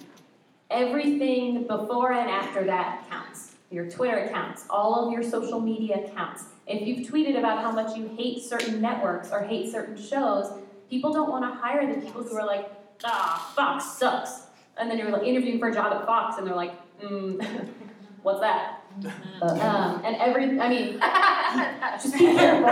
everything 0.70 1.66
before 1.66 2.12
and 2.12 2.30
after 2.30 2.64
that 2.64 3.08
counts. 3.08 3.54
Your 3.70 3.90
Twitter 3.90 4.18
accounts, 4.18 4.64
all 4.70 5.06
of 5.06 5.12
your 5.12 5.22
social 5.22 5.60
media 5.60 6.04
accounts. 6.04 6.44
If 6.66 6.86
you've 6.86 7.08
tweeted 7.08 7.38
about 7.38 7.62
how 7.62 7.72
much 7.72 7.96
you 7.96 8.08
hate 8.16 8.42
certain 8.42 8.80
networks 8.80 9.32
or 9.32 9.40
hate 9.40 9.70
certain 9.70 9.96
shows, 9.96 10.52
people 10.88 11.12
don't 11.12 11.30
want 11.30 11.44
to 11.44 11.60
hire 11.60 11.92
the 11.92 12.00
people 12.00 12.22
who 12.22 12.36
are 12.36 12.46
like, 12.46 12.70
ah, 13.04 13.52
Fox 13.56 13.84
sucks. 13.98 14.46
And 14.78 14.90
then 14.90 14.98
you're 14.98 15.10
like 15.10 15.22
interviewing 15.22 15.58
for 15.58 15.68
a 15.68 15.74
job 15.74 15.92
at 15.92 16.06
Fox, 16.06 16.38
and 16.38 16.46
they're 16.46 16.54
like, 16.54 16.74
mm, 17.00 17.68
what's 18.22 18.40
that? 18.40 18.75
Um, 19.42 20.02
and 20.04 20.16
every, 20.16 20.58
I 20.58 20.68
mean, 20.68 20.98
just 22.02 22.14
be 22.14 22.34
careful. 22.34 22.68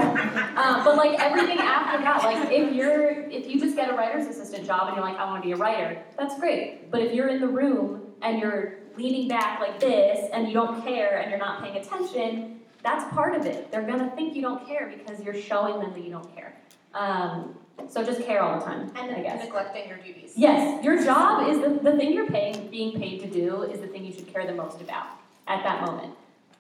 Um, 0.58 0.84
but 0.84 0.96
like 0.96 1.18
everything 1.20 1.58
after 1.58 1.98
that, 2.02 2.22
like 2.22 2.50
if 2.50 2.74
you're, 2.74 3.28
if 3.28 3.48
you 3.48 3.60
just 3.60 3.76
get 3.76 3.90
a 3.90 3.94
writer's 3.94 4.26
assistant 4.26 4.66
job 4.66 4.88
and 4.88 4.96
you're 4.96 5.04
like, 5.04 5.18
I 5.18 5.24
want 5.24 5.42
to 5.42 5.46
be 5.46 5.52
a 5.52 5.56
writer, 5.56 6.02
that's 6.18 6.38
great. 6.38 6.90
But 6.90 7.02
if 7.02 7.12
you're 7.12 7.28
in 7.28 7.40
the 7.40 7.48
room 7.48 8.02
and 8.22 8.38
you're 8.38 8.78
leaning 8.96 9.28
back 9.28 9.60
like 9.60 9.80
this 9.80 10.30
and 10.32 10.48
you 10.48 10.54
don't 10.54 10.82
care 10.84 11.18
and 11.18 11.30
you're 11.30 11.38
not 11.38 11.62
paying 11.62 11.76
attention, 11.76 12.60
that's 12.82 13.12
part 13.14 13.34
of 13.34 13.46
it. 13.46 13.70
They're 13.70 13.82
gonna 13.82 14.10
think 14.14 14.34
you 14.36 14.42
don't 14.42 14.66
care 14.66 14.92
because 14.94 15.22
you're 15.22 15.40
showing 15.40 15.80
them 15.80 15.92
that 15.92 16.04
you 16.04 16.10
don't 16.10 16.34
care. 16.34 16.54
Um, 16.92 17.58
so 17.88 18.04
just 18.04 18.24
care 18.24 18.40
all 18.40 18.58
the 18.60 18.64
time, 18.64 18.92
and 18.94 19.16
I 19.16 19.20
guess. 19.20 19.42
neglecting 19.42 19.88
your 19.88 19.98
duties. 19.98 20.34
Yes, 20.36 20.84
your 20.84 21.02
job 21.02 21.48
is 21.48 21.58
the, 21.58 21.90
the 21.90 21.96
thing 21.96 22.12
you're 22.12 22.28
paying, 22.28 22.68
being 22.68 23.00
paid 23.00 23.20
to 23.22 23.26
do 23.26 23.62
is 23.62 23.80
the 23.80 23.88
thing 23.88 24.04
you 24.04 24.12
should 24.12 24.32
care 24.32 24.46
the 24.46 24.54
most 24.54 24.80
about 24.80 25.06
at 25.46 25.62
that 25.62 25.82
moment, 25.86 26.14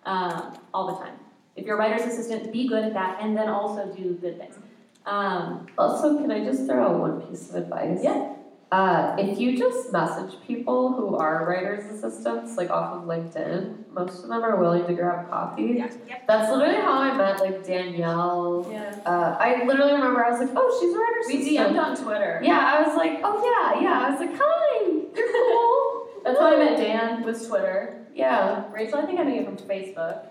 um, 0.06 0.56
all 0.72 0.86
the 0.94 1.04
time. 1.04 1.14
If 1.56 1.66
you're 1.66 1.76
a 1.76 1.78
writer's 1.78 2.06
assistant, 2.12 2.52
be 2.52 2.66
good 2.68 2.84
at 2.84 2.94
that, 2.94 3.18
and 3.20 3.36
then 3.36 3.48
also 3.48 3.86
do 3.94 4.14
good 4.14 4.38
things. 4.38 4.56
Um, 5.06 5.66
Also, 5.78 6.18
can 6.18 6.30
I 6.30 6.44
just 6.44 6.66
throw 6.66 6.84
out 6.94 7.00
one 7.00 7.20
piece 7.22 7.50
of 7.50 7.56
advice? 7.56 8.00
Yeah. 8.02 8.30
Uh, 8.72 9.14
if 9.20 9.38
you 9.38 9.56
just 9.56 9.92
message 9.92 10.34
people 10.48 10.94
who 10.94 11.14
are 11.16 11.46
writers' 11.46 11.84
assistants, 11.92 12.56
like 12.56 12.70
off 12.70 12.94
of 12.96 13.02
LinkedIn, 13.04 13.88
most 13.92 14.24
of 14.24 14.28
them 14.30 14.42
are 14.42 14.56
willing 14.56 14.84
to 14.86 14.94
grab 14.94 15.30
coffee. 15.30 15.74
Yeah. 15.76 15.88
That's 16.26 16.50
literally 16.50 16.80
how 16.80 16.98
I 16.98 17.16
met 17.16 17.38
like 17.38 17.64
Danielle. 17.64 18.66
Yeah. 18.68 18.96
Uh, 19.06 19.36
I 19.38 19.62
literally 19.64 19.92
remember 19.92 20.24
I 20.24 20.30
was 20.30 20.40
like, 20.40 20.50
oh, 20.56 20.78
she's 20.80 20.92
a 20.92 20.98
writer's 20.98 21.26
we 21.28 21.40
assistant. 21.40 21.76
DM'd 21.76 21.78
on 21.78 21.96
Twitter. 22.04 22.40
Yeah, 22.42 22.58
I 22.74 22.82
was 22.88 22.96
like, 22.96 23.20
oh 23.22 23.36
yeah, 23.44 23.80
yeah. 23.80 24.06
I 24.06 24.10
was 24.10 24.18
like, 24.18 24.34
hi, 24.34 24.90
you're 25.14 25.32
cool. 25.32 26.08
That's 26.24 26.38
how 26.40 26.56
I 26.56 26.58
met 26.58 26.76
Dan, 26.78 27.22
was 27.22 27.46
Twitter. 27.46 28.03
Yeah. 28.14 28.64
Rachel, 28.72 28.98
I 28.98 29.06
think 29.06 29.18
I 29.20 29.24
met 29.24 29.36
you 29.36 29.44
from 29.44 29.56
Facebook. 29.56 30.26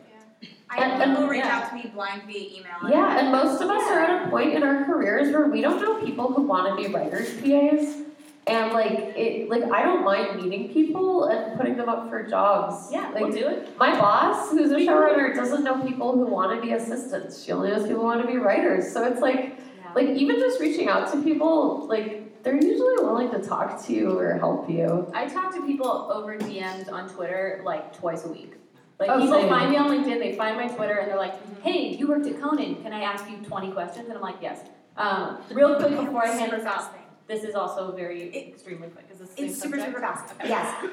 I 0.69 0.75
had 0.77 1.01
And- 1.01 1.11
people 1.11 1.27
reach 1.27 1.43
yeah. 1.43 1.59
out 1.59 1.69
to 1.69 1.75
me 1.75 1.91
blind 1.93 2.23
via 2.23 2.39
email. 2.39 2.89
Yeah, 2.89 3.19
and 3.19 3.31
most 3.31 3.61
of 3.61 3.69
us 3.69 3.83
are 3.91 3.99
at 3.99 4.27
a 4.27 4.29
point 4.29 4.53
in 4.53 4.63
our 4.63 4.85
careers 4.85 5.31
where 5.31 5.47
we 5.47 5.61
don't 5.61 5.79
know 5.81 6.03
people 6.03 6.33
who 6.33 6.41
want 6.41 6.67
to 6.75 6.75
be 6.87 6.93
writers 6.93 7.29
PAs. 7.41 8.01
And 8.45 8.73
like 8.73 8.91
it 8.91 9.47
like 9.49 9.63
I 9.71 9.83
don't 9.83 10.03
mind 10.03 10.41
meeting 10.41 10.73
people 10.73 11.25
and 11.25 11.55
putting 11.57 11.77
them 11.77 11.87
up 11.87 12.09
for 12.09 12.23
jobs. 12.23 12.89
Yeah, 12.91 13.07
like, 13.09 13.21
we'll 13.23 13.31
do 13.31 13.47
it. 13.47 13.77
My 13.77 13.97
boss, 13.97 14.51
who's 14.51 14.69
a 14.71 14.75
showrunner, 14.75 15.33
doesn't 15.33 15.63
know 15.63 15.81
people 15.81 16.11
who 16.11 16.25
want 16.25 16.53
to 16.53 16.61
be 16.61 16.73
assistants. 16.73 17.41
She 17.41 17.53
only 17.53 17.69
knows 17.69 17.83
people 17.87 18.01
who 18.01 18.05
want 18.05 18.21
to 18.21 18.27
be 18.27 18.35
writers. 18.37 18.91
So 18.91 19.05
it's 19.05 19.21
like 19.21 19.55
like 19.95 20.09
even 20.09 20.39
just 20.39 20.59
reaching 20.59 20.89
out 20.89 21.09
to 21.13 21.21
people, 21.23 21.85
like 21.87 22.22
they're 22.43 22.55
usually 22.55 22.95
willing 23.03 23.31
to 23.31 23.39
talk 23.39 23.83
to 23.85 23.93
you 23.93 24.17
or 24.19 24.33
help 24.37 24.69
you. 24.69 25.09
I 25.13 25.27
talk 25.27 25.53
to 25.55 25.65
people 25.65 25.87
over 26.11 26.37
DMs 26.37 26.91
on 26.91 27.09
Twitter 27.09 27.61
like 27.65 27.97
twice 27.97 28.25
a 28.25 28.29
week. 28.29 28.53
Like 28.99 29.09
Oh, 29.09 29.19
people 29.19 29.39
same. 29.39 29.49
find 29.49 29.71
me 29.71 29.77
on 29.77 29.89
LinkedIn, 29.89 30.19
they 30.19 30.35
find 30.35 30.55
my 30.55 30.67
Twitter, 30.67 30.93
and 30.95 31.09
they're 31.09 31.17
like, 31.17 31.33
"Hey, 31.61 31.87
you 31.95 32.07
worked 32.07 32.27
at 32.27 32.39
Conan. 32.39 32.81
Can 32.83 32.93
I 32.93 33.01
ask 33.01 33.29
you 33.29 33.37
20 33.37 33.71
questions?" 33.71 34.05
And 34.07 34.15
I'm 34.15 34.21
like, 34.21 34.35
"Yes." 34.41 34.59
Um, 34.97 35.37
real 35.51 35.75
quick 35.79 35.97
before 35.97 36.23
I 36.23 36.27
hand 36.29 36.51
this 36.51 36.63
fast 36.63 36.91
out, 36.91 36.99
this 37.27 37.43
is 37.43 37.55
also 37.55 37.91
very 37.95 38.35
extremely 38.49 38.89
quick. 38.89 39.05
Is 39.11 39.17
this 39.19 39.33
It's 39.37 39.55
super, 39.59 39.77
subject? 39.79 39.85
super 39.87 39.99
fast. 40.01 40.35
Okay. 40.35 40.49
Yes. 40.49 40.85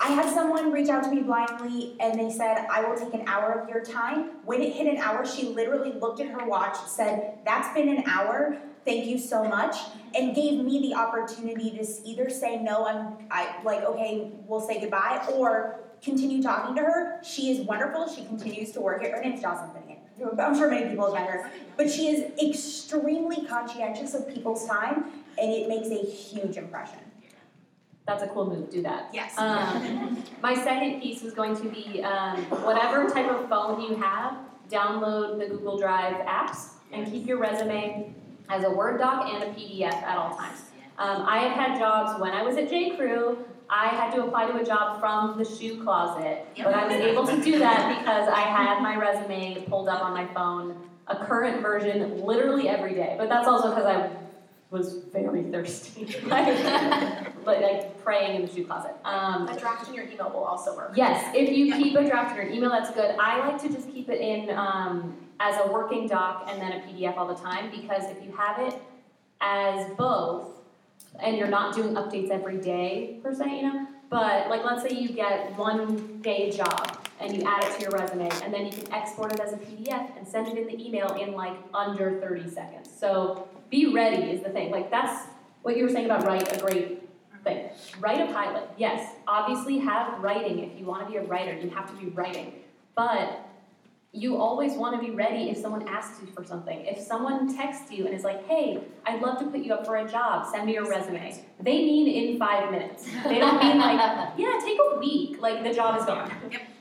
I 0.00 0.08
had 0.12 0.32
someone 0.32 0.70
reach 0.72 0.88
out 0.88 1.02
to 1.04 1.10
me 1.10 1.22
blindly 1.22 1.96
and 2.00 2.18
they 2.18 2.30
said, 2.30 2.66
I 2.70 2.84
will 2.88 2.96
take 2.96 3.12
an 3.14 3.24
hour 3.26 3.52
of 3.52 3.68
your 3.68 3.82
time. 3.84 4.30
When 4.44 4.62
it 4.62 4.72
hit 4.72 4.86
an 4.86 4.98
hour, 4.98 5.26
she 5.26 5.48
literally 5.48 5.92
looked 5.92 6.20
at 6.20 6.28
her 6.28 6.46
watch, 6.46 6.76
said, 6.86 7.38
That's 7.44 7.72
been 7.74 7.88
an 7.88 8.04
hour. 8.06 8.56
Thank 8.84 9.06
you 9.06 9.18
so 9.18 9.44
much. 9.44 9.76
And 10.14 10.34
gave 10.34 10.62
me 10.62 10.80
the 10.80 10.94
opportunity 10.94 11.70
to 11.70 11.86
either 12.04 12.28
say 12.28 12.60
no, 12.60 12.86
I'm 12.86 13.26
I 13.30 13.56
like, 13.64 13.82
okay, 13.84 14.30
we'll 14.46 14.60
say 14.60 14.80
goodbye, 14.80 15.24
or 15.32 15.80
continue 16.02 16.42
talking 16.42 16.74
to 16.76 16.82
her. 16.82 17.20
She 17.22 17.50
is 17.50 17.66
wonderful. 17.66 18.08
She 18.08 18.24
continues 18.24 18.72
to 18.72 18.80
work 18.80 19.02
here. 19.02 19.16
Her 19.16 19.22
name's 19.22 19.40
Jocelyn 19.40 19.70
Finnegan. 19.70 19.98
I'm 20.38 20.56
sure 20.56 20.70
many 20.70 20.88
people 20.88 21.06
have 21.06 21.14
met 21.14 21.30
her, 21.30 21.50
but 21.76 21.90
she 21.90 22.08
is 22.08 22.32
extremely 22.40 23.46
conscientious 23.46 24.14
of 24.14 24.28
people's 24.28 24.66
time, 24.66 25.06
and 25.38 25.50
it 25.50 25.68
makes 25.68 25.88
a 25.88 26.04
huge 26.04 26.56
impression. 26.56 26.98
That's 28.06 28.22
a 28.22 28.28
cool 28.28 28.48
move. 28.48 28.70
Do 28.70 28.82
that. 28.82 29.10
Yes. 29.12 29.38
Um, 29.38 30.22
my 30.42 30.54
second 30.54 31.00
piece 31.00 31.22
was 31.22 31.32
going 31.32 31.56
to 31.56 31.68
be 31.68 32.02
um, 32.02 32.42
whatever 32.64 33.08
type 33.08 33.30
of 33.30 33.48
phone 33.48 33.80
you 33.80 33.96
have, 33.96 34.36
download 34.68 35.38
the 35.38 35.46
Google 35.46 35.78
Drive 35.78 36.16
apps 36.26 36.70
and 36.92 37.10
keep 37.10 37.26
your 37.26 37.38
resume 37.38 38.14
as 38.52 38.64
a 38.64 38.70
Word 38.70 38.98
doc 38.98 39.26
and 39.28 39.42
a 39.42 39.46
PDF 39.46 39.94
at 39.94 40.18
all 40.18 40.36
times. 40.36 40.60
Um, 40.98 41.24
I 41.26 41.38
have 41.38 41.52
had 41.52 41.78
jobs 41.78 42.20
when 42.20 42.32
I 42.32 42.42
was 42.42 42.56
at 42.58 42.68
J. 42.68 42.94
Crew. 42.96 43.38
I 43.70 43.86
had 43.86 44.12
to 44.14 44.24
apply 44.24 44.50
to 44.50 44.58
a 44.58 44.64
job 44.64 45.00
from 45.00 45.38
the 45.38 45.44
shoe 45.44 45.82
closet, 45.82 46.46
but 46.58 46.74
I 46.74 46.84
was 46.86 46.96
able 46.96 47.26
to 47.26 47.42
do 47.42 47.58
that 47.58 47.98
because 47.98 48.28
I 48.28 48.40
had 48.40 48.82
my 48.82 48.96
resume 48.96 49.64
pulled 49.66 49.88
up 49.88 50.04
on 50.04 50.12
my 50.12 50.26
phone, 50.34 50.76
a 51.06 51.16
current 51.16 51.62
version, 51.62 52.20
literally 52.20 52.68
every 52.68 52.92
day. 52.92 53.14
But 53.18 53.30
that's 53.30 53.48
also 53.48 53.70
because 53.70 53.86
I 53.86 54.10
was 54.68 54.96
very 55.10 55.44
thirsty, 55.44 56.04
like, 56.26 56.62
like, 57.46 57.60
like 57.62 58.04
praying 58.04 58.36
in 58.36 58.46
the 58.46 58.52
shoe 58.52 58.66
closet. 58.66 58.92
Um, 59.06 59.48
A 59.48 59.58
draft 59.58 59.88
in 59.88 59.94
your 59.94 60.04
email 60.04 60.28
will 60.28 60.44
also 60.44 60.76
work. 60.76 60.92
Yes, 60.94 61.34
if 61.34 61.56
you 61.56 61.72
keep 61.74 61.96
a 61.96 62.04
draft 62.04 62.38
in 62.38 62.44
your 62.44 62.54
email, 62.54 62.70
that's 62.70 62.90
good. 62.90 63.16
I 63.18 63.46
like 63.48 63.60
to 63.62 63.68
just 63.70 63.90
keep 63.90 64.10
it 64.10 64.20
in 64.20 64.54
um, 64.56 65.16
as 65.42 65.60
a 65.66 65.72
working 65.72 66.06
doc 66.06 66.46
and 66.48 66.62
then 66.62 66.72
a 66.72 66.80
PDF 66.86 67.16
all 67.16 67.26
the 67.26 67.34
time 67.34 67.68
because 67.70 68.04
if 68.04 68.22
you 68.24 68.30
have 68.36 68.60
it 68.60 68.80
as 69.40 69.90
both, 69.96 70.48
and 71.20 71.36
you're 71.36 71.48
not 71.48 71.74
doing 71.74 71.94
updates 71.94 72.30
every 72.30 72.58
day 72.58 73.18
per 73.22 73.34
se, 73.34 73.56
you 73.56 73.62
know, 73.62 73.86
but 74.08 74.48
like 74.48 74.64
let's 74.64 74.82
say 74.82 74.96
you 74.96 75.10
get 75.10 75.56
one 75.58 76.20
day 76.22 76.50
job 76.50 76.98
and 77.20 77.36
you 77.36 77.42
add 77.42 77.62
it 77.64 77.74
to 77.76 77.82
your 77.82 77.90
resume 77.90 78.30
and 78.42 78.52
then 78.52 78.66
you 78.66 78.72
can 78.72 78.90
export 78.92 79.32
it 79.32 79.40
as 79.40 79.52
a 79.52 79.56
PDF 79.56 80.16
and 80.16 80.26
send 80.26 80.48
it 80.48 80.56
in 80.56 80.66
the 80.66 80.86
email 80.86 81.08
in 81.14 81.32
like 81.32 81.56
under 81.74 82.20
30 82.20 82.48
seconds. 82.48 82.88
So 82.96 83.48
be 83.68 83.92
ready 83.92 84.30
is 84.30 84.42
the 84.42 84.50
thing. 84.50 84.70
Like 84.70 84.90
that's 84.90 85.26
what 85.62 85.76
you 85.76 85.84
were 85.84 85.90
saying 85.90 86.06
about 86.06 86.24
write 86.24 86.50
a 86.56 86.60
great 86.60 87.02
thing. 87.44 87.68
Write 88.00 88.28
a 88.28 88.32
pilot. 88.32 88.68
Yes, 88.76 89.14
obviously 89.26 89.78
have 89.78 90.22
writing. 90.22 90.60
If 90.60 90.78
you 90.78 90.86
want 90.86 91.06
to 91.06 91.10
be 91.10 91.18
a 91.18 91.22
writer, 91.24 91.54
you 91.54 91.70
have 91.70 91.88
to 91.88 91.96
be 92.04 92.10
writing. 92.10 92.54
But 92.94 93.46
you 94.14 94.36
always 94.36 94.74
want 94.74 94.94
to 94.94 95.00
be 95.06 95.10
ready 95.14 95.48
if 95.48 95.56
someone 95.56 95.88
asks 95.88 96.20
you 96.20 96.30
for 96.34 96.44
something. 96.44 96.84
If 96.84 96.98
someone 96.98 97.54
texts 97.56 97.90
you 97.90 98.04
and 98.04 98.14
is 98.14 98.24
like, 98.24 98.46
hey, 98.46 98.78
I'd 99.06 99.22
love 99.22 99.38
to 99.38 99.46
put 99.46 99.60
you 99.60 99.72
up 99.72 99.86
for 99.86 99.96
a 99.96 100.06
job, 100.08 100.46
send 100.52 100.66
me 100.66 100.74
your 100.74 100.86
resume. 100.88 101.42
They 101.60 101.78
mean 101.78 102.08
in 102.08 102.38
five 102.38 102.70
minutes. 102.70 103.06
They 103.24 103.38
don't 103.38 103.58
mean 103.58 103.78
like, 103.78 103.98
yeah, 104.36 104.60
take 104.62 104.78
a 104.92 104.98
week. 104.98 105.40
Like 105.40 105.62
the 105.64 105.72
job 105.72 105.98
is 105.98 106.04
gone. 106.04 106.30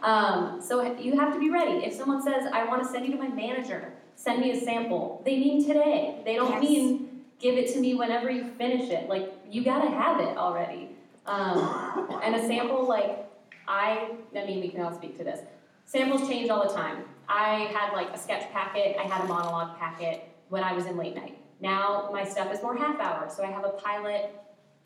Um, 0.02 0.62
so 0.62 0.98
you 0.98 1.18
have 1.18 1.32
to 1.34 1.40
be 1.40 1.50
ready. 1.50 1.86
If 1.86 1.94
someone 1.94 2.22
says, 2.22 2.48
I 2.52 2.66
want 2.66 2.84
to 2.84 2.90
send 2.90 3.06
you 3.06 3.14
to 3.14 3.18
my 3.18 3.30
manager, 3.30 3.94
send 4.16 4.42
me 4.42 4.52
a 4.52 4.60
sample, 4.60 5.22
they 5.24 5.38
mean 5.38 5.66
today. 5.66 6.22
They 6.26 6.36
don't 6.36 6.52
Yes. 6.52 6.62
mean 6.64 7.08
give 7.40 7.56
it 7.56 7.72
to 7.74 7.80
me 7.80 7.94
whenever 7.96 8.30
you 8.30 8.44
finish 8.58 8.90
it. 8.90 9.08
Like 9.08 9.32
you 9.50 9.64
gotta 9.64 9.90
have 9.90 10.20
it 10.20 10.38
already. 10.38 10.90
Um, 11.26 12.20
and 12.24 12.36
a 12.36 12.46
sample, 12.46 12.86
like 12.90 13.26
I, 13.70 14.10
I 14.36 14.46
mean, 14.46 14.60
we 14.60 14.68
can 14.68 14.82
all 14.82 14.94
speak 14.94 15.18
to 15.20 15.24
this. 15.24 15.40
Samples 15.86 16.28
change 16.28 16.50
all 16.50 16.68
the 16.68 16.74
time. 16.74 17.04
I 17.32 17.72
had 17.74 17.94
like 17.94 18.10
a 18.10 18.18
sketch 18.18 18.52
packet, 18.52 18.98
I 19.00 19.04
had 19.04 19.24
a 19.24 19.28
monologue 19.28 19.78
packet 19.78 20.28
when 20.50 20.64
I 20.64 20.74
was 20.74 20.86
in 20.86 20.98
late 20.98 21.16
night. 21.16 21.38
Now 21.62 22.10
my 22.12 22.26
stuff 22.26 22.54
is 22.54 22.62
more 22.62 22.76
half 22.76 23.00
hour, 23.00 23.30
so 23.34 23.44
I 23.44 23.48
have 23.48 23.64
a 23.64 23.70
pilot, 23.70 24.36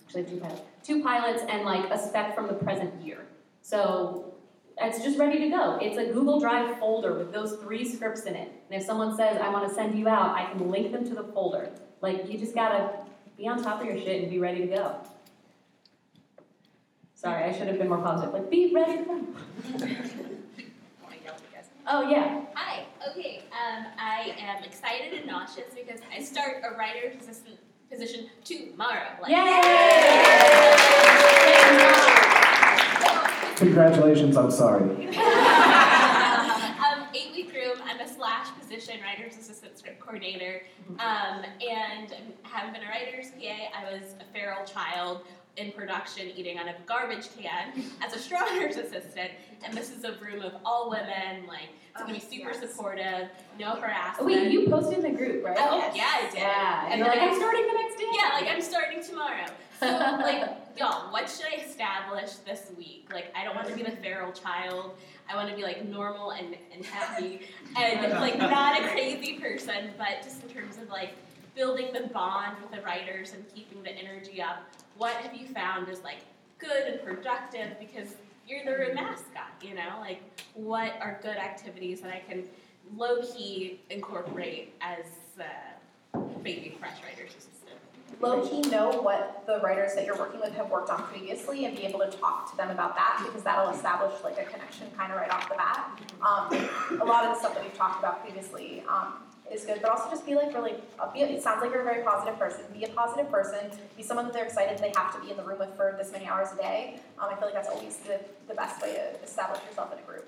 actually 0.04 0.26
two 0.26 0.38
pilots, 0.38 0.62
two 0.84 1.02
pilots 1.02 1.44
and 1.50 1.66
like 1.66 1.90
a 1.90 1.98
spec 1.98 2.36
from 2.36 2.48
the 2.48 2.54
present 2.54 3.02
year. 3.04 3.26
So 3.64 4.36
it's 4.78 5.04
just 5.04 5.18
ready 5.18 5.40
to 5.40 5.50
go. 5.50 5.80
It's 5.82 5.98
a 5.98 6.14
Google 6.14 6.40
Drive 6.40 6.78
folder 6.78 7.18
with 7.18 7.32
those 7.32 7.56
three 7.58 7.88
scripts 7.88 8.24
in 8.24 8.36
it. 8.36 8.52
And 8.70 8.80
if 8.80 8.86
someone 8.86 9.16
says, 9.18 9.38
I 9.42 9.50
want 9.50 9.68
to 9.68 9.74
send 9.74 9.98
you 9.98 10.08
out, 10.08 10.36
I 10.36 10.52
can 10.52 10.70
link 10.70 10.92
them 10.92 11.04
to 11.06 11.16
the 11.16 11.24
folder. 11.24 11.72
Like, 12.02 12.30
you 12.30 12.38
just 12.38 12.54
gotta 12.54 13.00
be 13.38 13.48
on 13.48 13.64
top 13.64 13.82
of 13.82 13.88
your 13.88 13.98
shit 13.98 14.22
and 14.22 14.30
be 14.30 14.38
ready 14.38 14.62
to 14.62 14.68
go. 14.68 14.98
Sorry, 17.16 17.44
I 17.46 17.58
should 17.58 17.68
have 17.68 17.80
been 17.80 17.90
more 17.90 17.98
positive. 17.98 18.34
Like, 18.34 18.52
be 18.52 18.72
ready 18.72 18.98
to 18.98 19.04
go. 19.04 20.26
Oh, 21.88 22.02
yeah. 22.10 22.42
Hi. 22.56 22.86
Okay. 23.12 23.44
Um, 23.52 23.86
I 24.00 24.36
am 24.40 24.64
excited 24.64 25.14
and 25.14 25.28
nauseous 25.28 25.72
because 25.76 26.00
I 26.12 26.20
start 26.24 26.64
a 26.64 26.76
writer 26.76 27.14
assistant 27.20 27.60
position 27.92 28.28
tomorrow. 28.44 29.10
Like, 29.22 29.32
Congratulations, 33.58 34.36
I'm 34.36 34.50
sorry. 34.50 34.84
um, 35.16 37.08
eight 37.14 37.32
week 37.34 37.54
room. 37.54 37.78
I'm 37.86 38.00
a 38.00 38.08
slash 38.08 38.48
position 38.60 39.00
writer's 39.02 39.38
assistant 39.38 39.78
script 39.78 40.00
coordinator, 40.00 40.64
um, 41.00 41.44
and 41.62 42.12
have 42.44 42.74
been 42.74 42.82
a 42.82 42.88
writer's 42.90 43.30
PA. 43.32 43.80
I 43.80 43.94
was 43.94 44.16
a 44.20 44.24
feral 44.34 44.66
child 44.66 45.22
in 45.58 45.72
production 45.72 46.30
eating 46.36 46.58
out 46.58 46.68
of 46.68 46.76
a 46.76 46.86
garbage 46.86 47.28
can 47.38 47.72
as 48.04 48.14
a 48.14 48.18
showrunner's 48.18 48.78
assistant, 48.78 49.32
and 49.64 49.76
this 49.76 49.90
is 49.90 50.04
a 50.04 50.14
room 50.14 50.42
of 50.42 50.54
all 50.66 50.90
women. 50.90 51.48
Like 51.48 51.70
it's 51.92 52.02
gonna 52.02 52.14
be 52.14 52.20
super 52.20 52.54
supportive, 52.54 53.30
no 53.60 53.76
harassment. 53.76 54.18
Oh, 54.20 54.26
wait, 54.26 54.52
you 54.52 54.68
posted 54.68 54.98
in 54.98 55.04
the 55.04 55.18
group, 55.18 55.46
right? 55.46 55.58
Oh, 55.58 55.92
yeah, 55.96 56.04
I 56.14 56.30
did. 56.30 56.40
Yeah, 56.40 56.88
and 56.90 57.00
you're 57.00 57.08
like, 57.08 57.22
I'm 57.22 57.36
starting 57.36 57.68
the 57.68 57.74
next 57.74 57.98
day. 57.98 58.06
Yeah, 58.14 58.30
like 58.34 58.48
I'm 58.50 58.62
starting 58.62 59.04
tomorrow. 59.04 59.46
So, 59.80 59.86
like, 60.22 60.50
y'all, 60.78 61.12
what 61.12 61.30
should 61.30 61.46
I 61.46 61.64
establish 61.64 62.32
this 62.46 62.72
week? 62.78 63.10
Like, 63.14 63.34
I 63.36 63.46
don't 63.46 63.56
want 63.56 63.68
to 63.70 63.76
be 63.76 63.84
the 63.84 63.92
feral 63.92 64.34
child. 64.34 64.98
I 65.30 65.36
want 65.36 65.50
to 65.50 65.56
be 65.56 65.64
like 65.64 65.86
normal 65.88 66.32
and, 66.32 66.56
and 66.74 66.86
happy 66.86 67.42
and 67.78 68.12
like 68.12 68.38
not 68.38 68.80
a 68.80 68.90
crazy 68.90 69.40
person, 69.40 69.92
but 69.98 70.22
just 70.22 70.44
in 70.44 70.50
terms 70.50 70.78
of 70.78 70.90
like 70.90 71.14
building 71.56 71.94
the 71.94 72.08
bond 72.10 72.58
with 72.62 72.72
the 72.72 72.86
writers 72.86 73.34
and 73.34 73.44
keeping 73.54 73.82
the 73.84 73.92
energy 73.92 74.42
up. 74.42 74.64
What 74.98 75.14
have 75.16 75.34
you 75.36 75.48
found 75.48 75.90
is 75.90 76.02
like 76.04 76.20
good 76.58 76.88
and 76.88 77.02
productive 77.04 77.80
because 77.80 78.16
you're 78.48 78.64
the 78.64 78.94
mascot, 78.94 79.52
you 79.62 79.74
know? 79.74 80.00
Like, 80.00 80.22
what 80.54 80.94
are 81.02 81.20
good 81.22 81.38
activities 81.38 82.02
that 82.02 82.12
I 82.14 82.20
can 82.20 82.44
low 82.96 83.22
key 83.22 83.82
incorporate 83.90 84.74
as 84.82 85.06
uh, 85.40 86.20
baby 86.44 86.78
fresh 86.80 86.98
writers 87.04 87.32
assistant? 87.32 87.56
low 88.22 88.48
key 88.48 88.62
know 88.70 89.02
what 89.02 89.44
the 89.46 89.60
writers 89.62 89.94
that 89.96 90.06
you're 90.06 90.18
working 90.18 90.40
with 90.40 90.54
have 90.54 90.70
worked 90.70 90.90
on 90.90 91.04
previously 91.04 91.66
and 91.66 91.76
be 91.76 91.84
able 91.84 92.00
to 92.00 92.10
talk 92.18 92.50
to 92.50 92.58
them 92.58 92.70
about 92.70 92.96
that 92.96 93.22
because 93.26 93.44
that'll 93.44 93.74
establish 93.74 94.14
like 94.24 94.38
a 94.38 94.44
connection 94.44 94.88
kind 94.96 95.12
of 95.12 95.18
right 95.18 95.30
off 95.30 95.50
the 95.50 95.56
bat. 95.56 96.00
Um, 96.22 97.00
a 97.02 97.06
lot 97.06 97.26
of 97.26 97.34
the 97.34 97.40
stuff 97.40 97.56
that 97.56 97.64
we've 97.64 97.78
talked 97.78 98.00
about 98.00 98.24
previously 98.24 98.84
um, 98.88 99.14
is 99.52 99.64
good, 99.66 99.82
but 99.82 99.92
also 99.92 100.10
just 100.10 100.26
be 100.26 100.36
like 100.36 100.54
really. 100.54 100.76
Uh, 101.00 101.12
be, 101.12 101.22
it 101.22 101.42
sounds 101.42 101.62
like 101.62 101.72
you're 101.72 101.82
a 101.82 101.86
very 101.86 102.04
positive 102.04 102.38
person. 102.40 102.64
Be 102.74 102.84
a 102.86 102.90
positive 102.90 103.30
person. 103.30 103.70
Be 103.96 104.04
someone 104.04 104.26
that 104.26 104.34
they're 104.34 104.46
excited 104.46 104.78
they 104.80 104.94
have 104.96 105.14
to 105.16 105.22
be 105.22 105.32
in 105.32 105.38
the 105.38 105.44
room 105.44 105.60
with 105.60 105.76
for 105.76 105.96
this 105.98 106.12
many 106.12 106.26
hours 106.26 106.50
a 106.54 106.58
day. 106.58 107.00
Um, 107.20 107.30
I 107.32 107.36
feel 107.36 107.46
like 107.46 107.54
that's 107.54 107.70
always 107.70 107.98
the, 107.98 108.20
the 108.48 108.54
best 108.54 108.82
way 108.82 108.94
to 108.94 109.24
establish 109.24 109.64
yourself 109.68 109.94
in 109.94 110.00
a 110.00 110.02
group. 110.02 110.28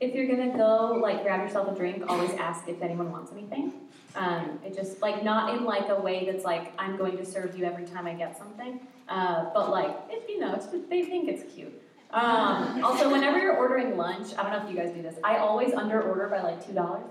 If 0.00 0.14
you're 0.14 0.26
gonna 0.26 0.56
go, 0.56 0.98
like, 1.00 1.22
grab 1.22 1.46
yourself 1.46 1.70
a 1.70 1.74
drink, 1.76 2.02
always 2.08 2.32
ask 2.32 2.68
if 2.68 2.82
anyone 2.82 3.12
wants 3.12 3.30
anything. 3.30 3.72
Um, 4.16 4.58
it 4.66 4.74
just, 4.74 5.00
like, 5.00 5.22
not 5.22 5.54
in 5.54 5.64
like 5.64 5.88
a 5.88 6.00
way 6.00 6.28
that's 6.28 6.44
like, 6.44 6.72
I'm 6.78 6.96
going 6.96 7.16
to 7.18 7.24
serve 7.24 7.56
you 7.56 7.64
every 7.64 7.84
time 7.84 8.06
I 8.06 8.14
get 8.14 8.36
something. 8.36 8.80
Uh, 9.08 9.46
but 9.54 9.70
like, 9.70 9.96
if 10.10 10.28
you 10.28 10.40
know, 10.40 10.54
it's, 10.54 10.66
they 10.66 11.04
think 11.04 11.28
it's 11.28 11.54
cute. 11.54 11.80
Um, 12.10 12.84
also, 12.84 13.10
whenever 13.10 13.38
you're 13.38 13.56
ordering 13.56 13.96
lunch, 13.96 14.34
I 14.36 14.42
don't 14.42 14.52
know 14.52 14.68
if 14.68 14.74
you 14.74 14.76
guys 14.76 14.92
do 14.94 15.00
this, 15.00 15.14
I 15.24 15.38
always 15.38 15.72
under 15.72 16.02
order 16.02 16.28
by 16.28 16.42
like 16.42 16.66
two 16.66 16.74
dollars. 16.74 17.10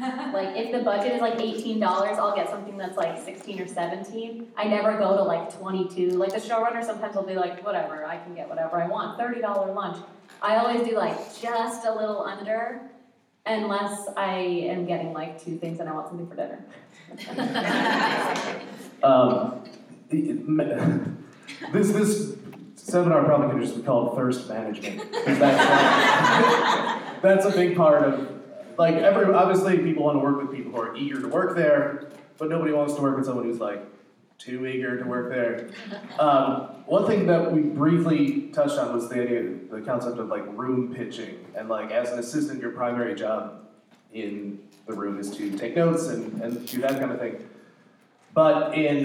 Like 0.00 0.56
if 0.56 0.70
the 0.72 0.80
budget 0.84 1.14
is 1.14 1.20
like 1.20 1.40
eighteen 1.40 1.80
dollars, 1.80 2.18
I'll 2.18 2.34
get 2.34 2.48
something 2.48 2.76
that's 2.76 2.96
like 2.96 3.20
sixteen 3.24 3.60
or 3.60 3.66
seventeen. 3.66 4.48
I 4.56 4.64
never 4.64 4.96
go 4.96 5.16
to 5.16 5.22
like 5.24 5.52
twenty-two. 5.58 6.10
Like 6.10 6.30
the 6.32 6.38
showrunner 6.38 6.84
sometimes 6.84 7.16
will 7.16 7.24
be 7.24 7.34
like, 7.34 7.64
whatever, 7.64 8.04
I 8.04 8.18
can 8.18 8.34
get 8.34 8.48
whatever 8.48 8.80
I 8.80 8.86
want, 8.86 9.18
thirty 9.18 9.40
dollar 9.40 9.72
lunch. 9.72 9.98
I 10.40 10.56
always 10.56 10.86
do 10.88 10.94
like 10.96 11.16
just 11.40 11.84
a 11.84 11.92
little 11.92 12.22
under, 12.22 12.80
unless 13.44 14.08
I 14.16 14.34
am 14.36 14.86
getting 14.86 15.12
like 15.12 15.42
two 15.42 15.58
things 15.58 15.80
and 15.80 15.88
I 15.88 15.92
want 15.92 16.08
something 16.08 16.28
for 16.28 16.36
dinner. 16.36 16.64
Um, 19.00 19.62
this 20.10 21.92
this 21.92 22.36
seminar 22.74 23.24
probably 23.24 23.50
could 23.50 23.62
just 23.62 23.76
be 23.76 23.82
called 23.82 24.16
thirst 24.16 24.48
management. 24.48 25.12
That's, 25.12 25.40
like- 25.40 25.56
that's 27.22 27.44
a 27.46 27.50
big 27.52 27.76
part 27.76 28.02
of 28.02 28.37
like 28.78 28.94
every 28.94 29.34
obviously 29.34 29.78
people 29.78 30.04
want 30.04 30.16
to 30.16 30.20
work 30.20 30.40
with 30.40 30.56
people 30.56 30.72
who 30.72 30.80
are 30.80 30.96
eager 30.96 31.20
to 31.20 31.28
work 31.28 31.56
there, 31.56 32.08
but 32.38 32.48
nobody 32.48 32.72
wants 32.72 32.94
to 32.94 33.02
work 33.02 33.16
with 33.16 33.26
someone 33.26 33.44
who's 33.44 33.60
like 33.60 33.84
too 34.38 34.64
eager 34.66 34.96
to 34.96 35.04
work 35.04 35.30
there. 35.30 35.68
Um, 36.18 36.74
one 36.86 37.06
thing 37.06 37.26
that 37.26 37.52
we 37.52 37.60
briefly 37.60 38.48
touched 38.52 38.76
on 38.76 38.92
was 38.92 39.08
the 39.08 39.22
idea, 39.22 39.54
the 39.70 39.80
concept 39.82 40.18
of 40.18 40.28
like 40.28 40.42
room 40.48 40.92
pitching, 40.92 41.44
and 41.54 41.68
like 41.68 41.92
as 41.92 42.10
an 42.10 42.18
assistant, 42.18 42.60
your 42.60 42.72
primary 42.72 43.14
job 43.14 43.68
in 44.12 44.58
the 44.86 44.94
room 44.94 45.20
is 45.20 45.30
to 45.36 45.56
take 45.56 45.76
notes 45.76 46.08
and, 46.08 46.42
and 46.42 46.66
do 46.66 46.80
that 46.80 46.98
kind 46.98 47.12
of 47.12 47.20
thing. 47.20 47.46
But 48.34 48.74
in 48.74 49.04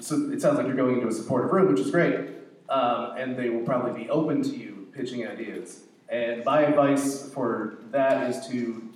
so 0.00 0.16
it 0.32 0.40
sounds 0.40 0.56
like 0.58 0.66
you're 0.66 0.76
going 0.76 0.96
into 0.96 1.06
a 1.06 1.12
supportive 1.12 1.52
room, 1.52 1.68
which 1.68 1.80
is 1.80 1.92
great, 1.92 2.28
um, 2.68 3.14
and 3.16 3.36
they 3.36 3.50
will 3.50 3.64
probably 3.64 4.02
be 4.02 4.10
open 4.10 4.42
to 4.42 4.56
you 4.56 4.88
pitching 4.92 5.26
ideas. 5.26 5.84
And 6.08 6.44
my 6.44 6.62
advice 6.62 7.30
for 7.30 7.78
that 7.90 8.28
is 8.28 8.48
to 8.48 8.87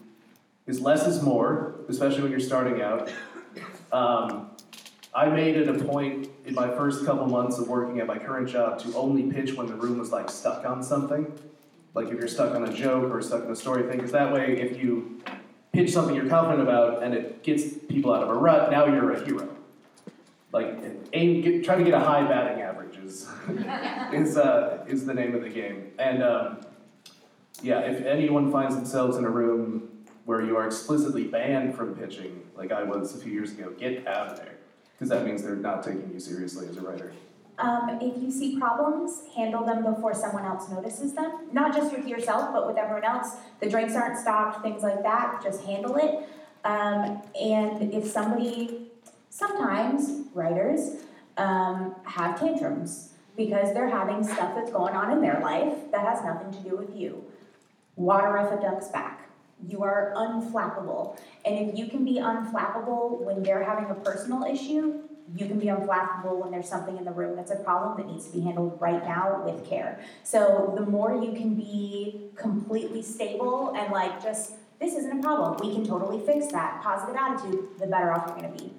is 0.66 0.80
less 0.80 1.06
is 1.06 1.22
more, 1.22 1.76
especially 1.88 2.22
when 2.22 2.30
you're 2.30 2.40
starting 2.40 2.80
out. 2.82 3.10
Um, 3.92 4.50
I 5.14 5.28
made 5.28 5.56
it 5.56 5.68
a 5.68 5.84
point 5.84 6.28
in 6.46 6.54
my 6.54 6.68
first 6.68 7.04
couple 7.04 7.26
months 7.26 7.58
of 7.58 7.68
working 7.68 8.00
at 8.00 8.06
my 8.06 8.18
current 8.18 8.48
job 8.48 8.78
to 8.80 8.94
only 8.96 9.30
pitch 9.30 9.54
when 9.54 9.66
the 9.66 9.74
room 9.74 9.98
was 9.98 10.10
like 10.10 10.30
stuck 10.30 10.64
on 10.64 10.82
something. 10.82 11.30
Like 11.94 12.06
if 12.06 12.14
you're 12.14 12.28
stuck 12.28 12.54
on 12.54 12.64
a 12.64 12.72
joke 12.72 13.12
or 13.12 13.20
stuck 13.20 13.44
in 13.44 13.50
a 13.50 13.56
story 13.56 13.82
thing, 13.82 13.98
because 13.98 14.12
that 14.12 14.32
way 14.32 14.58
if 14.58 14.82
you 14.82 15.20
pitch 15.72 15.92
something 15.92 16.14
you're 16.14 16.28
confident 16.28 16.62
about 16.62 17.02
and 17.02 17.12
it 17.12 17.42
gets 17.42 17.74
people 17.88 18.14
out 18.14 18.22
of 18.22 18.30
a 18.30 18.34
rut, 18.34 18.70
now 18.70 18.86
you're 18.86 19.12
a 19.12 19.24
hero. 19.24 19.48
Like 20.52 20.78
aim, 21.12 21.42
get, 21.42 21.64
try 21.64 21.76
to 21.76 21.84
get 21.84 21.94
a 21.94 22.00
high 22.00 22.26
batting 22.26 22.62
average 22.62 22.96
is 22.96 23.28
is 24.12 24.38
uh, 24.38 24.84
is 24.88 25.04
the 25.04 25.14
name 25.14 25.34
of 25.34 25.42
the 25.42 25.50
game. 25.50 25.92
And 25.98 26.22
um, 26.22 26.60
yeah, 27.62 27.80
if 27.80 28.04
anyone 28.06 28.50
finds 28.50 28.74
themselves 28.74 29.18
in 29.18 29.24
a 29.24 29.30
room 29.30 29.91
where 30.24 30.42
you 30.42 30.56
are 30.56 30.66
explicitly 30.66 31.24
banned 31.24 31.74
from 31.74 31.94
pitching, 31.94 32.42
like 32.56 32.72
I 32.72 32.82
was 32.82 33.14
a 33.14 33.18
few 33.18 33.32
years 33.32 33.52
ago, 33.52 33.72
get 33.78 34.06
out 34.06 34.28
of 34.28 34.36
there 34.36 34.56
because 35.02 35.08
that 35.08 35.26
means 35.26 35.42
they're 35.42 35.56
not 35.56 35.82
taking 35.82 36.10
you 36.12 36.20
seriously 36.20 36.68
as 36.68 36.76
a 36.76 36.80
writer. 36.80 37.12
Um, 37.58 37.98
if 38.00 38.22
you 38.22 38.30
see 38.30 38.58
problems, 38.58 39.22
handle 39.34 39.64
them 39.64 39.84
before 39.84 40.14
someone 40.14 40.44
else 40.44 40.68
notices 40.70 41.12
them. 41.14 41.48
Not 41.52 41.74
just 41.74 41.94
with 41.94 42.06
yourself, 42.06 42.50
but 42.52 42.66
with 42.66 42.76
everyone 42.76 43.04
else. 43.04 43.34
The 43.60 43.68
drinks 43.68 43.94
aren't 43.94 44.18
stocked, 44.18 44.62
things 44.62 44.82
like 44.82 45.02
that. 45.02 45.42
Just 45.42 45.64
handle 45.64 45.96
it. 45.96 46.28
Um, 46.64 47.22
and 47.40 47.92
if 47.92 48.06
somebody, 48.06 48.92
sometimes 49.28 50.28
writers 50.34 51.02
um, 51.36 51.96
have 52.04 52.38
tantrums 52.38 53.10
because 53.36 53.74
they're 53.74 53.90
having 53.90 54.22
stuff 54.22 54.54
that's 54.54 54.70
going 54.70 54.94
on 54.94 55.10
in 55.10 55.20
their 55.20 55.40
life 55.40 55.90
that 55.90 56.00
has 56.00 56.24
nothing 56.24 56.52
to 56.52 56.68
do 56.68 56.76
with 56.76 56.94
you. 56.96 57.24
Water 57.96 58.38
off 58.38 58.52
a 58.52 58.62
duck's 58.62 58.88
back. 58.88 59.21
You 59.66 59.82
are 59.82 60.12
unflappable. 60.16 61.18
And 61.44 61.68
if 61.68 61.78
you 61.78 61.86
can 61.86 62.04
be 62.04 62.16
unflappable 62.16 63.20
when 63.20 63.42
they're 63.42 63.62
having 63.62 63.90
a 63.90 63.94
personal 63.94 64.44
issue, 64.44 65.02
you 65.34 65.46
can 65.46 65.58
be 65.58 65.66
unflappable 65.66 66.36
when 66.36 66.50
there's 66.50 66.68
something 66.68 66.96
in 66.96 67.04
the 67.04 67.12
room 67.12 67.36
that's 67.36 67.50
a 67.50 67.56
problem 67.56 67.96
that 67.96 68.12
needs 68.12 68.26
to 68.26 68.32
be 68.32 68.40
handled 68.40 68.78
right 68.80 69.02
now 69.04 69.42
with 69.44 69.66
care. 69.66 70.00
So 70.24 70.74
the 70.76 70.84
more 70.84 71.22
you 71.22 71.32
can 71.32 71.54
be 71.54 72.30
completely 72.34 73.02
stable 73.02 73.72
and 73.76 73.92
like 73.92 74.22
just, 74.22 74.54
this 74.80 74.94
isn't 74.94 75.20
a 75.20 75.22
problem, 75.22 75.56
we 75.66 75.74
can 75.74 75.86
totally 75.86 76.24
fix 76.26 76.52
that, 76.52 76.82
positive 76.82 77.16
attitude, 77.16 77.68
the 77.78 77.86
better 77.86 78.12
off 78.12 78.26
you're 78.26 78.36
gonna 78.36 78.56
be. 78.56 78.72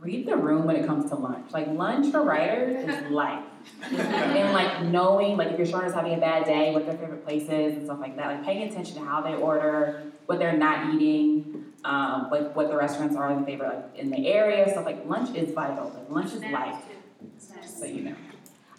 Read 0.00 0.26
the 0.26 0.36
room 0.36 0.64
when 0.64 0.76
it 0.76 0.86
comes 0.86 1.10
to 1.10 1.16
lunch. 1.16 1.50
Like 1.52 1.66
lunch 1.68 2.12
for 2.12 2.22
writers 2.22 2.88
is 2.88 3.10
life. 3.10 3.44
and 3.82 4.52
like 4.52 4.84
knowing, 4.84 5.36
like 5.36 5.48
if 5.48 5.58
your 5.58 5.66
short 5.66 5.86
is 5.86 5.92
having 5.92 6.14
a 6.14 6.18
bad 6.18 6.44
day, 6.44 6.72
what 6.72 6.86
their 6.86 6.96
favorite 6.96 7.24
place 7.24 7.44
is 7.44 7.76
and 7.76 7.84
stuff 7.84 7.98
like 8.00 8.16
that. 8.16 8.26
Like 8.26 8.44
paying 8.44 8.68
attention 8.68 8.94
to 8.96 9.04
how 9.04 9.20
they 9.20 9.34
order, 9.34 10.04
what 10.26 10.38
they're 10.38 10.56
not 10.56 10.94
eating, 10.94 11.64
um, 11.84 12.28
like 12.30 12.54
what 12.54 12.68
the 12.68 12.76
restaurants 12.76 13.16
are 13.16 13.32
in 13.32 13.44
favorite 13.44 13.68
like 13.68 13.98
in 13.98 14.10
the 14.10 14.28
area, 14.28 14.68
stuff 14.70 14.84
like 14.84 15.04
lunch 15.06 15.36
is 15.36 15.52
vital. 15.52 15.90
Like 15.94 16.10
lunch 16.10 16.32
is 16.32 16.44
life. 16.44 16.76
Just 17.60 17.80
so 17.80 17.86
you 17.86 18.02
know. 18.02 18.14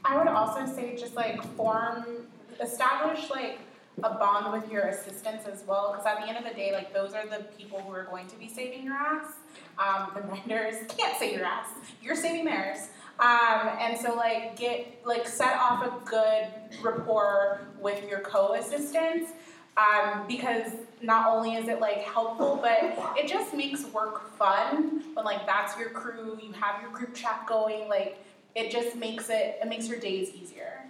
I 0.05 0.17
would 0.17 0.27
also 0.27 0.65
say 0.65 0.95
just 0.95 1.15
like 1.15 1.43
form, 1.55 2.27
establish 2.61 3.29
like 3.29 3.59
a 4.03 4.15
bond 4.15 4.51
with 4.51 4.71
your 4.71 4.83
assistants 4.83 5.47
as 5.47 5.63
well, 5.67 5.91
because 5.91 6.05
at 6.05 6.21
the 6.21 6.27
end 6.27 6.37
of 6.37 6.43
the 6.43 6.55
day, 6.55 6.71
like 6.71 6.93
those 6.93 7.13
are 7.13 7.27
the 7.27 7.43
people 7.57 7.79
who 7.81 7.91
are 7.91 8.03
going 8.03 8.27
to 8.27 8.35
be 8.37 8.47
saving 8.47 8.83
your 8.83 8.93
ass. 8.93 9.33
Um, 9.77 10.11
the 10.15 10.21
vendors 10.21 10.75
can't 10.97 11.17
save 11.17 11.37
your 11.37 11.45
ass. 11.45 11.67
You're 12.01 12.15
saving 12.15 12.45
theirs. 12.45 12.89
Um, 13.19 13.69
and 13.79 13.99
so 13.99 14.15
like 14.15 14.57
get 14.57 15.01
like 15.05 15.27
set 15.27 15.57
off 15.57 15.85
a 15.85 16.09
good 16.09 16.47
rapport 16.81 17.61
with 17.81 18.09
your 18.09 18.21
co-assistants 18.21 19.31
um, 19.75 20.25
because 20.27 20.71
not 21.01 21.27
only 21.27 21.55
is 21.55 21.67
it 21.67 21.79
like 21.81 22.01
helpful, 22.01 22.59
but 22.61 22.97
it 23.17 23.27
just 23.27 23.53
makes 23.53 23.85
work 23.87 24.35
fun 24.37 25.03
when 25.13 25.25
like 25.25 25.45
that's 25.45 25.77
your 25.77 25.89
crew. 25.89 26.37
You 26.41 26.53
have 26.53 26.81
your 26.81 26.91
group 26.91 27.13
chat 27.13 27.45
going. 27.47 27.89
Like 27.89 28.23
it 28.55 28.71
just 28.71 28.95
makes 28.95 29.29
it 29.29 29.59
it 29.61 29.67
makes 29.67 29.87
your 29.87 29.99
days 29.99 30.29
easier. 30.33 30.85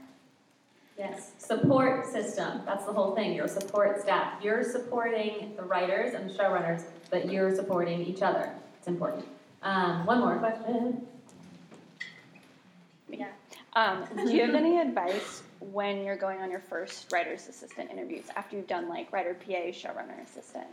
Yes, 1.00 1.32
support 1.38 2.06
system. 2.06 2.60
That's 2.66 2.84
the 2.84 2.92
whole 2.92 3.16
thing. 3.16 3.34
You're 3.34 3.48
support 3.48 4.02
staff. 4.02 4.34
You're 4.44 4.66
supporting 4.66 5.54
the 5.56 5.64
writers 5.64 6.14
and 6.14 6.30
the 6.30 6.34
showrunners, 6.34 6.84
but 7.10 7.32
you're 7.32 7.56
supporting 7.56 8.02
each 8.02 8.22
other. 8.22 8.54
It's 8.78 8.90
important. 8.90 9.26
Um, 9.64 10.06
one 10.06 10.20
more 10.20 10.38
question. 10.40 11.08
Yeah. 13.08 13.30
Um, 13.78 14.04
do 14.14 14.30
you 14.30 14.42
have 14.42 14.56
any 14.56 14.78
advice 14.78 15.42
when 15.72 16.04
you're 16.04 16.18
going 16.18 16.42
on 16.42 16.52
your 16.52 16.60
first 16.60 17.10
writer's 17.14 17.48
assistant 17.48 17.90
interviews 17.90 18.26
after 18.36 18.58
you've 18.58 18.68
done 18.68 18.90
like 18.90 19.14
writer 19.14 19.36
PA, 19.36 19.72
showrunner 19.72 20.22
assistant? 20.22 20.68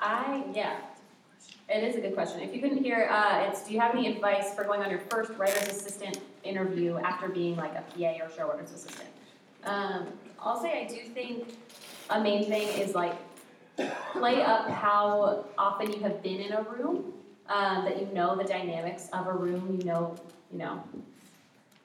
I 0.00 0.42
yeah, 0.52 0.78
it 1.68 1.84
is 1.84 1.94
a 1.94 2.00
good 2.00 2.14
question. 2.14 2.40
If 2.40 2.52
you 2.52 2.60
couldn't 2.60 2.82
hear, 2.82 3.08
uh, 3.08 3.46
it's 3.48 3.68
do 3.68 3.72
you 3.72 3.78
have 3.78 3.94
any 3.94 4.08
advice 4.08 4.52
for 4.52 4.64
going 4.64 4.80
on 4.80 4.90
your 4.90 5.02
first 5.10 5.30
writer's 5.38 5.68
assistant 5.68 6.18
interview 6.44 6.98
after 6.98 7.28
being 7.28 7.56
like 7.56 7.72
a 7.72 7.82
PA 7.82 8.24
or 8.24 8.28
showrunner's 8.28 8.72
assistant? 8.72 9.08
Um, 9.64 10.08
I'll 10.40 10.60
say 10.60 10.84
I 10.84 10.88
do 10.88 11.00
think 11.08 11.54
a 12.10 12.20
main 12.20 12.44
thing 12.48 12.68
is 12.80 12.94
like 12.94 13.14
play 14.12 14.42
up 14.42 14.68
how 14.68 15.46
often 15.56 15.92
you 15.92 16.00
have 16.00 16.22
been 16.22 16.40
in 16.40 16.52
a 16.52 16.62
room, 16.62 17.12
um, 17.48 17.84
that 17.84 18.00
you 18.00 18.06
know 18.12 18.36
the 18.36 18.44
dynamics 18.44 19.08
of 19.12 19.26
a 19.26 19.32
room, 19.32 19.78
you 19.78 19.84
know, 19.84 20.16
you 20.50 20.58
know, 20.58 20.82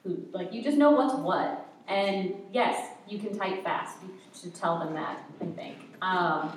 who 0.04 0.18
like 0.32 0.54
you 0.54 0.64
just 0.64 0.78
know 0.78 0.92
what's 0.92 1.14
what. 1.14 1.66
And 1.88 2.36
yes, 2.52 2.90
you 3.08 3.18
can 3.18 3.38
type 3.38 3.64
fast. 3.64 3.98
You 4.04 4.14
should 4.38 4.54
tell 4.54 4.80
them 4.80 4.94
that. 4.94 5.24
I 5.42 5.46
think. 5.46 5.78
Um, 6.02 6.52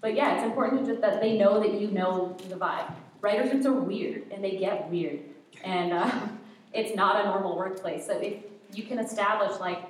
but 0.00 0.14
yeah, 0.14 0.34
it's 0.34 0.44
important 0.44 0.84
to 0.84 0.92
just 0.92 1.00
that 1.02 1.20
they 1.20 1.36
know 1.36 1.60
that 1.60 1.80
you 1.80 1.90
know 1.90 2.36
the 2.48 2.56
vibe. 2.56 2.92
Writers 3.20 3.52
rooms 3.52 3.66
are 3.66 3.72
weird, 3.72 4.24
and 4.32 4.42
they 4.42 4.56
get 4.56 4.90
weird, 4.90 5.20
and 5.62 5.92
uh, 5.92 6.10
it's 6.72 6.94
not 6.94 7.24
a 7.24 7.28
normal 7.28 7.56
workplace. 7.56 8.06
So 8.06 8.18
if 8.20 8.34
you 8.72 8.84
can 8.84 8.98
establish 8.98 9.58
like, 9.60 9.82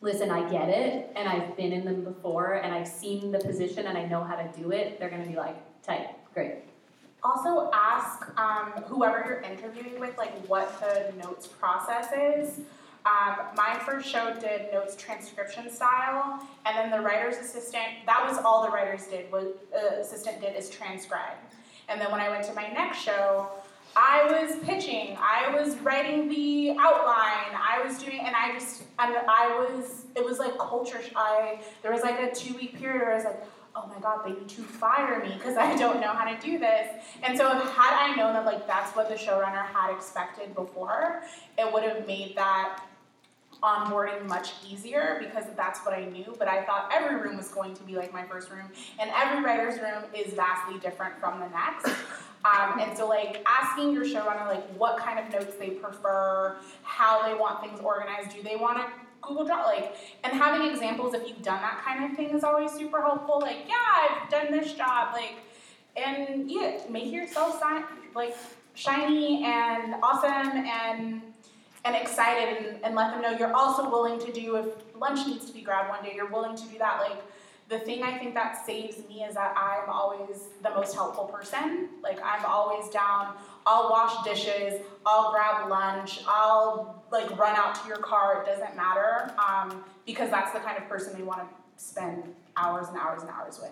listen, 0.00 0.30
I 0.30 0.48
get 0.50 0.68
it, 0.68 1.12
and 1.16 1.28
I've 1.28 1.56
been 1.56 1.72
in 1.72 1.84
them 1.84 2.02
before, 2.02 2.54
and 2.54 2.74
I've 2.74 2.88
seen 2.88 3.30
the 3.30 3.38
position, 3.38 3.86
and 3.86 3.96
I 3.96 4.04
know 4.06 4.22
how 4.22 4.36
to 4.36 4.48
do 4.60 4.72
it, 4.72 4.98
they're 4.98 5.10
gonna 5.10 5.26
be 5.26 5.36
like, 5.36 5.56
tight, 5.82 6.08
great. 6.34 6.56
Also 7.24 7.70
ask 7.72 8.26
um, 8.36 8.72
whoever 8.84 9.24
you're 9.24 9.40
interviewing 9.42 10.00
with 10.00 10.18
like 10.18 10.32
what 10.48 10.80
the 10.80 11.12
notes 11.22 11.46
process 11.46 12.08
is. 12.12 12.60
Um, 13.04 13.46
my 13.56 13.80
first 13.84 14.08
show 14.08 14.32
did 14.40 14.72
notes 14.72 14.94
transcription 14.96 15.70
style, 15.70 16.46
and 16.66 16.76
then 16.76 16.90
the 16.90 17.00
writer's 17.00 17.36
assistant, 17.36 18.06
that 18.06 18.24
was 18.28 18.38
all 18.44 18.64
the 18.64 18.70
writers 18.70 19.06
did, 19.06 19.30
was 19.32 19.46
uh, 19.74 20.00
assistant 20.00 20.40
did 20.40 20.56
is 20.56 20.70
transcribe. 20.70 21.36
And 21.88 22.00
then 22.00 22.10
when 22.10 22.20
I 22.20 22.28
went 22.28 22.44
to 22.44 22.54
my 22.54 22.68
next 22.68 23.02
show, 23.02 23.48
I 23.94 24.24
was 24.24 24.56
pitching, 24.64 25.16
I 25.20 25.54
was 25.54 25.76
writing 25.78 26.28
the 26.28 26.70
outline, 26.70 27.52
I 27.54 27.82
was 27.84 27.98
doing, 27.98 28.20
and 28.20 28.34
I 28.34 28.52
just, 28.54 28.84
and 28.98 29.14
I 29.28 29.48
was, 29.58 30.06
it 30.16 30.24
was 30.24 30.38
like 30.38 30.56
culture, 30.58 31.00
I, 31.14 31.60
there 31.82 31.92
was 31.92 32.02
like 32.02 32.18
a 32.18 32.34
two 32.34 32.54
week 32.54 32.78
period 32.78 33.02
where 33.02 33.12
I 33.12 33.16
was 33.16 33.24
like, 33.24 33.44
oh 33.74 33.86
my 33.86 34.00
god, 34.00 34.20
they 34.24 34.32
need 34.32 34.48
to 34.48 34.62
fire 34.62 35.22
me 35.22 35.34
because 35.34 35.56
I 35.56 35.76
don't 35.76 36.00
know 36.00 36.12
how 36.12 36.30
to 36.30 36.40
do 36.40 36.58
this. 36.58 36.88
And 37.22 37.36
so 37.36 37.48
had 37.48 38.10
I 38.10 38.14
known 38.16 38.34
that 38.34 38.44
like 38.44 38.66
that's 38.66 38.94
what 38.96 39.08
the 39.08 39.14
showrunner 39.14 39.64
had 39.66 39.94
expected 39.94 40.54
before, 40.54 41.22
it 41.58 41.72
would 41.72 41.82
have 41.82 42.06
made 42.06 42.36
that 42.36 42.82
onboarding 43.62 44.26
much 44.26 44.52
easier 44.68 45.18
because 45.20 45.44
that's 45.56 45.80
what 45.80 45.94
I 45.94 46.06
knew. 46.06 46.34
But 46.38 46.48
I 46.48 46.64
thought 46.64 46.90
every 46.92 47.16
room 47.16 47.36
was 47.36 47.48
going 47.48 47.74
to 47.74 47.82
be 47.82 47.94
like 47.94 48.12
my 48.12 48.24
first 48.24 48.50
room, 48.50 48.68
and 48.98 49.10
every 49.14 49.42
writer's 49.42 49.80
room 49.80 50.04
is 50.14 50.32
vastly 50.34 50.78
different 50.78 51.18
from 51.20 51.40
the 51.40 51.48
next. 51.48 51.94
Um, 52.44 52.80
and 52.80 52.96
so, 52.96 53.08
like 53.08 53.44
asking 53.46 53.92
your 53.92 54.04
showrunner, 54.04 54.48
like 54.48 54.68
what 54.76 54.98
kind 54.98 55.18
of 55.18 55.32
notes 55.32 55.56
they 55.56 55.70
prefer, 55.70 56.56
how 56.82 57.26
they 57.26 57.34
want 57.34 57.60
things 57.60 57.80
organized, 57.80 58.34
do 58.34 58.42
they 58.42 58.56
want 58.56 58.78
to 58.78 58.86
Google 59.22 59.44
Drive, 59.44 59.66
like, 59.66 59.96
and 60.24 60.32
having 60.32 60.68
examples 60.68 61.14
if 61.14 61.26
you've 61.28 61.42
done 61.42 61.60
that 61.62 61.82
kind 61.84 62.10
of 62.10 62.16
thing 62.16 62.30
is 62.30 62.42
always 62.42 62.72
super 62.72 63.00
helpful. 63.00 63.38
Like, 63.40 63.58
yeah, 63.68 63.74
I've 64.24 64.28
done 64.28 64.50
this 64.50 64.72
job, 64.72 65.14
like, 65.14 65.36
and 65.96 66.50
yeah, 66.50 66.80
make 66.90 67.12
yourself 67.12 67.60
sign, 67.60 67.84
like 68.14 68.36
shiny 68.74 69.44
and 69.44 69.94
awesome 70.02 70.56
and 70.56 71.22
and 71.84 71.96
excited 71.96 72.64
and, 72.64 72.84
and 72.84 72.94
let 72.94 73.10
them 73.10 73.20
know 73.20 73.36
you're 73.36 73.54
also 73.54 73.90
willing 73.90 74.18
to 74.20 74.32
do 74.32 74.56
if 74.56 74.66
lunch 74.96 75.26
needs 75.26 75.46
to 75.46 75.52
be 75.52 75.62
grabbed 75.62 75.88
one 75.88 76.02
day, 76.04 76.12
you're 76.14 76.30
willing 76.30 76.56
to 76.56 76.64
do 76.68 76.78
that. 76.78 77.00
Like 77.00 77.18
the 77.72 77.78
thing 77.78 78.02
I 78.02 78.18
think 78.18 78.34
that 78.34 78.66
saves 78.66 78.98
me 79.08 79.24
is 79.24 79.34
that 79.34 79.56
I'm 79.56 79.88
always 79.88 80.48
the 80.62 80.70
most 80.70 80.94
helpful 80.94 81.24
person. 81.24 81.88
Like 82.02 82.20
I'm 82.22 82.44
always 82.44 82.90
down. 82.90 83.34
I'll 83.66 83.88
wash 83.88 84.22
dishes. 84.24 84.82
I'll 85.06 85.32
grab 85.32 85.70
lunch. 85.70 86.20
I'll 86.28 87.02
like 87.10 87.30
run 87.38 87.56
out 87.56 87.74
to 87.76 87.88
your 87.88 87.96
car. 87.96 88.42
It 88.42 88.46
doesn't 88.46 88.76
matter 88.76 89.32
um, 89.38 89.82
because 90.04 90.30
that's 90.30 90.52
the 90.52 90.58
kind 90.60 90.76
of 90.76 90.86
person 90.86 91.16
they 91.16 91.22
want 91.22 91.40
to 91.40 91.46
spend 91.82 92.22
hours 92.58 92.88
and 92.88 92.98
hours 92.98 93.22
and 93.22 93.30
hours 93.30 93.58
with. 93.60 93.70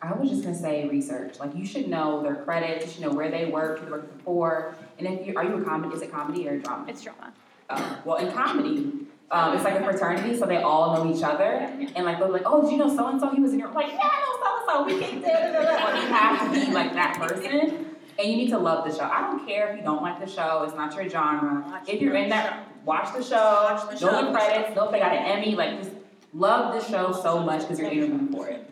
I 0.00 0.12
was 0.12 0.30
just 0.30 0.44
gonna 0.44 0.56
say 0.56 0.88
research. 0.88 1.40
Like 1.40 1.56
you 1.56 1.66
should 1.66 1.88
know 1.88 2.22
their 2.22 2.36
credits. 2.36 2.86
You 2.86 2.92
should 2.92 3.02
know 3.02 3.12
where 3.12 3.30
they 3.30 3.46
worked, 3.46 3.80
who 3.80 3.86
they 3.86 3.92
worked 3.92 4.16
before. 4.18 4.76
And 5.00 5.08
if 5.08 5.26
you 5.26 5.36
are 5.36 5.44
you 5.44 5.56
a 5.56 5.64
comedy? 5.64 5.96
Is 5.96 6.02
it 6.02 6.12
comedy 6.12 6.46
or 6.46 6.60
drama? 6.60 6.84
It's 6.88 7.02
drama. 7.02 7.32
Uh, 7.68 7.96
well, 8.04 8.18
in 8.18 8.30
comedy, 8.30 8.92
Um, 9.30 9.54
it's 9.54 9.64
like 9.64 9.74
a 9.74 9.84
fraternity, 9.84 10.36
so 10.36 10.46
they 10.46 10.58
all 10.58 10.94
know 10.94 11.12
each 11.12 11.22
other, 11.22 11.44
and 11.44 12.04
like 12.04 12.20
they're 12.20 12.28
like, 12.28 12.44
"Oh, 12.46 12.62
did 12.62 12.70
you 12.70 12.78
know 12.78 12.94
so 12.94 13.08
and 13.08 13.20
so? 13.20 13.28
He 13.30 13.40
was 13.40 13.52
in 13.52 13.58
your 13.58 13.72
like, 13.72 13.88
yeah, 13.88 13.98
I 14.02 14.20
know 14.20 14.84
so 14.84 14.84
and 14.84 14.88
so. 14.88 14.94
We 14.94 15.04
kicked 15.04 15.26
it." 15.26 15.52
Like 15.52 16.02
you 16.02 16.08
have 16.08 16.54
to 16.54 16.66
be 16.66 16.72
like 16.72 16.92
that 16.94 17.18
person, 17.18 17.96
and 18.18 18.28
you 18.30 18.36
need 18.36 18.50
to 18.50 18.58
love 18.58 18.88
the 18.88 18.96
show. 18.96 19.04
I 19.04 19.22
don't 19.22 19.44
care 19.44 19.72
if 19.72 19.78
you 19.78 19.82
don't 19.82 20.02
like 20.02 20.20
the 20.24 20.30
show; 20.30 20.62
it's 20.62 20.76
not 20.76 20.94
your 20.94 21.08
genre. 21.08 21.82
If 21.88 22.00
you're 22.00 22.14
in 22.14 22.28
that, 22.28 22.68
watch 22.84 23.12
the 23.16 23.22
show. 23.22 23.34
Watch 23.64 23.98
the 23.98 24.06
know 24.06 24.12
show. 24.12 24.26
the 24.26 24.32
credits. 24.32 24.76
Know 24.76 24.84
if 24.84 24.92
they 24.92 25.00
got 25.00 25.12
an 25.12 25.24
Emmy. 25.24 25.56
Like 25.56 25.82
just 25.82 25.90
love 26.32 26.80
the 26.80 26.88
show 26.88 27.12
so 27.12 27.42
much 27.42 27.62
because 27.62 27.80
you're 27.80 27.90
interviewing 27.90 28.28
for 28.28 28.46
it. 28.46 28.70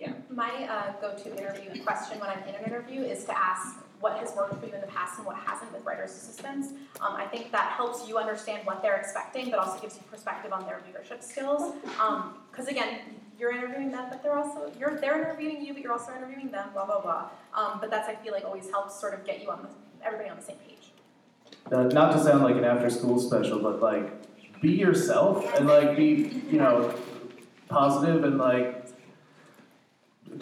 Yeah. 0.00 0.12
My 0.28 0.50
uh, 0.68 0.92
go-to 1.00 1.36
interview 1.38 1.82
question 1.82 2.20
when 2.20 2.30
I'm 2.30 2.42
in 2.48 2.54
an 2.56 2.64
interview 2.64 3.02
is 3.02 3.24
to 3.24 3.38
ask 3.38 3.78
what 4.00 4.18
has 4.18 4.34
worked 4.36 4.60
for 4.60 4.66
you 4.66 4.74
in 4.74 4.80
the 4.80 4.86
past 4.88 5.16
and 5.18 5.26
what 5.26 5.36
hasn't 5.36 5.72
with 5.72 5.84
writer's 5.84 6.10
assistants. 6.10 6.68
Um, 7.00 7.14
I 7.14 7.26
think 7.26 7.50
that 7.52 7.72
helps 7.72 8.08
you 8.08 8.18
understand 8.18 8.66
what 8.66 8.82
they're 8.82 8.96
expecting, 8.96 9.50
but 9.50 9.58
also 9.58 9.80
gives 9.80 9.96
you 9.96 10.02
perspective 10.10 10.52
on 10.52 10.66
their 10.66 10.82
leadership 10.86 11.22
skills. 11.22 11.74
Because 12.50 12.68
again, 12.68 13.00
you're 13.38 13.52
interviewing 13.52 13.90
them, 13.90 14.06
but 14.10 14.22
they're 14.22 14.36
also 14.36 14.72
you're 14.78 14.98
they're 14.98 15.20
interviewing 15.20 15.64
you, 15.64 15.72
but 15.74 15.82
you're 15.82 15.92
also 15.92 16.12
interviewing 16.14 16.50
them. 16.50 16.70
Blah 16.72 16.86
blah 16.86 17.00
blah. 17.00 17.28
Um, 17.54 17.78
but 17.80 17.90
that's 17.90 18.08
I 18.08 18.14
feel 18.16 18.32
like 18.32 18.44
always 18.44 18.70
helps 18.70 18.98
sort 18.98 19.14
of 19.14 19.24
get 19.24 19.42
you 19.42 19.50
on 19.50 19.62
the 19.62 19.68
everybody 20.06 20.30
on 20.30 20.36
the 20.36 20.42
same 20.42 20.56
page. 20.66 20.92
Uh, 21.70 21.84
not 21.84 22.12
to 22.12 22.22
sound 22.22 22.42
like 22.44 22.56
an 22.56 22.64
after-school 22.64 23.18
special, 23.18 23.58
but 23.58 23.80
like, 23.80 24.60
be 24.60 24.70
yourself 24.70 25.44
and 25.56 25.66
like 25.66 25.96
be, 25.96 26.42
you 26.50 26.58
know, 26.58 26.94
positive 27.68 28.22
and 28.24 28.38
like, 28.38 28.86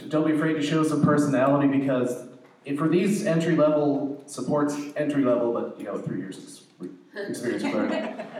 don't 0.08 0.26
be 0.26 0.34
afraid 0.34 0.54
to 0.54 0.62
show 0.62 0.82
some 0.82 1.02
personality 1.02 1.66
because 1.78 2.26
for 2.76 2.88
these 2.88 3.26
entry-level 3.26 4.22
supports 4.26 4.74
entry-level, 4.96 5.52
but 5.52 5.78
you 5.78 5.84
know, 5.84 5.98
three 5.98 6.18
years 6.18 6.38
experience. 6.38 7.62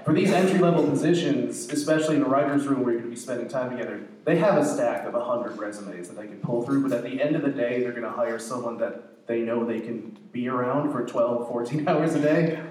For 0.05 0.13
these 0.13 0.33
entry-level 0.33 0.89
positions, 0.89 1.69
especially 1.73 2.17
in 2.17 2.23
a 2.23 2.29
writer's 2.29 2.67
room 2.67 2.83
where 2.83 2.93
you're 2.93 3.03
gonna 3.03 3.15
be 3.15 3.21
spending 3.21 3.49
time 3.49 3.71
together, 3.71 4.01
they 4.25 4.37
have 4.39 4.57
a 4.57 4.65
stack 4.65 5.07
of 5.07 5.15
hundred 5.15 5.57
resumes 5.59 6.09
that 6.09 6.17
they 6.17 6.27
can 6.27 6.41
pull 6.41 6.63
through, 6.63 6.83
but 6.83 6.93
at 6.93 7.05
the 7.05 7.23
end 7.23 7.37
of 7.37 7.43
the 7.43 7.51
day, 7.51 7.81
they're 7.81 7.93
gonna 7.93 8.11
hire 8.11 8.39
someone 8.39 8.79
that 8.79 9.27
they 9.27 9.41
know 9.41 9.65
they 9.65 9.81
can 9.81 10.19
be 10.33 10.49
around 10.49 10.93
for 10.93 11.07
12, 11.07 11.49
14 11.49 11.89
hours 11.89 12.15
a 12.15 12.21
day. 12.21 12.63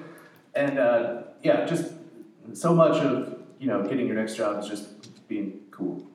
And 0.55 0.77
uh, 0.77 1.23
yeah, 1.41 1.65
just 1.65 1.93
so 2.53 2.73
much 2.73 2.97
of 2.97 3.39
you 3.59 3.67
know 3.67 3.83
getting 3.83 4.07
your 4.07 4.15
next 4.15 4.35
job 4.35 4.61
is 4.61 4.69
just 4.69 5.27
being 5.27 5.59
cool. 5.71 6.05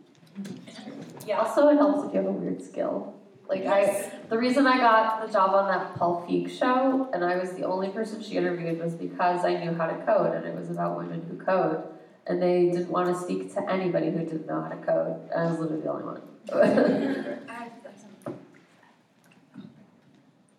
Yeah. 1.27 1.39
Also, 1.41 1.69
it 1.69 1.77
helps 1.77 2.07
if 2.07 2.15
you 2.15 2.19
have 2.19 2.29
a 2.29 2.33
weird 2.33 2.63
skill. 2.63 3.18
Like 3.49 3.65
I, 3.65 4.13
the 4.29 4.37
reason 4.37 4.67
I 4.67 4.77
got 4.77 5.27
the 5.27 5.33
job 5.33 5.55
on 5.55 5.69
that 5.69 5.95
Paul 5.95 6.27
Feig 6.29 6.51
show, 6.51 7.09
and 7.15 7.25
I 7.25 7.39
was 7.39 7.53
the 7.53 7.65
only 7.65 7.89
person 7.89 8.23
she 8.23 8.37
interviewed, 8.37 8.79
was 8.79 8.93
because 8.95 9.43
I 9.45 9.55
knew 9.55 9.73
how 9.73 9.87
to 9.87 9.97
code, 10.05 10.35
and 10.35 10.45
it 10.45 10.55
was 10.55 10.69
about 10.71 10.99
women 10.99 11.25
who 11.29 11.43
code, 11.43 11.83
and 12.27 12.43
they 12.43 12.67
didn't 12.67 12.91
want 12.91 13.09
to 13.09 13.19
speak 13.19 13.55
to 13.55 13.71
anybody 13.71 14.11
who 14.11 14.19
didn't 14.19 14.47
know 14.47 14.61
how 14.61 14.69
to 14.69 14.77
code. 14.77 15.31
I 15.35 15.47
was 15.47 15.59
literally 15.59 15.83
the 15.83 15.91
only 15.91 16.05
one. 16.05 16.21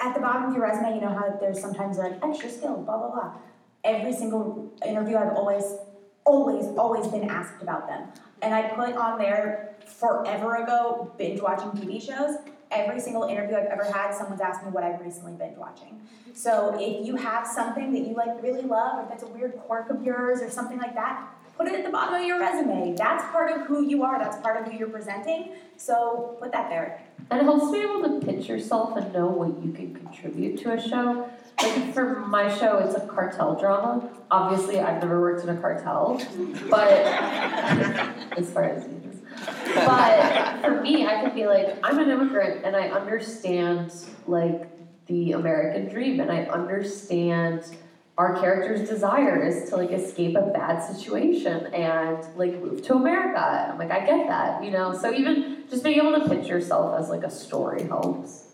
At 0.01 0.13
the 0.13 0.21
bottom 0.21 0.45
of 0.45 0.55
your 0.55 0.63
resume, 0.63 0.95
you 0.95 1.01
know 1.01 1.09
how 1.09 1.37
there's 1.39 1.59
sometimes 1.59 1.97
like 1.97 2.13
extra 2.23 2.49
skill, 2.49 2.77
blah 2.77 2.97
blah 2.97 3.11
blah. 3.11 3.33
Every 3.83 4.13
single 4.13 4.73
interview, 4.83 5.17
I've 5.17 5.33
always, 5.33 5.75
always, 6.25 6.65
always 6.75 7.07
been 7.07 7.29
asked 7.29 7.61
about 7.61 7.87
them, 7.87 8.07
and 8.41 8.55
I 8.55 8.69
put 8.69 8.95
on 8.95 9.19
there 9.19 9.75
forever 9.85 10.55
ago 10.55 11.13
binge 11.19 11.39
watching 11.39 11.69
TV 11.71 12.01
shows. 12.01 12.37
Every 12.71 12.99
single 12.99 13.23
interview 13.23 13.55
I've 13.55 13.65
ever 13.65 13.83
had, 13.83 14.13
someone's 14.13 14.41
asked 14.41 14.63
me 14.63 14.69
what 14.69 14.83
I've 14.83 15.01
recently 15.01 15.33
been 15.33 15.55
watching. 15.57 15.99
So 16.33 16.77
if 16.79 17.05
you 17.05 17.15
have 17.15 17.47
something 17.47 17.91
that 17.93 18.07
you 18.07 18.13
like 18.13 18.41
really 18.43 18.61
love, 18.61 18.99
or 18.99 19.03
if 19.03 19.09
that's 19.09 19.23
a 19.23 19.27
weird 19.27 19.57
quirk 19.57 19.89
of 19.89 20.03
yours 20.03 20.41
or 20.41 20.49
something 20.51 20.77
like 20.77 20.93
that, 20.93 21.27
put 21.57 21.67
it 21.67 21.73
at 21.73 21.83
the 21.83 21.89
bottom 21.89 22.13
of 22.13 22.25
your 22.25 22.39
resume. 22.39 22.95
That's 22.95 23.23
part 23.31 23.51
of 23.51 23.65
who 23.65 23.83
you 23.83 24.03
are. 24.03 24.19
That's 24.19 24.37
part 24.37 24.57
of 24.57 24.71
who 24.71 24.77
you're 24.77 24.87
presenting. 24.87 25.53
So 25.77 26.37
put 26.39 26.51
that 26.51 26.69
there. 26.69 27.01
And 27.31 27.41
it 27.41 27.43
helps 27.43 27.71
be 27.71 27.79
able 27.79 28.03
to 28.03 28.25
pitch 28.25 28.47
yourself 28.47 28.95
and 28.97 29.11
know 29.13 29.27
what 29.27 29.63
you 29.63 29.71
can 29.71 29.93
contribute 29.93 30.59
to 30.59 30.73
a 30.73 30.81
show. 30.81 31.29
Like 31.61 31.93
for 31.93 32.19
my 32.21 32.55
show, 32.55 32.77
it's 32.77 32.95
a 32.95 33.05
cartel 33.07 33.59
drama. 33.59 34.09
Obviously, 34.31 34.79
I've 34.79 35.01
never 35.01 35.19
worked 35.19 35.43
in 35.43 35.49
a 35.49 35.59
cartel, 35.59 36.21
but 36.69 36.89
as 38.37 38.49
far 38.51 38.63
as 38.63 38.85
but 39.75 40.61
for 40.61 40.81
me, 40.81 41.05
I 41.05 41.23
could 41.23 41.35
be 41.35 41.45
like, 41.45 41.77
I'm 41.83 41.99
an 41.99 42.09
immigrant 42.09 42.65
and 42.65 42.75
I 42.75 42.89
understand 42.89 43.93
like 44.27 44.67
the 45.07 45.33
American 45.33 45.89
dream 45.89 46.19
and 46.19 46.31
I 46.31 46.43
understand 46.43 47.65
our 48.19 48.37
character's 48.39 48.87
desire 48.87 49.41
is 49.41 49.69
to 49.69 49.77
like 49.77 49.91
escape 49.91 50.35
a 50.35 50.41
bad 50.41 50.81
situation 50.81 51.67
and 51.67 52.17
like 52.35 52.61
move 52.61 52.83
to 52.83 52.95
America. 52.95 53.69
I'm 53.71 53.77
like, 53.77 53.91
I 53.91 54.05
get 54.05 54.27
that, 54.27 54.61
you 54.61 54.71
know. 54.71 54.93
So 54.93 55.13
even 55.13 55.63
just 55.69 55.85
being 55.85 55.99
able 55.99 56.19
to 56.19 56.27
pitch 56.27 56.47
yourself 56.47 56.99
as 56.99 57.09
like 57.09 57.23
a 57.23 57.29
story 57.31 57.83
helps. 57.83 58.47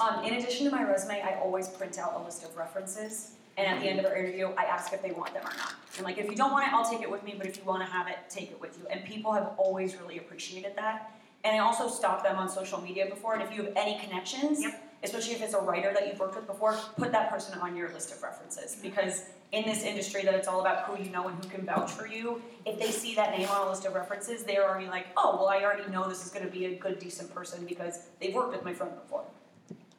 Um, 0.00 0.24
in 0.24 0.34
addition 0.34 0.64
to 0.64 0.72
my 0.74 0.82
resume, 0.82 1.20
I 1.20 1.40
always 1.40 1.68
print 1.68 1.98
out 1.98 2.14
a 2.20 2.24
list 2.24 2.44
of 2.44 2.56
references, 2.56 3.32
and 3.58 3.66
at 3.66 3.80
the 3.80 3.88
end 3.88 3.98
of 3.98 4.06
our 4.06 4.16
interview, 4.16 4.50
I 4.56 4.64
ask 4.64 4.92
if 4.92 5.02
they 5.02 5.10
want 5.10 5.34
them 5.34 5.42
or 5.42 5.56
not. 5.56 5.74
And 5.96 6.04
like, 6.04 6.16
if 6.16 6.30
you 6.30 6.36
don't 6.36 6.52
want 6.52 6.66
it, 6.68 6.72
I'll 6.72 6.88
take 6.88 7.02
it 7.02 7.10
with 7.10 7.24
me, 7.24 7.34
but 7.36 7.46
if 7.46 7.56
you 7.56 7.64
want 7.64 7.84
to 7.84 7.90
have 7.90 8.06
it, 8.06 8.16
take 8.30 8.52
it 8.52 8.60
with 8.60 8.78
you. 8.78 8.86
And 8.88 9.04
people 9.04 9.32
have 9.32 9.52
always 9.58 9.96
really 9.96 10.18
appreciated 10.18 10.72
that. 10.76 11.12
And 11.44 11.56
I 11.56 11.58
also 11.58 11.88
stalk 11.88 12.22
them 12.22 12.36
on 12.36 12.48
social 12.48 12.80
media 12.80 13.06
before, 13.06 13.34
and 13.34 13.42
if 13.42 13.54
you 13.54 13.64
have 13.64 13.72
any 13.76 13.98
connections, 13.98 14.64
especially 15.02 15.34
if 15.34 15.42
it's 15.42 15.54
a 15.54 15.60
writer 15.60 15.92
that 15.92 16.06
you've 16.06 16.18
worked 16.18 16.36
with 16.36 16.46
before, 16.46 16.74
put 16.96 17.12
that 17.12 17.30
person 17.30 17.58
on 17.58 17.76
your 17.76 17.92
list 17.92 18.12
of 18.12 18.22
references. 18.22 18.72
Mm-hmm. 18.72 18.82
Because 18.82 19.24
in 19.52 19.64
this 19.64 19.82
industry 19.82 20.22
that 20.22 20.34
it's 20.34 20.46
all 20.46 20.60
about 20.60 20.84
who 20.84 21.02
you 21.02 21.10
know 21.10 21.26
and 21.26 21.42
who 21.42 21.50
can 21.50 21.64
vouch 21.64 21.90
for 21.90 22.06
you, 22.06 22.40
if 22.64 22.78
they 22.78 22.90
see 22.90 23.14
that 23.14 23.36
name 23.36 23.48
on 23.48 23.66
a 23.66 23.70
list 23.70 23.84
of 23.86 23.94
references, 23.94 24.44
they're 24.44 24.68
already 24.68 24.88
like, 24.88 25.06
oh, 25.16 25.36
well, 25.36 25.48
I 25.48 25.64
already 25.64 25.90
know 25.90 26.08
this 26.08 26.24
is 26.24 26.30
going 26.30 26.44
to 26.44 26.50
be 26.50 26.66
a 26.66 26.74
good, 26.76 26.98
decent 26.98 27.34
person 27.34 27.64
because 27.66 28.00
they've 28.20 28.34
worked 28.34 28.52
with 28.52 28.64
my 28.64 28.74
friend 28.74 28.92
before. 29.00 29.24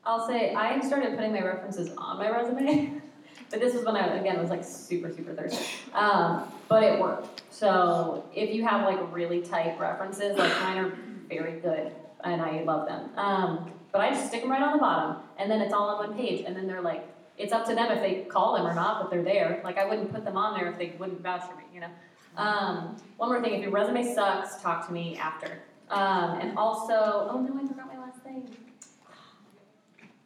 I'll 0.06 0.27
say 0.27 0.53
I 0.53 0.80
started 0.81 1.15
putting 1.15 1.34
my 1.34 1.44
references 1.44 1.91
on 1.98 2.18
my 2.18 2.30
resume, 2.30 3.02
but 3.49 3.59
this 3.59 3.73
was 3.73 3.84
when 3.85 3.95
I 3.95 4.17
again 4.17 4.39
was 4.39 4.49
like 4.49 4.63
super 4.63 5.11
super 5.11 5.34
thirsty. 5.34 5.65
Um, 5.93 6.51
but 6.67 6.84
it 6.84 6.99
worked. 6.99 7.41
So 7.49 8.26
if 8.34 8.53
you 8.53 8.65
have 8.65 8.85
like 8.85 8.99
really 9.13 9.41
tight 9.41 9.80
references, 9.80 10.38
like 10.38 10.51
mine 10.61 10.77
are 10.77 10.93
very 11.27 11.59
good 11.59 11.91
and 12.23 12.41
I 12.41 12.63
love 12.63 12.88
them. 12.88 13.09
Um, 13.17 13.71
but 13.91 14.01
I 14.01 14.11
just 14.11 14.27
stick 14.27 14.41
them 14.41 14.51
right 14.51 14.61
on 14.61 14.73
the 14.73 14.80
bottom, 14.80 15.23
and 15.38 15.49
then 15.49 15.61
it's 15.61 15.73
all 15.73 15.89
on 15.89 16.09
one 16.09 16.17
page, 16.17 16.43
and 16.45 16.55
then 16.55 16.67
they're 16.67 16.81
like, 16.81 17.07
it's 17.38 17.53
up 17.53 17.65
to 17.67 17.73
them 17.73 17.91
if 17.91 18.01
they 18.01 18.26
call 18.26 18.55
them 18.55 18.67
or 18.67 18.76
not, 18.76 19.01
but 19.01 19.09
they're 19.09 19.23
there. 19.23 19.61
Like 19.63 19.77
I 19.77 19.85
wouldn't 19.85 20.13
put 20.13 20.26
them 20.26 20.38
on 20.38 20.59
there 20.59 20.69
if 20.71 20.77
they 20.77 20.95
wouldn't 20.99 21.21
vouch 21.21 21.43
for 21.49 21.55
me, 21.55 21.63
you 21.73 21.80
know. 21.80 21.89
Um, 22.38 22.97
one 23.18 23.29
more 23.29 23.41
thing, 23.41 23.55
if 23.55 23.61
your 23.61 23.71
resume 23.71 24.13
sucks, 24.13 24.61
talk 24.61 24.86
to 24.87 24.94
me 24.94 25.18
after. 25.18 25.60
Um, 25.89 26.39
and 26.39 26.57
also, 26.57 27.28
oh 27.31 27.41
no, 27.41 27.60
I 27.60 27.68
forgot 27.68 27.87
my 27.87 27.99
last 27.99 28.19
thing. 28.21 28.47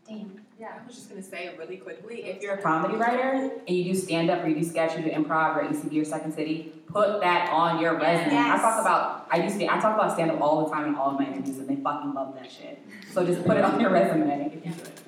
Damn. 0.07 0.42
Yeah, 0.59 0.79
I 0.81 0.85
was 0.85 0.95
just 0.95 1.09
gonna 1.09 1.23
say 1.23 1.53
really 1.57 1.77
quickly, 1.77 2.25
if 2.25 2.41
you're 2.41 2.53
a 2.53 2.61
comedy 2.61 2.95
writer 2.95 3.51
and 3.67 3.75
you 3.75 3.83
do 3.85 3.95
stand 3.95 4.29
up 4.29 4.43
or 4.43 4.47
you 4.47 4.55
do 4.55 4.63
sketch, 4.63 4.95
you 4.97 5.03
do 5.03 5.09
improv 5.09 5.57
or 5.57 5.63
UCB 5.63 5.99
or 6.01 6.05
Second 6.05 6.33
City, 6.33 6.71
put 6.87 7.19
that 7.21 7.49
on 7.49 7.81
your 7.81 7.97
resume. 7.97 8.37
I 8.37 8.57
talk 8.57 8.79
about 8.79 9.27
I 9.31 9.37
used 9.43 9.59
to 9.59 9.65
I 9.65 9.79
talk 9.79 9.95
about 9.95 10.13
stand 10.13 10.31
up 10.31 10.39
all 10.41 10.63
the 10.65 10.71
time 10.71 10.87
in 10.87 10.95
all 10.95 11.11
of 11.11 11.19
my 11.19 11.25
interviews 11.25 11.57
and 11.57 11.67
they 11.67 11.75
fucking 11.75 12.13
love 12.13 12.35
that 12.35 12.51
shit. 12.51 12.79
So 13.11 13.25
just 13.25 13.43
put 13.45 13.57
it 13.57 13.63
on 13.65 13.79
your 13.79 13.89
resume 13.89 14.45
if 14.45 14.53
you 14.53 14.71
do 14.71 14.81
it. 14.83 14.99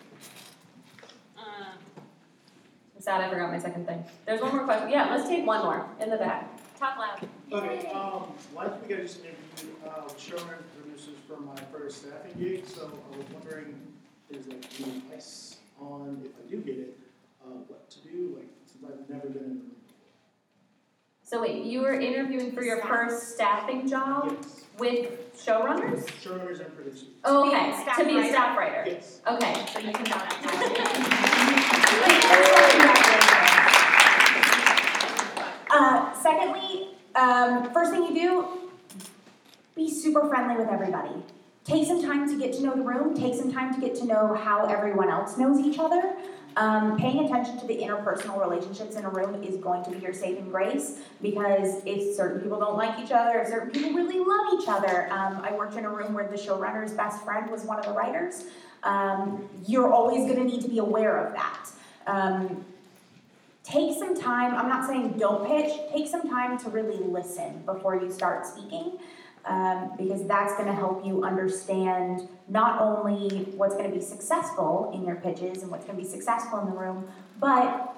I'm 1.37 3.01
sad 3.01 3.21
I 3.21 3.29
forgot 3.29 3.51
my 3.51 3.59
second 3.59 3.85
thing. 3.85 4.03
There's 4.25 4.41
one 4.41 4.55
more 4.55 4.65
question. 4.65 4.89
Yeah, 4.89 5.13
let's 5.13 5.29
take 5.29 5.45
one 5.45 5.63
more 5.63 5.85
in 6.01 6.09
the 6.09 6.17
back. 6.17 6.49
Talk 6.79 6.97
loud. 6.97 7.27
Okay, 7.53 7.87
um, 7.93 8.23
last 8.55 8.81
week 8.81 8.97
I 8.97 9.01
just 9.03 9.19
interviewed, 9.19 9.75
uh, 9.85 10.01
showrunner 10.17 10.57
producers 10.75 11.15
for 11.27 11.39
my 11.39 11.55
first 11.71 12.01
staffing 12.01 12.33
gig, 12.37 12.67
so 12.67 12.91
I 13.13 13.17
was 13.17 13.25
wondering, 13.31 13.75
if 14.29 14.45
there's 14.45 14.47
like 14.47 14.65
any 14.81 14.97
advice 14.97 15.57
on, 15.79 16.21
if 16.25 16.31
I 16.45 16.49
do 16.49 16.57
get 16.61 16.77
it, 16.77 16.97
uh, 17.43 17.49
what 17.67 17.89
to 17.91 17.99
do, 18.01 18.33
like, 18.37 18.47
since 18.65 18.83
I've 18.83 19.09
never 19.09 19.27
been 19.27 19.43
in 19.43 19.49
the 19.49 19.55
room. 19.55 19.71
So 21.23 21.41
wait, 21.41 21.65
you 21.65 21.81
were 21.81 21.93
interviewing 21.99 22.51
for 22.51 22.61
your 22.63 22.81
first 22.83 23.33
staffing 23.33 23.87
job 23.87 24.45
with 24.77 25.35
showrunners? 25.35 26.05
Showrunners 26.21 26.63
and 26.63 26.75
producers. 26.75 27.09
Oh, 27.23 27.45
To 27.45 27.49
be 27.49 27.55
a 27.55 27.59
okay, 27.59 27.81
staff 27.81 27.97
to 27.97 28.05
be 28.05 28.11
a 28.11 28.15
writer? 28.17 28.29
staff 28.29 28.57
writer. 28.57 28.83
Yes. 28.87 29.21
Okay, 29.27 29.65
so 29.73 29.79
you 29.79 29.91
can 29.91 30.03
not. 30.09 30.35
Uh, 35.77 36.13
secondly, 36.13 36.89
um, 37.15 37.69
first 37.73 37.91
thing 37.91 38.03
you 38.03 38.13
do, 38.13 38.47
be 39.75 39.89
super 39.93 40.27
friendly 40.29 40.55
with 40.55 40.69
everybody. 40.69 41.11
Take 41.65 41.87
some 41.87 41.99
time 41.99 42.29
to 42.29 42.37
get 42.37 42.53
to 42.53 42.63
know 42.63 42.75
the 42.75 42.83
room. 42.83 43.15
Take 43.15 43.33
some 43.33 43.51
time 43.51 43.73
to 43.73 43.81
get 43.81 43.95
to 43.95 44.05
know 44.05 44.35
how 44.35 44.67
everyone 44.67 45.09
else 45.09 45.35
knows 45.35 45.59
each 45.59 45.79
other. 45.79 46.15
Um, 46.57 46.95
paying 46.95 47.25
attention 47.25 47.59
to 47.59 47.65
the 47.65 47.75
interpersonal 47.75 48.39
relationships 48.39 48.95
in 48.95 49.03
a 49.03 49.09
room 49.09 49.43
is 49.43 49.57
going 49.57 49.83
to 49.85 49.89
be 49.89 49.97
your 49.97 50.13
saving 50.13 50.51
grace 50.51 50.99
because 51.23 51.81
if 51.85 52.15
certain 52.15 52.39
people 52.39 52.59
don't 52.59 52.77
like 52.77 52.99
each 52.99 53.11
other, 53.11 53.39
if 53.39 53.47
certain 53.47 53.71
people 53.71 53.93
really 53.93 54.19
love 54.19 54.61
each 54.61 54.69
other, 54.69 55.11
um, 55.11 55.41
I 55.43 55.53
worked 55.53 55.75
in 55.75 55.85
a 55.85 55.89
room 55.89 56.13
where 56.13 56.27
the 56.27 56.37
showrunner's 56.37 56.93
best 56.93 57.23
friend 57.23 57.49
was 57.49 57.63
one 57.63 57.79
of 57.79 57.85
the 57.85 57.93
writers. 57.93 58.43
Um, 58.83 59.49
you're 59.65 59.91
always 59.91 60.31
going 60.31 60.37
to 60.37 60.45
need 60.45 60.61
to 60.61 60.69
be 60.69 60.77
aware 60.77 61.17
of 61.25 61.33
that. 61.33 61.69
Um, 62.05 62.63
take 63.63 63.97
some 63.97 64.15
time. 64.15 64.53
I'm 64.53 64.69
not 64.69 64.87
saying 64.87 65.17
don't 65.17 65.47
pitch. 65.47 65.73
Take 65.91 66.07
some 66.07 66.29
time 66.29 66.59
to 66.59 66.69
really 66.69 66.99
listen 66.99 67.63
before 67.65 67.99
you 67.99 68.11
start 68.11 68.45
speaking. 68.45 68.99
Um, 69.45 69.91
because 69.95 70.25
that's 70.25 70.53
going 70.55 70.65
to 70.65 70.73
help 70.73 71.05
you 71.05 71.23
understand 71.23 72.27
not 72.47 72.81
only 72.81 73.43
what's 73.55 73.75
going 73.75 73.87
to 73.87 73.95
be 73.95 74.01
successful 74.01 74.89
in 74.91 75.05
your 75.05 75.17
pitches 75.17 75.61
and 75.61 75.69
what's 75.69 75.85
going 75.85 75.97
to 75.97 76.03
be 76.03 76.09
successful 76.09 76.57
in 76.61 76.65
the 76.65 76.71
room, 76.71 77.07
but 77.39 77.95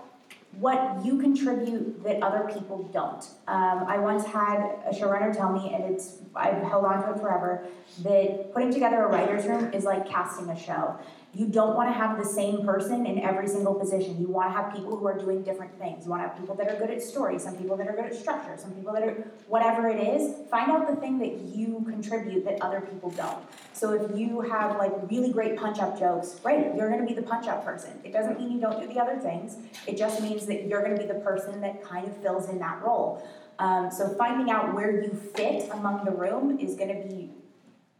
what 0.59 1.05
you 1.05 1.19
contribute 1.19 2.03
that 2.03 2.21
other 2.23 2.49
people 2.51 2.83
don't. 2.91 3.23
Um, 3.47 3.85
I 3.87 3.97
once 3.99 4.25
had 4.25 4.57
a 4.85 4.91
showrunner 4.91 5.35
tell 5.35 5.51
me, 5.51 5.73
and 5.73 5.93
it's 5.93 6.17
I've 6.35 6.63
held 6.63 6.85
on 6.85 7.03
to 7.03 7.11
it 7.11 7.19
forever, 7.19 7.67
that 8.03 8.53
putting 8.53 8.73
together 8.73 9.03
a 9.03 9.07
writer's 9.07 9.45
room 9.45 9.71
is 9.73 9.83
like 9.83 10.09
casting 10.09 10.49
a 10.49 10.59
show. 10.59 10.97
You 11.37 11.45
don't 11.45 11.75
want 11.75 11.87
to 11.89 11.93
have 11.93 12.17
the 12.17 12.25
same 12.25 12.65
person 12.65 13.05
in 13.05 13.19
every 13.19 13.47
single 13.47 13.75
position. 13.75 14.19
You 14.19 14.27
want 14.27 14.49
to 14.49 14.57
have 14.59 14.73
people 14.73 14.97
who 14.97 15.05
are 15.05 15.15
doing 15.15 15.43
different 15.43 15.77
things. 15.77 16.05
You 16.05 16.09
want 16.09 16.23
to 16.23 16.29
have 16.29 16.39
people 16.39 16.55
that 16.55 16.67
are 16.67 16.79
good 16.79 16.89
at 16.89 16.99
story, 16.99 17.37
some 17.37 17.55
people 17.55 17.77
that 17.77 17.87
are 17.87 17.93
good 17.93 18.05
at 18.05 18.15
structure, 18.15 18.55
some 18.57 18.71
people 18.71 18.91
that 18.93 19.03
are 19.03 19.13
whatever 19.47 19.87
it 19.87 19.99
is. 19.99 20.33
Find 20.49 20.71
out 20.71 20.87
the 20.89 20.95
thing 20.95 21.19
that 21.19 21.55
you 21.55 21.85
contribute 21.87 22.43
that 22.45 22.59
other 22.63 22.81
people 22.81 23.11
don't. 23.11 23.37
So 23.73 23.91
if 23.93 24.17
you 24.17 24.41
have 24.41 24.77
like 24.77 24.91
really 25.11 25.31
great 25.31 25.57
punch 25.57 25.77
up 25.77 25.99
jokes, 25.99 26.39
great, 26.41 26.73
you're 26.75 26.89
going 26.89 27.01
to 27.01 27.05
be 27.05 27.13
the 27.13 27.27
punch 27.27 27.47
up 27.47 27.63
person. 27.63 27.91
It 28.03 28.13
doesn't 28.13 28.39
mean 28.39 28.51
you 28.51 28.59
don't 28.59 28.81
do 28.81 28.91
the 28.91 28.99
other 28.99 29.19
things. 29.19 29.57
It 29.85 29.95
just 29.95 30.23
means 30.23 30.47
that 30.47 30.65
you're 30.65 30.81
going 30.81 30.97
to 30.97 31.01
be 31.01 31.07
the 31.07 31.19
person 31.19 31.61
that 31.61 31.83
kind 31.83 32.07
of 32.07 32.17
fills 32.17 32.49
in 32.49 32.57
that 32.57 32.81
role. 32.81 33.23
Um, 33.59 33.91
so 33.91 34.09
finding 34.17 34.49
out 34.49 34.73
where 34.73 35.03
you 35.03 35.09
fit 35.35 35.69
among 35.71 36.03
the 36.03 36.11
room 36.11 36.57
is 36.57 36.73
going 36.73 36.99
to 36.99 37.07
be 37.07 37.29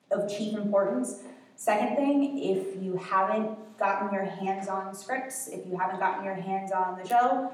of 0.09 0.27
chief 0.27 0.56
importance. 0.56 1.22
Second 1.57 1.95
thing, 1.95 2.37
if 2.37 2.81
you 2.83 2.95
haven't 2.97 3.57
gotten 3.79 4.13
your 4.13 4.23
hands 4.23 4.67
on 4.67 4.93
scripts, 4.93 5.47
if 5.47 5.65
you 5.65 5.75
haven't 5.75 5.99
gotten 5.99 6.23
your 6.23 6.35
hands 6.35 6.71
on 6.71 6.99
the 7.01 7.07
show, 7.07 7.51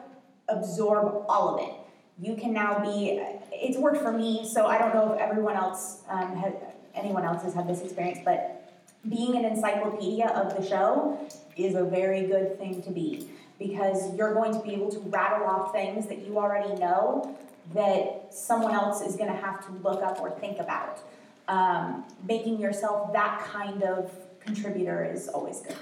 absorb 0.50 1.24
all 1.30 1.56
of 1.56 1.66
it. 1.66 1.74
You 2.20 2.36
can 2.36 2.52
now 2.52 2.80
be, 2.80 3.24
it's 3.54 3.78
worked 3.78 4.02
for 4.02 4.12
me, 4.12 4.46
so 4.46 4.66
I 4.68 4.78
don't 4.78 4.94
know 4.94 5.14
if 5.14 5.22
everyone 5.22 5.56
else, 5.56 6.02
um, 6.10 6.36
has, 6.36 6.54
anyone 6.94 7.24
else 7.24 7.44
has 7.44 7.54
had 7.54 7.66
this 7.66 7.82
experience, 7.82 8.20
but 8.26 8.74
being 9.08 9.38
an 9.38 9.46
encyclopedia 9.46 10.28
of 10.28 10.58
the 10.58 10.68
show 10.68 11.18
is 11.56 11.76
a 11.76 11.86
very 11.86 12.28
good 12.28 12.58
thing 12.58 12.84
to 12.84 12.92
be 12.92 13.30
because 13.58 14.14
you're 14.18 14.34
going 14.34 14.52
to 14.52 14.60
be 14.60 14.74
able 14.74 14.92
to 14.92 15.00
rattle 15.00 15.48
off 15.48 15.72
things 15.72 16.08
that 16.08 16.26
you 16.26 16.38
already 16.38 16.76
know 16.76 17.38
that 17.74 18.34
someone 18.34 18.74
else 18.74 19.02
is 19.02 19.16
going 19.16 19.32
to 19.32 19.40
have 19.40 19.66
to 19.66 19.72
look 19.82 20.04
up 20.04 20.20
or 20.20 20.30
think 20.30 20.60
about 20.60 21.00
um, 21.48 22.06
making 22.28 22.60
yourself 22.60 23.14
that 23.14 23.44
kind 23.46 23.84
of 23.84 24.12
contributor 24.40 25.04
is 25.04 25.28
always 25.28 25.62
good. 25.62 25.76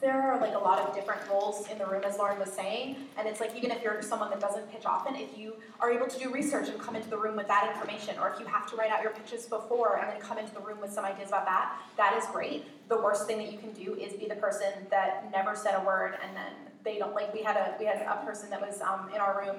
there 0.00 0.20
are 0.20 0.40
like 0.40 0.54
a 0.54 0.58
lot 0.58 0.78
of 0.78 0.94
different 0.94 1.20
roles 1.28 1.68
in 1.68 1.78
the 1.78 1.86
room, 1.86 2.02
as 2.04 2.18
Lauren 2.18 2.38
was 2.38 2.52
saying, 2.52 2.96
and 3.16 3.26
it's 3.26 3.40
like 3.40 3.56
even 3.56 3.70
if 3.70 3.82
you're 3.82 4.00
someone 4.00 4.30
that 4.30 4.40
doesn't 4.40 4.70
pitch 4.70 4.86
often, 4.86 5.16
if 5.16 5.36
you 5.36 5.54
are 5.80 5.90
able 5.90 6.06
to 6.06 6.18
do 6.18 6.32
research 6.32 6.68
and 6.68 6.78
come 6.80 6.94
into 6.94 7.10
the 7.10 7.16
room 7.16 7.36
with 7.36 7.48
that 7.48 7.68
information, 7.74 8.16
or 8.20 8.30
if 8.30 8.38
you 8.38 8.46
have 8.46 8.70
to 8.70 8.76
write 8.76 8.90
out 8.90 9.02
your 9.02 9.12
pitches 9.12 9.46
before 9.46 9.98
and 9.98 10.10
then 10.10 10.20
come 10.20 10.38
into 10.38 10.54
the 10.54 10.60
room 10.60 10.80
with 10.80 10.92
some 10.92 11.04
ideas 11.04 11.28
about 11.28 11.44
that, 11.46 11.76
that 11.96 12.16
is 12.16 12.24
great. 12.32 12.64
The 12.88 12.96
worst 12.96 13.26
thing 13.26 13.38
that 13.38 13.52
you 13.52 13.58
can 13.58 13.72
do 13.72 13.94
is 13.94 14.12
be 14.12 14.26
the 14.26 14.36
person 14.36 14.72
that 14.90 15.30
never 15.32 15.56
said 15.56 15.74
a 15.74 15.84
word 15.84 16.16
and 16.24 16.36
then 16.36 16.52
they 16.84 16.98
don't 16.98 17.14
like 17.14 17.34
we 17.34 17.42
had 17.42 17.56
a 17.56 17.74
we 17.78 17.86
had 17.86 18.00
a 18.02 18.24
person 18.24 18.48
that 18.50 18.60
was 18.60 18.80
um, 18.80 19.10
in 19.14 19.20
our 19.20 19.40
room 19.40 19.56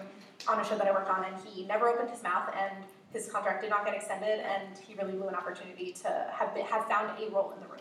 on 0.48 0.60
a 0.60 0.66
show 0.66 0.78
that 0.78 0.88
I 0.88 0.92
worked 0.92 1.10
on 1.10 1.26
and 1.26 1.36
he 1.46 1.66
never 1.66 1.90
opened 1.90 2.10
his 2.10 2.24
mouth 2.24 2.50
and 2.58 2.86
his 3.14 3.32
contract 3.32 3.62
did 3.62 3.70
not 3.70 3.86
get 3.86 3.96
extended, 3.96 4.40
and 4.40 4.78
he 4.78 4.94
really 4.96 5.14
blew 5.14 5.28
an 5.28 5.36
opportunity 5.36 5.92
to 5.94 6.28
have 6.32 6.54
been, 6.54 6.66
have 6.66 6.86
found 6.88 7.12
a 7.20 7.30
role 7.30 7.54
in 7.54 7.60
the 7.62 7.68
room. 7.68 7.80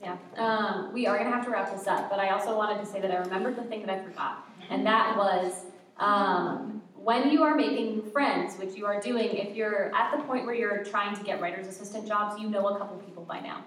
Yeah, 0.00 0.16
um, 0.36 0.92
we 0.92 1.06
are 1.06 1.18
gonna 1.18 1.30
have 1.30 1.44
to 1.46 1.50
wrap 1.50 1.72
this 1.76 1.86
up, 1.88 2.08
but 2.08 2.20
I 2.20 2.30
also 2.30 2.56
wanted 2.56 2.78
to 2.80 2.86
say 2.86 3.00
that 3.00 3.10
I 3.10 3.16
remembered 3.16 3.56
the 3.56 3.64
thing 3.64 3.84
that 3.84 3.90
I 3.90 4.02
forgot, 4.02 4.48
and 4.70 4.86
that 4.86 5.16
was 5.16 5.64
um, 5.98 6.82
when 6.94 7.30
you 7.30 7.42
are 7.42 7.54
making 7.54 8.02
friends, 8.10 8.56
which 8.56 8.74
you 8.74 8.86
are 8.86 9.00
doing, 9.00 9.30
if 9.30 9.56
you're 9.56 9.94
at 9.94 10.16
the 10.16 10.22
point 10.24 10.46
where 10.46 10.54
you're 10.54 10.84
trying 10.84 11.16
to 11.16 11.22
get 11.24 11.40
writer's 11.40 11.66
assistant 11.66 12.06
jobs, 12.06 12.40
you 12.40 12.48
know 12.48 12.66
a 12.68 12.78
couple 12.78 12.96
people 12.98 13.24
by 13.24 13.40
now. 13.40 13.64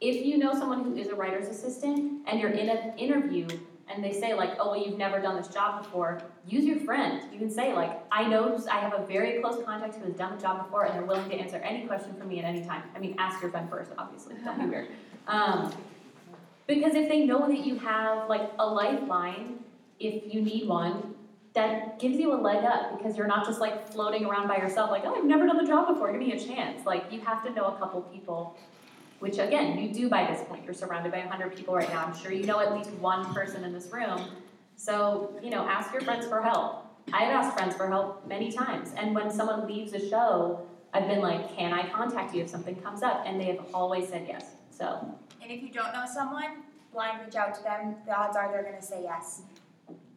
If 0.00 0.24
you 0.24 0.38
know 0.38 0.52
someone 0.52 0.84
who 0.84 0.96
is 0.96 1.08
a 1.08 1.14
writer's 1.14 1.48
assistant 1.48 2.22
and 2.26 2.40
you're 2.40 2.50
in 2.50 2.68
an 2.68 2.96
interview 2.98 3.46
and 3.88 4.02
they 4.02 4.12
say 4.12 4.34
like, 4.34 4.56
oh, 4.58 4.70
well, 4.70 4.82
you've 4.82 4.98
never 4.98 5.20
done 5.20 5.36
this 5.36 5.48
job 5.48 5.82
before, 5.82 6.20
use 6.46 6.64
your 6.64 6.78
friend. 6.80 7.22
You 7.32 7.38
can 7.38 7.50
say 7.50 7.72
like, 7.72 8.00
I 8.10 8.26
know 8.26 8.58
I 8.70 8.78
have 8.78 8.94
a 8.94 9.04
very 9.06 9.40
close 9.40 9.62
contact 9.64 9.96
who 9.96 10.04
has 10.04 10.14
done 10.14 10.36
the 10.36 10.42
job 10.42 10.64
before, 10.64 10.84
and 10.84 10.94
they're 10.94 11.04
willing 11.04 11.28
to 11.30 11.36
answer 11.36 11.56
any 11.56 11.86
question 11.86 12.14
for 12.14 12.24
me 12.24 12.38
at 12.38 12.44
any 12.44 12.64
time. 12.64 12.82
I 12.94 12.98
mean, 12.98 13.14
ask 13.18 13.40
your 13.42 13.50
friend 13.50 13.68
first, 13.68 13.90
obviously. 13.98 14.36
Don't 14.44 14.58
be 14.58 14.66
weird. 14.66 14.88
Um, 15.26 15.72
because 16.66 16.94
if 16.94 17.08
they 17.08 17.26
know 17.26 17.46
that 17.46 17.64
you 17.64 17.78
have 17.78 18.28
like 18.28 18.50
a 18.58 18.66
lifeline, 18.66 19.58
if 20.00 20.32
you 20.32 20.40
need 20.40 20.66
one, 20.66 21.14
that 21.52 22.00
gives 22.00 22.16
you 22.16 22.32
a 22.32 22.38
leg 22.40 22.64
up 22.64 22.98
because 22.98 23.16
you're 23.16 23.28
not 23.28 23.46
just 23.46 23.60
like 23.60 23.88
floating 23.92 24.24
around 24.24 24.48
by 24.48 24.56
yourself, 24.56 24.90
like, 24.90 25.02
oh, 25.04 25.14
I've 25.14 25.24
never 25.24 25.46
done 25.46 25.56
the 25.56 25.66
job 25.66 25.88
before, 25.88 26.10
give 26.10 26.20
me 26.20 26.32
a 26.32 26.38
chance. 26.38 26.84
Like, 26.84 27.12
you 27.12 27.20
have 27.20 27.44
to 27.44 27.50
know 27.50 27.66
a 27.66 27.78
couple 27.78 28.00
people 28.02 28.56
which 29.24 29.38
again, 29.38 29.78
you 29.78 29.88
do 29.88 30.10
by 30.10 30.26
this 30.30 30.42
point. 30.46 30.66
You're 30.66 30.74
surrounded 30.74 31.10
by 31.10 31.20
100 31.20 31.56
people 31.56 31.74
right 31.74 31.88
now. 31.88 32.04
I'm 32.04 32.14
sure 32.14 32.30
you 32.30 32.44
know 32.44 32.60
at 32.60 32.74
least 32.76 32.90
one 33.00 33.32
person 33.32 33.64
in 33.64 33.72
this 33.72 33.88
room. 33.90 34.20
So, 34.76 35.32
you 35.42 35.48
know, 35.48 35.66
ask 35.66 35.94
your 35.94 36.02
friends 36.02 36.26
for 36.26 36.42
help. 36.42 36.84
I've 37.10 37.30
asked 37.30 37.56
friends 37.56 37.74
for 37.74 37.88
help 37.88 38.28
many 38.28 38.52
times. 38.52 38.92
And 38.98 39.14
when 39.14 39.30
someone 39.30 39.66
leaves 39.66 39.94
a 39.94 40.10
show, 40.10 40.66
I've 40.92 41.08
been 41.08 41.22
like, 41.22 41.56
can 41.56 41.72
I 41.72 41.88
contact 41.88 42.34
you 42.34 42.42
if 42.42 42.50
something 42.50 42.76
comes 42.76 43.02
up? 43.02 43.22
And 43.24 43.40
they 43.40 43.46
have 43.46 43.64
always 43.72 44.10
said 44.10 44.26
yes. 44.28 44.44
So. 44.68 45.10
And 45.40 45.50
if 45.50 45.62
you 45.62 45.70
don't 45.70 45.94
know 45.94 46.04
someone, 46.12 46.62
blind 46.92 47.24
reach 47.24 47.34
out 47.34 47.54
to 47.54 47.62
them. 47.62 47.96
The 48.04 48.14
odds 48.14 48.36
are 48.36 48.52
they're 48.52 48.62
going 48.62 48.76
to 48.76 48.82
say 48.82 49.04
yes. 49.04 49.40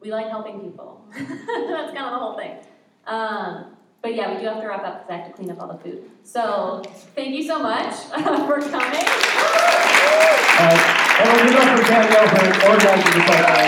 We 0.02 0.12
like 0.12 0.28
helping 0.28 0.60
people. 0.60 1.06
That's 1.14 1.94
kind 1.94 1.98
of 1.98 2.12
the 2.12 2.20
whole 2.20 2.38
thing. 2.38 2.58
Um, 3.06 3.77
but 4.08 4.16
yeah, 4.16 4.34
we 4.34 4.40
do 4.40 4.46
have 4.46 4.62
to 4.62 4.68
wrap 4.70 4.86
up 4.86 5.06
because 5.06 5.14
I 5.14 5.18
have 5.18 5.28
to 5.28 5.34
clean 5.34 5.52
up 5.52 5.62
all 5.62 5.68
the 5.68 5.78
food. 5.80 6.10
So 6.24 6.82
thank 7.14 7.36
you 7.36 7.44
so 7.44 7.60
much 7.60 7.94
for 8.06 8.62
coming. 8.62 9.04
Uh, 10.60 10.72
and 11.20 11.28
we'll 11.30 11.44
give 11.50 11.60
up 11.60 11.78
for 11.78 11.84
Danielle 11.84 12.28
for 12.30 12.40
organizing 12.70 13.12
the 13.12 13.24
program. 13.28 13.68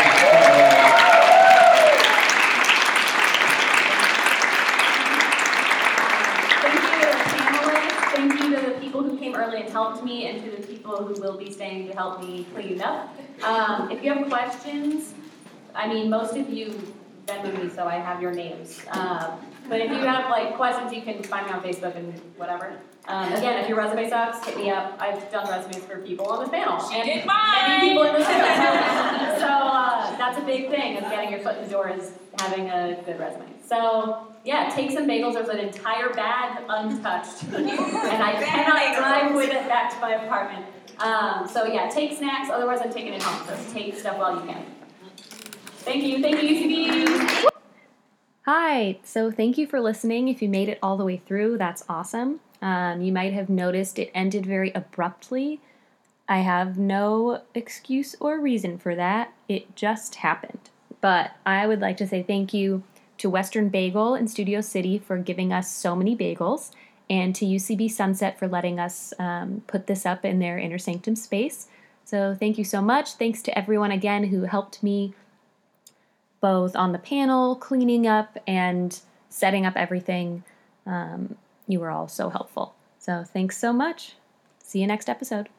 Thank 6.62 6.76
you 6.76 6.88
to 6.88 7.04
the 7.04 7.20
panelists. 7.36 8.00
Thank 8.16 8.32
you 8.40 8.56
to 8.56 8.62
the 8.62 8.80
people 8.80 9.04
who 9.04 9.18
came 9.18 9.36
early 9.36 9.60
and 9.60 9.70
helped 9.70 10.06
me, 10.06 10.30
and 10.30 10.42
to 10.46 10.52
the 10.56 10.66
people 10.66 11.06
who 11.06 11.22
will 11.22 11.38
be 11.38 11.52
staying 11.52 11.88
to 11.90 11.94
help 11.94 12.22
me 12.22 12.48
clean 12.54 12.82
up. 12.82 13.14
Um, 13.44 13.92
if 13.92 14.02
you 14.02 14.14
have 14.14 14.30
questions, 14.30 15.14
I 15.76 15.90
mean, 15.90 16.10
most 16.10 16.38
of 16.38 16.50
you 16.50 16.82
been 17.26 17.42
with 17.44 17.62
me, 17.62 17.70
so 17.70 17.86
I 17.86 17.96
have 17.96 18.22
your 18.22 18.32
names. 18.32 18.82
Um, 18.92 19.38
but 19.70 19.80
if 19.80 19.92
you 19.92 19.98
have 20.00 20.30
like 20.30 20.56
questions, 20.56 20.92
you 20.92 21.02
can 21.02 21.22
find 21.24 21.46
me 21.46 21.54
on 21.54 21.62
Facebook 21.62 21.96
and 21.96 22.20
whatever. 22.38 22.74
Um, 23.08 23.32
again, 23.34 23.62
if 23.64 23.70
your 23.70 23.78
resume 23.78 24.10
sucks, 24.10 24.46
hit 24.46 24.58
me 24.58 24.70
up. 24.70 24.98
I've 25.00 25.32
done 25.32 25.50
resumes 25.50 25.86
for 25.86 26.00
people 26.00 26.28
on 26.28 26.42
this 26.42 26.50
panel. 26.50 26.80
She 26.90 26.96
and 26.96 27.06
did 27.06 27.26
mine! 27.26 27.70
Many 27.70 27.90
people 27.90 28.04
in 28.04 28.14
this 28.14 28.26
panel. 28.26 29.40
so 29.40 29.48
uh, 29.48 30.18
that's 30.18 30.38
a 30.38 30.42
big 30.42 30.70
thing 30.70 30.98
of 30.98 31.04
getting 31.04 31.32
your 31.32 31.40
foot 31.40 31.58
in 31.58 31.64
the 31.64 31.70
door 31.70 31.90
is 31.90 32.12
having 32.40 32.70
a 32.70 33.02
good 33.06 33.20
resume. 33.20 33.46
So 33.66 34.28
yeah, 34.44 34.72
take 34.76 34.92
some 34.92 35.08
bagels. 35.08 35.34
There's 35.34 35.50
an 35.50 35.60
entire 35.60 36.14
bag 36.14 36.64
untouched, 36.68 37.44
and 37.54 38.24
I 38.24 38.44
cannot 38.44 38.98
drive 38.98 39.36
with 39.36 39.50
it 39.50 39.68
back 39.68 39.94
to 39.94 40.00
my 40.00 40.24
apartment. 40.24 40.66
Um, 41.00 41.48
so 41.48 41.66
yeah, 41.66 41.90
take 41.90 42.18
snacks. 42.18 42.50
Otherwise, 42.52 42.80
I'm 42.82 42.92
taking 42.92 43.14
it 43.14 43.24
home. 43.24 43.48
So 43.48 43.74
take 43.74 43.98
stuff 43.98 44.18
while 44.18 44.40
you 44.40 44.52
can. 44.52 44.66
Thank 45.80 46.04
you. 46.04 46.22
Thank 46.22 46.44
you, 46.44 46.50
UCB. 46.50 47.46
Hi, 48.52 48.98
so 49.04 49.30
thank 49.30 49.60
you 49.60 49.68
for 49.68 49.80
listening. 49.80 50.28
If 50.28 50.42
you 50.42 50.50
made 50.50 50.70
it 50.70 50.80
all 50.82 50.98
the 50.98 51.06
way 51.06 51.18
through, 51.18 51.60
that's 51.60 51.86
awesome. 51.88 52.40
Um, 52.64 53.00
you 53.00 53.14
might 53.14 53.32
have 53.32 53.48
noticed 53.48 54.00
it 54.00 54.10
ended 54.12 54.44
very 54.44 54.72
abruptly. 54.72 55.62
I 56.28 56.40
have 56.40 56.76
no 56.76 57.44
excuse 57.54 58.16
or 58.20 58.40
reason 58.40 58.80
for 58.80 58.96
that, 58.96 59.36
it 59.48 59.76
just 59.76 60.16
happened. 60.16 60.72
But 61.00 61.36
I 61.46 61.68
would 61.68 61.80
like 61.80 61.96
to 61.98 62.08
say 62.08 62.24
thank 62.24 62.52
you 62.52 62.82
to 63.20 63.30
Western 63.30 63.70
Bagel 63.70 64.16
in 64.16 64.28
Studio 64.28 64.62
City 64.62 64.98
for 64.98 65.20
giving 65.20 65.54
us 65.54 65.72
so 65.72 65.96
many 65.96 66.18
bagels, 66.18 66.72
and 67.08 67.36
to 67.36 67.46
UCB 67.46 67.92
Sunset 67.92 68.40
for 68.40 68.48
letting 68.48 68.80
us 68.80 69.14
um, 69.20 69.62
put 69.68 69.86
this 69.86 70.08
up 70.08 70.26
in 70.26 70.40
their 70.40 70.58
inner 70.58 70.80
sanctum 70.80 71.16
space. 71.16 71.68
So 72.04 72.34
thank 72.34 72.58
you 72.58 72.64
so 72.64 72.82
much. 72.82 73.14
Thanks 73.14 73.44
to 73.44 73.56
everyone 73.56 73.92
again 73.92 74.24
who 74.24 74.46
helped 74.46 74.82
me 74.82 75.14
both 76.42 76.76
on 76.76 76.92
the 76.92 77.00
panel, 77.00 77.56
cleaning 77.56 78.08
up, 78.08 78.38
and 78.48 79.00
setting 79.30 79.66
up 79.66 79.76
everything. 79.76 80.44
Um, 80.86 81.38
you 81.68 81.80
were 81.80 81.90
all 81.90 82.08
so 82.08 82.30
helpful. 82.30 82.76
So 82.98 83.24
thanks 83.24 83.58
so 83.58 83.72
much. 83.72 84.14
See 84.64 84.80
you 84.80 84.88
next 84.88 85.10
episode. 85.10 85.50